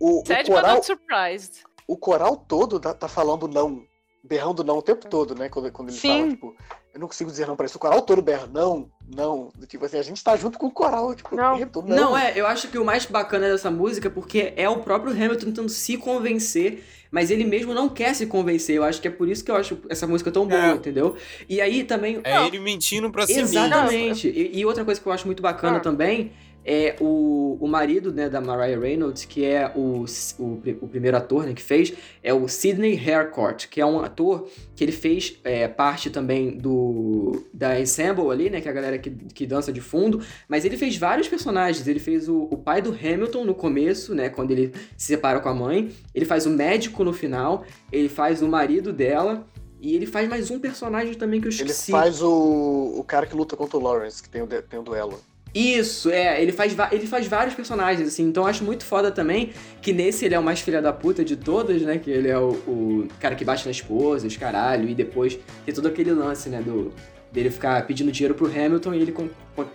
O, 0.00 0.20
o, 0.20 0.24
coral, 0.46 0.74
not 0.74 0.86
surprised. 0.86 1.62
o 1.86 1.96
coral 1.96 2.36
todo 2.36 2.80
tá, 2.80 2.92
tá 2.92 3.06
falando 3.08 3.46
não. 3.46 3.84
Berrando 4.28 4.62
não 4.62 4.78
o 4.78 4.82
tempo 4.82 5.08
todo, 5.08 5.34
né? 5.34 5.48
Quando, 5.48 5.72
quando 5.72 5.88
ele 5.88 5.96
Sim. 5.96 6.08
fala, 6.18 6.30
tipo, 6.30 6.56
eu 6.92 7.00
não 7.00 7.06
consigo 7.08 7.30
dizer 7.30 7.46
não 7.46 7.56
pra 7.56 7.64
isso. 7.66 7.76
O 7.76 7.80
coral 7.80 8.02
todo 8.02 8.20
berra, 8.20 8.46
não, 8.52 8.90
não. 9.16 9.50
Tipo 9.66 9.86
assim, 9.86 9.98
a 9.98 10.02
gente 10.02 10.22
tá 10.22 10.36
junto 10.36 10.58
com 10.58 10.66
o 10.66 10.70
coral, 10.70 11.14
tipo, 11.14 11.34
Não. 11.34 11.54
Hamilton, 11.54 11.82
Não. 11.86 11.96
não. 11.96 12.18
é, 12.18 12.32
eu 12.36 12.46
acho 12.46 12.68
que 12.68 12.78
o 12.78 12.84
mais 12.84 13.06
bacana 13.06 13.48
dessa 13.48 13.70
música 13.70 14.08
é 14.08 14.10
porque 14.10 14.52
é 14.56 14.68
o 14.68 14.80
próprio 14.80 15.12
Hamilton 15.12 15.46
tentando 15.46 15.68
se 15.70 15.96
convencer, 15.96 16.84
mas 17.10 17.30
ele 17.30 17.44
mesmo 17.44 17.72
não 17.72 17.88
quer 17.88 18.14
se 18.14 18.26
convencer. 18.26 18.76
Eu 18.76 18.84
acho 18.84 19.00
que 19.00 19.08
é 19.08 19.10
por 19.10 19.28
isso 19.28 19.42
que 19.42 19.50
eu 19.50 19.56
acho 19.56 19.78
essa 19.88 20.06
música 20.06 20.30
tão 20.30 20.46
boa, 20.46 20.60
É. 20.66 20.72
entendeu? 20.72 21.16
E 21.48 21.60
aí 21.60 21.84
também. 21.84 22.20
É 22.22 22.46
ele 22.46 22.58
mentindo 22.58 23.10
pra 23.10 23.26
si 23.26 23.34
mesmo. 23.34 23.48
Exatamente. 23.58 24.28
E, 24.28 24.58
e 24.58 24.66
outra 24.66 24.84
coisa 24.84 25.00
que 25.00 25.06
eu 25.06 25.12
acho 25.12 25.24
muito 25.26 25.42
bacana 25.42 25.78
Ah. 25.78 25.80
também 25.80 26.32
é 26.64 26.96
o, 27.00 27.56
o 27.60 27.66
marido 27.66 28.12
né, 28.12 28.28
da 28.28 28.40
Mariah 28.40 28.78
Reynolds, 28.78 29.24
que 29.24 29.44
é 29.44 29.72
o, 29.74 30.04
o, 30.38 30.62
o 30.82 30.88
primeiro 30.88 31.16
ator 31.16 31.46
né, 31.46 31.54
que 31.54 31.62
fez, 31.62 31.94
é 32.22 32.34
o 32.34 32.46
Sidney 32.46 32.98
Harcourt, 32.98 33.68
que 33.68 33.80
é 33.80 33.86
um 33.86 34.00
ator 34.00 34.48
que 34.76 34.84
ele 34.84 34.92
fez 34.92 35.38
é, 35.44 35.66
parte 35.66 36.10
também 36.10 36.56
do 36.56 37.46
da 37.52 37.80
Ensemble 37.80 38.30
ali, 38.30 38.50
né, 38.50 38.60
que 38.60 38.68
é 38.68 38.70
a 38.70 38.74
galera 38.74 38.98
que, 38.98 39.10
que 39.10 39.46
dança 39.46 39.72
de 39.72 39.80
fundo, 39.80 40.20
mas 40.48 40.64
ele 40.64 40.76
fez 40.76 40.96
vários 40.96 41.28
personagens. 41.28 41.86
Ele 41.86 42.00
fez 42.00 42.28
o, 42.28 42.48
o 42.50 42.56
pai 42.56 42.82
do 42.82 42.90
Hamilton 42.90 43.44
no 43.44 43.54
começo, 43.54 44.14
né, 44.14 44.28
quando 44.28 44.50
ele 44.50 44.72
se 44.96 45.06
separa 45.06 45.40
com 45.40 45.48
a 45.48 45.54
mãe. 45.54 45.90
Ele 46.14 46.24
faz 46.24 46.46
o 46.46 46.50
médico 46.50 47.02
no 47.04 47.12
final. 47.12 47.64
Ele 47.90 48.08
faz 48.08 48.42
o 48.42 48.48
marido 48.48 48.92
dela. 48.92 49.46
E 49.80 49.94
ele 49.94 50.06
faz 50.06 50.28
mais 50.28 50.50
um 50.50 50.58
personagem 50.58 51.14
também 51.14 51.40
que 51.40 51.46
eu 51.46 51.52
Ele 51.52 51.62
esqueci. 51.70 51.92
faz 51.92 52.20
o, 52.20 52.94
o 52.96 53.04
cara 53.04 53.26
que 53.26 53.34
luta 53.34 53.56
contra 53.56 53.76
o 53.76 53.80
Lawrence, 53.80 54.20
que 54.20 54.28
tem 54.28 54.42
o, 54.42 54.46
tem 54.46 54.78
o 54.78 54.82
duelo. 54.82 55.20
Isso, 55.54 56.10
é, 56.10 56.40
ele 56.42 56.52
faz, 56.52 56.76
ele 56.92 57.06
faz 57.06 57.26
vários 57.26 57.54
personagens, 57.54 58.06
assim, 58.06 58.24
então 58.24 58.44
eu 58.44 58.48
acho 58.48 58.62
muito 58.62 58.84
foda 58.84 59.10
também 59.10 59.50
que 59.80 59.92
nesse 59.92 60.24
ele 60.24 60.34
é 60.34 60.38
o 60.38 60.42
mais 60.42 60.60
filha 60.60 60.80
da 60.80 60.92
puta 60.92 61.24
de 61.24 61.36
todos, 61.36 61.82
né? 61.82 61.98
Que 61.98 62.10
ele 62.10 62.28
é 62.28 62.38
o, 62.38 62.50
o 62.50 63.08
cara 63.18 63.34
que 63.34 63.44
bate 63.44 63.64
na 63.64 63.70
esposa, 63.70 64.26
os 64.26 64.36
caralho, 64.36 64.88
e 64.88 64.94
depois 64.94 65.38
tem 65.64 65.74
todo 65.74 65.88
aquele 65.88 66.12
lance, 66.12 66.48
né? 66.48 66.60
Do, 66.60 66.92
dele 67.32 67.50
ficar 67.50 67.86
pedindo 67.86 68.10
dinheiro 68.10 68.34
pro 68.34 68.46
Hamilton 68.46 68.94
e 68.94 69.02
ele 69.02 69.14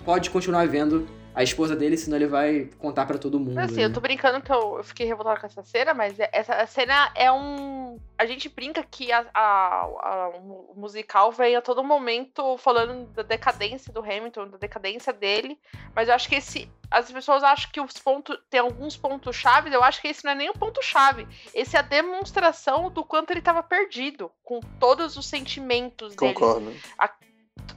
pode 0.03 0.29
continuar 0.29 0.67
vendo 0.67 1.07
a 1.35 1.41
esposa 1.43 1.75
dele, 1.75 1.97
senão 1.97 2.17
ele 2.17 2.27
vai 2.27 2.69
contar 2.77 3.05
pra 3.05 3.17
todo 3.17 3.39
mundo. 3.39 3.55
Mas, 3.55 3.71
assim, 3.71 3.81
né? 3.81 3.85
eu 3.85 3.93
tô 3.93 3.99
brincando 3.99 4.41
que 4.41 4.51
eu, 4.51 4.77
eu 4.77 4.83
fiquei 4.83 5.05
revoltada 5.05 5.39
com 5.39 5.45
essa 5.47 5.63
cena, 5.63 5.93
mas 5.93 6.19
é- 6.19 6.29
essa 6.31 6.65
cena 6.67 7.11
é 7.15 7.31
um. 7.31 7.99
A 8.17 8.25
gente 8.25 8.47
brinca 8.49 8.83
que 8.83 9.11
a, 9.11 9.25
a- 9.33 9.81
a- 10.01 10.29
o 10.29 10.73
musical 10.75 11.31
vem 11.31 11.55
a 11.55 11.61
todo 11.61 11.83
momento 11.83 12.57
falando 12.57 13.05
da 13.13 13.23
decadência 13.23 13.91
do 13.91 13.99
Hamilton, 14.01 14.49
da 14.49 14.57
decadência 14.57 15.11
dele. 15.11 15.59
Mas 15.95 16.07
eu 16.07 16.15
acho 16.15 16.29
que 16.29 16.35
esse. 16.35 16.69
As 16.91 17.11
pessoas 17.11 17.43
acham 17.43 17.71
que 17.71 17.81
os 17.81 17.93
pontos. 17.93 18.37
Tem 18.49 18.59
alguns 18.59 18.95
pontos 18.95 19.35
chaves, 19.35 19.73
eu 19.73 19.83
acho 19.83 19.99
que 20.01 20.07
esse 20.07 20.23
não 20.23 20.31
é 20.31 20.35
nem 20.35 20.49
o 20.49 20.53
ponto-chave. 20.53 21.27
Esse 21.53 21.75
é 21.75 21.79
a 21.79 21.83
demonstração 21.83 22.91
do 22.91 23.03
quanto 23.03 23.31
ele 23.31 23.41
tava 23.41 23.63
perdido, 23.63 24.31
com 24.43 24.59
todos 24.79 25.17
os 25.17 25.25
sentimentos 25.25 26.15
dele 26.15 26.33
Concordo. 26.33 26.71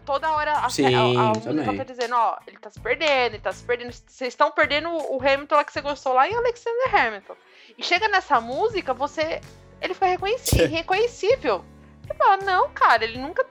Toda 0.05 0.31
hora 0.33 0.53
a, 0.53 0.69
Sim, 0.71 0.95
a, 0.95 1.01
a 1.01 1.29
música 1.29 1.75
tá 1.77 1.85
dizendo, 1.85 2.15
ó, 2.17 2.37
ele 2.47 2.59
tá 2.59 2.71
se 2.71 2.81
perdendo, 2.81 3.35
ele 3.35 3.39
tá 3.41 3.53
se 3.53 3.65
perdendo. 3.65 3.93
Vocês 3.93 4.33
estão 4.33 4.51
perdendo 4.51 4.89
o 4.91 5.19
Hamilton 5.21 5.55
lá 5.57 5.65
que 5.65 5.73
você 5.73 5.81
gostou 5.81 6.13
lá 6.13 6.29
em 6.29 6.35
Alexander 6.35 6.95
Hamilton. 6.95 7.35
E 7.77 7.83
chega 7.83 8.09
nessa 8.09 8.41
música, 8.41 8.95
você. 8.95 9.41
Ele 9.81 9.93
fica 9.95 10.07
reconheci- 10.07 10.63
irreconhecível. 10.63 11.65
Você 12.07 12.15
fala, 12.15 12.37
não, 12.39 12.71
cara, 12.71 13.05
ele 13.05 13.19
nunca 13.19 13.45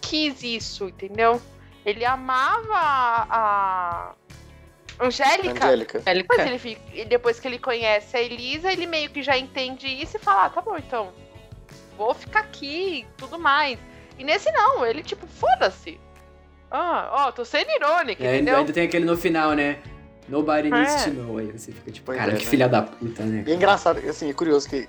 quis 0.00 0.42
isso, 0.42 0.88
entendeu? 0.88 1.40
Ele 1.84 2.04
amava 2.04 2.76
a. 2.76 4.12
Angélica. 5.00 5.66
Angélica. 5.66 5.98
Depois, 6.00 6.40
ele 6.46 6.58
fica- 6.58 6.80
e 6.94 7.04
depois 7.04 7.40
que 7.40 7.48
ele 7.48 7.58
conhece 7.58 8.16
a 8.16 8.22
Elisa, 8.22 8.72
ele 8.72 8.86
meio 8.86 9.10
que 9.10 9.22
já 9.22 9.36
entende 9.36 9.86
isso 9.88 10.16
e 10.16 10.20
fala, 10.20 10.44
ah, 10.44 10.50
tá 10.50 10.60
bom, 10.60 10.76
então. 10.76 11.12
Vou 11.96 12.14
ficar 12.14 12.40
aqui 12.40 13.00
e 13.00 13.06
tudo 13.16 13.38
mais. 13.38 13.78
E 14.18 14.24
nesse 14.24 14.50
não, 14.52 14.84
ele 14.86 15.02
tipo, 15.02 15.26
foda-se. 15.26 16.00
Ah, 16.70 17.08
ó, 17.28 17.32
tô 17.32 17.44
sendo 17.44 17.70
irônica, 17.70 18.24
É, 18.24 18.36
entendeu? 18.36 18.56
ainda 18.58 18.72
tem 18.72 18.84
aquele 18.86 19.04
no 19.04 19.16
final, 19.16 19.52
né? 19.52 19.78
Nobody 20.28 20.70
needs 20.70 21.06
É. 21.06 21.10
to 21.10 21.14
know. 21.16 21.38
Aí 21.38 21.46
você 21.52 21.70
fica 21.72 21.90
tipo, 21.90 22.06
Pois 22.06 22.18
cara, 22.18 22.32
é, 22.32 22.36
que 22.36 22.44
né? 22.44 22.50
filha 22.50 22.68
da 22.68 22.82
puta, 22.82 23.22
né? 23.24 23.44
E 23.46 23.52
é 23.52 23.54
engraçado, 23.54 23.98
assim, 24.08 24.30
é 24.30 24.32
curioso 24.32 24.68
que 24.68 24.88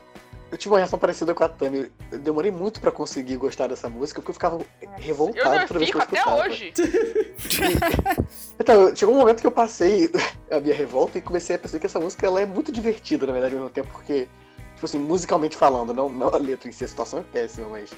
eu 0.52 0.57
tive 0.57 0.73
uma 0.73 0.77
reação 0.80 0.97
parecida 0.97 1.34
com 1.34 1.43
a 1.43 1.49
Tami. 1.49 1.91
Eu 2.11 2.19
demorei 2.19 2.49
muito 2.52 2.80
pra 2.80 2.91
conseguir 2.91 3.35
gostar 3.35 3.68
dessa 3.68 3.89
música, 3.89 4.22
porque 4.22 4.31
eu 4.31 4.34
ficava 4.34 4.60
Eu 4.81 4.89
revoltado 4.97 5.56
não 5.57 5.68
toda 5.68 5.80
vez 5.80 5.91
que 5.91 5.97
eu 5.97 6.02
até 6.02 6.26
hoje. 6.27 6.73
Então, 8.60 8.95
chegou 8.95 9.14
um 9.14 9.18
momento 9.19 9.41
que 9.41 9.47
eu 9.47 9.52
passei 9.52 10.10
a 10.49 10.60
minha 10.60 10.73
revolta 10.73 11.18
e 11.18 11.22
comecei 11.22 11.56
a 11.56 11.60
perceber 11.60 11.81
que 11.81 11.85
essa 11.88 11.99
música 11.99 12.26
ela 12.26 12.41
é 12.41 12.45
muito 12.45 12.72
divertida, 12.72 13.26
na 13.27 13.34
verdade, 13.34 13.53
ao 13.53 13.60
mesmo 13.61 13.73
tempo, 13.73 13.89
porque, 13.91 14.27
tipo 14.73 14.85
assim, 14.85 14.97
musicalmente 14.99 15.56
falando, 15.57 15.93
não, 15.93 16.10
não 16.10 16.30
a 16.30 16.38
letra 16.38 16.69
em 16.69 16.72
si, 16.72 16.84
a 16.85 16.88
situação 16.88 17.19
é 17.19 17.23
péssima, 17.23 17.68
mas 17.69 17.91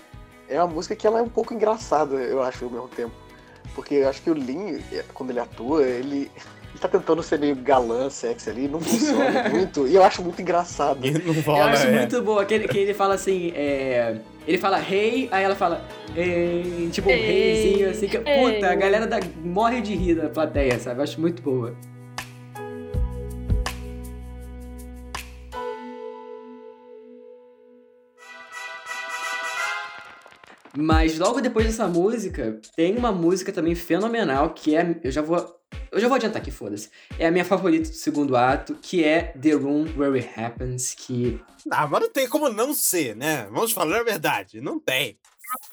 é 0.50 0.62
uma 0.62 0.74
música 0.74 0.96
que 0.96 1.06
ela 1.06 1.20
é 1.20 1.22
um 1.22 1.30
pouco 1.30 1.54
engraçada, 1.54 2.16
eu 2.16 2.42
acho, 2.42 2.66
ao 2.66 2.72
mesmo 2.72 2.88
tempo. 2.88 3.14
Porque 3.76 3.96
eu 3.96 4.10
acho 4.10 4.22
que 4.22 4.30
o 4.30 4.34
Lin, 4.34 4.82
quando 5.14 5.30
ele 5.30 5.40
atua, 5.40 5.84
ele, 5.84 6.32
ele 6.70 6.80
tá 6.80 6.88
tentando 6.88 7.22
ser 7.22 7.38
meio 7.40 7.56
galã, 7.56 8.10
sexy 8.10 8.50
ali, 8.50 8.68
não 8.68 8.80
funciona 8.80 9.50
muito, 9.50 9.88
e 9.88 9.96
eu 9.96 10.04
acho 10.04 10.22
muito 10.24 10.42
engraçado. 10.42 11.06
Ele 11.06 11.22
Eu 11.46 11.64
acho 11.64 11.88
é. 11.88 11.92
muito 11.92 12.22
boa, 12.22 12.42
aquele 12.42 12.68
que 12.68 12.78
ele 12.78 12.94
fala 12.94 13.16
assim, 13.16 13.52
é... 13.56 14.18
Ele 14.48 14.58
fala 14.58 14.80
hey, 14.80 15.28
aí 15.30 15.44
ela 15.44 15.56
fala 15.56 15.86
hey, 16.16 16.90
tipo 16.92 17.10
um 17.10 17.14
reizinho, 17.14 17.90
assim, 17.90 18.08
que, 18.08 18.18
puta, 18.18 18.72
a 18.72 18.76
galera 18.76 19.06
da, 19.06 19.20
morre 19.44 19.82
de 19.82 19.94
rir 19.94 20.16
da 20.16 20.30
plateia, 20.30 20.80
sabe? 20.80 21.00
Eu 21.00 21.04
acho 21.04 21.20
muito 21.20 21.42
boa. 21.42 21.76
Mas 30.80 31.18
logo 31.18 31.42
depois 31.42 31.66
dessa 31.66 31.88
música, 31.88 32.60
tem 32.76 32.96
uma 32.96 33.12
música 33.12 33.52
também 33.52 33.74
fenomenal 33.74 34.52
que 34.54 34.76
é. 34.76 35.00
Eu 35.04 35.12
já 35.12 35.22
vou. 35.22 35.56
Eu 35.92 36.00
já 36.00 36.08
vou 36.08 36.16
adiantar 36.16 36.42
aqui, 36.42 36.52
foda-se. 36.52 36.90
É 37.20 37.28
a 37.28 37.32
minha 37.32 37.44
favorita 37.44 37.90
do 37.90 37.96
segundo 37.96 38.38
ato, 38.38 38.76
que 38.82 39.04
é 39.04 39.34
The 39.42 39.52
Room 39.54 39.86
Where 39.98 40.18
It 40.20 40.40
Happens, 40.40 40.94
que 40.94 41.42
Ah, 41.70 41.86
mas 41.88 42.02
não 42.02 42.10
tem 42.10 42.28
como 42.30 42.48
não 42.50 42.74
ser, 42.74 43.16
né? 43.16 43.48
Vamos 43.52 43.72
falar 43.74 44.00
a 44.00 44.04
verdade. 44.04 44.62
Não 44.62 44.80
tem. 44.80 45.18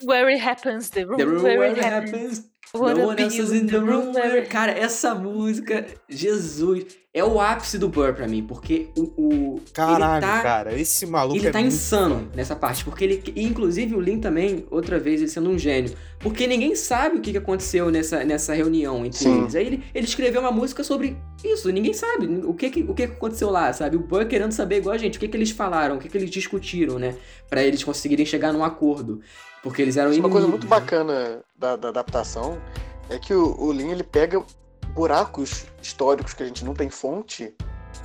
Where 0.03 0.33
it 0.33 0.41
happens, 0.45 0.89
the 0.89 1.03
room, 1.03 1.17
The 1.17 1.23
room 1.23 1.43
where, 1.43 1.59
where 1.59 1.71
it 1.79 1.81
happens. 1.85 2.11
happens. 2.13 2.51
No 2.73 2.81
one 2.81 3.21
else 3.21 3.37
is 3.39 3.51
in 3.53 3.67
the 3.67 3.77
room 3.77 4.11
where 4.11 4.27
where... 4.27 4.39
it- 4.39 4.49
Cara, 4.49 4.71
essa 4.73 5.15
música, 5.15 5.85
Jesus, 6.09 6.85
é 7.15 7.23
o 7.23 7.39
ápice 7.39 7.77
do 7.77 7.87
Burr 7.87 8.13
pra 8.13 8.27
mim, 8.27 8.43
porque 8.43 8.89
o... 8.93 9.03
o 9.55 9.61
Caralho, 9.71 10.15
ele 10.15 10.33
tá, 10.33 10.43
cara. 10.43 10.77
Esse 10.77 11.05
maluco 11.05 11.37
Ele 11.37 11.47
é 11.47 11.51
tá 11.51 11.59
muito... 11.59 11.73
insano 11.73 12.29
nessa 12.35 12.57
parte, 12.57 12.83
porque 12.83 13.05
ele... 13.05 13.23
e, 13.33 13.45
Inclusive 13.45 13.95
o 13.95 14.01
Lin 14.01 14.19
também, 14.19 14.65
outra 14.69 14.99
vez, 14.99 15.21
ele 15.21 15.29
sendo 15.29 15.49
um 15.49 15.57
gênio. 15.57 15.95
Porque 16.19 16.45
ninguém 16.45 16.75
sabe 16.75 17.15
o 17.15 17.21
que 17.21 17.31
que 17.31 17.37
aconteceu 17.37 17.89
nessa, 17.89 18.25
nessa 18.25 18.53
reunião 18.53 19.05
entre 19.05 19.19
Sim. 19.19 19.43
eles. 19.43 19.55
Aí 19.55 19.65
ele, 19.65 19.83
ele 19.93 20.05
escreveu 20.05 20.41
uma 20.41 20.51
música 20.51 20.83
sobre 20.83 21.15
isso, 21.41 21.71
ninguém 21.71 21.93
sabe 21.93 22.27
o 22.43 22.53
que 22.53 22.69
que, 22.69 22.83
o 22.83 22.93
que 22.93 23.03
aconteceu 23.03 23.49
lá, 23.49 23.71
sabe? 23.71 23.95
O 23.95 24.01
Burr 24.01 24.25
querendo 24.27 24.51
saber 24.51 24.79
igual 24.79 24.93
a 24.93 24.97
gente, 24.97 25.15
o 25.17 25.19
que 25.21 25.29
que 25.29 25.37
eles 25.37 25.51
falaram, 25.51 25.95
o 25.95 25.99
que 25.99 26.09
que 26.09 26.17
eles 26.17 26.29
discutiram, 26.29 26.99
né? 26.99 27.15
Pra 27.49 27.63
eles 27.63 27.81
conseguirem 27.81 28.25
chegar 28.25 28.51
num 28.51 28.63
acordo. 28.63 29.21
Porque 29.63 29.81
eles 29.81 29.95
eram 29.95 30.11
Uma 30.11 30.29
coisa 30.29 30.47
muito 30.49 30.63
inimigos, 30.65 30.69
né? 30.69 30.69
bacana 30.69 31.39
da, 31.57 31.77
da 31.77 31.87
adaptação 31.87 32.57
é 33.09 33.17
que 33.17 33.33
o, 33.33 33.55
o 33.57 33.71
Lin 33.71 33.91
ele 33.91 34.03
pega 34.03 34.43
buracos 34.95 35.65
históricos 35.81 36.33
que 36.33 36.41
a 36.41 36.45
gente 36.45 36.63
não 36.65 36.73
tem 36.73 36.89
fonte 36.89 37.53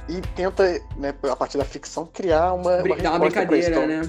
e 0.08 0.20
tenta, 0.34 0.64
né, 0.96 1.14
a 1.30 1.36
partir 1.36 1.56
da 1.56 1.64
ficção, 1.64 2.04
criar 2.04 2.52
uma, 2.52 2.82
uma, 2.82 2.96
Dá 2.96 3.10
uma 3.14 3.26
isso. 3.26 3.36
brincadeira, 3.36 3.70
Então, 3.70 3.86
né? 3.86 4.02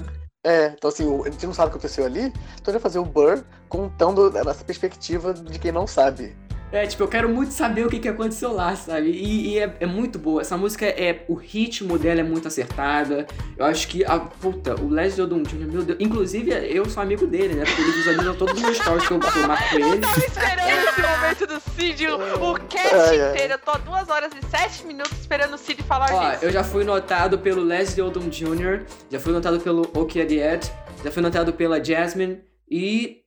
É, 0.44 0.66
então 0.76 0.90
assim, 0.90 1.22
a 1.24 1.30
gente 1.30 1.46
não 1.46 1.54
sabe 1.54 1.68
o 1.68 1.70
que 1.70 1.76
aconteceu 1.78 2.04
ali, 2.04 2.24
então 2.24 2.34
a 2.66 2.72
gente 2.72 2.72
vai 2.72 2.80
fazer 2.80 2.98
o 2.98 3.04
Burr 3.04 3.44
contando 3.68 4.36
essa 4.36 4.64
perspectiva 4.64 5.32
de 5.32 5.56
quem 5.58 5.70
não 5.70 5.86
sabe. 5.86 6.36
É, 6.72 6.86
tipo, 6.86 7.02
eu 7.02 7.08
quero 7.08 7.28
muito 7.28 7.52
saber 7.52 7.86
o 7.86 7.90
que, 7.90 7.98
que 7.98 8.08
aconteceu 8.08 8.50
lá, 8.52 8.74
sabe? 8.74 9.10
E, 9.10 9.50
e 9.50 9.58
é, 9.58 9.76
é 9.80 9.86
muito 9.86 10.18
boa. 10.18 10.40
Essa 10.40 10.56
música 10.56 10.86
é. 10.86 11.24
O 11.28 11.34
ritmo 11.34 11.98
dela 11.98 12.20
é 12.20 12.22
muito 12.22 12.48
acertada. 12.48 13.26
Eu 13.58 13.66
acho 13.66 13.86
que. 13.88 14.02
A, 14.04 14.18
puta, 14.18 14.74
o 14.80 14.88
Leslie 14.88 15.22
Odom 15.22 15.42
Jr., 15.42 15.70
meu 15.70 15.82
Deus. 15.82 15.98
Inclusive, 16.00 16.50
eu 16.50 16.88
sou 16.88 17.02
amigo 17.02 17.26
dele, 17.26 17.54
né? 17.54 17.64
Porque 17.64 17.82
ele 17.82 17.92
visualiza 17.92 18.34
todos 18.34 18.54
os 18.54 18.62
meus 18.62 18.78
stories 18.78 19.06
que 19.06 19.12
eu, 19.12 19.20
que 19.20 19.38
eu 19.38 19.46
marco 19.46 19.74
ele. 19.74 19.98
Tava 19.98 20.18
esperando 20.18 20.88
esse 20.88 21.00
momento 21.02 21.46
do 21.46 21.60
Cid, 21.76 22.06
o, 22.08 22.52
o 22.52 22.54
cast 22.60 23.14
inteiro. 23.14 23.52
Eu 23.52 23.58
tô 23.58 23.78
duas 23.78 24.08
horas 24.08 24.32
e 24.32 24.46
sete 24.46 24.86
minutos 24.86 25.12
esperando 25.20 25.54
o 25.54 25.58
Cid 25.58 25.82
falar 25.82 26.10
Ó, 26.10 26.30
disso. 26.30 26.44
eu 26.44 26.50
já 26.50 26.64
fui 26.64 26.84
notado 26.84 27.38
pelo 27.38 27.62
Leslie 27.62 28.02
Odom 28.02 28.28
Jr., 28.30 28.84
já 29.10 29.20
fui 29.20 29.32
notado 29.32 29.60
pelo 29.60 29.82
Oki 29.94 30.20
Adiet, 30.22 30.72
já 31.04 31.10
fui 31.10 31.22
notado 31.22 31.52
pela 31.52 31.82
Jasmine 31.84 32.40
e. 32.70 33.21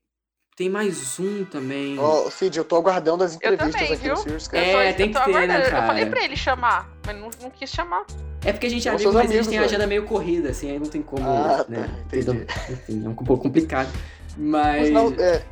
Tem 0.55 0.69
mais 0.69 1.19
um 1.19 1.43
também. 1.43 1.99
Ó, 1.99 2.29
Cid, 2.29 2.57
eu 2.57 2.63
tô 2.63 2.77
aguardando 2.77 3.25
as 3.25 3.35
entrevistas 3.35 3.73
também, 3.73 3.91
aqui 3.93 4.03
viu? 4.03 4.13
no 4.13 4.17
Serious 4.17 4.47
É, 4.47 4.51
Cast. 4.51 4.71
Só- 4.71 4.97
tem 4.97 5.07
eu 5.07 5.13
tô 5.13 5.19
que 5.19 5.25
ter, 5.25 5.47
né, 5.47 5.61
cara? 5.69 5.83
Eu 5.83 5.87
falei 5.87 6.05
pra 6.05 6.23
ele 6.23 6.37
chamar, 6.37 6.89
mas 7.05 7.17
não, 7.19 7.29
não 7.41 7.49
quis 7.49 7.69
chamar. 7.69 8.05
É 8.45 8.53
porque 8.53 8.67
a 8.67 8.69
gente 8.69 8.87
é 8.87 8.91
amigo, 8.91 9.11
mas 9.11 9.15
a 9.17 9.21
gente 9.23 9.31
amigos, 9.31 9.47
tem 9.47 9.57
a 9.57 9.61
velho. 9.61 9.69
agenda 9.69 9.87
meio 9.87 10.05
corrida, 10.05 10.49
assim, 10.51 10.71
aí 10.71 10.79
não 10.79 10.85
tem 10.87 11.01
como, 11.01 11.27
Ah, 11.27 11.65
né? 11.67 11.89
tá, 12.09 12.17
entendeu? 12.17 12.45
Enfim, 12.69 13.05
é 13.05 13.09
um 13.09 13.15
pouco 13.15 13.43
complicado. 13.43 13.89
Mas 14.37 14.89
Mas. 14.89 14.91
não, 14.91 15.09
é, 15.19 15.43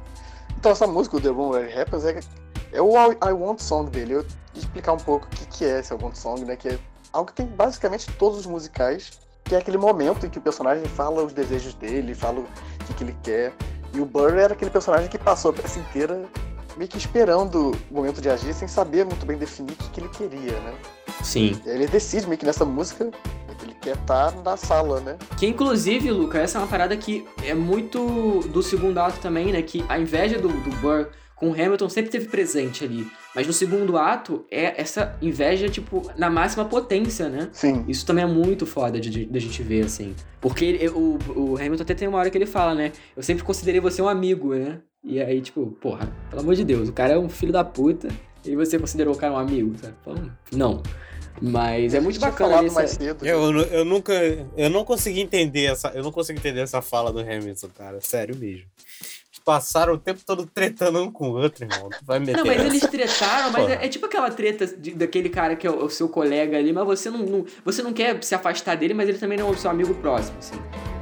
então 0.58 0.72
essa 0.72 0.88
música, 0.88 1.18
o 1.18 1.22
The 1.22 1.30
Room 1.30 1.50
Where 1.50 1.68
It 1.68 1.80
Happens, 1.82 2.06
é, 2.06 2.20
é 2.72 2.82
o 2.82 2.92
I, 2.96 3.18
I 3.30 3.34
Want 3.34 3.60
Song 3.60 3.90
dele. 3.90 4.14
Eu 4.14 4.22
vou 4.22 4.28
explicar 4.56 4.94
um 4.94 4.98
pouco 4.98 5.26
o 5.26 5.30
que, 5.30 5.46
que 5.48 5.66
é 5.66 5.80
esse 5.80 5.94
I 5.94 5.98
Want 6.02 6.16
Song, 6.16 6.46
né? 6.46 6.56
Que 6.56 6.70
é 6.70 6.80
algo 7.12 7.30
que 7.30 7.36
tem 7.36 7.46
basicamente 7.46 8.10
em 8.10 8.14
todos 8.14 8.40
os 8.40 8.46
musicais, 8.46 9.12
que 9.44 9.54
é 9.54 9.58
aquele 9.58 9.78
momento 9.78 10.26
em 10.26 10.30
que 10.30 10.38
o 10.38 10.42
personagem 10.42 10.86
fala 10.86 11.24
os 11.26 11.34
desejos 11.34 11.74
dele, 11.74 12.14
fala 12.16 12.40
o 12.40 12.48
que, 12.86 12.94
que 12.94 13.04
ele 13.04 13.18
quer. 13.22 13.52
E 13.94 14.00
o 14.00 14.06
Burr 14.06 14.38
era 14.38 14.54
aquele 14.54 14.72
personagem 14.72 15.10
que 15.10 15.18
passou 15.18 15.52
a 15.52 15.54
peça 15.54 15.80
inteira 15.80 16.26
meio 16.76 16.90
que 16.90 16.98
esperando 16.98 17.72
o 17.92 17.94
momento 17.94 18.20
de 18.20 18.30
agir, 18.30 18.54
sem 18.54 18.68
saber 18.68 19.06
muito 19.06 19.26
bem 19.26 19.38
definir 19.38 19.74
o 19.74 19.76
que, 19.76 19.90
que 19.90 20.00
ele 20.02 20.10
queria, 20.10 20.60
né? 20.60 20.74
Sim. 21.22 21.62
Ele 21.66 21.86
decide 21.86 22.26
meio 22.26 22.40
que 22.40 22.46
nessa 22.46 22.66
música 22.66 23.12
que 23.64 23.66
ele 23.66 23.76
quer 23.80 23.96
estar 23.96 24.32
na 24.44 24.58
sala, 24.58 25.00
né? 25.00 25.18
Que 25.38 25.48
inclusive, 25.48 26.12
Luca, 26.12 26.40
essa 26.40 26.58
é 26.58 26.62
uma 26.62 26.68
parada 26.68 26.96
que 26.98 27.26
é 27.44 27.54
muito 27.54 28.42
do 28.50 28.62
segundo 28.62 28.98
ato 28.98 29.20
também, 29.20 29.52
né? 29.52 29.62
Que 29.62 29.86
a 29.88 29.98
inveja 29.98 30.38
do, 30.38 30.50
do 30.50 30.70
Burr 30.78 31.08
com 31.44 31.50
o 31.50 31.54
Hamilton 31.54 31.90
sempre 31.90 32.10
teve 32.10 32.28
presente 32.30 32.86
ali. 32.86 33.06
Mas 33.36 33.46
no 33.46 33.52
segundo 33.52 33.98
ato, 33.98 34.46
é 34.50 34.80
essa 34.80 35.18
inveja, 35.22 35.68
tipo, 35.68 36.10
na 36.18 36.30
máxima 36.30 36.64
potência, 36.64 37.28
né? 37.28 37.50
Sim. 37.52 37.84
Isso 37.88 38.06
também 38.06 38.24
é 38.24 38.28
muito 38.28 38.66
foda 38.66 39.00
de, 39.00 39.10
de, 39.10 39.26
de 39.26 39.38
a 39.38 39.42
gente 39.42 39.62
ver, 39.62 39.84
assim. 39.86 40.16
Porque 40.40 40.64
ele- 40.64 40.90
o, 40.90 41.18
o 41.36 41.58
Hamilton 41.58 41.84
até 41.84 41.94
tem 41.94 42.08
uma 42.08 42.18
hora 42.18 42.30
que 42.30 42.38
ele 42.38 42.46
fala, 42.46 42.74
né? 42.74 42.94
Eu 43.18 43.22
sempre 43.24 43.44
considerei 43.44 43.82
você 43.82 44.02
um 44.02 44.08
amigo, 44.08 44.56
né? 44.56 44.80
E 45.04 45.20
aí, 45.22 45.42
tipo, 45.42 45.66
porra, 45.82 46.10
pelo 46.30 46.42
amor 46.44 46.56
de 46.56 46.64
Deus, 46.64 46.88
o 46.88 46.94
cara 46.94 47.14
é 47.16 47.20
um 47.20 47.28
filho 47.28 47.52
da 47.52 47.64
puta 47.64 48.08
e 48.46 48.56
você 48.56 48.80
considerou 48.80 49.14
o 49.14 49.18
cara 49.18 49.34
um 49.34 49.38
amigo, 49.38 49.74
sabe? 49.78 49.94
Então, 50.02 50.32
não. 50.54 50.82
Mas 51.42 51.94
é 51.94 52.00
muito 52.00 52.20
bacana 52.20 52.64
essa... 52.64 52.74
mais 52.74 52.92
cedo. 52.92 53.26
Eu, 53.26 53.52
nu- 53.52 53.62
eu 53.64 53.84
nunca. 53.84 54.14
Eu 54.56 54.70
não 54.70 54.86
consegui 54.86 55.20
entender 55.20 55.66
essa. 55.66 55.90
Eu 55.90 56.04
não 56.04 56.12
consigo 56.12 56.40
entender 56.40 56.62
essa 56.62 56.82
fala 56.82 57.12
do 57.12 57.20
Hamilton, 57.20 57.68
cara. 57.76 58.00
Sério 58.00 58.36
mesmo. 58.38 58.66
Passaram 59.46 59.94
o 59.94 59.98
tempo 59.98 60.22
todo 60.26 60.46
tretando 60.46 61.04
um 61.04 61.12
com 61.12 61.30
o 61.32 61.34
outro, 61.34 61.66
irmão. 61.66 61.90
Tu 61.90 62.06
vai 62.06 62.18
meter 62.20 62.38
Não, 62.38 62.46
mas 62.46 62.58
essa. 62.58 62.66
eles 62.68 62.82
tretaram, 62.88 63.52
mas 63.52 63.70
é, 63.70 63.86
é 63.86 63.90
tipo 63.90 64.06
aquela 64.06 64.30
treta 64.32 64.66
de- 64.66 64.92
daquele 64.92 65.28
cara 65.30 65.56
que 65.56 65.68
é 65.68 65.70
o, 65.70 65.84
o 65.86 65.90
seu 65.90 66.08
colega 66.08 66.58
ali, 66.58 66.72
mas 66.72 66.86
você 66.86 67.10
não, 67.10 67.20
não- 67.20 67.46
você 67.66 67.82
não 67.84 67.92
quer 67.92 68.24
se 68.24 68.34
afastar 68.34 68.76
dele, 68.76 68.94
mas 68.94 69.10
ele 69.10 69.18
também 69.18 69.38
não 69.38 69.48
é 69.48 69.52
o 69.52 69.58
seu 69.58 69.70
amigo 69.70 69.94
próximo, 69.96 70.38
assim. 70.40 70.56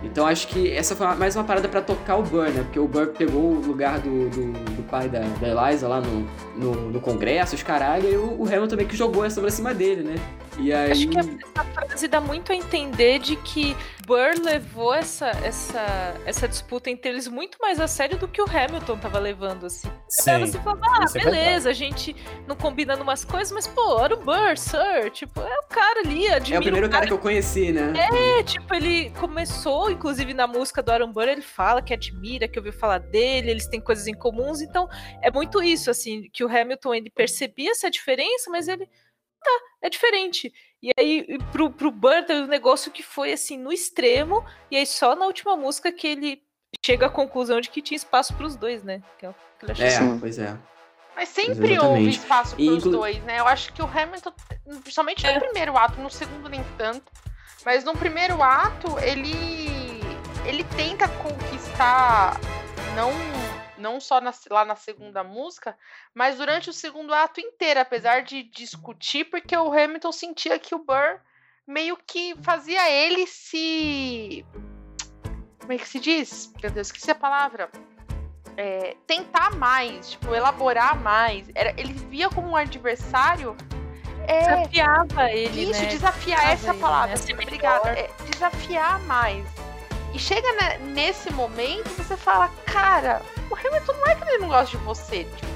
Então 0.04 0.26
acho 0.26 0.48
que 0.48 0.72
essa 0.72 0.96
foi 0.96 1.06
mais 1.16 1.36
uma 1.36 1.44
parada 1.44 1.70
pra 1.70 1.80
tocar 1.80 2.16
o 2.16 2.24
Burr, 2.24 2.50
né? 2.50 2.64
Porque 2.64 2.80
o 2.80 2.88
Burr 2.88 3.10
pegou 3.10 3.52
o 3.54 3.60
lugar 3.62 4.00
do, 4.00 4.30
do, 4.32 4.52
do 4.52 4.84
pai 4.90 5.08
da, 5.08 5.20
da 5.20 5.48
Eliza 5.70 5.88
lá 5.88 6.02
no, 6.02 6.28
no, 6.58 6.90
no 6.90 7.00
congresso, 7.00 7.54
os 7.54 7.62
caralho, 7.62 8.10
e 8.12 8.18
o, 8.18 8.42
o 8.42 8.46
Hamilton 8.48 8.76
meio 8.78 8.90
que 8.90 8.98
jogou 8.98 9.24
essa 9.24 9.40
pra 9.40 9.52
cima 9.52 9.72
dele, 9.76 10.02
né? 10.02 10.16
E 10.58 10.74
aí... 10.74 10.92
Acho 10.92 11.08
que 11.08 11.18
essa 11.20 11.64
frase 11.74 12.08
dá 12.08 12.20
muito 12.20 12.52
a 12.52 12.56
entender 12.56 13.20
de 13.20 13.36
que 13.36 13.78
Burr 14.12 14.44
levou 14.44 14.94
essa, 14.94 15.30
essa, 15.42 15.82
essa 16.26 16.46
disputa 16.46 16.90
entre 16.90 17.10
eles 17.10 17.30
muito 17.30 17.58
mais 17.62 17.80
a 17.80 17.88
sério 17.88 18.18
do 18.18 18.28
que 18.28 18.42
o 18.42 18.46
Hamilton 18.46 18.98
tava 18.98 19.18
levando, 19.18 19.68
assim. 19.68 19.90
Sim, 20.10 20.40
Você 20.48 20.60
fala, 20.60 20.82
ah, 20.84 21.06
é 21.16 21.24
beleza, 21.24 21.70
a 21.70 21.74
gente 21.74 22.14
não 22.46 22.58
combina 22.58 22.94
umas 22.98 23.24
coisas, 23.24 23.54
mas, 23.54 23.68
pô, 23.68 24.04
era 24.04 24.14
o 24.14 24.18
Burr, 24.18 24.58
Sir, 24.58 25.10
tipo, 25.12 25.40
é 25.40 25.60
o 25.60 25.68
cara 25.70 26.02
ali, 26.02 26.28
admiro 26.28 26.56
É 26.56 26.60
o 26.60 26.62
primeiro 26.62 26.90
cara 26.90 27.08
que 27.08 27.14
eu 27.14 27.18
conheci, 27.18 27.72
né? 27.72 27.94
É, 27.96 28.44
tipo, 28.44 28.74
ele 28.74 29.12
começou, 29.12 29.90
inclusive 29.90 30.34
na 30.34 30.46
música 30.46 30.84
do 30.84 30.92
Aaron 30.92 31.14
Burr, 31.14 31.30
ele 31.30 31.42
fala 31.42 31.82
que 31.82 31.94
admira, 31.94 32.50
que 32.50 32.60
ouviu 32.60 32.74
falar 32.74 32.98
dele, 32.98 33.50
eles 33.50 33.66
têm 33.68 33.80
coisas 33.80 34.08
em 34.08 34.14
comuns, 34.14 34.62
então 34.62 34.90
é 35.22 35.32
muito 35.32 35.64
isso, 35.64 35.90
assim, 35.90 36.30
que 36.34 36.44
o 36.44 36.50
Hamilton, 36.50 36.96
ele 36.96 37.10
percebia 37.10 37.72
essa 37.72 37.90
diferença, 37.90 38.50
mas 38.50 38.68
ele, 38.68 38.86
tá, 39.42 39.60
é 39.84 39.90
diferente. 39.90 40.52
E 40.82 40.91
aí, 40.98 41.38
pro, 41.52 41.70
pro 41.70 41.91
Burr, 41.91 42.24
teve 42.26 42.41
um 42.41 42.48
negócio 42.48 42.91
que 42.91 43.03
foi, 43.03 43.32
assim, 43.34 43.58
no 43.58 43.72
extremo, 43.72 44.44
e 44.72 44.76
aí 44.78 44.86
só 44.86 45.16
na 45.16 45.26
última 45.28 45.56
música 45.56 45.91
que 45.91 46.08
ele 46.08 46.41
chega 46.84 47.06
à 47.06 47.10
conclusão 47.10 47.62
de 47.62 47.70
que 47.70 47.82
tinha 47.82 47.95
espaço 47.95 48.34
pros 48.34 48.56
dois, 48.56 48.84
né? 48.84 49.02
Que 49.20 49.26
é 49.28 49.30
o 49.30 49.36
que 49.60 49.66
ele 49.66 49.72
achou. 49.84 50.16
É, 50.16 50.20
pois 50.20 50.40
é. 50.40 50.58
Mas 51.16 51.30
sempre 51.30 51.52
Exatamente. 51.74 51.86
houve 51.86 52.10
espaço 52.10 52.56
pros 52.56 52.68
inclu- 52.78 52.91
dois, 52.94 53.22
né? 53.24 53.40
Eu 53.40 53.48
acho 53.48 53.72
que 53.74 53.82
o 53.82 53.86
Hamilton, 53.86 54.34
principalmente 54.82 55.28
É. 55.28 55.34
no 55.34 55.40
primeiro 55.41 55.78
ato, 55.78 55.99
no 56.02 56.10
segundo 56.10 56.49
nem 56.49 56.64
tanto, 56.78 57.12
mas 57.64 57.84
no 57.84 57.94
primeiro 57.95 58.41
ato 58.41 58.98
ele 58.99 60.02
ele 60.45 60.64
tenta 60.76 61.08
conquistar 61.08 62.40
não 62.95 63.12
não 63.82 63.99
só 63.99 64.22
na- 64.22 64.34
lá 64.49 64.64
na 64.64 64.76
segunda 64.76 65.24
música, 65.24 65.78
mas 66.14 66.38
durante 66.38 66.70
o 66.70 66.74
segundo 66.74 67.14
ato 67.14 67.41
inteiro, 67.41 67.80
apesar 67.80 68.22
de 68.24 68.44
discutir, 68.44 69.26
porque 69.26 69.56
o 69.58 69.72
Hamilton 69.72 70.12
sentia 70.12 70.58
que 70.60 70.74
o 70.74 70.80
Burr 70.80 71.20
meio 71.68 71.98
que 72.08 72.36
fazia 72.44 72.90
ele 72.90 73.26
se 73.28 74.45
como 75.60 75.74
é 75.74 75.78
que 75.78 75.88
se 75.88 75.99
diz? 75.99 76.52
Meu 76.62 76.72
Deus, 76.72 76.88
esqueci 76.88 77.12
a 77.12 77.16
palavra 77.16 77.70
é, 78.58 78.95
tentar 79.08 79.56
mais, 79.56 80.12
tipo, 80.12 80.34
elaborar 80.34 80.99
mais. 80.99 81.48
Era, 81.56 81.70
ele 81.80 81.94
via 81.94 82.30
como 82.30 82.49
um 82.49 82.56
adversário. 82.56 83.56
É, 84.28 84.40
Desafiava 84.66 85.32
ele, 85.32 85.70
isso, 85.72 85.82
né? 85.82 85.88
desafiar, 85.88 86.52
essa 86.52 86.68
é 86.68 86.70
ele, 86.72 86.80
palavra. 86.82 87.16
né? 87.16 87.34
Obrigada. 87.34 87.90
É, 87.91 88.10
desafiar 88.30 88.99
mais. 89.02 89.45
E 90.14 90.20
chega 90.20 90.48
ne- 90.54 90.78
nesse 90.94 91.32
momento, 91.32 91.88
você 91.90 92.18
fala, 92.18 92.50
cara, 92.66 93.22
o 93.50 93.56
Hamilton 93.56 93.94
não 93.94 94.06
é 94.08 94.16
que 94.16 94.24
ele 94.30 94.38
não 94.40 94.48
gosta 94.50 94.78
de 94.78 94.84
você. 94.84 95.24
Tipo, 95.24 95.48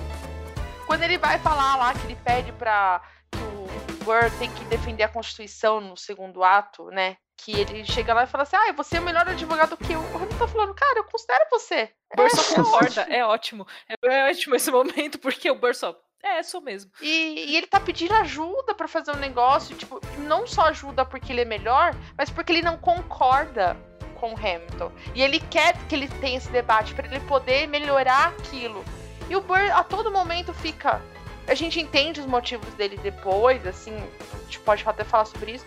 quando 0.87 1.03
ele 1.03 1.17
vai 1.17 1.37
falar 1.39 1.75
lá 1.75 1.93
que 1.93 2.05
ele 2.05 2.15
pede 2.23 2.51
pra 2.53 3.01
que 3.31 3.37
o 3.39 4.03
Burr 4.05 4.31
tem 4.39 4.49
que 4.51 4.63
defender 4.65 5.03
a 5.03 5.09
Constituição 5.09 5.81
no 5.81 5.97
segundo 5.97 6.43
ato, 6.43 6.85
né? 6.89 7.17
Que 7.37 7.51
ele 7.51 7.83
chega 7.83 8.13
lá 8.13 8.23
e 8.23 8.27
fala 8.27 8.43
assim: 8.43 8.55
Ah, 8.55 8.71
você 8.71 8.95
é 8.95 8.99
o 8.99 9.03
melhor 9.03 9.27
advogado 9.27 9.75
que 9.75 9.91
eu. 9.91 9.99
O 9.99 10.15
Hamilton 10.15 10.37
tá 10.37 10.47
falando, 10.47 10.73
cara, 10.73 10.99
eu 10.99 11.03
considero 11.03 11.45
você. 11.51 11.91
O 12.13 12.15
Burr 12.15 12.25
É, 12.27 12.29
só 12.29 12.41
é 12.41 12.55
concorda, 12.55 13.01
é 13.09 13.25
ótimo. 13.25 13.67
É, 13.89 13.95
é 14.27 14.31
ótimo 14.31 14.55
esse 14.55 14.71
momento, 14.71 15.19
porque 15.19 15.51
o 15.51 15.55
Burr 15.55 15.75
só. 15.75 15.93
É, 16.23 16.41
sou 16.41 16.61
mesmo. 16.61 16.89
E, 17.01 17.51
e 17.51 17.55
ele 17.57 17.67
tá 17.67 17.79
pedindo 17.79 18.13
ajuda 18.15 18.73
pra 18.73 18.87
fazer 18.87 19.11
um 19.11 19.17
negócio, 19.19 19.75
tipo, 19.75 19.99
não 20.19 20.47
só 20.47 20.63
ajuda 20.67 21.05
porque 21.05 21.31
ele 21.31 21.41
é 21.41 21.45
melhor, 21.45 21.93
mas 22.17 22.31
porque 22.31 22.51
ele 22.51 22.63
não 22.63 22.77
concorda 22.79 23.77
com 24.15 24.33
o 24.33 24.37
Hamilton. 24.37 24.91
E 25.13 25.21
ele 25.21 25.39
quer 25.39 25.77
que 25.87 25.95
ele 25.95 26.07
tenha 26.07 26.37
esse 26.37 26.49
debate 26.49 26.93
pra 26.93 27.05
ele 27.07 27.19
poder 27.21 27.67
melhorar 27.67 28.29
aquilo. 28.29 28.83
E 29.29 29.35
o 29.35 29.41
Burr 29.41 29.71
a 29.73 29.83
todo 29.83 30.11
momento 30.11 30.53
fica. 30.53 31.01
A 31.47 31.53
gente 31.53 31.79
entende 31.79 32.19
os 32.19 32.25
motivos 32.25 32.73
dele 32.73 32.97
depois, 33.01 33.65
assim, 33.67 33.95
a 33.95 34.43
gente 34.45 34.59
pode 34.59 34.83
até 34.85 35.03
falar 35.03 35.25
sobre 35.25 35.51
isso. 35.51 35.65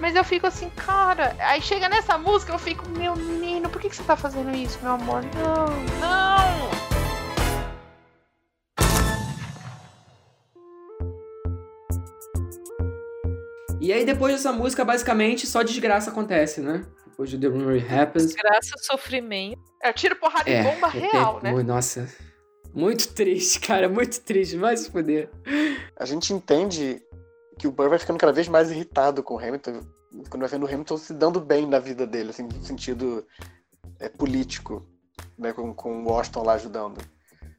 Mas 0.00 0.16
eu 0.16 0.24
fico 0.24 0.46
assim, 0.46 0.70
cara. 0.70 1.36
Aí 1.38 1.60
chega 1.60 1.88
nessa 1.88 2.16
música, 2.16 2.52
eu 2.52 2.58
fico, 2.58 2.88
meu 2.88 3.14
menino, 3.14 3.68
por 3.68 3.80
que, 3.80 3.88
que 3.90 3.96
você 3.96 4.02
tá 4.02 4.16
fazendo 4.16 4.54
isso, 4.56 4.78
meu 4.82 4.92
amor? 4.92 5.22
Não, 5.22 5.66
não! 6.00 6.90
E 13.80 13.92
aí 13.92 14.04
depois 14.04 14.34
dessa 14.34 14.52
música, 14.52 14.84
basicamente, 14.84 15.46
só 15.46 15.62
desgraça 15.62 16.10
acontece, 16.10 16.60
né? 16.60 16.84
Depois 17.20 17.30
de 17.30 17.38
The 17.38 17.48
Rumor 17.48 17.76
Happens. 17.76 18.26
Desgraça, 18.28 18.70
sofrimento. 18.78 19.60
É 19.82 19.92
tiro, 19.92 20.16
porrada 20.16 20.48
e 20.48 20.54
É, 20.54 20.62
bomba 20.62 20.86
é, 20.86 20.90
real, 20.90 21.40
é, 21.40 21.52
né? 21.52 21.62
Nossa, 21.62 22.08
muito 22.72 23.12
triste, 23.12 23.60
cara, 23.60 23.90
muito 23.90 24.22
triste, 24.22 24.56
vai 24.56 24.74
se 24.74 24.90
fuder. 24.90 25.28
A 25.98 26.06
gente 26.06 26.32
entende 26.32 27.02
que 27.58 27.68
o 27.68 27.72
Burr 27.72 27.90
vai 27.90 27.98
ficando 27.98 28.18
cada 28.18 28.32
vez 28.32 28.48
mais 28.48 28.70
irritado 28.70 29.22
com 29.22 29.34
o 29.34 29.38
Hamilton, 29.38 29.82
quando 30.30 30.40
vai 30.40 30.48
vendo 30.48 30.64
o 30.64 30.66
Hamilton 30.66 30.96
se 30.96 31.12
dando 31.12 31.40
bem 31.40 31.66
na 31.66 31.78
vida 31.78 32.06
dele, 32.06 32.30
assim, 32.30 32.44
no 32.44 32.64
sentido 32.64 33.26
é, 33.98 34.08
político, 34.08 34.82
né, 35.38 35.52
com, 35.52 35.74
com 35.74 36.02
o 36.02 36.08
Washington 36.08 36.42
lá 36.42 36.54
ajudando. 36.54 37.02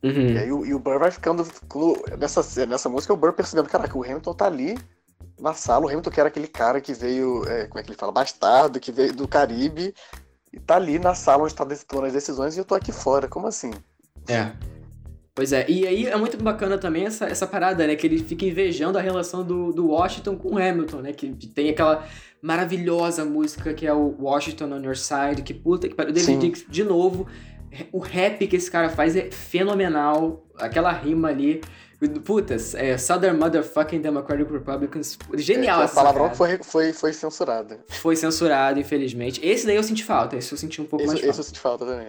Uhum. 0.03 0.27
E 0.27 0.37
aí 0.39 0.51
o, 0.51 0.65
e 0.65 0.73
o 0.73 0.79
Burr 0.79 0.97
vai 0.97 1.11
ficando. 1.11 1.45
Nessa, 2.17 2.65
nessa 2.65 2.89
música, 2.89 3.13
o 3.13 3.17
Burr 3.17 3.33
percebendo, 3.33 3.69
caraca, 3.69 3.95
o 3.95 4.03
Hamilton 4.03 4.33
tá 4.33 4.47
ali 4.47 4.75
na 5.39 5.53
sala. 5.53 5.85
O 5.85 5.89
Hamilton 5.89 6.09
que 6.09 6.19
era 6.19 6.29
aquele 6.29 6.47
cara 6.47 6.81
que 6.81 6.93
veio. 6.93 7.43
é, 7.47 7.67
como 7.67 7.79
é 7.79 7.83
que 7.83 7.89
ele 7.89 7.97
fala? 7.97 8.11
Bastardo, 8.11 8.79
que 8.79 8.91
veio 8.91 9.13
do 9.13 9.27
Caribe. 9.27 9.93
E 10.53 10.59
tá 10.59 10.75
ali 10.75 10.99
na 10.99 11.15
sala 11.15 11.43
onde 11.43 11.55
tá 11.55 11.65
tomando 11.87 12.07
as 12.07 12.13
decisões 12.13 12.55
e 12.55 12.59
eu 12.59 12.65
tô 12.65 12.75
aqui 12.75 12.91
fora. 12.91 13.27
Como 13.27 13.47
assim? 13.47 13.71
É. 14.27 14.51
Pois 15.33 15.53
é, 15.53 15.65
e 15.69 15.87
aí 15.87 16.07
é 16.07 16.15
muito 16.17 16.35
bacana 16.37 16.77
também 16.77 17.05
essa, 17.05 17.25
essa 17.25 17.47
parada, 17.47 17.87
né? 17.87 17.95
Que 17.95 18.05
ele 18.05 18.19
fica 18.19 18.45
invejando 18.45 18.97
a 18.97 19.01
relação 19.01 19.43
do, 19.43 19.71
do 19.71 19.87
Washington 19.87 20.35
com 20.35 20.55
o 20.55 20.57
Hamilton, 20.57 20.97
né? 20.97 21.13
Que 21.13 21.29
tem 21.47 21.69
aquela 21.69 22.05
maravilhosa 22.41 23.23
música 23.23 23.73
que 23.73 23.87
é 23.87 23.93
o 23.93 24.15
Washington 24.19 24.73
on 24.73 24.83
Your 24.83 24.97
Side, 24.97 25.41
que 25.41 25.53
puta 25.53 25.87
que 25.87 25.95
pariu. 25.95 26.11
O 26.11 26.13
David. 26.13 26.37
Dix, 26.37 26.65
de 26.67 26.83
novo, 26.83 27.27
o 27.93 27.99
rap 27.99 28.45
que 28.45 28.55
esse 28.57 28.69
cara 28.69 28.89
faz 28.89 29.15
é 29.15 29.31
fenomenal. 29.31 30.45
Aquela 30.57 30.91
rima 30.91 31.29
ali. 31.29 31.61
Putas, 32.25 32.73
é 32.73 32.97
Southern 32.97 33.37
Motherfucking 33.37 34.01
Democratic 34.01 34.49
Republicans. 34.51 35.17
Genial 35.35 35.79
É, 35.79 35.81
a 35.81 35.85
essa 35.85 35.93
palavrão 35.95 36.29
sacada. 36.33 36.35
foi, 36.35 36.57
foi, 36.63 36.93
foi 36.93 37.13
censurada. 37.13 37.79
Foi 37.89 38.15
censurado, 38.15 38.79
infelizmente. 38.79 39.39
Esse 39.45 39.67
daí 39.67 39.75
eu 39.75 39.83
senti 39.83 40.03
falta, 40.03 40.35
esse 40.35 40.51
eu 40.51 40.57
senti 40.57 40.81
um 40.81 40.85
pouco 40.85 41.03
Esse, 41.05 41.13
mais 41.13 41.19
esse 41.19 41.27
eu 41.27 41.33
falta. 41.33 41.47
senti 41.47 41.59
falta 41.59 41.85
também. 41.85 42.07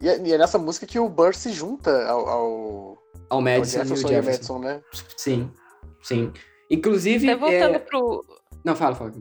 E 0.00 0.08
é, 0.08 0.18
e 0.18 0.32
é 0.32 0.38
nessa 0.38 0.58
música 0.58 0.86
que 0.86 0.98
o 0.98 1.08
Burr 1.08 1.34
se 1.34 1.52
junta 1.52 2.06
ao, 2.06 2.26
ao, 2.26 2.98
Ao 3.28 3.38
ao 3.38 3.40
Madison 3.42 3.80
e 3.80 3.82
o 3.82 3.84
Jefferson 3.84 4.08
e 4.08 4.16
ao 4.16 4.22
Jefferson. 4.22 4.58
Madison, 4.58 4.58
né? 4.58 4.82
Sim, 5.16 5.50
sim. 6.02 6.32
Inclusive. 6.70 7.28
Até 7.28 7.38
voltando 7.38 7.74
é... 7.74 7.78
pro. 7.78 8.24
Não, 8.64 8.74
fala, 8.74 8.94
fala. 8.94 9.12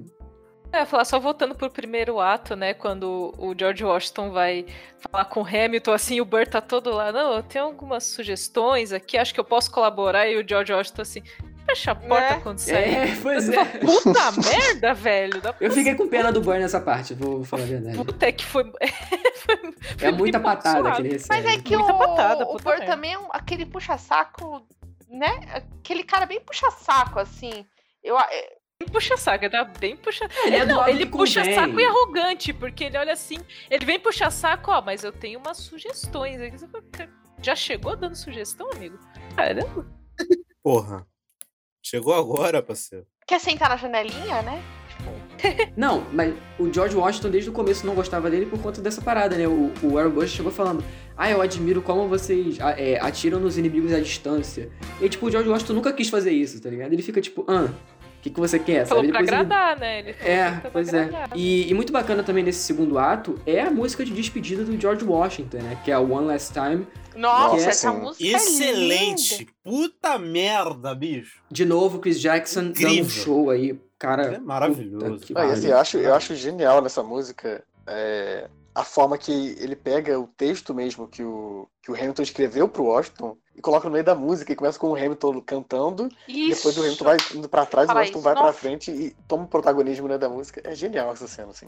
É, 0.71 0.85
falar 0.85 1.03
só 1.05 1.19
voltando 1.19 1.55
pro 1.55 1.69
primeiro 1.69 2.19
ato, 2.19 2.55
né? 2.55 2.73
Quando 2.75 3.33
o 3.37 3.55
George 3.57 3.83
Washington 3.83 4.29
vai 4.31 4.65
falar 4.99 5.25
com 5.25 5.41
o 5.41 5.45
Hamilton, 5.47 5.91
assim, 5.93 6.21
o 6.21 6.25
Burr 6.25 6.47
tá 6.47 6.61
todo 6.61 6.91
lá. 6.91 7.11
Não, 7.11 7.33
eu 7.33 7.43
tenho 7.43 7.65
algumas 7.65 8.03
sugestões 8.05 8.91
aqui, 8.93 9.17
acho 9.17 9.33
que 9.33 9.39
eu 9.39 9.43
posso 9.43 9.71
colaborar. 9.71 10.27
E 10.27 10.37
o 10.37 10.47
George 10.47 10.71
Washington 10.71 11.01
assim, 11.01 11.23
fecha 11.65 11.91
a 11.91 11.95
porta 11.95 12.35
Né? 12.35 12.39
quando 12.43 12.59
sair. 12.59 12.95
É, 12.95 13.15
pois 13.21 13.49
é. 13.49 13.65
Puta 13.65 14.31
merda, 14.47 14.93
velho. 14.93 15.41
Eu 15.59 15.71
fiquei 15.71 15.95
com 15.95 16.07
pena 16.07 16.31
do 16.31 16.39
Burr 16.39 16.59
nessa 16.59 16.79
parte, 16.79 17.15
vou 17.15 17.43
falar 17.43 17.63
a 17.63 17.65
verdade. 17.65 17.97
Puta 17.97 18.27
é 18.27 18.31
que 18.31 18.45
foi. 18.45 18.63
foi- 18.63 19.57
foi 19.97 20.07
É 20.07 20.11
muita 20.11 20.39
patada 20.39 20.91
que 20.91 21.01
ele 21.01 21.09
recebe. 21.13 21.41
Mas 21.41 21.45
é 21.53 21.57
que 21.61 21.75
Muita 21.75 21.93
o, 21.93 21.97
patada, 21.97 22.43
o 22.43 22.47
puta 22.51 22.63
Burr 22.63 22.77
merda. 22.77 22.85
também 22.93 23.13
é 23.13 23.17
um- 23.17 23.29
aquele 23.31 23.65
puxa-saco, 23.65 24.61
né? 25.09 25.63
Aquele 25.79 26.03
cara 26.03 26.27
bem 26.27 26.39
puxa-saco, 26.41 27.19
assim. 27.19 27.65
Eu, 28.03 28.19
é, 28.19 28.58
puxa 28.89 29.15
saco, 29.17 29.45
ele 29.45 29.51
tá 29.51 29.63
bem 29.63 29.95
puxa. 29.95 30.27
Ele 30.45 30.55
é 30.57 30.65
não, 30.65 30.87
ele 30.87 31.05
puxa 31.05 31.39
convém. 31.41 31.55
saco 31.55 31.79
e 31.79 31.85
arrogante, 31.85 32.51
porque 32.53 32.83
ele 32.85 32.97
olha 32.97 33.13
assim, 33.13 33.37
ele 33.69 33.85
vem 33.85 33.99
puxar 33.99 34.31
saco, 34.31 34.71
ó, 34.71 34.81
mas 34.81 35.03
eu 35.03 35.11
tenho 35.11 35.39
umas 35.39 35.57
sugestões. 35.57 36.39
Aí 36.41 36.51
você 36.51 36.67
fala, 36.67 36.83
"Cara, 36.91 37.09
Já 37.41 37.55
chegou 37.55 37.95
dando 37.95 38.15
sugestão, 38.15 38.69
amigo? 38.73 38.99
Caramba. 39.35 39.85
Porra. 40.61 41.07
Chegou 41.81 42.13
agora, 42.13 42.61
parceiro. 42.61 43.05
quer 43.25 43.39
sentar 43.39 43.69
na 43.69 43.77
janelinha, 43.77 44.41
né? 44.41 44.61
Não, 45.77 46.03
mas 46.11 46.33
o 46.59 46.71
George 46.71 46.95
Washington 46.97 47.29
desde 47.29 47.49
o 47.49 47.53
começo 47.53 47.85
não 47.87 47.95
gostava 47.95 48.29
dele 48.29 48.45
por 48.45 48.59
conta 48.61 48.81
dessa 48.81 49.01
parada, 49.01 49.37
né? 49.37 49.47
O, 49.47 49.71
o 49.81 49.97
Aaron 49.97 50.09
Bush 50.11 50.31
chegou 50.31 50.51
falando: 50.51 50.83
Ah, 51.15 51.29
eu 51.31 51.41
admiro 51.41 51.81
como 51.81 52.07
vocês 52.09 52.59
a- 52.59 52.71
é, 52.77 52.99
atiram 52.99 53.39
nos 53.39 53.57
inimigos 53.57 53.93
à 53.93 53.99
distância. 54.01 54.69
E 54.99 55.07
tipo, 55.07 55.27
o 55.27 55.31
George 55.31 55.47
Washington 55.49 55.73
nunca 55.73 55.93
quis 55.93 56.09
fazer 56.09 56.31
isso, 56.31 56.61
tá 56.61 56.69
ligado? 56.69 56.91
Ele 56.91 57.01
fica 57.01 57.21
tipo, 57.21 57.45
ah, 57.47 57.69
o 58.19 58.21
que, 58.21 58.29
que 58.29 58.39
você 58.39 58.59
quer? 58.59 58.85
Falou 58.85 59.03
sabe? 59.03 59.11
pra 59.13 59.21
Depois 59.21 59.39
ele- 59.41 59.53
agradar, 59.53 59.79
né? 59.79 59.99
Ele 59.99 60.09
É, 60.19 60.51
pois 60.71 60.93
é. 60.93 61.03
agradar. 61.03 61.29
E, 61.37 61.69
e 61.69 61.73
muito 61.73 61.91
bacana 61.93 62.21
também 62.21 62.43
nesse 62.43 62.59
segundo 62.59 62.97
ato 62.99 63.39
é 63.45 63.61
a 63.61 63.71
música 63.71 64.03
de 64.03 64.11
despedida 64.13 64.63
do 64.63 64.79
George 64.79 65.05
Washington, 65.05 65.57
né? 65.59 65.77
Que 65.83 65.91
é 65.91 65.93
a 65.93 65.99
One 65.99 66.27
Last 66.27 66.53
Time. 66.53 66.85
Nossa, 67.15 67.65
é- 67.65 67.69
essa 67.69 67.91
música 67.91 68.23
é 68.23 68.31
Excelente. 68.31 69.37
linda. 69.39 69.51
Puta 69.63 70.17
merda, 70.19 70.93
bicho. 70.93 71.41
De 71.49 71.65
novo, 71.65 71.99
Chris 71.99 72.19
Jackson 72.19 72.61
dando 72.71 72.77
um 72.77 72.89
Incrível. 72.89 73.09
show 73.09 73.49
aí. 73.49 73.79
Cara, 73.97 74.35
É 74.35 74.39
maravilhoso. 74.39 75.33
Ah, 75.35 75.43
assim, 75.45 75.67
eu, 75.67 75.77
acho, 75.77 75.97
eu 75.97 76.13
acho 76.13 76.35
genial 76.35 76.81
nessa 76.81 77.03
música 77.03 77.61
é, 77.85 78.47
a 78.73 78.83
forma 78.83 79.17
que 79.17 79.31
ele 79.59 79.75
pega 79.75 80.17
o 80.19 80.27
texto 80.27 80.73
mesmo 80.73 81.07
que 81.07 81.21
o, 81.23 81.67
que 81.83 81.91
o 81.91 81.95
Hamilton 81.95 82.21
escreveu 82.23 82.69
pro 82.69 82.83
Washington 82.85 83.35
e 83.59 83.61
coloca 83.61 83.87
no 83.87 83.91
meio 83.91 84.05
da 84.05 84.15
música 84.15 84.53
e 84.53 84.55
começa 84.55 84.79
com 84.79 84.89
o 84.89 84.95
Hamilton 84.95 85.41
cantando 85.41 86.09
e 86.25 86.49
Isso. 86.49 86.59
depois 86.59 86.77
o 86.77 86.81
Hamilton 86.81 87.03
vai 87.03 87.17
indo 87.35 87.49
pra 87.49 87.65
trás 87.65 87.83
e 87.83 87.91
o 87.91 87.93
Fala 87.93 87.99
Washington 87.99 88.19
isso. 88.19 88.23
vai 88.23 88.35
pra 88.35 88.53
frente 88.53 88.89
e 88.89 89.15
toma 89.27 89.43
o 89.43 89.47
protagonismo 89.47 90.07
né, 90.07 90.17
da 90.17 90.29
música. 90.29 90.61
É 90.63 90.73
genial 90.73 91.11
essa 91.11 91.27
cena, 91.27 91.49
assim. 91.49 91.67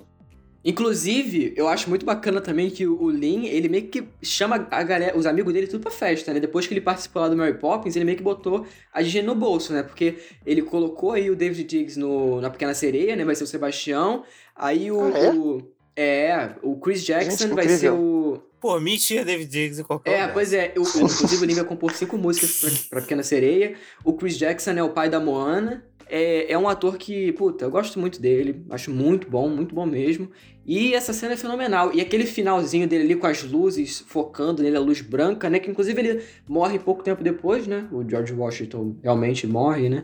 Inclusive, 0.64 1.54
eu 1.58 1.68
acho 1.68 1.90
muito 1.90 2.06
bacana 2.06 2.40
também 2.40 2.70
que 2.70 2.88
o 2.88 3.10
Lin, 3.10 3.48
ele 3.48 3.68
meio 3.68 3.88
que 3.88 4.08
chama 4.22 4.68
a 4.72 4.84
galera, 4.84 5.18
os 5.18 5.26
amigos 5.26 5.52
dele 5.52 5.68
tudo 5.68 5.82
pra 5.82 5.92
festa, 5.92 6.34
né? 6.34 6.40
Depois 6.40 6.66
que 6.66 6.74
ele 6.74 6.80
participou 6.80 7.22
lá 7.22 7.28
do 7.28 7.36
Mary 7.36 7.58
Poppins, 7.58 7.96
ele 7.96 8.06
meio 8.06 8.18
que 8.18 8.24
botou 8.24 8.66
a 8.94 9.02
Disney 9.02 9.24
no 9.24 9.36
bolso, 9.36 9.74
né? 9.74 9.84
Porque 9.84 10.20
ele 10.46 10.62
colocou 10.62 11.12
aí 11.12 11.30
o 11.30 11.36
David 11.36 11.64
Diggs 11.66 12.00
no, 12.00 12.40
na 12.40 12.50
Pequena 12.50 12.74
Sereia, 12.74 13.16
né? 13.16 13.26
Vai 13.26 13.36
ser 13.36 13.44
o 13.44 13.48
Sebastião. 13.48 14.24
Aí 14.56 14.92
o... 14.92 15.02
Ah, 15.02 15.18
é? 15.18 15.32
o 15.34 15.62
é, 15.96 16.52
o 16.62 16.78
Chris 16.78 17.04
Jackson 17.04 17.48
Gente, 17.48 17.54
vai 17.54 17.68
ser 17.68 17.92
o... 17.92 18.42
Por 18.62 18.80
mim, 18.80 18.96
tinha 18.96 19.26
David 19.26 19.50
Diggs 19.50 19.82
em 19.82 19.84
qualquer 19.84 20.12
É, 20.12 20.22
lugar. 20.22 20.34
pois 20.34 20.54
é. 20.54 20.74
O, 20.78 20.82
inclusive, 20.82 21.44
o 21.44 21.46
Lin 21.46 21.56
vai 21.56 21.64
compor 21.66 21.92
cinco 21.94 22.18
músicas 22.18 22.60
pra, 22.62 22.70
pra 22.92 23.02
Pequena 23.02 23.24
Sereia. 23.24 23.74
O 24.06 24.14
Chris 24.14 24.38
Jackson 24.38 24.72
é 24.72 24.84
o 24.84 24.90
pai 24.92 25.10
da 25.10 25.20
Moana. 25.20 25.84
É, 26.08 26.52
é 26.52 26.58
um 26.58 26.68
ator 26.68 26.98
que, 26.98 27.32
puta, 27.32 27.66
eu 27.66 27.72
gosto 27.72 27.98
muito 28.00 28.22
dele. 28.22 28.64
Acho 28.70 28.92
muito 28.92 29.30
bom, 29.30 29.50
muito 29.50 29.74
bom 29.74 29.86
mesmo. 29.86 30.30
E 30.66 30.94
essa 30.94 31.12
cena 31.14 31.34
é 31.34 31.38
fenomenal. 31.38 31.92
E 31.94 32.02
aquele 32.02 32.26
finalzinho 32.26 32.88
dele 32.88 33.06
ali 33.06 33.16
com 33.16 33.26
as 33.26 33.42
luzes 33.44 34.04
focando 34.08 34.62
nele, 34.62 34.78
a 34.78 34.80
luz 34.80 35.02
branca, 35.02 35.50
né? 35.50 35.58
Que 35.58 35.72
inclusive 35.72 36.00
ele 36.00 36.24
morre 36.48 36.78
pouco 36.78 37.02
tempo 37.02 37.24
depois, 37.24 37.66
né? 37.66 37.88
O 37.92 38.08
George 38.08 38.34
Washington 38.34 38.96
realmente 39.02 39.48
morre, 39.48 39.90
né? 39.90 40.04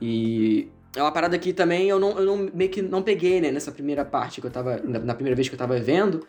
E 0.00 0.68
é 0.96 1.02
uma 1.02 1.12
parada 1.12 1.38
que 1.38 1.52
também 1.52 1.88
eu 1.88 2.00
não, 2.00 2.18
eu 2.18 2.24
não 2.24 2.50
meio 2.52 2.70
que 2.70 2.82
não 2.82 3.02
peguei, 3.02 3.40
né? 3.40 3.50
Nessa 3.52 3.70
primeira 3.70 4.04
parte 4.04 4.40
que 4.40 4.46
eu 4.46 4.50
tava. 4.50 4.78
Na, 4.78 4.98
na 4.98 5.14
primeira 5.14 5.36
vez 5.36 5.48
que 5.48 5.54
eu 5.54 5.58
tava 5.58 5.78
vendo. 5.78 6.26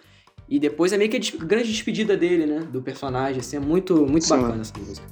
E 0.54 0.60
depois 0.60 0.94
é 0.94 0.98
meio 0.98 1.10
que 1.10 1.18
a 1.18 1.46
grande 1.46 1.68
despedida 1.68 2.16
dele, 2.16 2.46
né? 2.46 2.60
Do 2.60 2.80
personagem, 2.80 3.40
assim, 3.40 3.56
é 3.56 3.60
muito, 3.60 4.06
muito 4.06 4.24
Sim. 4.24 4.40
bacana 4.40 4.62
essa 4.62 4.78
música. 4.78 5.08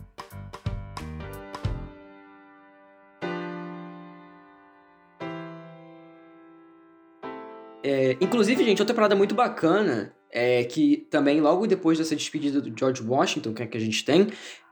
É, 7.81 8.17
inclusive, 8.21 8.63
gente, 8.63 8.83
outra 8.83 8.93
parada 8.93 9.15
muito 9.15 9.33
bacana 9.33 10.13
é 10.29 10.63
que 10.63 11.07
também, 11.09 11.41
logo 11.41 11.65
depois 11.65 11.97
dessa 11.97 12.15
despedida 12.15 12.61
do 12.61 12.71
George 12.77 13.01
Washington, 13.01 13.51
que, 13.51 13.63
é 13.63 13.65
que 13.65 13.77
a 13.79 13.81
gente 13.81 14.05
tem, 14.05 14.27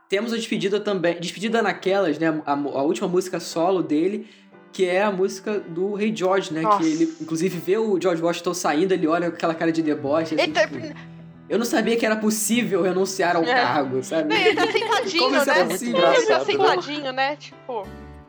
temos 0.08 0.32
a 0.32 0.36
despedida 0.36 0.78
também. 0.78 1.18
Despedida 1.18 1.60
naquelas, 1.60 2.16
né? 2.16 2.28
A, 2.46 2.52
a 2.52 2.82
última 2.84 3.08
música 3.08 3.40
solo 3.40 3.82
dele, 3.82 4.28
que 4.72 4.84
é 4.86 5.02
a 5.02 5.10
música 5.10 5.58
do 5.60 5.94
Rei 5.94 6.14
George, 6.14 6.52
né? 6.52 6.62
Nossa. 6.62 6.78
Que 6.78 6.86
ele, 6.86 7.14
inclusive, 7.20 7.58
vê 7.58 7.76
o 7.78 8.00
George 8.00 8.22
Washington 8.22 8.54
saindo, 8.54 8.92
ele 8.92 9.06
olha 9.06 9.30
com 9.30 9.36
aquela 9.36 9.54
cara 9.54 9.72
de 9.72 9.82
deboche. 9.82 10.34
Assim, 10.34 10.52
tá- 10.52 10.66
tipo, 10.66 10.94
eu 11.48 11.58
não 11.58 11.64
sabia 11.64 11.96
que 11.96 12.06
era 12.06 12.16
possível 12.16 12.82
renunciar 12.82 13.36
ao 13.36 13.42
É. 13.42 13.52
cargo, 13.52 14.02
sabe? 14.02 14.34
Ele 14.34 14.54
tá 14.54 14.66
sentadinho, 14.70 15.22
Como 15.24 15.36
é 15.36 15.44
né? 15.44 15.64
possível? 15.64 16.12
Ele 16.12 16.26
tá 16.26 16.38
né? 16.38 16.44
sentadinho, 16.44 17.12
né? 17.12 17.36
Tipo. 17.36 17.86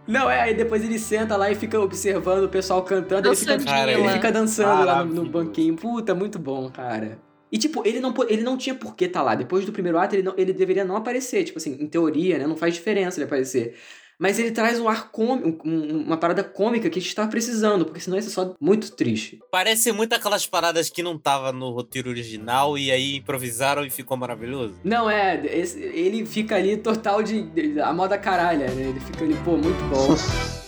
Não, 0.08 0.30
é, 0.30 0.42
aí 0.42 0.54
depois 0.56 0.84
ele 0.84 0.98
senta 0.98 1.38
lá 1.38 1.52
e 1.52 1.56
fica 1.56 1.80
observando 1.80 2.46
o 2.46 2.50
pessoal 2.50 2.82
cantando, 2.84 3.28
ele 3.30 3.36
fica, 3.36 3.60
Cara, 3.60 3.92
ele 3.92 4.02
lá. 4.02 4.14
fica 4.14 4.32
dançando 4.32 4.84
lá 4.84 5.06
no, 5.06 5.24
no 5.24 5.30
banquinho. 5.30 5.76
Puta, 5.76 6.16
muito 6.16 6.40
bom, 6.40 6.70
cara. 6.72 7.20
E, 7.52 7.58
tipo, 7.58 7.84
ele 7.86 8.00
não, 8.00 8.14
ele 8.28 8.42
não 8.42 8.58
tinha 8.58 8.74
por 8.74 8.96
que 8.96 9.06
estar 9.06 9.22
lá. 9.22 9.36
Depois 9.36 9.64
do 9.66 9.72
primeiro 9.72 10.00
ato, 10.00 10.16
ele, 10.16 10.24
não, 10.24 10.34
ele 10.38 10.54
deveria 10.54 10.84
não 10.84 10.96
aparecer. 10.96 11.44
Tipo 11.44 11.60
assim, 11.60 11.78
em 11.80 11.86
teoria, 11.86 12.38
né? 12.40 12.48
Não 12.48 12.56
faz 12.56 12.74
diferença 12.74 13.20
ele 13.20 13.26
aparecer. 13.26 13.76
Mas 14.22 14.38
ele 14.38 14.52
traz 14.52 14.80
um 14.80 14.88
ar 14.88 15.10
cômico, 15.10 15.68
um- 15.68 16.04
uma 16.06 16.16
parada 16.16 16.44
cômica 16.44 16.88
que 16.92 17.00
a 17.00 17.02
gente 17.02 17.16
tava 17.16 17.28
precisando, 17.32 17.86
porque 17.86 18.00
senão 18.00 18.16
ia 18.18 18.22
ser 18.22 18.30
só 18.30 18.54
muito 18.62 18.92
triste. 18.92 19.40
Parece 19.52 19.92
muito 19.92 20.14
aquelas 20.14 20.46
paradas 20.46 20.92
que 20.92 21.02
não 21.02 21.18
tava 21.18 21.52
no 21.52 21.72
roteiro 21.72 22.08
original 22.12 22.78
e 22.78 22.92
aí 22.92 23.16
improvisaram 23.16 23.84
e 23.84 23.90
ficou 23.90 24.16
maravilhoso. 24.16 24.76
Não, 24.84 25.10
é, 25.10 25.42
esse- 25.48 25.80
ele 25.82 26.24
fica 26.24 26.56
ali 26.56 26.78
total 26.78 27.24
de, 27.24 27.42
de- 27.42 27.80
a 27.82 27.92
moda 27.92 28.16
caralha, 28.16 28.68
né? 28.70 28.90
Ele 28.90 29.00
fica 29.00 29.24
ali, 29.26 29.34
pô, 29.44 29.58
muito 29.58 29.84
bom. 29.90 30.16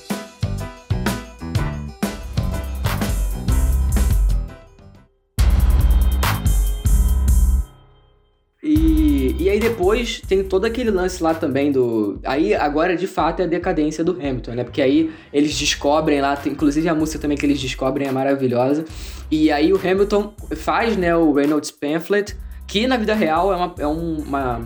aí 9.54 9.60
depois 9.60 10.22
tem 10.28 10.44
todo 10.44 10.66
aquele 10.66 10.92
lance 10.92 11.22
lá 11.24 11.34
também 11.34 11.72
do. 11.72 12.20
Aí 12.24 12.54
agora 12.54 12.96
de 12.96 13.08
fato 13.08 13.40
é 13.42 13.44
a 13.46 13.48
decadência 13.48 14.04
do 14.04 14.12
Hamilton, 14.14 14.52
né? 14.52 14.64
Porque 14.64 14.82
aí 14.82 15.12
eles 15.32 15.58
descobrem 15.58 16.20
lá, 16.22 16.36
tem- 16.36 16.52
inclusive 16.52 16.88
a 16.90 16.96
música 16.96 17.20
também 17.20 17.38
que 17.38 17.46
eles 17.46 17.60
descobrem 17.60 18.08
é 18.08 18.12
maravilhosa. 18.12 18.86
E 19.32 19.52
aí 19.52 19.72
o 19.74 19.78
Hamilton 19.78 20.34
faz, 20.56 20.96
né, 20.98 21.16
o 21.16 21.32
Reynolds 21.32 21.72
Pamphlet, 21.72 22.36
Que 22.74 22.88
na 22.88 22.98
vida 22.98 23.14
real 23.14 23.54
é 23.54 23.56
uma, 23.56 23.76
é 23.78 23.86
um- 23.88 24.18
uma, 24.24 24.66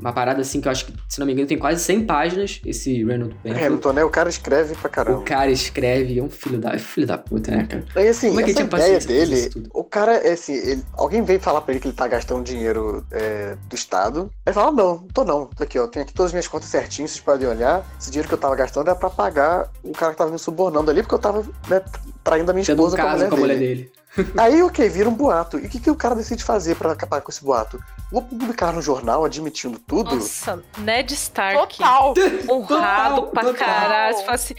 uma 0.00 0.12
parada 0.12 0.40
assim 0.42 0.60
que 0.60 0.68
eu 0.68 0.70
acho 0.70 0.86
que, 0.86 0.92
se 1.08 1.18
não 1.18 1.26
me 1.26 1.32
engano, 1.32 1.48
tem 1.48 1.58
quase 1.58 1.82
100 1.82 2.06
páginas, 2.06 2.60
esse 2.64 3.02
Reynolds 3.02 3.36
Pamphlet. 3.42 3.66
Hamilton, 3.66 3.92
né? 3.94 4.04
O 4.04 4.10
cara 4.10 4.28
escreve 4.28 4.76
pra 4.76 4.86
O 4.88 4.90
caramba. 4.92 5.22
cara 5.22 5.50
escreve, 5.50 6.20
é 6.20 6.22
um 6.22 6.30
filho 6.30 6.56
da, 6.60 6.78
filho 6.78 7.04
da 7.04 7.18
puta, 7.18 7.50
né, 7.50 7.66
cara? 7.68 7.84
Aí, 7.96 8.06
assim, 8.06 8.28
Como 8.28 8.40
é 8.40 8.44
que 8.44 8.50
essa 8.52 8.62
ideia 8.62 8.98
dele, 9.00 9.50
o 9.74 9.82
cara, 9.82 10.12
é 10.18 10.34
assim, 10.34 10.52
ele- 10.54 10.84
alguém 10.92 11.20
veio 11.22 11.40
falar 11.40 11.60
pra 11.62 11.72
ele 11.72 11.80
que 11.80 11.88
ele 11.88 11.96
tá 11.96 12.06
gastando 12.06 12.44
dinheiro 12.44 13.04
é, 13.10 13.56
do 13.68 13.74
Estado. 13.74 14.30
Aí 14.46 14.50
ele 14.50 14.54
fala, 14.54 14.70
não, 14.70 14.94
não 14.98 15.08
tô 15.08 15.24
não. 15.24 15.46
Tô 15.46 15.64
aqui, 15.64 15.80
ó, 15.80 15.88
tenho 15.88 16.04
aqui 16.04 16.14
todas 16.14 16.30
as 16.30 16.34
minhas 16.34 16.46
contas 16.46 16.68
certinhas, 16.68 17.10
vocês 17.10 17.24
podem 17.24 17.48
olhar. 17.48 17.84
Esse 18.00 18.08
dinheiro 18.12 18.28
que 18.28 18.34
eu 18.34 18.38
tava 18.38 18.54
gastando 18.54 18.86
era 18.86 18.94
pra 18.96 19.10
pagar 19.10 19.68
o 19.82 19.90
cara 19.90 20.12
que 20.12 20.18
tava 20.18 20.30
me 20.30 20.38
subornando 20.38 20.92
ali, 20.92 21.02
porque 21.02 21.16
eu 21.16 21.18
tava 21.18 21.42
né, 21.68 21.82
traindo 22.22 22.52
a 22.52 22.54
minha 22.54 22.64
Tendo 22.64 22.82
um 22.82 22.86
esposa 22.86 22.96
com 23.02 23.08
a 23.08 23.12
mulher 23.14 23.28
com 23.30 23.34
a 23.34 23.38
mulher 23.40 23.58
dele. 23.58 23.74
dele. 23.82 23.92
Aí, 24.36 24.62
ok, 24.62 24.88
vira 24.88 25.08
um 25.08 25.14
boato. 25.14 25.58
E 25.58 25.66
o 25.66 25.68
que, 25.68 25.78
que 25.80 25.90
o 25.90 25.94
cara 25.94 26.14
decide 26.14 26.42
fazer 26.44 26.76
pra 26.76 26.92
acabar 26.92 27.20
com 27.20 27.30
esse 27.30 27.42
boato? 27.44 27.78
Vou 28.10 28.22
publicar 28.22 28.72
no 28.72 28.80
jornal 28.82 29.24
admitindo 29.24 29.78
tudo? 29.78 30.14
Nossa, 30.16 30.62
Ned 30.78 31.12
Stark. 31.14 31.76
Total. 31.76 32.14
Honrado 32.48 33.14
Total, 33.16 33.30
pra 33.30 33.42
total. 33.42 33.54
caralho. 33.66 34.16
Você 34.16 34.22
fala 34.24 34.34
assim, 34.34 34.54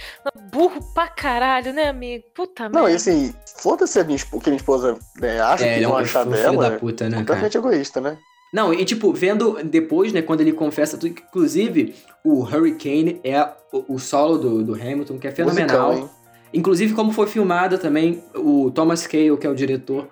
burro 0.52 0.80
pra 0.94 1.07
caralho, 1.07 1.73
né, 1.73 1.88
amigo? 1.90 2.23
Puta 2.36 2.69
Não, 2.69 2.81
merda. 2.84 2.91
e 2.91 2.95
assim, 2.95 3.34
foda-se 3.57 3.99
a 3.99 4.03
minha, 4.03 4.19
o 4.31 4.40
que 4.40 4.49
a 4.49 4.52
minha 4.52 4.60
esposa 4.60 4.98
né, 5.19 5.40
acha 5.41 5.65
É, 5.65 5.77
que 5.80 5.84
é 5.84 5.88
vão 5.88 5.95
um 5.95 5.99
achar 5.99 6.23
filho 6.23 6.36
dela. 6.36 6.69
da 6.69 6.77
puta, 6.77 7.03
né, 7.06 7.10
cara? 7.11 7.22
completamente 7.22 7.57
egoísta, 7.57 7.99
né? 8.02 8.18
Não, 8.52 8.73
e 8.73 8.84
tipo, 8.84 9.14
vendo 9.14 9.60
depois, 9.64 10.11
né, 10.11 10.22
quando 10.23 10.41
ele 10.41 10.52
confessa 10.53 10.98
tudo, 10.98 11.10
inclusive, 11.10 11.95
o 12.26 12.41
Hurricane 12.44 13.19
é 13.23 13.48
o, 13.72 13.95
o 13.95 13.99
solo 13.99 14.38
do, 14.40 14.64
do 14.64 14.73
Hamilton, 14.73 15.19
que 15.19 15.27
é 15.27 15.31
fenomenal. 15.31 15.94
Hein? 15.94 16.10
Inclusive, 16.54 16.94
como 16.94 17.12
foi 17.12 17.28
filmada 17.28 17.78
também, 17.78 18.24
o 18.36 18.72
Thomas 18.72 19.06
Cale, 19.06 19.38
que 19.38 19.46
é 19.46 19.50
o 19.50 19.56
diretor, 19.56 20.08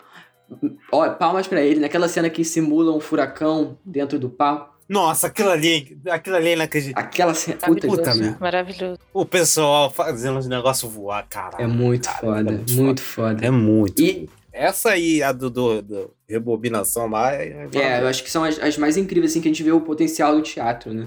ó, 0.91 1.09
palmas 1.09 1.47
pra 1.47 1.61
ele, 1.61 1.79
naquela 1.79 2.07
cena 2.07 2.29
que 2.29 2.43
simula 2.43 2.95
um 2.95 2.99
furacão 2.99 3.77
dentro 3.85 4.19
do 4.19 4.29
palco. 4.29 4.75
Nossa, 4.87 5.27
aquilo 5.27 5.49
ali, 5.49 5.99
aquilo 6.09 6.37
ali 6.37 6.49
é 6.49 6.53
inacreditável. 6.53 7.09
Aquela 7.09 7.33
cena. 7.33 7.57
Puta, 7.57 7.87
Puta 7.87 8.15
merda. 8.15 8.37
maravilhoso. 8.39 8.99
O 9.13 9.25
pessoal 9.25 9.91
fazendo 9.91 10.39
os 10.39 10.47
negócios 10.47 10.89
voar, 10.89 11.27
caralho. 11.27 11.61
é 11.63 11.67
muito 11.67 12.05
cara, 12.07 12.19
foda, 12.19 12.39
é 12.39 12.55
muito, 12.55 12.73
muito 12.73 13.01
foda. 13.01 13.45
É 13.45 13.51
muito. 13.51 14.01
E 14.01 14.29
Essa 14.53 14.91
aí, 14.91 15.21
a 15.21 15.33
do, 15.33 15.49
do, 15.49 15.81
do 15.81 16.13
rebobinação 16.29 17.07
lá, 17.09 17.33
é, 17.33 17.67
é, 17.73 18.01
eu 18.01 18.07
acho 18.07 18.23
que 18.23 18.31
são 18.31 18.45
as, 18.45 18.57
as 18.59 18.77
mais 18.77 18.95
incríveis, 18.95 19.31
assim, 19.31 19.41
que 19.41 19.49
a 19.49 19.51
gente 19.51 19.61
vê 19.61 19.71
o 19.73 19.81
potencial 19.81 20.33
do 20.35 20.41
teatro, 20.41 20.93
né? 20.93 21.05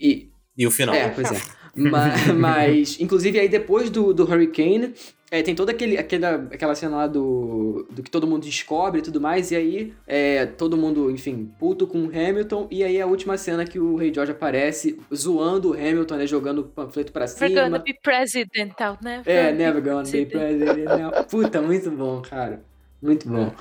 E, 0.00 0.30
E 0.56 0.66
o 0.66 0.70
final. 0.70 0.94
É, 0.94 1.10
pois 1.10 1.30
é. 1.30 1.40
Ma- 1.74 2.12
Mas, 2.36 2.98
inclusive, 3.00 3.38
aí 3.38 3.48
depois 3.48 3.90
do, 3.90 4.12
do 4.14 4.24
Hurricane, 4.24 4.94
é, 5.30 5.42
tem 5.42 5.54
toda 5.54 5.72
aquele, 5.72 5.98
aquela, 5.98 6.36
aquela 6.50 6.74
cena 6.74 6.96
lá 6.96 7.06
do, 7.06 7.86
do 7.90 8.02
que 8.02 8.10
todo 8.10 8.26
mundo 8.26 8.44
descobre 8.44 9.00
e 9.00 9.02
tudo 9.02 9.20
mais, 9.20 9.50
e 9.50 9.56
aí 9.56 9.92
é, 10.06 10.46
todo 10.46 10.76
mundo, 10.76 11.10
enfim, 11.10 11.50
puto 11.58 11.86
com 11.86 12.04
o 12.04 12.08
Hamilton, 12.08 12.66
e 12.70 12.82
aí 12.82 12.98
a 13.00 13.06
última 13.06 13.36
cena 13.36 13.64
que 13.66 13.78
o 13.78 13.94
Rei 13.96 14.12
George 14.12 14.32
aparece 14.32 14.98
zoando 15.14 15.70
o 15.70 15.74
Hamilton, 15.74 16.16
né, 16.16 16.26
jogando 16.26 16.60
o 16.60 16.64
panfleto 16.64 17.12
pra 17.12 17.26
We're 17.26 17.54
gonna 17.54 17.64
cima. 17.66 17.78
be 17.80 17.94
president, 18.02 18.72
I'll 18.80 18.96
never 19.02 19.30
É, 19.30 19.52
be 19.52 19.58
never 19.58 19.82
gonna 19.82 20.02
be 20.10 20.24
president. 20.26 20.84
now. 20.98 21.24
Puta, 21.30 21.60
muito 21.60 21.90
bom, 21.90 22.22
cara. 22.22 22.62
Muito 23.02 23.28
bom. 23.28 23.52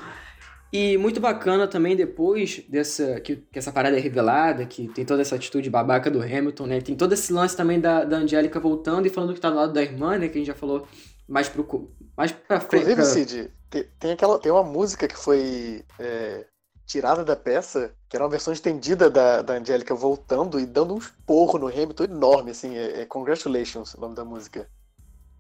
E 0.71 0.97
muito 0.97 1.19
bacana 1.19 1.67
também 1.67 1.95
depois 1.95 2.61
dessa. 2.67 3.19
Que, 3.21 3.37
que 3.37 3.57
essa 3.57 3.71
parada 3.71 3.97
é 3.97 3.99
revelada, 3.99 4.65
que 4.65 4.87
tem 4.89 5.05
toda 5.05 5.21
essa 5.21 5.35
atitude 5.35 5.69
babaca 5.69 6.11
do 6.11 6.21
Hamilton, 6.21 6.65
né? 6.65 6.81
Tem 6.81 6.95
todo 6.95 7.13
esse 7.13 7.31
lance 7.31 7.55
também 7.55 7.79
da, 7.79 8.03
da 8.03 8.17
Angélica 8.17 8.59
voltando 8.59 9.05
e 9.05 9.09
falando 9.09 9.33
que 9.33 9.39
tá 9.39 9.49
do 9.49 9.55
lado 9.55 9.73
da 9.73 9.81
irmã, 9.81 10.17
né? 10.17 10.27
Que 10.27 10.37
a 10.37 10.39
gente 10.39 10.47
já 10.47 10.55
falou 10.55 10.85
mais 11.27 11.47
pro. 11.47 11.89
Mais 12.17 12.31
pra 12.31 12.59
frente. 12.59 12.91
Inclusive, 12.91 13.25
Cid, 13.25 13.51
tem, 13.69 13.85
tem 13.99 14.11
aquela, 14.11 14.39
tem 14.39 14.51
uma 14.51 14.63
música 14.63 15.07
que 15.07 15.17
foi 15.17 15.85
é, 15.99 16.45
tirada 16.85 17.23
da 17.23 17.35
peça, 17.35 17.93
que 18.09 18.15
era 18.15 18.23
uma 18.23 18.29
versão 18.29 18.51
estendida 18.51 19.09
da, 19.09 19.41
da 19.41 19.53
Angélica 19.53 19.93
voltando 19.93 20.59
e 20.59 20.65
dando 20.65 20.93
um 20.93 20.97
esporro 20.97 21.59
no 21.59 21.67
Hamilton 21.67 22.05
enorme, 22.05 22.51
assim, 22.51 22.75
é, 22.75 23.01
é 23.01 23.05
Congratulations 23.05 23.93
o 23.93 24.01
nome 24.01 24.15
da 24.15 24.25
música. 24.25 24.69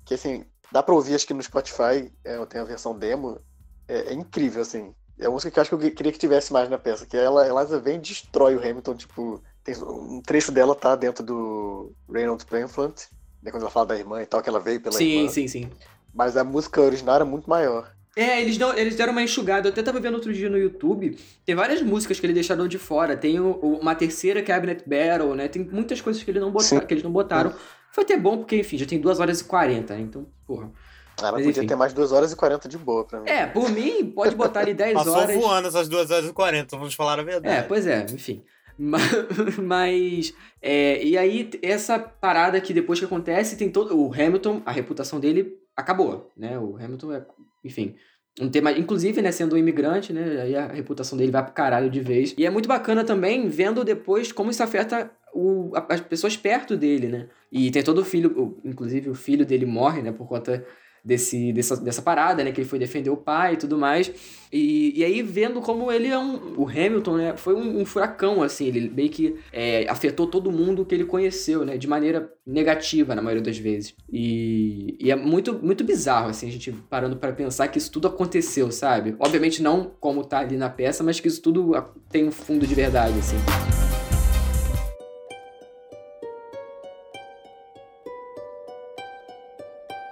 Que 0.05 0.13
assim, 0.13 0.45
dá 0.71 0.83
pra 0.83 0.93
ouvir 0.93 1.15
acho 1.15 1.25
que 1.25 1.33
no 1.33 1.41
Spotify, 1.41 2.11
é, 2.23 2.45
tem 2.45 2.61
a 2.61 2.65
versão 2.65 2.97
demo, 2.97 3.39
é, 3.87 4.11
é 4.11 4.13
incrível, 4.13 4.61
assim. 4.61 4.93
É 5.19 5.27
uma 5.27 5.33
música 5.33 5.49
que 5.51 5.57
eu 5.57 5.61
acho 5.61 5.69
que 5.77 5.85
eu 5.87 5.91
queria 5.91 6.11
que 6.11 6.19
tivesse 6.19 6.53
mais 6.53 6.69
na 6.69 6.77
peça, 6.77 7.05
que 7.05 7.17
ela, 7.17 7.45
ela 7.45 7.65
vem 7.79 7.95
e 7.95 7.99
destrói 7.99 8.55
o 8.55 8.59
Hamilton, 8.59 8.95
tipo, 8.95 9.41
tem, 9.63 9.75
um 9.83 10.21
trecho 10.21 10.51
dela 10.51 10.75
tá 10.75 10.95
dentro 10.95 11.23
do 11.23 11.91
Reynolds 12.09 12.45
Pamphlet, 12.45 13.07
né, 13.41 13.49
quando 13.49 13.63
ela 13.63 13.71
fala 13.71 13.87
da 13.87 13.97
irmã 13.97 14.21
e 14.21 14.25
tal, 14.25 14.41
que 14.41 14.49
ela 14.49 14.59
veio 14.59 14.79
pela 14.79 14.95
Sim, 14.95 15.17
irmã. 15.19 15.29
sim, 15.29 15.47
sim. 15.47 15.69
Mas 16.13 16.37
a 16.37 16.43
música 16.43 16.81
original 16.81 17.15
era 17.15 17.25
muito 17.25 17.49
maior. 17.49 17.91
É, 18.15 18.41
eles, 18.41 18.57
dão, 18.57 18.75
eles 18.75 18.95
deram 18.95 19.11
uma 19.11 19.21
enxugada. 19.21 19.67
Eu 19.67 19.71
até 19.71 19.83
tava 19.83 19.99
vendo 19.99 20.15
outro 20.15 20.33
dia 20.33 20.49
no 20.49 20.57
YouTube. 20.57 21.15
Tem 21.45 21.53
várias 21.53 21.83
músicas 21.83 22.19
que 22.19 22.25
ele 22.25 22.33
deixaram 22.33 22.67
de 22.67 22.79
fora. 22.79 23.15
Tem 23.15 23.39
o- 23.39 23.59
o- 23.61 23.77
uma 23.79 23.93
terceira 23.93 24.41
Cabinet 24.41 24.83
Battle, 24.89 25.35
né? 25.35 25.47
Tem 25.47 25.63
muitas 25.63 26.01
coisas 26.01 26.23
que, 26.23 26.31
ele 26.31 26.39
não 26.39 26.49
botaram, 26.51 26.81
Sim. 26.81 26.87
que 26.87 26.93
eles 26.95 27.03
não 27.03 27.11
botaram. 27.11 27.53
Foi 27.91 28.03
até 28.03 28.17
bom, 28.17 28.39
porque, 28.39 28.55
enfim, 28.55 28.75
já 28.75 28.87
tem 28.87 28.99
2 28.99 29.19
horas 29.19 29.41
e 29.41 29.43
40, 29.43 29.93
né? 29.93 30.01
Então, 30.01 30.25
porra. 30.47 30.71
Ela 31.19 31.31
Mas, 31.33 31.45
podia 31.45 31.59
enfim. 31.61 31.67
ter 31.67 31.75
mais 31.75 31.93
2 31.93 32.11
horas 32.11 32.31
e 32.31 32.35
40 32.35 32.69
de 32.69 32.77
boa 32.77 33.03
pra 33.05 33.19
mim. 33.19 33.29
É, 33.29 33.45
por 33.47 33.69
mim, 33.71 34.05
pode 34.15 34.35
botar 34.35 34.59
ali 34.61 34.73
10 34.73 34.93
Passou 34.93 35.13
horas. 35.15 35.35
voando 35.35 35.67
essas 35.67 35.87
2 35.89 36.11
horas 36.11 36.29
e 36.29 36.33
40, 36.33 36.77
vamos 36.77 36.93
falar 36.93 37.19
a 37.19 37.23
verdade. 37.23 37.55
É, 37.55 37.61
pois 37.63 37.87
é, 37.87 38.05
enfim. 38.11 38.43
Ma- 38.77 38.97
Mas, 39.61 40.33
é, 40.61 41.03
e 41.03 41.17
aí, 41.17 41.49
essa 41.61 41.97
parada 41.97 42.59
que 42.61 42.73
depois 42.73 42.99
que 42.99 43.05
acontece, 43.05 43.55
tem 43.57 43.69
todo. 43.69 43.97
O 43.99 44.13
Hamilton, 44.13 44.61
a 44.65 44.71
reputação 44.71 45.19
dele 45.19 45.57
acabou, 45.75 46.31
né? 46.37 46.57
O 46.59 46.75
Hamilton 46.77 47.13
é, 47.13 47.25
enfim. 47.63 47.95
Um 48.39 48.49
tema, 48.49 48.71
inclusive, 48.71 49.19
né, 49.19 49.31
sendo 49.31 49.55
um 49.55 49.57
imigrante, 49.57 50.13
né, 50.13 50.41
aí 50.43 50.55
a 50.55 50.67
reputação 50.67 51.17
dele 51.17 51.31
vai 51.31 51.43
pro 51.43 51.53
caralho 51.53 51.89
de 51.89 51.99
vez. 51.99 52.35
E 52.37 52.45
é 52.45 52.49
muito 52.51 52.69
bacana 52.69 53.03
também 53.03 53.49
vendo 53.49 53.83
depois 53.83 54.31
como 54.31 54.51
isso 54.51 54.61
afeta 54.61 55.09
o, 55.33 55.71
a- 55.75 55.87
as 55.95 56.01
pessoas 56.01 56.37
perto 56.37 56.77
dele, 56.77 57.07
né? 57.07 57.27
E 57.51 57.71
tem 57.71 57.81
todo 57.81 58.01
o 58.01 58.05
filho, 58.05 58.31
o- 58.39 58.61
inclusive 58.63 59.09
o 59.09 59.15
filho 59.15 59.43
dele 59.43 59.65
morre, 59.65 60.03
né, 60.03 60.11
por 60.11 60.27
conta 60.27 60.63
desse, 61.07 61.53
dessa, 61.53 61.77
dessa 61.77 62.01
parada, 62.01 62.43
né, 62.43 62.51
que 62.51 62.59
ele 62.59 62.67
foi 62.67 62.77
defender 62.77 63.09
o 63.09 63.15
pai 63.15 63.53
e 63.53 63.57
tudo 63.57 63.77
mais. 63.77 64.11
E, 64.51 64.93
e 64.99 65.03
aí 65.03 65.21
vendo 65.21 65.61
como 65.61 65.91
ele 65.91 66.07
é 66.07 66.17
um. 66.17 66.53
O 66.57 66.67
Hamilton, 66.67 67.17
né? 67.17 67.37
Foi 67.37 67.53
um, 67.53 67.81
um 67.81 67.85
furacão, 67.85 68.41
assim. 68.41 68.65
Ele 68.67 68.89
meio 68.89 69.09
que 69.09 69.35
é, 69.51 69.85
afetou 69.89 70.25
todo 70.25 70.51
mundo 70.51 70.85
que 70.85 70.95
ele 70.95 71.03
conheceu, 71.03 71.65
né? 71.65 71.77
De 71.77 71.85
maneira 71.85 72.31
negativa, 72.45 73.13
na 73.13 73.21
maioria 73.21 73.43
das 73.43 73.57
vezes. 73.57 73.93
E, 74.11 74.95
e 74.99 75.11
é 75.11 75.15
muito, 75.15 75.53
muito 75.61 75.83
bizarro, 75.83 76.29
assim, 76.29 76.47
a 76.47 76.51
gente 76.51 76.71
parando 76.89 77.17
pra 77.17 77.33
pensar 77.33 77.67
que 77.67 77.77
isso 77.77 77.91
tudo 77.91 78.07
aconteceu, 78.07 78.71
sabe? 78.71 79.15
Obviamente 79.19 79.61
não 79.61 79.91
como 79.99 80.23
tá 80.23 80.39
ali 80.39 80.55
na 80.55 80.69
peça, 80.69 81.03
mas 81.03 81.19
que 81.19 81.27
isso 81.27 81.41
tudo 81.41 81.73
tem 82.09 82.25
um 82.25 82.31
fundo 82.31 82.65
de 82.65 82.73
verdade, 82.73 83.19
assim. 83.19 83.76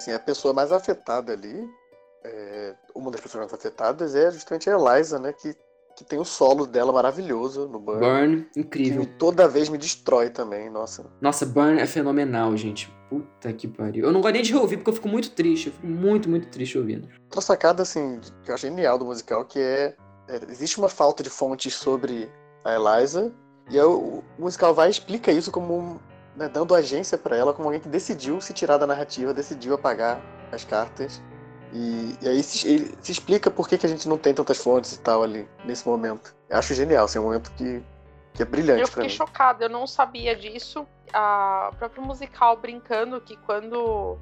Assim, 0.06 0.14
a 0.14 0.20
pessoa 0.20 0.54
mais 0.54 0.72
afetada 0.72 1.34
ali, 1.34 1.68
é, 2.24 2.76
uma 2.94 3.10
das 3.10 3.20
pessoas 3.22 3.42
mais 3.46 3.54
afetadas 3.54 4.14
é 4.14 4.30
justamente 4.30 4.70
a 4.70 4.78
Eliza, 4.78 5.18
né? 5.18 5.34
Que, 5.34 5.56
que 5.96 6.04
tem 6.04 6.20
o 6.20 6.26
solo 6.26 6.68
dela 6.68 6.92
maravilhoso 6.94 7.68
no 7.68 7.80
Burn. 7.80 8.00
Burn, 8.02 8.50
Que 8.54 8.60
incrível. 8.60 9.00
me- 9.00 9.08
toda 9.08 9.48
vez 9.48 9.68
me 9.68 9.80
destrói 9.80 10.30
também, 10.30 10.70
nossa. 10.70 11.06
Nossa, 11.20 11.44
Burn 11.44 11.80
é 11.80 11.88
fenomenal, 11.88 12.56
gente. 12.56 12.94
Puta 13.10 13.52
que 13.52 13.68
pariu. 13.68 14.06
Eu 14.06 14.12
não 14.12 14.22
gosto 14.22 14.34
nem 14.34 14.44
de 14.44 14.52
reouvir 14.54 14.78
porque 14.78 14.92
eu 14.92 14.94
fico 14.96 15.08
muito 15.08 15.32
triste. 15.32 15.68
Eu 15.68 15.74
fico 15.74 15.88
muito, 15.88 16.30
muito 16.30 16.48
triste 16.50 16.78
ouvindo. 16.78 17.08
Outra 17.24 17.42
sacada, 17.42 17.82
assim, 17.82 18.20
que 18.44 18.52
eu 18.52 18.54
acho 18.56 18.68
genial 18.68 19.00
do 19.00 19.06
musical, 19.06 19.44
que 19.46 19.58
é, 19.60 19.96
é, 20.28 20.36
existe 20.52 20.78
uma 20.78 20.90
falta 20.90 21.24
de 21.24 21.32
fontes 21.32 21.74
sobre 21.74 22.32
a 22.64 22.76
Eliza, 22.76 23.34
e 23.72 23.80
aí 23.80 23.86
o, 23.86 24.24
o 24.38 24.42
musical 24.42 24.72
vai 24.74 24.88
e 24.88 24.92
explica 24.92 25.32
isso 25.32 25.52
como, 25.52 25.74
um, 25.80 26.00
né, 26.36 26.50
dando 26.50 26.76
agência 26.76 27.18
pra 27.18 27.36
ela, 27.36 27.54
como 27.54 27.68
alguém 27.68 27.82
que 27.82 27.88
decidiu 27.88 28.42
se 28.42 28.54
tirar 28.54 28.78
da 28.78 28.86
narrativa, 28.86 29.34
decidiu 29.34 29.74
apagar 29.74 30.20
as 30.52 30.64
cartas. 30.64 31.22
E, 31.74 32.18
e 32.22 32.28
aí 32.28 32.44
se, 32.44 32.68
ele 32.68 32.98
se 33.02 33.12
explica 33.12 33.50
por 33.50 33.68
que, 33.68 33.78
que 33.78 33.86
a 33.86 33.90
gente 33.90 34.08
não 34.08 34.18
tem 34.18 34.34
tantas 34.34 34.58
fontes 34.58 34.94
e 34.94 35.00
tal 35.00 35.24
ali, 35.24 35.48
nesse 35.64 35.88
momento. 35.88 36.36
Eu 36.50 36.58
acho 36.58 36.74
genial, 36.74 37.06
assim, 37.06 37.18
é 37.18 37.22
um 37.22 37.26
momento 37.26 37.52
que, 37.52 37.84
que 38.34 38.42
é 38.42 38.46
brilhante 38.46 38.82
Eu 38.82 38.88
fiquei 38.88 39.10
chocada, 39.10 39.66
eu 39.66 39.70
não 39.70 39.88
sabia 39.88 40.36
disso. 40.36 40.86
A 41.14 41.72
próprio 41.78 42.04
musical 42.04 42.58
brincando 42.58 43.22
que 43.22 43.38
quando 43.38 44.18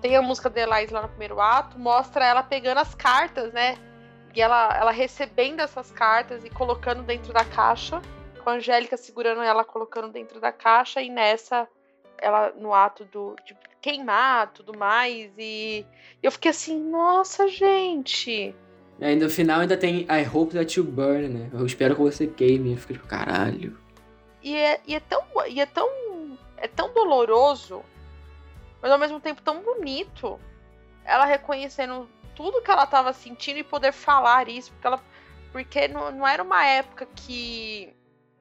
tem 0.00 0.16
a 0.16 0.22
música 0.22 0.50
da 0.50 0.60
Eliza 0.60 0.94
lá 0.94 1.02
no 1.02 1.08
primeiro 1.08 1.40
ato, 1.40 1.78
mostra 1.78 2.24
ela 2.24 2.42
pegando 2.42 2.78
as 2.78 2.94
cartas, 2.94 3.52
né? 3.52 3.76
E 4.34 4.40
ela, 4.40 4.76
ela 4.76 4.90
recebendo 4.90 5.60
essas 5.60 5.90
cartas 5.90 6.44
e 6.44 6.50
colocando 6.50 7.02
dentro 7.02 7.32
da 7.32 7.44
caixa, 7.44 8.02
com 8.46 8.50
a 8.50 8.54
Angélica 8.54 8.96
segurando 8.96 9.42
ela, 9.42 9.64
colocando 9.64 10.08
dentro 10.08 10.40
da 10.40 10.52
caixa, 10.52 11.02
e 11.02 11.10
nessa, 11.10 11.66
ela 12.16 12.52
no 12.52 12.72
ato 12.72 13.04
do, 13.06 13.34
de 13.44 13.56
queimar 13.82 14.52
tudo 14.52 14.78
mais. 14.78 15.32
E 15.36 15.84
eu 16.22 16.30
fiquei 16.30 16.52
assim, 16.52 16.78
nossa, 16.78 17.48
gente. 17.48 18.54
E 19.00 19.04
aí 19.04 19.16
no 19.16 19.28
final 19.28 19.62
ainda 19.62 19.76
tem 19.76 20.02
I 20.02 20.24
hope 20.32 20.54
that 20.54 20.78
you 20.78 20.84
burn, 20.84 21.28
né? 21.28 21.50
Eu 21.52 21.66
espero 21.66 21.96
que 21.96 22.02
você 22.02 22.28
queime. 22.28 22.70
Eu 22.70 22.78
fico 22.78 22.92
tipo, 22.92 23.08
caralho. 23.08 23.76
E 24.40 24.54
é, 24.54 24.80
e 24.86 24.94
é 24.94 25.00
tão 25.00 25.24
e 25.48 25.60
é 25.60 25.66
tão 25.66 26.38
é 26.56 26.68
tão 26.68 26.94
doloroso, 26.94 27.82
mas 28.80 28.92
ao 28.92 28.98
mesmo 28.98 29.18
tempo 29.18 29.42
tão 29.42 29.60
bonito. 29.60 30.38
Ela 31.04 31.24
reconhecendo 31.24 32.08
tudo 32.36 32.62
que 32.62 32.70
ela 32.70 32.86
tava 32.86 33.12
sentindo 33.12 33.58
e 33.58 33.64
poder 33.64 33.90
falar 33.90 34.48
isso, 34.48 34.70
porque 34.70 34.86
ela 34.86 35.00
Porque 35.50 35.88
não, 35.88 36.12
não 36.12 36.28
era 36.28 36.44
uma 36.44 36.64
época 36.64 37.08
que 37.16 37.95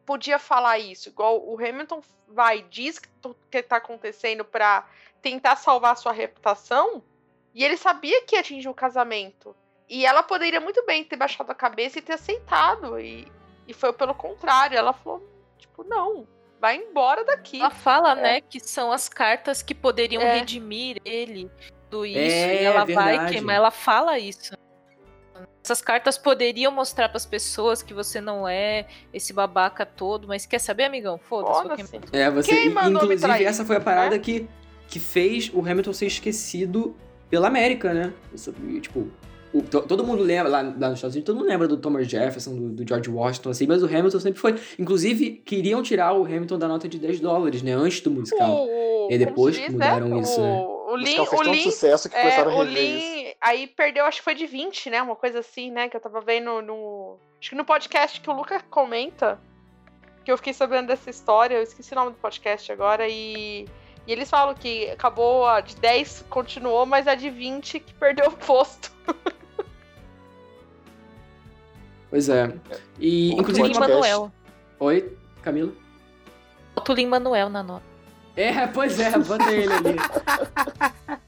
podia 0.06 0.38
falar 0.40 0.78
isso. 0.80 1.10
Igual 1.10 1.44
o 1.48 1.56
Hamilton 1.58 2.02
vai, 2.28 2.62
diz 2.70 3.00
que 3.00 3.10
o 3.26 3.36
que 3.50 3.64
tá 3.64 3.78
acontecendo 3.78 4.46
para 4.46 4.86
tentar 5.22 5.56
salvar 5.56 5.98
sua 5.98 6.12
reputação. 6.12 7.02
E 7.54 7.64
ele 7.64 7.78
sabia 7.78 8.24
que 8.24 8.36
ia 8.36 8.42
atingir 8.42 8.70
o 8.70 8.74
casamento. 8.74 9.56
E 9.88 10.06
ela 10.06 10.22
poderia 10.24 10.60
muito 10.60 10.86
bem 10.86 11.04
ter 11.04 11.16
baixado 11.16 11.50
a 11.50 11.56
cabeça 11.56 12.00
e 12.00 12.02
ter 12.02 12.14
aceitado. 12.14 13.00
E, 13.00 13.28
e 13.68 13.74
foi 13.74 13.94
pelo 13.94 14.14
contrário. 14.14 14.78
Ela 14.78 14.94
falou, 14.94 15.24
tipo, 15.58 15.84
não, 15.84 16.28
vai 16.60 16.76
embora 16.76 17.24
daqui. 17.24 17.60
Ela 17.60 17.70
fala, 17.70 18.12
É. 18.12 18.16
né, 18.16 18.42
que 18.42 18.60
são 18.60 18.92
as 18.92 19.08
cartas 19.08 19.62
que 19.62 19.74
poderiam 19.74 20.22
É. 20.22 20.40
redimir 20.40 20.98
ele 21.06 21.50
do 21.90 22.06
isso. 22.06 22.18
É, 22.20 22.62
e 22.62 22.66
ela 22.66 22.84
vai 22.86 23.14
verdade. 23.14 23.32
queimar. 23.34 23.56
Ela 23.56 23.72
fala 23.72 24.20
isso. 24.20 24.54
Essas 25.64 25.82
cartas 25.82 26.18
poderiam 26.18 26.72
mostrar 26.72 27.10
para 27.10 27.18
as 27.18 27.26
pessoas 27.26 27.82
que 27.82 27.94
você 27.94 28.22
não 28.22 28.48
é 28.48 28.86
esse 29.14 29.34
babaca 29.34 29.86
todo, 29.86 30.28
mas 30.28 30.46
quer 30.46 30.60
saber, 30.60 30.84
amigão? 30.84 31.18
Foda-se. 31.18 31.90
queimar. 31.90 32.04
É, 32.12 32.30
você. 32.30 32.52
Quem 32.54 32.70
mandou 32.70 32.92
me 32.92 33.16
inclusive, 33.16 33.22
trair, 33.22 33.46
essa 33.46 33.66
foi 33.66 33.78
a 33.78 33.82
parada 33.82 34.12
né? 34.16 34.20
que, 34.20 34.48
que 34.88 35.00
fez 35.00 35.50
o 35.54 35.60
Hamilton 35.62 35.92
ser 35.94 36.06
esquecido 36.06 36.96
pela 37.30 37.48
América, 37.48 37.94
né? 37.94 38.14
Isso, 38.34 38.54
tipo, 38.80 39.08
o- 39.52 39.64
to- 39.64 39.82
todo 39.82 40.04
mundo 40.06 40.22
lembra, 40.22 40.50
lá, 40.52 40.62
lá 40.62 40.90
nos 40.90 41.00
Estados 41.00 41.16
Unidos, 41.16 41.24
todo 41.26 41.38
mundo 41.38 41.48
lembra 41.48 41.68
do 41.68 41.78
Thomas 41.78 42.08
Jefferson, 42.08 42.56
do, 42.56 42.70
do 42.70 42.88
George 42.88 43.10
Washington, 43.10 43.50
assim, 43.50 43.66
mas 43.66 43.82
o 43.82 43.88
Hamilton 43.88 44.20
sempre 44.20 44.40
foi. 44.40 44.56
Inclusive, 44.78 45.32
queriam 45.44 45.82
tirar 45.82 46.14
o 46.14 46.24
Hamilton 46.26 46.60
da 46.60 46.68
nota 46.68 46.88
de 46.88 47.00
10 47.00 47.20
dólares, 47.20 47.64
né? 47.64 47.74
Antes 47.74 48.02
do 48.02 48.12
musical. 48.12 48.66
O, 48.68 49.08
E 49.10 49.18
depois 49.18 49.58
que 49.58 49.72
mudaram 49.72 50.10
né? 50.10 50.20
isso, 50.20 50.40
o, 50.40 50.44
né? 50.44 50.60
O 50.62 50.76
O 50.94 50.96
Lin, 50.98 51.04
musical 51.06 51.26
fez 51.26 51.42
o 51.42 51.44
tanto 51.44 51.56
Lin, 51.56 51.64
sucesso 51.64 52.10
que 52.10 52.16
é, 52.16 52.22
começaram 52.22 52.52
a 52.52 52.56
o 52.56 52.64
rever 52.64 52.84
isso. 52.84 53.08
Lin, 53.10 53.15
aí 53.46 53.68
perdeu, 53.68 54.06
acho 54.06 54.18
que 54.18 54.24
foi 54.24 54.34
de 54.34 54.48
20, 54.48 54.90
né? 54.90 55.02
Uma 55.02 55.16
coisa 55.16 55.40
assim, 55.40 55.70
né? 55.70 55.88
Que 55.88 55.96
eu 55.96 56.02
tava 56.02 56.20
vendo 56.20 56.62
no. 56.64 57.18
Acho 57.40 57.52
que 57.52 57.56
no 57.56 57.64
podcast 57.64 58.20
que 58.20 58.30
o 58.30 58.34
Luca 58.34 58.60
comenta. 58.70 59.40
Que 60.24 60.32
eu 60.32 60.38
fiquei 60.38 60.54
sabendo 60.54 60.88
dessa 60.88 61.12
história, 61.12 61.56
eu 61.56 61.62
esqueci 61.62 61.94
o 61.94 61.96
nome 61.96 62.12
do 62.12 62.18
podcast 62.18 62.72
agora, 62.72 63.08
e. 63.08 63.68
E 64.08 64.12
eles 64.12 64.30
falam 64.30 64.54
que 64.54 64.90
acabou 64.90 65.48
a 65.48 65.62
de 65.62 65.76
10 65.78 66.26
continuou, 66.30 66.86
mas 66.86 67.08
a 67.08 67.16
de 67.16 67.30
20 67.30 67.80
que 67.80 67.94
perdeu 67.94 68.28
o 68.28 68.32
posto. 68.32 68.92
Pois 72.08 72.30
é. 72.30 72.50
E, 72.98 73.34
inclusive, 73.34 73.74
podcast. 73.74 73.92
Manuel. 73.92 74.32
Oi, 74.80 75.18
Camila? 75.42 75.74
O 76.78 76.94
Lin 76.94 77.08
Manuel 77.08 77.50
na 77.50 77.62
nota. 77.62 77.84
É, 78.38 78.68
pois 78.68 78.98
é, 79.02 79.18
bota 79.18 79.52
ele 79.52 79.74
ali. 79.74 79.96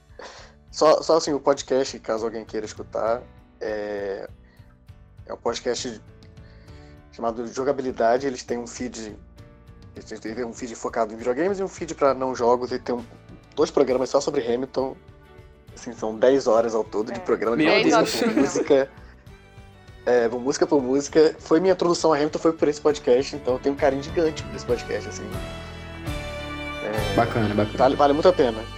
Só, 0.78 1.02
só 1.02 1.18
assim, 1.18 1.34
o 1.34 1.40
podcast, 1.40 1.98
caso 1.98 2.24
alguém 2.24 2.46
queira 2.46 2.64
escutar, 2.64 3.24
é, 3.60 4.30
é 5.26 5.34
um 5.34 5.38
podcast 5.38 6.00
chamado 7.12 7.48
Jogabilidade. 7.48 8.28
Eles 8.28 8.44
têm 8.44 8.60
um 8.60 8.68
feed. 8.68 9.18
Eles 9.96 10.20
têm 10.20 10.46
um 10.46 10.54
feed 10.54 10.76
focado 10.76 11.12
em 11.12 11.18
videogames 11.18 11.58
e 11.58 11.64
um 11.64 11.68
feed 11.68 11.96
para 11.96 12.14
não 12.14 12.36
jogos. 12.36 12.72
E 12.72 12.78
tem 12.78 12.94
um- 12.94 13.04
dois 13.56 13.72
programas 13.72 14.12
só 14.12 14.22
sobre 14.22 14.46
Hamilton. 14.46 14.96
Assim, 15.74 15.94
são 15.94 16.16
10 16.16 16.46
horas 16.46 16.76
ao 16.76 16.84
todo 16.84 17.12
de 17.12 17.18
É, 17.20 17.24
programa 17.24 17.58
de 17.58 17.66
música 17.66 18.28
música. 18.28 18.92
É, 20.06 20.30
por 20.30 20.40
música 20.40 20.68
por 20.68 20.80
música. 20.80 21.36
Foi 21.40 21.60
minha 21.60 21.74
introdução 21.74 22.14
a 22.14 22.18
Hamilton, 22.18 22.38
foi 22.38 22.54
por 22.54 22.68
esse 22.68 22.80
podcast, 22.80 23.36
então 23.36 23.56
eu 23.56 23.60
tenho 23.60 23.74
um 23.74 23.78
carinho 23.80 24.04
gigante 24.04 24.44
por 24.44 24.56
esse 24.56 24.66
podcast, 24.66 25.10
assim. 25.10 25.28
Bacana, 27.16 27.56
bacana. 27.56 27.78
Vale, 27.80 27.96
vale 27.96 28.14
muito 28.14 28.30
a 28.30 28.34
pena. 28.34 28.77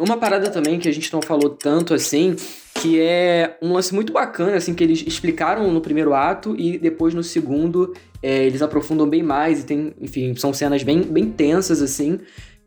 Uma 0.00 0.16
parada 0.16 0.50
também 0.50 0.78
que 0.78 0.88
a 0.88 0.92
gente 0.92 1.12
não 1.12 1.20
falou 1.20 1.50
tanto 1.50 1.92
assim, 1.92 2.34
que 2.74 2.98
é 2.98 3.58
um 3.60 3.74
lance 3.74 3.94
muito 3.94 4.12
bacana, 4.12 4.56
assim, 4.56 4.74
que 4.74 4.82
eles 4.82 5.04
explicaram 5.06 5.70
no 5.70 5.80
primeiro 5.80 6.14
ato 6.14 6.56
e 6.58 6.78
depois 6.78 7.12
no 7.12 7.22
segundo 7.22 7.94
é, 8.22 8.44
eles 8.46 8.62
aprofundam 8.62 9.08
bem 9.08 9.22
mais 9.22 9.60
e 9.60 9.64
tem, 9.64 9.92
enfim, 10.00 10.34
são 10.34 10.52
cenas 10.52 10.82
bem, 10.82 11.02
bem 11.02 11.30
tensas, 11.30 11.82
assim, 11.82 12.18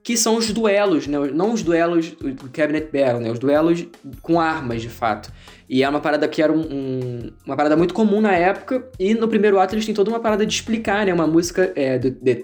que 0.03 0.17
são 0.17 0.35
os 0.35 0.51
duelos, 0.51 1.07
né? 1.07 1.17
Não 1.33 1.53
os 1.53 1.63
duelos 1.63 2.11
do 2.11 2.49
Cabinet 2.51 2.85
Battle, 2.91 3.21
né? 3.21 3.31
Os 3.31 3.39
duelos 3.39 3.85
com 4.21 4.39
armas, 4.39 4.81
de 4.81 4.89
fato. 4.89 5.31
E 5.69 5.81
é 5.81 5.87
uma 5.89 6.01
parada 6.01 6.27
que 6.27 6.41
era 6.41 6.51
um, 6.51 6.59
um- 6.59 7.31
uma 7.45 7.55
parada 7.55 7.77
muito 7.77 7.93
comum 7.93 8.19
na 8.19 8.33
época. 8.33 8.89
E 8.99 9.13
no 9.13 9.27
primeiro 9.29 9.57
ato 9.59 9.73
eles 9.73 9.85
têm 9.85 9.95
toda 9.95 10.09
uma 10.09 10.19
parada 10.19 10.45
de 10.45 10.53
explicar, 10.53 11.05
né? 11.05 11.13
Uma 11.13 11.25
música 11.25 11.71
é, 11.75 11.97
do 11.97 12.11
The 12.11 12.35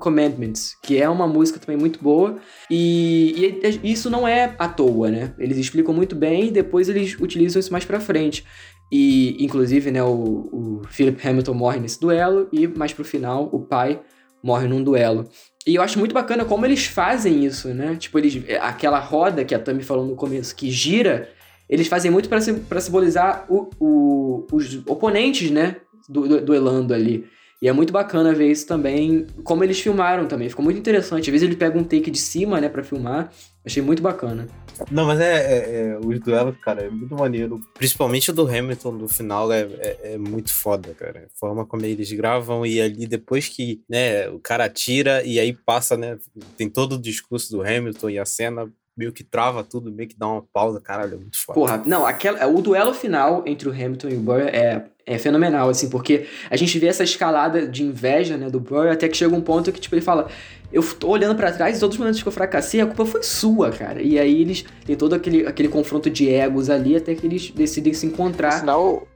Commandments, 0.00 0.74
que 0.82 1.00
é 1.00 1.08
uma 1.08 1.26
música 1.28 1.58
também 1.60 1.76
muito 1.76 2.02
boa. 2.02 2.38
E, 2.70 3.60
e 3.82 3.92
isso 3.92 4.08
não 4.08 4.26
é 4.26 4.54
à 4.58 4.66
toa, 4.66 5.10
né? 5.10 5.34
Eles 5.38 5.58
explicam 5.58 5.94
muito 5.94 6.16
bem 6.16 6.46
e 6.46 6.50
depois 6.50 6.88
eles 6.88 7.14
utilizam 7.20 7.60
isso 7.60 7.70
mais 7.72 7.84
pra 7.84 8.00
frente. 8.00 8.44
E, 8.90 9.36
inclusive, 9.42 9.90
né, 9.90 10.02
o, 10.02 10.08
o 10.52 10.82
Philip 10.88 11.26
Hamilton 11.26 11.54
morre 11.54 11.78
nesse 11.80 12.00
duelo 12.00 12.48
e 12.52 12.66
mais 12.66 12.92
pro 12.92 13.04
final 13.04 13.48
o 13.52 13.60
pai 13.60 14.00
morre 14.42 14.66
num 14.66 14.82
duelo. 14.82 15.28
E 15.66 15.74
eu 15.76 15.82
acho 15.82 15.98
muito 15.98 16.12
bacana 16.14 16.44
como 16.44 16.66
eles 16.66 16.86
fazem 16.86 17.44
isso, 17.44 17.68
né? 17.68 17.96
Tipo, 17.96 18.18
eles 18.18 18.42
aquela 18.60 18.98
roda 18.98 19.44
que 19.44 19.54
a 19.54 19.58
Tami 19.58 19.82
falou 19.82 20.04
no 20.06 20.16
começo 20.16 20.54
que 20.56 20.70
gira, 20.70 21.28
eles 21.68 21.86
fazem 21.86 22.10
muito 22.10 22.28
pra 22.28 22.80
simbolizar 22.80 23.46
o- 23.48 23.70
o- 23.78 24.46
os 24.52 24.82
oponentes, 24.86 25.50
né, 25.50 25.76
do, 26.08 26.26
do- 26.28 26.40
duelando 26.44 26.92
ali. 26.92 27.26
E 27.62 27.68
é 27.68 27.72
muito 27.72 27.92
bacana 27.92 28.34
ver 28.34 28.50
isso 28.50 28.66
também, 28.66 29.24
como 29.44 29.62
eles 29.62 29.78
filmaram 29.78 30.26
também. 30.26 30.48
Ficou 30.48 30.64
muito 30.64 30.80
interessante. 30.80 31.30
Às 31.30 31.32
vezes 31.32 31.42
eles 31.44 31.56
pegam 31.56 31.80
um 31.80 31.84
take 31.84 32.10
de 32.10 32.18
cima, 32.18 32.60
né, 32.60 32.68
pra 32.68 32.82
filmar. 32.82 33.32
Achei 33.64 33.80
muito 33.80 34.02
bacana. 34.02 34.48
Não, 34.90 35.06
mas 35.06 35.20
é, 35.20 35.36
é, 35.36 35.90
é 35.90 35.98
os 35.98 36.18
duelos, 36.18 36.56
cara, 36.60 36.82
é 36.82 36.90
muito 36.90 37.14
maneiro. 37.14 37.60
Principalmente 37.74 38.32
o 38.32 38.34
do 38.34 38.48
Hamilton 38.48 38.90
no 38.90 39.06
final 39.06 39.52
é, 39.52 39.60
é, 39.78 40.14
é 40.14 40.18
muito 40.18 40.52
foda, 40.52 40.92
cara. 40.94 41.28
A 41.32 41.38
forma 41.38 41.64
como 41.64 41.86
eles 41.86 42.10
gravam 42.10 42.66
e 42.66 42.80
ali 42.80 43.06
depois 43.06 43.46
que, 43.46 43.80
né, 43.88 44.28
o 44.28 44.40
cara 44.40 44.64
atira 44.64 45.22
e 45.24 45.38
aí 45.38 45.52
passa, 45.52 45.96
né, 45.96 46.18
tem 46.56 46.68
todo 46.68 46.94
o 46.96 47.00
discurso 47.00 47.52
do 47.52 47.62
Hamilton 47.62 48.10
e 48.10 48.18
a 48.18 48.24
cena 48.24 48.68
meio 48.96 49.12
que 49.12 49.24
trava 49.24 49.64
tudo, 49.64 49.90
meio 49.90 50.08
que 50.08 50.16
dá 50.16 50.26
uma 50.28 50.44
pausa, 50.52 50.80
caralho, 50.80 51.14
é 51.14 51.16
muito 51.18 51.38
foda. 51.38 51.54
Porra, 51.58 51.82
não, 51.86 52.04
aquela, 52.06 52.46
o 52.46 52.60
duelo 52.60 52.92
final 52.92 53.42
entre 53.46 53.68
o 53.68 53.72
Hamilton 53.72 54.08
e 54.08 54.14
o 54.16 54.20
Burr 54.20 54.40
é, 54.42 54.84
é 55.06 55.18
fenomenal, 55.18 55.68
assim, 55.70 55.88
porque 55.88 56.26
a 56.50 56.56
gente 56.56 56.78
vê 56.78 56.88
essa 56.88 57.02
escalada 57.02 57.66
de 57.66 57.82
inveja, 57.82 58.36
né, 58.36 58.50
do 58.50 58.60
Burr, 58.60 58.88
até 58.88 59.08
que 59.08 59.16
chega 59.16 59.34
um 59.34 59.40
ponto 59.40 59.72
que, 59.72 59.80
tipo, 59.80 59.94
ele 59.94 60.02
fala, 60.02 60.28
eu 60.72 60.82
tô 60.94 61.08
olhando 61.08 61.34
pra 61.36 61.50
trás 61.52 61.76
e 61.76 61.80
todos 61.80 61.94
os 61.96 61.98
momentos 61.98 62.22
que 62.22 62.28
eu 62.28 62.32
fracassei, 62.32 62.80
a 62.80 62.86
culpa 62.86 63.06
foi 63.06 63.22
sua, 63.22 63.70
cara. 63.70 64.00
E 64.02 64.18
aí 64.18 64.40
eles 64.42 64.64
tem 64.84 64.94
todo 64.96 65.14
aquele, 65.14 65.46
aquele 65.46 65.68
confronto 65.68 66.10
de 66.10 66.28
egos 66.28 66.68
ali, 66.68 66.96
até 66.96 67.14
que 67.14 67.26
eles 67.26 67.50
decidem 67.50 67.94
se 67.94 68.06
encontrar. 68.06 68.52
sinal, 68.52 69.06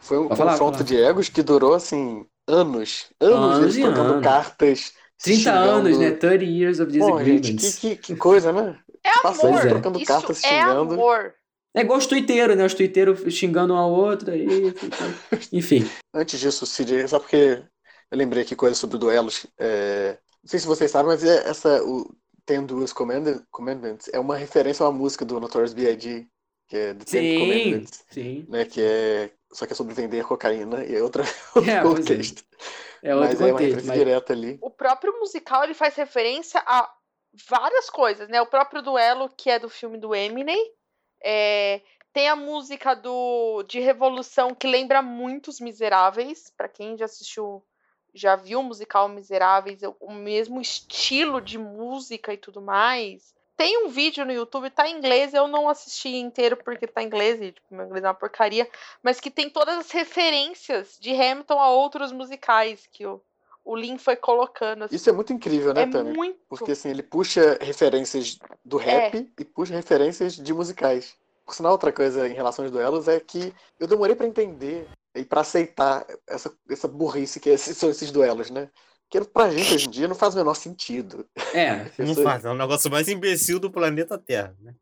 foi 0.00 0.18
um 0.18 0.28
falar, 0.28 0.52
confronto 0.52 0.82
de 0.82 0.96
egos 0.96 1.28
que 1.28 1.42
durou, 1.42 1.74
assim, 1.74 2.24
anos. 2.48 3.06
Anos, 3.20 3.38
Anos 3.56 3.62
eles 3.62 3.76
e 3.76 3.80
trocando 3.82 4.12
anos. 4.14 4.24
cartas. 4.24 4.92
30 5.20 5.38
xingando. 5.40 5.68
anos, 5.88 5.98
né, 5.98 6.10
30 6.12 6.44
years 6.44 6.78
of 6.78 6.96
Bom, 6.96 7.18
gente, 7.24 7.52
disagreements. 7.56 7.78
que, 7.78 7.96
que, 7.96 7.96
que 7.96 8.16
coisa, 8.16 8.52
né? 8.52 8.76
É 9.04 9.10
Passa 9.22 9.46
amor. 9.46 9.58
anos 9.60 9.70
trocando 9.72 9.98
Isso 9.98 10.06
cartas, 10.06 10.44
é 10.44 10.48
xingando. 10.48 10.94
amor. 10.94 11.34
É 11.74 11.80
igual 11.82 11.98
os 11.98 12.06
tuiteiros, 12.06 12.56
né, 12.56 12.64
os 12.64 12.74
tuiteiros 12.74 13.32
xingando 13.34 13.74
um 13.74 13.76
ao 13.76 13.90
outro, 13.90 14.30
aí... 14.32 14.46
Enfim. 15.52 15.88
Antes 16.14 16.40
disso, 16.40 16.66
Cid, 16.66 17.06
só 17.08 17.18
porque 17.20 17.62
eu 18.10 18.18
lembrei 18.18 18.42
aqui 18.42 18.56
coisas 18.56 18.78
sobre 18.78 18.98
duelos. 18.98 19.46
é, 19.58 20.18
Não 20.42 20.48
sei 20.48 20.58
se 20.58 20.66
vocês 20.66 20.90
sabem, 20.90 21.08
mas 21.08 21.22
é 21.22 21.48
essa, 21.48 21.82
o 21.84 22.10
Ten 22.46 22.64
Duels 22.64 22.92
Command- 22.92 23.42
Commandments 23.50 24.08
é 24.12 24.18
uma 24.18 24.36
referência 24.36 24.84
a 24.84 24.88
uma 24.88 24.98
música 24.98 25.24
do 25.24 25.38
Notorious 25.38 25.74
B.I.G., 25.74 26.26
que 26.66 26.76
é 26.76 26.94
The 26.94 27.04
Ten 27.04 27.06
Sim, 27.06 27.38
Commandments, 27.38 28.04
sim. 28.10 28.46
né? 28.48 28.64
Que 28.64 28.82
é. 28.82 29.30
Só 29.52 29.64
que 29.64 29.72
é 29.72 29.76
sobre 29.76 29.94
vender 29.94 30.22
cocaína 30.24 30.84
e 30.84 30.94
é 30.96 31.02
outra, 31.02 31.22
outro 31.56 31.70
É, 31.70 31.74
é. 31.76 31.82
contexto. 31.82 32.42
É 33.02 33.14
outro 33.14 33.28
mas 33.30 33.40
é 33.40 33.44
uma 33.44 33.52
contexto, 33.52 33.74
referência 33.76 33.86
mas... 33.88 33.98
direta 33.98 34.32
ali. 34.34 34.58
O 34.60 34.70
próprio 34.70 35.18
musical 35.18 35.64
ele 35.64 35.72
faz 35.74 35.94
referência 35.94 36.62
a 36.66 36.90
várias 37.46 37.90
coisas, 37.90 38.28
né? 38.28 38.40
O 38.40 38.46
próprio 38.46 38.82
duelo 38.82 39.28
que 39.36 39.50
é 39.50 39.58
do 39.58 39.68
filme 39.68 39.98
do 39.98 40.14
Eminem. 40.14 40.72
é, 41.22 41.80
tem 42.12 42.28
a 42.28 42.36
música 42.36 42.94
do 42.94 43.62
de 43.64 43.80
Revolução 43.80 44.54
que 44.54 44.66
lembra 44.66 45.02
muito 45.02 45.48
os 45.48 45.60
Miseráveis. 45.60 46.52
Pra 46.56 46.68
quem 46.68 46.96
já 46.96 47.04
assistiu, 47.04 47.62
já 48.14 48.34
viu 48.34 48.60
o 48.60 48.64
musical 48.64 49.08
Miseráveis, 49.08 49.82
é 49.82 49.88
o 50.00 50.12
mesmo 50.12 50.60
estilo 50.60 51.40
de 51.40 51.58
música 51.58 52.32
e 52.32 52.36
tudo 52.36 52.60
mais. 52.60 53.34
Tem 53.56 53.84
um 53.84 53.88
vídeo 53.88 54.24
no 54.24 54.32
YouTube, 54.32 54.70
tá 54.70 54.88
em 54.88 54.96
inglês, 54.96 55.34
eu 55.34 55.48
não 55.48 55.68
assisti 55.68 56.10
inteiro 56.16 56.56
porque 56.56 56.86
tá 56.86 57.02
em 57.02 57.06
inglês, 57.06 57.40
e 57.40 57.50
tipo, 57.52 57.74
meu 57.74 57.86
inglês 57.86 58.04
é 58.04 58.08
uma 58.08 58.14
porcaria, 58.14 58.70
mas 59.02 59.18
que 59.18 59.32
tem 59.32 59.50
todas 59.50 59.76
as 59.78 59.90
referências 59.90 60.96
de 61.00 61.10
Hamilton 61.12 61.58
a 61.58 61.68
outros 61.68 62.12
musicais 62.12 62.86
que 62.92 63.04
o, 63.04 63.20
o 63.70 63.76
Lin 63.76 63.98
foi 63.98 64.16
colocando. 64.16 64.84
assim. 64.84 64.96
Isso 64.96 65.08
é 65.10 65.12
muito 65.12 65.32
incrível, 65.32 65.74
né, 65.74 65.82
é 65.82 65.86
Tami? 65.86 66.12
muito. 66.16 66.38
Porque 66.48 66.72
assim, 66.72 66.88
ele 66.90 67.02
puxa 67.02 67.58
referências 67.60 68.38
do 68.64 68.80
É. 68.80 68.84
rap 68.84 69.32
e 69.38 69.44
puxa 69.44 69.74
referências 69.74 70.34
de 70.34 70.52
musicais. 70.54 71.14
Por 71.44 71.54
sinal, 71.54 71.72
outra 71.72 71.92
coisa 71.92 72.28
em 72.28 72.32
relação 72.34 72.64
aos 72.64 72.72
duelos 72.72 73.08
é 73.08 73.18
que 73.20 73.52
eu 73.80 73.86
demorei 73.86 74.14
pra 74.14 74.26
entender 74.26 74.86
e 75.14 75.24
pra 75.24 75.40
aceitar 75.40 76.06
essa, 76.26 76.52
essa 76.70 76.86
burrice 76.86 77.40
que 77.40 77.48
esses- 77.50 77.76
são 77.76 77.88
esses 77.90 78.10
duelos, 78.10 78.50
né? 78.50 78.68
Que 79.10 79.20
pra 79.24 79.50
gente 79.50 79.74
hoje 79.74 79.86
em 79.86 79.90
dia 79.90 80.06
não 80.08 80.14
faz 80.14 80.34
o 80.34 80.38
menor 80.38 80.54
sentido. 80.54 81.26
É, 81.54 81.90
Não 81.98 82.14
faz, 82.14 82.44
é 82.44 82.50
o 82.50 82.54
negócio 82.54 82.90
mais 82.90 83.08
imbecil 83.08 83.58
do 83.58 83.70
planeta 83.70 84.18
Terra, 84.18 84.54
né? 84.60 84.74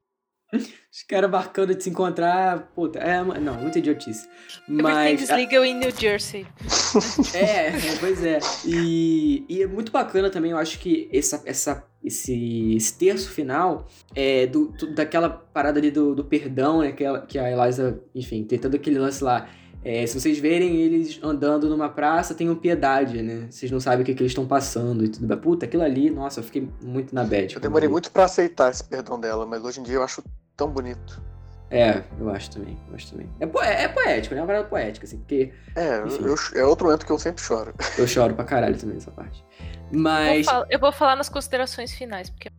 Os 0.53 1.03
caras 1.09 1.31
marcando 1.31 1.75
de 1.75 1.83
se 1.83 1.91
encontrar. 1.91 2.71
Puta, 2.75 2.99
é, 3.01 3.23
não, 3.23 3.55
muita 3.55 3.79
idiotice. 3.79 4.29
Mas. 4.69 5.23
Everything's 5.23 5.31
legal 5.31 5.65
in 5.65 5.75
New 5.75 5.91
Jersey. 5.91 6.47
É, 7.35 7.73
pois 8.01 8.25
é. 8.25 8.39
E, 8.65 9.45
e 9.49 9.63
é 9.63 9.67
muito 9.67 9.93
bacana 9.93 10.31
também, 10.31 10.53
eu 10.53 10.57
acho 10.59 10.79
que 10.79 11.11
essa, 11.13 11.43
essa, 11.45 11.85
esse, 12.03 12.75
esse 12.75 12.97
terço 12.97 13.29
final 13.31 13.87
é 14.15 14.47
do, 14.47 14.73
daquela 14.95 15.29
parada 15.29 15.79
ali 15.79 15.91
do, 15.91 16.15
do 16.15 16.25
perdão, 16.25 16.81
né? 16.81 16.93
Que, 16.93 17.05
ela- 17.05 17.21
que 17.27 17.39
a 17.39 17.51
Eliza, 17.51 18.01
enfim, 18.15 18.45
tem 18.45 18.59
todo 18.59 18.77
aquele 18.77 18.99
lance 18.99 19.23
lá. 19.23 19.49
É, 19.89 20.05
se 20.05 20.19
vocês 20.21 20.37
verem 20.41 20.75
eles 20.81 21.21
andando 21.23 21.69
numa 21.69 21.89
praça, 21.89 22.35
tenham 22.35 22.57
piedade, 22.57 23.23
né? 23.23 23.47
Vocês 23.49 23.71
não 23.71 23.79
sabem 23.79 24.03
o 24.03 24.05
que, 24.05 24.15
que 24.15 24.21
eles 24.21 24.33
estão 24.33 24.45
passando 24.45 25.05
e 25.05 25.09
tudo. 25.09 25.37
Puta, 25.39 25.65
aquilo 25.65 25.85
ali, 25.85 26.11
nossa, 26.11 26.41
eu 26.41 26.45
fiquei 26.45 26.69
muito 26.83 27.15
na 27.15 27.23
bad. 27.23 27.55
Eu 27.55 27.61
demorei 27.61 27.89
muito 27.89 28.11
pra 28.11 28.25
aceitar 28.25 28.69
esse 28.69 28.83
perdão 28.83 29.21
dela, 29.21 29.47
mas 29.47 29.63
hoje 29.63 29.79
em 29.79 29.85
dia 29.85 29.95
eu 29.95 30.03
acho 30.03 30.25
tão 30.57 30.69
bonito. 30.69 31.23
É, 31.71 32.03
eu 32.19 32.29
acho 32.31 32.51
também, 32.51 32.77
eu 32.89 32.97
acho 32.97 33.13
também. 33.13 33.29
É, 33.39 33.47
po- 33.47 33.63
é 33.63 33.87
poético, 33.87 34.35
né? 34.35 34.41
É 34.41 34.43
uma 34.43 34.47
parada 34.49 34.67
poética, 34.67 35.07
assim, 35.07 35.19
porque 35.19 35.53
É, 35.77 35.99
eu, 35.99 36.35
é 36.61 36.65
outro 36.65 36.87
momento 36.87 37.07
que 37.07 37.13
eu 37.13 37.19
sempre 37.21 37.43
choro. 37.45 37.73
eu 37.97 38.09
choro 38.09 38.35
pra 38.35 38.45
caralho 38.45 38.77
também 38.77 38.95
nessa 38.97 39.13
parte. 39.13 39.45
Vou 39.93 40.01
Mas. 40.01 40.47
fal- 40.47 40.67
eu 40.69 40.81
vou 40.81 40.91
falar 40.91 41.15
nas 41.15 41.29
considerações 41.29 41.93
finais, 41.93 42.29
porque. 42.29 42.51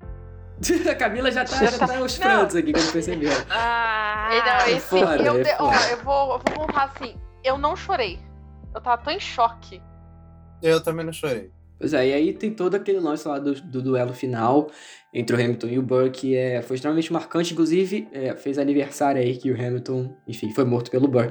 a 0.92 0.96
Camila 0.96 1.32
já 1.32 1.46
tá, 1.46 1.66
já 1.66 1.88
tá 1.88 1.98
aos 1.98 2.18
prantos 2.18 2.56
aqui, 2.56 2.72
quando 2.74 2.92
percebeu. 2.92 3.32
Ah, 3.50 4.30
E 4.32 4.40
não, 4.40 4.56
é 4.66 4.72
esse, 4.72 4.88
foda, 4.88 5.18
eu, 5.18 5.38
é 5.38 5.44
de- 5.44 5.56
ó, 5.60 5.74
eu 5.92 5.98
vou, 6.04 6.34
eu 6.34 6.42
vou 6.56 6.66
contar 6.68 6.84
assim, 6.96 7.16
eu 7.44 7.58
não 7.58 7.76
chorei. 7.76 8.20
Eu 8.74 8.82
tava 8.82 9.02
tão 9.02 9.14
em 9.14 9.20
choque. 9.20 9.82
Eu 10.62 10.82
também 10.82 11.06
não 11.06 11.14
chorei. 11.14 11.52
Pois 11.80 11.94
é, 11.94 12.10
e 12.10 12.14
aí 12.14 12.34
tem 12.34 12.52
todo 12.52 12.76
aquele 12.76 13.00
lance 13.00 13.28
lá 13.28 13.38
do, 13.38 13.54
do 13.54 13.82
duelo 13.82 14.14
final 14.14 14.70
entre 15.14 15.36
o 15.36 15.40
Hamilton 15.40 15.68
e 15.68 15.80
o 15.80 15.82
Burr, 15.82 16.12
que 16.12 16.36
é, 16.36 16.62
foi 16.62 16.76
extremamente 16.76 17.12
marcante, 17.14 17.54
inclusive 17.54 18.08
é, 18.12 18.36
fez 18.36 18.58
aniversário 18.58 19.22
aí 19.22 19.38
que 19.38 19.50
o 19.50 19.56
Hamilton, 19.56 20.16
enfim, 20.28 20.52
foi 20.54 20.66
morto 20.66 20.92
pelo 20.92 21.08
Burr. 21.08 21.30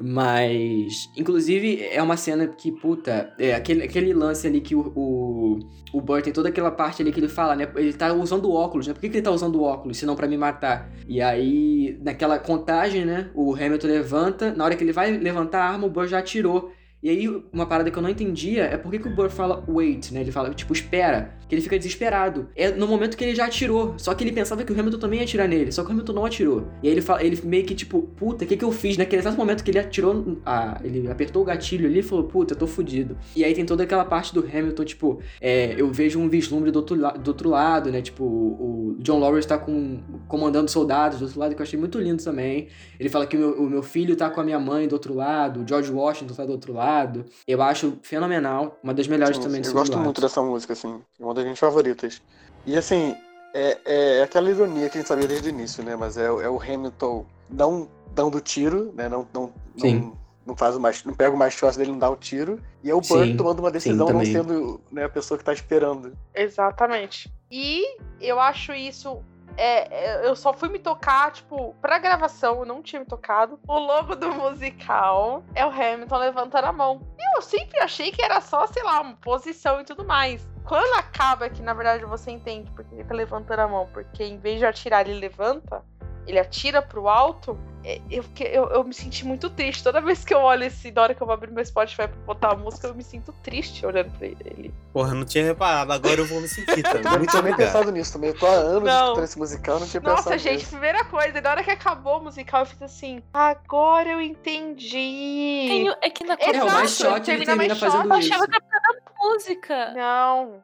Mas, 0.00 1.08
inclusive, 1.16 1.84
é 1.84 2.02
uma 2.02 2.16
cena 2.16 2.46
que, 2.48 2.72
puta, 2.72 3.32
é 3.38 3.54
aquele, 3.54 3.82
aquele 3.82 4.14
lance 4.14 4.46
ali 4.46 4.60
que 4.60 4.74
o, 4.74 4.92
o, 4.96 5.58
o 5.92 6.00
Burr 6.00 6.22
tem 6.22 6.32
toda 6.32 6.48
aquela 6.48 6.70
parte 6.70 7.02
ali 7.02 7.12
que 7.12 7.20
ele 7.20 7.28
fala, 7.28 7.54
né? 7.54 7.70
Ele 7.76 7.92
tá 7.92 8.12
usando 8.12 8.50
óculos, 8.50 8.86
né? 8.86 8.94
Por 8.94 9.00
que, 9.00 9.08
que 9.08 9.16
ele 9.18 9.24
tá 9.24 9.30
usando 9.30 9.62
óculos, 9.62 9.98
se 9.98 10.06
não 10.06 10.16
pra 10.16 10.26
me 10.26 10.36
matar? 10.36 10.90
E 11.06 11.20
aí, 11.20 11.98
naquela 12.02 12.38
contagem, 12.38 13.04
né? 13.04 13.30
O 13.34 13.54
Hamilton 13.54 13.86
levanta, 13.86 14.52
na 14.52 14.64
hora 14.64 14.74
que 14.74 14.82
ele 14.82 14.92
vai 14.92 15.10
levantar 15.16 15.60
a 15.60 15.70
arma, 15.70 15.86
o 15.86 15.90
Burr 15.90 16.06
já 16.06 16.18
atirou. 16.18 16.72
E 17.02 17.08
aí, 17.10 17.28
uma 17.52 17.66
parada 17.66 17.90
que 17.90 17.96
eu 17.96 18.02
não 18.02 18.10
entendia 18.10 18.64
é 18.64 18.76
por 18.76 18.90
que, 18.90 18.98
que 18.98 19.08
o 19.08 19.14
Burr 19.14 19.30
fala 19.30 19.64
wait, 19.68 20.10
né? 20.10 20.20
Ele 20.20 20.32
fala, 20.32 20.52
tipo, 20.52 20.72
espera. 20.72 21.37
Que 21.48 21.54
ele 21.54 21.62
fica 21.62 21.78
desesperado. 21.78 22.48
É 22.54 22.70
no 22.70 22.86
momento 22.86 23.16
que 23.16 23.24
ele 23.24 23.34
já 23.34 23.46
atirou. 23.46 23.94
Só 23.96 24.14
que 24.14 24.22
ele 24.22 24.32
pensava 24.32 24.62
que 24.64 24.72
o 24.72 24.78
Hamilton 24.78 24.98
também 24.98 25.20
ia 25.20 25.24
atirar 25.24 25.48
nele. 25.48 25.72
Só 25.72 25.82
que 25.82 25.88
o 25.88 25.92
Hamilton 25.92 26.12
não 26.12 26.24
atirou. 26.24 26.68
E 26.82 26.88
aí 26.88 26.94
ele 26.94 27.02
fala, 27.02 27.22
ele 27.22 27.40
meio 27.44 27.64
que, 27.64 27.74
tipo, 27.74 28.02
puta, 28.02 28.44
o 28.44 28.46
que, 28.46 28.56
que 28.56 28.64
eu 28.64 28.72
fiz? 28.72 28.96
Naquele 28.96 29.22
exato 29.22 29.36
momento 29.36 29.64
que 29.64 29.70
ele 29.70 29.78
atirou. 29.78 30.38
Ah, 30.44 30.80
ele 30.84 31.10
apertou 31.10 31.42
o 31.42 31.44
gatilho 31.44 31.86
ali 31.86 32.00
e 32.00 32.02
falou, 32.02 32.24
puta, 32.24 32.54
eu 32.54 32.58
tô 32.58 32.66
fudido. 32.66 33.16
E 33.34 33.44
aí 33.44 33.54
tem 33.54 33.64
toda 33.64 33.82
aquela 33.82 34.04
parte 34.04 34.34
do 34.34 34.40
Hamilton, 34.40 34.84
tipo, 34.84 35.20
é, 35.40 35.74
eu 35.76 35.90
vejo 35.90 36.18
um 36.18 36.28
vislumbre 36.28 36.70
do 36.70 36.76
outro, 36.76 36.96
do 36.96 37.28
outro 37.28 37.48
lado, 37.48 37.90
né? 37.90 38.02
Tipo, 38.02 38.24
o 38.24 38.96
John 39.00 39.18
Lawrence 39.18 39.48
tá 39.48 39.58
com, 39.58 40.00
comandando 40.26 40.70
soldados 40.70 41.18
do 41.18 41.24
outro 41.24 41.40
lado, 41.40 41.54
que 41.54 41.60
eu 41.60 41.64
achei 41.64 41.78
muito 41.78 41.98
lindo 41.98 42.22
também. 42.22 42.68
Ele 42.98 43.08
fala 43.08 43.26
que 43.26 43.36
o 43.36 43.40
meu, 43.40 43.62
o 43.62 43.70
meu 43.70 43.82
filho 43.82 44.16
tá 44.16 44.28
com 44.30 44.40
a 44.40 44.44
minha 44.44 44.58
mãe 44.58 44.88
do 44.88 44.92
outro 44.92 45.14
lado, 45.14 45.62
o 45.62 45.68
George 45.68 45.90
Washington 45.90 46.34
tá 46.34 46.44
do 46.44 46.52
outro 46.52 46.72
lado. 46.72 47.24
Eu 47.46 47.62
acho 47.62 47.98
fenomenal, 48.02 48.78
uma 48.82 48.92
das 48.92 49.06
melhores 49.06 49.36
Sim, 49.36 49.42
também 49.42 49.60
do 49.60 49.68
eu 49.68 49.72
gosto 49.72 49.94
ato. 49.94 50.02
muito 50.02 50.20
dessa 50.20 50.42
música, 50.42 50.72
assim. 50.72 51.00
Uma 51.18 51.34
das 51.38 51.44
minhas 51.44 51.58
favoritas. 51.58 52.20
E 52.66 52.76
assim, 52.76 53.16
é, 53.54 53.78
é 54.18 54.22
aquela 54.22 54.50
ironia 54.50 54.88
que 54.90 54.98
a 54.98 55.00
gente 55.00 55.08
sabia 55.08 55.26
desde 55.26 55.48
o 55.48 55.50
início, 55.50 55.82
né? 55.82 55.96
Mas 55.96 56.16
é, 56.16 56.30
o- 56.30 56.40
é 56.40 56.48
o 56.50 56.60
Hamilton 56.60 57.24
não 57.48 57.88
dando 58.14 58.40
tiro, 58.40 58.92
né? 58.94 59.08
Não, 59.08 59.26
não, 59.32 59.52
Sim. 59.76 60.00
não, 60.00 60.18
não 60.48 60.56
faz 60.56 60.76
o 60.76 60.80
mais, 60.80 61.04
não 61.04 61.14
pega 61.14 61.34
o 61.34 61.38
mais 61.38 61.58
dele, 61.76 61.92
não 61.92 61.98
dá 61.98 62.10
o 62.10 62.16
tiro. 62.16 62.60
E 62.82 62.90
é 62.90 62.94
o 62.94 63.00
Burr 63.00 63.24
Sim, 63.26 63.36
tomando 63.36 63.60
uma 63.60 63.68
sim, 63.68 63.74
decisão 63.74 64.06
não 64.06 64.18
também. 64.18 64.32
sendo 64.32 64.80
né, 64.90 65.04
a 65.04 65.08
pessoa 65.08 65.38
que 65.38 65.44
tá 65.44 65.52
esperando. 65.52 66.12
Exatamente. 66.34 67.32
E 67.50 67.84
eu 68.20 68.38
acho 68.40 68.72
isso. 68.72 69.22
É, 69.60 69.88
é, 69.90 70.24
eu 70.24 70.36
só 70.36 70.52
fui 70.52 70.68
me 70.68 70.78
tocar, 70.78 71.32
tipo, 71.32 71.74
pra 71.82 71.98
gravação, 71.98 72.60
eu 72.60 72.64
não 72.64 72.80
tinha 72.80 73.00
me 73.00 73.06
tocado. 73.06 73.58
O 73.66 73.76
logo 73.76 74.14
do 74.14 74.32
musical 74.32 75.42
é 75.52 75.66
o 75.66 75.68
Hamilton 75.68 76.16
levantando 76.16 76.66
a 76.66 76.72
mão. 76.72 77.02
E 77.18 77.36
eu 77.36 77.42
sempre 77.42 77.76
achei 77.80 78.12
que 78.12 78.22
era 78.22 78.40
só, 78.40 78.68
sei 78.68 78.84
lá, 78.84 79.00
uma 79.00 79.16
posição 79.16 79.80
e 79.80 79.84
tudo 79.84 80.04
mais. 80.04 80.48
Quando 80.64 80.96
acaba 80.96 81.48
que, 81.50 81.60
na 81.60 81.74
verdade, 81.74 82.04
você 82.04 82.30
entende 82.30 82.70
porque 82.70 82.94
ele 82.94 83.02
tá 83.02 83.14
levantando 83.14 83.58
a 83.58 83.66
mão. 83.66 83.88
Porque 83.92 84.22
em 84.22 84.38
vez 84.38 84.60
de 84.60 84.66
atirar, 84.66 85.08
ele 85.08 85.18
levanta, 85.18 85.84
ele 86.24 86.38
atira 86.38 86.80
pro 86.80 87.08
alto. 87.08 87.58
É, 87.84 88.00
Eu, 88.10 88.24
eu, 88.40 88.64
eu 88.70 88.84
me 88.84 88.94
senti 88.94 89.24
muito 89.26 89.48
triste. 89.50 89.82
Toda 89.82 90.00
vez 90.00 90.24
que 90.24 90.34
eu 90.34 90.38
olho 90.40 90.64
esse, 90.64 90.90
na 90.90 91.02
hora 91.02 91.14
que 91.14 91.22
eu 91.22 91.26
vou 91.26 91.34
abrir 91.34 91.50
meu 91.50 91.64
Spotify 91.64 92.08
pra 92.08 92.16
botar 92.26 92.52
a 92.52 92.56
música, 92.56 92.86
eu 92.88 92.94
me 92.94 93.02
sinto 93.02 93.32
triste 93.42 93.84
olhando 93.86 94.10
pra 94.18 94.26
ele. 94.26 94.72
Porra, 94.92 95.10
eu 95.10 95.14
não 95.14 95.24
tinha 95.24 95.44
reparado, 95.44 95.92
agora 95.92 96.20
eu 96.20 96.26
vou 96.26 96.40
me 96.40 96.48
sentir 96.48 96.82
também. 96.82 97.02
Eu 97.02 97.10
não 97.10 97.18
Muito 97.18 97.30
tinha 97.30 97.42
nem 97.42 97.54
pensado 97.56 97.90
nisso 97.92 98.12
também. 98.12 98.30
Eu 98.30 98.38
tô 98.38 98.46
há 98.46 98.50
anos 98.50 98.84
Não. 98.84 99.02
escutando 99.04 99.24
esse 99.24 99.38
musical, 99.38 99.74
eu 99.76 99.80
não 99.80 99.86
tinha 99.88 100.00
Nossa, 100.00 100.16
pensado 100.22 100.38
gente, 100.38 100.58
nisso. 100.58 100.70
primeira 100.70 101.04
coisa, 101.04 101.40
na 101.40 101.50
hora 101.50 101.64
que 101.64 101.70
acabou 101.70 102.18
o 102.18 102.24
musical, 102.24 102.60
eu 102.62 102.66
fiz 102.66 102.82
assim, 102.82 103.22
agora 103.32 104.08
eu 104.10 104.20
entendi. 104.20 105.86
É 106.00 106.10
que 106.10 106.24
na 106.24 106.36
É, 106.40 106.62
o 106.62 106.66
mais 106.66 107.00
Exato, 107.00 107.14
shot 107.16 107.30
ele 107.30 107.44
termina 107.44 107.74
mais 107.74 107.78
shot. 107.80 107.94
Eu 108.06 108.12
achava 108.12 108.46
que 108.46 108.56
era 108.56 108.80
da 108.80 109.24
música. 109.24 109.92
Não. 109.94 110.62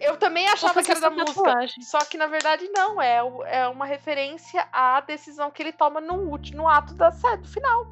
Eu 0.00 0.16
também 0.16 0.48
achava 0.48 0.82
que 0.82 0.90
era 0.90 1.00
da 1.00 1.10
música. 1.10 1.42
tatuagem. 1.42 1.82
Só 1.82 1.98
que 2.00 2.16
na 2.16 2.26
verdade 2.26 2.68
não, 2.74 3.00
é, 3.00 3.20
é 3.46 3.66
uma 3.68 3.86
referência 3.86 4.66
à 4.72 5.00
decisão 5.00 5.50
que 5.50 5.62
ele 5.62 5.72
toma 5.72 6.00
no 6.00 6.14
último 6.14 6.59
no 6.60 6.68
ato 6.68 6.94
da 6.94 7.10
do 7.10 7.48
final. 7.48 7.86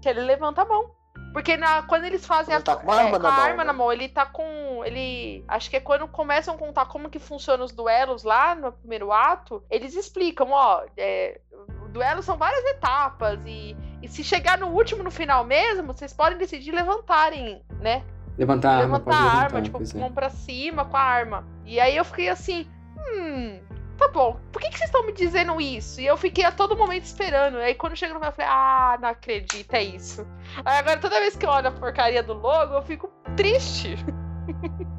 Que 0.00 0.08
ele 0.08 0.20
levanta 0.20 0.62
a 0.62 0.64
mão. 0.64 0.90
Porque 1.32 1.54
na, 1.56 1.82
quando 1.82 2.04
eles 2.04 2.24
fazem 2.24 2.54
Ele 2.54 2.62
a, 2.62 2.64
tá 2.64 2.76
com 2.76 2.84
uma 2.84 2.96
arma 2.96 3.10
com 3.18 3.22
na 3.22 3.28
a 3.28 3.32
mão, 3.32 3.44
arma 3.44 3.56
né? 3.58 3.64
na 3.64 3.72
mão, 3.74 3.92
ele 3.92 4.08
tá 4.08 4.24
com. 4.24 4.82
Ele. 4.84 5.44
Acho 5.46 5.68
que 5.68 5.76
é 5.76 5.80
quando 5.80 6.08
começam 6.08 6.54
a 6.54 6.58
contar 6.58 6.86
como 6.86 7.10
que 7.10 7.18
funcionam 7.18 7.64
os 7.64 7.72
duelos 7.72 8.22
lá 8.22 8.54
no 8.54 8.72
primeiro 8.72 9.12
ato, 9.12 9.62
eles 9.70 9.94
explicam, 9.94 10.50
ó, 10.50 10.82
é, 10.96 11.38
o 11.84 11.88
duelo 11.88 12.22
são 12.22 12.38
várias 12.38 12.64
etapas, 12.64 13.38
e, 13.44 13.76
e 14.00 14.08
se 14.08 14.24
chegar 14.24 14.56
no 14.56 14.68
último, 14.68 15.02
no 15.02 15.10
final 15.10 15.44
mesmo, 15.44 15.92
vocês 15.92 16.12
podem 16.12 16.38
decidir 16.38 16.72
levantarem, 16.72 17.62
né? 17.80 18.02
Levantar 18.38 18.70
a 18.70 18.72
arma, 18.78 18.96
levantar 18.96 19.10
a 19.10 19.18
levantar, 19.18 19.44
arma, 19.44 19.62
tipo, 19.62 19.76
pois 19.78 19.94
é. 19.94 19.98
mão 19.98 20.12
pra 20.12 20.30
cima 20.30 20.86
com 20.86 20.96
a 20.96 21.02
arma. 21.02 21.46
E 21.66 21.78
aí 21.78 21.96
eu 21.98 22.04
fiquei 22.04 22.30
assim, 22.30 22.66
hum, 22.96 23.60
tá 23.96 24.08
bom, 24.08 24.38
por 24.52 24.60
que, 24.60 24.68
que 24.68 24.78
vocês 24.78 24.88
estão 24.88 25.04
me 25.04 25.12
dizendo 25.12 25.60
isso? 25.60 26.00
E 26.00 26.06
eu 26.06 26.16
fiquei 26.16 26.44
a 26.44 26.52
todo 26.52 26.76
momento 26.76 27.04
esperando. 27.04 27.56
Aí 27.58 27.74
quando 27.74 27.96
chega 27.96 28.14
no 28.14 28.20
final, 28.20 28.32
eu 28.32 28.36
falei, 28.36 28.50
ah, 28.50 28.98
não 29.00 29.08
acredito, 29.08 29.74
é 29.74 29.82
isso. 29.82 30.26
Aí 30.64 30.78
agora 30.78 30.98
toda 31.00 31.20
vez 31.20 31.36
que 31.36 31.44
eu 31.46 31.50
olho 31.50 31.68
a 31.68 31.72
porcaria 31.72 32.22
do 32.22 32.34
logo, 32.34 32.74
eu 32.74 32.82
fico 32.82 33.10
triste. 33.36 33.96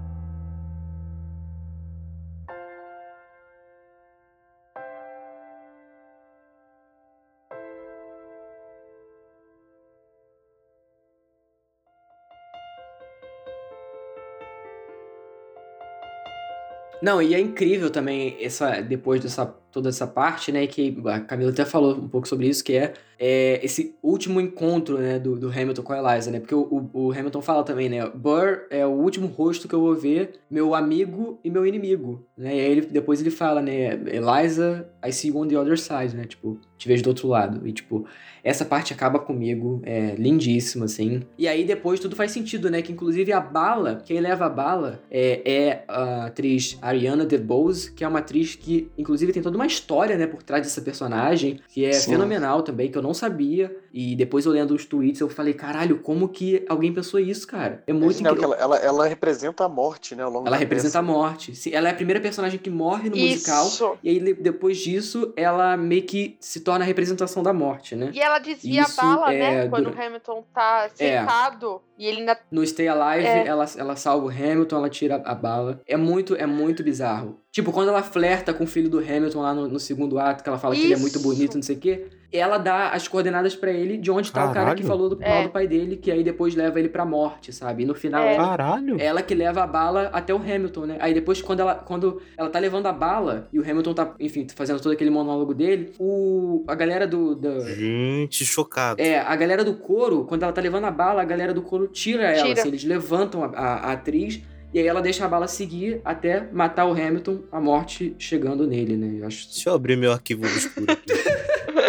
Não, 17.08 17.22
e 17.22 17.34
é 17.34 17.40
incrível 17.40 17.90
também 17.90 18.36
essa 18.38 18.82
depois 18.82 19.22
dessa 19.22 19.46
toda 19.72 19.90
essa 19.90 20.08
parte, 20.08 20.52
né, 20.52 20.66
que 20.66 20.98
a 21.06 21.20
Camila 21.20 21.52
até 21.52 21.64
falou 21.66 21.96
um 21.96 22.08
pouco 22.08 22.28
sobre 22.28 22.48
isso, 22.48 22.64
que 22.64 22.74
é, 22.74 22.94
é 23.20 23.60
esse 23.64 23.96
último 24.02 24.42
encontro, 24.42 24.98
né, 24.98 25.20
do, 25.20 25.38
do 25.38 25.50
Hamilton 25.50 25.82
com 25.84 25.94
a 25.94 26.14
Eliza, 26.14 26.32
né, 26.32 26.40
porque 26.40 26.56
o, 26.56 26.62
o- 26.94 27.08
o 27.08 27.12
Hamilton 27.12 27.42
fala 27.42 27.64
também, 27.64 27.88
né, 27.90 28.10
Burr 28.10 28.62
é 28.72 28.86
o 28.86 28.90
último 28.92 29.28
rosto 29.28 29.68
que 29.68 29.76
eu 29.76 29.82
vou 29.82 29.94
ver, 29.96 30.34
meu 30.50 30.74
amigo 30.74 31.40
e 31.44 31.52
meu 31.52 31.66
inimigo, 31.66 32.26
né, 32.36 32.56
e 32.56 32.60
aí 32.60 32.72
ele, 32.72 32.82
depois 32.82 33.22
ele 33.22 33.30
fala, 33.30 33.62
né, 33.62 33.94
Eliza, 34.08 34.90
I 35.06 35.12
see 35.12 35.30
you 35.30 35.38
on 35.38 35.48
the 35.48 35.58
other 35.58 35.78
side, 35.78 36.16
né, 36.16 36.24
tipo, 36.26 36.58
te 36.78 36.88
vejo 36.88 37.04
do 37.04 37.08
outro 37.10 37.28
lado, 37.28 37.68
e 37.68 37.72
tipo, 37.72 38.06
essa 38.44 38.64
parte 38.64 38.94
acaba 38.94 39.20
comigo, 39.20 39.82
é 39.84 40.16
lindíssima, 40.16 40.86
assim. 40.86 41.22
E 41.38 41.48
aí 41.48 41.66
depois 41.66 42.00
tudo 42.00 42.16
faz 42.16 42.32
sentido, 42.32 42.70
né? 42.70 42.82
Que 42.84 42.94
inclusive 42.94 43.34
a 43.34 43.42
bala, 43.42 44.02
quem 44.06 44.22
leva 44.22 44.46
a 44.46 44.50
bala 44.50 45.02
é, 45.12 45.42
é 45.52 45.84
a 45.88 46.26
atriz 46.28 46.78
Ariana 46.82 47.26
DeBose, 47.26 47.92
que 47.92 48.04
é 48.06 48.08
uma 48.08 48.20
atriz 48.20 48.56
que, 48.56 48.90
inclusive, 48.98 49.34
tem 49.34 49.42
toda 49.58 49.64
uma 49.64 49.66
história, 49.66 50.18
né, 50.18 50.28
por 50.28 50.44
trás 50.44 50.64
dessa 50.64 50.82
personagem, 50.82 51.60
que 51.68 51.84
é 51.86 51.92
Sim. 51.92 52.12
fenomenal 52.12 52.62
também, 52.62 52.92
que 52.92 52.98
eu 52.98 53.02
não 53.02 53.14
sabia. 53.14 53.76
E 53.92 54.16
depois 54.16 54.46
eu 54.46 54.52
lendo 54.52 54.76
os 54.76 54.86
tweets, 54.86 55.20
eu 55.22 55.28
falei, 55.30 55.54
caralho, 55.54 56.00
como 56.00 56.30
que 56.30 56.64
alguém 56.70 56.94
pensou 56.94 57.20
isso, 57.20 57.48
cara? 57.48 57.84
É 57.88 57.92
muito 57.94 58.20
Imagina 58.20 58.30
que 58.30 58.36
incrível. 58.36 58.54
ela, 58.54 58.76
ela, 58.78 58.86
ela 58.86 59.08
representa 59.08 59.66
a 59.66 59.70
morte, 59.70 60.14
né? 60.16 60.24
Ao 60.24 60.30
longo 60.30 60.48
Ela 60.48 60.56
da 60.56 60.60
representa 60.60 61.00
a 61.00 61.02
peça. 61.02 61.12
morte. 61.14 61.56
Sim, 61.56 61.74
ela 61.74 61.88
é 61.90 61.92
a 61.92 61.96
primeira 61.96 62.22
personagem 62.22 62.60
que 62.60 62.70
morre 62.70 63.10
no 63.10 63.18
musical. 63.18 63.66
Isso. 63.68 63.98
E 64.04 64.10
aí, 64.10 64.34
depois 64.36 64.78
disso, 64.78 65.34
ela 65.36 65.76
meio 65.76 66.04
que 66.04 66.38
se 66.40 66.60
torna 66.60 66.84
a 66.86 66.88
representação 66.88 67.42
da 67.42 67.52
morte, 67.54 67.96
né? 67.96 68.12
E 68.14 68.20
ela 68.20 68.38
desvia 68.40 68.82
Isso 68.84 69.02
a 69.02 69.04
bala, 69.04 69.34
é 69.34 69.40
né? 69.64 69.68
Quando 69.70 69.86
dura- 69.86 69.98
o 69.98 70.06
Hamilton 70.06 70.44
tá 70.54 70.90
É. 71.00 71.18
e 71.98 72.06
ele 72.06 72.20
ainda 72.20 72.38
No 72.52 72.66
Stay 72.66 72.88
Alive, 72.88 73.26
É. 73.26 73.48
ela, 73.48 73.66
ela 73.78 73.96
salva 73.96 74.26
o 74.28 74.30
Hamilton, 74.30 74.76
ela 74.78 74.90
tira 74.90 75.16
a 75.26 75.34
bala. 75.36 75.82
É 75.88 75.98
muito, 75.98 76.36
é 76.36 76.46
muito 76.46 76.84
bizarro. 76.84 77.40
Tipo, 77.52 77.72
quando 77.72 77.90
ela 77.90 78.04
flerta 78.04 78.54
com 78.54 78.66
o 78.66 78.68
filho 78.68 78.90
do 78.90 79.00
Hamilton 79.00 79.42
lá 79.42 79.54
no, 79.54 79.68
no 79.68 79.80
segundo 79.80 80.20
ato, 80.20 80.44
que 80.44 80.50
ela 80.50 80.60
fala 80.60 80.76
que 80.76 80.84
ele 80.84 80.94
é 80.94 80.98
muito 80.98 81.16
Isso. 81.18 81.24
bonito, 81.24 81.56
não 81.56 81.64
sei 81.64 81.76
o 81.76 81.80
quê. 81.80 82.06
Ela 82.30 82.58
dá 82.58 82.90
as 82.90 83.08
coordenadas 83.08 83.56
pra 83.56 83.72
ele 83.72 83.96
de 83.98 84.12
onde 84.12 84.32
tá 84.34 84.42
o 84.44 84.54
cara 84.54 84.76
que 84.76 84.82
Caralho. 84.84 84.84
falou 84.86 85.10
do 85.10 85.18
É. 85.24 85.30
mal 85.30 85.44
do 85.44 85.50
pai 85.50 85.66
dele, 85.66 85.96
que 85.96 86.12
aí 86.12 86.24
depois 86.26 86.54
leva 86.56 86.78
ele 86.78 86.90
pra 86.90 87.06
morte, 87.06 87.54
sabe? 87.54 87.84
E 87.84 87.86
no 87.86 87.96
final 87.96 88.22
É. 88.22 88.36
ela, 88.36 88.48
Caralho. 88.50 88.98
ela 89.00 89.22
que 89.22 89.34
leva 89.34 89.64
a 89.64 89.68
bala 89.68 90.10
até 90.12 90.34
o 90.34 90.38
Hamilton, 90.38 90.86
né? 90.88 90.98
Aí 91.00 91.14
depois, 91.14 91.42
quando 91.42 91.62
ela, 91.62 91.76
quando 91.76 92.22
ela 92.38 92.50
tá 92.50 92.60
levando 92.60 92.86
a 92.88 92.92
bala 92.92 93.48
e 93.54 93.58
o 93.60 93.62
Hamilton 93.64 93.94
tá, 93.94 94.14
enfim, 94.20 94.46
fazendo 94.54 94.82
todo 94.82 94.92
aquele 94.92 95.10
monólogo 95.10 95.54
dele, 95.54 95.94
o, 95.98 96.66
a 96.68 96.76
galera 96.76 97.08
do. 97.08 97.34
do 97.34 97.62
Gente, 97.62 98.44
chocado. 98.46 99.02
é, 99.02 99.20
a 99.20 99.36
galera 99.38 99.64
do 99.64 99.76
coro, 99.76 100.26
quando 100.26 100.44
ela 100.44 100.52
tá 100.52 100.60
levando 100.62 100.84
a 100.84 100.92
bala, 100.92 101.22
a 101.22 101.26
galera 101.26 101.54
do 101.54 101.62
coro 101.62 101.88
tira 101.88 102.24
ela, 102.24 102.48
Tira. 102.48 102.60
assim, 102.60 102.68
eles 102.68 102.84
levantam 102.84 103.42
a, 103.44 103.48
a- 103.48 103.76
a 103.90 103.92
atriz 103.94 104.42
e 104.74 104.80
aí 104.80 104.86
ela 104.86 105.02
deixa 105.02 105.24
a 105.24 105.30
bala 105.30 105.48
seguir 105.48 106.02
até 106.04 106.46
matar 106.52 106.86
o 106.88 106.92
Hamilton, 106.92 107.40
a 107.50 107.62
morte 107.62 108.14
chegando 108.20 108.68
nele, 108.68 108.98
né? 108.98 109.22
Eu 109.22 109.28
acho 109.28 109.48
Deixa 109.50 109.70
eu 109.70 109.74
abrir 109.74 109.96
meu 109.96 110.12
arquivo 110.12 110.44
obscuro 110.46 110.92
aqui. 110.92 111.06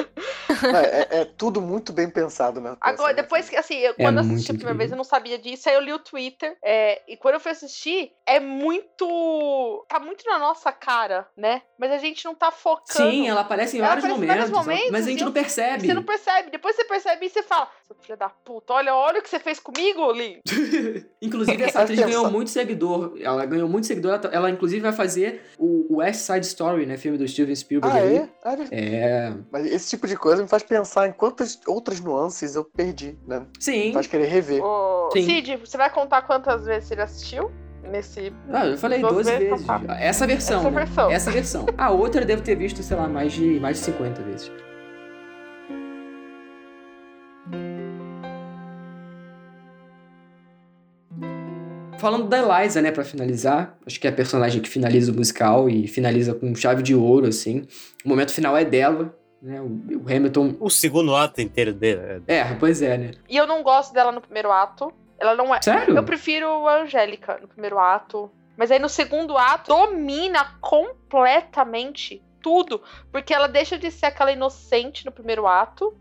É, 0.62 1.16
é- 1.16 1.20
é 1.20 1.24
tudo 1.24 1.60
muito 1.60 1.92
bem 1.92 2.08
pensado, 2.10 2.60
né? 2.60 2.76
Agora, 2.80 3.14
depois 3.14 3.48
que, 3.48 3.56
assim, 3.56 3.76
eu, 3.76 3.94
quando 3.94 4.18
eu 4.18 4.24
muito 4.24 4.34
assisti 4.36 4.50
a 4.50 4.54
primeira 4.54 4.74
incrível. 4.74 4.78
vez, 4.78 4.90
eu 4.90 4.96
não 4.96 5.04
sabia 5.04 5.38
disso, 5.38 5.68
aí 5.68 5.74
eu 5.74 5.80
li 5.80 5.92
o 5.92 5.98
Twitter, 5.98 6.56
é, 6.62 7.02
e 7.08 7.16
quando 7.16 7.34
eu 7.34 7.40
fui 7.40 7.52
assistir, 7.52 8.12
é 8.26 8.40
muito. 8.40 9.84
tá 9.88 9.98
muito 10.00 10.24
na 10.26 10.38
nossa 10.38 10.72
cara, 10.72 11.26
né? 11.36 11.62
Mas 11.78 11.92
a 11.92 11.98
gente 11.98 12.24
não 12.24 12.34
tá 12.34 12.50
focando. 12.50 13.10
Sim, 13.10 13.28
ela 13.28 13.42
aparece 13.42 13.76
em 13.76 13.80
Ela 13.80 13.88
vários, 13.88 14.04
aparece 14.04 14.24
em 14.24 14.26
momentos, 14.26 14.50
vários 14.50 14.66
momentos, 14.66 14.90
mas 14.90 15.06
a 15.06 15.10
gente 15.10 15.20
e 15.20 15.24
não 15.24 15.32
percebe. 15.32 15.86
Você 15.86 15.94
não 15.94 16.02
percebe, 16.02 16.50
depois 16.50 16.76
você 16.76 16.84
percebe 16.84 17.26
e 17.26 17.30
você 17.30 17.42
fala, 17.42 17.68
seu 17.86 17.96
filho 17.96 18.18
da 18.18 18.28
puta, 18.28 18.72
olha, 18.74 18.94
olha 18.94 19.20
o 19.20 19.22
que 19.22 19.28
você 19.28 19.38
fez 19.38 19.58
comigo, 19.60 20.10
Lin. 20.12 20.40
Inclusive, 21.22 21.62
essa 21.64 21.80
atriz 21.82 21.98
ganhou 22.00 22.30
muito 22.30 22.50
seguidor. 22.50 23.16
Ela 23.20 23.44
ganhou 23.46 23.68
muito 23.68 23.86
seguidor. 23.86 24.12
Ela, 24.14 24.34
ela, 24.34 24.50
inclusive, 24.50 24.80
vai 24.80 24.92
fazer 24.92 25.42
o 25.58 25.96
West 25.96 26.20
Side 26.20 26.46
Story, 26.46 26.86
né? 26.86 26.96
Filme 26.96 27.18
do 27.18 27.26
Steven 27.26 27.54
Spielberg. 27.54 27.96
Ah, 27.96 28.02
aí. 28.02 28.16
é? 28.16 28.28
Ah, 28.44 28.56
é? 28.70 29.28
É. 29.28 29.34
Mas 29.50 29.66
esse 29.66 29.90
tipo 29.90 30.06
de 30.06 30.16
coisa 30.16 30.42
me 30.48 30.50
faz 30.50 30.62
pensar 30.62 31.06
em 31.06 31.12
quantas 31.12 31.60
outras 31.66 32.00
nuances 32.00 32.54
eu 32.54 32.64
perdi, 32.64 33.18
né? 33.26 33.46
Sim. 33.60 33.88
Me 33.88 33.92
faz 33.92 34.06
querer 34.06 34.26
rever. 34.26 34.64
Ô, 34.64 35.10
Sim. 35.12 35.22
Cid, 35.22 35.56
você 35.56 35.76
vai 35.76 35.90
contar 35.90 36.22
quantas 36.22 36.64
vezes 36.64 36.90
ele 36.90 37.02
assistiu? 37.02 37.50
Nesse. 37.82 38.32
Ah, 38.50 38.66
eu 38.66 38.76
falei 38.76 38.98
Duas 38.98 39.14
12 39.14 39.30
vezes, 39.30 39.48
vezes. 39.50 39.66
Essa 40.00 40.26
versão. 40.26 40.58
Essa 40.58 40.70
né? 40.70 40.78
versão. 40.78 41.10
Essa 41.10 41.30
versão. 41.30 41.66
A 41.76 41.90
outra 41.90 42.24
deve 42.24 42.42
ter 42.42 42.56
visto, 42.56 42.82
sei 42.82 42.96
lá, 42.96 43.06
mais 43.06 43.32
de, 43.32 43.60
mais 43.60 43.78
de 43.78 43.84
50 43.84 44.22
vezes. 44.22 44.50
Falando 51.98 52.28
da 52.28 52.38
Eliza, 52.38 52.80
né, 52.80 52.92
pra 52.92 53.04
finalizar, 53.04 53.76
acho 53.84 53.98
que 53.98 54.06
é 54.06 54.10
a 54.10 54.12
personagem 54.12 54.62
que 54.62 54.68
finaliza 54.68 55.10
o 55.10 55.16
musical 55.16 55.68
e 55.68 55.88
finaliza 55.88 56.32
com 56.32 56.54
chave 56.54 56.82
de 56.82 56.94
ouro, 56.94 57.26
assim. 57.26 57.64
O 58.04 58.08
momento 58.08 58.32
final 58.32 58.56
é 58.56 58.64
dela, 58.64 59.17
né, 59.42 59.60
o, 59.60 59.66
o 59.66 60.04
Hamilton... 60.08 60.56
O 60.60 60.68
segundo 60.70 61.14
ato 61.14 61.40
inteiro 61.40 61.72
dele. 61.72 62.22
é- 62.26 62.36
É, 62.38 62.54
pois 62.54 62.82
é, 62.82 62.96
né. 62.98 63.10
E 63.28 63.36
eu 63.36 63.46
não 63.46 63.62
gosto 63.62 63.92
dela 63.92 64.10
no 64.12 64.20
primeiro 64.20 64.50
ato. 64.50 64.92
Ela 65.18 65.34
não 65.34 65.54
é. 65.54 65.60
Sério? 65.62 65.96
Eu 65.96 66.02
prefiro 66.04 66.66
a 66.68 66.82
Angélica 66.82 67.38
no 67.40 67.48
primeiro 67.48 67.78
ato. 67.78 68.30
Mas 68.56 68.70
aí 68.70 68.78
no 68.78 68.88
segundo 68.88 69.36
ato, 69.38 69.68
domina 69.68 70.44
completamente 70.60 72.22
tudo. 72.42 72.82
Porque 73.12 73.34
ela 73.34 73.48
deixa 73.48 73.78
de 73.78 73.90
ser 73.90 74.06
aquela 74.06 74.32
inocente 74.32 75.04
no 75.04 75.12
primeiro 75.12 75.46
ato. 75.46 75.94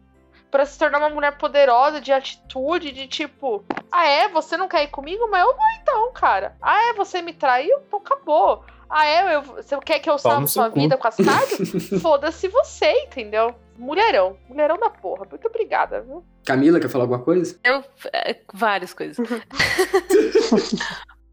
Pra 0.50 0.66
se 0.66 0.80
tornar 0.80 1.00
uma 1.00 1.10
mulher 1.10 1.38
poderosa, 1.38 2.00
de 2.00 2.12
atitude, 2.14 2.94
de 2.94 3.06
tipo, 3.06 3.66
ah 3.92 4.08
é, 4.08 4.30
você 4.30 4.56
não 4.56 4.70
quer 4.70 4.84
ir 4.84 4.88
comigo? 4.88 5.28
Mas 5.30 5.42
eu 5.42 5.48
vou 5.54 5.66
então, 5.82 6.14
cara. 6.14 6.56
Ah 6.62 6.90
é, 6.90 6.94
você 6.94 7.22
me 7.22 7.34
traiu? 7.34 7.80
Então 7.86 8.00
acabou. 8.00 8.64
Ah 8.90 9.06
é, 9.06 9.36
eu, 9.36 9.42
você 9.42 9.78
quer 9.80 10.00
que 10.00 10.10
eu 10.10 10.18
salve 10.18 10.48
sua 10.48 10.70
cu. 10.70 10.80
vida 10.80 10.98
com 10.98 11.08
as 11.08 11.16
cartas? 11.16 11.90
Foda-se 12.02 12.48
você, 12.48 12.92
entendeu? 13.04 13.54
Mulherão. 13.78 14.38
Mulherão 14.48 14.78
da 14.78 14.90
porra. 14.90 15.26
Muito 15.30 15.48
obrigada, 15.48 16.02
viu? 16.02 16.24
Camila, 16.46 16.80
quer 16.80 16.90
falar 16.90 17.04
alguma 17.04 17.22
coisa? 17.22 17.60
Eu, 17.64 17.84
é, 18.14 18.40
várias 18.54 18.94
coisas. 18.94 19.18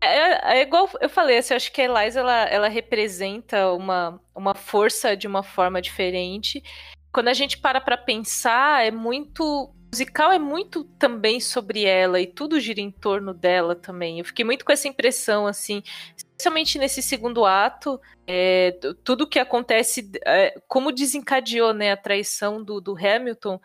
É, 0.04 0.58
é 0.58 0.62
igual 0.62 0.86
eu 1.00 1.08
falei, 1.08 1.38
assim, 1.38 1.54
eu 1.54 1.56
acho 1.56 1.72
que 1.72 1.80
a 1.80 1.84
Eliza 1.84 2.20
ela, 2.20 2.44
ela 2.44 2.68
representa 2.68 3.72
uma, 3.72 4.20
uma 4.34 4.54
força 4.54 5.16
de 5.16 5.26
uma 5.26 5.42
forma 5.42 5.80
diferente. 5.80 6.62
Quando 7.10 7.28
a 7.28 7.32
gente 7.32 7.56
para 7.56 7.80
pra 7.80 7.96
pensar, 7.96 8.84
é 8.84 8.90
muito. 8.90 9.72
Musical 9.94 10.32
é 10.32 10.40
muito 10.40 10.82
também 10.98 11.38
sobre 11.38 11.84
ela 11.84 12.20
e 12.20 12.26
tudo 12.26 12.58
gira 12.58 12.80
em 12.80 12.90
torno 12.90 13.32
dela 13.32 13.76
também. 13.76 14.18
Eu 14.18 14.24
fiquei 14.24 14.44
muito 14.44 14.64
com 14.64 14.72
essa 14.72 14.88
impressão, 14.88 15.46
assim, 15.46 15.84
especialmente 16.16 16.78
nesse 16.80 17.00
segundo 17.00 17.44
ato, 17.44 18.00
é, 18.26 18.76
tudo 19.04 19.28
que 19.28 19.38
acontece, 19.38 20.10
é, 20.26 20.60
como 20.66 20.90
desencadeou 20.90 21.72
né, 21.72 21.92
a 21.92 21.96
traição 21.96 22.60
do, 22.60 22.80
do 22.80 22.96
Hamilton 22.98 23.60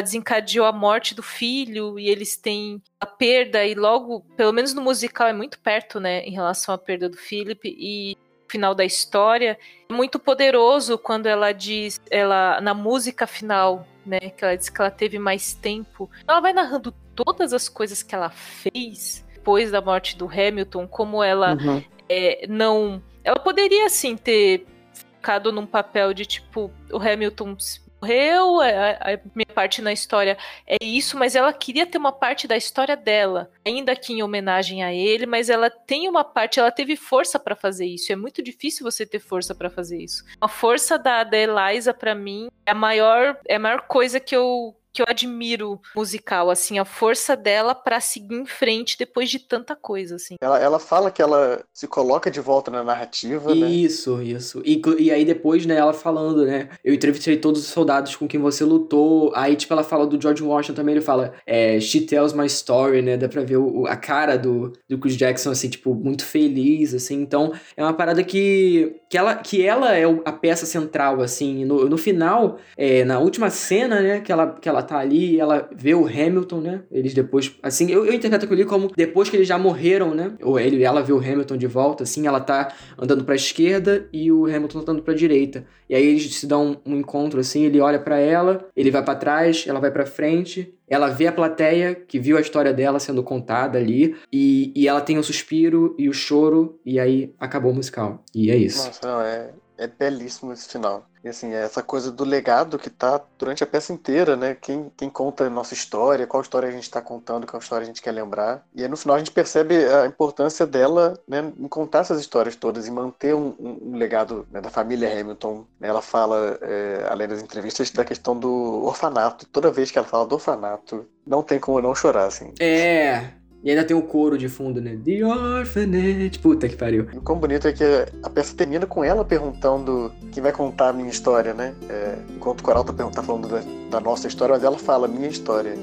desencadeou 0.00 0.64
a 0.64 0.72
morte 0.72 1.14
do 1.14 1.22
filho 1.22 1.98
e 1.98 2.08
eles 2.08 2.36
têm 2.36 2.80
a 3.00 3.06
perda 3.06 3.64
e 3.64 3.74
logo, 3.74 4.20
pelo 4.36 4.52
menos 4.52 4.72
no 4.72 4.80
musical 4.80 5.26
é 5.26 5.32
muito 5.32 5.58
perto, 5.58 5.98
né, 5.98 6.20
em 6.20 6.30
relação 6.30 6.74
à 6.74 6.78
perda 6.78 7.08
do 7.08 7.16
Philip 7.16 7.68
e 7.68 8.16
final 8.48 8.74
da 8.74 8.84
história 8.84 9.58
é 9.88 9.92
muito 9.92 10.18
poderoso 10.18 10.98
quando 10.98 11.26
ela 11.26 11.52
diz, 11.52 12.00
ela 12.10 12.60
na 12.60 12.74
música 12.74 13.26
final, 13.26 13.86
né, 14.04 14.18
que 14.18 14.44
ela 14.44 14.56
diz 14.56 14.68
que 14.68 14.80
ela 14.80 14.90
teve 14.90 15.18
mais 15.18 15.54
tempo. 15.54 16.10
Ela 16.26 16.40
vai 16.40 16.52
narrando 16.52 16.92
todas 17.14 17.52
as 17.52 17.68
coisas 17.68 18.02
que 18.02 18.14
ela 18.14 18.30
fez 18.30 19.24
depois 19.34 19.70
da 19.70 19.80
morte 19.80 20.16
do 20.16 20.26
Hamilton, 20.26 20.86
como 20.86 21.22
ela 21.22 21.54
Uhum. 21.54 21.82
é, 22.08 22.46
não. 22.48 23.02
Ela 23.24 23.38
poderia, 23.38 23.88
sim, 23.90 24.16
ter 24.16 24.66
ficado 24.92 25.52
num 25.52 25.66
papel 25.66 26.14
de 26.14 26.24
tipo, 26.24 26.70
o 26.90 26.96
Hamilton 26.96 27.56
morreu, 28.00 28.60
a, 28.60 29.12
a 29.14 29.20
minha 29.34 29.46
parte 29.54 29.82
na 29.82 29.92
história 29.92 30.36
é 30.66 30.76
isso, 30.82 31.18
mas 31.18 31.34
ela 31.34 31.52
queria 31.52 31.86
ter 31.86 31.98
uma 31.98 32.12
parte 32.12 32.46
da 32.46 32.56
história 32.56 32.96
dela, 32.96 33.50
ainda 33.66 33.94
que 33.96 34.12
em 34.12 34.22
homenagem 34.22 34.82
a 34.82 34.92
ele, 34.92 35.26
mas 35.26 35.50
ela 35.50 35.70
tem 35.70 36.08
uma 36.08 36.24
parte, 36.24 36.60
ela 36.60 36.70
teve 36.70 36.96
força 36.96 37.38
pra 37.38 37.56
fazer 37.56 37.86
isso. 37.86 38.12
É 38.12 38.16
muito 38.16 38.42
difícil 38.42 38.84
você 38.84 39.04
ter 39.04 39.18
força 39.18 39.54
pra 39.54 39.70
fazer 39.70 39.98
isso. 39.98 40.24
A 40.40 40.48
força 40.48 40.98
da, 40.98 41.24
da 41.24 41.36
Eliza, 41.36 41.92
pra 41.92 42.14
mim, 42.14 42.48
é 42.64 42.70
a 42.70 42.74
maior, 42.74 43.38
é 43.46 43.56
a 43.56 43.60
maior 43.60 43.82
coisa 43.82 44.20
que 44.20 44.36
eu 44.36 44.77
que 44.98 45.02
eu 45.02 45.06
admiro 45.08 45.80
musical, 45.94 46.50
assim, 46.50 46.80
a 46.80 46.84
força 46.84 47.36
dela 47.36 47.72
pra 47.72 48.00
seguir 48.00 48.34
em 48.34 48.44
frente 48.44 48.98
depois 48.98 49.30
de 49.30 49.38
tanta 49.38 49.76
coisa, 49.76 50.16
assim. 50.16 50.34
Ela, 50.40 50.58
ela 50.58 50.80
fala 50.80 51.08
que 51.08 51.22
ela 51.22 51.64
se 51.72 51.86
coloca 51.86 52.28
de 52.28 52.40
volta 52.40 52.68
na 52.68 52.82
narrativa, 52.82 53.54
né? 53.54 53.68
Isso, 53.68 54.20
isso. 54.20 54.60
E, 54.64 54.82
e 54.98 55.12
aí 55.12 55.24
depois, 55.24 55.64
né, 55.66 55.76
ela 55.76 55.92
falando, 55.92 56.44
né? 56.44 56.68
Eu 56.84 56.92
entrevistei 56.92 57.36
todos 57.36 57.60
os 57.60 57.68
soldados 57.68 58.16
com 58.16 58.26
quem 58.26 58.40
você 58.40 58.64
lutou. 58.64 59.30
Aí, 59.36 59.54
tipo, 59.54 59.72
ela 59.72 59.84
fala 59.84 60.04
do 60.04 60.20
George 60.20 60.42
Washington 60.42 60.74
também, 60.74 60.96
ele 60.96 61.04
fala, 61.04 61.32
é, 61.46 61.78
she 61.78 62.00
tells 62.00 62.36
my 62.36 62.46
story, 62.46 63.00
né? 63.00 63.16
Dá 63.16 63.28
pra 63.28 63.42
ver 63.42 63.58
o, 63.58 63.86
a 63.86 63.94
cara 63.94 64.36
do, 64.36 64.72
do 64.88 64.98
Chris 64.98 65.16
Jackson, 65.16 65.52
assim, 65.52 65.68
tipo, 65.68 65.94
muito 65.94 66.24
feliz, 66.24 66.92
assim. 66.92 67.22
Então, 67.22 67.52
é 67.76 67.84
uma 67.84 67.94
parada 67.94 68.24
que, 68.24 68.96
que, 69.08 69.16
ela, 69.16 69.36
que 69.36 69.64
ela 69.64 69.96
é 69.96 70.02
a 70.24 70.32
peça 70.32 70.66
central, 70.66 71.20
assim. 71.20 71.64
No, 71.64 71.88
no 71.88 71.96
final, 71.96 72.58
é, 72.76 73.04
na 73.04 73.20
última 73.20 73.48
cena, 73.48 74.00
né, 74.00 74.20
que 74.20 74.32
ela, 74.32 74.58
que 74.60 74.68
ela 74.68 74.87
tá 74.88 74.98
ali, 74.98 75.38
ela 75.38 75.68
vê 75.74 75.94
o 75.94 76.06
Hamilton, 76.06 76.60
né? 76.60 76.82
Eles 76.90 77.14
depois, 77.14 77.54
assim, 77.62 77.90
eu, 77.90 78.06
eu 78.06 78.12
interpreto 78.14 78.44
aquilo 78.44 78.60
ali 78.60 78.68
como 78.68 78.90
depois 78.96 79.28
que 79.28 79.36
eles 79.36 79.46
já 79.46 79.58
morreram, 79.58 80.14
né? 80.14 80.32
Ou 80.42 80.58
ele, 80.58 80.82
ela 80.82 81.02
vê 81.02 81.12
o 81.12 81.18
Hamilton 81.18 81.56
de 81.56 81.66
volta, 81.66 82.02
assim, 82.04 82.26
ela 82.26 82.40
tá 82.40 82.72
andando 82.98 83.24
pra 83.24 83.34
esquerda 83.34 84.08
e 84.12 84.32
o 84.32 84.46
Hamilton 84.46 84.80
andando 84.80 85.02
pra 85.02 85.14
direita. 85.14 85.66
E 85.88 85.94
aí 85.94 86.04
eles 86.04 86.34
se 86.34 86.46
dão 86.46 86.78
um, 86.84 86.92
um 86.92 86.96
encontro, 86.96 87.40
assim, 87.40 87.64
ele 87.64 87.80
olha 87.80 87.98
pra 87.98 88.18
ela, 88.18 88.66
ele 88.74 88.90
vai 88.90 89.04
pra 89.04 89.14
trás, 89.14 89.64
ela 89.66 89.80
vai 89.80 89.90
pra 89.90 90.06
frente, 90.06 90.74
ela 90.88 91.08
vê 91.08 91.26
a 91.26 91.32
plateia 91.32 91.94
que 91.94 92.18
viu 92.18 92.36
a 92.36 92.40
história 92.40 92.72
dela 92.72 92.98
sendo 92.98 93.22
contada 93.22 93.78
ali, 93.78 94.16
e, 94.32 94.72
e 94.74 94.88
ela 94.88 95.00
tem 95.00 95.18
o 95.18 95.22
suspiro 95.22 95.94
e 95.98 96.08
o 96.08 96.12
choro, 96.12 96.78
e 96.84 96.98
aí 96.98 97.34
acabou 97.38 97.72
o 97.72 97.74
musical. 97.74 98.24
E 98.34 98.50
é 98.50 98.56
isso. 98.56 98.86
Nossa, 98.86 99.06
não, 99.06 99.20
é, 99.20 99.50
é 99.76 99.86
belíssimo 99.86 100.52
esse 100.52 100.68
final. 100.68 101.06
Assim, 101.28 101.52
é 101.52 101.62
essa 101.64 101.82
coisa 101.82 102.10
do 102.10 102.24
legado 102.24 102.78
que 102.78 102.90
tá 102.90 103.20
durante 103.38 103.62
a 103.62 103.66
peça 103.66 103.92
inteira, 103.92 104.36
né? 104.36 104.54
Quem, 104.54 104.90
quem 104.96 105.10
conta 105.10 105.44
a 105.44 105.50
nossa 105.50 105.74
história, 105.74 106.26
qual 106.26 106.42
história 106.42 106.68
a 106.68 106.72
gente 106.72 106.90
tá 106.90 107.00
contando, 107.02 107.46
qual 107.46 107.60
história 107.60 107.84
a 107.84 107.86
gente 107.86 108.02
quer 108.02 108.12
lembrar. 108.12 108.66
E 108.74 108.82
aí 108.82 108.88
no 108.88 108.96
final 108.96 109.16
a 109.16 109.18
gente 109.18 109.30
percebe 109.30 109.74
a 109.86 110.06
importância 110.06 110.66
dela 110.66 111.18
né, 111.26 111.52
em 111.58 111.68
contar 111.68 112.00
essas 112.00 112.20
histórias 112.20 112.56
todas 112.56 112.86
e 112.86 112.90
manter 112.90 113.34
um, 113.34 113.54
um- 113.58 113.78
um 113.92 113.96
legado 113.96 114.46
né, 114.50 114.60
da 114.60 114.70
família 114.70 115.08
Hamilton. 115.20 115.64
Ela 115.80 116.02
fala, 116.02 116.58
é, 116.62 117.06
além 117.10 117.28
das 117.28 117.42
entrevistas, 117.42 117.90
da 117.90 118.04
questão 118.04 118.38
do 118.38 118.84
orfanato. 118.84 119.46
Toda 119.46 119.70
vez 119.70 119.90
que 119.90 119.98
ela 119.98 120.06
fala 120.06 120.26
do 120.26 120.34
orfanato, 120.34 121.06
não 121.26 121.42
tem 121.42 121.58
como 121.58 121.80
não 121.80 121.94
chorar, 121.94 122.26
assim. 122.26 122.52
É. 122.60 123.37
E 123.62 123.70
ainda 123.70 123.84
tem 123.84 123.96
o 123.96 124.02
coro 124.02 124.38
de 124.38 124.48
fundo, 124.48 124.80
né? 124.80 124.96
The 125.04 125.24
Orphanage. 125.24 126.38
Puta 126.38 126.68
que 126.68 126.76
pariu. 126.76 127.08
O 127.12 127.20
quão 127.20 127.38
bonito 127.38 127.66
é 127.66 127.72
que 127.72 127.84
a 128.22 128.30
peça 128.30 128.54
termina 128.54 128.86
com 128.86 129.02
ela 129.02 129.24
perguntando 129.24 130.12
quem 130.30 130.42
vai 130.42 130.52
contar 130.52 130.90
a 130.90 130.92
minha 130.92 131.08
história, 131.08 131.52
né? 131.52 131.74
É, 131.88 132.18
enquanto 132.36 132.60
o 132.60 132.62
coral 132.62 132.84
tá, 132.84 132.92
tá 132.92 133.22
falando 133.22 133.48
da, 133.48 133.60
da 133.90 134.00
nossa 134.00 134.28
história, 134.28 134.54
mas 134.54 134.64
ela 134.64 134.78
fala 134.78 135.08
minha 135.08 135.28
história. 135.28 135.74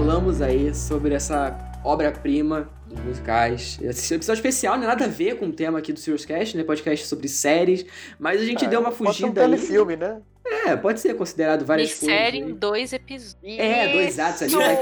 Falamos 0.00 0.40
aí 0.40 0.74
sobre 0.74 1.14
essa 1.14 1.54
obra-prima 1.84 2.70
dos 2.86 2.98
musicais. 3.00 3.78
Esse 3.82 4.14
episódio 4.14 4.38
especial 4.38 4.78
não 4.78 4.84
é 4.84 4.86
nada 4.86 5.04
a 5.04 5.08
ver 5.08 5.36
com 5.36 5.48
o 5.48 5.52
tema 5.52 5.78
aqui 5.78 5.92
do 5.92 6.00
Serious 6.00 6.24
Cast, 6.24 6.56
né? 6.56 6.64
Podcast 6.64 7.06
sobre 7.06 7.28
séries, 7.28 7.84
mas 8.18 8.40
a 8.40 8.44
gente 8.46 8.64
Ah, 8.64 8.68
deu 8.68 8.80
uma 8.80 8.90
pode 8.92 8.96
ser 9.18 9.24
um 9.24 9.28
fugida 9.28 9.42
aí. 9.44 9.50
telefilme, 9.50 9.96
né? 9.96 10.22
É, 10.66 10.74
pode 10.74 11.00
ser 11.00 11.12
considerado 11.12 11.66
várias 11.66 11.90
coisas. 11.92 12.16
Série 12.16 12.38
em 12.38 12.44
aí. 12.44 12.52
dois 12.54 12.94
episódios. 12.94 13.36
É, 13.44 13.92
dois 13.92 14.18
atos 14.18 14.42
ali. 14.42 14.52
Depende 14.54 14.72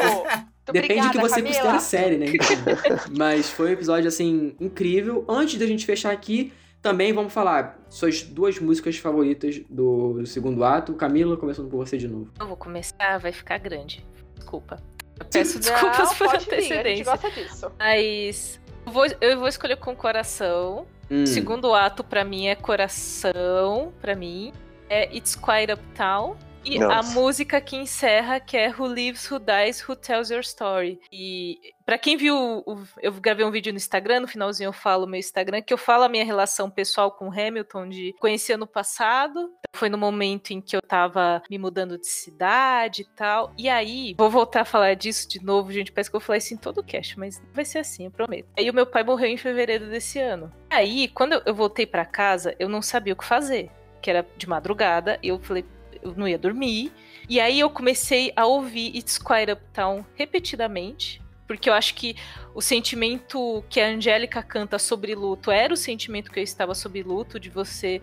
do 0.65 0.73
que 0.73 0.79
obrigada, 0.79 1.21
você 1.21 1.35
Camila. 1.35 1.53
considera 1.55 1.79
série, 1.81 2.17
né? 2.17 2.27
Então, 2.29 2.97
Mas 3.19 3.51
foi 3.51 3.71
um 3.71 3.73
episódio, 3.73 4.07
assim, 4.07 4.55
incrível. 4.61 5.25
Antes 5.29 5.59
da 5.59 5.67
gente 5.67 5.85
fechar 5.85 6.13
aqui, 6.13 6.53
também 6.81 7.13
vamos 7.13 7.33
falar 7.33 7.77
suas 7.91 8.23
duas 8.23 8.61
músicas 8.61 8.97
favoritas 8.99 9.61
do, 9.69 10.13
do 10.21 10.27
segundo 10.27 10.63
ato. 10.63 10.95
Camila, 10.95 11.37
começando 11.37 11.69
por 11.69 11.79
você 11.85 11.99
de 11.99 12.07
novo. 12.07 12.31
Eu 12.39 12.47
vou 12.47 12.57
começar, 12.57 13.19
vai 13.19 13.33
ficar 13.33 13.59
grande. 13.59 14.07
Desculpa. 14.37 14.81
Eu 15.21 15.27
peço 15.27 15.55
Não, 15.59 15.61
desculpas 15.61 16.15
por 16.15 16.29
pode 16.29 16.45
vir, 16.47 16.55
a 16.55 16.61
gente 16.61 16.73
antecedência. 16.73 17.05
gosta 17.05 17.31
disso. 17.31 17.73
Mas 17.79 18.61
eu 18.87 18.93
vou, 18.93 19.07
eu 19.21 19.39
vou 19.39 19.49
escolher 19.49 19.77
com 19.77 19.95
coração. 19.97 20.87
Hum, 21.11 21.23
O 21.25 21.27
segundo 21.27 21.75
ato 21.75 22.05
pra 22.05 22.25
mim 22.25 22.49
é 22.49 22.55
coração, 22.55 23.93
pra 24.01 24.15
mim. 24.15 24.53
É 24.89 25.05
It's 25.17 25.35
Quite 25.35 25.73
Uptown. 25.73 26.37
E 26.71 26.77
a 26.83 26.87
Nossa. 26.89 27.13
música 27.19 27.61
que 27.61 27.77
encerra, 27.77 28.39
que 28.41 28.57
é 28.57 28.69
Who 28.69 28.87
Lives, 28.87 29.31
Who 29.31 29.39
Dies, 29.39 29.87
Who 29.89 29.97
Tells 29.97 30.33
Your 30.33 30.43
Story. 30.43 31.01
E 31.11 31.59
pra 31.87 31.97
quem 31.97 32.17
viu, 32.17 32.63
eu 33.01 33.13
gravei 33.15 33.45
um 33.45 33.51
vídeo 33.51 33.73
no 33.73 33.79
Instagram, 33.79 34.21
no 34.21 34.29
finalzinho 34.29 34.69
eu 34.69 34.73
falo 34.73 35.07
meu 35.07 35.19
Instagram, 35.19 35.63
que 35.63 35.73
eu 35.73 35.79
falo 35.79 36.05
a 36.05 36.09
minha 36.09 36.25
relação 36.25 36.71
pessoal 36.71 37.11
com 37.11 37.31
Hamilton 37.33 37.89
de 37.89 38.15
conhecer 38.21 38.53
ano 38.55 38.67
passado. 38.67 39.51
Foi 39.75 39.89
no 39.89 39.97
momento 39.99 40.51
em 40.51 40.61
que 40.61 40.77
eu 40.77 40.83
tava 40.83 41.43
me 41.51 41.59
mudando 41.59 41.99
de 41.99 42.07
cidade 42.07 43.03
e 43.03 43.05
tal. 43.17 43.53
E 43.57 43.69
aí, 43.69 44.15
vou 44.19 44.29
voltar 44.31 44.63
a 44.63 44.65
falar 44.65 44.95
disso 44.95 45.29
de 45.29 45.43
novo, 45.43 45.73
gente. 45.73 45.91
Parece 45.93 46.11
que 46.11 46.17
eu 46.17 46.21
vou 46.21 46.27
falar 46.27 46.39
isso 46.39 46.53
em 46.53 46.59
todo 46.59 46.79
o 46.79 46.85
cast, 46.85 47.19
mas 47.19 47.43
vai 47.55 47.65
ser 47.65 47.79
assim, 47.79 48.05
eu 48.05 48.11
prometo. 48.11 48.49
Aí 48.59 48.69
o 48.69 48.75
meu 48.75 48.87
pai 48.87 49.03
morreu 49.03 49.29
em 49.29 49.37
fevereiro 49.37 49.87
desse 49.89 50.19
ano. 50.19 50.53
Aí, 50.71 51.09
quando 51.09 51.41
eu- 51.47 51.55
voltei 51.55 51.87
pra 51.87 52.05
casa, 52.05 52.55
eu 52.59 52.69
não 52.69 52.83
sabia 52.83 53.13
o 53.13 53.17
que 53.17 53.25
fazer. 53.25 53.71
Que 54.01 54.11
era 54.11 54.25
de 54.37 54.49
madrugada, 54.49 55.19
e 55.23 55.29
eu 55.29 55.41
falei, 55.41 55.65
eu 56.03 56.15
não 56.17 56.27
ia 56.29 56.39
dormir. 56.39 56.93
E 57.29 57.41
aí 57.41 57.61
eu 57.61 57.71
comecei 57.71 58.33
a 58.35 58.47
ouvir 58.47 58.97
It's 58.97 59.19
Quite 59.19 59.53
Uptown 59.53 60.05
repetidamente. 60.15 61.21
Porque 61.49 61.71
eu 61.71 61.73
acho 61.73 61.95
que 61.95 62.15
o 62.55 62.61
sentimento 62.61 63.65
que 63.71 63.81
a 63.81 63.89
Angélica 63.89 64.43
canta 64.43 64.79
sobre 64.79 65.15
luto 65.15 65.51
era 65.51 65.73
o 65.73 65.77
sentimento 65.77 66.31
que 66.31 66.39
eu 66.39 66.45
estava 66.45 66.75
sobre 66.75 67.03
luto, 67.03 67.41
de 67.41 67.49
você, 67.49 68.03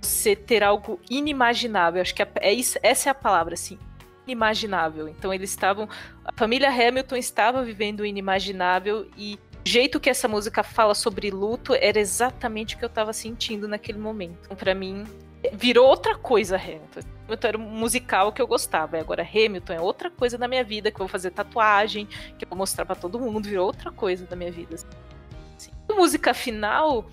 você 0.00 0.36
ter 0.36 0.62
algo 0.62 1.00
inimaginável. 1.10 2.00
Acho 2.00 2.14
que 2.14 2.22
é, 2.36 2.52
isso, 2.52 2.78
essa 2.84 3.08
é 3.08 3.10
a 3.10 3.14
palavra, 3.14 3.54
assim. 3.54 3.76
Inimaginável. 4.24 5.08
Então 5.08 5.34
eles 5.34 5.50
estavam. 5.50 5.88
A 6.24 6.32
família 6.36 6.70
Hamilton 6.70 7.16
estava 7.16 7.62
vivendo 7.64 8.00
o 8.00 8.06
inimaginável 8.06 9.08
e 9.16 9.36
o 9.64 9.68
jeito 9.68 9.98
que 9.98 10.08
essa 10.08 10.28
música 10.28 10.62
fala 10.62 10.94
sobre 10.94 11.28
luto 11.28 11.74
era 11.74 11.98
exatamente 11.98 12.76
o 12.76 12.78
que 12.78 12.84
eu 12.84 12.88
estava 12.88 13.12
sentindo 13.12 13.66
naquele 13.66 13.98
momento. 13.98 14.38
Então, 14.44 14.56
pra 14.56 14.76
mim, 14.76 15.04
virou 15.52 15.88
outra 15.88 16.14
coisa 16.14 16.56
Hamilton. 16.56 17.15
Hamilton 17.26 17.48
era 17.48 17.58
um 17.58 17.62
musical 17.62 18.32
que 18.32 18.40
eu 18.40 18.46
gostava. 18.46 18.96
E 18.96 19.00
agora 19.00 19.22
Hamilton 19.22 19.72
é 19.72 19.80
outra 19.80 20.10
coisa 20.10 20.38
da 20.38 20.48
minha 20.48 20.64
vida, 20.64 20.90
que 20.90 20.96
eu 20.96 21.06
vou 21.06 21.08
fazer 21.08 21.30
tatuagem, 21.30 22.06
que 22.06 22.44
eu 22.44 22.48
vou 22.48 22.56
mostrar 22.56 22.86
pra 22.86 22.94
todo 22.94 23.20
mundo, 23.20 23.48
virou 23.48 23.66
outra 23.66 23.90
coisa 23.90 24.24
da 24.26 24.36
minha 24.36 24.50
vida. 24.50 24.74
assim. 24.74 25.70
Música 25.90 26.32
final, 26.32 27.08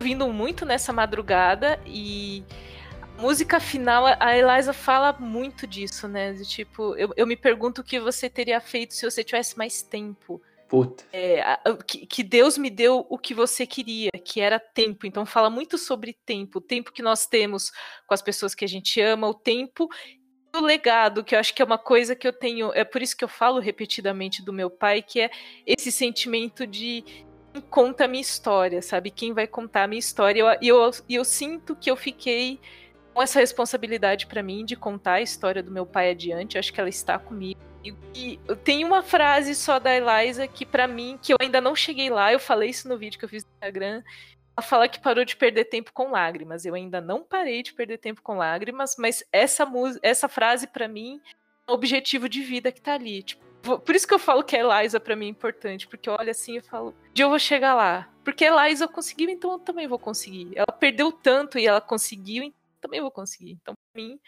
vindo 0.00 0.26
muito 0.28 0.64
nessa 0.64 0.92
madrugada 0.92 1.78
e 1.84 2.44
música 3.18 3.58
final, 3.58 4.04
a 4.18 4.36
Eliza 4.36 4.72
fala 4.72 5.12
muito 5.18 5.66
disso, 5.66 6.06
né? 6.06 6.32
De 6.32 6.44
tipo, 6.44 6.94
eu, 6.96 7.12
eu 7.16 7.26
me 7.26 7.36
pergunto 7.36 7.80
o 7.80 7.84
que 7.84 7.98
você 7.98 8.30
teria 8.30 8.60
feito 8.60 8.94
se 8.94 9.08
você 9.08 9.24
tivesse 9.24 9.58
mais 9.58 9.82
tempo. 9.82 10.40
Puta. 10.68 11.04
É, 11.12 11.42
que, 11.86 12.22
Deus 12.22 12.58
me 12.58 12.68
deu 12.68 13.06
o 13.08 13.16
que 13.16 13.32
você 13.32 13.66
queria, 13.66 14.10
que 14.22 14.38
era 14.38 14.60
tempo. 14.60 15.06
Então 15.06 15.24
fala 15.24 15.48
muito 15.48 15.78
sobre 15.78 16.16
tempo, 16.26 16.58
o 16.58 16.60
tempo 16.60 16.92
que 16.92 17.00
nós 17.00 17.26
temos 17.26 17.72
com 18.06 18.12
as 18.12 18.20
pessoas 18.20 18.54
que 18.54 18.64
a 18.64 18.68
gente 18.68 19.00
ama, 19.00 19.26
o 19.26 19.34
tempo 19.34 19.88
o 20.54 20.60
legado, 20.60 21.22
que 21.22 21.34
eu 21.34 21.38
acho 21.38 21.54
que 21.54 21.62
é 21.62 21.64
uma 21.64 21.78
coisa 21.78 22.16
que 22.16 22.26
eu 22.26 22.32
tenho, 22.32 22.72
é 22.74 22.82
por 22.82 23.02
isso 23.02 23.16
que 23.16 23.22
eu 23.22 23.28
falo 23.28 23.60
repetidamente 23.60 24.42
do 24.42 24.52
meu 24.52 24.70
pai, 24.70 25.02
que 25.02 25.20
é 25.20 25.30
esse 25.66 25.92
sentimento 25.92 26.66
de 26.66 27.04
quem 27.52 27.62
conta 27.62 28.04
a 28.04 28.08
minha 28.08 28.20
história, 28.20 28.82
sabe? 28.82 29.10
Quem 29.10 29.32
vai 29.32 29.46
contar 29.46 29.84
a 29.84 29.86
minha 29.86 29.98
história. 29.98 30.58
E 30.60 30.68
eu, 30.68 30.76
eu, 30.76 30.90
eu 31.08 31.24
sinto 31.24 31.76
que 31.76 31.90
eu 31.90 31.96
fiquei 31.96 32.60
com 33.14 33.22
essa 33.22 33.40
responsabilidade 33.40 34.26
pra 34.26 34.42
mim 34.42 34.64
de 34.64 34.76
contar 34.76 35.14
a 35.14 35.22
história 35.22 35.62
do 35.62 35.70
meu 35.70 35.86
pai 35.86 36.10
adiante. 36.10 36.56
Eu 36.56 36.60
acho 36.60 36.72
que 36.72 36.80
ela 36.80 36.88
está 36.88 37.18
comigo. 37.18 37.58
E 38.14 38.38
tem 38.64 38.84
uma 38.84 39.02
frase 39.02 39.54
só 39.54 39.78
da 39.78 39.94
Eliza 39.94 40.46
que 40.46 40.64
pra 40.64 40.86
mim, 40.86 41.18
que 41.22 41.32
eu 41.32 41.36
ainda 41.40 41.60
não 41.60 41.74
cheguei 41.74 42.10
lá, 42.10 42.32
eu 42.32 42.40
falei 42.40 42.70
isso 42.70 42.88
no 42.88 42.98
vídeo 42.98 43.18
que 43.18 43.24
eu 43.24 43.28
fiz 43.28 43.44
no 43.44 43.50
Instagram. 43.50 44.02
Ela 44.56 44.62
fala 44.62 44.88
que 44.88 45.00
parou 45.00 45.24
de 45.24 45.36
perder 45.36 45.66
tempo 45.66 45.92
com 45.92 46.10
lágrimas. 46.10 46.64
Eu 46.64 46.74
ainda 46.74 47.00
não 47.00 47.22
parei 47.22 47.62
de 47.62 47.72
perder 47.72 47.98
tempo 47.98 48.22
com 48.22 48.36
lágrimas, 48.36 48.96
mas 48.98 49.22
essa 49.32 49.66
essa 50.02 50.28
frase 50.28 50.66
pra 50.66 50.88
mim 50.88 51.20
é 51.66 51.70
um 51.70 51.74
objetivo 51.74 52.28
de 52.28 52.42
vida 52.42 52.72
que 52.72 52.80
tá 52.80 52.94
ali. 52.94 53.22
Tipo, 53.22 53.78
por 53.78 53.94
isso 53.94 54.06
que 54.06 54.14
eu 54.14 54.18
falo 54.18 54.42
que 54.42 54.56
a 54.56 54.80
Eliza 54.80 54.98
pra 54.98 55.14
mim 55.14 55.26
é 55.26 55.30
importante, 55.30 55.86
porque 55.86 56.08
eu 56.08 56.14
olho 56.14 56.30
assim 56.30 56.56
e 56.56 56.60
falo, 56.60 56.94
dia 57.12 57.24
eu 57.24 57.28
vou 57.28 57.38
chegar 57.38 57.74
lá. 57.74 58.08
Porque 58.24 58.44
a 58.44 58.66
Eliza 58.66 58.88
conseguiu, 58.88 59.28
então 59.28 59.52
eu 59.52 59.58
também 59.58 59.86
vou 59.86 59.98
conseguir. 59.98 60.50
Ela 60.54 60.72
perdeu 60.72 61.12
tanto 61.12 61.58
e 61.58 61.66
ela 61.66 61.80
conseguiu, 61.80 62.42
então 62.42 62.58
eu 62.58 62.80
também 62.80 63.00
vou 63.00 63.10
conseguir. 63.10 63.52
Então, 63.52 63.74
pra 63.74 64.02
mim, 64.02 64.18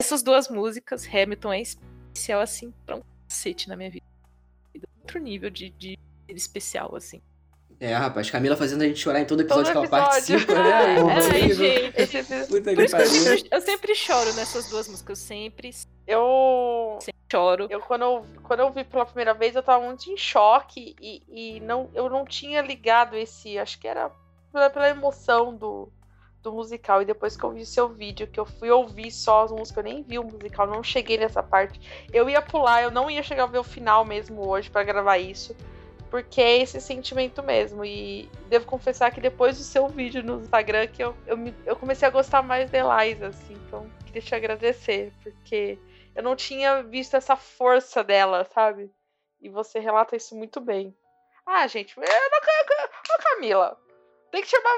essas 0.00 0.22
duas 0.22 0.48
músicas, 0.48 1.06
Hamilton 1.06 1.52
é 1.52 1.60
especial, 2.16 2.40
assim, 2.40 2.72
pra 2.84 2.96
um 2.96 3.02
cacete 3.28 3.68
na 3.68 3.76
minha 3.76 3.90
vida. 3.90 4.04
Outro 5.02 5.18
nível 5.20 5.50
de, 5.50 5.70
de 5.70 5.98
especial, 6.28 6.94
assim. 6.96 7.20
É, 7.78 7.92
rapaz, 7.92 8.30
Camila 8.30 8.56
fazendo 8.56 8.82
a 8.82 8.86
gente 8.86 8.98
chorar 8.98 9.20
em 9.20 9.26
todo 9.26 9.42
episódio 9.42 9.70
Todo 9.72 9.86
que 9.86 9.94
ela 9.94 10.06
episódio. 10.08 10.46
participa, 10.46 10.54
né? 10.54 10.72
Ai, 10.72 11.40
Incrível. 11.42 11.54
gente. 11.56 12.00
Esse 12.00 12.16
episódio- 12.18 12.46
Puta 12.48 12.74
Por 12.74 12.84
isso 12.84 12.96
que 12.96 13.02
eu 13.02 13.06
sempre, 13.06 13.48
eu 13.52 13.60
sempre 13.60 13.94
choro 13.94 14.32
nessas 14.34 14.68
duas 14.70 14.88
músicas. 14.88 15.20
Eu 15.20 15.26
sempre, 15.26 15.70
Eu, 16.06 16.98
sempre 17.02 17.20
choro. 17.30 17.66
eu 17.68 17.80
quando, 17.80 18.02
eu 18.02 18.26
quando 18.42 18.60
eu 18.60 18.72
vi 18.72 18.82
pela 18.82 19.04
primeira 19.04 19.34
vez, 19.34 19.54
eu 19.54 19.62
tava 19.62 19.84
muito 19.84 20.10
em 20.10 20.16
choque 20.16 20.96
e, 21.00 21.22
e 21.28 21.60
não, 21.60 21.90
eu 21.94 22.08
não 22.08 22.24
tinha 22.24 22.62
ligado 22.62 23.14
esse. 23.14 23.58
Acho 23.58 23.78
que 23.78 23.86
era 23.86 24.10
pela, 24.50 24.70
pela 24.70 24.88
emoção 24.88 25.54
do, 25.54 25.92
do 26.50 26.52
musical. 26.56 27.02
E 27.02 27.04
depois 27.04 27.36
que 27.36 27.44
eu 27.44 27.50
vi 27.52 27.66
seu 27.66 27.88
vídeo, 27.88 28.26
que 28.26 28.38
eu 28.40 28.46
fui 28.46 28.70
ouvir 28.70 29.10
só 29.10 29.42
as 29.44 29.50
músicas, 29.50 29.84
eu 29.84 29.90
nem 29.92 30.02
vi 30.02 30.18
o 30.18 30.24
musical, 30.24 30.66
não 30.66 30.82
cheguei 30.82 31.18
nessa 31.18 31.42
parte. 31.42 31.80
Eu 32.12 32.28
ia 32.30 32.40
pular, 32.40 32.82
eu 32.82 32.90
não 32.90 33.10
ia 33.10 33.22
chegar 33.22 33.44
a 33.44 33.46
ver 33.46 33.58
o 33.58 33.64
final 33.64 34.04
mesmo 34.04 34.48
hoje 34.48 34.70
pra 34.70 34.82
gravar 34.84 35.18
isso. 35.18 35.56
Porque 36.10 36.40
é 36.40 36.58
esse 36.58 36.80
sentimento 36.80 37.42
mesmo. 37.42 37.84
E 37.84 38.30
devo 38.48 38.64
confessar 38.64 39.10
que 39.10 39.20
depois 39.20 39.58
do 39.58 39.64
seu 39.64 39.88
vídeo 39.88 40.22
no 40.22 40.40
Instagram, 40.40 40.86
que 40.86 41.02
eu, 41.02 41.14
eu, 41.26 41.36
me- 41.36 41.54
eu 41.66 41.74
comecei 41.74 42.06
a 42.06 42.10
gostar 42.12 42.42
mais 42.42 42.70
da 42.70 42.78
Eliza, 42.78 43.26
assim. 43.28 43.54
Então, 43.66 43.90
queria 44.06 44.22
te 44.22 44.34
agradecer, 44.34 45.12
porque 45.22 45.78
eu 46.14 46.22
não 46.22 46.36
tinha 46.36 46.82
visto 46.82 47.14
essa 47.16 47.34
força 47.34 48.04
dela, 48.04 48.44
sabe? 48.44 48.88
E 49.42 49.48
você 49.48 49.80
relata 49.80 50.16
isso 50.16 50.34
muito 50.36 50.60
bem. 50.60 50.96
Ah, 51.44 51.66
gente, 51.66 51.96
eu 51.96 52.02
não, 52.02 52.08
Ô, 52.08 53.22
Camila, 53.22 53.78
tem 54.30 54.42
que 54.42 54.48
chamar. 54.48 54.70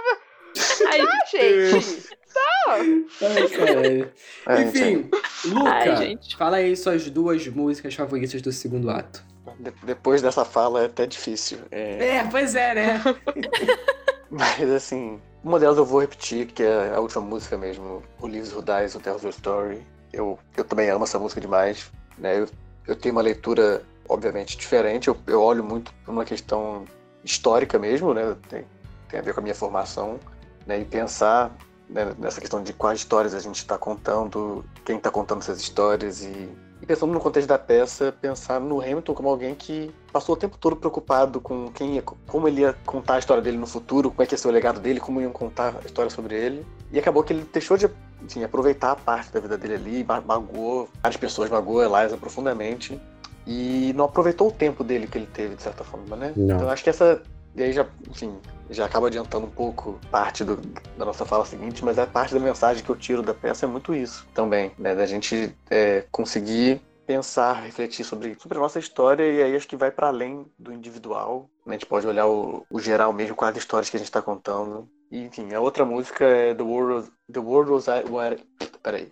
Ai, 0.88 1.00
Ah, 1.00 1.26
gente! 1.30 2.08
Não! 2.34 2.72
Ai, 3.20 3.48
caralho. 3.48 4.12
É, 4.46 4.62
Enfim, 4.62 5.10
Luca, 5.46 5.70
Ai, 5.70 5.96
gente. 5.96 6.36
fala 6.36 6.56
aí 6.58 6.76
suas 6.76 7.08
duas 7.10 7.46
músicas 7.48 7.94
favoritas 7.94 8.40
do 8.42 8.52
segundo 8.52 8.90
ato. 8.90 9.22
De- 9.58 9.72
depois 9.82 10.22
dessa 10.22 10.44
fala 10.44 10.82
é 10.82 10.86
até 10.86 11.06
difícil. 11.06 11.58
É, 11.70 12.16
É, 12.18 12.24
pois 12.30 12.54
é, 12.54 12.74
né? 12.74 13.02
Mas 14.30 14.70
assim, 14.70 15.20
uma 15.42 15.58
delas 15.58 15.78
eu 15.78 15.84
vou 15.84 16.00
repetir, 16.00 16.46
que 16.46 16.62
é 16.62 16.92
a 16.94 17.00
última 17.00 17.22
música 17.22 17.56
mesmo, 17.56 18.02
o 18.20 18.26
Lives 18.26 18.52
Who 18.52 18.62
Dies, 18.62 18.94
o 18.94 19.00
Tells 19.00 19.24
Your 19.24 19.34
Story. 19.34 19.82
Eu, 20.12 20.38
eu 20.56 20.64
também 20.64 20.90
amo 20.90 21.04
essa 21.04 21.18
música 21.18 21.40
demais. 21.40 21.90
Né? 22.18 22.40
Eu, 22.40 22.48
eu 22.86 22.94
tenho 22.96 23.14
uma 23.14 23.22
leitura, 23.22 23.82
obviamente, 24.08 24.56
diferente. 24.56 25.08
Eu, 25.08 25.16
eu 25.26 25.40
olho 25.42 25.64
muito 25.64 25.92
por 26.04 26.12
uma 26.12 26.24
questão 26.24 26.84
histórica 27.24 27.78
mesmo, 27.78 28.12
né? 28.14 28.36
Tem, 28.48 28.64
tem 29.08 29.20
a 29.20 29.22
ver 29.22 29.32
com 29.34 29.40
a 29.40 29.42
minha 29.42 29.54
formação. 29.54 30.20
Né? 30.68 30.80
E 30.80 30.84
pensar 30.84 31.56
né, 31.88 32.12
nessa 32.18 32.40
questão 32.40 32.62
de 32.62 32.74
quais 32.74 32.98
histórias 33.00 33.34
a 33.34 33.40
gente 33.40 33.56
está 33.56 33.78
contando, 33.78 34.62
quem 34.84 34.98
está 34.98 35.10
contando 35.10 35.40
essas 35.40 35.58
histórias 35.58 36.22
e, 36.22 36.48
e 36.82 36.86
pensando 36.86 37.10
no 37.12 37.18
contexto 37.18 37.48
da 37.48 37.58
peça, 37.58 38.14
pensar 38.20 38.60
no 38.60 38.80
Hamilton 38.82 39.14
como 39.14 39.30
alguém 39.30 39.54
que 39.54 39.90
passou 40.12 40.34
o 40.34 40.38
tempo 40.38 40.58
todo 40.58 40.76
preocupado 40.76 41.40
com 41.40 41.72
quem 41.72 41.94
ia, 41.94 42.02
como 42.02 42.46
ele 42.46 42.60
ia 42.60 42.74
contar 42.84 43.14
a 43.14 43.18
história 43.18 43.42
dele 43.42 43.56
no 43.56 43.66
futuro, 43.66 44.10
como 44.10 44.22
é 44.22 44.26
que 44.26 44.34
ia 44.34 44.38
ser 44.38 44.48
o 44.48 44.50
legado 44.50 44.78
dele, 44.78 45.00
como 45.00 45.20
iam 45.22 45.32
contar 45.32 45.74
a 45.82 45.86
história 45.86 46.10
sobre 46.10 46.34
ele. 46.34 46.66
E 46.92 46.98
acabou 46.98 47.22
que 47.22 47.32
ele 47.32 47.48
deixou 47.50 47.78
de 47.78 47.88
enfim, 48.22 48.44
aproveitar 48.44 48.90
a 48.90 48.96
parte 48.96 49.32
da 49.32 49.40
vida 49.40 49.56
dele 49.56 49.74
ali, 49.74 50.04
ma- 50.04 50.20
magoou 50.20 50.88
várias 51.02 51.18
pessoas, 51.18 51.48
magoou 51.48 51.82
Eliza 51.82 52.16
profundamente 52.18 53.00
e 53.46 53.92
não 53.96 54.04
aproveitou 54.04 54.48
o 54.48 54.52
tempo 54.52 54.84
dele 54.84 55.06
que 55.06 55.16
ele 55.16 55.28
teve, 55.32 55.54
de 55.54 55.62
certa 55.62 55.82
forma, 55.82 56.16
né? 56.16 56.34
Não. 56.36 56.56
Então 56.56 56.68
acho 56.68 56.84
que 56.84 56.90
essa. 56.90 57.22
E 57.56 57.62
aí 57.62 57.72
já, 57.72 57.86
enfim, 58.10 58.36
já 58.70 58.84
acaba 58.86 59.06
adiantando 59.06 59.46
um 59.46 59.50
pouco 59.50 59.98
parte 60.10 60.44
do- 60.44 60.56
da 60.96 61.04
nossa 61.04 61.24
fala 61.24 61.44
seguinte, 61.46 61.84
mas 61.84 61.98
a 61.98 62.06
parte 62.06 62.34
da 62.34 62.40
mensagem 62.40 62.82
que 62.84 62.90
eu 62.90 62.96
tiro 62.96 63.22
da 63.22 63.32
peça 63.34 63.66
é 63.66 63.68
muito 63.68 63.94
isso 63.94 64.26
também, 64.34 64.72
né? 64.78 64.94
Da 64.94 65.06
gente 65.06 65.54
é, 65.70 66.04
conseguir 66.10 66.80
pensar, 67.06 67.54
refletir 67.62 68.04
sobre, 68.04 68.36
sobre 68.38 68.58
a 68.58 68.60
nossa 68.60 68.78
história 68.78 69.22
e 69.24 69.42
aí 69.42 69.56
acho 69.56 69.66
que 69.66 69.76
vai 69.76 69.90
para 69.90 70.08
além 70.08 70.44
do 70.58 70.72
individual. 70.72 71.48
Né? 71.64 71.70
A 71.74 71.78
gente 71.78 71.86
pode 71.86 72.06
olhar 72.06 72.26
o, 72.26 72.66
o 72.70 72.78
geral 72.78 73.12
mesmo 73.14 73.34
com 73.34 73.46
as 73.46 73.56
histórias 73.56 73.88
que 73.88 73.96
a 73.96 73.98
gente 73.98 74.08
está 74.08 74.20
contando. 74.20 74.86
E, 75.10 75.24
enfim, 75.24 75.54
a 75.54 75.60
outra 75.60 75.86
música 75.86 76.26
é 76.26 76.54
The 76.54 76.62
World 76.62 76.92
Was, 76.92 77.10
The 77.32 77.40
World 77.40 77.70
Was 77.70 77.86
Wide... 77.86 78.44
Peraí. 78.82 79.10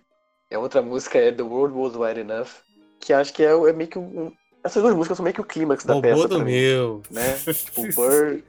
A 0.53 0.59
outra 0.59 0.79
música 0.83 1.17
é 1.17 1.31
The 1.31 1.41
World 1.41 1.75
Was 1.75 1.95
Wide 1.95 2.19
Enough, 2.19 2.47
que 2.99 3.11
acho 3.11 3.33
que 3.33 3.43
é, 3.43 3.49
é 3.51 3.73
meio 3.73 3.89
que 3.89 3.97
um... 3.97 4.31
Essas 4.63 4.83
duas 4.83 4.93
músicas 4.95 5.17
são 5.17 5.23
meio 5.23 5.33
que 5.33 5.41
o 5.41 5.45
clímax 5.45 5.83
da 5.83 5.93
Roubou 5.93 6.11
peça. 6.13 6.27
do 6.27 6.39
mim, 6.39 6.51
meu. 6.51 7.01
Né? 7.09 7.35
O 7.77 7.93
Burr, 7.95 8.43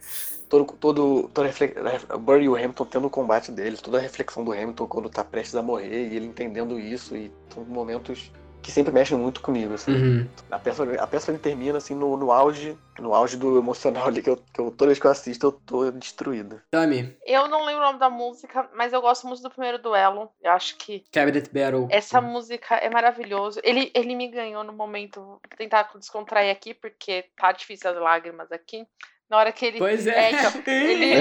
todo, 0.48 0.64
todo, 0.74 1.28
toda 1.32 1.48
a 1.48 1.50
refle- 1.50 1.74
o 2.12 2.18
Burr 2.18 2.40
e 2.42 2.48
o 2.48 2.56
Hamilton 2.56 2.84
tendo 2.84 3.06
o 3.06 3.10
combate 3.10 3.50
deles, 3.52 3.80
toda 3.80 3.98
a 3.98 4.00
reflexão 4.00 4.44
do 4.44 4.52
Hamilton 4.52 4.86
quando 4.86 5.10
tá 5.10 5.24
prestes 5.24 5.54
a 5.54 5.62
morrer 5.62 6.08
e 6.08 6.16
ele 6.16 6.26
entendendo 6.26 6.78
isso, 6.78 7.16
e 7.16 7.30
são 7.52 7.64
momentos 7.64 8.30
que 8.60 8.72
sempre 8.72 8.92
mexem 8.92 9.16
muito 9.16 9.40
comigo, 9.40 9.74
assim. 9.74 9.92
Uhum. 9.92 10.28
A 10.50 10.58
peça, 10.58 10.82
a 11.00 11.06
peça 11.06 11.30
ele 11.30 11.38
termina 11.38 11.78
assim 11.78 11.94
no, 11.94 12.16
no 12.16 12.32
auge, 12.32 12.76
no 12.98 13.14
auge 13.14 13.36
do 13.36 13.56
emocional 13.56 14.08
ali 14.08 14.20
que 14.20 14.28
eu, 14.28 14.36
que 14.36 14.60
eu 14.60 14.70
toda 14.70 14.86
vez 14.86 14.98
que 14.98 15.06
eu 15.06 15.10
assisto 15.10 15.46
eu 15.46 15.52
tô 15.52 15.90
destruído. 15.92 16.60
Tami, 16.70 17.16
Eu 17.24 17.48
não 17.48 17.64
lembro 17.64 17.82
o 17.82 17.86
nome 17.86 17.98
da 17.98 18.10
música, 18.10 18.68
mas 18.74 18.92
eu 18.92 19.00
gosto 19.00 19.26
muito 19.26 19.42
do 19.42 19.50
primeiro 19.50 19.78
duelo. 19.78 20.28
Eu 20.42 20.50
acho 20.50 20.76
que 20.76 21.04
Cabinet 21.12 21.48
Battle. 21.52 21.86
essa 21.90 22.20
música 22.20 22.74
é 22.74 22.90
maravilhoso. 22.90 23.60
Ele, 23.62 23.90
ele 23.94 24.14
me 24.14 24.28
ganhou 24.28 24.64
no 24.64 24.72
momento. 24.72 25.20
Vou 25.20 25.40
tentar 25.56 25.88
descontrair 25.96 26.50
aqui, 26.50 26.74
porque 26.74 27.26
tá 27.36 27.52
difícil 27.52 27.90
as 27.90 27.96
lágrimas 27.96 28.50
aqui. 28.52 28.86
Na 29.28 29.36
hora 29.36 29.52
que 29.52 29.66
ele. 29.66 29.78
Pois 29.78 30.06
é. 30.06 30.30
então, 30.30 30.62
ele, 30.66 31.14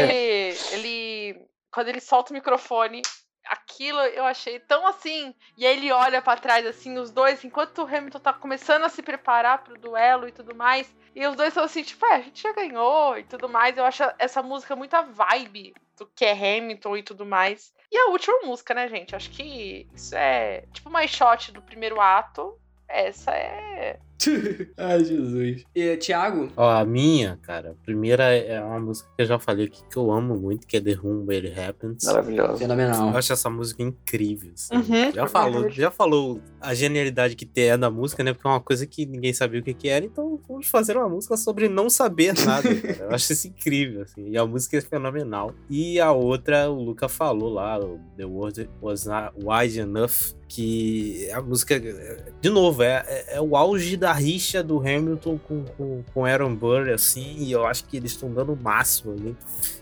ele. 0.74 1.48
Quando 1.72 1.90
ele 1.90 2.00
solta 2.00 2.32
o 2.32 2.34
microfone, 2.34 3.02
aquilo 3.45 4.00
eu 4.00 4.26
achei 4.26 4.60
tão 4.60 4.88
assim. 4.88 5.34
E 5.58 5.66
aí 5.66 5.77
ele 5.77 5.92
olha 5.92 6.22
pra 6.22 6.38
trás, 6.38 6.66
assim, 6.66 6.98
os 6.98 7.11
dois, 7.11 7.44
enquanto 7.44 7.80
o 7.80 7.86
Hamilton 7.86 8.19
tá 8.19 8.34
começando 8.34 8.84
a 8.84 8.90
se 8.90 9.02
preparar 9.02 9.64
pro 9.64 9.80
duelo 9.80 10.27
e 10.27 10.32
tudo 10.32 10.56
mais. 10.56 10.94
E 11.16 11.26
os 11.26 11.36
dois 11.36 11.53
são 11.53 11.64
assim, 11.64 11.84
tipo, 11.84 12.06
é, 12.06 12.16
a 12.16 12.22
gente 12.22 12.42
já 12.42 12.53
ganhou 12.53 13.18
e 13.18 13.24
tudo 13.24 13.50
mais. 13.50 13.77
Eu 13.77 13.86
acho 13.86 14.03
essa 14.19 14.42
música 14.42 14.76
muito 14.76 14.94
a 14.94 15.02
vibe 15.02 15.74
do 15.98 16.06
que 16.06 16.26
é 16.26 16.32
Hamilton 16.32 16.98
e 16.98 17.03
tudo 17.03 17.26
mais. 17.26 17.74
E 17.92 17.98
a 17.98 18.08
última 18.08 18.40
música, 18.44 18.74
né, 18.74 18.88
gente? 18.88 19.16
Acho 19.16 19.30
que 19.32 19.88
isso 19.94 20.16
é 20.16 20.66
tipo 20.74 20.90
mais 20.90 21.10
shot 21.10 21.52
do 21.52 21.61
primeiro 21.61 22.00
ato. 22.00 22.60
Essa 22.88 23.32
é. 23.32 24.00
Ai, 24.78 25.04
Jesus. 25.04 25.64
E, 25.76 25.98
Thiago? 25.98 26.50
Ó, 26.56 26.70
a 26.70 26.86
minha, 26.86 27.38
cara, 27.42 27.72
a 27.72 27.86
primeira 27.86 28.24
é 28.36 28.62
uma 28.62 28.80
música 28.80 29.10
que 29.16 29.22
eu 29.22 29.26
já 29.26 29.40
falei 29.40 29.68
aqui 29.68 29.82
que 29.90 29.98
eu 29.98 30.12
amo 30.12 30.36
muito, 30.36 30.66
que 30.66 30.78
é 30.78 30.82
The 30.82 30.94
Room 30.94 31.26
Where 31.26 31.48
It 31.48 31.60
Happens. 31.60 32.04
Maravilhoso. 32.04 32.58
Fenomenal. 32.58 33.10
Eu 33.12 33.18
acho 33.18 33.34
essa 33.34 33.50
música 33.50 33.84
incrível. 33.84 34.52
assim. 34.54 34.76
Uhum. 34.76 35.12
Já 35.14 35.28
falou, 35.28 35.70
já 35.70 35.92
falou 35.92 36.42
a 36.60 36.74
genialidade 36.74 37.36
que 37.36 37.46
tem 37.46 37.70
é 37.70 37.78
da 37.78 37.90
música, 37.90 38.24
né? 38.24 38.34
Porque 38.34 38.48
é 38.48 38.52
uma 38.52 38.62
coisa 38.62 38.86
que 38.86 39.06
ninguém 39.06 39.34
sabia 39.34 39.60
o 39.60 39.64
que, 39.64 39.74
que 39.74 39.90
era, 39.90 40.06
então 40.06 40.40
vamos 40.48 40.68
fazer 40.68 40.98
uma 40.98 41.10
música 41.10 41.38
sobre 41.38 41.70
não 41.70 41.90
saber 41.90 42.34
nada, 42.46 42.74
cara. 42.74 42.98
Eu 43.06 43.16
acho 43.16 43.34
isso 43.34 43.48
incrível, 43.48 44.02
assim. 44.02 44.30
E 44.30 44.38
a 44.38 44.46
música 44.46 44.78
é 44.78 44.82
fenomenal. 44.82 45.54
E 45.70 46.00
a 46.00 46.12
outra, 46.12 46.70
o 46.70 46.82
Luca 46.82 47.08
falou 47.08 47.54
lá, 47.54 47.80
o 47.80 48.00
The 48.16 48.26
World 48.26 48.70
Was 48.82 49.06
Not 49.06 49.34
Wide 49.44 49.80
Enough, 49.80 50.36
que 50.48 51.30
a 51.32 51.42
música, 51.42 51.80
de 51.80 52.50
novo, 52.50 52.82
é, 52.84 53.03
é, 53.08 53.35
é 53.35 53.42
o 53.42 53.56
auge 53.58 53.98
da 53.98 54.14
rixa 54.14 54.64
do 54.64 54.80
Hamilton 54.80 55.38
com, 55.40 55.66
com, 55.66 56.03
com 56.14 56.26
Aaron 56.26 56.56
Burr, 56.56 56.90
assim, 56.93 57.35
e 57.40 57.51
eu 57.51 57.66
acho 57.66 57.84
que 57.85 57.98
eles 57.98 58.11
estão 58.14 58.32
dando 58.32 58.53
o 58.53 58.56
máximo 58.58 59.11
ali. 59.14 59.35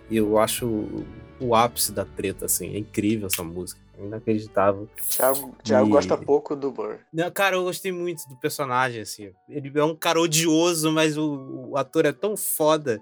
E 0.10 0.18
eu 0.18 0.38
acho 0.40 0.66
o, 0.68 1.06
o 1.40 1.56
ápice 1.56 1.92
da 1.92 2.04
treta, 2.06 2.46
assim. 2.46 2.74
É 2.76 2.80
incrível 2.80 3.28
essa 3.28 3.44
música. 3.44 3.80
É 3.98 4.04
inacreditável. 4.06 4.90
Thiago, 5.10 5.56
Thiago 5.64 5.88
E- 5.88 5.92
gosta 5.92 6.18
pouco 6.18 6.56
do 6.56 6.72
Burr. 6.72 6.98
Não, 7.14 7.30
cara, 7.32 7.56
eu 7.56 7.64
gostei 7.64 7.92
muito 7.92 8.28
do 8.28 8.36
personagem, 8.36 9.02
assim. 9.02 9.32
Ele 9.48 9.72
é 9.80 9.84
um 9.84 9.96
cara 9.96 10.20
odioso, 10.20 10.92
mas 10.92 11.18
o, 11.18 11.70
o 11.70 11.78
ator 11.78 12.06
é 12.06 12.12
tão 12.12 12.36
foda 12.36 13.00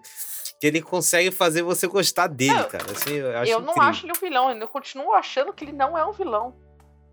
que 0.60 0.68
ele 0.68 0.82
consegue 0.82 1.32
fazer 1.32 1.62
você 1.64 1.88
gostar 1.88 2.28
dele, 2.28 2.54
Não, 2.54 2.70
cara. 2.70 2.92
Assim, 2.92 3.14
eu 3.16 3.38
acho 3.38 3.52
eu 3.52 3.60
não 3.60 3.72
incrível. 3.72 3.90
acho 3.90 4.06
ele 4.06 4.14
um 4.16 4.20
vilão, 4.22 4.52
eu 4.52 4.68
continuo 4.68 5.14
achando 5.14 5.52
que 5.52 5.66
ele 5.66 5.72
não 5.74 5.98
é 5.98 6.06
um 6.06 6.12
vilão. 6.12 6.54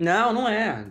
Não, 0.01 0.33
não 0.33 0.49
é. 0.49 0.83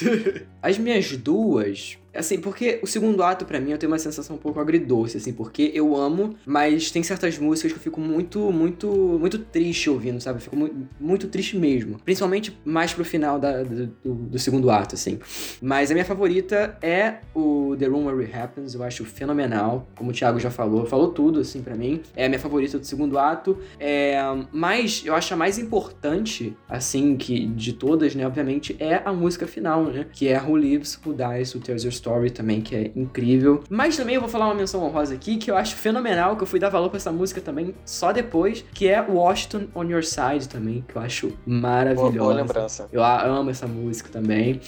As 0.62 0.76
minhas 0.76 1.16
duas, 1.16 1.98
assim, 2.14 2.38
porque 2.40 2.80
o 2.82 2.86
segundo 2.86 3.22
ato 3.22 3.44
pra 3.44 3.60
mim 3.60 3.70
eu 3.72 3.78
tenho 3.78 3.90
uma 3.92 3.98
sensação 3.98 4.36
um 4.36 4.38
pouco 4.38 4.58
agridoce, 4.60 5.16
assim, 5.16 5.32
porque 5.32 5.70
eu 5.74 5.96
amo, 5.96 6.34
mas 6.46 6.90
tem 6.90 7.02
certas 7.02 7.38
músicas 7.38 7.72
que 7.72 7.78
eu 7.78 7.82
fico 7.82 8.00
muito, 8.00 8.50
muito, 8.52 8.88
muito 9.20 9.38
triste 9.38 9.88
ouvindo, 9.90 10.20
sabe? 10.20 10.38
Eu 10.38 10.42
fico 10.42 10.56
muito, 10.56 10.76
muito 10.98 11.28
triste 11.28 11.56
mesmo. 11.56 11.98
Principalmente 12.04 12.58
mais 12.64 12.92
pro 12.92 13.04
final 13.04 13.38
da- 13.38 13.62
do, 13.62 13.86
do- 13.86 14.14
do 14.14 14.38
segundo 14.38 14.70
ato, 14.70 14.94
assim. 14.94 15.18
Mas 15.62 15.90
a 15.90 15.94
minha 15.94 16.04
favorita 16.04 16.76
é 16.82 17.16
o 17.34 17.74
The 17.78 17.86
Room 17.86 18.06
Where 18.06 18.24
It 18.24 18.36
Happens, 18.36 18.74
eu 18.74 18.82
acho 18.82 19.04
fenomenal, 19.04 19.88
como 19.96 20.10
o 20.10 20.12
Thiago 20.12 20.38
já 20.40 20.50
falou, 20.50 20.86
falou 20.86 21.08
tudo, 21.12 21.40
assim, 21.40 21.62
pra 21.62 21.74
mim. 21.74 22.00
É 22.16 22.26
a 22.26 22.28
minha 22.28 22.38
favorita 22.40 22.78
do 22.78 22.86
segundo 22.86 23.18
ato. 23.18 23.58
É, 23.78 24.16
mas 24.52 25.02
eu 25.04 25.14
acho 25.14 25.32
a 25.34 25.36
mais 25.36 25.58
importante, 25.58 26.56
assim, 26.68 27.16
que 27.16 27.46
de 27.46 27.72
todas, 27.72 28.14
né, 28.14 28.26
obviamente, 28.26 28.76
é 28.78 29.00
a 29.04 29.12
música 29.12 29.46
final, 29.46 29.84
né? 29.84 30.06
Que 30.12 30.28
é 30.28 30.40
Who 30.40 30.56
Lives, 30.56 30.98
Who 31.04 31.14
Dies, 31.14 31.54
Who 31.54 31.60
Tells 31.60 31.84
Your 31.84 31.92
Story 32.00 32.30
também, 32.30 32.60
que 32.60 32.74
é 32.74 32.90
incrível. 32.96 33.62
Mas 33.68 33.96
também 33.96 34.14
eu 34.14 34.20
vou 34.20 34.30
falar 34.30 34.46
uma 34.46 34.54
menção 34.54 34.82
honrosa 34.82 35.14
aqui, 35.14 35.36
que 35.36 35.50
eu 35.50 35.56
acho 35.56 35.76
fenomenal, 35.76 36.36
que 36.36 36.42
eu 36.42 36.46
fui 36.46 36.58
dar 36.58 36.68
valor 36.70 36.88
pra 36.88 36.96
essa 36.96 37.12
música 37.12 37.40
também 37.40 37.74
só 37.84 38.12
depois, 38.12 38.64
que 38.74 38.88
é 38.88 39.00
Washington 39.00 39.66
On 39.74 39.84
Your 39.84 40.02
Side 40.02 40.48
também, 40.48 40.84
que 40.86 40.96
eu 40.96 41.02
acho 41.02 41.28
Boa, 41.28 41.38
maravilhosa. 41.46 42.18
boa 42.18 42.34
lembrança. 42.34 42.88
Eu 42.90 43.04
amo 43.04 43.50
essa 43.50 43.66
música 43.66 44.08
também. 44.10 44.60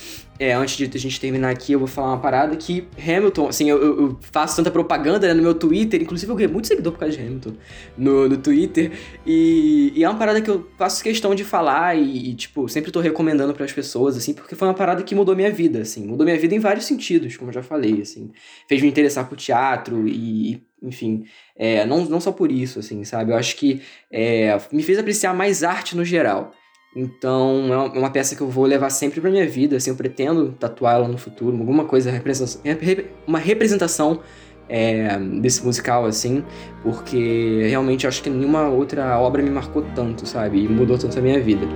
É, 0.42 0.54
antes 0.54 0.76
de 0.76 0.90
a 0.92 0.98
gente 1.00 1.20
terminar 1.20 1.50
aqui, 1.50 1.72
eu 1.72 1.78
vou 1.78 1.86
falar 1.86 2.08
uma 2.08 2.18
parada 2.20 2.56
que 2.56 2.88
Hamilton, 2.98 3.46
assim, 3.48 3.70
eu, 3.70 3.80
eu- 3.80 4.18
faço 4.32 4.56
tanta 4.56 4.72
propaganda 4.72 5.28
né, 5.28 5.34
no 5.34 5.40
meu 5.40 5.54
Twitter, 5.54 6.02
inclusive 6.02 6.32
eu 6.32 6.34
ganhei 6.34 6.50
muito 6.52 6.66
seguidor 6.66 6.92
por 6.92 6.98
causa 6.98 7.16
de 7.16 7.22
Hamilton 7.22 7.52
no, 7.96 8.28
no 8.28 8.36
Twitter, 8.36 8.90
e, 9.24 9.92
e 9.94 10.02
é 10.02 10.08
uma 10.08 10.18
parada 10.18 10.40
que 10.42 10.50
eu 10.50 10.68
faço 10.76 11.00
questão 11.00 11.32
de 11.32 11.44
falar 11.44 11.96
e, 11.96 12.30
e, 12.30 12.34
tipo, 12.34 12.68
sempre 12.68 12.90
tô 12.90 12.98
recomendando 12.98 13.54
para 13.54 13.64
as 13.64 13.72
pessoas, 13.72 14.16
assim, 14.16 14.34
porque 14.34 14.56
foi 14.56 14.66
uma 14.66 14.74
parada 14.74 15.04
que 15.04 15.14
mudou 15.14 15.36
minha 15.36 15.52
vida, 15.52 15.82
assim, 15.82 16.04
mudou 16.04 16.24
minha 16.24 16.36
vida 16.36 16.56
em 16.56 16.58
vários 16.58 16.86
sentidos, 16.86 17.36
como 17.36 17.50
eu 17.50 17.54
já 17.54 17.62
falei, 17.62 18.00
assim, 18.02 18.32
fez 18.68 18.82
me 18.82 18.88
interessar 18.88 19.28
por 19.28 19.38
teatro 19.38 20.08
e, 20.08 20.60
enfim, 20.82 21.24
é, 21.54 21.86
não, 21.86 22.04
não 22.06 22.20
só 22.20 22.32
por 22.32 22.50
isso, 22.50 22.80
assim, 22.80 23.04
sabe, 23.04 23.30
eu 23.30 23.36
acho 23.36 23.54
que 23.54 23.80
é, 24.10 24.60
me 24.72 24.82
fez 24.82 24.98
apreciar 24.98 25.32
mais 25.36 25.62
arte 25.62 25.96
no 25.96 26.04
geral. 26.04 26.52
Então, 26.94 27.66
é 27.72 27.76
uma- 27.76 27.94
é 27.94 27.98
uma 27.98 28.10
peça 28.10 28.36
que 28.36 28.42
eu 28.42 28.48
vou 28.48 28.66
levar 28.66 28.90
sempre 28.90 29.20
pra 29.20 29.30
minha 29.30 29.48
vida, 29.48 29.76
assim, 29.76 29.90
eu 29.90 29.96
pretendo 29.96 30.52
tatuar 30.52 30.96
ela 30.96 31.08
no 31.08 31.16
futuro, 31.16 31.56
alguma 31.56 31.84
coisa, 31.86 32.10
uma 33.26 33.38
representação 33.38 34.20
é, 34.68 35.18
desse 35.18 35.64
musical, 35.64 36.06
assim, 36.06 36.44
porque 36.82 37.66
realmente 37.68 38.06
acho 38.06 38.22
que 38.22 38.30
nenhuma 38.30 38.68
outra 38.68 39.18
obra 39.18 39.42
me 39.42 39.50
marcou 39.50 39.82
tanto, 39.94 40.26
sabe, 40.26 40.64
e 40.64 40.68
mudou 40.68 40.96
tanto 40.96 41.18
a 41.18 41.22
minha 41.22 41.38
vida. 41.40 41.66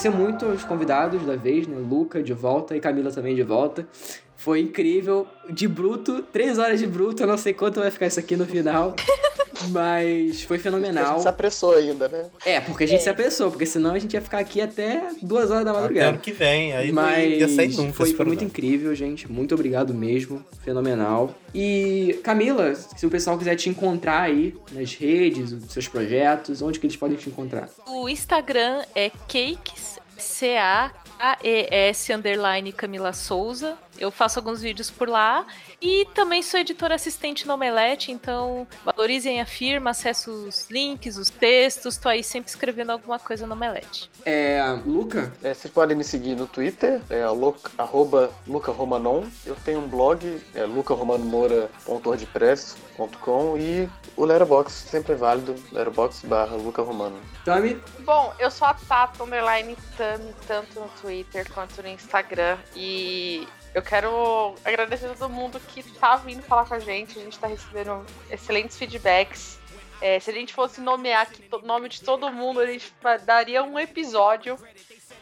Agradecer 0.00 0.10
muito 0.10 0.46
aos 0.46 0.64
convidados 0.64 1.24
da 1.26 1.36
vez, 1.36 1.66
né? 1.66 1.76
Luca 1.76 2.22
de 2.22 2.32
volta 2.32 2.74
e 2.74 2.80
Camila 2.80 3.10
também 3.10 3.34
de 3.34 3.42
volta. 3.42 3.86
Foi 4.34 4.60
incrível. 4.60 5.26
De 5.50 5.68
bruto, 5.68 6.22
três 6.22 6.58
horas 6.58 6.80
de 6.80 6.86
bruto, 6.86 7.22
eu 7.22 7.26
não 7.26 7.36
sei 7.36 7.52
quanto 7.52 7.80
vai 7.80 7.90
ficar 7.90 8.06
isso 8.06 8.18
aqui 8.18 8.36
no 8.36 8.46
final. 8.46 8.94
Mas 9.68 10.42
foi 10.42 10.56
A 10.56 10.60
fenomenal. 10.60 11.12
gente 11.14 11.22
se 11.22 11.28
apressou 11.28 11.74
ainda, 11.74 12.08
né? 12.08 12.24
É, 12.44 12.60
porque 12.60 12.84
a 12.84 12.86
gente 12.88 13.02
se 13.02 13.08
apressou, 13.08 13.50
porque 13.50 13.66
senão 13.66 13.92
a 13.94 13.98
gente 13.98 14.14
ia 14.14 14.20
ficar 14.20 14.38
aqui 14.38 14.60
até 14.60 15.10
duas 15.22 15.50
horas 15.50 15.64
da 15.64 15.70
Até 15.70 15.80
madrugada. 15.80 16.08
ano 16.10 16.18
que 16.18 16.32
vem. 16.32 16.72
Aí 16.74 16.92
Mas 16.92 17.38
ia 17.40 17.48
sair 17.48 17.76
nunca. 17.76 17.92
foi, 17.92 18.12
foi 18.14 18.24
muito 18.26 18.44
incrível, 18.44 18.94
gente. 18.94 19.30
Muito 19.30 19.54
obrigado 19.54 19.92
mesmo. 19.94 20.44
Fenomenal. 20.64 21.34
E, 21.54 22.18
Camila, 22.22 22.74
se 22.74 23.04
o 23.06 23.10
pessoal 23.10 23.36
quiser 23.38 23.56
te 23.56 23.68
encontrar 23.68 24.22
aí 24.22 24.54
nas 24.72 24.94
redes, 24.94 25.52
os 25.52 25.72
seus 25.72 25.88
projetos, 25.88 26.62
onde 26.62 26.78
que 26.78 26.86
eles 26.86 26.96
podem 26.96 27.16
te 27.16 27.28
encontrar? 27.28 27.68
O 27.86 28.08
Instagram 28.08 28.82
é 28.94 29.10
cakes, 29.28 29.98
C-A 30.16 30.90
AES 31.20 32.08
underline 32.10 32.72
Camila 32.72 33.12
Souza. 33.12 33.76
Eu 34.00 34.10
faço 34.10 34.38
alguns 34.38 34.62
vídeos 34.62 34.90
por 34.90 35.06
lá. 35.08 35.46
E 35.80 36.06
também 36.14 36.42
sou 36.42 36.58
editora 36.58 36.94
assistente 36.94 37.46
no 37.46 37.52
Omelete, 37.54 38.10
então 38.10 38.66
valorizem 38.84 39.40
a 39.40 39.46
firma, 39.46 39.90
acessem 39.90 40.32
os 40.32 40.68
links, 40.70 41.18
os 41.18 41.30
textos. 41.30 41.98
Tô 41.98 42.08
aí 42.08 42.24
sempre 42.24 42.48
escrevendo 42.48 42.90
alguma 42.90 43.18
coisa 43.18 43.46
no 43.46 43.52
Omelete. 43.52 44.10
É, 44.24 44.62
Luca? 44.86 45.30
É, 45.42 45.52
vocês 45.54 45.72
podem 45.72 45.96
me 45.96 46.04
seguir 46.04 46.34
no 46.34 46.46
Twitter, 46.46 47.00
é 47.10 47.26
luca, 47.28 47.70
arroba 47.76 48.30
lucaromanon. 48.46 49.24
Eu 49.44 49.54
tenho 49.56 49.80
um 49.80 49.88
blog, 49.88 50.40
é 50.54 50.64
lucaromanomoura.wordpress.com 50.64 53.58
e 53.58 53.90
o 54.16 54.24
Letterboxd 54.24 54.88
sempre 54.88 55.12
é 55.12 55.16
válido, 55.16 55.54
letterboxd 55.72 56.26
barra 56.26 56.56
Luca 56.56 56.80
Romano. 56.82 57.20
Tami? 57.44 57.78
Bom, 58.00 58.32
eu 58.38 58.50
sou 58.50 58.66
a 58.68 58.74
Tata 58.74 59.24
Underline 59.24 59.76
Tami, 59.96 60.34
tanto 60.46 60.80
no 60.80 60.88
Twitter 61.00 61.50
quanto 61.52 61.82
no 61.82 61.88
Instagram. 61.88 62.58
E 62.74 63.46
eu 63.74 63.82
quero 63.82 64.54
agradecer 64.64 65.06
a 65.06 65.14
todo 65.14 65.30
mundo 65.30 65.60
que 65.60 65.82
tá 65.82 66.16
vindo 66.16 66.42
falar 66.42 66.66
com 66.66 66.74
a 66.74 66.80
gente. 66.80 67.18
A 67.18 67.22
gente 67.22 67.38
tá 67.38 67.46
recebendo 67.46 68.04
excelentes 68.30 68.76
feedbacks. 68.76 69.58
É, 70.00 70.18
se 70.18 70.30
a 70.30 70.32
gente 70.32 70.52
fosse 70.52 70.80
nomear 70.80 71.22
aqui 71.22 71.44
o 71.52 71.58
nome 71.58 71.88
de 71.88 72.00
todo 72.02 72.32
mundo, 72.32 72.60
a 72.60 72.66
gente 72.66 72.92
daria 73.24 73.62
um 73.62 73.78
episódio. 73.78 74.58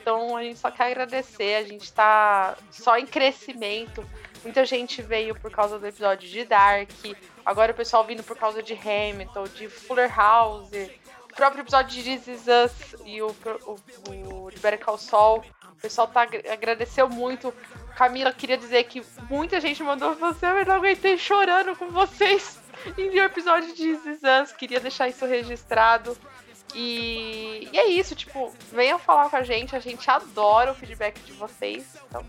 Então 0.01 0.37
a 0.37 0.43
gente 0.43 0.59
só 0.59 0.71
quer 0.71 0.93
agradecer. 0.93 1.57
A 1.57 1.65
gente 1.65 1.93
tá 1.93 2.57
só 2.71 2.97
em 2.97 3.07
crescimento. 3.07 4.09
Muita 4.43 4.65
gente 4.65 5.03
veio 5.03 5.35
por 5.35 5.51
causa 5.51 5.79
do 5.79 5.87
episódio 5.87 6.29
de 6.29 6.45
Dark. 6.45 6.91
Agora 7.45 7.73
o 7.73 7.75
pessoal 7.75 8.05
vindo 8.05 8.23
por 8.23 8.37
causa 8.37 8.63
de 8.63 8.73
Hamilton, 8.73 9.45
de 9.45 9.69
Fuller 9.69 10.15
House. 10.15 10.71
O 11.25 11.35
próprio 11.35 11.61
episódio 11.61 12.03
de 12.03 12.19
This 12.19 12.29
Is 12.29 12.47
Us 12.47 12.97
e 13.05 13.21
o, 13.21 13.29
o, 13.67 14.45
o 14.45 14.51
de 14.51 14.59
Better 14.59 14.79
Call 14.83 14.97
Saul. 14.97 15.45
O 15.71 15.81
pessoal 15.81 16.09
tá, 16.09 16.23
agradeceu 16.51 17.09
muito. 17.09 17.53
Camila, 17.99 18.33
queria 18.33 18.57
dizer 18.57 18.85
que 18.85 19.03
muita 19.29 19.61
gente 19.61 19.83
mandou 19.83 20.15
você, 20.15 20.47
eu 20.47 20.65
não 20.65 20.77
aguentei 20.77 21.19
chorando 21.19 21.75
com 21.75 21.89
vocês 21.89 22.61
em 22.97 23.09
o 23.09 23.25
episódio 23.25 23.75
de 23.75 23.91
Us. 23.91 24.53
Queria 24.53 24.79
deixar 24.79 25.09
isso 25.09 25.27
registrado. 25.27 26.17
E, 26.77 27.69
e, 27.73 27.77
é 27.77 27.89
isso, 27.89 28.15
tipo, 28.15 28.55
venham 28.71 29.01
falar 29.01 29.29
com 29.29 29.37
a 29.37 29.43
gente, 29.43 29.75
a 29.75 29.81
gente 29.81 30.09
adora 30.09 30.71
o 30.71 30.75
feedback 30.77 31.19
de 31.23 31.33
vocês. 31.33 31.97
Então, 32.07 32.25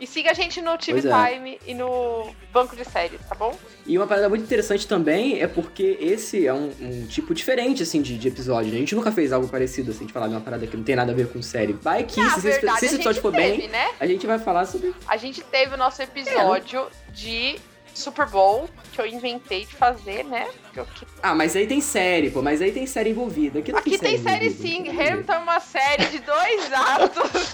e 0.00 0.06
siga 0.06 0.30
a 0.30 0.34
gente 0.34 0.60
no 0.60 0.76
Time 0.76 1.00
é. 1.00 1.02
Time 1.02 1.58
e 1.66 1.74
no 1.74 2.28
banco 2.52 2.74
de 2.74 2.84
séries, 2.84 3.20
tá 3.28 3.34
bom? 3.34 3.56
E 3.86 3.96
uma 3.96 4.06
parada 4.06 4.28
muito 4.28 4.42
interessante 4.42 4.86
também 4.86 5.40
é 5.40 5.46
porque 5.46 5.96
esse 6.00 6.46
é 6.46 6.52
um, 6.52 6.70
um 6.80 7.06
tipo 7.06 7.34
diferente, 7.34 7.82
assim, 7.82 8.02
de, 8.02 8.18
de, 8.18 8.28
episódio. 8.28 8.70
Né? 8.70 8.76
A 8.76 8.80
gente 8.80 8.94
nunca 8.94 9.12
fez 9.12 9.32
algo 9.32 9.48
parecido, 9.48 9.90
assim, 9.90 10.06
de 10.06 10.12
falar 10.12 10.28
de 10.28 10.34
uma 10.34 10.40
parada 10.40 10.66
que 10.66 10.76
não 10.76 10.84
tem 10.84 10.96
nada 10.96 11.12
a 11.12 11.14
ver 11.14 11.28
com 11.28 11.40
série. 11.40 11.72
Vai 11.72 12.04
que, 12.04 12.20
Na 12.20 12.30
se, 12.34 12.40
verdade, 12.40 12.80
se 12.80 12.86
esse 12.86 12.94
episódio 12.96 13.22
for 13.22 13.32
teve, 13.32 13.58
bem, 13.58 13.68
né? 13.68 13.90
a 13.98 14.06
gente 14.06 14.26
vai 14.26 14.38
falar 14.38 14.66
sobre... 14.66 14.94
A 15.06 15.16
gente 15.16 15.42
teve 15.42 15.74
o 15.74 15.78
nosso 15.78 16.02
episódio 16.02 16.80
é. 16.80 17.12
de 17.12 17.56
Super 17.94 18.26
Bowl, 18.26 18.68
que 18.92 19.00
eu 19.00 19.06
inventei 19.06 19.64
de 19.64 19.74
fazer, 19.74 20.24
né? 20.24 20.48
Eu... 20.74 20.86
Ah, 21.22 21.34
mas 21.34 21.54
aí 21.54 21.66
tem 21.66 21.80
série, 21.80 22.30
pô, 22.30 22.42
mas 22.42 22.60
aí 22.60 22.72
tem 22.72 22.86
série 22.86 23.10
envolvida. 23.10 23.60
Aqui, 23.60 23.70
Aqui 23.70 23.98
tem, 23.98 24.18
série, 24.18 24.50
série 24.50 24.50
sim. 24.50 24.88
Hamilton 24.88 25.32
é 25.32 25.38
uma 25.38 25.60
série 25.60 26.06
de 26.06 26.18
dois 26.18 26.72
atos. 26.74 27.52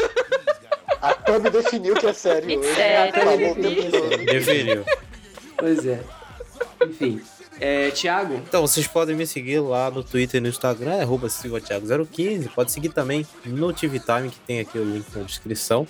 A 1.01 1.15
Thumb 1.15 1.51
definiu 1.51 1.94
que 1.94 2.07
é 2.07 2.12
série 2.12 2.59
hoje. 2.59 2.81
É, 2.81 3.12
definiu. 4.25 4.85
Pois 5.57 5.86
é. 5.86 6.01
Enfim. 6.85 7.23
É, 7.60 7.91
Thiago? 7.91 8.35
Então, 8.35 8.62
vocês 8.62 8.86
podem 8.86 9.15
me 9.15 9.27
seguir 9.27 9.60
lá 9.60 9.91
no 9.91 10.02
Twitter 10.02 10.39
e 10.39 10.41
no 10.41 10.49
Instagram, 10.49 10.94
é 10.94 11.02
arroba 11.02 11.28
015 11.28 12.49
Pode 12.49 12.73
seguir 12.73 12.89
também 12.89 13.27
no 13.44 13.70
TV 13.73 14.01
Time, 14.01 14.31
que 14.31 14.41
tem 14.41 14.60
aqui 14.60 14.78
o 14.78 14.85
link 14.85 15.05
na 15.15 15.23
descrição. 15.23 15.86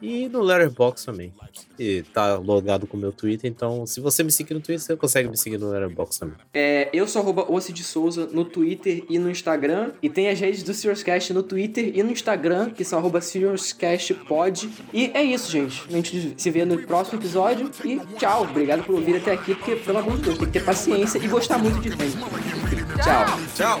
E 0.00 0.28
no 0.28 0.42
Letterboxd 0.42 1.06
também. 1.06 1.32
E 1.78 2.02
tá 2.14 2.36
logado 2.36 2.86
com 2.86 2.96
o 2.96 3.00
meu 3.00 3.12
Twitter, 3.12 3.50
então 3.50 3.86
se 3.86 4.00
você 4.00 4.22
me 4.22 4.30
seguir 4.30 4.54
no 4.54 4.60
Twitter, 4.60 4.80
você 4.80 4.96
consegue 4.96 5.28
me 5.28 5.36
seguir 5.36 5.58
no 5.58 5.70
Letterboxd 5.70 6.20
também. 6.20 6.36
É, 6.54 6.88
eu 6.92 7.06
sou 7.06 7.22
arroba 7.22 7.46
de 7.72 7.84
Souza 7.84 8.26
no 8.32 8.44
Twitter 8.44 9.04
e 9.08 9.18
no 9.18 9.30
Instagram. 9.30 9.92
E 10.02 10.08
tem 10.08 10.28
as 10.28 10.38
redes 10.38 10.62
do 10.62 10.72
SiriusCast 10.72 11.32
no 11.32 11.42
Twitter 11.42 11.92
e 11.94 12.02
no 12.02 12.10
Instagram, 12.10 12.70
que 12.70 12.84
são 12.84 12.98
arroba 12.98 13.20
SiriusCastPod. 13.20 14.70
E 14.92 15.10
é 15.14 15.22
isso, 15.22 15.50
gente. 15.50 15.82
A 15.88 15.92
gente 15.92 16.34
se 16.36 16.50
vê 16.50 16.64
no 16.64 16.78
próximo 16.82 17.18
episódio. 17.18 17.70
E 17.84 17.98
tchau. 18.18 18.42
Obrigado 18.42 18.84
por 18.84 18.94
ouvir 18.94 19.16
até 19.16 19.32
aqui, 19.32 19.54
porque, 19.54 19.76
pelo 19.76 19.98
amor 19.98 20.16
de 20.16 20.24
Deus, 20.24 20.38
tem 20.38 20.46
que 20.46 20.52
ter 20.52 20.64
paciência 20.64 21.18
e 21.18 21.28
gostar 21.28 21.58
muito 21.58 21.80
de 21.80 21.90
gente. 21.90 22.16
Tchau. 23.02 23.26
Tchau. 23.54 23.80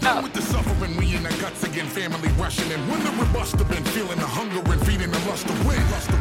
Tchau. 0.00 1.13
the 1.24 1.40
guts 1.40 1.62
again, 1.64 1.86
family 1.86 2.28
rushing. 2.40 2.70
And 2.72 2.82
when 2.90 3.02
the 3.02 3.10
robust 3.10 3.56
have 3.56 3.68
been 3.68 3.84
feeling 3.84 4.18
the 4.18 4.26
hunger 4.26 4.60
and 4.70 4.86
feeding 4.86 5.10
the 5.10 5.18
lust 5.28 5.46
to 5.46 5.54
win. 5.66 6.13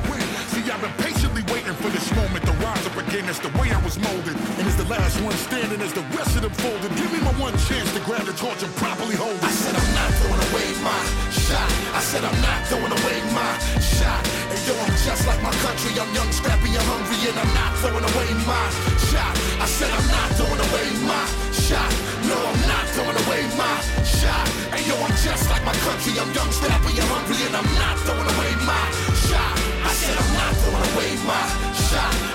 Again. 3.14 3.30
It's 3.30 3.40
the 3.40 3.53
way 3.59 3.69
I 3.69 3.80
was 3.83 3.98
molded. 4.00 4.35
And 4.58 4.66
it's 4.66 4.75
the 4.75 4.90
last 4.90 5.22
one 5.22 5.35
standing 5.38 5.82
as 5.82 5.93
the 5.93 6.01
rest 6.17 6.35
of 6.35 6.42
them 6.42 6.53
folded. 6.58 6.90
Give 6.98 7.11
me 7.14 7.19
my 7.22 7.33
one 7.38 7.53
chance 7.69 7.90
to 7.93 8.01
grab 8.01 8.25
the 8.25 8.33
torch 8.33 8.61
and 8.64 8.74
properly 8.75 9.16
hold 9.16 9.38
it. 9.38 9.43
I 9.43 9.51
said 9.53 9.75
I'm 9.77 9.92
not 9.93 10.09
throwing 10.17 10.43
away 10.50 10.67
my 10.82 11.01
shot. 11.30 11.69
I 11.93 12.01
said 12.01 12.24
I'm 12.25 12.40
not 12.42 12.59
throwing 12.67 12.93
away 12.93 13.17
my 13.38 13.53
shot. 13.77 14.22
And 14.50 14.59
yo, 14.66 14.74
I'm 14.74 14.95
just 15.06 15.27
like 15.30 15.42
my 15.45 15.53
country. 15.61 15.93
I'm 16.01 16.09
young, 16.14 16.32
scrappy, 16.33 16.74
and 16.74 16.85
hungry, 16.90 17.19
and 17.30 17.38
I'm 17.38 17.53
not 17.53 17.72
throwing 17.82 18.06
away 18.06 18.30
my 18.50 18.66
shot. 19.09 19.33
I 19.61 19.67
said 19.69 19.92
I'm 19.93 20.08
not 20.09 20.30
throwing 20.38 20.61
away 20.67 20.88
my 21.06 21.24
shot. 21.53 21.92
No, 22.25 22.38
I'm 22.38 22.61
not 22.66 22.85
throwing 22.98 23.19
away 23.25 23.42
my 23.53 23.77
shot. 24.01 24.45
And 24.74 24.82
yo, 24.90 24.95
I'm 24.98 25.16
just 25.22 25.45
like 25.53 25.64
my 25.66 25.77
country. 25.85 26.17
I'm 26.17 26.32
young, 26.33 26.50
scrappy, 26.50 26.98
and 26.98 27.09
hungry, 27.14 27.40
and 27.45 27.53
I'm 27.53 27.69
not 27.77 27.95
throwing 28.06 28.30
away 28.33 28.51
my 28.66 28.85
shot. 29.30 29.53
I 29.85 29.92
said 29.93 30.16
I'm 30.17 30.32
not 30.33 30.51
throwing 30.61 30.85
away 30.93 31.11
my 31.30 31.43
shot. 31.77 31.83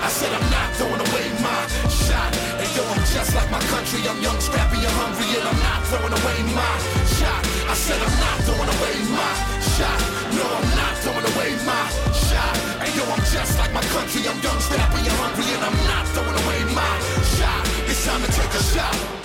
I 0.01 0.09
said 0.09 0.31
I'm 0.31 0.47
not 0.49 0.69
throwing 0.75 1.01
away 1.01 1.27
my 1.43 1.61
shot. 1.91 2.31
And 2.59 2.69
yo, 2.75 2.83
I'm 2.87 3.03
just 3.03 3.35
like 3.35 3.49
my 3.51 3.59
country. 3.67 3.99
I'm 4.07 4.21
young, 4.21 4.39
scrappy, 4.39 4.79
and 4.79 4.95
hungry, 4.95 5.27
and 5.37 5.45
I'm 5.47 5.59
not 5.59 5.79
throwing 5.91 6.15
away 6.15 6.37
my 6.55 6.73
shot. 7.19 7.41
I 7.67 7.75
said 7.75 7.99
I'm 7.99 8.15
not 8.19 8.37
throwing 8.47 8.71
away 8.79 8.95
my 9.11 9.33
shot. 9.75 9.99
No, 10.33 10.45
I'm 10.47 10.69
not 10.79 10.93
throwing 11.03 11.27
away 11.35 11.51
my 11.67 11.83
shot. 12.15 12.55
And 12.79 12.91
yo, 12.95 13.03
I'm 13.11 13.23
just 13.27 13.59
like 13.59 13.73
my 13.73 13.83
country. 13.91 14.23
I'm 14.23 14.39
young, 14.39 14.59
scrappy, 14.59 15.03
and 15.03 15.17
hungry, 15.19 15.47
and 15.51 15.63
I'm 15.67 15.77
not 15.91 16.03
throwing 16.15 16.37
away 16.43 16.59
my 16.73 16.95
shot. 17.35 17.61
It's 17.91 18.05
time 18.05 18.21
to 18.23 18.31
take 18.31 18.53
a 18.55 18.63
shot. 18.63 19.18